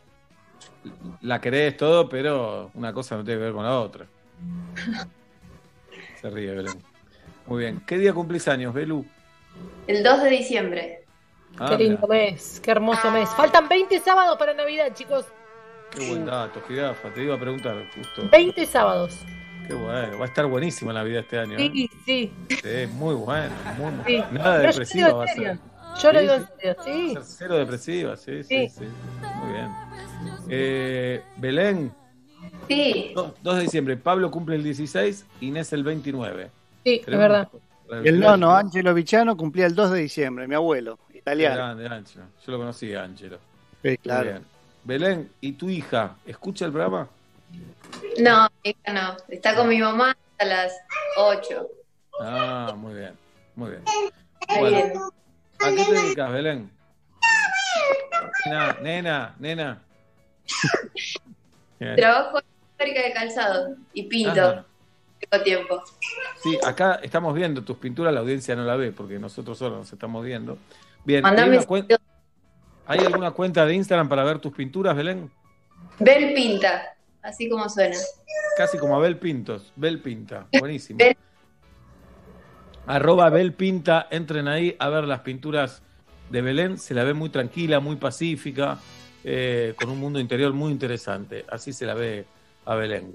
La 1.22 1.40
querés 1.40 1.78
todo, 1.78 2.10
pero 2.10 2.72
una 2.74 2.94
cosa 2.94 3.16
no 3.16 3.24
tiene 3.24 3.40
que 3.40 3.46
ver 3.46 3.54
con 3.54 3.64
la 3.64 3.80
otra. 3.80 4.06
Se 6.22 6.30
ríe, 6.30 6.52
Belén. 6.52 6.82
Muy 7.48 7.64
bien. 7.64 7.82
¿Qué 7.86 7.98
día 7.98 8.14
cumplís 8.14 8.48
años, 8.48 8.74
Belu? 8.74 9.06
El 9.88 10.04
2 10.04 10.24
de 10.24 10.30
diciembre. 10.30 11.06
Ah, 11.58 11.68
qué 11.70 11.84
lindo 11.84 12.06
mes, 12.08 12.60
qué 12.64 12.72
hermoso 12.72 13.10
mes. 13.12 13.30
Faltan 13.30 13.68
20 13.70 14.00
sábados 14.00 14.38
para 14.38 14.54
Navidad, 14.54 14.94
chicos. 14.94 15.26
Qué 15.92 16.10
buen 16.10 16.26
dato, 16.26 16.62
jirafa. 16.68 17.10
Te 17.14 17.24
iba 17.24 17.36
a 17.36 17.40
preguntar 17.40 17.76
justo. 17.96 18.30
20 18.32 18.66
sábados. 18.66 19.18
Qué 19.68 19.74
bueno. 19.74 20.18
Va 20.20 20.26
a 20.26 20.28
estar 20.28 20.46
buenísima 20.48 20.92
la 20.92 21.04
vida 21.04 21.22
este 21.22 21.40
año. 21.40 21.58
¿eh? 21.58 21.72
Sí, 21.74 21.90
sí. 22.06 22.34
Sí, 22.50 22.88
muy 22.94 23.16
bueno. 23.16 23.54
Muy, 23.78 23.92
Sí. 24.06 24.24
Nada 24.32 24.62
yo 24.64 24.68
depresiva 24.68 25.14
va 25.14 25.24
a 25.24 25.28
ser. 25.28 25.58
Yo 26.02 26.12
lo 26.12 26.20
digo 26.20 26.34
en 26.34 26.42
sí. 26.42 26.48
serio, 26.60 26.76
sí. 26.84 27.14
Va 27.16 27.22
a 27.22 27.24
ser 27.24 27.38
Cero 27.38 27.56
depresiva, 27.58 28.18
sí, 28.18 28.44
sí, 28.44 28.68
Sí. 28.68 28.70
sí. 28.80 28.86
Muy 29.42 29.54
bien. 29.54 29.70
Eh, 30.50 31.24
Belén, 31.38 31.94
Sí, 32.68 33.14
2 33.16 33.56
de 33.56 33.62
diciembre. 33.62 33.96
Pablo 33.96 34.32
cumple 34.32 34.56
el 34.56 34.64
16, 34.64 35.26
Inés 35.42 35.72
el 35.72 35.84
29. 35.84 36.50
Sí, 36.84 37.02
es 37.06 37.18
verdad. 37.18 37.48
El 37.90 38.20
nono, 38.20 38.56
Angelo 38.56 38.94
Viciano, 38.94 39.36
cumplía 39.38 39.66
el 39.66 39.76
2 39.76 39.92
de 39.92 40.00
diciembre, 40.00 40.48
mi 40.48 40.56
abuelo, 40.56 41.00
italiano. 41.14 41.56
grande, 41.56 41.88
Ángelo. 41.88 42.26
Yo 42.46 42.52
lo 42.52 42.58
conocí, 42.60 42.94
Ángelo. 42.94 43.40
Sí, 43.84 43.98
claro. 43.98 44.24
bien. 44.24 44.46
Belén, 44.84 45.32
¿y 45.42 45.54
tu 45.54 45.70
hija 45.70 46.16
escucha 46.26 46.66
el 46.66 46.72
programa? 46.72 47.08
no, 48.20 48.50
mi 48.64 48.72
hija 48.72 48.94
no. 48.94 49.18
Está 49.30 49.56
con 49.56 49.68
mi 49.68 49.80
mamá 49.80 50.16
a 50.38 50.46
las 50.46 50.74
8. 51.18 51.68
Ah, 52.22 52.74
muy 52.76 52.94
bien, 52.94 53.14
muy 53.56 53.72
bien. 53.72 53.84
Bueno. 54.60 55.12
¿a 55.60 55.70
qué 55.70 55.84
te 55.84 55.92
dedicas, 55.92 56.32
Belén? 56.32 56.72
Nena, 58.46 58.78
nena, 58.82 59.36
nena. 59.40 59.82
Trabajo 61.96 62.40
en 62.40 62.46
la 62.46 62.78
fábrica 62.78 63.02
de 63.02 63.14
calzado 63.14 63.76
y 63.94 64.04
pinto. 64.04 64.42
Ajá. 64.42 64.66
Tengo 65.20 65.44
tiempo. 65.44 65.84
Sí, 66.44 66.58
acá 66.66 67.00
estamos 67.02 67.34
viendo 67.34 67.64
tus 67.64 67.78
pinturas, 67.78 68.14
la 68.14 68.20
audiencia 68.20 68.56
no 68.56 68.64
la 68.64 68.76
ve 68.76 68.92
porque 68.92 69.18
nosotros 69.20 69.58
solo 69.58 69.78
nos 69.78 69.92
estamos 69.92 70.24
viendo. 70.24 70.58
Bien, 71.04 71.26
¿hay, 71.26 71.34
una 71.50 71.62
cuen- 71.66 72.00
¿hay 72.86 73.00
alguna 73.00 73.32
cuenta 73.32 73.66
de 73.66 73.74
Instagram 73.76 74.10
para 74.10 74.24
ver 74.24 74.40
tus 74.40 74.54
pinturas, 74.54 74.96
Belén? 74.96 75.32
Bel 76.00 76.34
pinta, 76.34 76.96
así 77.22 77.50
como 77.50 77.68
suena. 77.70 77.96
Casi 78.58 78.78
como 78.78 78.96
Abel 78.96 79.18
Pintos, 79.18 79.72
Bel 79.76 80.00
Pinta, 80.02 80.48
buenísimo. 80.60 81.00
Bel- 81.00 81.18
Arroba 82.88 83.30
Bel 83.30 83.54
Pinta, 83.54 84.08
entren 84.12 84.48
ahí 84.48 84.76
a 84.80 84.90
ver 84.90 85.06
las 85.06 85.22
pinturas 85.22 85.82
de 86.30 86.42
Belén, 86.42 86.78
se 86.78 86.94
la 86.94 87.04
ve 87.04 87.14
muy 87.14 87.30
tranquila, 87.30 87.80
muy 87.80 87.96
pacífica, 87.96 88.78
eh, 89.24 89.74
con 89.80 89.90
un 89.90 90.00
mundo 90.00 90.20
interior 90.20 90.54
muy 90.54 90.72
interesante, 90.72 91.46
así 91.50 91.74
se 91.74 91.86
la 91.86 91.94
ve 91.96 92.26
a 92.66 92.76
Belén. 92.76 93.12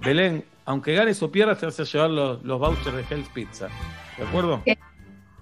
Belén, 0.00 0.44
aunque 0.68 0.92
ganes 0.94 1.22
o 1.22 1.30
pierdas, 1.32 1.58
te 1.58 1.64
vas 1.64 1.80
a 1.80 1.84
llevar 1.84 2.10
los, 2.10 2.42
los 2.44 2.58
vouchers 2.60 2.94
de 2.94 3.02
Hell's 3.08 3.28
Pizza, 3.30 3.68
¿de 4.18 4.24
acuerdo? 4.24 4.62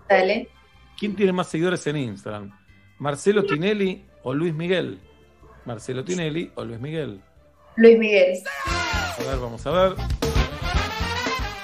Dale. 0.08 0.48
¿Quién 0.96 1.16
tiene 1.16 1.32
más 1.32 1.48
seguidores 1.48 1.84
en 1.88 1.96
Instagram? 1.96 2.56
¿Marcelo 3.00 3.42
Tinelli 3.44 4.04
o 4.22 4.32
Luis 4.32 4.54
Miguel? 4.54 5.00
Marcelo 5.64 6.04
Tinelli 6.04 6.52
o 6.54 6.64
Luis 6.64 6.78
Miguel. 6.78 7.20
Luis 7.74 7.98
Miguel. 7.98 8.38
A 8.66 9.22
ver, 9.24 9.38
vamos 9.40 9.66
a 9.66 9.70
ver. 9.72 9.94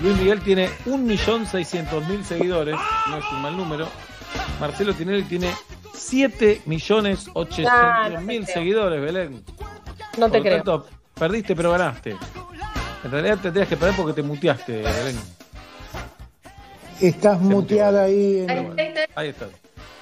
Luis 0.00 0.16
Miguel 0.18 0.40
tiene 0.40 0.68
1.600.000 0.84 2.22
seguidores, 2.24 2.74
no 3.10 3.16
es 3.18 3.24
un 3.32 3.42
mal 3.42 3.56
número. 3.56 3.86
Marcelo 4.60 4.92
Tinelli 4.92 5.22
tiene 5.22 5.52
7.800.000 5.94 7.66
Ah, 7.70 8.08
no 8.10 8.26
creo. 8.26 8.44
seguidores, 8.46 9.00
Belén. 9.00 9.44
No 10.18 10.26
te 10.26 10.38
Por 10.38 10.42
creo. 10.42 10.56
tanto, 10.56 10.86
perdiste 11.14 11.54
pero 11.54 11.70
ganaste. 11.70 12.16
En 13.04 13.10
realidad 13.10 13.38
te 13.38 13.50
tenías 13.50 13.68
que 13.68 13.76
perder 13.76 13.96
porque 13.96 14.12
te 14.12 14.22
muteaste, 14.22 14.72
Belén. 14.82 15.18
Estás 17.00 17.40
muteada 17.40 18.04
ahí. 18.04 18.46
en- 18.48 18.94
Ahí 19.14 19.28
está. 19.30 19.48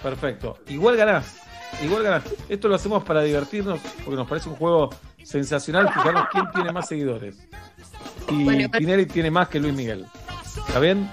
Perfecto. 0.03 0.59
Igual 0.69 0.97
ganás. 0.97 1.37
Igual 1.83 2.03
ganás. 2.03 2.25
Esto 2.49 2.69
lo 2.69 2.75
hacemos 2.75 3.03
para 3.05 3.23
divertirnos 3.23 3.81
porque 4.05 4.17
nos 4.17 4.29
parece 4.29 4.49
un 4.49 4.57
juego 4.57 4.91
sensacional. 5.23 5.89
Fijarnos 5.93 6.29
quién 6.31 6.45
tiene 6.53 6.73
más 6.73 6.89
seguidores. 6.89 7.37
Y 8.29 8.45
Bueno, 8.45 8.69
Tinelli 8.71 9.07
tiene 9.07 9.31
más 9.31 9.49
que 9.49 9.59
Luis 9.61 9.75
Miguel. 9.75 10.05
¿Está 10.69 10.79
bien? 10.79 11.09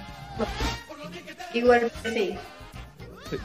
Igual 1.53 1.91
que 2.03 2.09
sí. 2.11 2.37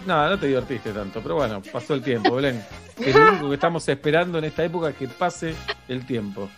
No, 0.06 0.28
no 0.28 0.38
te 0.38 0.46
divertiste 0.46 0.92
tanto, 0.92 1.20
pero 1.22 1.36
bueno, 1.36 1.60
pasó 1.72 1.94
el 1.94 2.02
tiempo, 2.02 2.34
Belén. 2.36 2.62
Es 2.98 3.14
lo 3.14 3.30
único 3.30 3.48
que 3.48 3.54
estamos 3.54 3.88
esperando 3.88 4.38
en 4.38 4.44
esta 4.44 4.62
época 4.64 4.92
que 4.92 5.08
pase 5.08 5.54
el 5.88 6.06
tiempo. 6.06 6.48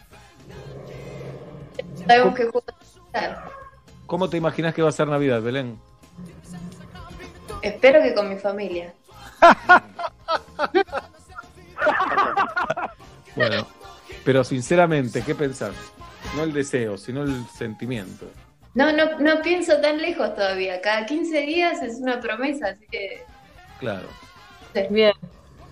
Sabemos 2.06 2.34
que 2.34 2.42
juego 2.44 2.64
a 2.66 3.06
estar. 3.06 3.50
¿Cómo 4.06 4.28
te 4.28 4.36
imaginas 4.36 4.74
que 4.74 4.82
va 4.82 4.88
a 4.88 4.92
ser 4.92 5.08
Navidad, 5.08 5.40
Belén? 5.42 5.78
Espero 7.62 8.02
que 8.02 8.14
con 8.14 8.28
mi 8.28 8.36
familia. 8.36 8.92
Bueno, 13.36 13.66
pero 14.24 14.44
sinceramente, 14.44 15.22
¿qué 15.22 15.34
pensás? 15.34 15.74
No 16.36 16.44
el 16.44 16.52
deseo, 16.52 16.96
sino 16.96 17.22
el 17.22 17.44
sentimiento. 17.48 18.30
No, 18.74 18.92
no, 18.92 19.18
no 19.18 19.42
pienso 19.42 19.80
tan 19.80 20.00
lejos 20.00 20.34
todavía. 20.34 20.80
Cada 20.80 21.06
15 21.06 21.40
días 21.40 21.82
es 21.82 21.96
una 21.96 22.20
promesa, 22.20 22.68
así 22.68 22.86
que. 22.90 23.22
Claro. 23.78 24.06
Bien. 24.90 25.12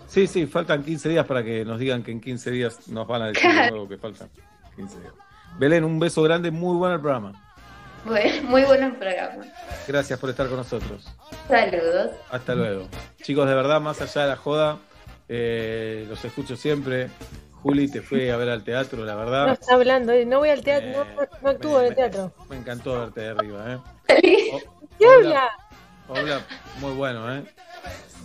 Sí, 0.07 0.27
sí, 0.27 0.47
faltan 0.47 0.85
15 0.85 1.09
días 1.09 1.27
para 1.27 1.43
que 1.43 1.65
nos 1.65 1.79
digan 1.79 2.03
que 2.03 2.13
en 2.13 2.21
15 2.21 2.51
días 2.51 2.89
nos 2.89 3.07
van 3.07 3.23
a 3.23 3.27
decir 3.29 3.51
de 3.51 3.71
nuevo 3.71 3.89
que 3.89 3.97
faltan 3.97 4.29
15 4.77 5.01
días. 5.01 5.13
Belén, 5.59 5.85
un 5.85 5.99
beso 5.99 6.23
grande, 6.23 6.51
muy 6.51 6.77
bueno 6.77 6.95
el 6.97 7.01
programa. 7.01 7.33
Bueno, 8.05 8.43
muy 8.49 8.63
bueno 8.65 8.87
el 8.87 8.97
programa. 8.97 9.45
Gracias 9.87 10.19
por 10.19 10.31
estar 10.31 10.49
con 10.49 10.57
nosotros. 10.57 11.07
Saludos. 11.49 12.11
Hasta 12.31 12.55
luego. 12.55 12.89
Chicos, 13.23 13.49
de 13.49 13.55
verdad, 13.55 13.81
más 13.81 14.01
allá 14.01 14.23
de 14.23 14.29
la 14.29 14.37
joda, 14.37 14.79
eh, 15.29 16.07
los 16.09 16.25
escucho 16.25 16.57
siempre. 16.57 17.11
Juli, 17.63 17.89
te 17.89 18.03
fui 18.03 18.29
a 18.29 18.37
ver 18.37 18.49
al 18.49 18.65
teatro, 18.65 19.05
la 19.05 19.13
No 19.15 19.19
verdad. 19.21 19.53
está 19.53 19.75
hablando, 19.75 20.11
eh, 20.13 20.27
no 20.27 20.39
voy 20.41 20.51
al 20.51 20.65
teatro, 20.65 20.89
no, 20.91 21.05
no, 21.15 21.29
no 21.43 21.49
actúo 21.49 21.81
en 21.81 21.87
el 21.89 21.95
teatro. 21.95 22.33
Me 22.51 22.57
encantó 22.57 22.99
verte 22.99 23.21
de 23.21 23.29
arriba, 23.29 23.73
¿eh? 24.09 24.61
¿Qué 24.99 25.07
habla? 25.07 25.49
Hola, 26.09 26.41
muy 26.81 26.93
bueno, 26.95 27.33
¿eh? 27.33 27.45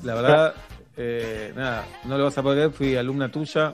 La 0.03 0.15
verdad, 0.15 0.55
eh, 0.97 1.53
nada, 1.55 1.85
no 2.05 2.17
lo 2.17 2.23
vas 2.23 2.37
a 2.37 2.41
poder 2.41 2.71
fui 2.71 2.95
alumna 2.95 3.31
tuya 3.31 3.73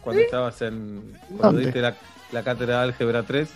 cuando 0.00 0.22
estabas 0.22 0.62
en. 0.62 1.18
cuando 1.28 1.44
¿Dónde? 1.44 1.62
diste 1.64 1.80
la, 1.80 1.94
la 2.32 2.42
cátedra 2.42 2.78
de 2.78 2.82
Álgebra 2.84 3.22
3. 3.22 3.50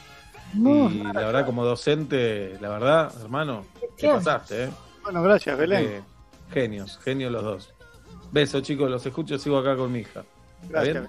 No. 0.55 0.90
Y 0.90 0.98
la 1.02 1.12
verdad, 1.12 1.46
como 1.46 1.64
docente, 1.64 2.56
la 2.60 2.68
verdad, 2.68 3.12
hermano, 3.20 3.64
te 3.80 3.88
¿Qué? 3.96 4.09
pasaste, 4.09 4.64
¿eh? 4.64 4.70
Bueno, 5.02 5.22
gracias, 5.22 5.59
Belén. 5.59 5.84
Eh, 5.84 6.02
genios, 6.52 6.98
genios 7.02 7.32
los 7.32 7.42
dos. 7.42 7.74
Besos, 8.30 8.62
chicos, 8.62 8.90
los 8.90 9.05
escucho, 9.05 9.38
sigo 9.38 9.59
acá 9.59 9.76
con 9.76 9.90
mi 9.92 10.01
hija. 10.01 10.24
¿Está 10.62 10.82
Gracias. 10.82 10.94
bien? 10.94 11.09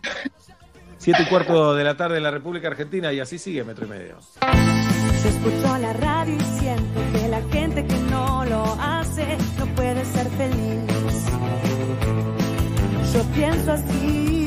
Siete 0.97 1.23
y 1.23 1.25
cuarto 1.25 1.75
de 1.75 1.83
la 1.83 1.95
tarde 1.95 2.17
en 2.17 2.23
la 2.23 2.31
República 2.31 2.67
Argentina 2.67 3.11
y 3.13 3.19
así 3.19 3.37
sigue 3.37 3.63
metro 3.63 3.85
y 3.85 3.89
medio. 3.89 4.17
Yo 4.41 5.29
escucho 5.29 5.77
la 5.77 5.93
radio 5.93 6.35
y 6.35 6.59
siento 6.59 6.99
que 7.13 7.27
la 7.27 7.41
gente 7.51 7.85
que 7.85 7.97
no 8.09 8.45
lo 8.45 8.63
hace 8.79 9.37
no 9.59 9.65
puede 9.75 10.05
ser 10.05 10.27
feliz. 10.29 11.25
Yo 13.13 13.23
pienso 13.33 13.71
así. 13.73 14.44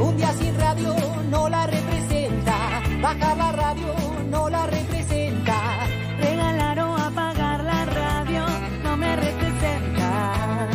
Un 0.00 0.16
día 0.16 0.32
sin 0.34 0.56
radio 0.56 0.94
no 1.28 1.48
la 1.48 1.66
representa, 1.66 2.82
bajar 3.02 3.36
la 3.36 3.52
radio 3.52 3.94
no 4.30 4.48
la 4.48 4.66
representa. 4.66 5.86
Regalar 6.20 6.78
o 6.80 6.96
apagar 6.96 7.64
la 7.64 7.84
radio 7.84 8.44
no 8.84 8.96
me 8.96 9.16
representa. 9.16 10.68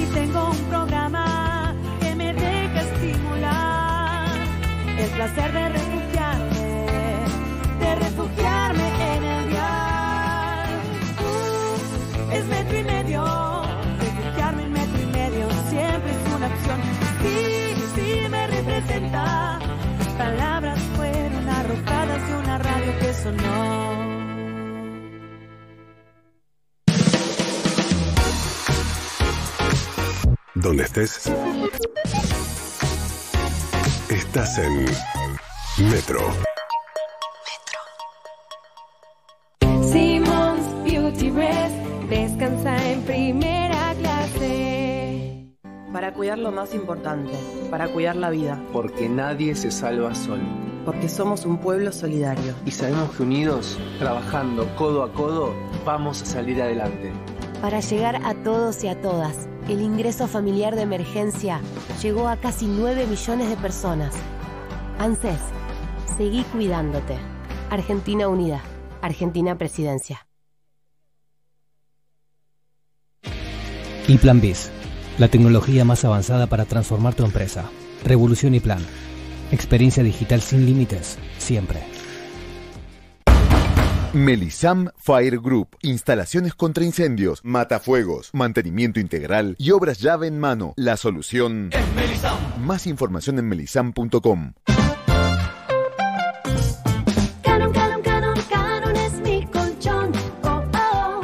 Y 0.00 0.04
tengo 0.14 0.50
un 0.50 0.64
programa 0.70 1.74
que 2.00 2.14
me 2.14 2.32
deja 2.32 2.80
estimular 2.80 4.26
el 4.98 5.10
placer 5.10 5.52
de 5.52 5.68
donde 30.62 30.84
estés. 30.84 31.30
Estás 34.08 34.58
en 34.58 34.86
Metro. 35.90 36.20
Simmons 39.82 40.84
Beauty 40.84 41.30
Rest 41.30 41.74
descansa 42.08 42.92
en 42.92 43.02
primera 43.02 43.94
clase. 43.98 45.48
Para 45.92 46.14
cuidar 46.14 46.38
lo 46.38 46.52
más 46.52 46.74
importante, 46.74 47.32
para 47.70 47.88
cuidar 47.92 48.16
la 48.16 48.30
vida. 48.30 48.62
Porque 48.72 49.08
nadie 49.08 49.54
se 49.56 49.70
salva 49.70 50.14
solo. 50.14 50.44
Porque 50.84 51.08
somos 51.08 51.44
un 51.44 51.58
pueblo 51.58 51.92
solidario. 51.92 52.54
Y 52.64 52.70
sabemos 52.70 53.10
que 53.16 53.22
unidos, 53.24 53.78
trabajando 53.98 54.74
codo 54.76 55.02
a 55.02 55.12
codo, 55.12 55.54
vamos 55.84 56.22
a 56.22 56.26
salir 56.26 56.62
adelante. 56.62 57.12
Para 57.60 57.80
llegar 57.80 58.20
a 58.24 58.34
todos 58.42 58.82
y 58.82 58.88
a 58.88 59.00
todas, 59.00 59.48
el 59.68 59.80
ingreso 59.80 60.26
familiar 60.26 60.74
de 60.74 60.82
emergencia 60.82 61.60
llegó 62.02 62.28
a 62.28 62.36
casi 62.36 62.66
9 62.66 63.06
millones 63.06 63.48
de 63.48 63.56
personas. 63.56 64.14
ANSES, 64.98 65.40
seguí 66.16 66.42
cuidándote. 66.44 67.16
Argentina 67.70 68.28
Unida, 68.28 68.62
Argentina 69.00 69.56
Presidencia. 69.56 70.26
Y 74.08 74.18
Plan 74.18 74.40
BIS, 74.40 74.70
la 75.18 75.28
tecnología 75.28 75.84
más 75.84 76.04
avanzada 76.04 76.48
para 76.48 76.64
transformar 76.64 77.14
tu 77.14 77.24
empresa. 77.24 77.70
Revolución 78.04 78.54
y 78.54 78.60
Plan. 78.60 78.84
Experiencia 79.52 80.02
digital 80.02 80.40
sin 80.40 80.66
límites, 80.66 81.18
siempre. 81.38 81.91
Melisam 84.14 84.90
Fire 84.98 85.40
Group. 85.40 85.76
Instalaciones 85.80 86.54
contra 86.54 86.84
incendios, 86.84 87.40
matafuegos, 87.44 88.28
mantenimiento 88.34 89.00
integral 89.00 89.56
y 89.58 89.70
obras 89.70 90.00
llave 90.00 90.26
en 90.26 90.38
mano. 90.38 90.74
La 90.76 90.98
solución 90.98 91.70
es 91.72 91.94
Melisam. 91.94 92.36
Más 92.60 92.86
información 92.86 93.38
en 93.38 93.48
melisam.com. 93.48 94.52
Canon, 97.42 97.72
Canon, 97.72 98.02
Canon, 98.02 98.38
Canon 98.50 98.96
es 98.96 99.14
mi 99.20 99.46
colchón. 99.46 100.12
Oh, 100.42 100.62
oh. 100.74 101.20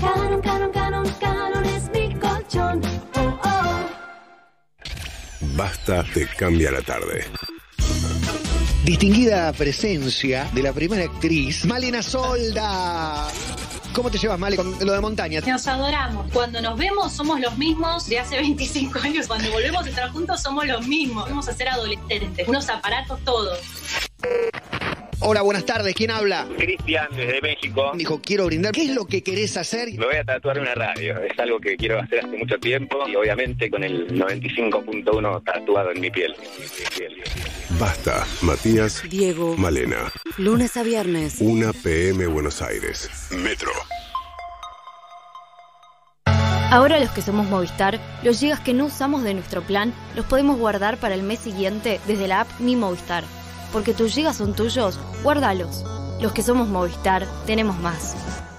Canon, 0.00 0.40
Canon, 0.40 0.70
Canon, 0.70 1.06
Canon 1.20 1.64
es 1.64 1.90
mi 1.90 2.14
colchón. 2.14 2.80
Oh, 3.16 3.40
oh. 3.42 3.86
Basta 5.56 6.04
te 6.14 6.24
cambia 6.38 6.70
la 6.70 6.82
tarde. 6.82 7.24
Distinguida 8.86 9.52
presencia 9.52 10.48
de 10.54 10.62
la 10.62 10.72
primera 10.72 11.02
actriz, 11.02 11.64
Malena 11.64 12.04
Solda. 12.04 13.26
¿Cómo 13.92 14.12
te 14.12 14.16
llevas, 14.16 14.38
Male, 14.38 14.54
con 14.54 14.78
lo 14.78 14.92
de 14.92 15.00
montaña? 15.00 15.40
Nos 15.40 15.66
adoramos. 15.66 16.30
Cuando 16.32 16.62
nos 16.62 16.78
vemos 16.78 17.12
somos 17.12 17.40
los 17.40 17.58
mismos 17.58 18.06
de 18.06 18.20
hace 18.20 18.36
25 18.40 19.00
años. 19.00 19.26
Cuando 19.26 19.50
volvemos 19.50 19.84
a 19.84 19.88
estar 19.88 20.08
juntos 20.12 20.40
somos 20.40 20.68
los 20.68 20.86
mismos. 20.86 21.28
Vamos 21.28 21.48
a 21.48 21.52
ser 21.52 21.68
adolescentes, 21.68 22.46
unos 22.46 22.68
aparatos 22.68 23.18
todos. 23.24 23.58
Hola, 25.20 25.40
buenas 25.42 25.64
tardes. 25.64 25.94
¿Quién 25.94 26.10
habla? 26.10 26.46
Cristian, 26.58 27.08
desde 27.16 27.40
México. 27.40 27.92
Dijo, 27.94 28.20
quiero 28.20 28.46
brindar. 28.46 28.72
¿Qué 28.72 28.84
es 28.84 28.90
lo 28.94 29.06
que 29.06 29.22
querés 29.22 29.56
hacer? 29.56 29.88
Me 29.96 30.04
voy 30.04 30.16
a 30.16 30.24
tatuar 30.24 30.58
una 30.60 30.74
radio. 30.74 31.16
Es 31.22 31.38
algo 31.38 31.58
que 31.58 31.76
quiero 31.76 31.98
hacer 31.98 32.18
hace 32.26 32.36
mucho 32.36 32.58
tiempo 32.58 32.98
y 33.08 33.16
obviamente 33.16 33.70
con 33.70 33.82
el 33.82 34.08
95.1 34.08 35.42
tatuado 35.44 35.90
en 35.92 36.00
mi 36.00 36.10
piel. 36.10 36.34
Basta, 37.78 38.26
Matías, 38.42 39.02
Diego, 39.08 39.56
Malena. 39.56 40.12
lunes 40.36 40.76
a 40.76 40.82
viernes. 40.82 41.36
1 41.40 41.72
PM 41.82 42.26
Buenos 42.26 42.60
Aires. 42.60 43.10
Metro. 43.30 43.70
Ahora 46.70 47.00
los 47.00 47.10
que 47.10 47.22
somos 47.22 47.46
Movistar, 47.48 47.98
los 48.22 48.40
gigas 48.40 48.60
que 48.60 48.74
no 48.74 48.86
usamos 48.86 49.22
de 49.22 49.32
nuestro 49.34 49.62
plan 49.62 49.94
los 50.14 50.26
podemos 50.26 50.58
guardar 50.58 50.98
para 50.98 51.14
el 51.14 51.22
mes 51.22 51.38
siguiente 51.38 52.00
desde 52.06 52.28
la 52.28 52.40
app 52.42 52.48
Mi 52.60 52.76
Movistar. 52.76 53.24
Porque 53.72 53.94
tus 53.94 54.14
gigas 54.14 54.36
son 54.36 54.54
tuyos, 54.54 54.98
guárdalos. 55.22 55.84
Los 56.20 56.32
que 56.32 56.42
somos 56.42 56.68
Movistar, 56.68 57.26
tenemos 57.46 57.78
más. 57.80 58.16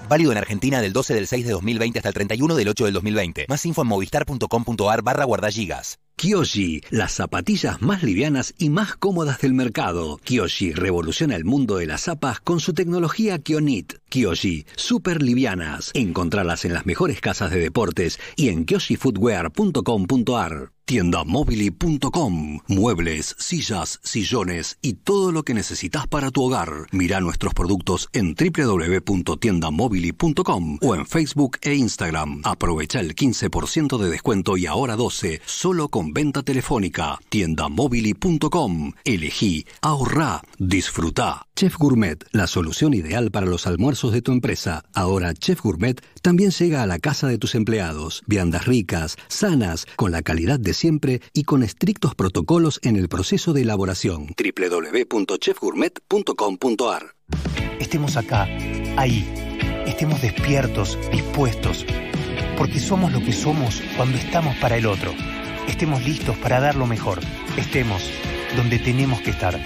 Válido 0.08 0.32
en 0.32 0.38
Argentina 0.38 0.80
del 0.80 0.92
12 0.92 1.14
del 1.14 1.26
6 1.26 1.46
de 1.46 1.52
2020 1.52 1.98
hasta 1.98 2.08
el 2.08 2.14
31 2.14 2.54
del 2.54 2.68
8 2.68 2.84
del 2.86 2.94
2020. 2.94 3.46
Más 3.48 3.66
info 3.66 3.82
en 3.82 3.88
movistar.com.ar 3.88 5.02
barra 5.02 5.24
guardagigas. 5.24 5.98
Kyoshi, 6.16 6.80
las 6.90 7.12
zapatillas 7.12 7.80
más 7.80 8.02
livianas 8.02 8.52
y 8.58 8.70
más 8.70 8.96
cómodas 8.96 9.38
del 9.40 9.54
mercado. 9.54 10.18
Kyoshi 10.24 10.72
revoluciona 10.72 11.36
el 11.36 11.44
mundo 11.44 11.76
de 11.76 11.86
las 11.86 12.02
zapas 12.02 12.40
con 12.40 12.58
su 12.58 12.72
tecnología 12.74 13.38
Kionit. 13.38 13.94
Kyoshi, 14.08 14.66
super 14.76 15.22
livianas. 15.22 15.90
Encontralas 15.94 16.64
en 16.64 16.74
las 16.74 16.86
mejores 16.86 17.20
casas 17.20 17.50
de 17.50 17.60
deportes 17.60 18.18
y 18.36 18.48
en 18.48 18.64
kyoshifootwear.com.ar. 18.64 20.72
Tiendamobili.com. 20.88 22.60
Muebles, 22.66 23.36
sillas, 23.38 24.00
sillones 24.02 24.78
y 24.80 24.94
todo 24.94 25.30
lo 25.32 25.42
que 25.42 25.52
necesitas 25.52 26.06
para 26.06 26.30
tu 26.30 26.44
hogar. 26.44 26.86
Mira 26.92 27.20
nuestros 27.20 27.52
productos 27.52 28.08
en 28.14 28.34
www.tiendamobili.com 28.34 30.78
o 30.80 30.94
en 30.94 31.04
Facebook 31.04 31.58
e 31.60 31.74
Instagram. 31.74 32.40
Aprovecha 32.42 33.00
el 33.00 33.14
15% 33.14 33.98
de 33.98 34.08
descuento 34.08 34.56
y 34.56 34.64
ahora 34.64 34.96
12 34.96 35.42
solo 35.44 35.90
con 35.90 36.14
venta 36.14 36.42
telefónica. 36.42 37.18
Tiendamobili.com. 37.28 38.92
Elegí, 39.04 39.66
ahorrá, 39.82 40.40
disfruta. 40.58 41.47
Chef 41.58 41.76
Gourmet, 41.76 42.24
la 42.30 42.46
solución 42.46 42.94
ideal 42.94 43.32
para 43.32 43.46
los 43.46 43.66
almuerzos 43.66 44.12
de 44.12 44.22
tu 44.22 44.30
empresa. 44.30 44.84
Ahora 44.94 45.34
Chef 45.34 45.60
Gourmet 45.60 46.00
también 46.22 46.52
llega 46.52 46.84
a 46.84 46.86
la 46.86 47.00
casa 47.00 47.26
de 47.26 47.36
tus 47.36 47.56
empleados. 47.56 48.22
Viandas 48.28 48.66
ricas, 48.66 49.16
sanas, 49.26 49.84
con 49.96 50.12
la 50.12 50.22
calidad 50.22 50.60
de 50.60 50.72
siempre 50.72 51.20
y 51.32 51.42
con 51.42 51.64
estrictos 51.64 52.14
protocolos 52.14 52.78
en 52.84 52.94
el 52.94 53.08
proceso 53.08 53.52
de 53.54 53.62
elaboración. 53.62 54.36
www.chefgourmet.com.ar 54.38 57.16
Estemos 57.80 58.16
acá, 58.16 58.44
ahí. 58.96 59.28
Estemos 59.84 60.22
despiertos, 60.22 60.96
dispuestos. 61.10 61.84
Porque 62.56 62.78
somos 62.78 63.10
lo 63.10 63.18
que 63.18 63.32
somos 63.32 63.82
cuando 63.96 64.16
estamos 64.16 64.54
para 64.58 64.76
el 64.76 64.86
otro. 64.86 65.12
Estemos 65.66 66.04
listos 66.04 66.36
para 66.36 66.60
dar 66.60 66.76
lo 66.76 66.86
mejor. 66.86 67.18
Estemos 67.56 68.08
donde 68.56 68.78
tenemos 68.78 69.20
que 69.22 69.30
estar. 69.30 69.60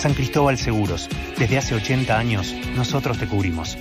San 0.00 0.14
Cristóbal 0.14 0.56
Seguros. 0.56 1.08
Desde 1.38 1.58
hace 1.58 1.74
80 1.74 2.18
años, 2.18 2.54
nosotros 2.74 3.18
te 3.18 3.26
cubrimos. 3.26 3.76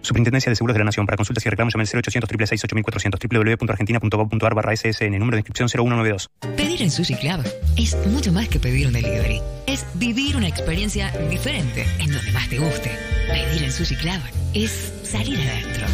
Superintendencia 0.00 0.48
de 0.48 0.56
Seguros 0.56 0.74
de 0.74 0.78
la 0.78 0.84
Nación. 0.84 1.06
Para 1.06 1.16
consultas 1.16 1.44
y 1.44 1.50
reclamos 1.50 1.74
llame 1.74 1.82
al 1.82 1.88
0800 1.88 2.28
666 2.28 2.64
8400 2.64 3.20
www.argentina.gov.ar 3.20 4.54
barra 4.54 4.76
SSN. 4.76 5.18
Número 5.18 5.36
de 5.36 5.40
inscripción 5.40 5.68
0192. 5.68 6.30
Pedir 6.56 6.82
en 6.82 6.90
Sushi 6.90 7.16
Club 7.16 7.44
es 7.76 7.96
mucho 8.06 8.32
más 8.32 8.48
que 8.48 8.60
pedir 8.60 8.86
un 8.86 8.92
delivery. 8.92 9.42
Es 9.66 9.84
vivir 9.94 10.36
una 10.36 10.48
experiencia 10.48 11.10
diferente 11.28 11.84
en 11.98 12.12
donde 12.12 12.32
más 12.32 12.48
te 12.48 12.58
guste. 12.58 12.90
Pedir 13.28 13.64
en 13.64 13.72
Sushi 13.72 13.96
Club 13.96 14.20
es 14.54 14.94
salir 15.02 15.38
adentro. 15.40 15.86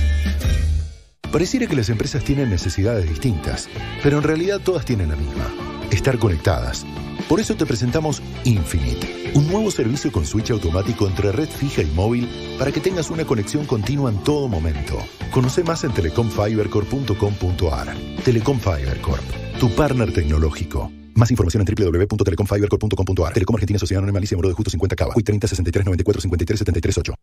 Pareciera 1.35 1.66
que 1.66 1.74
las 1.74 1.89
empresas 1.89 2.23
tienen 2.23 2.48
necesidades 2.48 3.09
distintas, 3.09 3.68
pero 4.05 4.18
en 4.18 4.23
realidad 4.23 4.60
todas 4.60 4.84
tienen 4.84 5.08
la 5.08 5.17
misma, 5.17 5.52
estar 5.91 6.17
conectadas. 6.17 6.86
Por 7.28 7.41
eso 7.41 7.57
te 7.57 7.67
presentamos 7.67 8.23
Infinite, 8.44 9.33
un 9.34 9.49
nuevo 9.49 9.73
servicio 9.73 10.12
con 10.12 10.25
switch 10.25 10.52
automático 10.52 11.08
entre 11.08 11.33
red 11.33 11.49
fija 11.49 11.83
y 11.83 11.86
móvil 11.86 12.28
para 12.57 12.70
que 12.70 12.78
tengas 12.78 13.10
una 13.10 13.25
conexión 13.25 13.67
continua 13.67 14.12
en 14.12 14.23
todo 14.23 14.47
momento. 14.47 14.97
Conoce 15.33 15.65
más 15.65 15.83
en 15.83 15.91
telecomfibercorp.com.ar. 15.91 17.97
Telecom 18.25 18.60
Fiber 18.60 19.00
Corp, 19.00 19.25
tu 19.58 19.75
partner 19.75 20.12
tecnológico. 20.12 20.92
Más 21.17 21.33
información 21.33 21.65
en 21.67 21.75
www.telecomfibercorp.com.ar. 21.75 23.34
Telecom 23.34 23.57
Argentina 23.57 23.81
Sociedad 23.81 23.99
Anónima 23.99 24.18
Alicia 24.18 24.36
Moro 24.36 24.50
de 24.50 24.55
Justo 24.55 24.70
50 24.70 24.94
Cava. 24.94 25.15
30 25.15 25.49
63 25.49 25.84
94 25.84 26.20
53 26.20 26.58
73 26.60 26.99
8. 26.99 27.15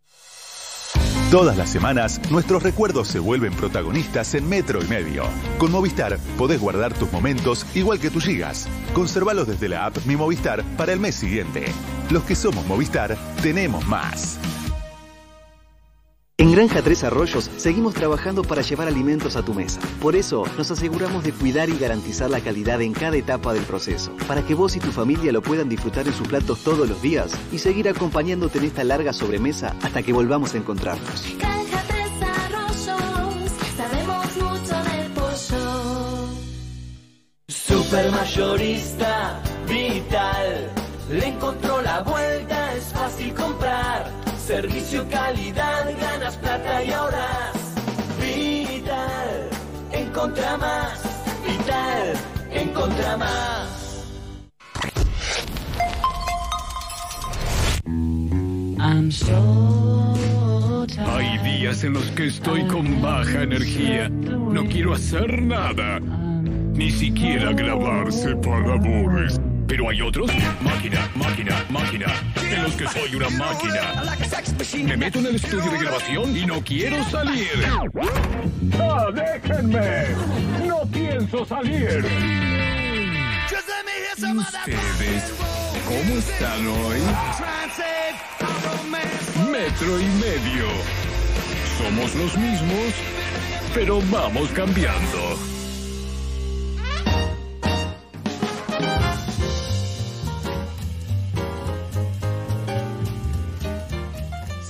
Todas 1.32 1.56
las 1.56 1.70
semanas, 1.70 2.20
nuestros 2.30 2.62
recuerdos 2.62 3.08
se 3.08 3.18
vuelven 3.18 3.54
protagonistas 3.54 4.36
en 4.36 4.50
Metro 4.50 4.84
y 4.84 4.88
Medio. 4.88 5.24
Con 5.60 5.72
Movistar 5.72 6.20
podés 6.38 6.60
guardar 6.60 6.94
tus 6.94 7.10
momentos 7.10 7.66
igual 7.74 8.02
que 8.02 8.10
tus 8.10 8.26
gigas. 8.26 8.68
Conservalos 8.92 9.48
desde 9.48 9.70
la 9.70 9.86
app 9.86 9.96
Mi 10.06 10.18
Movistar 10.18 10.62
para 10.76 10.92
el 10.92 11.00
mes 11.00 11.16
siguiente. 11.16 11.64
Los 12.10 12.24
que 12.24 12.36
somos 12.36 12.68
Movistar, 12.68 13.18
tenemos 13.42 13.88
más. 13.88 14.40
En 16.42 16.52
Granja 16.52 16.82
Tres 16.82 17.04
Arroyos 17.04 17.52
seguimos 17.58 17.94
trabajando 17.94 18.42
para 18.42 18.64
llevar 18.64 18.88
alimentos 18.88 19.36
a 19.36 19.46
tu 19.46 19.54
mesa. 19.54 19.80
Por 20.02 20.16
eso 20.16 20.44
nos 20.58 20.72
aseguramos 20.72 21.24
de 21.24 21.34
cuidar 21.34 21.70
y 21.70 21.78
garantizar 21.78 22.32
la 22.32 22.40
calidad 22.40 22.82
en 22.82 22.94
cada 22.94 23.16
etapa 23.16 23.54
del 23.54 23.62
proceso, 23.64 24.12
para 24.28 24.42
que 24.42 24.56
vos 24.56 24.76
y 24.76 24.80
tu 24.80 24.92
familia 24.92 25.32
lo 25.32 25.44
puedan 25.44 25.70
disfrutar 25.70 26.08
en 26.08 26.16
sus 26.16 26.28
platos 26.28 26.64
todos 26.64 26.90
los 26.90 27.00
días 27.00 27.32
y 27.52 27.60
seguir 27.60 27.88
acompañándote 27.88 28.58
en 28.58 28.64
esta 28.64 28.84
larga 28.84 29.14
sobremesa 29.14 29.76
hasta 29.84 30.02
que 30.02 30.14
volvamos 30.14 30.56
a 30.56 30.58
encontrarnos. 30.58 31.38
Granja 31.38 31.84
Tres 31.88 32.12
Arroyos, 32.24 33.52
sabemos 33.78 34.26
mucho 34.38 34.84
de 34.84 35.10
pollo. 35.14 36.28
Supermayorista 37.50 39.44
Vital 39.68 40.72
le 41.08 41.28
encontró 41.28 41.84
la 41.84 42.02
vuelta, 42.02 42.74
es 42.74 42.86
fácil 42.86 43.32
comprar. 43.36 44.21
Servicio, 44.52 45.08
calidad, 45.08 45.86
ganas 45.98 46.36
plata 46.36 46.84
y 46.84 46.92
ahorras. 46.92 47.54
Vital, 48.20 49.50
encontra 49.94 50.58
más. 50.58 51.02
Vital 51.48 52.74
contra 52.74 53.16
más. 53.16 54.06
Hay 61.08 61.38
días 61.38 61.84
en 61.86 61.94
los 61.94 62.12
que 62.12 62.28
estoy 62.28 62.68
con 62.68 63.02
baja 63.02 63.44
energía. 63.44 64.10
No 64.10 64.66
quiero 64.66 64.96
hacer 64.96 65.42
nada. 65.42 66.02
Ni 66.02 66.92
siquiera 66.92 67.54
grabarse 67.54 68.36
para 68.36 68.76
labores. 68.76 69.41
Pero 69.72 69.88
hay 69.88 70.02
otros, 70.02 70.30
máquina, 70.60 71.10
máquina, 71.16 71.66
máquina, 71.70 72.08
en 72.44 72.64
los 72.64 72.76
que 72.76 72.86
soy 72.90 73.16
una 73.16 73.30
máquina. 73.30 74.04
Me 74.84 74.98
meto 74.98 75.20
en 75.20 75.28
el 75.28 75.36
estudio 75.38 75.72
de 75.72 75.78
grabación 75.78 76.36
y 76.36 76.46
no 76.46 76.62
quiero 76.62 77.02
salir. 77.06 77.48
¡Ah, 78.78 79.08
déjenme! 79.14 80.08
¡No 80.68 80.82
pienso 80.92 81.46
salir! 81.46 82.06
¿Y 83.48 84.38
ustedes 84.38 85.24
cómo 85.88 86.18
están 86.20 86.68
hoy? 86.68 87.00
Metro 89.50 90.02
y 90.02 90.06
medio. 90.20 90.68
Somos 91.78 92.14
los 92.16 92.38
mismos, 92.38 92.94
pero 93.74 94.02
vamos 94.12 94.50
cambiando. 94.50 95.61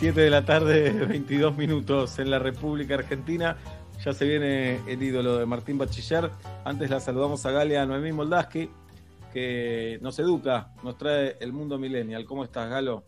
Siete 0.02 0.22
de 0.22 0.32
la 0.32 0.44
tarde, 0.44 0.90
22 1.08 1.56
minutos 1.56 2.18
en 2.18 2.32
la 2.32 2.40
República 2.40 2.96
Argentina. 2.96 3.56
Ya 4.04 4.14
se 4.14 4.26
viene 4.26 4.80
el 4.88 5.04
ídolo 5.04 5.38
de 5.38 5.46
Martín 5.46 5.78
Bachiller. 5.78 6.32
Antes 6.66 6.90
la 6.90 7.00
saludamos 7.00 7.46
a 7.46 7.52
Galia 7.52 7.86
Noemí 7.86 8.12
Moldaski, 8.12 8.68
que 9.32 10.00
nos 10.02 10.18
educa, 10.18 10.72
nos 10.82 10.98
trae 10.98 11.38
el 11.40 11.54
mundo 11.54 11.78
millennial. 11.78 12.26
¿Cómo 12.26 12.44
estás, 12.44 12.68
Galo? 12.68 13.04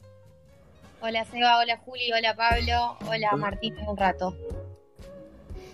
Hola 1.02 1.26
Seba, 1.26 1.58
hola 1.58 1.78
Juli, 1.78 2.12
hola 2.12 2.36
Pablo, 2.36 2.96
hola 3.10 3.36
Martín 3.38 3.76
un 3.88 3.98
rato. 3.98 4.38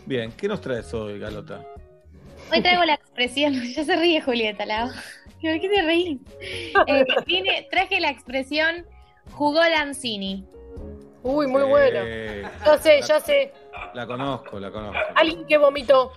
Bien, 0.05 0.31
¿qué 0.31 0.47
nos 0.47 0.61
traes 0.61 0.93
hoy, 0.93 1.19
Galota? 1.19 1.65
Hoy 2.49 2.61
traigo 2.61 2.85
la 2.85 2.93
expresión, 2.93 3.55
ya 3.75 3.83
se 3.83 3.97
ríe 3.97 4.21
Julieta, 4.21 4.65
la... 4.65 4.85
¿por 5.41 5.59
qué 5.59 5.67
te 5.67 5.81
reís? 5.81 6.21
Eh, 6.87 7.67
traje 7.69 7.99
la 7.99 8.09
expresión 8.09 8.85
jugó 9.33 9.59
Lanzini. 9.59 10.45
Uy, 11.23 11.47
muy 11.47 11.61
Sí. 11.63 11.67
bueno. 11.67 11.99
Ya 12.65 12.77
sé, 12.77 13.01
ya 13.07 13.19
sé. 13.19 13.53
La 13.93 14.05
conozco, 14.07 14.59
la 14.59 14.71
conozco. 14.71 14.97
Alguien 15.15 15.45
que 15.45 15.57
vomitó. 15.57 16.13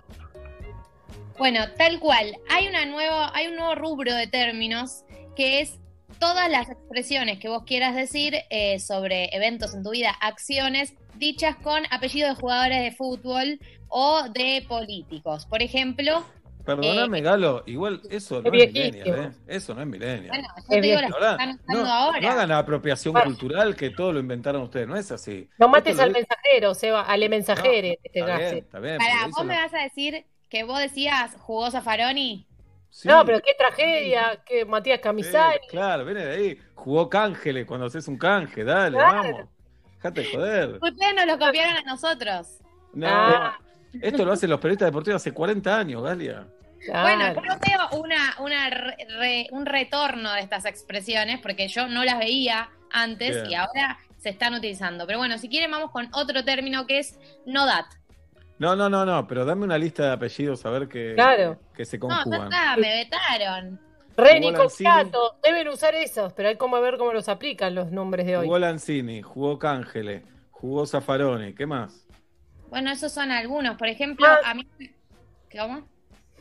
Bueno, 1.39 1.61
tal 1.77 1.99
cual. 1.99 2.37
Hay 2.51 2.69
una 2.69 2.85
nueva, 2.87 3.31
hay 3.35 3.49
un 3.49 3.57
nuevo 3.57 3.75
rubro 3.75 4.15
de 4.15 4.27
términos 4.27 5.05
que 5.35 5.61
es 5.61 5.79
todas 6.19 6.49
las 6.51 6.69
expresiones 6.71 7.39
que 7.41 7.49
vos 7.49 7.65
quieras 7.65 7.95
decir 7.97 8.37
eh, 8.51 8.79
sobre 8.79 9.35
eventos 9.35 9.75
en 9.75 9.83
tu 9.83 9.91
vida, 9.91 10.11
acciones 10.21 10.95
dichas 11.15 11.57
con 11.57 11.83
apellido 11.91 12.29
de 12.29 12.35
jugadores 12.35 12.83
de 12.83 12.93
fútbol 12.93 13.59
o 13.89 14.23
de 14.31 14.65
políticos. 14.69 15.47
Por 15.47 15.63
ejemplo, 15.63 16.25
Perdóname, 16.65 17.21
Galo, 17.21 17.63
igual 17.67 18.01
eso 18.11 18.41
no 18.43 18.47
Es 18.49 18.53
millennial, 18.53 19.09
¿eh? 19.09 19.31
Eso 19.47 19.75
no 19.75 19.81
es 19.83 19.87
millennial. 19.87 20.29
bueno, 20.29 20.49
yo 20.57 20.69
te 20.69 20.81
digo 20.81 21.01
las 21.01 21.11
que 21.11 21.17
Ahora, 21.17 21.31
están 21.33 21.51
usando 21.51 21.83
no, 21.85 21.93
ahora. 21.93 22.21
no 22.21 22.29
hagan 22.31 22.53
apropiación 22.53 23.13
Bueno. 23.13 23.27
cultural 23.31 23.77
que 23.77 23.91
todo 23.91 24.13
lo 24.13 24.21
inventaron 24.21 24.63
ustedes, 24.63 24.87
no 24.89 24.97
es 24.97 25.11
así. 25.13 25.49
No 25.59 25.69
mates 25.69 25.99
al 25.99 26.13
mensajero, 26.13 26.75
Seba, 26.75 27.03
al 27.03 27.29
mensajero 27.29 27.87
en 27.89 27.93
este 28.03 28.11
Está 28.21 28.27
caso. 28.27 28.39
bien, 28.41 28.57
está 28.65 28.79
bien. 28.81 28.99
Pero 28.99 29.31
vos 29.37 29.45
me 29.45 29.55
no- 29.55 29.61
vas 29.63 29.75
a 29.75 29.79
decir 29.83 30.25
que 30.49 30.65
vos 30.65 30.79
decías 30.79 31.35
jugó 31.41 31.71
Zaffaroni. 31.71 32.47
Sí. 32.91 33.09
No, 33.09 33.25
pero 33.25 33.41
qué 33.41 33.55
tragedia, 33.57 34.43
que 34.45 34.65
Matías 34.67 34.99
Sí, 34.99 35.03
Camisari. 35.03 35.67
claro, 35.69 36.05
viene 36.05 36.27
de 36.27 36.33
ahí. 36.37 36.59
Jugó 36.75 37.09
cángeles 37.09 37.65
cuando 37.67 37.87
haces 37.87 38.07
un 38.07 38.19
canje, 38.19 38.65
dale, 38.65 38.99
Claro. 38.99 39.23
vamos. 39.23 39.49
Dejate 39.97 40.21
de 40.21 40.27
joder. 40.31 40.69
Ustedes 40.83 41.15
nos 41.15 41.27
lo 41.27 41.39
copiaron 41.39 41.77
a 41.77 41.83
nosotros. 41.83 42.59
No, 42.93 43.07
Ah. 43.09 43.59
Esto 44.01 44.25
lo 44.25 44.33
hacen 44.33 44.51
los 44.51 44.61
periodistas 44.61 44.87
deportivos 44.89 45.21
hace 45.23 45.33
40 45.33 45.79
años, 45.79 46.03
Galia. 46.03 46.47
Bueno, 46.89 47.33
yo 47.35 47.41
veo 47.43 48.01
una, 48.01 48.35
una 48.41 48.71
re- 48.71 48.97
re- 49.19 49.47
un 49.53 49.67
retorno 49.67 50.33
de 50.33 50.41
estas 50.41 50.65
expresiones 50.65 51.41
porque 51.41 51.69
yo 51.69 51.87
no 51.89 52.05
las 52.05 52.19
veía 52.19 52.71
antes 52.91 53.37
Bien. 53.37 53.51
y 53.51 53.55
ahora 53.55 53.99
se 54.19 54.31
están 54.31 54.55
utilizando. 54.55 55.07
Pero 55.07 55.19
bueno, 55.19 55.39
si 55.39 55.49
quieren 55.49 55.71
vamos 55.71 55.91
con 55.93 56.09
otro 56.13 56.45
término 56.45 56.87
que 56.87 56.99
es 56.99 57.19
no 57.47 57.67
dat. 57.67 57.87
No, 58.59 58.75
no, 58.77 58.89
no, 58.89 59.05
no, 59.05 59.27
pero 59.27 59.45
dame 59.45 59.65
una 59.65 59.79
lista 59.79 60.05
de 60.07 60.13
apellidos 60.13 60.65
a 60.67 60.71
ver 60.71 60.89
que, 60.89 61.15
Claro. 61.15 61.59
que 61.75 61.85
se 61.85 61.99
No, 61.99 62.09
conjugan. 62.09 62.45
está, 62.53 62.77
me 62.77 62.97
vetaron. 62.97 63.81
Reni. 64.17 64.53
Confiato, 64.53 65.37
deben 65.43 65.69
usar 65.69 65.95
esos, 65.95 66.33
pero 66.35 66.49
hay 66.51 66.57
como 66.57 66.81
ver 66.81 66.99
cómo 66.99 67.13
los 67.13 67.29
aplican 67.29 67.75
los 67.75 67.91
nombres 67.91 68.27
de 68.27 68.37
hoy. 68.37 68.45
Jugó 68.47 68.59
Lanzini, 68.59 69.23
jugó 69.23 69.59
Cángele, 69.59 70.23
jugó 70.51 70.85
Zaffaroni, 70.87 71.55
¿qué 71.55 71.65
más? 71.67 72.07
Bueno, 72.73 72.91
esos 72.91 73.13
son 73.13 73.31
algunos. 73.31 73.77
Por 73.77 73.89
ejemplo, 73.89 74.27
Ah. 74.27 74.41
a 74.47 74.55
mí... 74.55 74.67
¿Cómo? 75.55 75.87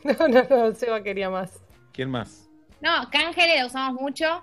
No, 0.18 0.26
no, 0.28 0.42
no, 0.48 0.74
Seba 0.74 1.02
quería 1.02 1.28
más. 1.28 1.60
¿Quién 1.92 2.08
más? 2.10 2.48
No, 2.80 3.10
Cángele 3.10 3.58
la 3.58 3.66
usamos 3.66 4.00
mucho. 4.00 4.42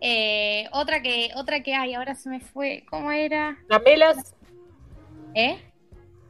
Eh, 0.00 0.66
otra 0.72 1.02
que 1.02 1.28
otra 1.36 1.62
que 1.62 1.74
hay, 1.74 1.92
ahora 1.92 2.14
se 2.14 2.30
me 2.30 2.40
fue. 2.40 2.84
¿Cómo 2.88 3.12
era? 3.12 3.56
Lamelas, 3.68 4.34
¿Eh? 5.34 5.58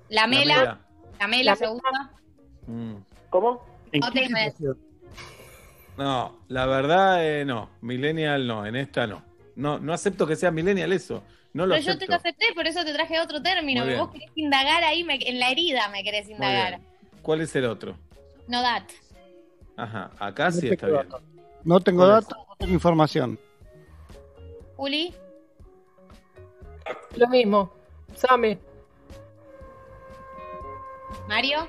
La 0.09 0.27
mela. 0.27 0.57
mela. 0.59 0.81
La 1.21 1.29
mela 1.29 1.51
La 1.53 1.57
se 1.57 1.69
usa. 1.69 2.11
Mm. 2.67 2.95
¿Cómo? 3.31 3.65
Que- 3.93 4.01
No, 5.97 6.41
la 6.49 6.67
verdad 6.67 7.25
eh, 7.25 7.45
no. 7.45 7.71
Millennial 7.81 8.47
no, 8.49 8.67
en 8.67 8.75
esta 8.75 9.07
no. 9.07 9.23
No, 9.55 9.79
no 9.79 9.93
acepto 9.93 10.27
que 10.27 10.35
sea 10.35 10.51
millennial 10.51 10.93
eso. 10.93 11.23
No 11.55 11.67
lo 11.67 11.75
Pero 11.77 11.87
yo 11.87 11.99
te 11.99 12.07
lo 12.07 12.17
acepté, 12.17 12.47
por 12.55 12.67
eso 12.67 12.85
te 12.85 12.93
traje 12.93 13.19
otro 13.21 13.41
término. 13.41 13.87
Vos 13.97 14.11
querés 14.11 14.31
indagar 14.35 14.85
ahí 14.85 15.03
me- 15.05 15.15
en 15.27 15.39
la 15.39 15.51
herida, 15.51 15.89
me 15.89 16.03
querés 16.05 16.29
indagar. 16.29 16.81
¿Cuál 17.23 17.41
es 17.41 17.55
el 17.57 17.65
otro? 17.65 17.97
No 18.49 18.61
dat. 18.61 18.85
Ajá, 19.77 20.11
acá 20.19 20.51
sí 20.51 20.69
está 20.69 20.87
bien. 20.89 21.09
No 21.65 21.81
tengo 21.81 22.07
datos, 22.07 22.37
no 22.49 22.57
tengo 22.59 22.73
información. 22.75 23.39
Juli, 24.77 25.15
lo 27.17 27.29
mismo. 27.29 27.73
Same. 28.15 28.59
Mario, 31.29 31.69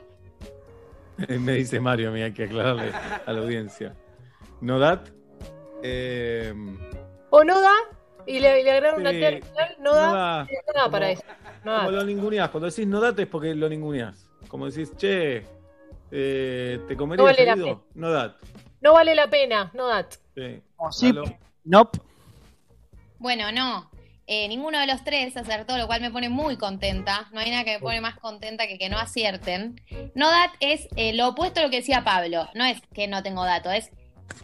Me 1.39 1.53
dice 1.53 1.80
Mario, 1.80 2.09
a 2.09 2.11
mí 2.11 2.22
hay 2.22 2.33
que 2.33 2.43
aclararle 2.43 2.91
a 3.25 3.31
la 3.31 3.39
audiencia. 3.39 3.95
Nodat. 4.61 5.09
Eh, 5.83 6.53
O 7.30 7.43
no 7.43 7.61
da, 7.61 7.73
y 8.27 8.39
le, 8.39 8.63
le 8.63 8.71
agregaron 8.71 9.01
una 9.01 9.11
Sí, 9.11 9.19
T 9.19 9.27
al 9.27 9.43
final, 9.43 9.75
no 9.79 9.93
da, 9.93 10.07
no 10.07 10.13
da. 10.15 10.43
no 10.67 10.73
da 10.83 10.89
para 10.89 11.07
Como- 11.07 11.19
eso. 11.19 11.23
No 11.63 11.71
da. 11.71 11.77
como 11.79 11.91
lo 11.91 12.03
ninguneás. 12.03 12.49
Cuando 12.49 12.69
decís 12.69 12.87
Nodat 12.87 13.19
es 13.19 13.27
porque 13.27 13.53
lo 13.55 13.67
ninguneás. 13.69 14.27
Como 14.47 14.67
decís, 14.69 14.95
che, 14.97 15.45
eh, 16.11 16.79
¿te 16.87 16.95
comerías 16.95 17.17
No 17.19 17.23
vale 17.25 17.45
la 17.45 17.53
el 17.53 17.59
hígado? 17.59 17.85
Nodat. 17.95 18.35
No 18.81 18.93
vale 18.93 19.15
la 19.15 19.27
pena, 19.29 19.71
no 19.73 19.87
da. 19.87 20.07
Sí. 20.35 20.61
Sí, 20.91 21.07
Galo. 21.07 21.23
nope. 21.63 21.99
bueno, 23.19 23.51
no. 23.51 23.89
Eh, 24.27 24.47
ninguno 24.47 24.79
de 24.79 24.87
los 24.87 25.03
tres 25.03 25.37
acertó, 25.37 25.77
lo 25.77 25.85
cual 25.85 26.01
me 26.01 26.09
pone 26.09 26.29
muy 26.29 26.57
contenta. 26.57 27.27
No 27.31 27.39
hay 27.39 27.51
nada 27.51 27.63
que 27.63 27.73
me 27.75 27.79
pone 27.79 28.01
más 28.01 28.15
contenta 28.17 28.65
que 28.67 28.77
que 28.79 28.89
no 28.89 28.97
acierten. 28.97 29.79
No 30.15 30.29
dat 30.31 30.49
es 30.59 30.87
eh, 30.95 31.13
lo 31.13 31.29
opuesto 31.29 31.59
a 31.59 31.63
lo 31.63 31.69
que 31.69 31.77
decía 31.77 32.03
Pablo. 32.03 32.47
No 32.55 32.65
es 32.65 32.81
que 32.93 33.07
no 33.07 33.21
tengo 33.21 33.45
dato, 33.45 33.69
es, 33.71 33.91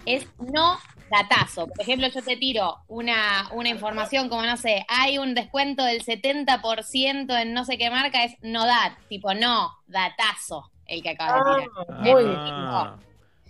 es 0.06 0.28
no 0.40 0.78
datazo. 1.12 1.68
Por 1.68 1.82
ejemplo, 1.82 2.08
yo 2.08 2.22
te 2.22 2.38
tiro 2.38 2.78
una, 2.88 3.50
una 3.54 3.70
información 3.70 4.30
como, 4.30 4.44
no 4.44 4.58
sé, 4.58 4.86
hay 4.88 5.18
un 5.18 5.36
descuento 5.36 5.84
del 5.84 6.04
70% 6.04 7.42
en 7.42 7.54
no 7.54 7.66
sé 7.66 7.78
qué 7.78 7.90
marca, 7.90 8.24
es 8.24 8.36
no 8.42 8.66
dat. 8.66 8.94
Tipo, 9.10 9.34
no, 9.34 9.72
datazo, 9.88 10.72
el 10.86 11.04
que 11.04 11.10
acabas 11.10 11.58
de 11.58 11.64
tirar. 11.64 12.00
muy 12.00 12.34
Ah, 12.36 12.96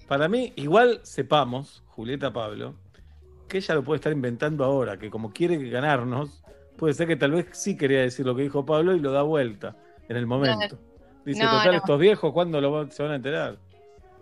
Para 0.07 0.27
mí, 0.27 0.51
igual 0.55 0.99
sepamos, 1.03 1.83
Julieta 1.87 2.33
Pablo, 2.33 2.75
que 3.47 3.57
ella 3.57 3.75
lo 3.75 3.83
puede 3.83 3.97
estar 3.97 4.11
inventando 4.11 4.65
ahora, 4.65 4.97
que 4.97 5.09
como 5.09 5.31
quiere 5.31 5.57
ganarnos, 5.69 6.43
puede 6.77 6.93
ser 6.95 7.07
que 7.07 7.15
tal 7.15 7.31
vez 7.31 7.47
sí 7.51 7.77
quería 7.77 8.01
decir 8.01 8.25
lo 8.25 8.35
que 8.35 8.41
dijo 8.41 8.65
Pablo 8.65 8.95
y 8.95 8.99
lo 8.99 9.11
da 9.11 9.21
vuelta 9.21 9.75
en 10.09 10.17
el 10.17 10.25
momento. 10.25 10.77
Dice, 11.23 11.43
no, 11.43 11.51
total, 11.51 11.73
no. 11.73 11.77
estos 11.77 11.99
viejos, 11.99 12.33
¿cuándo 12.33 12.59
lo 12.59 12.89
se 12.89 13.03
van 13.03 13.11
a 13.11 13.15
enterar? 13.15 13.57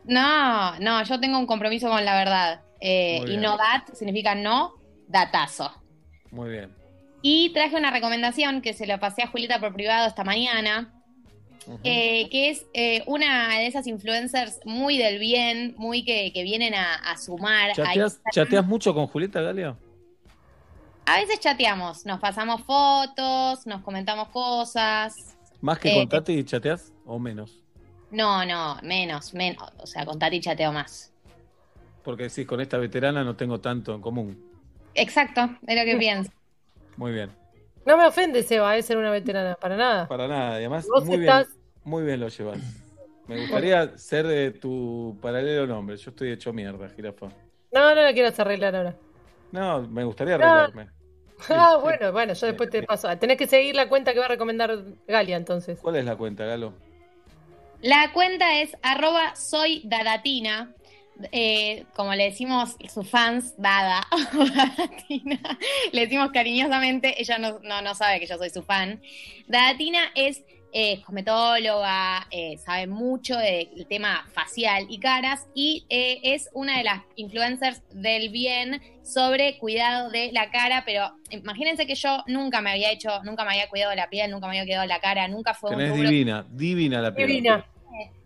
No, 0.04 0.78
no, 0.80 1.02
yo 1.04 1.20
tengo 1.20 1.40
un 1.40 1.46
compromiso 1.46 1.90
con 1.90 2.04
la 2.04 2.16
verdad. 2.16 2.62
Eh, 2.82 3.24
y 3.28 3.38
no 3.38 3.58
dat 3.58 3.94
significa 3.94 4.36
no, 4.36 4.76
datazo. 5.08 5.72
Muy 6.32 6.50
bien. 6.50 6.76
Y 7.22 7.52
traje 7.54 7.76
una 7.76 7.92
recomendación 7.92 8.62
que 8.62 8.74
se 8.74 8.88
la 8.88 9.00
pasé 9.00 9.24
a 9.24 9.28
Julieta 9.28 9.60
por 9.60 9.74
privado 9.74 10.08
esta 10.08 10.24
mañana, 10.24 10.94
eh, 11.84 12.30
que 12.30 12.50
es 12.50 12.66
eh, 12.74 13.04
una 13.08 13.50
de 13.58 13.68
esas 13.68 13.86
influencers 13.88 14.60
muy 14.64 14.98
del 14.98 15.20
bien, 15.20 15.76
muy 15.78 16.06
que, 16.06 16.32
que 16.32 16.44
vienen 16.44 16.74
a, 16.74 16.96
a 16.96 17.18
sumar. 17.18 17.74
¿Chateas, 17.74 18.66
mucho 18.66 18.94
con 18.94 19.08
Julieta 19.08 19.42
Galia? 19.42 19.76
A 21.06 21.18
veces 21.18 21.40
chateamos, 21.40 22.06
nos 22.06 22.20
pasamos 22.20 22.62
fotos, 22.62 23.66
nos 23.66 23.82
comentamos 23.82 24.30
cosas. 24.30 25.36
¿Más 25.60 25.80
que 25.80 25.92
Eh, 25.92 25.96
con 25.96 26.08
Tati 26.10 26.44
chateas 26.44 26.94
o 27.06 27.20
menos? 27.20 27.62
No, 28.12 28.46
no, 28.46 28.78
menos, 28.82 29.34
menos. 29.34 29.70
O 29.80 29.88
sea, 29.88 30.06
con 30.06 30.18
Tati 30.18 30.40
chateo 30.40 30.72
más. 30.72 31.12
Porque 32.04 32.24
decís, 32.24 32.46
con 32.48 32.62
esta 32.62 32.78
veterana 32.78 33.24
no 33.24 33.36
tengo 33.36 33.60
tanto 33.60 33.94
en 33.94 34.02
común. 34.02 34.44
Exacto, 34.96 35.42
es 35.68 35.78
lo 35.78 35.86
que 35.86 35.98
pienso. 36.00 36.32
Muy 36.98 37.12
bien. 37.12 37.30
No 37.86 37.98
me 37.98 38.06
ofende, 38.06 38.44
Seba, 38.44 38.76
es 38.78 38.86
ser 38.86 38.98
una 38.98 39.10
veterana, 39.12 39.56
para 39.56 39.76
nada. 39.78 40.08
Para 40.08 40.28
nada, 40.28 40.52
y 40.54 40.66
además 40.66 40.88
muy 41.06 41.16
estás- 41.26 41.48
bien, 41.48 41.60
muy 41.84 42.04
bien 42.04 42.20
lo 42.20 42.28
llevas. 42.28 42.60
Me 43.28 43.40
gustaría 43.42 43.98
ser 43.98 44.26
de 44.28 44.52
tu 44.52 45.18
paralelo 45.22 45.68
nombre. 45.68 45.96
Yo 45.98 46.10
estoy 46.10 46.32
hecho 46.32 46.52
mierda, 46.52 46.90
jirafa. 46.90 47.28
No, 47.72 47.94
no 47.96 48.02
la 48.02 48.12
quiero 48.14 48.28
hacer 48.30 48.42
arreglar 48.48 48.76
ahora. 48.76 48.96
No, 49.52 49.82
me 49.88 50.04
gustaría 50.04 50.38
No. 50.38 50.46
arreglarme. 50.46 50.90
Ah, 51.50 51.78
bueno, 51.82 52.12
bueno, 52.12 52.34
yo 52.34 52.48
después 52.48 52.70
te 52.70 52.84
paso. 52.84 53.08
Tenés 53.18 53.38
que 53.38 53.48
seguir 53.48 53.74
la 53.74 53.88
cuenta 53.88 54.12
que 54.12 54.20
va 54.20 54.26
a 54.26 54.30
recomendar 54.30 54.78
Galia, 55.08 55.38
entonces. 55.38 55.80
¿Cuál 55.80 55.96
es 55.96 56.04
la 56.04 56.18
cuenta, 56.18 56.44
Galo? 56.44 56.74
La 57.82 58.12
cuenta 58.12 58.60
es 58.60 58.76
arroba 58.82 59.36
soy 59.38 59.82
dadatina. 59.86 60.74
Eh, 61.32 61.86
como 61.96 62.14
le 62.14 62.26
decimos 62.26 62.76
sus 62.94 63.10
fans, 63.10 63.54
Dada, 63.58 64.08
Dadatina, 64.34 65.40
le 65.92 66.02
decimos 66.02 66.32
cariñosamente, 66.32 67.22
ella 67.22 67.38
no, 67.38 67.60
no, 67.60 67.82
no 67.82 67.96
sabe 67.96 68.20
que 68.20 68.26
yo 68.26 68.38
soy 68.38 68.50
su 68.50 68.64
fan. 68.64 69.02
Dadatina 69.48 70.00
es 70.16 70.44
eh, 70.72 71.02
cosmetóloga, 71.02 72.28
eh, 72.30 72.58
sabe 72.58 72.86
mucho 72.86 73.36
del 73.38 73.88
tema 73.88 74.24
facial 74.32 74.86
y 74.88 75.00
caras 75.00 75.48
y 75.56 75.86
eh, 75.90 76.20
es 76.22 76.48
una 76.54 76.78
de 76.78 76.84
las 76.84 77.02
influencers 77.16 77.82
del 77.92 78.30
bien 78.30 78.80
sobre 79.02 79.58
cuidado 79.58 80.12
de 80.12 80.32
la 80.32 80.52
cara, 80.52 80.84
pero 80.86 81.12
imagínense 81.32 81.88
que 81.88 81.96
yo 81.96 82.24
nunca 82.28 82.62
me 82.62 82.70
había 82.70 82.92
hecho, 82.92 83.10
nunca 83.24 83.44
me 83.46 83.52
había 83.52 83.68
cuidado 83.68 83.96
la 83.96 84.10
piel, 84.12 84.30
nunca 84.30 84.46
me 84.46 84.60
había 84.60 84.66
cuidado 84.66 84.86
la 84.86 85.00
cara, 85.00 85.28
nunca 85.28 85.56
fue 85.56 85.72
un 85.72 85.78
Tenés 85.78 85.92
rubro 85.94 86.10
divina, 86.10 86.46
divina 86.52 87.02
la 87.02 87.16
piel. 87.16 87.28
Divina. 87.28 87.66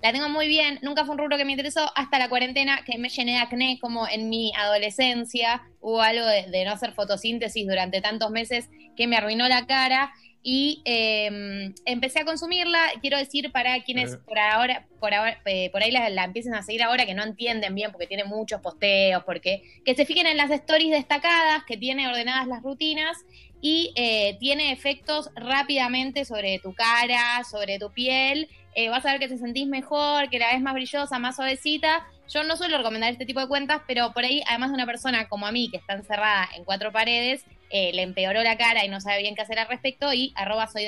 La 0.01 0.11
tengo 0.11 0.29
muy 0.29 0.47
bien, 0.47 0.79
nunca 0.81 1.05
fue 1.05 1.13
un 1.13 1.19
rubro 1.19 1.37
que 1.37 1.45
me 1.45 1.51
interesó 1.51 1.91
hasta 1.95 2.19
la 2.19 2.29
cuarentena, 2.29 2.83
que 2.85 2.97
me 2.97 3.09
llené 3.09 3.33
de 3.33 3.37
acné 3.39 3.77
como 3.79 4.07
en 4.07 4.29
mi 4.29 4.51
adolescencia, 4.55 5.63
hubo 5.81 6.01
algo 6.01 6.25
de, 6.25 6.47
de 6.47 6.65
no 6.65 6.71
hacer 6.71 6.93
fotosíntesis 6.93 7.67
durante 7.67 8.01
tantos 8.01 8.29
meses 8.31 8.69
que 8.95 9.07
me 9.07 9.17
arruinó 9.17 9.47
la 9.47 9.65
cara 9.65 10.13
y 10.45 10.81
eh, 10.83 11.73
empecé 11.85 12.19
a 12.19 12.25
consumirla, 12.25 12.77
quiero 12.99 13.17
decir 13.17 13.51
para 13.53 13.81
quienes 13.83 14.13
Eh. 14.13 14.17
por 14.25 14.37
ahora, 14.37 14.85
por 14.99 15.13
ahora, 15.13 15.39
eh, 15.45 15.69
por 15.71 15.81
ahí 15.81 15.89
la, 15.89 16.09
la 16.09 16.25
empiecen 16.25 16.53
a 16.53 16.61
seguir 16.61 16.83
ahora 16.83 17.05
que 17.05 17.13
no 17.13 17.23
entienden 17.23 17.73
bien 17.73 17.91
porque 17.91 18.07
tiene 18.07 18.25
muchos 18.25 18.59
posteos, 18.59 19.23
porque 19.23 19.63
que 19.85 19.95
se 19.95 20.05
fijen 20.05 20.27
en 20.27 20.35
las 20.35 20.51
stories 20.51 20.91
destacadas, 20.91 21.63
que 21.65 21.77
tiene 21.77 22.09
ordenadas 22.09 22.47
las 22.47 22.61
rutinas 22.61 23.17
y 23.61 23.93
eh, 23.95 24.35
tiene 24.41 24.73
efectos 24.73 25.29
rápidamente 25.35 26.25
sobre 26.25 26.59
tu 26.59 26.73
cara, 26.73 27.45
sobre 27.49 27.79
tu 27.79 27.93
piel. 27.93 28.49
Eh, 28.75 28.89
vas 28.89 29.05
a 29.05 29.11
ver 29.11 29.19
que 29.19 29.27
te 29.27 29.37
sentís 29.37 29.67
mejor, 29.67 30.29
que 30.29 30.39
la 30.39 30.51
ves 30.53 30.61
más 30.61 30.73
brillosa, 30.73 31.19
más 31.19 31.35
suavecita. 31.35 32.07
Yo 32.29 32.43
no 32.43 32.55
suelo 32.55 32.77
recomendar 32.77 33.11
este 33.11 33.25
tipo 33.25 33.39
de 33.39 33.47
cuentas, 33.47 33.81
pero 33.85 34.13
por 34.13 34.23
ahí, 34.23 34.41
además 34.47 34.69
de 34.71 34.75
una 34.75 34.85
persona 34.85 35.27
como 35.27 35.45
a 35.45 35.51
mí, 35.51 35.69
que 35.69 35.77
está 35.77 35.93
encerrada 35.93 36.49
en 36.55 36.63
cuatro 36.63 36.91
paredes, 36.91 37.45
eh, 37.69 37.91
le 37.93 38.03
empeoró 38.03 38.43
la 38.43 38.57
cara 38.57 38.85
y 38.85 38.87
no 38.87 39.01
sabe 39.01 39.21
bien 39.21 39.35
qué 39.35 39.41
hacer 39.41 39.59
al 39.59 39.67
respecto. 39.67 40.13
Y 40.13 40.31
arroba 40.35 40.67
soy 40.67 40.87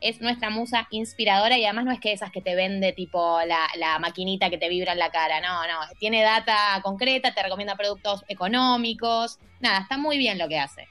es 0.00 0.20
nuestra 0.20 0.50
musa 0.50 0.86
inspiradora 0.90 1.58
y 1.58 1.64
además 1.64 1.84
no 1.84 1.92
es 1.92 2.00
que 2.00 2.12
esas 2.12 2.30
que 2.30 2.40
te 2.40 2.54
vende 2.54 2.92
tipo 2.92 3.38
la, 3.46 3.68
la 3.76 3.98
maquinita 3.98 4.50
que 4.50 4.58
te 4.58 4.68
vibra 4.68 4.92
en 4.92 4.98
la 4.98 5.10
cara, 5.10 5.40
no, 5.40 5.66
no, 5.66 5.80
tiene 5.98 6.22
data 6.22 6.80
concreta, 6.82 7.34
te 7.34 7.42
recomienda 7.42 7.74
productos 7.74 8.24
económicos, 8.28 9.38
nada, 9.60 9.80
está 9.80 9.98
muy 9.98 10.18
bien 10.18 10.38
lo 10.38 10.48
que 10.48 10.58
hace. 10.58 10.88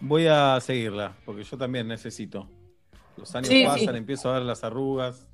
Voy 0.00 0.26
a 0.26 0.58
seguirla, 0.60 1.14
porque 1.24 1.44
yo 1.44 1.56
también 1.56 1.88
necesito. 1.88 2.48
Los 3.16 3.34
años 3.34 3.48
Sí, 3.48 3.64
pasan, 3.64 3.94
sí. 3.94 3.96
empiezo 3.96 4.30
a 4.30 4.34
ver 4.34 4.42
las 4.42 4.62
arrugas. 4.62 5.26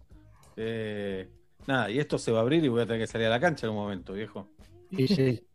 Eh, 0.65 1.29
nada, 1.67 1.91
y 1.91 1.99
esto 1.99 2.19
se 2.19 2.31
va 2.33 2.39
a 2.39 2.43
abrir 2.43 2.65
y 2.65 2.69
voy 2.69 2.83
a 2.83 2.87
tener 2.87 3.01
que 3.01 3.07
salir 3.07 3.27
a 3.27 3.31
la 3.31 3.41
cancha 3.41 3.67
en 3.67 3.71
un 3.73 3.79
momento, 3.79 4.13
viejo. 4.13 4.49
Y 4.91 5.09
sí. 5.09 5.47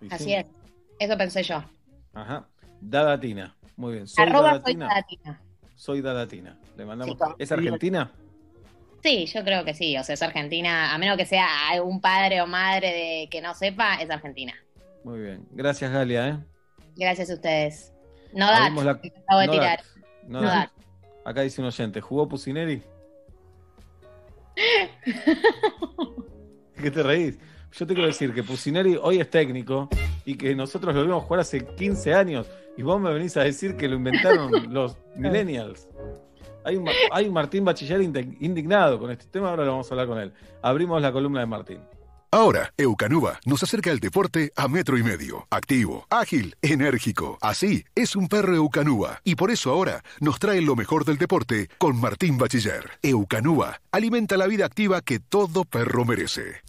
Y 0.00 0.12
Así 0.12 0.24
sí. 0.24 0.34
es, 0.34 0.46
eso 0.98 1.16
pensé 1.18 1.42
yo. 1.42 1.62
Ajá. 2.14 2.48
Dadatina. 2.80 3.54
Muy 3.76 3.94
bien. 3.94 4.06
Soy 4.06 4.24
Arroba 4.24 4.50
soy 4.50 4.52
Dadatina. 4.74 4.86
Dadatina. 4.88 5.42
Soy 5.74 6.00
Dadatina. 6.00 6.58
Le 6.76 6.84
mandamos. 6.86 7.16
Sí, 7.18 7.24
¿Es 7.38 7.52
argentina? 7.52 8.10
Sí, 9.02 9.26
yo 9.26 9.44
creo 9.44 9.64
que 9.64 9.74
sí, 9.74 9.96
o 9.98 10.02
sea, 10.02 10.14
es 10.14 10.22
Argentina, 10.22 10.92
a 10.94 10.98
menos 10.98 11.16
que 11.16 11.26
sea 11.26 11.68
algún 11.70 12.00
padre 12.00 12.40
o 12.40 12.46
madre 12.46 12.88
de 12.92 13.28
que 13.30 13.40
no 13.40 13.54
sepa, 13.54 13.96
es 13.96 14.10
Argentina. 14.10 14.54
Muy 15.04 15.20
bien. 15.20 15.46
Gracias, 15.52 15.92
Galia, 15.92 16.28
¿eh? 16.28 16.38
Gracias 16.96 17.30
a 17.30 17.34
ustedes. 17.34 17.92
No 18.32 18.46
da, 18.46 18.68
la- 18.70 18.90
acabo 18.92 19.40
de 19.40 19.46
no 19.46 19.52
tirar. 19.52 19.76
dat, 19.78 19.86
no 20.26 20.40
No 20.40 20.46
dat. 20.48 20.54
dat. 20.54 20.70
Acá 21.24 21.42
dice 21.42 21.60
un 21.60 21.66
oyente, 21.68 22.00
¿jugó 22.00 22.26
Pusineri? 22.28 22.82
¿Qué 26.80 26.90
te 26.90 27.02
reís? 27.02 27.38
Yo 27.72 27.86
te 27.86 27.94
quiero 27.94 28.08
decir 28.08 28.32
que 28.32 28.42
Pusineri 28.42 28.96
hoy 29.00 29.20
es 29.20 29.28
técnico 29.30 29.88
y 30.24 30.36
que 30.36 30.54
nosotros 30.54 30.94
lo 30.94 31.02
vimos 31.02 31.24
jugar 31.24 31.40
hace 31.40 31.64
15 31.66 32.14
años 32.14 32.46
y 32.76 32.82
vos 32.82 33.00
me 33.00 33.12
venís 33.12 33.36
a 33.36 33.42
decir 33.44 33.76
que 33.76 33.88
lo 33.88 33.96
inventaron 33.96 34.50
los 34.72 34.96
millennials. 35.16 35.88
Hay 36.64 36.76
un, 36.76 36.88
hay 37.12 37.28
un 37.28 37.34
Martín 37.34 37.64
Bachiller 37.64 38.00
indi- 38.00 38.36
indignado 38.40 38.98
con 38.98 39.10
este 39.10 39.26
tema, 39.26 39.50
ahora 39.50 39.64
lo 39.64 39.72
vamos 39.72 39.90
a 39.90 39.94
hablar 39.94 40.08
con 40.08 40.18
él. 40.18 40.32
Abrimos 40.62 41.00
la 41.00 41.12
columna 41.12 41.40
de 41.40 41.46
Martín. 41.46 41.80
Ahora, 42.36 42.70
Eucanuba 42.76 43.40
nos 43.46 43.62
acerca 43.62 43.90
el 43.90 43.98
deporte 43.98 44.52
a 44.56 44.68
metro 44.68 44.98
y 44.98 45.02
medio. 45.02 45.46
Activo, 45.48 46.06
ágil, 46.10 46.54
enérgico. 46.60 47.38
Así 47.40 47.86
es 47.94 48.14
un 48.14 48.28
perro 48.28 48.54
Eucanuba. 48.54 49.22
Y 49.24 49.36
por 49.36 49.50
eso 49.50 49.70
ahora 49.70 50.04
nos 50.20 50.38
trae 50.38 50.60
lo 50.60 50.76
mejor 50.76 51.06
del 51.06 51.16
deporte 51.16 51.70
con 51.78 51.98
Martín 51.98 52.36
Bachiller. 52.36 52.90
Eucanuba 53.02 53.80
alimenta 53.90 54.36
la 54.36 54.48
vida 54.48 54.66
activa 54.66 55.00
que 55.00 55.18
todo 55.18 55.64
perro 55.64 56.04
merece. 56.04 56.60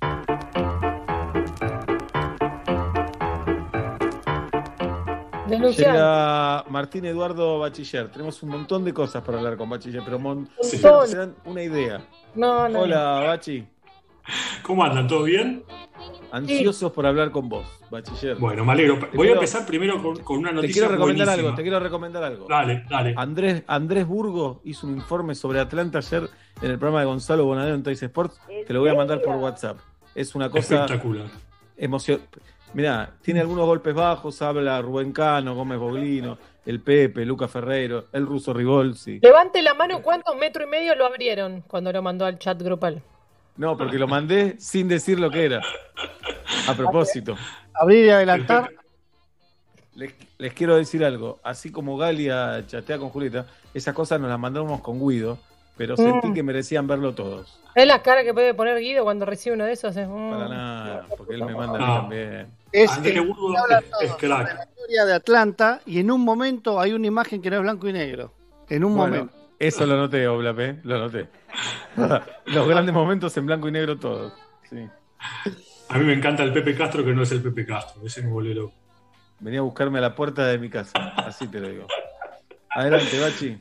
Denunciante. 5.48 5.94
Llega 5.94 6.66
Martín 6.70 7.06
Eduardo 7.06 7.60
Bachiller. 7.60 8.12
Tenemos 8.12 8.44
un 8.44 8.50
montón 8.50 8.84
de 8.84 8.94
cosas 8.94 9.24
para 9.24 9.38
hablar 9.38 9.56
con 9.56 9.70
Bachiller, 9.70 10.02
pero 10.04 10.20
mon- 10.20 10.50
Sí. 10.62 10.78
se 10.78 11.16
dan 11.18 11.36
una 11.46 11.64
idea. 11.64 12.06
No, 12.36 12.68
no. 12.68 12.82
Hola, 12.82 13.22
Bachi. 13.26 13.66
¿Cómo 14.62 14.84
andan? 14.84 15.08
¿Todo 15.08 15.24
bien? 15.24 15.64
Ansiosos 16.32 16.92
por 16.92 17.06
hablar 17.06 17.32
con 17.32 17.48
vos, 17.48 17.66
Bachiller. 17.90 18.36
Bueno, 18.36 18.66
me 18.66 18.74
alegro. 18.74 18.96
Te 19.00 19.06
Voy 19.08 19.28
quiero- 19.28 19.32
a 19.32 19.34
empezar 19.36 19.66
primero 19.66 20.02
con, 20.04 20.18
con 20.24 20.38
una 20.40 20.50
Te 20.50 20.56
noticia 20.56 20.74
quiero 20.82 20.90
recomendar 20.92 21.26
buenísima. 21.28 21.48
algo, 21.48 21.56
te 21.56 21.62
quiero 21.62 21.80
recomendar 21.80 22.24
algo. 22.24 22.46
Dale, 22.50 22.84
dale. 22.90 23.14
Andrés, 23.18 23.64
Andrés 23.68 24.06
Burgo 24.06 24.60
hizo 24.66 24.88
un 24.88 24.96
informe 24.98 25.36
sobre 25.36 25.60
Atlanta 25.62 26.00
ayer 26.00 26.30
en 26.62 26.72
el 26.72 26.78
programa 26.78 27.00
de 27.00 27.06
Gonzalo 27.06 27.46
Bonadeo 27.46 27.76
en 27.76 27.84
Toys 27.84 28.04
Sports. 28.04 28.42
Te 28.68 28.74
lo 28.74 28.82
voy 28.82 28.90
a 28.90 28.94
mandar 28.96 29.22
por 29.22 29.36
WhatsApp. 29.38 29.78
Es 30.14 30.36
una 30.36 30.50
cosa 30.50 30.84
Espectacular. 30.86 31.28
emoción. 31.78 32.20
Mirá, 32.74 33.12
tiene 33.22 33.40
algunos 33.40 33.66
golpes 33.66 33.96
bajos, 33.96 34.42
habla 34.42 34.82
Rubén 34.82 35.14
Cano, 35.14 35.56
Gómez 35.56 35.80
Boglino, 35.80 36.38
el 36.66 36.82
Pepe, 36.82 37.26
Luca 37.26 37.48
Ferreiro, 37.48 38.08
el 38.12 38.26
ruso 38.26 38.54
Rivolsi. 38.54 39.20
Levante 39.22 39.62
la 39.62 39.74
mano 39.74 40.02
cuántos 40.02 40.36
metro 40.36 40.66
y 40.66 40.68
medio 40.68 40.94
lo 40.96 41.06
abrieron 41.06 41.62
cuando 41.62 41.94
lo 41.94 42.02
mandó 42.02 42.26
al 42.26 42.38
chat 42.38 42.62
grupal. 42.62 43.02
No, 43.58 43.76
porque 43.78 43.98
lo 43.98 44.08
mandé 44.08 44.56
sin 44.60 44.88
decir 44.88 45.20
lo 45.20 45.30
que 45.32 45.46
era. 45.46 45.62
A 46.68 46.74
propósito. 46.74 47.36
Abrir 47.74 48.06
y 48.06 48.10
adelantar. 48.10 48.72
Les, 49.96 50.14
les 50.38 50.54
quiero 50.54 50.76
decir 50.76 51.04
algo. 51.04 51.40
Así 51.44 51.72
como 51.72 51.98
Galia 51.98 52.64
chatea 52.68 52.98
con 53.00 53.10
Julieta, 53.10 53.48
esas 53.74 53.94
cosas 53.96 54.20
nos 54.20 54.30
las 54.30 54.40
mandamos 54.40 54.82
con 54.82 55.00
Guido, 55.06 55.40
pero 55.76 55.98
sentí 55.98 56.28
Mm. 56.28 56.34
que 56.34 56.44
merecían 56.44 56.88
verlo 56.88 57.16
todos. 57.16 57.60
Es 57.74 57.88
la 57.88 58.02
cara 58.04 58.24
que 58.24 58.34
puede 58.34 58.54
poner 58.54 58.80
Guido 58.80 59.04
cuando 59.04 59.26
recibe 59.26 59.56
uno 59.56 59.66
de 59.66 59.72
esos. 59.74 59.96
es, 59.98 60.08
mm. 60.08 60.30
Para 60.32 60.48
nada, 60.50 61.06
porque 61.18 61.34
él 61.34 61.44
me 61.46 61.56
manda 61.56 61.76
a 61.76 61.80
mí 61.80 61.86
No. 61.86 61.96
también. 62.02 62.48
Es, 62.72 62.92
Andrés 62.92 63.16
eh, 63.16 63.20
Burgo 63.22 63.58
habla 63.58 63.80
es- 63.80 63.90
todo 63.90 64.02
es 64.02 64.14
crack. 64.16 64.56
la 64.56 64.64
historia 64.66 65.06
de 65.06 65.14
Atlanta 65.14 65.82
y 65.86 66.00
en 66.00 66.12
un 66.12 66.22
momento 66.22 66.80
hay 66.80 66.94
una 66.94 67.08
imagen 67.08 67.42
que 67.42 67.50
no 67.50 67.56
es 67.58 67.62
blanco 67.64 67.88
y 67.88 67.94
negro. 67.94 68.32
En 68.70 68.84
un 68.84 68.96
Bueno, 68.96 69.16
momento. 69.16 69.37
Eso 69.60 69.86
lo 69.86 69.98
noté, 69.98 70.28
Oblap, 70.28 70.60
¿eh? 70.60 70.80
Lo 70.84 71.00
noté. 71.00 71.28
Los 72.46 72.68
grandes 72.68 72.94
momentos 72.94 73.36
en 73.38 73.46
blanco 73.46 73.68
y 73.68 73.72
negro 73.72 73.98
todos. 73.98 74.34
Sí. 74.70 74.88
A 75.90 75.98
mí 75.98 76.06
me 76.06 76.14
encanta 76.14 76.44
el 76.44 76.54
Pepe 76.54 76.76
Castro 76.76 77.04
que 77.04 77.14
no 77.14 77.24
es 77.24 77.32
el 77.32 77.42
Pepe 77.42 77.66
Castro. 77.66 78.06
Ese 78.06 78.22
me 78.22 78.30
volvió 78.30 78.54
loco. 78.54 78.74
Venía 79.40 79.60
a 79.60 79.64
buscarme 79.64 80.00
a 80.00 80.02
la 80.02 80.16
puerta 80.16 80.46
de 80.48 80.58
mi 80.58 80.70
casa, 80.70 81.14
así 81.16 81.48
te 81.48 81.60
lo 81.60 81.70
digo. 81.70 81.88
Adelante, 82.70 83.20
Bachi. 83.20 83.58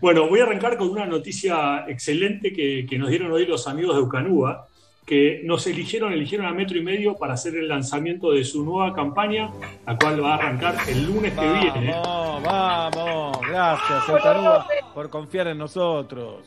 Bueno, 0.00 0.28
voy 0.28 0.40
a 0.40 0.44
arrancar 0.44 0.76
con 0.76 0.88
una 0.88 1.06
noticia 1.06 1.84
excelente 1.88 2.52
que, 2.52 2.86
que 2.88 2.98
nos 2.98 3.10
dieron 3.10 3.30
hoy 3.30 3.46
los 3.46 3.66
amigos 3.68 3.96
de 3.96 4.02
Ucanúa, 4.02 4.66
que 5.08 5.40
nos 5.44 5.66
eligieron, 5.66 6.12
eligieron 6.12 6.46
a 6.46 6.52
metro 6.52 6.76
y 6.76 6.82
medio 6.82 7.14
para 7.16 7.32
hacer 7.34 7.56
el 7.56 7.66
lanzamiento 7.68 8.30
de 8.32 8.44
su 8.44 8.62
nueva 8.64 8.92
campaña, 8.92 9.50
la 9.86 9.96
cual 9.96 10.22
va 10.22 10.32
a 10.32 10.36
arrancar 10.36 10.76
el 10.86 11.06
lunes 11.06 11.32
que 11.32 11.40
viene. 11.52 11.92
Vamos, 11.92 12.42
vamos. 12.44 13.38
Gracias, 13.48 14.08
Eucanúa, 14.08 14.66
por 14.94 15.08
confiar 15.08 15.46
en 15.48 15.58
nosotros. 15.58 16.44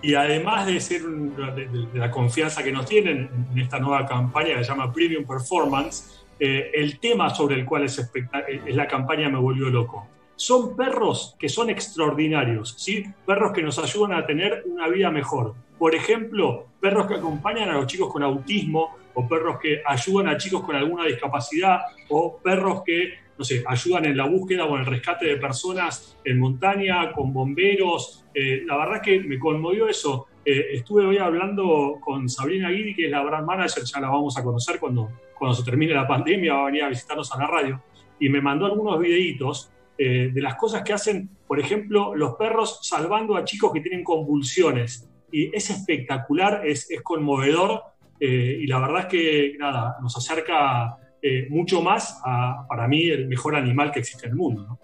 Y 0.00 0.14
además 0.14 0.66
de 0.66 0.80
ser 0.80 1.04
un- 1.04 1.34
de, 1.34 1.66
de- 1.66 1.86
de 1.86 1.98
la 1.98 2.10
confianza 2.10 2.62
que 2.62 2.70
nos 2.70 2.86
tienen 2.86 3.28
en 3.52 3.58
esta 3.58 3.78
nueva 3.80 4.06
campaña 4.06 4.54
que 4.56 4.64
se 4.64 4.70
llama 4.70 4.92
Premium 4.92 5.24
Performance, 5.26 6.24
eh, 6.38 6.70
el 6.74 6.98
tema 7.00 7.30
sobre 7.30 7.56
el 7.56 7.64
cual 7.64 7.84
es, 7.84 7.98
es 7.98 8.76
la 8.76 8.86
campaña 8.86 9.28
me 9.28 9.38
volvió 9.38 9.70
loco. 9.70 10.06
Son 10.36 10.76
perros 10.76 11.36
que 11.38 11.48
son 11.48 11.70
extraordinarios, 11.70 12.74
¿sí? 12.78 13.04
perros 13.26 13.52
que 13.52 13.62
nos 13.62 13.78
ayudan 13.78 14.14
a 14.14 14.26
tener 14.26 14.64
una 14.66 14.88
vida 14.88 15.10
mejor. 15.10 15.54
Por 15.78 15.94
ejemplo, 15.94 16.66
perros 16.80 17.06
que 17.06 17.14
acompañan 17.14 17.68
a 17.70 17.74
los 17.74 17.86
chicos 17.86 18.12
con 18.12 18.22
autismo, 18.22 18.96
o 19.14 19.28
perros 19.28 19.58
que 19.60 19.80
ayudan 19.86 20.28
a 20.28 20.36
chicos 20.36 20.62
con 20.62 20.74
alguna 20.76 21.04
discapacidad, 21.04 21.80
o 22.08 22.38
perros 22.38 22.82
que, 22.84 23.14
no 23.38 23.44
sé, 23.44 23.62
ayudan 23.66 24.06
en 24.06 24.16
la 24.16 24.26
búsqueda 24.26 24.64
o 24.64 24.74
en 24.74 24.80
el 24.80 24.86
rescate 24.86 25.26
de 25.26 25.36
personas 25.36 26.18
en 26.24 26.38
montaña, 26.38 27.12
con 27.12 27.32
bomberos. 27.32 28.24
Eh, 28.34 28.62
la 28.66 28.76
verdad 28.76 29.00
que 29.02 29.20
me 29.20 29.38
conmovió 29.38 29.88
eso. 29.88 30.26
Eh, 30.44 30.66
estuve 30.72 31.06
hoy 31.06 31.18
hablando 31.18 31.98
con 32.00 32.28
Sabrina 32.28 32.70
Guidi, 32.70 32.94
que 32.94 33.06
es 33.06 33.10
la 33.10 33.22
brand 33.22 33.46
manager, 33.46 33.84
ya 33.84 34.00
la 34.00 34.08
vamos 34.08 34.36
a 34.36 34.42
conocer 34.42 34.78
cuando, 34.78 35.10
cuando 35.38 35.54
se 35.54 35.64
termine 35.64 35.94
la 35.94 36.06
pandemia, 36.06 36.54
va 36.54 36.62
a 36.62 36.66
venir 36.66 36.82
a 36.82 36.88
visitarnos 36.88 37.32
a 37.32 37.38
la 37.38 37.46
radio, 37.46 37.82
y 38.18 38.28
me 38.28 38.40
mandó 38.40 38.66
algunos 38.66 38.98
videitos 38.98 39.70
eh, 39.96 40.30
de 40.32 40.40
las 40.40 40.56
cosas 40.56 40.82
que 40.82 40.92
hacen, 40.92 41.28
por 41.46 41.60
ejemplo, 41.60 42.14
los 42.14 42.34
perros 42.34 42.80
salvando 42.82 43.36
a 43.36 43.44
chicos 43.44 43.72
que 43.72 43.80
tienen 43.80 44.02
convulsiones. 44.04 45.08
Y 45.30 45.54
es 45.54 45.70
espectacular, 45.70 46.66
es, 46.66 46.88
conmovedor 47.02 47.82
eh, 48.20 48.58
y 48.60 48.66
la 48.66 48.78
verdad 48.78 49.00
es 49.00 49.06
que 49.06 49.56
nada, 49.58 49.96
nos 50.00 50.16
acerca 50.16 50.96
eh, 51.20 51.46
mucho 51.50 51.80
más 51.80 52.20
a, 52.24 52.66
para 52.68 52.86
mí, 52.86 53.08
el 53.08 53.28
mejor 53.28 53.56
animal 53.56 53.90
que 53.92 54.00
existe 54.00 54.26
en 54.26 54.32
el 54.32 54.36
mundo. 54.36 54.78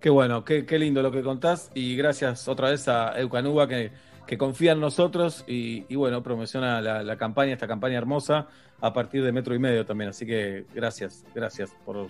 Qué 0.00 0.08
bueno, 0.08 0.44
qué, 0.44 0.64
qué, 0.64 0.78
lindo 0.78 1.02
lo 1.02 1.12
que 1.12 1.22
contás 1.22 1.70
y 1.74 1.94
gracias 1.94 2.48
otra 2.48 2.70
vez 2.70 2.88
a 2.88 3.20
Eucanuba 3.20 3.68
que, 3.68 3.90
que 4.30 4.38
confía 4.38 4.70
en 4.70 4.80
nosotros 4.80 5.42
y, 5.48 5.92
bueno, 5.96 6.22
promociona 6.22 6.80
la, 6.80 7.16
campaña, 7.16 7.54
esta 7.54 7.66
campaña 7.66 7.98
hermosa 7.98 8.46
a 8.80 8.92
partir 8.92 9.24
de 9.24 9.32
metro 9.32 9.56
y 9.56 9.58
medio 9.58 9.84
también. 9.84 10.10
Así 10.10 10.24
que 10.24 10.66
gracias, 10.72 11.24
gracias 11.34 11.74
por, 11.84 12.06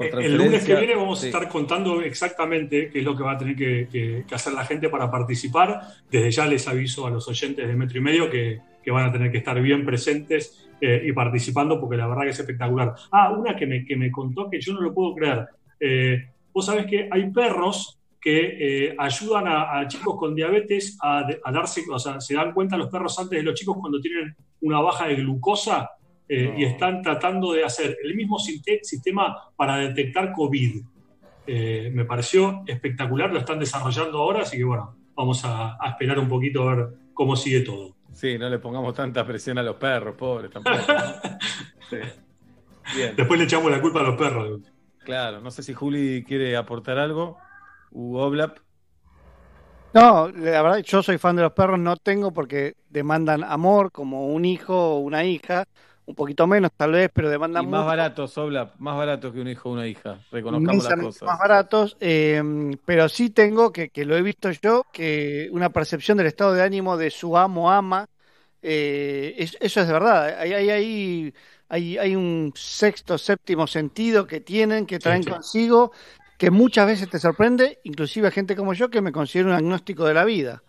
el 0.00 0.36
lunes 0.36 0.64
que 0.64 0.74
viene 0.74 0.94
vamos 0.94 1.22
a 1.22 1.26
estar 1.26 1.48
contando 1.48 2.00
exactamente 2.00 2.90
qué 2.90 3.00
es 3.00 3.04
lo 3.04 3.16
que 3.16 3.22
va 3.22 3.32
a 3.32 3.38
tener 3.38 3.54
que, 3.54 3.88
que, 3.90 4.24
que, 4.26 4.34
hacer 4.34 4.52
la 4.52 4.64
gente 4.64 4.88
para 4.88 5.10
participar. 5.10 5.80
Desde 6.10 6.30
ya 6.30 6.46
les 6.46 6.66
aviso 6.68 7.06
a 7.06 7.10
los 7.10 7.28
oyentes 7.28 7.66
de 7.66 7.74
Metro 7.74 7.98
y 7.98 8.00
Medio 8.00 8.30
que, 8.30 8.60
que 8.82 8.90
van 8.90 9.08
a 9.08 9.12
tener 9.12 9.30
que 9.30 9.38
estar 9.38 9.60
bien 9.60 9.84
presentes 9.84 10.68
eh, 10.80 11.02
y 11.04 11.12
participando 11.12 11.78
porque 11.78 11.96
la 11.96 12.06
verdad 12.06 12.22
que 12.22 12.30
es 12.30 12.40
espectacular. 12.40 12.94
Ah, 13.10 13.32
una 13.32 13.54
que 13.54 13.66
me, 13.66 13.84
que 13.84 13.96
me 13.96 14.10
contó 14.10 14.48
que 14.48 14.60
yo 14.60 14.72
no 14.72 14.80
lo 14.80 14.94
puedo 14.94 15.14
creer. 15.14 15.46
Eh, 15.78 16.28
vos 16.52 16.66
sabés 16.66 16.86
que 16.86 17.08
hay 17.10 17.30
perros 17.30 17.98
que 18.20 18.86
eh, 18.88 18.94
ayudan 18.98 19.46
a, 19.48 19.78
a, 19.78 19.88
chicos 19.88 20.16
con 20.16 20.34
diabetes 20.34 20.98
a, 21.02 21.26
a, 21.44 21.52
darse, 21.52 21.82
o 21.90 21.98
sea, 21.98 22.20
se 22.20 22.34
dan 22.34 22.52
cuenta 22.52 22.76
los 22.76 22.88
perros 22.88 23.18
antes 23.18 23.38
de 23.38 23.42
los 23.42 23.54
chicos 23.54 23.76
cuando 23.80 24.00
tienen 24.00 24.34
una 24.60 24.80
baja 24.80 25.06
de 25.06 25.16
glucosa 25.16 25.90
eh, 26.32 26.52
no. 26.52 26.60
y 26.60 26.64
están 26.64 27.02
tratando 27.02 27.52
de 27.52 27.64
hacer 27.64 27.98
el 28.04 28.14
mismo 28.14 28.38
sistema 28.38 29.36
para 29.56 29.78
detectar 29.78 30.32
COVID. 30.32 30.80
Eh, 31.44 31.90
me 31.92 32.04
pareció 32.04 32.62
espectacular, 32.68 33.32
lo 33.32 33.40
están 33.40 33.58
desarrollando 33.58 34.18
ahora, 34.18 34.42
así 34.42 34.56
que 34.56 34.62
bueno, 34.62 34.94
vamos 35.16 35.44
a, 35.44 35.76
a, 35.84 35.90
esperar 35.90 36.20
un 36.20 36.28
poquito 36.28 36.68
a 36.68 36.76
ver 36.76 36.88
cómo 37.14 37.34
sigue 37.34 37.62
todo. 37.62 37.96
Sí, 38.12 38.38
no 38.38 38.48
le 38.48 38.60
pongamos 38.60 38.94
tanta 38.94 39.26
presión 39.26 39.58
a 39.58 39.64
los 39.64 39.74
perros, 39.74 40.14
pobres 40.14 40.52
tampoco. 40.52 40.76
sí. 41.90 41.96
Bien. 42.94 43.16
Después 43.16 43.36
le 43.36 43.46
echamos 43.46 43.68
la 43.68 43.80
culpa 43.80 43.98
a 43.98 44.04
los 44.04 44.16
perros. 44.16 44.60
Claro, 45.04 45.40
no 45.40 45.50
sé 45.50 45.64
si 45.64 45.74
Juli 45.74 46.22
quiere 46.24 46.56
aportar 46.56 46.96
algo. 46.96 47.38
Hugo 47.90 48.22
Oblap. 48.22 48.58
No, 49.94 50.28
la 50.28 50.62
verdad, 50.62 50.78
yo 50.84 51.02
soy 51.02 51.18
fan 51.18 51.34
de 51.34 51.42
los 51.42 51.52
perros, 51.52 51.80
no 51.80 51.96
tengo 51.96 52.32
porque 52.32 52.76
demandan 52.88 53.42
amor 53.42 53.90
como 53.90 54.28
un 54.28 54.44
hijo 54.44 54.94
o 54.94 54.98
una 55.00 55.24
hija 55.24 55.66
un 56.10 56.14
poquito 56.16 56.46
menos 56.46 56.72
tal 56.76 56.92
vez, 56.92 57.10
pero 57.12 57.30
demandan 57.30 57.62
y 57.62 57.66
más 57.66 57.80
mucho. 57.80 57.86
baratos, 57.86 58.38
Obla, 58.38 58.72
más 58.78 58.96
baratos 58.96 59.32
que 59.32 59.40
un 59.40 59.48
hijo 59.48 59.70
o 59.70 59.72
una 59.72 59.86
hija, 59.86 60.18
reconozcamos 60.30 60.84
las 60.84 61.00
cosas. 61.00 61.22
Más 61.22 61.38
baratos, 61.38 61.96
eh, 62.00 62.42
pero 62.84 63.08
sí 63.08 63.30
tengo, 63.30 63.72
que, 63.72 63.88
que, 63.90 64.04
lo 64.04 64.16
he 64.16 64.22
visto 64.22 64.50
yo, 64.50 64.84
que 64.92 65.48
una 65.52 65.70
percepción 65.70 66.18
del 66.18 66.26
estado 66.26 66.52
de 66.52 66.62
ánimo 66.62 66.96
de 66.96 67.10
su 67.10 67.38
amo, 67.38 67.70
ama, 67.70 68.08
eh, 68.60 69.34
es, 69.38 69.56
eso 69.60 69.80
es 69.80 69.86
de 69.86 69.92
verdad, 69.92 70.38
hay, 70.38 70.52
hay, 70.52 70.70
hay, 70.70 71.34
hay, 71.68 71.98
hay 71.98 72.16
un 72.16 72.52
sexto, 72.56 73.16
séptimo 73.16 73.66
sentido 73.66 74.26
que 74.26 74.40
tienen, 74.40 74.84
que 74.84 74.98
traen 74.98 75.22
sí, 75.22 75.28
sí. 75.28 75.32
consigo, 75.32 75.92
que 76.36 76.50
muchas 76.50 76.86
veces 76.86 77.08
te 77.08 77.20
sorprende, 77.20 77.78
inclusive 77.84 78.28
a 78.28 78.30
gente 78.32 78.56
como 78.56 78.72
yo 78.72 78.90
que 78.90 79.00
me 79.00 79.12
considero 79.12 79.50
un 79.50 79.54
agnóstico 79.54 80.04
de 80.06 80.14
la 80.14 80.24
vida. 80.24 80.62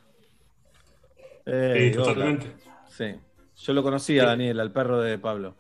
Eh, 1.45 1.89
sí, 1.91 1.97
totalmente. 1.97 2.47
Sí. 2.87 3.15
Yo 3.63 3.73
lo 3.73 3.83
conocí 3.83 4.17
a 4.17 4.25
Daniel, 4.25 4.59
al 4.59 4.71
perro 4.71 4.99
de 4.99 5.19
Pablo. 5.19 5.55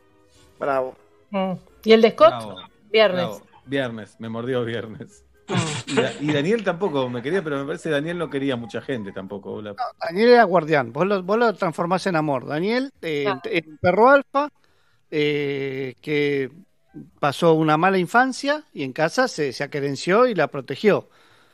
Bravo. 0.59 0.95
Mm. 1.29 1.53
¿Y 1.83 1.93
el 1.93 2.01
de 2.01 2.11
Scott? 2.11 2.29
Bravo. 2.29 2.55
Viernes. 2.91 3.21
Bravo. 3.21 3.41
Viernes, 3.65 4.15
me 4.19 4.29
mordió 4.29 4.65
viernes. 4.65 5.23
y, 6.19 6.29
y, 6.29 6.33
Daniel 6.33 6.63
tampoco 6.63 7.09
me 7.09 7.21
quería, 7.21 7.43
pero 7.43 7.59
me 7.59 7.65
parece 7.65 7.89
que 7.89 7.95
Daniel 7.95 8.17
no 8.17 8.29
quería 8.29 8.55
mucha 8.55 8.81
gente 8.81 9.11
tampoco. 9.11 9.61
No, 9.61 9.75
Daniel 9.99 10.29
era 10.29 10.43
guardián, 10.45 10.91
vos 10.93 11.05
lo, 11.05 11.21
vos 11.23 11.37
lo 11.37 11.53
transformás 11.53 12.07
en 12.07 12.15
amor. 12.15 12.47
Daniel, 12.47 12.91
eh, 13.01 13.25
ah. 13.27 13.41
perro 13.79 14.09
alfa, 14.09 14.49
eh, 15.09 15.95
que 16.01 16.49
pasó 17.19 17.53
una 17.53 17.77
mala 17.77 17.97
infancia 17.97 18.63
y 18.73 18.83
en 18.83 18.93
casa 18.93 19.27
se, 19.27 19.53
se 19.53 19.63
acerenció 19.63 20.25
y 20.25 20.35
la 20.35 20.47
protegió. 20.47 21.09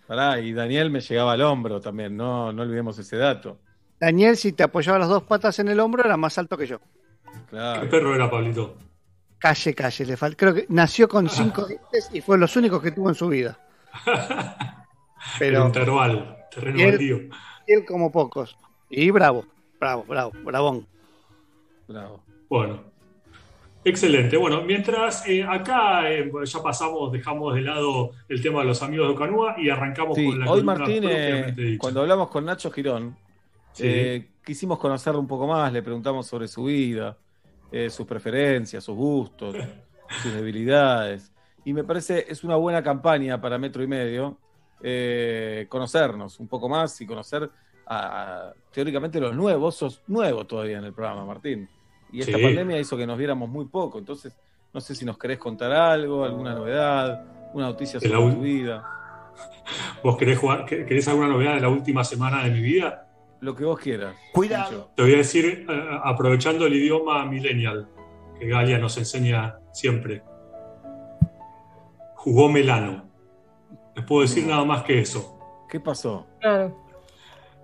Pará, 0.08 0.40
y 0.40 0.54
Daniel 0.54 0.90
me 0.90 1.02
llegaba 1.02 1.34
al 1.34 1.42
hombro 1.42 1.82
también, 1.82 2.16
no, 2.16 2.54
no 2.54 2.62
olvidemos 2.62 2.98
ese 3.00 3.18
dato. 3.18 3.60
Daniel, 4.00 4.38
si 4.38 4.54
te 4.54 4.64
apoyaba 4.64 5.00
las 5.00 5.10
dos 5.10 5.24
patas 5.24 5.60
en 5.60 5.70
el 5.70 5.80
hombro, 5.80 6.04
era 6.04 6.18
más 6.18 6.38
alto 6.38 6.58
que 6.58 6.68
yo. 6.68 6.80
Claro. 7.50 7.82
¿Qué 7.82 7.88
perro 7.88 8.14
era, 8.14 8.30
Pablito? 8.30 8.78
Calle, 9.40 9.74
calle, 9.74 10.06
le 10.06 10.18
falta. 10.18 10.38
Creo 10.38 10.54
que 10.54 10.66
nació 10.70 11.08
con 11.08 11.30
cinco 11.30 11.66
dientes 11.66 12.10
y 12.14 12.22
fue 12.22 12.38
los 12.38 12.56
únicos 12.56 12.82
que 12.82 12.92
tuvo 12.92 13.10
en 13.10 13.16
su 13.16 13.28
vida. 13.28 13.60
Pero. 15.40 15.66
un 15.66 15.72
terval, 15.72 16.38
terreno 16.52 16.80
él, 16.80 16.90
baldío. 16.90 17.20
Él 17.68 17.86
como 17.86 18.12
pocos. 18.12 18.58
Y 18.90 19.12
bravo, 19.12 19.46
bravo, 19.80 20.06
bravo, 20.08 20.32
bravón. 20.44 20.88
Bravo. 21.88 22.24
Bueno. 22.50 22.98
Excelente. 23.84 24.36
Bueno, 24.36 24.64
mientras 24.64 25.26
eh, 25.28 25.44
acá 25.44 26.12
eh, 26.12 26.30
ya 26.44 26.62
pasamos, 26.62 27.12
dejamos 27.12 27.56
de 27.56 27.62
lado 27.62 28.12
el 28.28 28.42
tema 28.42 28.60
de 28.60 28.66
los 28.66 28.82
amigos 28.82 29.08
de 29.08 29.14
Ocanúa 29.14 29.56
y 29.58 29.70
arrancamos 29.70 30.16
sí, 30.18 30.26
con 30.26 30.40
la 30.40 30.52
Hoy, 30.52 30.64
Martín, 30.64 31.04
eh, 31.08 31.78
cuando 31.80 32.02
hablamos 32.02 32.30
con 32.30 32.44
Nacho 32.44 32.70
Girón, 32.70 33.16
Sí. 33.78 33.84
Eh, 33.86 34.30
quisimos 34.44 34.80
conocerlo 34.80 35.20
un 35.20 35.28
poco 35.28 35.46
más, 35.46 35.72
le 35.72 35.84
preguntamos 35.84 36.26
sobre 36.26 36.48
su 36.48 36.64
vida, 36.64 37.16
eh, 37.72 37.92
sus 37.92 38.08
preferencias, 38.08 38.84
sus 38.84 38.96
gustos, 38.96 39.56
sus 40.24 40.34
debilidades. 40.34 41.32
Y 41.64 41.74
me 41.74 41.84
parece 41.84 42.26
es 42.28 42.44
una 42.44 42.56
buena 42.56 42.82
campaña 42.82 43.40
para 43.40 43.60
Metro 43.60 43.84
y 43.84 43.88
Medio 43.88 44.38
eh, 44.82 45.68
conocernos 45.70 46.40
un 46.40 46.48
poco 46.48 46.68
más 46.68 47.00
y 47.02 47.06
conocer 47.06 47.48
a, 47.86 48.48
a, 48.48 48.54
teóricamente 48.72 49.20
los 49.20 49.36
nuevos. 49.36 49.76
Sos 49.76 50.02
nuevo 50.08 50.46
todavía 50.48 50.80
en 50.80 50.86
el 50.86 50.94
programa, 50.94 51.24
Martín. 51.24 51.70
Y 52.12 52.22
esta 52.22 52.38
sí. 52.38 52.44
pandemia 52.44 52.80
hizo 52.80 52.98
que 52.98 53.06
nos 53.06 53.18
viéramos 53.18 53.48
muy 53.48 53.66
poco. 53.66 54.00
Entonces, 54.00 54.36
no 54.74 54.82
sé 54.82 54.96
si 54.96 55.06
nos 55.06 55.20
querés 55.20 55.38
contar 55.38 55.72
algo, 55.72 56.24
alguna 56.24 56.56
novedad, 56.56 57.26
una 57.54 57.68
noticia 57.68 58.00
sobre 58.00 58.14
la... 58.14 58.34
tu 58.34 58.42
vida. 58.42 59.34
¿Vos 60.04 60.18
querés, 60.18 60.40
jugar, 60.40 60.66
querés 60.66 61.08
alguna 61.08 61.28
novedad 61.28 61.56
de 61.56 61.62
la 61.62 61.70
última 61.70 62.04
semana 62.04 62.44
de 62.44 62.50
mi 62.50 62.62
vida? 62.62 63.07
Lo 63.40 63.56
que 63.56 63.66
vos 63.66 63.80
quieras. 63.80 64.16
Cuidado. 64.34 64.92
Te 64.96 65.04
voy 65.04 65.14
a 65.14 65.18
decir, 65.18 65.66
uh, 65.68 66.08
aprovechando 66.08 66.66
el 66.66 66.74
idioma 66.74 67.26
millennial, 67.26 67.88
que 68.40 68.48
Galia 68.48 68.80
nos 68.80 68.98
enseña 68.98 69.60
siempre. 69.72 70.24
Jugó 72.16 72.50
Melano. 72.50 73.06
Les 73.96 74.06
puedo 74.06 74.22
decir 74.22 74.46
nada 74.46 74.66
más 74.66 74.84
que 74.84 75.00
eso. 75.00 75.66
¿Qué 75.70 75.80
pasó? 75.80 76.28
Claro. 76.40 76.86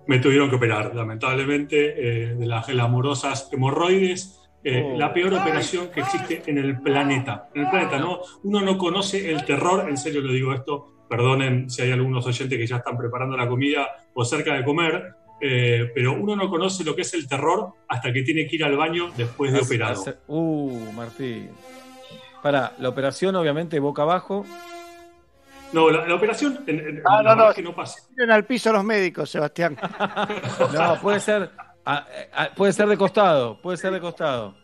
Me 0.06 0.18
tuvieron 0.18 0.50
que 0.50 0.56
operar, 0.56 0.94
lamentablemente, 0.94 1.94
eh, 1.96 2.34
de 2.34 2.46
las 2.46 2.68
amorosas 2.68 3.48
hemorroides. 3.52 4.40
Eh, 4.62 4.92
oh. 4.94 4.98
La 4.98 5.12
peor 5.12 5.34
operación 5.34 5.88
que 5.88 6.00
existe 6.00 6.42
en 6.46 6.58
el 6.58 6.80
planeta. 6.80 7.48
En 7.54 7.64
el 7.64 7.70
planeta, 7.70 7.98
¿no? 7.98 8.20
Uno 8.44 8.60
no 8.60 8.78
conoce 8.78 9.30
el 9.30 9.44
terror, 9.44 9.88
en 9.88 9.96
serio 9.96 10.20
lo 10.20 10.32
digo 10.32 10.54
esto, 10.54 11.04
perdonen 11.08 11.68
si 11.68 11.82
hay 11.82 11.92
algunos 11.92 12.26
oyentes 12.26 12.58
que 12.58 12.66
ya 12.66 12.76
están 12.76 12.96
preparando 12.96 13.36
la 13.36 13.48
comida 13.48 13.86
o 14.14 14.24
cerca 14.24 14.54
de 14.54 14.64
comer, 14.64 15.14
eh, 15.40 15.90
pero 15.94 16.12
uno 16.12 16.36
no 16.36 16.48
conoce 16.48 16.84
lo 16.84 16.94
que 16.94 17.02
es 17.02 17.14
el 17.14 17.28
terror 17.28 17.72
hasta 17.88 18.12
que 18.12 18.22
tiene 18.22 18.46
que 18.46 18.56
ir 18.56 18.64
al 18.64 18.76
baño 18.76 19.10
después 19.16 19.52
de 19.52 19.58
hace, 19.58 19.66
operado. 19.66 20.00
Hace, 20.00 20.16
uh, 20.28 20.92
Martín. 20.92 21.50
Para, 22.42 22.74
la 22.78 22.88
operación 22.88 23.36
obviamente 23.36 23.78
boca 23.78 24.02
abajo. 24.02 24.44
No, 25.72 25.90
la, 25.90 26.06
la 26.06 26.14
operación 26.14 26.62
en, 26.66 26.78
en, 26.78 27.02
ah, 27.04 27.22
no, 27.22 27.34
no, 27.34 27.52
que 27.52 27.62
no 27.62 27.74
pasa. 27.74 28.00
Tienen 28.14 28.30
al 28.30 28.44
piso 28.44 28.72
los 28.72 28.84
médicos, 28.84 29.28
Sebastián. 29.30 29.76
no, 30.72 31.00
puede 31.00 31.20
ser, 31.20 31.50
a, 31.84 32.06
a, 32.32 32.54
puede 32.54 32.72
ser 32.72 32.86
de 32.86 32.96
costado, 32.96 33.60
puede 33.60 33.76
ser 33.76 33.92
de 33.92 34.00
costado. 34.00 34.54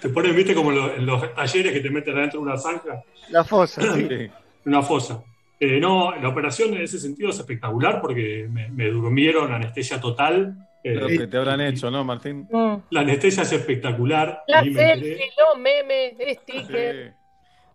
Te 0.00 0.08
ponen, 0.08 0.36
viste, 0.36 0.54
como 0.54 0.70
lo, 0.70 0.94
en 0.94 1.06
los 1.06 1.34
talleres 1.34 1.72
que 1.72 1.80
te 1.80 1.90
meten 1.90 2.16
adentro 2.16 2.40
de 2.40 2.46
una 2.46 2.56
zanja. 2.56 3.02
La 3.30 3.44
fosa, 3.44 3.82
sí. 3.94 4.30
Una 4.64 4.82
fosa. 4.82 5.22
Eh, 5.60 5.80
no, 5.80 6.14
la 6.14 6.28
operación 6.28 6.74
en 6.74 6.82
ese 6.82 6.98
sentido 6.98 7.30
es 7.30 7.38
espectacular 7.38 8.00
porque 8.00 8.46
me, 8.50 8.68
me 8.68 8.88
durmieron 8.88 9.52
anestesia 9.52 10.00
total. 10.00 10.68
Eh, 10.84 10.94
Lo 10.94 11.08
que 11.08 11.26
te 11.26 11.36
habrán 11.36 11.60
hecho, 11.60 11.90
¿no, 11.90 12.04
Martín? 12.04 12.48
La 12.90 13.00
anestesia 13.00 13.42
es 13.42 13.52
espectacular. 13.52 14.42
La 14.46 14.62
selfie, 14.62 15.30
no 15.36 15.60
meme, 15.60 16.14
sticker. 16.34 17.14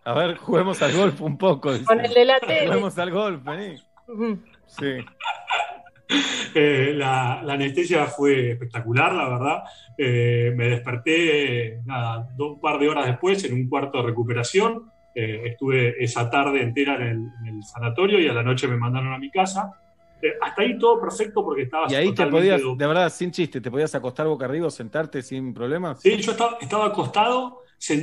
A 0.06 0.14
ver, 0.14 0.38
juguemos 0.38 0.82
al 0.82 0.94
golf 0.94 1.22
un 1.22 1.38
poco. 1.38 1.72
Con 1.86 2.00
el 2.00 2.14
de 2.14 2.26
la 2.26 2.40
tele. 2.40 2.68
Juguemos 2.68 2.98
al 2.98 3.12
golf, 3.12 3.44
vení. 3.44 3.76
Sí. 4.68 4.86
Eh, 6.56 6.94
la, 6.96 7.42
la 7.44 7.54
anestesia 7.54 8.06
fue 8.06 8.52
espectacular, 8.52 9.14
la 9.14 9.30
verdad. 9.30 9.64
Eh, 9.98 10.54
me 10.56 10.68
desperté 10.68 11.80
nada, 11.86 12.28
un 12.38 12.60
par 12.60 12.78
de 12.78 12.90
horas 12.90 13.08
después 13.08 13.44
en 13.46 13.54
un 13.54 13.68
cuarto 13.68 14.00
de 14.00 14.10
recuperación. 14.10 14.92
Eh, 15.16 15.42
estuve 15.46 16.04
esa 16.04 16.30
tarde 16.30 16.62
entera 16.62 16.96
en 16.96 17.02
el, 17.04 17.18
en 17.48 17.56
el 17.58 17.64
sanatorio 17.64 18.20
y 18.20 18.28
a 18.28 18.34
la 18.34 18.44
noche 18.44 18.68
me 18.68 18.78
mandaron 18.78 19.14
a 19.14 19.18
mi 19.20 19.30
casa. 19.30 19.72
Eh, 20.22 20.34
hasta 20.42 20.62
ahí 20.62 20.78
todo 20.80 21.00
perfecto 21.02 21.44
porque 21.44 21.64
estaba 21.64 21.92
Y 21.92 21.96
ahí 21.96 22.14
te 22.14 22.26
podías, 22.28 22.62
de 22.62 22.88
verdad, 22.88 23.12
sin 23.12 23.32
chiste, 23.32 23.62
te 23.62 23.70
podías 23.70 23.94
acostar 23.94 24.26
boca 24.28 24.46
arriba 24.46 24.70
sentarte 24.72 25.22
sin 25.22 25.54
problemas. 25.54 26.02
Sí, 26.02 26.16
yo 26.18 26.32
estaba, 26.32 26.58
estaba 26.62 26.86
acostado, 26.88 27.60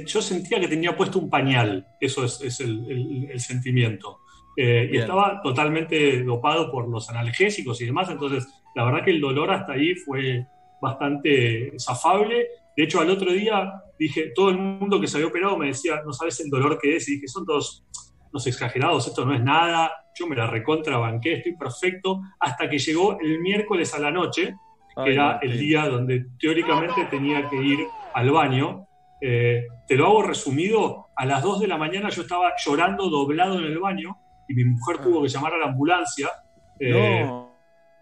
yo 0.06 0.20
sentía 0.22 0.60
que 0.60 0.68
tenía 0.68 0.94
puesto 0.96 1.18
un 1.18 1.30
pañal, 1.30 1.86
eso 2.00 2.24
es, 2.24 2.40
es 2.42 2.60
el, 2.60 2.84
el- 2.90 3.30
el 3.32 3.40
sentimiento. 3.40 4.18
Eh, 4.56 4.90
y 4.92 4.98
estaba 4.98 5.40
totalmente 5.42 6.22
dopado 6.22 6.70
por 6.70 6.86
los 6.88 7.08
analgésicos 7.08 7.80
y 7.80 7.86
demás, 7.86 8.10
entonces 8.10 8.46
la 8.74 8.84
verdad 8.84 9.02
que 9.04 9.12
el 9.12 9.20
dolor 9.20 9.50
hasta 9.50 9.72
ahí 9.72 9.94
fue 9.94 10.44
bastante 10.82 11.72
zafable. 11.78 12.48
De 12.76 12.82
hecho, 12.84 13.00
al 13.00 13.10
otro 13.10 13.32
día 13.32 13.82
dije, 14.00 14.32
todo 14.34 14.48
el 14.48 14.58
mundo 14.58 14.98
que 14.98 15.06
se 15.06 15.18
había 15.18 15.28
operado 15.28 15.58
me 15.58 15.66
decía, 15.66 16.00
no 16.04 16.12
sabes 16.12 16.40
el 16.40 16.48
dolor 16.48 16.78
que 16.78 16.96
es, 16.96 17.08
y 17.08 17.16
dije, 17.16 17.28
son 17.28 17.44
todos 17.44 17.84
unos 18.32 18.46
exagerados, 18.46 19.06
esto 19.06 19.26
no 19.26 19.34
es 19.34 19.42
nada, 19.42 19.90
yo 20.18 20.26
me 20.26 20.34
la 20.34 20.46
recontra 20.46 20.96
banqué, 20.96 21.34
estoy 21.34 21.54
perfecto, 21.56 22.22
hasta 22.38 22.68
que 22.68 22.78
llegó 22.78 23.18
el 23.20 23.40
miércoles 23.40 23.92
a 23.94 23.98
la 23.98 24.10
noche, 24.10 24.54
que 24.94 25.02
Ay, 25.02 25.12
era 25.12 25.38
el 25.42 25.58
día 25.58 25.86
donde 25.86 26.26
teóricamente 26.38 27.04
tenía 27.10 27.48
que 27.48 27.56
ir 27.56 27.80
al 28.14 28.30
baño. 28.30 28.86
Eh, 29.20 29.66
te 29.86 29.96
lo 29.96 30.06
hago 30.06 30.22
resumido, 30.22 31.08
a 31.14 31.26
las 31.26 31.42
2 31.42 31.60
de 31.60 31.68
la 31.68 31.76
mañana 31.76 32.08
yo 32.08 32.22
estaba 32.22 32.52
llorando 32.64 33.10
doblado 33.10 33.58
en 33.58 33.66
el 33.66 33.78
baño 33.78 34.16
y 34.48 34.54
mi 34.54 34.64
mujer 34.64 34.98
tuvo 34.98 35.22
que 35.22 35.28
llamar 35.28 35.54
a 35.54 35.58
la 35.58 35.66
ambulancia. 35.66 36.30
Eh, 36.78 37.22
No. 37.24 37.49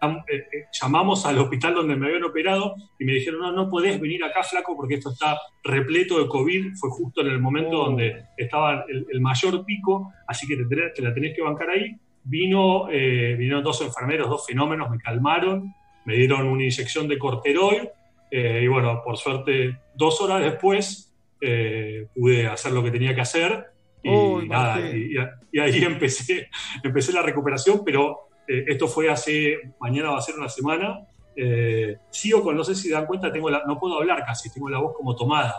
Eh, 0.01 0.47
eh, 0.51 0.65
llamamos 0.71 1.25
al 1.25 1.37
hospital 1.39 1.75
donde 1.75 1.95
me 1.95 2.07
habían 2.07 2.23
operado 2.23 2.75
y 2.97 3.05
me 3.05 3.13
dijeron, 3.13 3.41
no, 3.41 3.51
no 3.51 3.69
podés 3.69 3.99
venir 3.99 4.23
acá, 4.23 4.43
flaco, 4.43 4.75
porque 4.75 4.95
esto 4.95 5.11
está 5.11 5.37
repleto 5.63 6.19
de 6.19 6.27
COVID. 6.27 6.75
Fue 6.75 6.89
justo 6.89 7.21
en 7.21 7.27
el 7.27 7.39
momento 7.39 7.81
Oh. 7.81 7.85
donde 7.85 8.23
estaba 8.37 8.85
el, 8.87 9.05
el 9.11 9.21
mayor 9.21 9.65
pico, 9.65 10.11
así 10.27 10.47
que 10.47 10.55
te, 10.57 10.65
te 10.95 11.01
la 11.01 11.13
tenés 11.13 11.35
que 11.35 11.41
bancar 11.41 11.69
ahí. 11.69 11.95
Vino, 12.23 12.89
eh, 12.91 13.35
vinieron 13.37 13.63
dos 13.63 13.81
enfermeros, 13.81 14.29
dos 14.29 14.45
fenómenos, 14.45 14.89
me 14.89 14.97
calmaron, 14.97 15.73
me 16.05 16.15
dieron 16.15 16.47
una 16.47 16.63
inyección 16.63 17.07
de 17.07 17.17
corteroid 17.17 17.83
eh, 18.31 18.61
y 18.63 18.67
bueno, 18.67 19.01
por 19.03 19.17
suerte, 19.17 19.79
dos 19.95 20.21
horas 20.21 20.41
después 20.41 21.13
eh, 21.41 22.07
pude 22.13 22.47
hacer 22.47 22.71
lo 22.71 22.83
que 22.83 22.91
tenía 22.91 23.15
que 23.15 23.21
hacer 23.21 23.65
y 24.03 24.09
Uy, 24.09 24.47
nada, 24.47 24.79
y, 24.79 25.15
y 25.51 25.59
ahí 25.59 25.83
empecé, 25.83 26.49
empecé 26.83 27.11
la 27.11 27.21
recuperación, 27.21 27.81
pero 27.83 28.28
eh, 28.49 28.65
esto 28.67 28.87
fue 28.87 29.09
hace, 29.09 29.73
mañana 29.79 30.11
va 30.11 30.17
a 30.17 30.21
ser 30.21 30.35
una 30.35 30.49
semana. 30.49 31.05
Eh, 31.35 31.95
sigo 32.09 32.43
con, 32.43 32.55
no 32.57 32.63
sé 32.65 32.75
si 32.75 32.89
dan 32.89 33.05
cuenta, 33.05 33.31
tengo 33.31 33.49
la, 33.49 33.63
no 33.65 33.79
puedo 33.79 33.97
hablar 33.99 34.25
casi, 34.25 34.49
tengo 34.51 34.67
la 34.69 34.79
voz 34.79 34.95
como 34.97 35.15
tomada. 35.15 35.55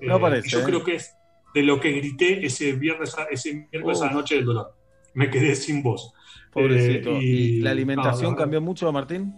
No 0.00 0.16
Eh, 0.16 0.20
parece, 0.20 0.48
y 0.48 0.50
yo 0.50 0.62
creo 0.64 0.84
que 0.84 0.96
es 0.96 1.16
de 1.54 1.62
lo 1.62 1.78
que 1.80 1.92
grité 1.92 2.44
ese 2.44 2.72
viernes, 2.72 3.16
ese 3.30 3.66
miércoles 3.72 4.00
a 4.02 4.06
la 4.06 4.10
Uf. 4.10 4.16
noche 4.16 4.34
del 4.34 4.44
dolor. 4.44 4.74
Me 5.14 5.30
quedé 5.30 5.54
sin 5.54 5.82
voz. 5.82 6.12
Pobrecito. 6.52 7.12
¿Y 7.12 7.60
la 7.60 7.70
alimentación 7.70 8.32
no, 8.32 8.36
cambió 8.36 8.60
mucho, 8.60 8.90
Martín? 8.92 9.34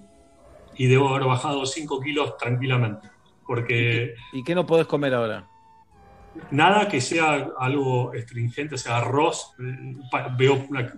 Y 0.76 0.86
debo 0.86 1.10
haber 1.10 1.28
bajado 1.28 1.65
5 1.66 2.00
kilos 2.00 2.36
tranquilamente. 2.39 3.08
Porque 3.47 4.15
¿Y 4.33 4.42
qué 4.42 4.55
no 4.55 4.65
podés 4.66 4.86
comer 4.86 5.15
ahora? 5.15 5.47
nada 6.50 6.89
que 6.89 7.00
sea 7.00 7.50
algo 7.60 8.12
astringente, 8.12 8.76
sea 8.76 8.97
arroz, 8.97 9.52
veo 10.36 10.66
una- 10.68 10.92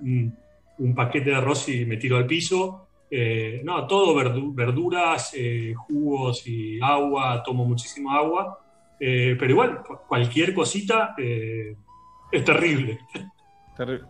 un, 0.79 0.95
paquete 0.95 1.31
de 1.31 1.37
arroz 1.37 1.69
y 1.69 1.85
me 1.85 1.97
tiro 1.97 2.17
al 2.17 2.27
piso. 2.27 2.89
Eh, 3.11 3.61
no, 3.65 3.87
todo 3.87 4.15
verdu- 4.17 4.55
verduras, 4.55 5.33
eh, 5.37 5.73
jugos 5.77 6.47
y 6.47 6.81
agua, 6.81 7.43
tomo 7.45 7.65
muchísima 7.65 8.17
agua. 8.17 8.59
Eh, 8.99 9.37
pero 9.39 9.51
igual, 9.53 9.83
cu- 9.83 9.99
cualquier 10.09 10.53
cosita 10.55 11.15
es 11.19 12.45
terrible. 12.45 12.99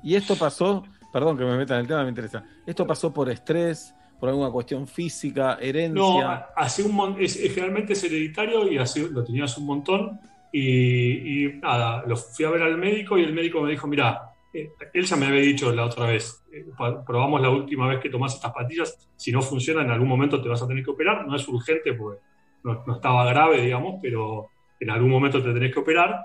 ¿Y 0.03 0.15
esto 0.15 0.37
pasó? 0.37 0.85
Perdón 1.13 1.37
que 1.37 1.45
me 1.45 1.57
meta 1.57 1.75
en 1.75 1.81
el 1.81 1.87
tema, 1.87 2.03
me 2.03 2.09
interesa. 2.11 2.45
¿Esto 2.67 2.87
pasó 2.87 3.13
por 3.13 3.29
estrés, 3.31 3.95
por 4.21 4.29
alguna 4.29 4.51
cuestión 4.51 4.87
física, 4.87 5.59
herencia? 5.61 5.95
No, 5.95 6.21
ha- 6.23 6.51
hace 6.57 6.83
un 6.83 7.17
es, 7.21 7.37
es- 7.37 7.53
generalmente 7.55 7.93
es 7.95 8.05
hereditario 8.05 8.71
y 8.71 8.79
hace, 8.79 9.09
lo 9.11 9.25
tenía 9.25 9.45
hace 9.45 9.61
un 9.61 9.67
montón. 9.67 10.21
Y, 10.53 11.45
y 11.47 11.53
nada, 11.55 12.05
lo 12.07 12.17
fui 12.17 12.45
a 12.45 12.51
ver 12.51 12.63
al 12.63 12.79
médico 12.79 13.19
y 13.19 13.25
el 13.25 13.33
médico 13.33 13.61
me 13.61 13.71
dijo, 13.71 13.87
mira, 13.87 14.31
él 14.93 15.05
ya 15.05 15.17
me 15.17 15.27
había 15.27 15.41
dicho 15.41 15.73
la 15.73 15.85
otra 15.85 16.07
vez, 16.07 16.45
eh, 16.53 16.65
probamos 17.07 17.41
la 17.41 17.51
última 17.51 17.89
vez 17.89 18.01
que 18.01 18.11
tomás 18.11 18.35
estas 18.35 18.53
pastillas, 18.53 19.09
si 19.17 19.33
no 19.33 19.43
funciona 19.43 19.83
en 19.83 19.91
algún 19.91 20.09
momento 20.09 20.41
te 20.43 20.49
vas 20.49 20.63
a 20.63 20.69
tener 20.69 20.85
que 20.85 20.91
operar, 20.91 21.27
no 21.27 21.37
es 21.37 21.47
urgente 21.49 21.93
porque 21.95 22.21
no, 22.65 22.83
no 22.87 22.95
estaba 22.97 23.25
grave, 23.27 23.63
digamos, 23.63 23.99
pero 24.03 24.49
en 24.81 24.91
algún 24.91 25.11
momento 25.11 25.43
te 25.43 25.53
tenés 25.53 25.73
que 25.73 25.81
operar. 25.81 26.17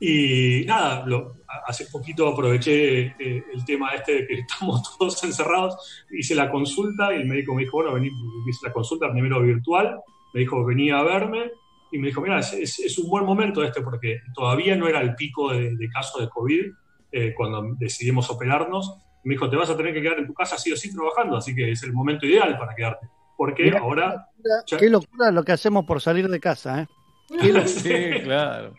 Y 0.00 0.64
nada, 0.66 1.04
lo- 1.06 1.34
hace 1.66 1.86
poquito 1.86 2.26
aproveché 2.28 3.14
eh, 3.18 3.44
el 3.54 3.64
tema 3.64 3.90
este 3.94 4.12
de 4.12 4.26
que 4.26 4.34
estamos 4.40 4.96
todos 4.98 5.22
encerrados, 5.24 6.04
hice 6.10 6.34
la 6.34 6.50
consulta 6.50 7.12
y 7.12 7.16
el 7.18 7.26
médico 7.26 7.54
me 7.54 7.62
dijo, 7.62 7.76
bueno, 7.78 7.94
vení, 7.94 8.08
hice 8.48 8.66
la 8.66 8.72
consulta 8.72 9.10
primero 9.12 9.40
virtual, 9.40 10.00
me 10.34 10.40
dijo, 10.40 10.64
venía 10.64 10.98
a 10.98 11.02
verme 11.04 11.50
y 11.92 11.98
me 11.98 12.08
dijo, 12.08 12.20
mira, 12.20 12.38
es, 12.40 12.52
es- 12.54 12.78
es 12.80 12.98
un 12.98 13.08
buen 13.08 13.24
momento 13.24 13.62
este 13.62 13.82
porque 13.82 14.20
todavía 14.34 14.74
no 14.76 14.88
era 14.88 15.00
el 15.00 15.14
pico 15.14 15.52
de, 15.52 15.76
de 15.76 15.88
casos 15.88 16.20
de 16.22 16.28
COVID 16.28 16.64
eh, 17.12 17.34
cuando 17.36 17.62
decidimos 17.78 18.28
operarnos. 18.30 18.96
Me 19.24 19.34
dijo, 19.34 19.48
te 19.48 19.56
vas 19.56 19.70
a 19.70 19.76
tener 19.76 19.92
que 19.94 20.02
quedar 20.02 20.18
en 20.18 20.26
tu 20.26 20.34
casa 20.34 20.58
sí 20.58 20.72
o 20.72 20.76
sí 20.76 20.92
trabajando, 20.92 21.36
así 21.36 21.54
que 21.54 21.70
es 21.70 21.82
el 21.84 21.92
momento 21.92 22.26
ideal 22.26 22.58
para 22.58 22.74
quedarte. 22.74 23.06
Porque 23.36 23.64
Mirá, 23.64 23.78
ahora... 23.80 24.26
ya- 24.66 24.76
Qué 24.78 24.88
locura 24.90 25.30
lo 25.30 25.44
que 25.44 25.52
hacemos 25.52 25.84
por 25.84 26.00
salir 26.00 26.28
de 26.28 26.40
casa, 26.40 26.82
¿eh? 26.82 26.86
Sí, 27.66 28.22
claro. 28.24 28.74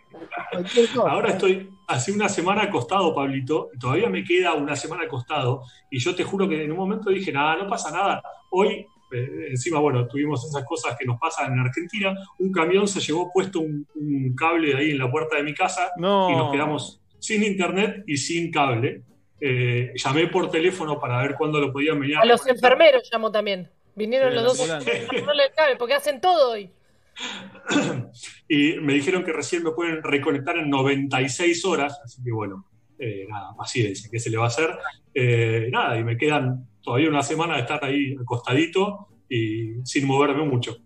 Ahora 1.08 1.30
estoy 1.30 1.70
hace 1.88 2.12
una 2.12 2.30
semana 2.30 2.64
acostado, 2.64 3.14
Pablito, 3.14 3.70
y 3.74 3.80
todavía 3.80 4.10
me 4.10 4.24
queda 4.24 4.54
una 4.54 4.76
semana 4.76 5.04
acostado, 5.04 5.64
y 5.90 6.00
yo 6.00 6.16
te 6.16 6.24
juro 6.24 6.48
que 6.48 6.64
en 6.64 6.72
un 6.72 6.78
momento 6.78 7.10
dije, 7.10 7.32
nada, 7.32 7.58
no 7.58 7.68
pasa 7.68 7.92
nada. 7.92 8.22
Hoy, 8.50 8.88
eh, 9.14 9.48
encima, 9.50 9.80
bueno, 9.80 10.08
tuvimos 10.08 10.44
esas 10.46 10.64
cosas 10.66 10.96
que 10.98 11.06
nos 11.06 11.20
pasan 11.20 11.54
en 11.54 11.60
Argentina, 11.60 12.14
un 12.40 12.52
camión 12.52 12.88
se 12.88 13.00
llevó 13.00 13.32
puesto 13.32 13.60
un, 13.60 13.88
un 13.96 14.36
cable 14.36 14.76
ahí 14.76 14.92
en 14.92 14.98
la 14.98 15.10
puerta 15.12 15.36
de 15.38 15.44
mi 15.44 15.54
casa 15.54 15.92
No. 15.98 16.30
y 16.30 16.36
nos 16.36 16.52
quedamos 16.52 17.02
sin 17.20 17.44
internet 17.44 18.04
y 18.08 18.18
sin 18.18 18.52
cable. 18.52 19.02
Eh, 19.40 19.92
llamé 19.96 20.28
por 20.28 20.50
teléfono 20.50 21.00
para 21.00 21.22
ver 21.22 21.36
cuándo 21.36 21.60
lo 21.60 21.72
podían 21.74 22.00
venir 22.00 22.18
A 22.18 22.26
los 22.26 22.46
enfermeros 22.48 23.10
llamó 23.12 23.30
también. 23.32 23.70
Vinieron 23.96 24.30
Sí, 24.32 24.36
los 24.36 24.58
dos 24.58 24.68
ponerle 25.08 25.44
el 25.46 25.54
cable, 25.56 25.76
porque 25.78 25.94
hacen 25.94 26.20
todo 26.22 26.52
hoy. 26.52 26.70
y 28.48 28.74
me 28.80 28.94
dijeron 28.94 29.24
que 29.24 29.32
recién 29.34 29.64
me 29.64 29.72
pueden 29.72 30.02
reconectar 30.02 30.58
en 30.58 30.70
96 30.70 31.66
horas, 31.66 32.00
así 32.04 32.24
que 32.24 32.32
bueno, 32.32 32.66
eh, 33.00 33.26
nada, 33.30 33.56
paciencia, 33.56 34.10
¿qué 34.12 34.20
se 34.20 34.30
le 34.30 34.38
va 34.38 34.46
a 34.46 34.48
hacer? 34.48 34.70
Eh, 35.14 35.70
nada, 35.72 35.98
y 35.98 36.04
me 36.04 36.18
quedan 36.18 36.68
todavía 36.82 37.10
una 37.10 37.24
semana 37.24 37.56
de 37.56 37.62
estar 37.62 37.84
ahí 37.84 38.16
acostadito 38.20 39.08
y 39.30 39.76
sin 39.86 40.06
moverme 40.08 40.44
mucho. 40.46 40.78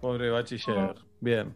Pobre 0.00 0.30
bachiller. 0.30 0.94
Bien. 1.20 1.54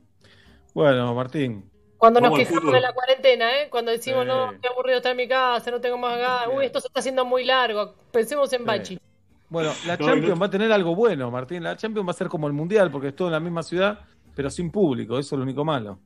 Bueno, 0.74 1.14
Martín. 1.14 1.64
Cuando 1.96 2.20
nos 2.20 2.38
quejamos 2.38 2.72
de 2.72 2.80
la 2.80 2.92
cuarentena, 2.92 3.60
¿eh? 3.60 3.68
Cuando 3.70 3.90
decimos, 3.90 4.22
Sí. 4.22 4.28
no, 4.28 4.52
qué 4.62 4.68
aburrido 4.68 4.98
estar 4.98 5.10
en 5.12 5.16
mi 5.16 5.26
casa, 5.28 5.70
no 5.70 5.80
tengo 5.80 5.98
más 5.98 6.16
ganas. 6.16 6.48
Uy, 6.56 6.64
esto 6.64 6.80
se 6.80 6.86
está 6.86 7.00
haciendo 7.00 7.24
muy 7.24 7.44
largo. 7.44 7.94
Pensemos 8.12 8.52
en 8.52 8.64
Bachi. 8.64 8.98
Bueno, 9.48 9.72
la 9.86 9.96
No, 9.96 10.06
Champions 10.06 10.34
no- 10.34 10.40
va 10.40 10.46
a 10.46 10.50
tener 10.50 10.70
algo 10.70 10.94
bueno, 10.94 11.30
Martín. 11.30 11.62
La 11.64 11.76
Champions 11.76 12.06
va 12.06 12.12
a 12.12 12.14
ser 12.14 12.28
como 12.28 12.46
el 12.46 12.52
Mundial, 12.52 12.90
porque 12.90 13.08
es 13.08 13.16
todo 13.16 13.28
en 13.28 13.32
la 13.32 13.40
misma 13.40 13.62
ciudad, 13.64 13.98
pero 14.36 14.48
sin 14.50 14.70
público. 14.70 15.18
Eso 15.18 15.34
es 15.34 15.38
lo 15.38 15.42
único 15.42 15.64
malo. 15.64 15.98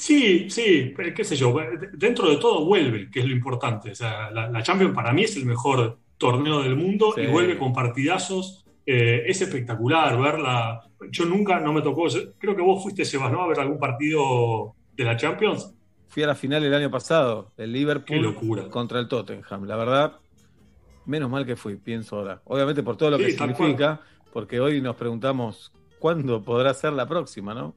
Sí, 0.00 0.48
sí, 0.48 0.94
pero 0.96 1.12
qué 1.14 1.24
sé 1.24 1.36
yo, 1.36 1.54
dentro 1.92 2.30
de 2.30 2.38
todo 2.38 2.64
vuelve, 2.64 3.10
que 3.10 3.20
es 3.20 3.26
lo 3.26 3.32
importante. 3.32 3.90
O 3.90 3.94
sea, 3.94 4.30
la, 4.30 4.48
la 4.50 4.62
Champions 4.62 4.94
para 4.94 5.12
mí 5.12 5.24
es 5.24 5.36
el 5.36 5.44
mejor 5.44 5.98
torneo 6.16 6.62
del 6.62 6.74
mundo 6.74 7.12
Sí. 7.14 7.20
y 7.22 7.26
vuelve 7.26 7.58
con 7.58 7.72
partidazos. 7.74 8.64
Eh, 8.86 9.24
es 9.26 9.42
espectacular 9.42 10.18
verla. 10.18 10.80
Yo 11.10 11.26
nunca, 11.26 11.60
no 11.60 11.74
me 11.74 11.82
tocó, 11.82 12.08
yo- 12.08 12.32
creo 12.38 12.56
que 12.56 12.62
vos 12.62 12.82
fuiste, 12.82 13.04
Sebas, 13.04 13.30
¿no? 13.30 13.42
A 13.42 13.48
ver 13.48 13.60
algún 13.60 13.78
partido 13.78 14.74
de 14.96 15.04
la 15.04 15.16
Champions. 15.18 15.74
Fui 16.08 16.22
a 16.22 16.26
la 16.26 16.34
final 16.34 16.64
el 16.64 16.72
año 16.74 16.90
pasado, 16.90 17.52
el 17.58 17.70
Qué 17.72 17.78
Liverpool 17.78 18.22
locura. 18.22 18.68
contra 18.70 18.98
el 19.00 19.06
Tottenham. 19.06 19.64
La 19.66 19.76
verdad, 19.76 20.16
menos 21.04 21.28
mal 21.30 21.44
que 21.44 21.56
fui, 21.56 21.76
pienso 21.76 22.16
ahora. 22.16 22.40
Obviamente 22.46 22.82
por 22.82 22.96
todo 22.96 23.10
lo 23.10 23.18
Sí, 23.18 23.24
que 23.26 23.32
significa, 23.32 24.00
porque 24.32 24.60
hoy 24.60 24.80
nos 24.80 24.96
preguntamos 24.96 25.72
cuándo 25.98 26.42
podrá 26.42 26.72
ser 26.72 26.94
la 26.94 27.06
próxima, 27.06 27.52
¿no? 27.54 27.74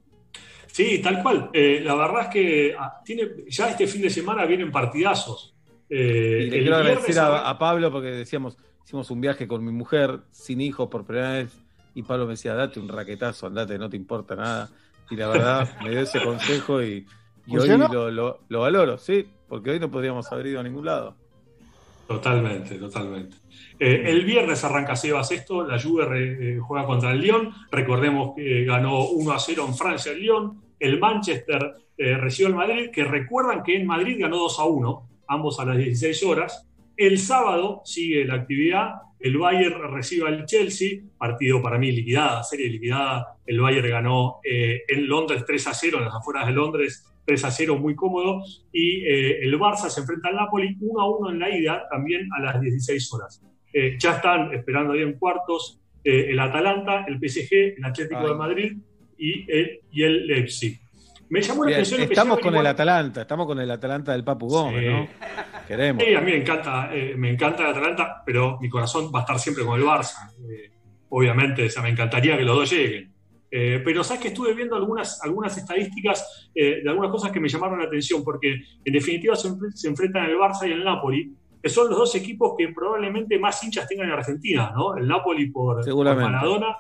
Sí, 0.74 1.00
tal 1.04 1.22
cual. 1.22 1.52
Eh, 1.54 1.82
la 1.84 1.94
verdad 1.94 2.22
es 2.24 2.28
que 2.30 2.76
ah, 2.78 3.00
tiene, 3.06 3.30
ya 3.48 3.70
este 3.70 3.86
fin 3.86 4.02
de 4.02 4.10
semana 4.10 4.44
vienen 4.46 4.72
partidazos. 4.72 5.54
Eh, 5.88 6.46
Y 6.48 6.50
le 6.50 6.58
el 6.58 6.64
quiero 6.64 6.78
viernes 6.82 6.98
agradecer 6.98 7.20
a- 7.20 7.28
a, 7.46 7.50
a 7.52 7.60
Pablo 7.60 7.92
porque 7.92 8.08
decíamos, 8.08 8.58
hicimos 8.84 9.12
un 9.12 9.22
viaje 9.22 9.48
con 9.48 9.64
mi 9.64 9.72
mujer, 9.72 10.22
sin 10.32 10.62
hijos 10.62 10.90
por 10.90 11.06
primera 11.06 11.34
vez, 11.34 11.50
y 11.94 12.02
Pablo 12.02 12.26
me 12.26 12.32
decía, 12.32 12.56
date 12.56 12.80
un 12.80 12.90
raquetazo, 12.90 13.46
andate, 13.46 13.78
no 13.78 13.88
te 13.88 13.98
importa 13.98 14.36
nada. 14.36 14.68
Y 15.12 15.16
la 15.16 15.28
verdad, 15.28 15.70
me 15.84 15.92
dio 15.92 16.00
ese 16.00 16.20
consejo 16.24 16.82
y, 16.82 17.06
Y 17.46 17.56
hoy 17.58 17.68
lo, 17.78 18.10
lo- 18.10 18.40
lo 18.50 18.60
valoro, 18.62 18.98
sí, 18.98 19.28
porque 19.48 19.70
hoy 19.70 19.80
no 19.80 19.92
podríamos 19.92 20.32
haber 20.32 20.48
ido 20.48 20.60
a 20.60 20.64
ningún 20.64 20.86
lado. 20.86 21.16
Totalmente, 22.08 22.76
totalmente. 22.76 23.38
Eh, 23.80 24.04
el 24.08 24.26
viernes 24.26 24.64
arranca 24.64 24.96
Sebas 24.96 25.32
esto, 25.32 25.66
la 25.66 25.80
Juve 25.80 26.06
re- 26.06 26.56
eh, 26.56 26.60
juega 26.60 26.86
contra 26.86 27.12
el 27.12 27.22
Lyon, 27.22 27.54
recordemos 27.72 28.34
que 28.36 28.66
ganó 28.66 29.08
1 29.10 29.32
a 29.32 29.40
0 29.40 29.66
en 29.68 29.76
Francia 29.76 30.12
el 30.12 30.20
Lyon, 30.20 30.62
el 30.84 31.00
Manchester 31.00 31.74
eh, 31.98 32.18
recibió 32.18 32.48
al 32.48 32.56
Madrid, 32.56 32.90
que 32.92 33.04
recuerdan 33.04 33.64
que 33.64 33.76
en 33.76 33.88
Madrid 33.88 34.18
ganó 34.20 34.38
2 34.38 34.60
a 34.60 34.66
1, 34.66 35.10
ambos 35.28 35.60
a 35.60 35.66
las 35.66 35.78
16 35.78 36.24
horas. 36.24 36.70
El 36.98 37.18
sábado 37.18 37.82
sigue 37.86 38.26
la 38.26 38.36
actividad, 38.36 38.94
el 39.20 39.38
Bayern 39.38 39.94
recibe 39.94 40.28
al 40.28 40.46
Chelsea, 40.46 41.00
partido 41.18 41.62
para 41.62 41.78
mí 41.78 41.92
liquidada, 41.92 42.44
serie 42.44 42.68
liquidada, 42.68 43.38
el 43.46 43.62
Bayern 43.62 43.90
ganó 43.90 44.40
eh, 44.44 44.82
en 44.88 45.08
Londres 45.08 45.46
3 45.48 45.68
a 45.68 45.74
0, 45.74 45.98
en 46.00 46.06
las 46.06 46.16
afueras 46.16 46.46
de 46.46 46.52
Londres 46.52 47.06
3 47.26 47.46
a 47.46 47.52
0, 47.52 47.78
muy 47.78 47.96
cómodo, 47.96 48.44
y 48.72 49.06
eh, 49.06 49.40
el 49.44 49.58
Barça 49.58 49.90
se 49.90 50.02
enfrenta 50.02 50.30
al 50.30 50.36
Napoli 50.36 50.76
1 50.80 51.02
a 51.02 51.10
1 51.18 51.32
en 51.32 51.40
la 51.40 51.58
ida, 51.58 51.88
también 51.90 52.28
a 52.38 52.42
las 52.42 52.62
16 52.62 53.14
horas. 53.14 53.42
Eh, 53.72 53.96
ya 53.98 54.18
están 54.18 54.54
esperando 54.54 54.94
ahí 54.94 55.02
en 55.02 55.14
cuartos 55.14 55.80
eh, 56.04 56.28
el 56.30 56.40
Atalanta, 56.40 57.06
el 57.08 57.18
PSG, 57.18 57.78
el 57.78 57.86
Atlético 57.86 58.20
Ay. 58.20 58.28
de 58.28 58.36
Madrid 58.36 58.78
y 59.26 59.46
el, 59.52 59.80
y 59.92 60.04
el 60.04 60.28
Leipzig. 60.28 60.80
Me 61.30 61.42
llamó 61.42 61.64
la 61.64 61.68
Bien, 61.70 61.80
atención 61.80 62.02
estamos 62.02 62.40
con 62.40 62.56
el 62.56 62.66
Atalanta, 62.68 63.22
estamos 63.22 63.48
con 63.48 63.60
el 63.60 63.72
Atalanta 63.72 64.12
del 64.12 64.24
Papu 64.24 64.48
Gómez, 64.48 64.82
Sí. 64.82 64.88
¿no? 64.88 65.08
Queremos. 65.68 66.04
Sí, 66.04 66.14
a 66.14 66.22
mí 66.22 66.32
me 66.32 66.38
encanta, 66.38 66.90
eh, 66.94 67.16
me 67.18 67.30
encanta 67.32 67.64
el 67.64 67.70
Atalanta, 67.72 68.22
pero 68.26 68.60
mi 68.62 68.70
corazón 68.70 69.12
va 69.14 69.20
a 69.20 69.22
estar 69.22 69.40
siempre 69.40 69.64
con 69.64 69.80
el 69.80 69.86
Barça. 69.86 70.30
Eh, 70.50 70.72
obviamente, 71.10 71.66
o 71.66 71.70
sea, 71.70 71.82
me 71.82 71.90
encantaría 71.90 72.38
que 72.38 72.44
los 72.44 72.56
dos 72.56 72.72
lleguen. 72.72 73.12
Eh, 73.50 73.82
pero 73.86 74.04
sabes 74.04 74.22
que 74.22 74.28
estuve 74.30 74.54
viendo 74.54 74.76
algunas, 74.76 75.22
algunas 75.24 75.56
estadísticas 75.58 76.50
de 76.56 76.84
algunas 76.88 77.12
cosas 77.12 77.32
que 77.32 77.40
me 77.40 77.48
llamaron 77.48 77.80
la 77.80 77.86
atención, 77.86 78.24
porque 78.24 78.62
en 78.84 78.94
definitiva 78.94 79.36
se, 79.36 79.48
enfre- 79.50 79.72
se 79.74 79.88
enfrentan 79.88 80.26
el 80.26 80.38
Barça 80.38 80.68
y 80.68 80.72
el 80.72 80.84
Napoli, 80.84 81.32
que 81.62 81.70
son 81.70 81.88
los 81.90 81.98
dos 81.98 82.16
equipos 82.16 82.54
que 82.58 82.68
probablemente 82.70 83.38
más 83.40 83.64
hinchas 83.64 83.88
tengan 83.88 84.08
en 84.08 84.14
Argentina, 84.14 84.72
¿no? 84.76 84.98
El 84.98 85.08
Napoli 85.08 85.50
por. 85.52 85.84
Maradona 86.32 86.78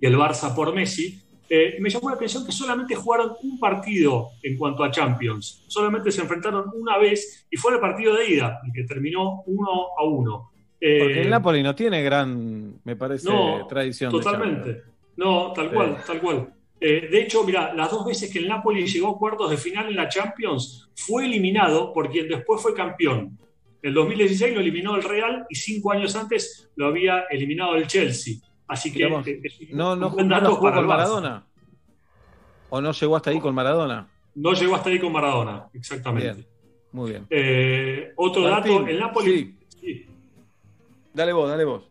y 0.00 0.06
el 0.06 0.16
Barça 0.16 0.54
por 0.54 0.74
Messi. 0.74 1.20
Eh, 1.52 1.74
y 1.76 1.80
me 1.80 1.90
llamó 1.90 2.08
la 2.10 2.14
atención 2.14 2.46
que 2.46 2.52
solamente 2.52 2.94
jugaron 2.94 3.32
un 3.42 3.58
partido 3.58 4.28
en 4.40 4.56
cuanto 4.56 4.84
a 4.84 4.90
Champions. 4.92 5.64
Solamente 5.66 6.12
se 6.12 6.20
enfrentaron 6.22 6.70
una 6.74 6.96
vez 6.96 7.44
y 7.50 7.56
fue 7.56 7.74
el 7.74 7.80
partido 7.80 8.14
de 8.14 8.30
ida, 8.30 8.60
el 8.64 8.72
que 8.72 8.84
terminó 8.84 9.42
uno 9.46 9.88
a 9.98 10.04
uno. 10.04 10.52
Eh, 10.80 10.98
Porque 11.00 11.22
el 11.22 11.30
Napoli 11.30 11.60
no 11.64 11.74
tiene 11.74 12.04
gran, 12.04 12.80
me 12.84 12.94
parece, 12.94 13.28
no, 13.28 13.66
tradición. 13.66 14.12
Totalmente. 14.12 14.82
No, 15.16 15.52
tal 15.52 15.68
Sí. 15.70 15.74
cual, 15.74 15.96
tal 16.06 16.20
cual. 16.20 16.54
Eh, 16.80 17.08
de 17.10 17.20
hecho, 17.22 17.42
mira, 17.44 17.74
las 17.74 17.90
dos 17.90 18.06
veces 18.06 18.32
que 18.32 18.38
el 18.38 18.46
Napoli 18.48 18.86
llegó 18.86 19.08
a 19.08 19.18
cuartos 19.18 19.50
de 19.50 19.56
final 19.56 19.88
en 19.88 19.96
la 19.96 20.08
Champions, 20.08 20.88
fue 20.94 21.26
eliminado 21.26 21.92
por 21.92 22.10
quien 22.10 22.28
después 22.28 22.62
fue 22.62 22.74
campeón. 22.74 23.36
El 23.82 23.92
2016 23.92 24.54
lo 24.54 24.60
eliminó 24.60 24.94
el 24.94 25.02
Real 25.02 25.46
y 25.48 25.56
cinco 25.56 25.90
años 25.90 26.14
antes 26.14 26.70
lo 26.76 26.86
había 26.86 27.24
eliminado 27.28 27.74
el 27.74 27.86
Chelsea. 27.88 28.36
Así 28.70 28.92
que 28.92 29.02
eh, 29.02 29.68
No, 29.72 29.96
no, 29.96 30.10
buen 30.10 30.28
no 30.28 30.36
dato 30.36 30.54
jugó 30.54 30.62
para 30.62 30.76
con. 30.76 30.86
Maradona. 30.86 31.44
¿O 32.68 32.80
no 32.80 32.92
llegó 32.92 33.16
hasta 33.16 33.30
ahí 33.30 33.40
con 33.40 33.52
Maradona? 33.52 34.08
No 34.36 34.52
llegó 34.52 34.76
hasta 34.76 34.90
ahí 34.90 35.00
con 35.00 35.10
Maradona, 35.12 35.66
exactamente. 35.74 36.34
Bien, 36.34 36.46
muy 36.92 37.10
bien. 37.10 37.26
Eh, 37.28 38.12
otro 38.14 38.42
Martín, 38.42 38.76
dato, 38.76 38.86
el 38.86 39.00
Napoli, 39.00 39.58
sí. 39.80 40.06
Dale 41.12 41.32
vos, 41.32 41.50
dale 41.50 41.64
vos. 41.64 41.90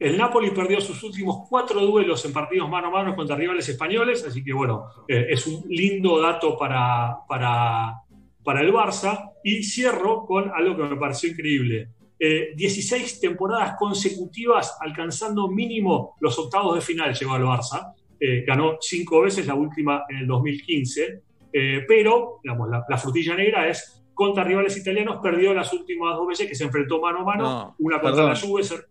el 0.00 0.18
Napoli 0.18 0.50
perdió 0.50 0.80
sus 0.80 1.00
últimos 1.04 1.46
cuatro 1.48 1.80
duelos 1.86 2.24
en 2.24 2.32
partidos 2.32 2.68
mano 2.68 2.88
a 2.88 2.90
mano 2.90 3.14
contra 3.14 3.36
rivales 3.36 3.68
españoles, 3.68 4.24
así 4.26 4.42
que 4.42 4.52
bueno, 4.52 4.86
eh, 5.06 5.28
es 5.30 5.46
un 5.46 5.64
lindo 5.68 6.20
dato 6.20 6.58
para, 6.58 7.18
para, 7.28 8.02
para 8.42 8.60
el 8.60 8.72
Barça. 8.72 9.34
Y 9.44 9.62
cierro 9.62 10.26
con 10.26 10.50
algo 10.52 10.76
que 10.76 10.82
me 10.82 10.96
pareció 10.96 11.30
increíble. 11.30 11.90
Eh, 12.20 12.52
16 12.56 13.20
temporadas 13.20 13.76
consecutivas 13.78 14.76
alcanzando 14.80 15.48
mínimo 15.48 16.16
los 16.20 16.36
octavos 16.38 16.74
de 16.74 16.80
final 16.80 17.14
llevó 17.14 17.34
al 17.34 17.42
Barça. 17.44 17.94
Eh, 18.20 18.44
ganó 18.46 18.76
cinco 18.80 19.20
veces, 19.22 19.46
la 19.46 19.54
última 19.54 20.02
en 20.08 20.16
el 20.18 20.26
2015. 20.26 21.22
Eh, 21.52 21.84
pero, 21.86 22.40
digamos, 22.42 22.68
la, 22.68 22.84
la 22.88 22.98
frutilla 22.98 23.34
negra 23.36 23.68
es 23.68 24.02
contra 24.14 24.42
rivales 24.42 24.76
italianos, 24.76 25.18
perdió 25.22 25.54
las 25.54 25.72
últimas 25.72 26.16
dos 26.16 26.26
veces 26.26 26.48
que 26.48 26.54
se 26.56 26.64
enfrentó 26.64 27.00
mano 27.00 27.20
a 27.20 27.24
mano, 27.24 27.42
No, 27.44 27.74
una 27.78 28.00
contra 28.00 28.24
perdón. 28.24 28.30
la 28.34 28.36
Juve. 28.40 28.64
se- 28.64 28.76
¿Te 28.76 28.86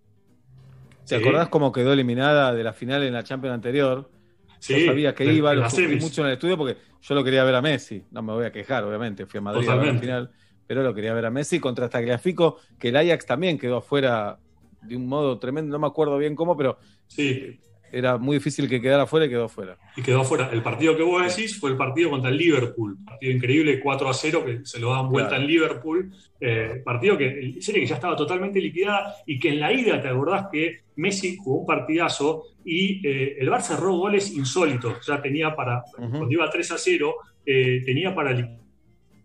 Sí. 1.06 1.16
acordás 1.16 1.50
cómo 1.50 1.72
quedó 1.72 1.94
eliminada 1.94 2.54
de 2.54 2.64
la 2.64 2.74
final 2.74 3.04
en 3.04 3.14
la 3.14 3.24
Champions 3.24 3.54
anterior? 3.56 4.10
Sí, 4.60 4.80
yo 4.80 4.86
sabía 4.88 5.14
que 5.14 5.26
iba, 5.26 5.54
lo 5.54 5.70
sufrí 5.70 5.98
mucho 6.00 6.22
en 6.22 6.28
el 6.28 6.34
estudio 6.34 6.58
porque 6.58 6.78
yo 7.02 7.16
lo 7.16 7.24
quería 7.24 7.44
ver 7.44 7.56
a 7.56 7.62
Messi. 7.62 8.04
No 8.12 8.22
me 8.24 8.34
voy 8.34 8.46
a 8.46 8.52
quejar, 8.52 8.84
obviamente. 8.86 9.26
Fui 9.26 9.38
a 9.38 9.42
Madrid 9.42 9.70
a 9.70 9.76
ver 9.76 9.94
la 9.94 10.00
final, 10.00 10.32
pero 10.68 10.84
lo 10.84 10.94
quería 10.94 11.14
ver 11.14 11.26
a 11.26 11.32
Messi 11.32 11.60
contra 11.60 11.90
Tagliafico, 11.90 12.58
que 12.80 12.90
el 12.90 12.98
Ajax 12.98 13.26
también 13.26 13.58
quedó 13.58 13.78
afuera 13.78 14.38
de 14.82 14.96
un 14.96 15.08
modo 15.08 15.40
tremendo. 15.40 15.72
No 15.74 15.80
me 15.80 15.88
acuerdo 15.88 16.18
bien 16.18 16.36
cómo, 16.36 16.56
pero 16.58 16.78
Sí, 17.08 17.60
era 17.90 18.18
muy 18.18 18.36
difícil 18.38 18.68
que 18.68 18.82
quedara 18.82 19.04
afuera 19.04 19.26
y 19.26 19.30
quedó 19.30 19.46
afuera. 19.46 19.78
y 19.96 20.02
quedó 20.02 20.24
fuera. 20.26 20.50
El 20.52 20.62
partido 20.62 20.96
que 20.98 21.04
vos 21.04 21.24
decís 21.26 21.58
fue 21.58 21.70
el 21.72 21.78
partido 21.78 22.10
contra 22.10 22.30
el 22.30 22.38
Liverpool. 22.38 22.98
Partido 23.06 23.32
increíble, 23.32 23.80
4 23.80 24.10
a 24.10 24.14
0, 24.14 24.44
que 24.46 24.60
se 24.66 24.80
lo 24.80 24.92
dan 24.92 25.10
vuelta 25.10 25.30
Claro. 25.30 25.44
en 25.44 25.48
Liverpool. 25.50 26.12
Eh, 26.40 26.82
partido 26.84 27.18
que, 27.18 27.56
serie 27.62 27.82
que 27.82 27.88
ya 27.88 27.96
estaba 27.96 28.16
totalmente 28.18 28.60
liquidada 28.60 29.16
y 29.26 29.40
que 29.40 29.50
en 29.50 29.62
la 29.62 29.72
ida, 29.72 30.02
¿te 30.02 30.10
acordás 30.10 30.48
que 30.52 30.82
Messi 30.98 31.38
jugó 31.38 31.62
un 31.62 31.66
partidazo 31.66 32.44
y 32.66 33.08
eh, 33.08 33.38
el 33.40 33.50
Barça 33.50 33.76
erró 33.78 33.94
goles 33.96 34.32
insólitos? 34.36 35.06
Ya 35.08 35.22
tenía 35.22 35.56
para, 35.56 35.82
cuando 35.96 36.30
iba 36.30 36.50
3 36.50 36.72
a 36.74 36.78
0, 36.78 37.16
eh, 37.46 37.82
tenía 37.86 38.14
para 38.14 38.32
liquidar. 38.34 38.67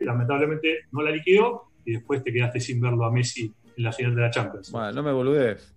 Lamentablemente 0.04 0.86
no 0.92 1.02
la 1.02 1.10
liquidó 1.10 1.70
y 1.84 1.92
después 1.92 2.22
te 2.22 2.32
quedaste 2.32 2.60
sin 2.60 2.80
verlo 2.80 3.04
a 3.04 3.10
Messi 3.10 3.52
en 3.76 3.84
la 3.84 3.92
final 3.92 4.14
de 4.14 4.22
la 4.22 4.30
Champions. 4.30 4.70
Bueno, 4.70 4.92
no 4.92 5.02
me 5.02 5.12
boludez. 5.12 5.74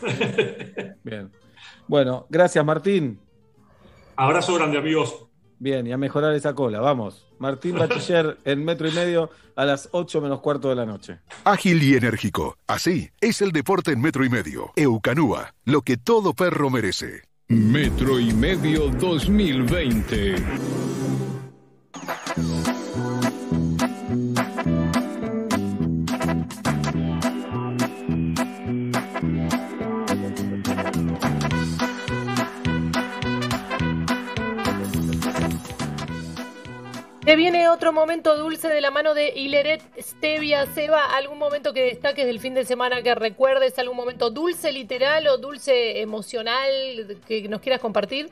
Bien. 1.04 1.30
Bueno, 1.86 2.26
gracias 2.28 2.64
Martín. 2.64 3.18
Abrazo 4.16 4.54
grande, 4.54 4.78
amigos. 4.78 5.26
Bien, 5.58 5.86
y 5.86 5.92
a 5.92 5.96
mejorar 5.96 6.34
esa 6.34 6.54
cola, 6.54 6.80
vamos. 6.80 7.26
Martín 7.38 7.78
Bachiller 7.78 8.38
en 8.44 8.64
metro 8.64 8.88
y 8.88 8.92
medio 8.92 9.30
a 9.56 9.64
las 9.64 9.88
8 9.92 10.20
menos 10.20 10.40
cuarto 10.40 10.68
de 10.68 10.74
la 10.74 10.86
noche. 10.86 11.20
Ágil 11.44 11.82
y 11.82 11.94
enérgico. 11.94 12.56
Así 12.66 13.10
es 13.20 13.40
el 13.40 13.52
deporte 13.52 13.92
en 13.92 14.00
metro 14.00 14.24
y 14.24 14.28
medio. 14.28 14.72
Eucanúa, 14.76 15.54
lo 15.64 15.82
que 15.82 15.96
todo 15.96 16.34
perro 16.34 16.70
merece. 16.70 17.22
Metro 17.48 18.18
y 18.18 18.32
medio 18.32 18.88
2020. 18.88 20.34
Te 37.24 37.36
viene 37.36 37.70
otro 37.70 37.90
momento 37.90 38.36
dulce 38.36 38.68
de 38.68 38.82
la 38.82 38.90
mano 38.90 39.14
de 39.14 39.30
Hileret 39.30 39.82
Stevia 39.98 40.66
Seba. 40.66 41.16
¿Algún 41.16 41.38
momento 41.38 41.72
que 41.72 41.82
destaques 41.84 42.26
del 42.26 42.38
fin 42.38 42.52
de 42.52 42.66
semana 42.66 43.02
que 43.02 43.14
recuerdes? 43.14 43.78
¿Algún 43.78 43.96
momento 43.96 44.28
dulce 44.28 44.70
literal 44.72 45.26
o 45.28 45.38
dulce 45.38 46.02
emocional 46.02 46.68
que 47.26 47.48
nos 47.48 47.62
quieras 47.62 47.80
compartir? 47.80 48.28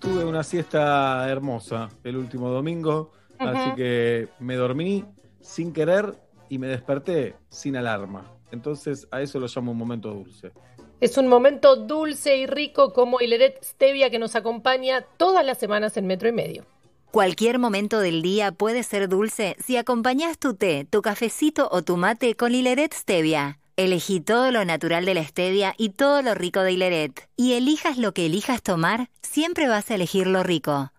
Tuve 0.00 0.26
una 0.26 0.42
siesta 0.42 1.26
hermosa 1.30 1.88
el 2.04 2.18
último 2.18 2.50
domingo, 2.50 3.12
así 3.38 3.74
que 3.74 4.28
me 4.38 4.56
dormí 4.56 5.02
sin 5.40 5.72
querer 5.72 6.12
y 6.50 6.58
me 6.58 6.66
desperté 6.66 7.36
sin 7.48 7.74
alarma. 7.74 8.30
Entonces 8.52 9.08
a 9.10 9.22
eso 9.22 9.40
lo 9.40 9.46
llamo 9.46 9.72
un 9.72 9.78
momento 9.78 10.10
dulce. 10.10 10.52
Es 11.00 11.16
un 11.16 11.26
momento 11.26 11.74
dulce 11.74 12.36
y 12.36 12.46
rico 12.46 12.92
como 12.92 13.22
Hileret 13.22 13.64
Stevia 13.64 14.10
que 14.10 14.18
nos 14.18 14.36
acompaña 14.36 15.06
todas 15.16 15.42
las 15.42 15.56
semanas 15.56 15.96
en 15.96 16.06
Metro 16.06 16.28
y 16.28 16.32
Medio. 16.32 16.66
Cualquier 17.10 17.58
momento 17.58 17.98
del 17.98 18.22
día 18.22 18.52
puede 18.52 18.84
ser 18.84 19.08
dulce 19.08 19.56
si 19.58 19.76
acompañas 19.76 20.38
tu 20.38 20.54
té, 20.54 20.86
tu 20.88 21.02
cafecito 21.02 21.68
o 21.72 21.82
tu 21.82 21.96
mate 21.96 22.36
con 22.36 22.54
Hileret 22.54 22.94
Stevia. 22.94 23.58
Elegí 23.76 24.20
todo 24.20 24.52
lo 24.52 24.64
natural 24.64 25.04
de 25.04 25.14
la 25.14 25.24
stevia 25.24 25.74
y 25.76 25.88
todo 25.88 26.22
lo 26.22 26.36
rico 26.36 26.60
de 26.60 26.70
Hileret. 26.72 27.28
Y 27.36 27.54
elijas 27.54 27.98
lo 27.98 28.14
que 28.14 28.26
elijas 28.26 28.62
tomar, 28.62 29.10
siempre 29.22 29.66
vas 29.66 29.90
a 29.90 29.96
elegir 29.96 30.28
lo 30.28 30.44
rico. 30.44 30.92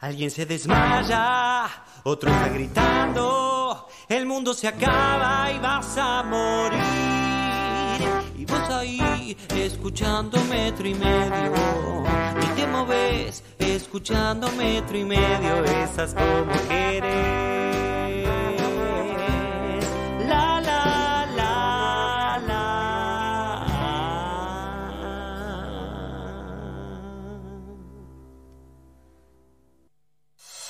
Alguien 0.00 0.30
se 0.30 0.44
desmaya, 0.44 1.70
otro 2.02 2.30
está 2.30 2.48
gritando, 2.48 3.88
el 4.10 4.26
mundo 4.26 4.52
se 4.52 4.68
acaba 4.68 5.50
y 5.50 5.58
vas 5.60 5.96
a 5.96 6.22
morir. 6.24 6.82
Y 8.36 8.44
vos 8.44 8.68
ahí, 8.68 9.34
escuchando 9.56 10.38
metro 10.44 10.86
y 10.86 10.94
medio, 10.94 11.54
moves, 12.74 13.42
escuchando 13.58 14.50
metro 14.52 14.96
y 14.96 15.04
medio, 15.04 15.64
esas 15.64 16.14
como 16.14 16.52
querés. 16.68 18.24
La, 20.26 20.60
la, 20.60 21.26
la, 21.36 22.40
la. 22.46 22.64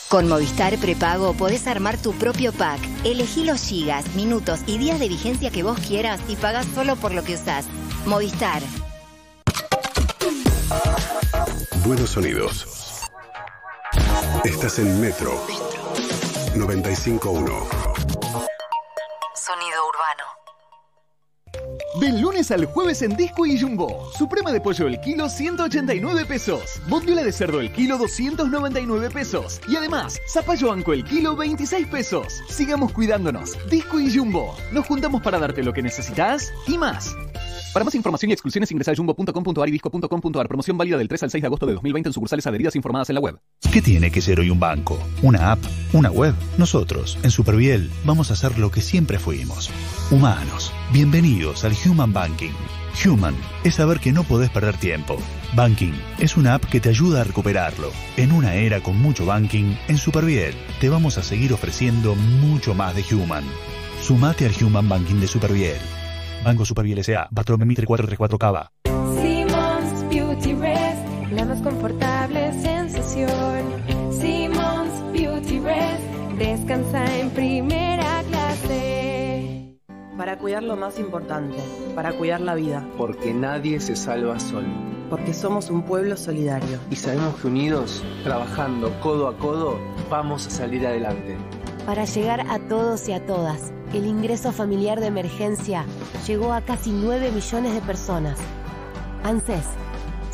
Con 0.08 0.28
Movistar 0.28 0.76
Prepago 0.78 1.32
podés 1.34 1.66
armar 1.66 1.96
tu 2.00 2.12
propio 2.12 2.52
pack. 2.52 2.80
Elegí 3.04 3.44
los 3.44 3.62
gigas, 3.62 4.14
minutos 4.14 4.60
y 4.66 4.78
días 4.78 5.00
de 5.00 5.08
vigencia 5.08 5.50
que 5.50 5.62
vos 5.62 5.78
quieras 5.80 6.20
y 6.28 6.36
pagás 6.36 6.66
solo 6.74 6.96
por 6.96 7.12
lo 7.14 7.24
que 7.24 7.34
usás. 7.34 7.66
Movistar. 8.06 8.62
Buenos 11.84 12.10
sonidos. 12.10 12.66
Estás 14.42 14.78
en 14.78 15.00
Metro 15.02 15.32
95.1. 16.54 17.20
Sonido 19.34 19.80
urbano. 19.90 20.24
Del 22.00 22.22
lunes 22.22 22.50
al 22.52 22.64
jueves 22.64 23.02
en 23.02 23.14
Disco 23.16 23.44
y 23.44 23.60
Jumbo. 23.60 24.10
Suprema 24.16 24.50
de 24.50 24.62
pollo 24.62 24.86
el 24.86 24.98
kilo 25.00 25.28
189 25.28 26.24
pesos. 26.24 26.80
Bondiola 26.88 27.22
de 27.22 27.32
cerdo 27.32 27.60
el 27.60 27.70
kilo 27.70 27.98
299 27.98 29.10
pesos. 29.10 29.60
Y 29.68 29.76
además, 29.76 30.18
zapallo 30.26 30.72
anco 30.72 30.94
el 30.94 31.04
kilo 31.04 31.36
26 31.36 31.86
pesos. 31.88 32.42
Sigamos 32.48 32.92
cuidándonos. 32.92 33.58
Disco 33.68 34.00
y 34.00 34.10
Jumbo. 34.16 34.56
Nos 34.72 34.86
juntamos 34.86 35.20
para 35.20 35.38
darte 35.38 35.62
lo 35.62 35.74
que 35.74 35.82
necesitas 35.82 36.50
y 36.66 36.78
más. 36.78 37.14
Para 37.74 37.82
más 37.82 37.94
información 37.96 38.30
y 38.30 38.34
exclusiones 38.34 38.70
ingresa 38.70 38.92
a 38.92 38.94
jumbo.com.ar 38.94 39.68
y 39.68 39.72
disco.com.ar. 39.72 40.46
Promoción 40.46 40.78
válida 40.78 40.96
del 40.96 41.08
3 41.08 41.24
al 41.24 41.30
6 41.32 41.42
de 41.42 41.46
agosto 41.48 41.66
de 41.66 41.72
2020 41.72 42.08
en 42.08 42.12
sucursales 42.12 42.46
adheridas 42.46 42.76
informadas 42.76 43.10
en 43.10 43.16
la 43.16 43.20
web. 43.20 43.40
¿Qué 43.72 43.82
tiene 43.82 44.12
que 44.12 44.20
ser 44.20 44.38
hoy 44.38 44.48
un 44.48 44.60
banco? 44.60 44.96
¿Una 45.22 45.50
app? 45.50 45.58
¿Una 45.92 46.08
web? 46.08 46.36
Nosotros, 46.56 47.18
en 47.24 47.32
Superviel, 47.32 47.90
vamos 48.04 48.30
a 48.30 48.34
hacer 48.34 48.60
lo 48.60 48.70
que 48.70 48.80
siempre 48.80 49.18
fuimos. 49.18 49.72
Humanos. 50.12 50.72
Bienvenidos 50.92 51.64
al 51.64 51.72
Human 51.84 52.12
Banking. 52.12 52.52
Human 53.04 53.34
es 53.64 53.74
saber 53.74 53.98
que 53.98 54.12
no 54.12 54.22
podés 54.22 54.50
perder 54.50 54.76
tiempo. 54.76 55.16
Banking 55.56 55.94
es 56.20 56.36
una 56.36 56.54
app 56.54 56.66
que 56.66 56.78
te 56.78 56.90
ayuda 56.90 57.22
a 57.22 57.24
recuperarlo. 57.24 57.90
En 58.16 58.30
una 58.30 58.54
era 58.54 58.84
con 58.84 58.96
mucho 59.02 59.26
banking, 59.26 59.74
en 59.88 59.98
Superviel 59.98 60.54
te 60.78 60.88
vamos 60.88 61.18
a 61.18 61.24
seguir 61.24 61.52
ofreciendo 61.52 62.14
mucho 62.14 62.72
más 62.72 62.94
de 62.94 63.04
Human. 63.12 63.42
Sumate 64.00 64.46
al 64.46 64.64
Human 64.64 64.88
Banking 64.88 65.16
de 65.16 65.26
Superviel. 65.26 66.03
Banco 66.44 66.64
Superviel 66.66 66.98
S.A. 66.98 67.28
Patrón 67.32 67.66
Mitre 67.66 67.86
434 67.86 68.38
Cava. 68.38 68.70
Simmons 69.22 70.08
Beauty 70.10 70.54
Rest, 70.54 71.32
la 71.32 71.44
más 71.46 71.60
confortable 71.62 72.52
sensación. 72.60 73.62
Simmons 74.12 75.12
Beauty 75.12 75.60
Rest, 75.60 76.04
descansa 76.38 77.18
en 77.18 77.30
primera 77.30 78.22
clase. 78.28 79.78
Para 80.18 80.38
cuidar 80.38 80.62
lo 80.62 80.76
más 80.76 80.98
importante, 80.98 81.56
para 81.94 82.12
cuidar 82.12 82.42
la 82.42 82.54
vida. 82.54 82.86
Porque 82.98 83.32
nadie 83.32 83.80
se 83.80 83.96
salva 83.96 84.38
solo. 84.38 84.68
Porque 85.08 85.32
somos 85.32 85.70
un 85.70 85.82
pueblo 85.82 86.16
solidario. 86.16 86.78
Y 86.90 86.96
sabemos 86.96 87.36
que 87.36 87.46
unidos, 87.46 88.04
trabajando 88.22 88.92
codo 89.00 89.28
a 89.28 89.38
codo, 89.38 89.78
vamos 90.10 90.46
a 90.46 90.50
salir 90.50 90.86
adelante. 90.86 91.38
Para 91.86 92.04
llegar 92.04 92.40
a 92.48 92.58
todos 92.68 93.08
y 93.08 93.12
a 93.12 93.24
todas, 93.24 93.72
el 93.98 94.06
ingreso 94.06 94.52
familiar 94.52 94.98
de 95.00 95.06
emergencia 95.06 95.84
llegó 96.26 96.52
a 96.52 96.62
casi 96.62 96.90
9 96.90 97.30
millones 97.30 97.74
de 97.74 97.80
personas. 97.80 98.38
ANSES, 99.22 99.64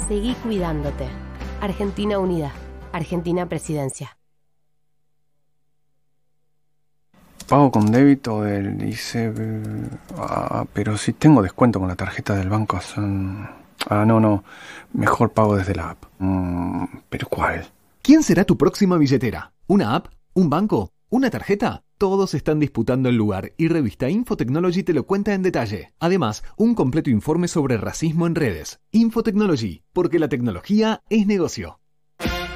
seguí 0.09 0.35
cuidándote. 0.43 1.07
Argentina 1.61 2.19
Unida, 2.19 2.53
Argentina 2.93 3.47
Presidencia. 3.47 4.17
Pago 7.49 7.71
con 7.71 7.91
débito 7.91 8.43
del 8.43 8.83
ICE. 8.89 9.33
Ah, 10.17 10.65
pero 10.73 10.97
si 10.97 11.13
tengo 11.13 11.43
descuento 11.43 11.81
con 11.81 11.89
la 11.89 11.97
tarjeta 11.97 12.37
del 12.37 12.49
banco 12.49 12.81
son. 12.81 13.49
Ah, 13.89 14.05
no, 14.07 14.21
no. 14.21 14.45
Mejor 14.93 15.33
pago 15.33 15.57
desde 15.57 15.75
la 15.75 15.91
app. 15.91 16.05
Mm, 16.19 16.85
¿Pero 17.09 17.29
cuál? 17.29 17.67
¿Quién 18.03 18.23
será 18.23 18.45
tu 18.45 18.57
próxima 18.57 18.97
billetera? 18.97 19.53
¿Una 19.67 19.97
app? 19.97 20.07
¿Un 20.33 20.49
banco? 20.49 20.93
¿Una 21.09 21.29
tarjeta? 21.29 21.83
Todos 22.01 22.33
están 22.33 22.61
disputando 22.61 23.11
el 23.11 23.17
lugar 23.17 23.53
y 23.59 23.69
revista 23.69 24.09
Infotechnology 24.09 24.83
te 24.83 24.95
lo 24.95 25.05
cuenta 25.05 25.35
en 25.35 25.43
detalle. 25.43 25.93
Además, 25.99 26.43
un 26.57 26.75
completo 26.75 27.11
informe 27.11 27.47
sobre 27.47 27.77
racismo 27.77 28.27
en 28.27 28.37
redes. 28.37 28.81
Infotechnology, 28.91 29.83
porque 29.93 30.19
la 30.19 30.31
tecnología 30.31 31.03
es 31.11 31.27
negocio. 31.27 31.79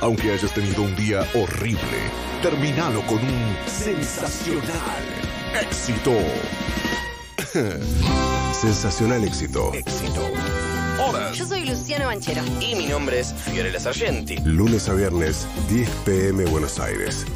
Aunque 0.01 0.33
hayas 0.33 0.55
tenido 0.55 0.83
un 0.83 0.97
día 0.97 1.27
horrible, 1.35 1.99
terminalo 2.41 3.03
con 3.03 3.19
un 3.19 3.55
sensacional 3.67 5.05
éxito. 5.61 6.13
Sensacional 8.55 9.25
éxito. 9.25 9.75
Éxito. 9.75 10.23
Hola. 11.07 11.33
Yo 11.33 11.45
soy 11.45 11.67
Luciano 11.67 12.07
Banchero. 12.07 12.41
Y 12.63 12.77
mi 12.77 12.87
nombre 12.87 13.21
es 13.21 13.35
Fiorella 13.35 13.79
Sargenti. 13.79 14.39
Lunes 14.47 14.89
a 14.89 14.95
viernes, 14.95 15.47
10 15.69 15.91
pm 16.07 16.47
Buenos 16.47 16.81
Aires. 16.81 17.27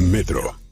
Metro. 0.00 0.65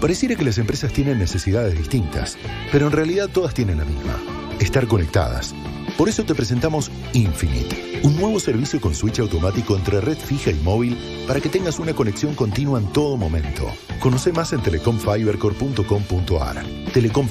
Pareciera 0.00 0.36
que 0.36 0.44
las 0.44 0.58
empresas 0.58 0.92
tienen 0.92 1.18
necesidades 1.18 1.76
distintas, 1.76 2.38
pero 2.70 2.86
en 2.86 2.92
realidad 2.92 3.28
todas 3.32 3.54
tienen 3.54 3.78
la 3.78 3.84
misma, 3.84 4.20
estar 4.60 4.86
conectadas. 4.86 5.54
Por 5.96 6.08
eso 6.08 6.24
te 6.24 6.34
presentamos 6.34 6.90
Infinite, 7.14 8.00
un 8.02 8.16
nuevo 8.16 8.38
servicio 8.38 8.80
con 8.80 8.94
switch 8.94 9.20
automático 9.20 9.76
entre 9.76 10.00
red 10.00 10.18
fija 10.18 10.50
y 10.50 10.56
móvil 10.56 10.98
para 11.26 11.40
que 11.40 11.48
tengas 11.48 11.78
una 11.78 11.94
conexión 11.94 12.34
continua 12.34 12.78
en 12.78 12.92
todo 12.92 13.16
momento. 13.16 13.72
Conoce 14.00 14.32
más 14.32 14.52
en 14.52 14.60
telecomfibercorp.com.ar. 14.60 16.64
Telecom 16.92 17.28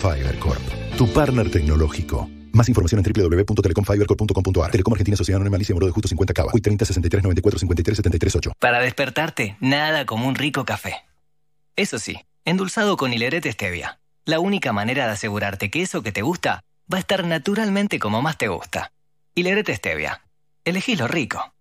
tu 0.97 1.07
partner 1.07 1.51
tecnológico. 1.51 2.29
Más 2.53 2.69
información 2.69 3.03
en 3.05 3.13
www.telecomfibercorp.com.ar. 3.13 4.71
Telecom 4.71 4.93
Argentina 4.93 5.17
Sociedad 5.17 5.37
Anónima 5.37 5.57
Alicia 5.57 5.75
Moro 5.75 5.87
de 5.87 5.91
Justo 5.91 6.07
50 6.07 6.33
Cava. 6.33 6.51
Hoy 6.53 6.61
30 6.61 6.85
63 6.85 7.23
94 7.23 7.59
53 7.59 7.97
73 7.97 8.35
8. 8.35 8.51
Para 8.59 8.79
despertarte, 8.79 9.57
nada 9.59 10.05
como 10.05 10.27
un 10.27 10.35
rico 10.35 10.65
café. 10.65 10.93
Eso 11.75 11.99
sí, 11.99 12.25
endulzado 12.45 12.95
con 12.95 13.11
hilerete 13.11 13.51
stevia. 13.51 13.99
La 14.23 14.39
única 14.39 14.71
manera 14.71 15.07
de 15.07 15.11
asegurarte 15.11 15.69
que 15.69 15.81
eso 15.81 16.01
que 16.01 16.13
te 16.13 16.21
gusta 16.21 16.63
va 16.91 16.97
a 16.97 17.01
estar 17.01 17.25
naturalmente 17.25 17.99
como 17.99 18.21
más 18.21 18.37
te 18.37 18.47
gusta. 18.47 18.93
Hilerete 19.33 19.75
stevia. 19.75 20.21
Elegí 20.63 20.95
lo 20.95 21.07
rico. 21.07 21.53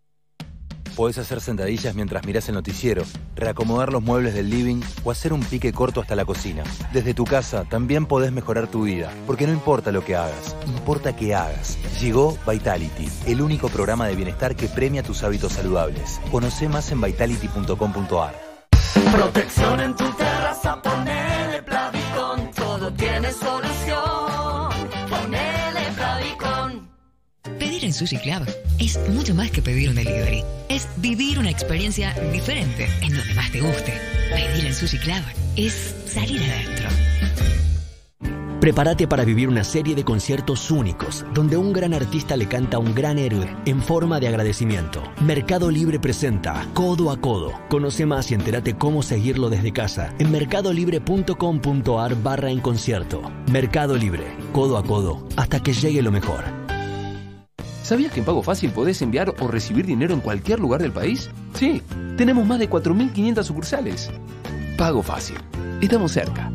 Podés 0.94 1.18
hacer 1.18 1.41
sentadillas 1.41 1.97
mientras 1.97 2.25
miras 2.25 2.49
el 2.49 2.55
noticiero, 2.55 3.02
reacomodar 3.34 3.93
los 3.93 4.05
muebles 4.05 4.34
del 4.34 4.49
living 4.49 4.81
o 5.02 5.10
hacer 5.10 5.33
un 5.33 5.43
pique 5.43 5.73
corto 5.73 6.01
hasta 6.01 6.15
la 6.15 6.25
cocina. 6.25 6.62
Desde 6.93 7.15
tu 7.15 7.25
casa 7.25 7.65
también 7.65 8.07
podés 8.07 8.31
mejorar 8.31 8.68
tu 8.68 8.84
vida, 8.84 9.12
porque 9.26 9.49
no 9.49 9.52
importa 9.52 9.91
lo 9.91 10.05
que 10.05 10.15
hagas, 10.15 10.57
importa 10.68 11.17
que 11.17 11.34
hagas. 11.34 11.76
Llegó 12.01 12.39
Vitality, 12.49 13.09
el 13.26 13.43
único 13.43 13.68
programa 13.68 14.07
de 14.07 14.15
bienestar 14.15 14.55
que 14.55 14.68
premia 14.68 15.02
tus 15.02 15.25
hábitos 15.25 15.55
saludables. 15.55 16.20
Conoce 16.31 16.68
más 16.68 16.93
en 16.93 17.01
vitality.com.ar. 17.01 18.43
Protección 18.94 19.81
en 19.81 19.97
tu 19.97 20.08
terraza, 20.12 20.81
ponele 20.81 21.62
Plavicon, 21.62 22.50
todo 22.55 22.92
tiene 22.92 23.32
solución. 23.32 24.70
Ponele 25.08 25.92
Plavicon. 25.97 26.89
Pedir 27.58 27.84
en 27.84 27.92
Sushi 27.92 28.18
Club 28.18 28.47
es 28.78 28.98
mucho 29.10 29.34
más 29.34 29.50
que 29.50 29.62
pedir 29.62 29.89
un 29.89 29.97
delivery. 29.97 30.44
Es 30.68 30.89
vivir 30.97 31.39
una 31.39 31.50
experiencia 31.50 32.14
diferente 32.32 32.89
en 33.02 33.16
donde 33.16 33.34
más 33.34 33.50
te 33.50 33.60
guste. 33.60 34.00
Pedir 34.31 34.66
en 34.66 34.74
Sushi 34.74 34.98
Club 34.98 35.23
es 35.56 35.94
salir 36.06 36.42
adentro. 36.42 36.89
Prepárate 38.65 39.07
para 39.07 39.26
vivir 39.26 39.51
una 39.51 39.62
serie 39.62 39.94
de 39.94 40.05
conciertos 40.05 40.70
únicos, 40.70 41.26
donde 41.34 41.59
un 41.59 41.75
gran 41.75 41.93
artista 41.93 42.34
le 42.34 42.47
canta 42.47 42.78
a 42.78 42.81
un 42.81 42.94
gran 42.94 43.18
héroe 43.18 43.55
en 43.67 43.83
forma 43.83 44.20
de 44.20 44.28
agradecimiento. 44.28 45.02
Mercado 45.20 45.70
Libre 45.70 46.01
presenta 46.01 46.67
Codo 46.73 47.10
a 47.10 47.18
Codo. 47.18 47.52
Conoce 47.68 48.07
más 48.07 48.31
y 48.31 48.34
entérate 48.34 48.73
cómo 48.73 49.02
seguirlo 49.02 49.51
desde 49.51 49.75
casa 49.75 50.15
en 50.18 50.33
mercadolibre.com.ar 50.33 52.23
barra 52.23 52.51
en 52.51 52.60
concierto. 52.60 53.20
Mercado 53.52 53.99
Libre, 53.99 54.34
codo 54.55 54.78
a 54.78 54.83
codo, 54.83 55.28
hasta 55.36 55.62
que 55.62 55.75
llegue 55.75 56.01
lo 56.01 56.10
mejor. 56.10 56.43
¿Sabías 57.83 58.12
que 58.12 58.20
en 58.20 58.25
Pago 58.25 58.43
Fácil 58.43 58.70
podés 58.70 59.02
enviar 59.02 59.34
o 59.41 59.47
recibir 59.47 59.84
dinero 59.84 60.15
en 60.15 60.20
cualquier 60.20 60.59
lugar 60.59 60.81
del 60.81 60.93
país? 60.93 61.28
Sí, 61.52 61.83
tenemos 62.17 62.47
más 62.47 62.60
de 62.60 62.70
4.500 62.70 63.44
sucursales. 63.44 64.10
Pago 64.78 65.02
Fácil. 65.02 65.36
Estamos 65.83 66.12
cerca. 66.12 66.51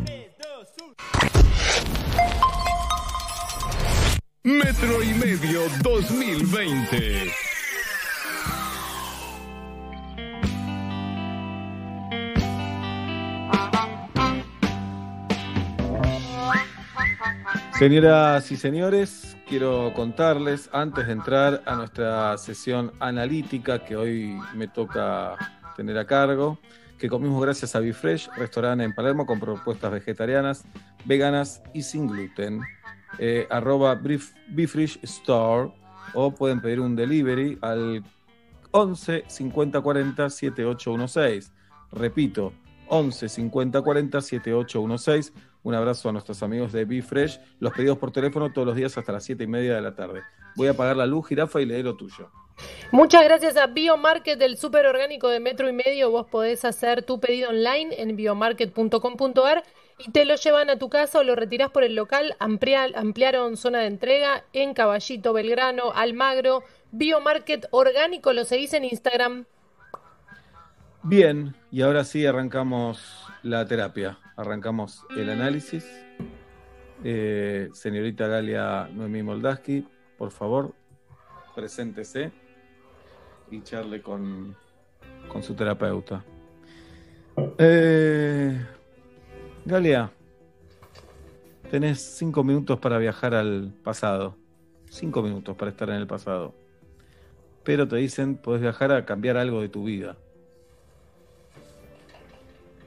Metro 4.41 5.03
y 5.03 5.13
Medio 5.15 5.63
2020. 5.83 7.29
Señoras 17.77 18.49
y 18.49 18.55
señores, 18.55 19.35
quiero 19.45 19.91
contarles, 19.93 20.69
antes 20.71 21.07
de 21.07 21.11
entrar 21.11 21.61
a 21.65 21.75
nuestra 21.75 22.37
sesión 22.37 22.93
analítica 23.01 23.83
que 23.83 23.97
hoy 23.97 24.39
me 24.55 24.69
toca 24.69 25.35
tener 25.75 25.97
a 25.97 26.07
cargo, 26.07 26.57
que 26.97 27.09
comimos 27.09 27.41
gracias 27.43 27.75
a 27.75 27.81
Bifresh, 27.81 28.29
restaurante 28.37 28.85
en 28.85 28.95
Palermo 28.95 29.25
con 29.25 29.41
propuestas 29.41 29.91
vegetarianas, 29.91 30.63
veganas 31.03 31.61
y 31.73 31.83
sin 31.83 32.07
gluten. 32.07 32.61
Eh, 33.17 33.47
arroba 33.49 33.99
Bifresh 34.47 34.99
Store 35.03 35.71
o 36.13 36.31
pueden 36.31 36.61
pedir 36.61 36.79
un 36.79 36.95
delivery 36.95 37.57
al 37.61 38.03
11 38.71 39.23
50 39.27 39.81
40 39.81 40.29
7816. 40.29 41.51
Repito, 41.91 42.53
11 42.87 43.29
50 43.29 43.81
40 43.81 44.21
7816. 44.21 45.33
Un 45.63 45.75
abrazo 45.75 46.09
a 46.09 46.11
nuestros 46.11 46.41
amigos 46.43 46.71
de 46.71 46.85
Be 46.85 47.01
Fresh. 47.01 47.39
Los 47.59 47.73
pedidos 47.73 47.97
por 47.97 48.11
teléfono 48.11 48.51
todos 48.51 48.67
los 48.67 48.75
días 48.75 48.97
hasta 48.97 49.11
las 49.11 49.23
7 49.23 49.43
y 49.43 49.47
media 49.47 49.75
de 49.75 49.81
la 49.81 49.95
tarde. 49.95 50.21
Voy 50.55 50.67
a 50.67 50.71
apagar 50.71 50.95
la 50.95 51.05
luz, 51.05 51.27
jirafa, 51.27 51.61
y 51.61 51.65
leer 51.65 51.85
lo 51.85 51.95
tuyo. 51.95 52.29
Muchas 52.91 53.23
gracias 53.23 53.55
a 53.57 53.67
Biomarket 53.67 54.39
del 54.39 54.57
Super 54.57 54.85
Orgánico 54.85 55.29
de 55.29 55.39
Metro 55.39 55.69
y 55.69 55.73
Medio. 55.73 56.11
Vos 56.11 56.27
podés 56.27 56.65
hacer 56.65 57.03
tu 57.03 57.19
pedido 57.19 57.49
online 57.49 58.01
en 58.01 58.15
biomarket.com.ar 58.15 59.63
y 59.99 60.11
te 60.11 60.25
lo 60.25 60.35
llevan 60.35 60.69
a 60.69 60.77
tu 60.77 60.89
casa 60.89 61.19
o 61.19 61.23
lo 61.23 61.35
retirás 61.35 61.69
por 61.71 61.83
el 61.83 61.95
local. 61.95 62.35
Amplia- 62.39 62.91
ampliaron 62.95 63.57
zona 63.57 63.79
de 63.79 63.87
entrega 63.87 64.43
en 64.53 64.73
Caballito, 64.73 65.33
Belgrano, 65.33 65.91
Almagro. 65.93 66.63
Biomarket 66.91 67.67
Orgánico, 67.71 68.33
lo 68.33 68.45
seguís 68.45 68.73
en 68.73 68.85
Instagram. 68.85 69.45
Bien, 71.03 71.55
y 71.71 71.81
ahora 71.81 72.03
sí 72.03 72.25
arrancamos 72.25 73.27
la 73.43 73.65
terapia. 73.65 74.17
Arrancamos 74.35 75.05
el 75.15 75.29
análisis. 75.29 75.85
Eh, 77.03 77.69
señorita 77.73 78.27
Galia 78.27 78.89
Noemí 78.91 79.23
Moldaski, 79.23 79.87
por 80.17 80.31
favor, 80.31 80.73
preséntese 81.55 82.31
y 83.51 83.61
charle 83.61 84.01
con, 84.01 84.55
con 85.29 85.41
su 85.43 85.53
terapeuta. 85.53 86.25
Eh, 87.57 88.65
Galia, 89.65 90.11
tenés 91.69 91.99
cinco 92.17 92.43
minutos 92.43 92.79
para 92.79 92.97
viajar 92.97 93.33
al 93.33 93.73
pasado. 93.83 94.35
Cinco 94.89 95.21
minutos 95.21 95.55
para 95.55 95.71
estar 95.71 95.89
en 95.89 95.95
el 95.95 96.07
pasado. 96.07 96.55
Pero 97.63 97.87
te 97.87 97.97
dicen, 97.97 98.37
podés 98.37 98.61
viajar 98.61 98.91
a 98.91 99.05
cambiar 99.05 99.37
algo 99.37 99.61
de 99.61 99.69
tu 99.69 99.83
vida. 99.83 100.17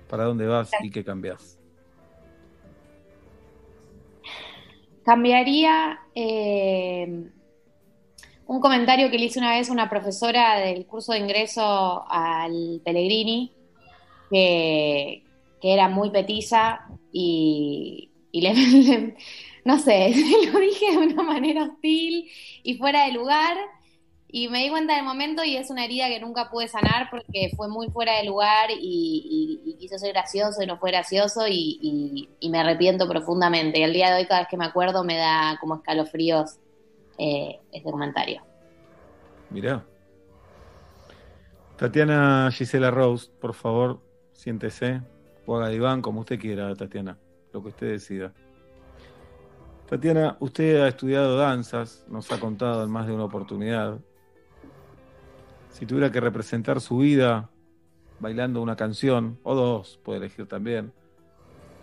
¿Para 0.09 0.25
dónde 0.25 0.47
vas 0.47 0.71
y 0.83 0.91
qué 0.91 1.05
cambias? 1.05 1.59
Cambiaría 5.05 6.01
eh, 6.15 7.31
un 8.47 8.61
comentario 8.61 9.11
que 9.11 9.19
le 9.19 9.27
hice 9.27 9.39
una 9.39 9.53
vez 9.53 9.69
a 9.69 9.73
una 9.73 9.89
profesora 9.89 10.59
del 10.59 10.87
curso 10.87 11.13
de 11.13 11.19
ingreso 11.19 12.05
al 12.09 12.81
Pellegrini, 12.85 13.53
que, 14.31 15.25
que 15.63 15.73
era 15.73 15.89
muy 15.89 16.11
petiza 16.11 16.81
y, 17.13 18.11
y 18.33 18.41
le, 18.43 19.15
no 19.65 19.79
sé, 19.79 20.13
lo 20.53 20.59
dije 20.59 20.91
de 20.91 20.99
una 20.99 21.23
manera 21.23 21.63
hostil 21.63 22.29
y 22.65 22.75
fuera 22.77 23.07
de 23.07 23.13
lugar. 23.13 23.57
Y 24.35 24.49
me 24.49 24.63
di 24.63 24.71
cuenta 24.71 24.97
del 24.97 25.05
momento 25.05 25.45
y 25.45 25.57
es 25.57 25.69
una 25.69 25.85
herida 25.85 26.09
que 26.09 26.19
nunca 26.19 26.49
pude 26.51 26.67
sanar 26.67 27.09
porque 27.11 27.51
fue 27.55 27.69
muy 27.69 27.89
fuera 27.91 28.17
de 28.17 28.25
lugar 28.25 28.71
y, 28.71 29.61
y- 29.67 29.71
y 29.71 29.75
quiso 29.77 29.99
ser 29.99 30.13
gracioso 30.15 30.63
y 30.63 30.67
no 30.67 30.79
fue 30.79 30.91
gracioso 30.91 31.47
y, 31.47 31.79
y- 31.83 32.29
y 32.41 32.49
me 32.49 32.59
arrepiento 32.61 33.07
profundamente. 33.07 33.79
Y 33.81 33.83
al 33.83 33.93
día 33.93 34.11
de 34.11 34.23
hoy 34.23 34.27
cada 34.27 34.41
vez 34.41 34.49
que 34.49 34.57
me 34.57 34.65
acuerdo 34.65 35.05
me 35.05 35.17
da 35.17 35.59
como 35.61 35.75
escalofríos 35.77 36.57
eh, 37.19 37.61
este 37.73 37.91
comentario. 37.91 38.41
Mirá. 39.51 39.85
Tatiana 41.77 42.49
Gisela 42.53 42.91
Rose, 42.91 43.29
por 43.39 43.53
favor, 43.53 44.01
siéntese 44.33 45.03
o 45.47 45.57
haga 45.57 45.69
diván 45.69 46.03
como 46.03 46.21
usted 46.21 46.39
quiera, 46.39 46.75
Tatiana, 46.75 47.19
lo 47.53 47.63
que 47.63 47.69
usted 47.69 47.91
decida. 47.91 48.33
Tatiana, 49.89 50.37
usted 50.41 50.81
ha 50.81 50.89
estudiado 50.89 51.37
danzas, 51.37 52.05
nos 52.09 52.31
ha 52.33 52.41
contado 52.41 52.85
en 52.85 52.91
más 52.91 53.07
de 53.07 53.13
una 53.13 53.25
oportunidad. 53.25 53.99
Si 55.71 55.87
tuviera 55.87 56.11
que 56.11 56.21
representar 56.21 56.81
su 56.81 56.99
vida 56.99 57.51
bailando 58.21 58.63
una 58.63 58.77
canción, 58.77 59.39
o 59.43 59.55
dos, 59.55 59.99
puede 60.03 60.19
elegir 60.21 60.47
también, 60.47 60.93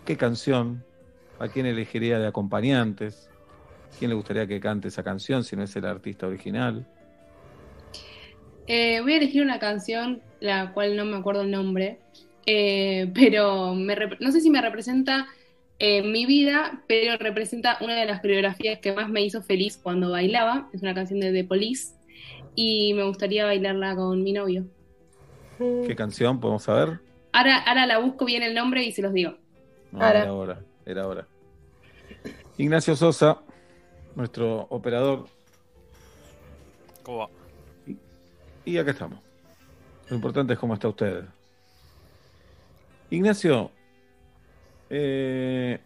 ¿qué 0.05 0.17
canción? 0.17 0.83
¿A 1.37 1.49
quién 1.49 1.65
elegiría 1.65 2.17
de 2.17 2.27
acompañantes? 2.27 3.29
¿Quién 3.97 4.09
le 4.09 4.15
gustaría 4.15 4.47
que 4.47 4.59
cante 4.59 4.87
esa 4.87 5.03
canción 5.03 5.43
si 5.43 5.55
no 5.55 5.63
es 5.63 5.75
el 5.75 5.85
artista 5.85 6.27
original? 6.27 6.87
Eh, 8.67 9.01
voy 9.01 9.13
a 9.13 9.17
elegir 9.17 9.43
una 9.43 9.59
canción, 9.59 10.21
la 10.39 10.73
cual 10.73 10.95
no 10.95 11.03
me 11.03 11.17
acuerdo 11.17 11.41
el 11.41 11.51
nombre, 11.51 11.99
eh, 12.51 13.11
pero 13.13 13.75
me 13.75 13.95
no 14.19 14.31
sé 14.31 14.41
si 14.41 14.49
me 14.49 14.59
representa 14.59 15.27
eh, 15.77 16.01
mi 16.01 16.25
vida, 16.25 16.81
pero 16.87 17.15
representa 17.17 17.77
una 17.79 17.95
de 17.95 18.07
las 18.07 18.21
coreografías 18.21 18.79
que 18.79 18.91
más 18.91 19.07
me 19.07 19.21
hizo 19.21 19.43
feliz 19.43 19.77
cuando 19.77 20.09
bailaba. 20.09 20.67
Es 20.73 20.81
una 20.81 20.95
canción 20.95 21.19
de 21.19 21.31
The 21.31 21.43
Police 21.43 21.93
y 22.55 22.95
me 22.95 23.03
gustaría 23.03 23.45
bailarla 23.45 23.95
con 23.95 24.23
mi 24.23 24.33
novio. 24.33 24.65
¿Qué 25.59 25.95
canción 25.95 26.39
podemos 26.39 26.63
saber? 26.63 26.99
Ahora, 27.33 27.57
ahora 27.59 27.85
la 27.85 27.99
busco 27.99 28.25
bien 28.25 28.41
el 28.41 28.55
nombre 28.55 28.83
y 28.83 28.93
se 28.93 29.03
los 29.03 29.13
digo. 29.13 29.35
No, 29.91 30.03
era 30.03 30.33
hora, 30.33 30.59
era 30.87 31.07
hora. 31.07 31.27
Ignacio 32.57 32.95
Sosa, 32.95 33.41
nuestro 34.15 34.65
operador. 34.71 35.27
¿Cómo 37.03 37.19
va? 37.19 37.29
Y 38.65 38.77
acá 38.79 38.89
estamos. 38.89 39.19
Lo 40.09 40.15
importante 40.15 40.53
es 40.53 40.59
cómo 40.59 40.73
está 40.73 40.87
usted. 40.87 41.25
Ignacio, 43.11 43.71
eh, 44.89 45.79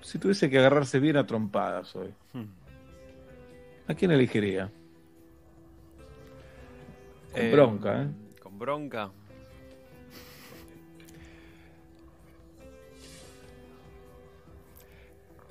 si 0.00 0.18
tuviese 0.18 0.48
que 0.48 0.58
agarrarse 0.58 0.98
bien 1.00 1.16
a 1.16 1.26
trompadas 1.26 1.94
hoy, 1.96 2.12
Hmm. 2.32 2.44
¿a 3.88 3.94
quién 3.94 4.10
elegiría? 4.10 4.70
Con 7.32 7.42
Eh, 7.42 7.52
bronca, 7.52 8.02
¿eh? 8.02 8.08
Con 8.42 8.58
bronca. 8.58 9.10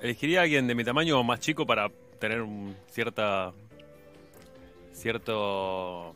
Elegiría 0.00 0.40
a 0.40 0.42
alguien 0.42 0.66
de 0.66 0.74
mi 0.74 0.84
tamaño 0.84 1.18
o 1.18 1.22
más 1.24 1.40
chico 1.40 1.66
para 1.66 1.90
tener 2.18 2.42
un 2.42 2.74
cierta. 2.88 3.52
cierto. 4.92 6.14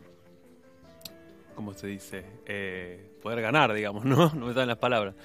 ¿Cómo 1.59 1.75
se 1.75 1.89
dice? 1.89 2.23
Eh, 2.47 3.15
poder 3.21 3.41
ganar, 3.43 3.73
digamos, 3.75 4.05
¿no? 4.05 4.31
No 4.37 4.47
me 4.47 4.53
salen 4.53 4.69
las 4.69 4.79
palabras. 4.79 5.17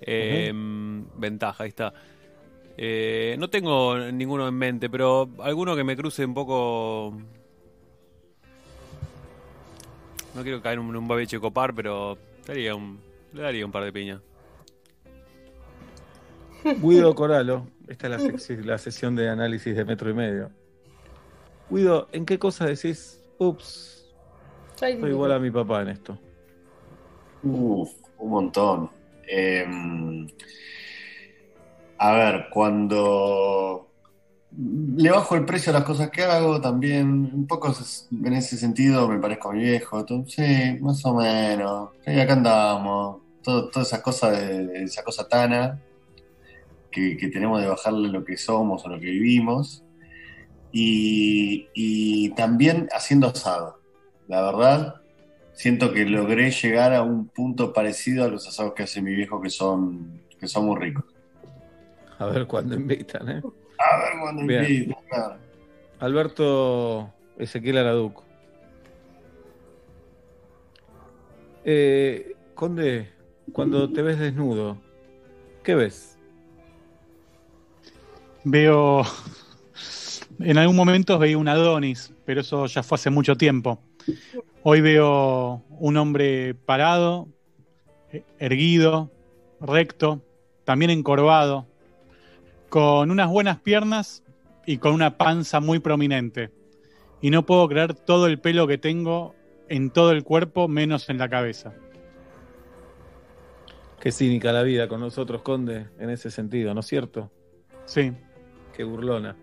Eh, 0.00 0.52
Ventaja, 1.16 1.64
ahí 1.64 1.70
está. 1.70 1.92
Eh, 2.76 3.34
no 3.40 3.50
tengo 3.50 3.98
ninguno 3.98 4.46
en 4.46 4.54
mente, 4.54 4.88
pero 4.88 5.28
alguno 5.40 5.74
que 5.74 5.82
me 5.82 5.96
cruce 5.96 6.24
un 6.24 6.32
poco. 6.32 7.12
No 10.36 10.42
quiero 10.44 10.62
caer 10.62 10.78
en 10.78 10.84
un, 10.84 10.94
un 10.94 11.08
babeche 11.08 11.40
copar, 11.40 11.74
pero 11.74 12.16
daría 12.46 12.76
un, 12.76 13.00
le 13.32 13.42
daría 13.42 13.66
un 13.66 13.72
par 13.72 13.82
de 13.82 13.92
piñas. 13.92 14.20
Guido 16.80 17.16
Coralo, 17.16 17.66
esta 17.88 18.06
es 18.06 18.10
la, 18.12 18.18
sec- 18.20 18.64
la 18.64 18.78
sesión 18.78 19.16
de 19.16 19.28
análisis 19.28 19.74
de 19.74 19.84
metro 19.84 20.08
y 20.08 20.14
medio. 20.14 20.52
Guido, 21.68 22.08
¿en 22.12 22.24
qué 22.26 22.38
cosas 22.38 22.68
decís? 22.68 23.20
Ups, 23.38 23.99
soy 25.00 25.10
igual 25.10 25.32
a 25.32 25.38
mi 25.38 25.50
papá 25.50 25.82
en 25.82 25.88
esto. 25.88 26.18
Uf, 27.42 27.90
un 28.18 28.30
montón. 28.30 28.90
Em, 29.28 30.26
a 31.98 32.12
ver, 32.12 32.46
cuando 32.52 33.86
le 34.96 35.10
bajo 35.10 35.36
el 35.36 35.44
precio 35.44 35.70
a 35.70 35.74
las 35.74 35.84
cosas 35.84 36.10
que 36.10 36.22
hago, 36.24 36.60
también 36.60 37.30
un 37.32 37.46
poco 37.46 37.72
en 38.24 38.32
ese 38.34 38.56
sentido 38.56 39.06
me 39.08 39.18
parezco 39.18 39.50
a 39.50 39.52
mi 39.52 39.62
viejo. 39.62 40.04
Sí, 40.26 40.78
más 40.80 41.04
o 41.06 41.14
menos. 41.14 41.90
Sí, 42.04 42.18
acá 42.18 42.32
andamos. 42.34 43.18
Todo- 43.42 43.70
toda 43.70 43.84
esa 43.84 44.02
cosa 44.02 44.30
de, 44.32 44.66
de 44.66 44.82
esa 44.84 45.02
cosa 45.02 45.26
tana 45.28 45.80
que, 46.90 47.16
que 47.16 47.28
tenemos 47.28 47.60
de 47.62 47.68
bajarle 47.68 48.08
lo 48.08 48.24
que 48.24 48.36
somos 48.36 48.84
o 48.84 48.88
lo 48.88 48.98
que 48.98 49.06
vivimos. 49.06 49.84
Y, 50.72 51.68
y 51.74 52.30
también 52.34 52.88
haciendo 52.92 53.28
asado. 53.28 53.79
La 54.30 54.42
verdad, 54.42 54.94
siento 55.52 55.92
que 55.92 56.04
logré 56.04 56.52
llegar 56.52 56.94
a 56.94 57.02
un 57.02 57.26
punto 57.26 57.72
parecido 57.72 58.24
a 58.24 58.28
los 58.28 58.46
asados 58.46 58.74
que 58.74 58.84
hace 58.84 59.02
mi 59.02 59.12
viejo, 59.12 59.42
que 59.42 59.50
son, 59.50 60.22
que 60.38 60.46
son 60.46 60.66
muy 60.66 60.78
ricos. 60.78 61.04
A 62.16 62.26
ver 62.26 62.46
cuándo 62.46 62.76
invitan, 62.76 63.28
¿eh? 63.28 63.42
A 63.78 63.96
ver 63.98 64.12
cuando 64.22 64.46
Bien. 64.46 64.64
invitan, 64.64 65.02
claro. 65.08 65.36
Alberto 65.98 67.12
Ezequiel 67.38 67.78
Araduc. 67.78 68.22
Eh, 71.64 72.36
Conde, 72.54 73.10
cuando 73.52 73.92
te 73.92 74.00
ves 74.02 74.20
desnudo, 74.20 74.78
¿qué 75.64 75.74
ves? 75.74 76.16
Veo. 78.44 79.02
En 80.38 80.56
algún 80.56 80.76
momento 80.76 81.18
veía 81.18 81.36
un 81.36 81.48
Adonis, 81.48 82.12
pero 82.24 82.42
eso 82.42 82.66
ya 82.66 82.84
fue 82.84 82.94
hace 82.94 83.10
mucho 83.10 83.34
tiempo. 83.34 83.89
Hoy 84.62 84.80
veo 84.80 85.62
un 85.70 85.96
hombre 85.96 86.54
parado, 86.54 87.28
erguido, 88.38 89.10
recto, 89.60 90.22
también 90.64 90.90
encorvado, 90.90 91.66
con 92.68 93.10
unas 93.10 93.28
buenas 93.28 93.58
piernas 93.60 94.22
y 94.66 94.78
con 94.78 94.92
una 94.92 95.16
panza 95.16 95.60
muy 95.60 95.78
prominente. 95.78 96.50
Y 97.20 97.30
no 97.30 97.44
puedo 97.44 97.68
creer 97.68 97.94
todo 97.94 98.26
el 98.26 98.38
pelo 98.38 98.66
que 98.66 98.78
tengo 98.78 99.34
en 99.68 99.90
todo 99.90 100.12
el 100.12 100.24
cuerpo, 100.24 100.68
menos 100.68 101.08
en 101.10 101.18
la 101.18 101.28
cabeza. 101.28 101.74
Qué 104.00 104.12
cínica 104.12 104.52
la 104.52 104.62
vida 104.62 104.88
con 104.88 105.00
nosotros, 105.00 105.42
Conde, 105.42 105.88
en 105.98 106.08
ese 106.08 106.30
sentido, 106.30 106.72
¿no 106.72 106.80
es 106.80 106.86
cierto? 106.86 107.30
Sí. 107.84 108.12
Qué 108.74 108.84
burlona. 108.84 109.36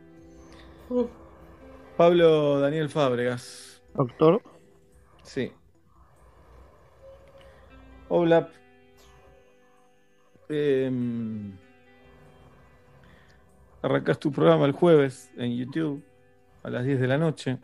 Pablo 1.96 2.60
Daniel 2.60 2.90
Fábregas. 2.90 3.84
Doctor. 3.94 4.42
Sí. 5.28 5.52
Hola. 8.08 8.50
Em, 10.48 11.52
arrancás 13.82 14.18
tu 14.20 14.32
programa 14.32 14.66
el 14.66 14.72
jueves 14.72 15.30
en 15.36 15.58
YouTube 15.58 16.02
a 16.64 16.70
las 16.70 16.86
10 16.86 17.02
de 17.02 17.08
la 17.08 17.18
noche 17.18 17.58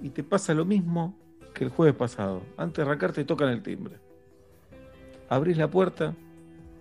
y 0.00 0.10
te 0.10 0.22
pasa 0.22 0.54
lo 0.54 0.64
mismo 0.64 1.18
que 1.52 1.64
el 1.64 1.70
jueves 1.70 1.96
pasado. 1.96 2.42
Antes 2.56 2.76
de 2.76 2.82
arrancar 2.82 3.12
te 3.12 3.24
tocan 3.24 3.48
el 3.48 3.62
timbre. 3.64 3.96
Abrís 5.28 5.56
la 5.56 5.68
puerta 5.68 6.14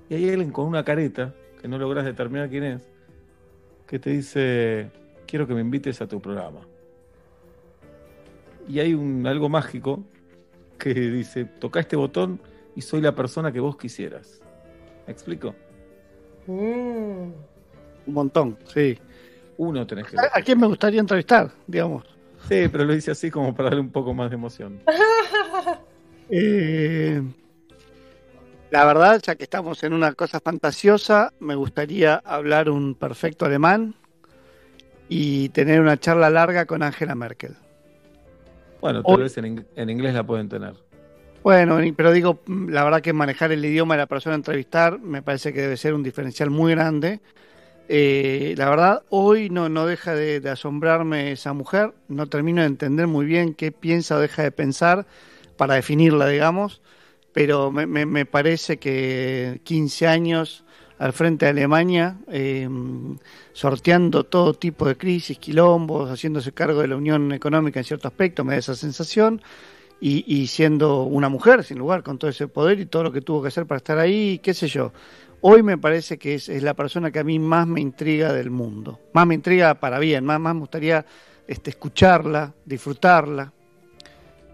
y 0.08 0.14
hay 0.14 0.30
alguien 0.30 0.52
con 0.52 0.68
una 0.68 0.84
careta, 0.84 1.34
que 1.60 1.68
no 1.68 1.80
lográs 1.80 2.06
determinar 2.06 2.48
quién 2.48 2.64
es, 2.64 2.88
que 3.88 3.98
te 3.98 4.12
dice, 4.12 4.92
quiero 5.26 5.48
que 5.48 5.56
me 5.56 5.62
invites 5.62 6.00
a 6.00 6.08
tu 6.08 6.22
programa. 6.22 6.60
Y 8.68 8.80
hay 8.80 8.94
un 8.94 9.26
algo 9.28 9.50
mágico 9.50 10.04
que 10.78 10.94
dice, 10.94 11.46
toca 11.46 11.80
este 11.80 11.96
botón 11.96 12.40
y 12.76 12.82
soy 12.82 13.02
la 13.02 13.14
persona 13.14 13.52
que 13.52 13.60
vos 13.60 13.78
quisieras. 13.78 14.42
¿Me 15.06 15.14
explico? 15.14 15.54
Un 16.48 17.34
montón, 18.08 18.58
sí. 18.74 18.98
Uno 19.58 19.86
tenés 19.86 20.08
que... 20.08 20.18
¿A, 20.18 20.30
a 20.34 20.42
quién 20.42 20.60
me 20.60 20.68
gustaría 20.68 21.00
entrevistar, 21.00 21.52
digamos? 21.68 22.06
Sí, 22.50 22.68
pero 22.72 22.84
lo 22.84 22.94
hice 22.94 23.12
así 23.12 23.32
como 23.32 23.56
para 23.56 23.70
darle 23.70 23.82
un 23.82 23.92
poco 23.92 24.14
más 24.14 24.30
de 24.30 24.36
emoción. 24.36 24.82
Eh, 26.30 27.22
la 28.72 28.86
verdad, 28.86 29.22
ya 29.22 29.36
que 29.36 29.44
estamos 29.44 29.84
en 29.84 29.94
una 29.94 30.14
cosa 30.14 30.40
fantasiosa, 30.40 31.32
me 31.40 31.54
gustaría 31.54 32.16
hablar 32.16 32.70
un 32.70 32.96
perfecto 32.96 33.46
alemán 33.46 33.94
y 35.10 35.50
tener 35.50 35.80
una 35.80 36.00
charla 36.00 36.30
larga 36.32 36.66
con 36.66 36.82
Angela 36.82 37.14
Merkel. 37.14 37.56
Bueno, 38.84 39.06
O- 39.06 39.16
tal 39.16 39.22
vez 39.22 39.38
en, 39.38 39.66
en 39.76 39.90
inglés 39.90 40.14
la 40.14 40.26
pueden 40.26 40.50
tener. 40.50 40.76
Bueno, 41.44 41.78
pero 41.98 42.12
digo, 42.14 42.40
la 42.48 42.84
verdad 42.86 43.02
que 43.02 43.12
manejar 43.12 43.52
el 43.52 43.66
idioma 43.66 43.96
de 43.96 44.00
la 44.00 44.08
persona 44.08 44.36
a 44.36 44.38
entrevistar 44.38 45.00
me 45.00 45.22
parece 45.22 45.52
que 45.52 45.62
debe 45.62 45.76
ser 45.76 45.94
un 45.94 46.02
diferencial 46.04 46.50
muy 46.50 46.72
grande. 46.74 47.20
Eh, 47.90 48.56
la 48.58 48.70
verdad, 48.70 49.04
hoy 49.10 49.50
no, 49.50 49.70
no 49.70 49.86
deja 49.88 50.16
de, 50.16 50.40
de 50.42 50.50
asombrarme 50.52 51.32
esa 51.34 51.54
mujer, 51.54 51.94
no 52.10 52.28
termino 52.28 52.62
de 52.62 52.68
entender 52.68 53.08
muy 53.08 53.26
bien 53.26 53.56
qué 53.56 53.72
piensa 53.72 54.18
o 54.18 54.20
deja 54.22 54.44
de 54.44 54.52
pensar 54.52 55.08
para 55.58 55.76
definirla, 55.76 56.28
digamos, 56.28 56.82
pero 57.34 57.72
me, 57.72 57.88
me- 57.88 58.06
me 58.08 58.26
parece 58.26 58.78
que 58.80 59.62
15 59.66 60.08
años 60.08 60.63
al 61.04 61.12
frente 61.12 61.46
de 61.46 61.52
Alemania, 61.52 62.16
eh, 62.32 62.66
sorteando 63.52 64.24
todo 64.24 64.54
tipo 64.54 64.88
de 64.88 64.96
crisis, 64.96 65.38
quilombos, 65.38 66.10
haciéndose 66.10 66.54
cargo 66.54 66.80
de 66.80 66.88
la 66.88 66.96
Unión 66.96 67.34
Económica 67.34 67.82
en 67.82 67.84
cierto 67.84 68.08
aspecto, 68.08 68.46
me 68.46 68.54
da 68.54 68.60
esa 68.60 68.74
sensación 68.74 69.42
y, 70.00 70.48
siendo 70.48 71.04
una 71.04 71.28
mujer, 71.28 71.66
sin 71.66 71.78
lugar, 71.78 72.04
con 72.04 72.18
todo 72.18 72.30
ese 72.32 72.48
poder 72.48 72.80
y 72.80 72.86
todo 72.86 73.04
lo 73.04 73.12
que 73.12 73.20
tuvo 73.20 73.42
que 73.42 73.50
hacer 73.50 73.66
para 73.66 73.80
estar 73.80 74.00
ahí, 74.00 74.40
qué 74.42 74.54
sé 74.54 74.70
yo. 74.70 74.94
Hoy 75.42 75.62
me 75.62 75.78
parece 75.78 76.18
que 76.18 76.36
es, 76.36 76.48
es 76.48 76.64
la 76.64 76.74
persona 76.74 77.12
que 77.12 77.20
a 77.20 77.24
mí 77.26 77.38
más 77.38 77.68
me 77.68 77.82
intriga 77.82 78.32
del 78.32 78.50
mundo. 78.50 79.02
Más 79.12 79.28
me 79.28 79.36
intriga 79.36 79.74
para 79.74 80.00
bien, 80.00 80.24
más, 80.24 80.40
más 80.40 80.54
me 80.54 80.62
gustaría 80.62 81.06
este, 81.46 81.72
escucharla, 81.72 82.54
disfrutarla. 82.64 83.52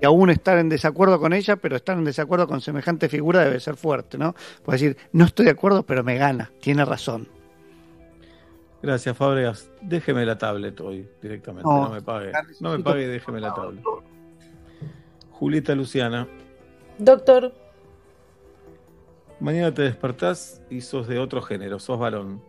Y 0.02 0.06
aún 0.06 0.30
estar 0.30 0.58
en 0.58 0.70
desacuerdo 0.70 1.20
con 1.20 1.34
ella, 1.34 1.58
pero 1.58 1.76
estar 1.76 1.98
en 1.98 2.06
desacuerdo 2.06 2.48
con 2.48 2.62
semejante 2.62 3.10
figura 3.10 3.44
debe 3.44 3.60
ser 3.60 3.76
fuerte, 3.76 4.18
¿no? 4.18 4.34
Puede 4.64 4.80
decir, 4.80 4.98
no 5.12 5.26
estoy 5.26 5.46
de 5.46 5.52
acuerdo, 5.52 5.84
pero 5.84 6.04
me 6.04 6.18
gana, 6.18 6.52
tiene 6.62 6.86
razón. 6.86 7.28
Gracias, 8.82 9.18
Fábregas. 9.18 9.70
Déjeme 9.82 10.26
la 10.26 10.38
tablet 10.38 10.80
hoy 10.80 11.08
directamente. 11.22 11.68
No, 11.68 11.84
No, 11.84 11.90
me 11.90 12.02
pague. 12.02 12.32
No 12.62 12.78
me 12.78 12.84
pague 12.84 13.04
y 13.04 13.08
déjeme 13.08 13.42
la 13.42 13.54
tablet. 13.54 13.84
Julieta 15.32 15.76
Luciana, 15.76 16.28
Doctor, 16.98 17.54
mañana 19.40 19.74
te 19.74 19.84
despertás 19.84 20.62
y 20.70 20.82
sos 20.82 21.08
de 21.08 21.18
otro 21.18 21.42
género, 21.42 21.80
sos 21.80 21.98
varón. 21.98 22.42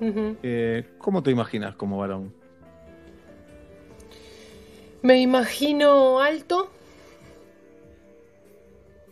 Eh, 0.00 0.88
¿Cómo 0.98 1.22
te 1.24 1.30
imaginas 1.32 1.74
como 1.74 1.98
varón? 1.98 2.32
Me 5.04 5.20
imagino 5.20 6.18
alto, 6.20 6.70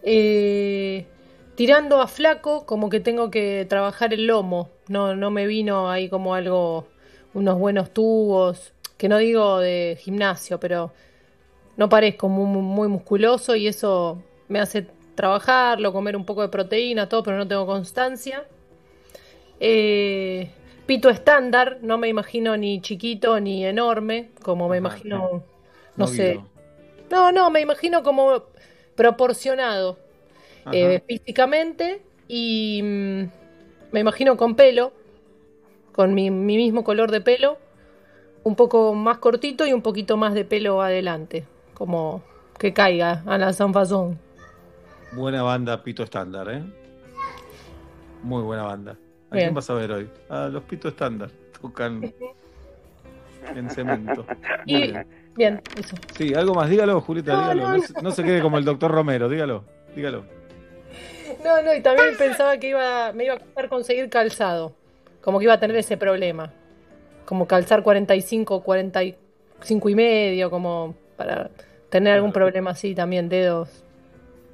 eh, 0.02 1.04
tirando 1.54 2.00
a 2.00 2.08
flaco, 2.08 2.64
como 2.64 2.88
que 2.88 2.98
tengo 2.98 3.30
que 3.30 3.66
trabajar 3.68 4.14
el 4.14 4.26
lomo. 4.26 4.70
No, 4.88 5.14
no 5.14 5.30
me 5.30 5.46
vino 5.46 5.90
ahí 5.90 6.08
como 6.08 6.34
algo, 6.34 6.88
unos 7.34 7.58
buenos 7.58 7.92
tubos, 7.92 8.72
que 8.96 9.10
no 9.10 9.18
digo 9.18 9.58
de 9.60 9.98
gimnasio, 10.00 10.58
pero 10.58 10.94
no 11.76 11.90
parezco 11.90 12.26
muy, 12.30 12.88
musculoso 12.88 13.54
y 13.54 13.68
eso 13.68 14.22
me 14.48 14.60
hace 14.60 14.86
trabajarlo, 15.14 15.92
comer 15.92 16.16
un 16.16 16.24
poco 16.24 16.40
de 16.40 16.48
proteína, 16.48 17.10
todo, 17.10 17.22
pero 17.22 17.36
no 17.36 17.46
tengo 17.46 17.66
constancia. 17.66 18.46
Eh, 19.60 20.50
pito 20.86 21.10
estándar, 21.10 21.80
no 21.82 21.98
me 21.98 22.08
imagino 22.08 22.56
ni 22.56 22.80
chiquito 22.80 23.38
ni 23.40 23.66
enorme, 23.66 24.30
como 24.42 24.70
me 24.70 24.78
imagino, 24.78 25.51
no, 26.02 26.06
sé. 26.08 26.40
No, 27.10 27.32
no, 27.32 27.50
me 27.50 27.60
imagino 27.60 28.02
como 28.02 28.44
proporcionado 28.94 29.98
eh, 30.72 31.02
físicamente 31.06 32.02
y 32.28 32.81
mm, 32.82 33.22
me 33.92 34.00
imagino 34.00 34.36
con 34.36 34.55
pelo, 34.55 34.92
con 35.92 36.14
mi, 36.14 36.31
mi 36.31 36.56
mismo 36.56 36.84
color 36.84 37.10
de 37.10 37.20
pelo, 37.20 37.58
un 38.44 38.56
poco 38.56 38.94
más 38.94 39.18
cortito 39.18 39.66
y 39.66 39.72
un 39.72 39.82
poquito 39.82 40.16
más 40.16 40.34
de 40.34 40.44
pelo 40.44 40.82
adelante, 40.82 41.44
como 41.74 42.22
que 42.58 42.72
caiga 42.72 43.22
a 43.26 43.39
la 43.39 43.52
Sanfazón. 43.52 44.18
Buena 45.12 45.42
banda 45.42 45.82
Pito 45.82 46.02
Estándar, 46.02 46.48
¿eh? 46.50 46.62
Muy 48.22 48.42
buena 48.42 48.62
banda. 48.62 48.92
¿A 49.31 49.34
Bien. 49.34 49.47
quién 49.47 49.55
vas 49.55 49.68
a 49.68 49.74
ver 49.74 49.92
hoy? 49.92 50.10
A 50.28 50.48
los 50.48 50.62
Pito 50.64 50.89
Estándar. 50.89 51.31
Tocan 51.60 52.14
en 53.55 53.70
cemento. 53.70 54.24
Y 54.64 54.92
bien. 55.36 55.60
eso. 55.78 55.96
Sí, 56.16 56.34
algo 56.34 56.54
más, 56.54 56.68
dígalo, 56.70 57.00
Julieta, 57.00 57.32
No, 57.34 57.40
dígalo. 57.42 57.62
no, 57.68 57.76
No, 57.76 57.82
se, 57.82 58.02
no 58.02 58.10
se 58.10 58.22
quede 58.24 58.40
como 58.42 58.58
el 58.58 58.64
doctor 58.64 58.90
Romero, 58.90 59.28
dígalo, 59.28 59.64
dígalo. 59.94 60.24
No, 61.44 61.62
no, 61.62 61.74
y 61.74 61.80
también 61.80 62.16
pensaba 62.18 62.56
que 62.58 62.68
iba, 62.68 63.12
me 63.12 63.24
iba 63.24 63.34
a 63.34 63.38
costar 63.38 63.68
conseguir 63.68 64.08
calzado, 64.10 64.74
como 65.22 65.38
que 65.38 65.44
iba 65.44 65.54
a 65.54 65.60
tener 65.60 65.76
ese 65.76 65.96
problema, 65.96 66.52
como 67.24 67.46
calzar 67.46 67.82
45, 67.82 68.62
45 68.62 69.88
y 69.88 69.94
medio, 69.94 70.50
como 70.50 70.94
para 71.16 71.50
tener 71.88 72.14
algún 72.14 72.32
problema 72.32 72.70
así 72.70 72.94
también, 72.94 73.28
dedos 73.28 73.84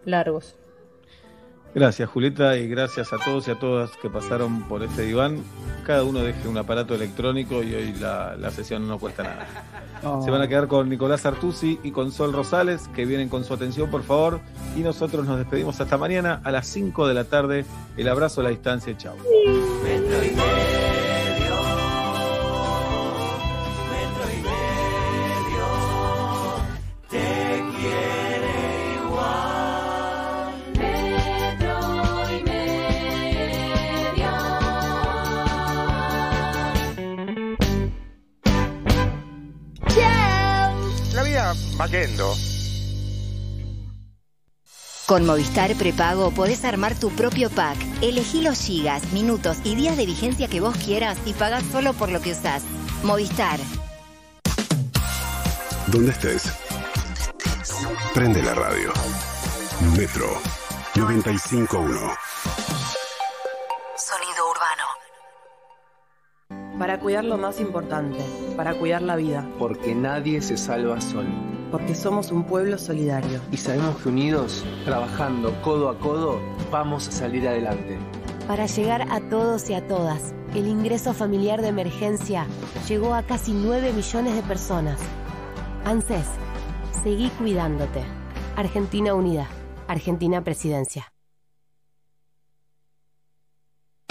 largos. 0.05 0.57
Gracias, 1.79 2.11
Julieta, 2.11 2.57
y 2.57 2.67
gracias 2.67 3.13
a 3.13 3.19
todos 3.19 3.47
y 3.47 3.53
a 3.53 3.55
todas 3.55 3.93
que 4.03 4.11
pasaron 4.11 4.63
por 4.63 4.83
este 4.83 5.03
diván. 5.03 5.45
Cada 5.87 6.03
uno 6.03 6.19
deje 6.25 6.49
un 6.49 6.59
aparato 6.59 6.93
electrónico 6.93 7.63
y 7.63 7.73
hoy 7.73 7.93
la, 8.01 8.35
la 8.37 8.51
sesión 8.51 8.89
no 8.89 8.99
cuesta 8.99 9.23
nada. 9.23 10.25
Se 10.25 10.33
van 10.33 10.43
a 10.43 10.49
quedar 10.49 10.67
con 10.67 10.89
Nicolás 10.89 11.25
Artusi 11.25 11.79
y 11.85 11.93
con 11.93 12.11
Sol 12.11 12.33
Rosales, 12.33 12.89
que 12.97 13.07
vienen 13.07 13.29
con 13.29 13.45
su 13.45 13.55
atención, 13.55 13.93
por 13.93 14.03
favor. 14.03 14.41
Y 14.75 14.81
nosotros 14.81 15.25
nos 15.25 15.39
despedimos 15.39 15.81
hasta 15.81 15.97
mañana 15.97 16.41
a 16.43 16.51
las 16.51 16.67
5 16.67 17.07
de 17.07 17.15
la 17.15 17.23
tarde. 17.23 17.65
El 17.97 18.09
abrazo 18.09 18.41
a 18.41 18.45
la 18.45 18.51
distancia, 18.51 18.97
chao. 18.97 19.15
Con 45.07 45.25
Movistar 45.25 45.75
Prepago 45.77 46.31
podés 46.33 46.65
armar 46.67 46.95
tu 46.95 47.09
propio 47.11 47.49
pack. 47.49 47.79
Elegí 48.03 48.43
los 48.43 48.61
gigas, 48.61 49.11
minutos 49.13 49.57
y 49.65 49.75
días 49.75 49.97
de 49.97 50.05
vigencia 50.05 50.49
que 50.49 50.61
vos 50.61 50.77
quieras 50.77 51.17
y 51.25 51.33
pagás 51.33 51.65
solo 51.73 51.95
por 51.95 52.11
lo 52.11 52.21
que 52.21 52.33
usás. 52.33 52.63
Movistar. 53.03 53.59
Donde 55.87 56.11
estés. 56.11 56.53
Prende 58.13 58.43
la 58.43 58.55
radio. 58.55 58.93
Metro 59.97 60.27
95.1. 60.95 62.28
Para 66.79 67.01
cuidar 67.01 67.25
lo 67.25 67.37
más 67.39 67.61
importante, 67.61 68.19
para 68.57 68.79
cuidar 68.79 69.03
la 69.03 69.17
vida. 69.17 69.45
Porque 69.59 69.95
nadie 69.95 70.41
se 70.41 70.57
salva 70.57 71.01
solo. 71.01 71.29
porque 71.71 71.95
somos 71.95 72.33
un 72.33 72.45
pueblo 72.45 72.79
solidario. 72.79 73.41
Y 73.53 73.57
sabemos 73.59 73.97
que 73.99 74.09
unidos, 74.09 74.65
trabajando 74.87 75.61
codo 75.61 75.91
a 75.91 75.99
codo, 75.99 76.41
vamos 76.71 77.09
a 77.09 77.13
salir 77.13 77.47
adelante. 77.47 77.99
Para 78.47 78.65
llegar 78.67 79.03
a 79.11 79.21
todos 79.29 79.69
y 79.69 79.75
a 79.75 79.87
todas, 79.87 80.33
el 80.55 80.67
ingreso 80.67 81.13
familiar 81.13 81.61
de 81.61 81.69
emergencia 81.69 82.47
llegó 82.89 83.13
a 83.13 83.23
casi 83.23 83.53
9 83.53 83.93
millones 83.93 84.35
de 84.35 84.43
personas. 84.43 84.99
ANSES, 85.85 86.27
seguí 87.03 87.29
cuidándote. 87.31 88.03
Argentina 88.57 89.13
Unida, 89.15 89.49
Argentina 89.89 90.43
Presidencia. 90.43 91.13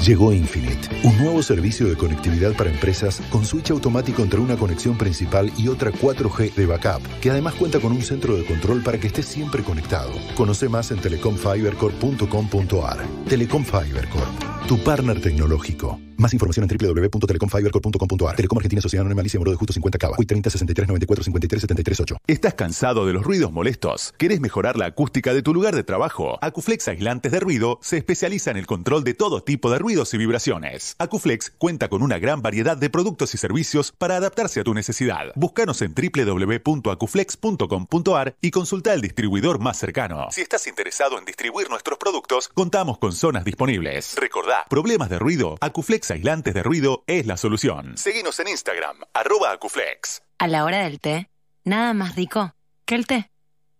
Llegó 0.06 0.32
Infinite, 0.32 0.88
un 1.04 1.18
nuevo 1.18 1.44
servicio 1.44 1.88
de 1.88 1.98
conectividad 1.98 2.56
para 2.56 2.70
empresas 2.70 3.20
con 3.30 3.44
switch 3.44 3.72
automático 3.72 4.22
entre 4.22 4.40
una 4.40 4.56
conexión 4.56 4.98
principal 4.98 5.52
y 5.58 5.68
otra 5.68 5.92
4G 5.92 6.54
de 6.54 6.66
backup, 6.66 7.02
que 7.20 7.32
además 7.32 7.56
cuenta 7.56 7.80
con 7.80 7.92
un 7.92 8.02
centro 8.02 8.38
de 8.38 8.46
control 8.46 8.82
para 8.84 9.00
que 9.00 9.08
estés 9.08 9.26
siempre 9.26 9.64
conectado. 9.64 10.12
Conoce 10.36 10.70
más 10.70 10.92
en 10.92 11.00
telecomfibercorp.com.ar. 11.00 13.06
Telecom 13.28 13.66
Fiber 13.66 14.08
Corp, 14.08 14.68
tu 14.68 14.78
partner 14.84 15.20
tecnológico. 15.20 16.00
Más 16.18 16.34
información 16.34 16.68
en 16.68 16.78
www.telecomfibercorp.com.ar. 16.78 18.36
Telecom 18.36 18.58
Argentina 18.58 18.82
Sociedad 18.82 19.02
Anónima 19.02 19.22
Alicia 19.22 19.40
Moro 19.40 19.52
de 19.52 19.58
Justo 19.58 19.72
50 19.72 20.00
Cava. 20.00 20.18
30 20.18 20.50
63 20.50 20.88
94 20.88 21.24
53 21.24 21.62
73 21.62 22.00
8. 22.00 22.18
¿Estás 22.26 22.56
cansado 22.56 23.06
de 23.06 23.14
los 23.14 23.24
ruidos 23.24 23.52
molestos? 23.52 24.16
¿Querés 24.18 24.42
mejorar 24.42 24.78
la 24.78 24.88
acústica 24.88 25.32
de 25.34 25.44
tu 25.44 25.54
lugar 25.54 25.76
de 25.76 25.84
trabajo? 25.84 26.40
Acuflex 26.42 26.88
Aislantes 26.88 27.32
de 27.32 27.40
Ruido 27.40 27.78
se 27.84 27.98
especializa 27.98 28.50
en 28.50 28.58
el 28.58 28.66
control 28.66 29.04
de 29.04 29.14
todo 29.14 29.44
tipo 29.44 29.70
de 29.70 29.78
ruidos 29.88 30.14
y 30.14 30.18
vibraciones. 30.18 30.98
Acuflex 31.00 31.54
cuenta 31.58 31.88
con 31.88 32.02
una 32.02 32.20
gran 32.20 32.42
variedad 32.42 32.76
de 32.76 32.90
productos 32.90 33.34
y 33.34 33.38
servicios 33.38 33.94
para 33.98 34.18
adaptarse 34.18 34.60
a 34.60 34.66
tu 34.66 34.74
necesidad. 34.74 35.32
Búscanos 35.36 35.82
en 35.82 35.96
www.acuflex.com.ar 35.96 38.36
y 38.42 38.52
consulta 38.52 38.94
el 38.94 39.00
distribuidor 39.00 39.62
más 39.62 39.80
cercano. 39.80 40.28
Si 40.30 40.42
estás 40.42 40.68
interesado 40.68 41.18
en 41.18 41.24
distribuir 41.24 41.70
nuestros 41.70 41.98
productos, 41.98 42.50
contamos 42.50 42.98
con 42.98 43.14
zonas 43.14 43.46
disponibles. 43.46 44.18
Recordá, 44.18 44.66
problemas 44.70 45.10
de 45.10 45.20
ruido, 45.20 45.56
Acuflex 45.62 46.12
Aislantes 46.12 46.54
de 46.54 46.64
Ruido 46.64 47.06
es 47.08 47.26
la 47.26 47.38
solución. 47.38 47.98
Seguinos 47.98 48.42
en 48.42 48.50
Instagram, 48.50 48.98
arroba 49.14 49.54
Acuflex. 49.54 50.22
A 50.38 50.50
la 50.50 50.66
hora 50.66 50.84
del 50.84 51.00
té, 51.00 51.30
nada 51.64 51.94
más 51.94 52.18
rico 52.18 52.54
que 52.84 52.96
el 52.96 53.08
té. 53.08 53.32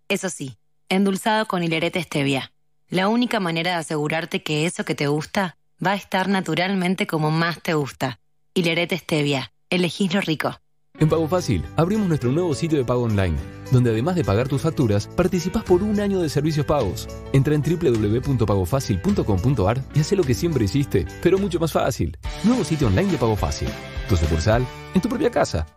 Eso 0.08 0.30
sí, 0.30 0.58
endulzado 0.88 1.48
con 1.48 1.64
hilerete 1.64 2.02
stevia. 2.02 2.54
La 2.88 3.10
única 3.10 3.42
manera 3.42 3.72
de 3.72 3.78
asegurarte 3.80 4.42
que 4.42 4.66
eso 4.66 4.86
que 4.86 4.96
te 4.96 5.08
gusta 5.08 5.58
va 5.86 5.92
a 5.92 5.96
estar 5.96 6.30
naturalmente 6.30 7.06
como 7.08 7.32
más 7.32 7.62
te 7.62 7.74
gusta. 7.74 8.20
Hilerete 8.54 8.98
stevia. 8.98 9.52
Elegís 9.70 10.14
lo 10.14 10.22
rico. 10.22 10.56
En 11.00 11.10
Pago 11.10 11.28
Fácil, 11.28 11.64
abrimos 11.76 12.08
nuestro 12.08 12.32
nuevo 12.32 12.56
sitio 12.56 12.80
de 12.80 12.86
pago 12.86 13.04
online, 13.04 13.38
donde 13.72 13.92
además 13.92 14.16
de 14.16 14.24
pagar 14.24 14.48
tus 14.48 14.64
facturas, 14.64 15.06
participás 15.08 15.62
por 15.64 15.84
un 15.84 16.00
año 16.00 16.20
de 16.20 16.30
servicios 16.30 16.66
pagos. 16.66 17.08
Entra 17.34 17.54
en 17.54 17.62
www.pagofacil.com.ar 17.62 19.84
y 19.94 20.00
haz 20.00 20.12
lo 20.14 20.24
que 20.24 20.34
siempre 20.34 20.66
hiciste, 20.66 21.06
pero 21.22 21.38
mucho 21.38 21.60
más 21.60 21.72
fácil. 21.72 22.18
Nuevo 22.44 22.64
sitio 22.64 22.88
online 22.88 23.12
de 23.12 23.20
Pago 23.20 23.36
Fácil. 23.36 23.70
Tu 24.10 24.18
sucursal, 24.18 24.66
en 24.96 25.02
tu 25.02 25.08
propia 25.08 25.30
casa. 25.30 25.68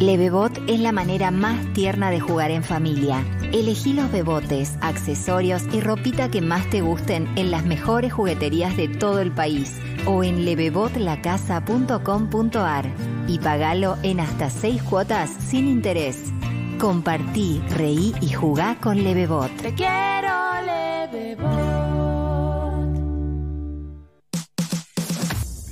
Levebot 0.00 0.58
es 0.66 0.80
la 0.80 0.90
manera 0.90 1.30
más 1.30 1.72
tierna 1.72 2.10
de 2.10 2.18
jugar 2.18 2.50
en 2.50 2.64
familia. 2.64 3.24
Elegí 3.52 3.92
los 3.92 4.10
bebotes, 4.10 4.76
accesorios 4.80 5.62
y 5.72 5.80
ropita 5.80 6.28
que 6.30 6.40
más 6.40 6.68
te 6.70 6.80
gusten 6.80 7.28
en 7.36 7.52
las 7.52 7.64
mejores 7.64 8.12
jugueterías 8.12 8.76
de 8.76 8.88
todo 8.88 9.20
el 9.20 9.30
país 9.30 9.78
o 10.06 10.24
en 10.24 10.44
levebotlacasa.com.ar 10.44 12.90
y 13.28 13.38
pagalo 13.38 13.96
en 14.02 14.18
hasta 14.20 14.50
seis 14.50 14.82
cuotas 14.82 15.30
sin 15.30 15.68
interés. 15.68 16.32
Compartí, 16.78 17.62
reí 17.70 18.12
y 18.20 18.32
jugá 18.32 18.76
con 18.80 19.00
Levebot. 19.02 19.56
Te 19.58 19.74
quiero, 19.74 20.34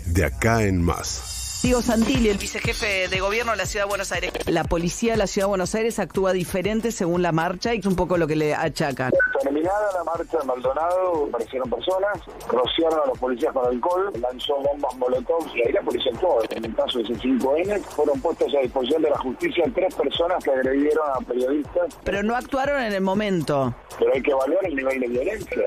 De 0.07 0.25
acá 0.27 0.63
en 0.63 0.83
más. 0.83 1.32
Diego 1.63 1.81
Santilli, 1.81 2.29
el 2.29 2.39
vicejefe 2.39 3.07
de 3.07 3.21
gobierno 3.21 3.53
de 3.53 3.59
la 3.59 3.67
Ciudad 3.67 3.85
de 3.85 3.89
Buenos 3.91 4.11
Aires. 4.11 4.33
La 4.47 4.65
policía 4.65 5.13
de 5.13 5.19
la 5.19 5.29
Ciudad 5.29 5.47
de 5.47 5.51
Buenos 5.51 5.73
Aires 5.77 6.01
actúa 6.01 6.33
diferente 6.33 6.91
según 6.91 7.23
la 7.23 7.31
marcha 7.31 7.73
y 7.73 7.79
es 7.79 7.87
un 7.87 7.95
poco 7.95 8.19
lo 8.19 8.27
que 8.27 8.35
le 8.35 8.53
achacan. 8.53 9.13
Terminada 9.41 9.93
la 9.93 10.03
marcha 10.03 10.39
de 10.39 10.45
Maldonado, 10.45 11.27
aparecieron 11.29 11.71
personas, 11.71 12.19
rociaron 12.49 12.99
a 13.05 13.07
los 13.07 13.17
policías 13.17 13.53
con 13.53 13.65
alcohol, 13.65 14.13
lanzó 14.21 14.57
bombas 14.57 14.97
molotov 14.97 15.47
y 15.55 15.65
ahí 15.65 15.73
la 15.73 15.83
policía 15.83 16.11
actuó. 16.13 16.43
En 16.51 16.65
el 16.65 16.75
caso 16.75 16.99
de 16.99 17.05
ese 17.05 17.15
5N, 17.15 17.81
fueron 17.85 18.21
puestos 18.21 18.53
a 18.57 18.61
disposición 18.61 19.03
de 19.03 19.11
la 19.11 19.19
justicia 19.19 19.65
tres 19.73 19.95
personas 19.95 20.43
que 20.43 20.51
agredieron 20.51 21.11
a 21.15 21.25
periodistas. 21.25 21.97
Pero 22.03 22.25
no 22.25 22.35
actuaron 22.35 22.83
en 22.83 22.93
el 22.93 23.03
momento. 23.03 23.73
Pero 24.01 24.13
hay 24.13 24.21
que 24.21 24.33
evaluar 24.33 24.67
el 24.67 24.75
nivel 24.75 24.99
de 24.99 25.07
violencia. 25.07 25.63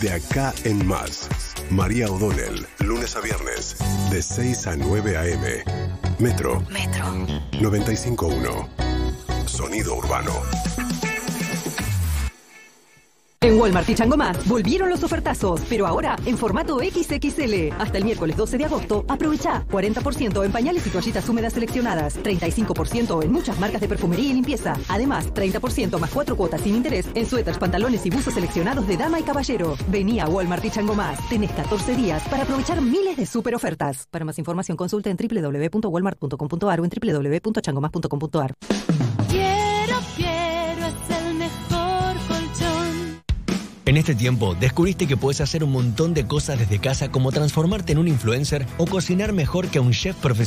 De 0.00 0.12
acá 0.12 0.54
en 0.62 0.86
más. 0.86 1.49
María 1.70 2.06
O'Donnell, 2.10 2.66
lunes 2.80 3.14
a 3.14 3.20
viernes, 3.20 3.76
de 4.10 4.20
6 4.22 4.66
a 4.66 4.76
9 4.76 5.16
a.m. 5.16 5.64
Metro. 6.18 6.60
Metro. 6.68 7.04
95.1. 7.52 9.46
Sonido 9.46 9.94
urbano. 9.96 10.32
En 13.42 13.58
Walmart 13.58 13.88
y 13.88 13.94
Chango 13.94 14.18
Más 14.18 14.46
volvieron 14.46 14.90
los 14.90 15.02
ofertazos, 15.02 15.62
pero 15.66 15.86
ahora 15.86 16.14
en 16.26 16.36
formato 16.36 16.78
XXL. 16.78 17.72
Hasta 17.78 17.96
el 17.96 18.04
miércoles 18.04 18.36
12 18.36 18.58
de 18.58 18.66
agosto, 18.66 19.06
aprovecha 19.08 19.64
40% 19.66 20.44
en 20.44 20.52
pañales 20.52 20.86
y 20.86 20.90
toallitas 20.90 21.26
húmedas 21.26 21.54
seleccionadas, 21.54 22.22
35% 22.22 23.24
en 23.24 23.32
muchas 23.32 23.58
marcas 23.58 23.80
de 23.80 23.88
perfumería 23.88 24.28
y 24.28 24.34
limpieza. 24.34 24.74
Además, 24.90 25.32
30% 25.32 25.98
más 25.98 26.10
4 26.10 26.36
cuotas 26.36 26.60
sin 26.60 26.76
interés 26.76 27.06
en 27.14 27.24
suéteres, 27.24 27.56
pantalones 27.56 28.04
y 28.04 28.10
buzos 28.10 28.34
seleccionados 28.34 28.86
de 28.86 28.98
dama 28.98 29.18
y 29.18 29.22
caballero. 29.22 29.74
Vení 29.88 30.20
a 30.20 30.28
Walmart 30.28 30.66
y 30.66 30.70
Chango 30.70 30.94
Más. 30.94 31.18
Tenés 31.30 31.52
14 31.52 31.96
días 31.96 32.22
para 32.28 32.42
aprovechar 32.42 32.82
miles 32.82 33.16
de 33.16 33.24
super 33.24 33.54
ofertas. 33.54 34.06
Para 34.10 34.26
más 34.26 34.38
información 34.38 34.76
consulta 34.76 35.08
en 35.08 35.16
www.walmart.com.ar 35.16 36.80
o 36.80 36.84
en 36.84 36.90
www.changomas.com.ar. 36.90 38.54
En 43.90 43.96
este 43.96 44.14
tiempo, 44.14 44.54
descubriste 44.54 45.08
que 45.08 45.16
puedes 45.16 45.40
hacer 45.40 45.64
un 45.64 45.72
montón 45.72 46.14
de 46.14 46.24
cosas 46.24 46.60
desde 46.60 46.78
casa 46.78 47.10
como 47.10 47.32
transformarte 47.32 47.90
en 47.90 47.98
un 47.98 48.06
influencer 48.06 48.64
o 48.78 48.86
cocinar 48.86 49.32
mejor 49.32 49.66
que 49.66 49.80
un 49.80 49.90
chef 49.90 50.14
profesional. 50.14 50.38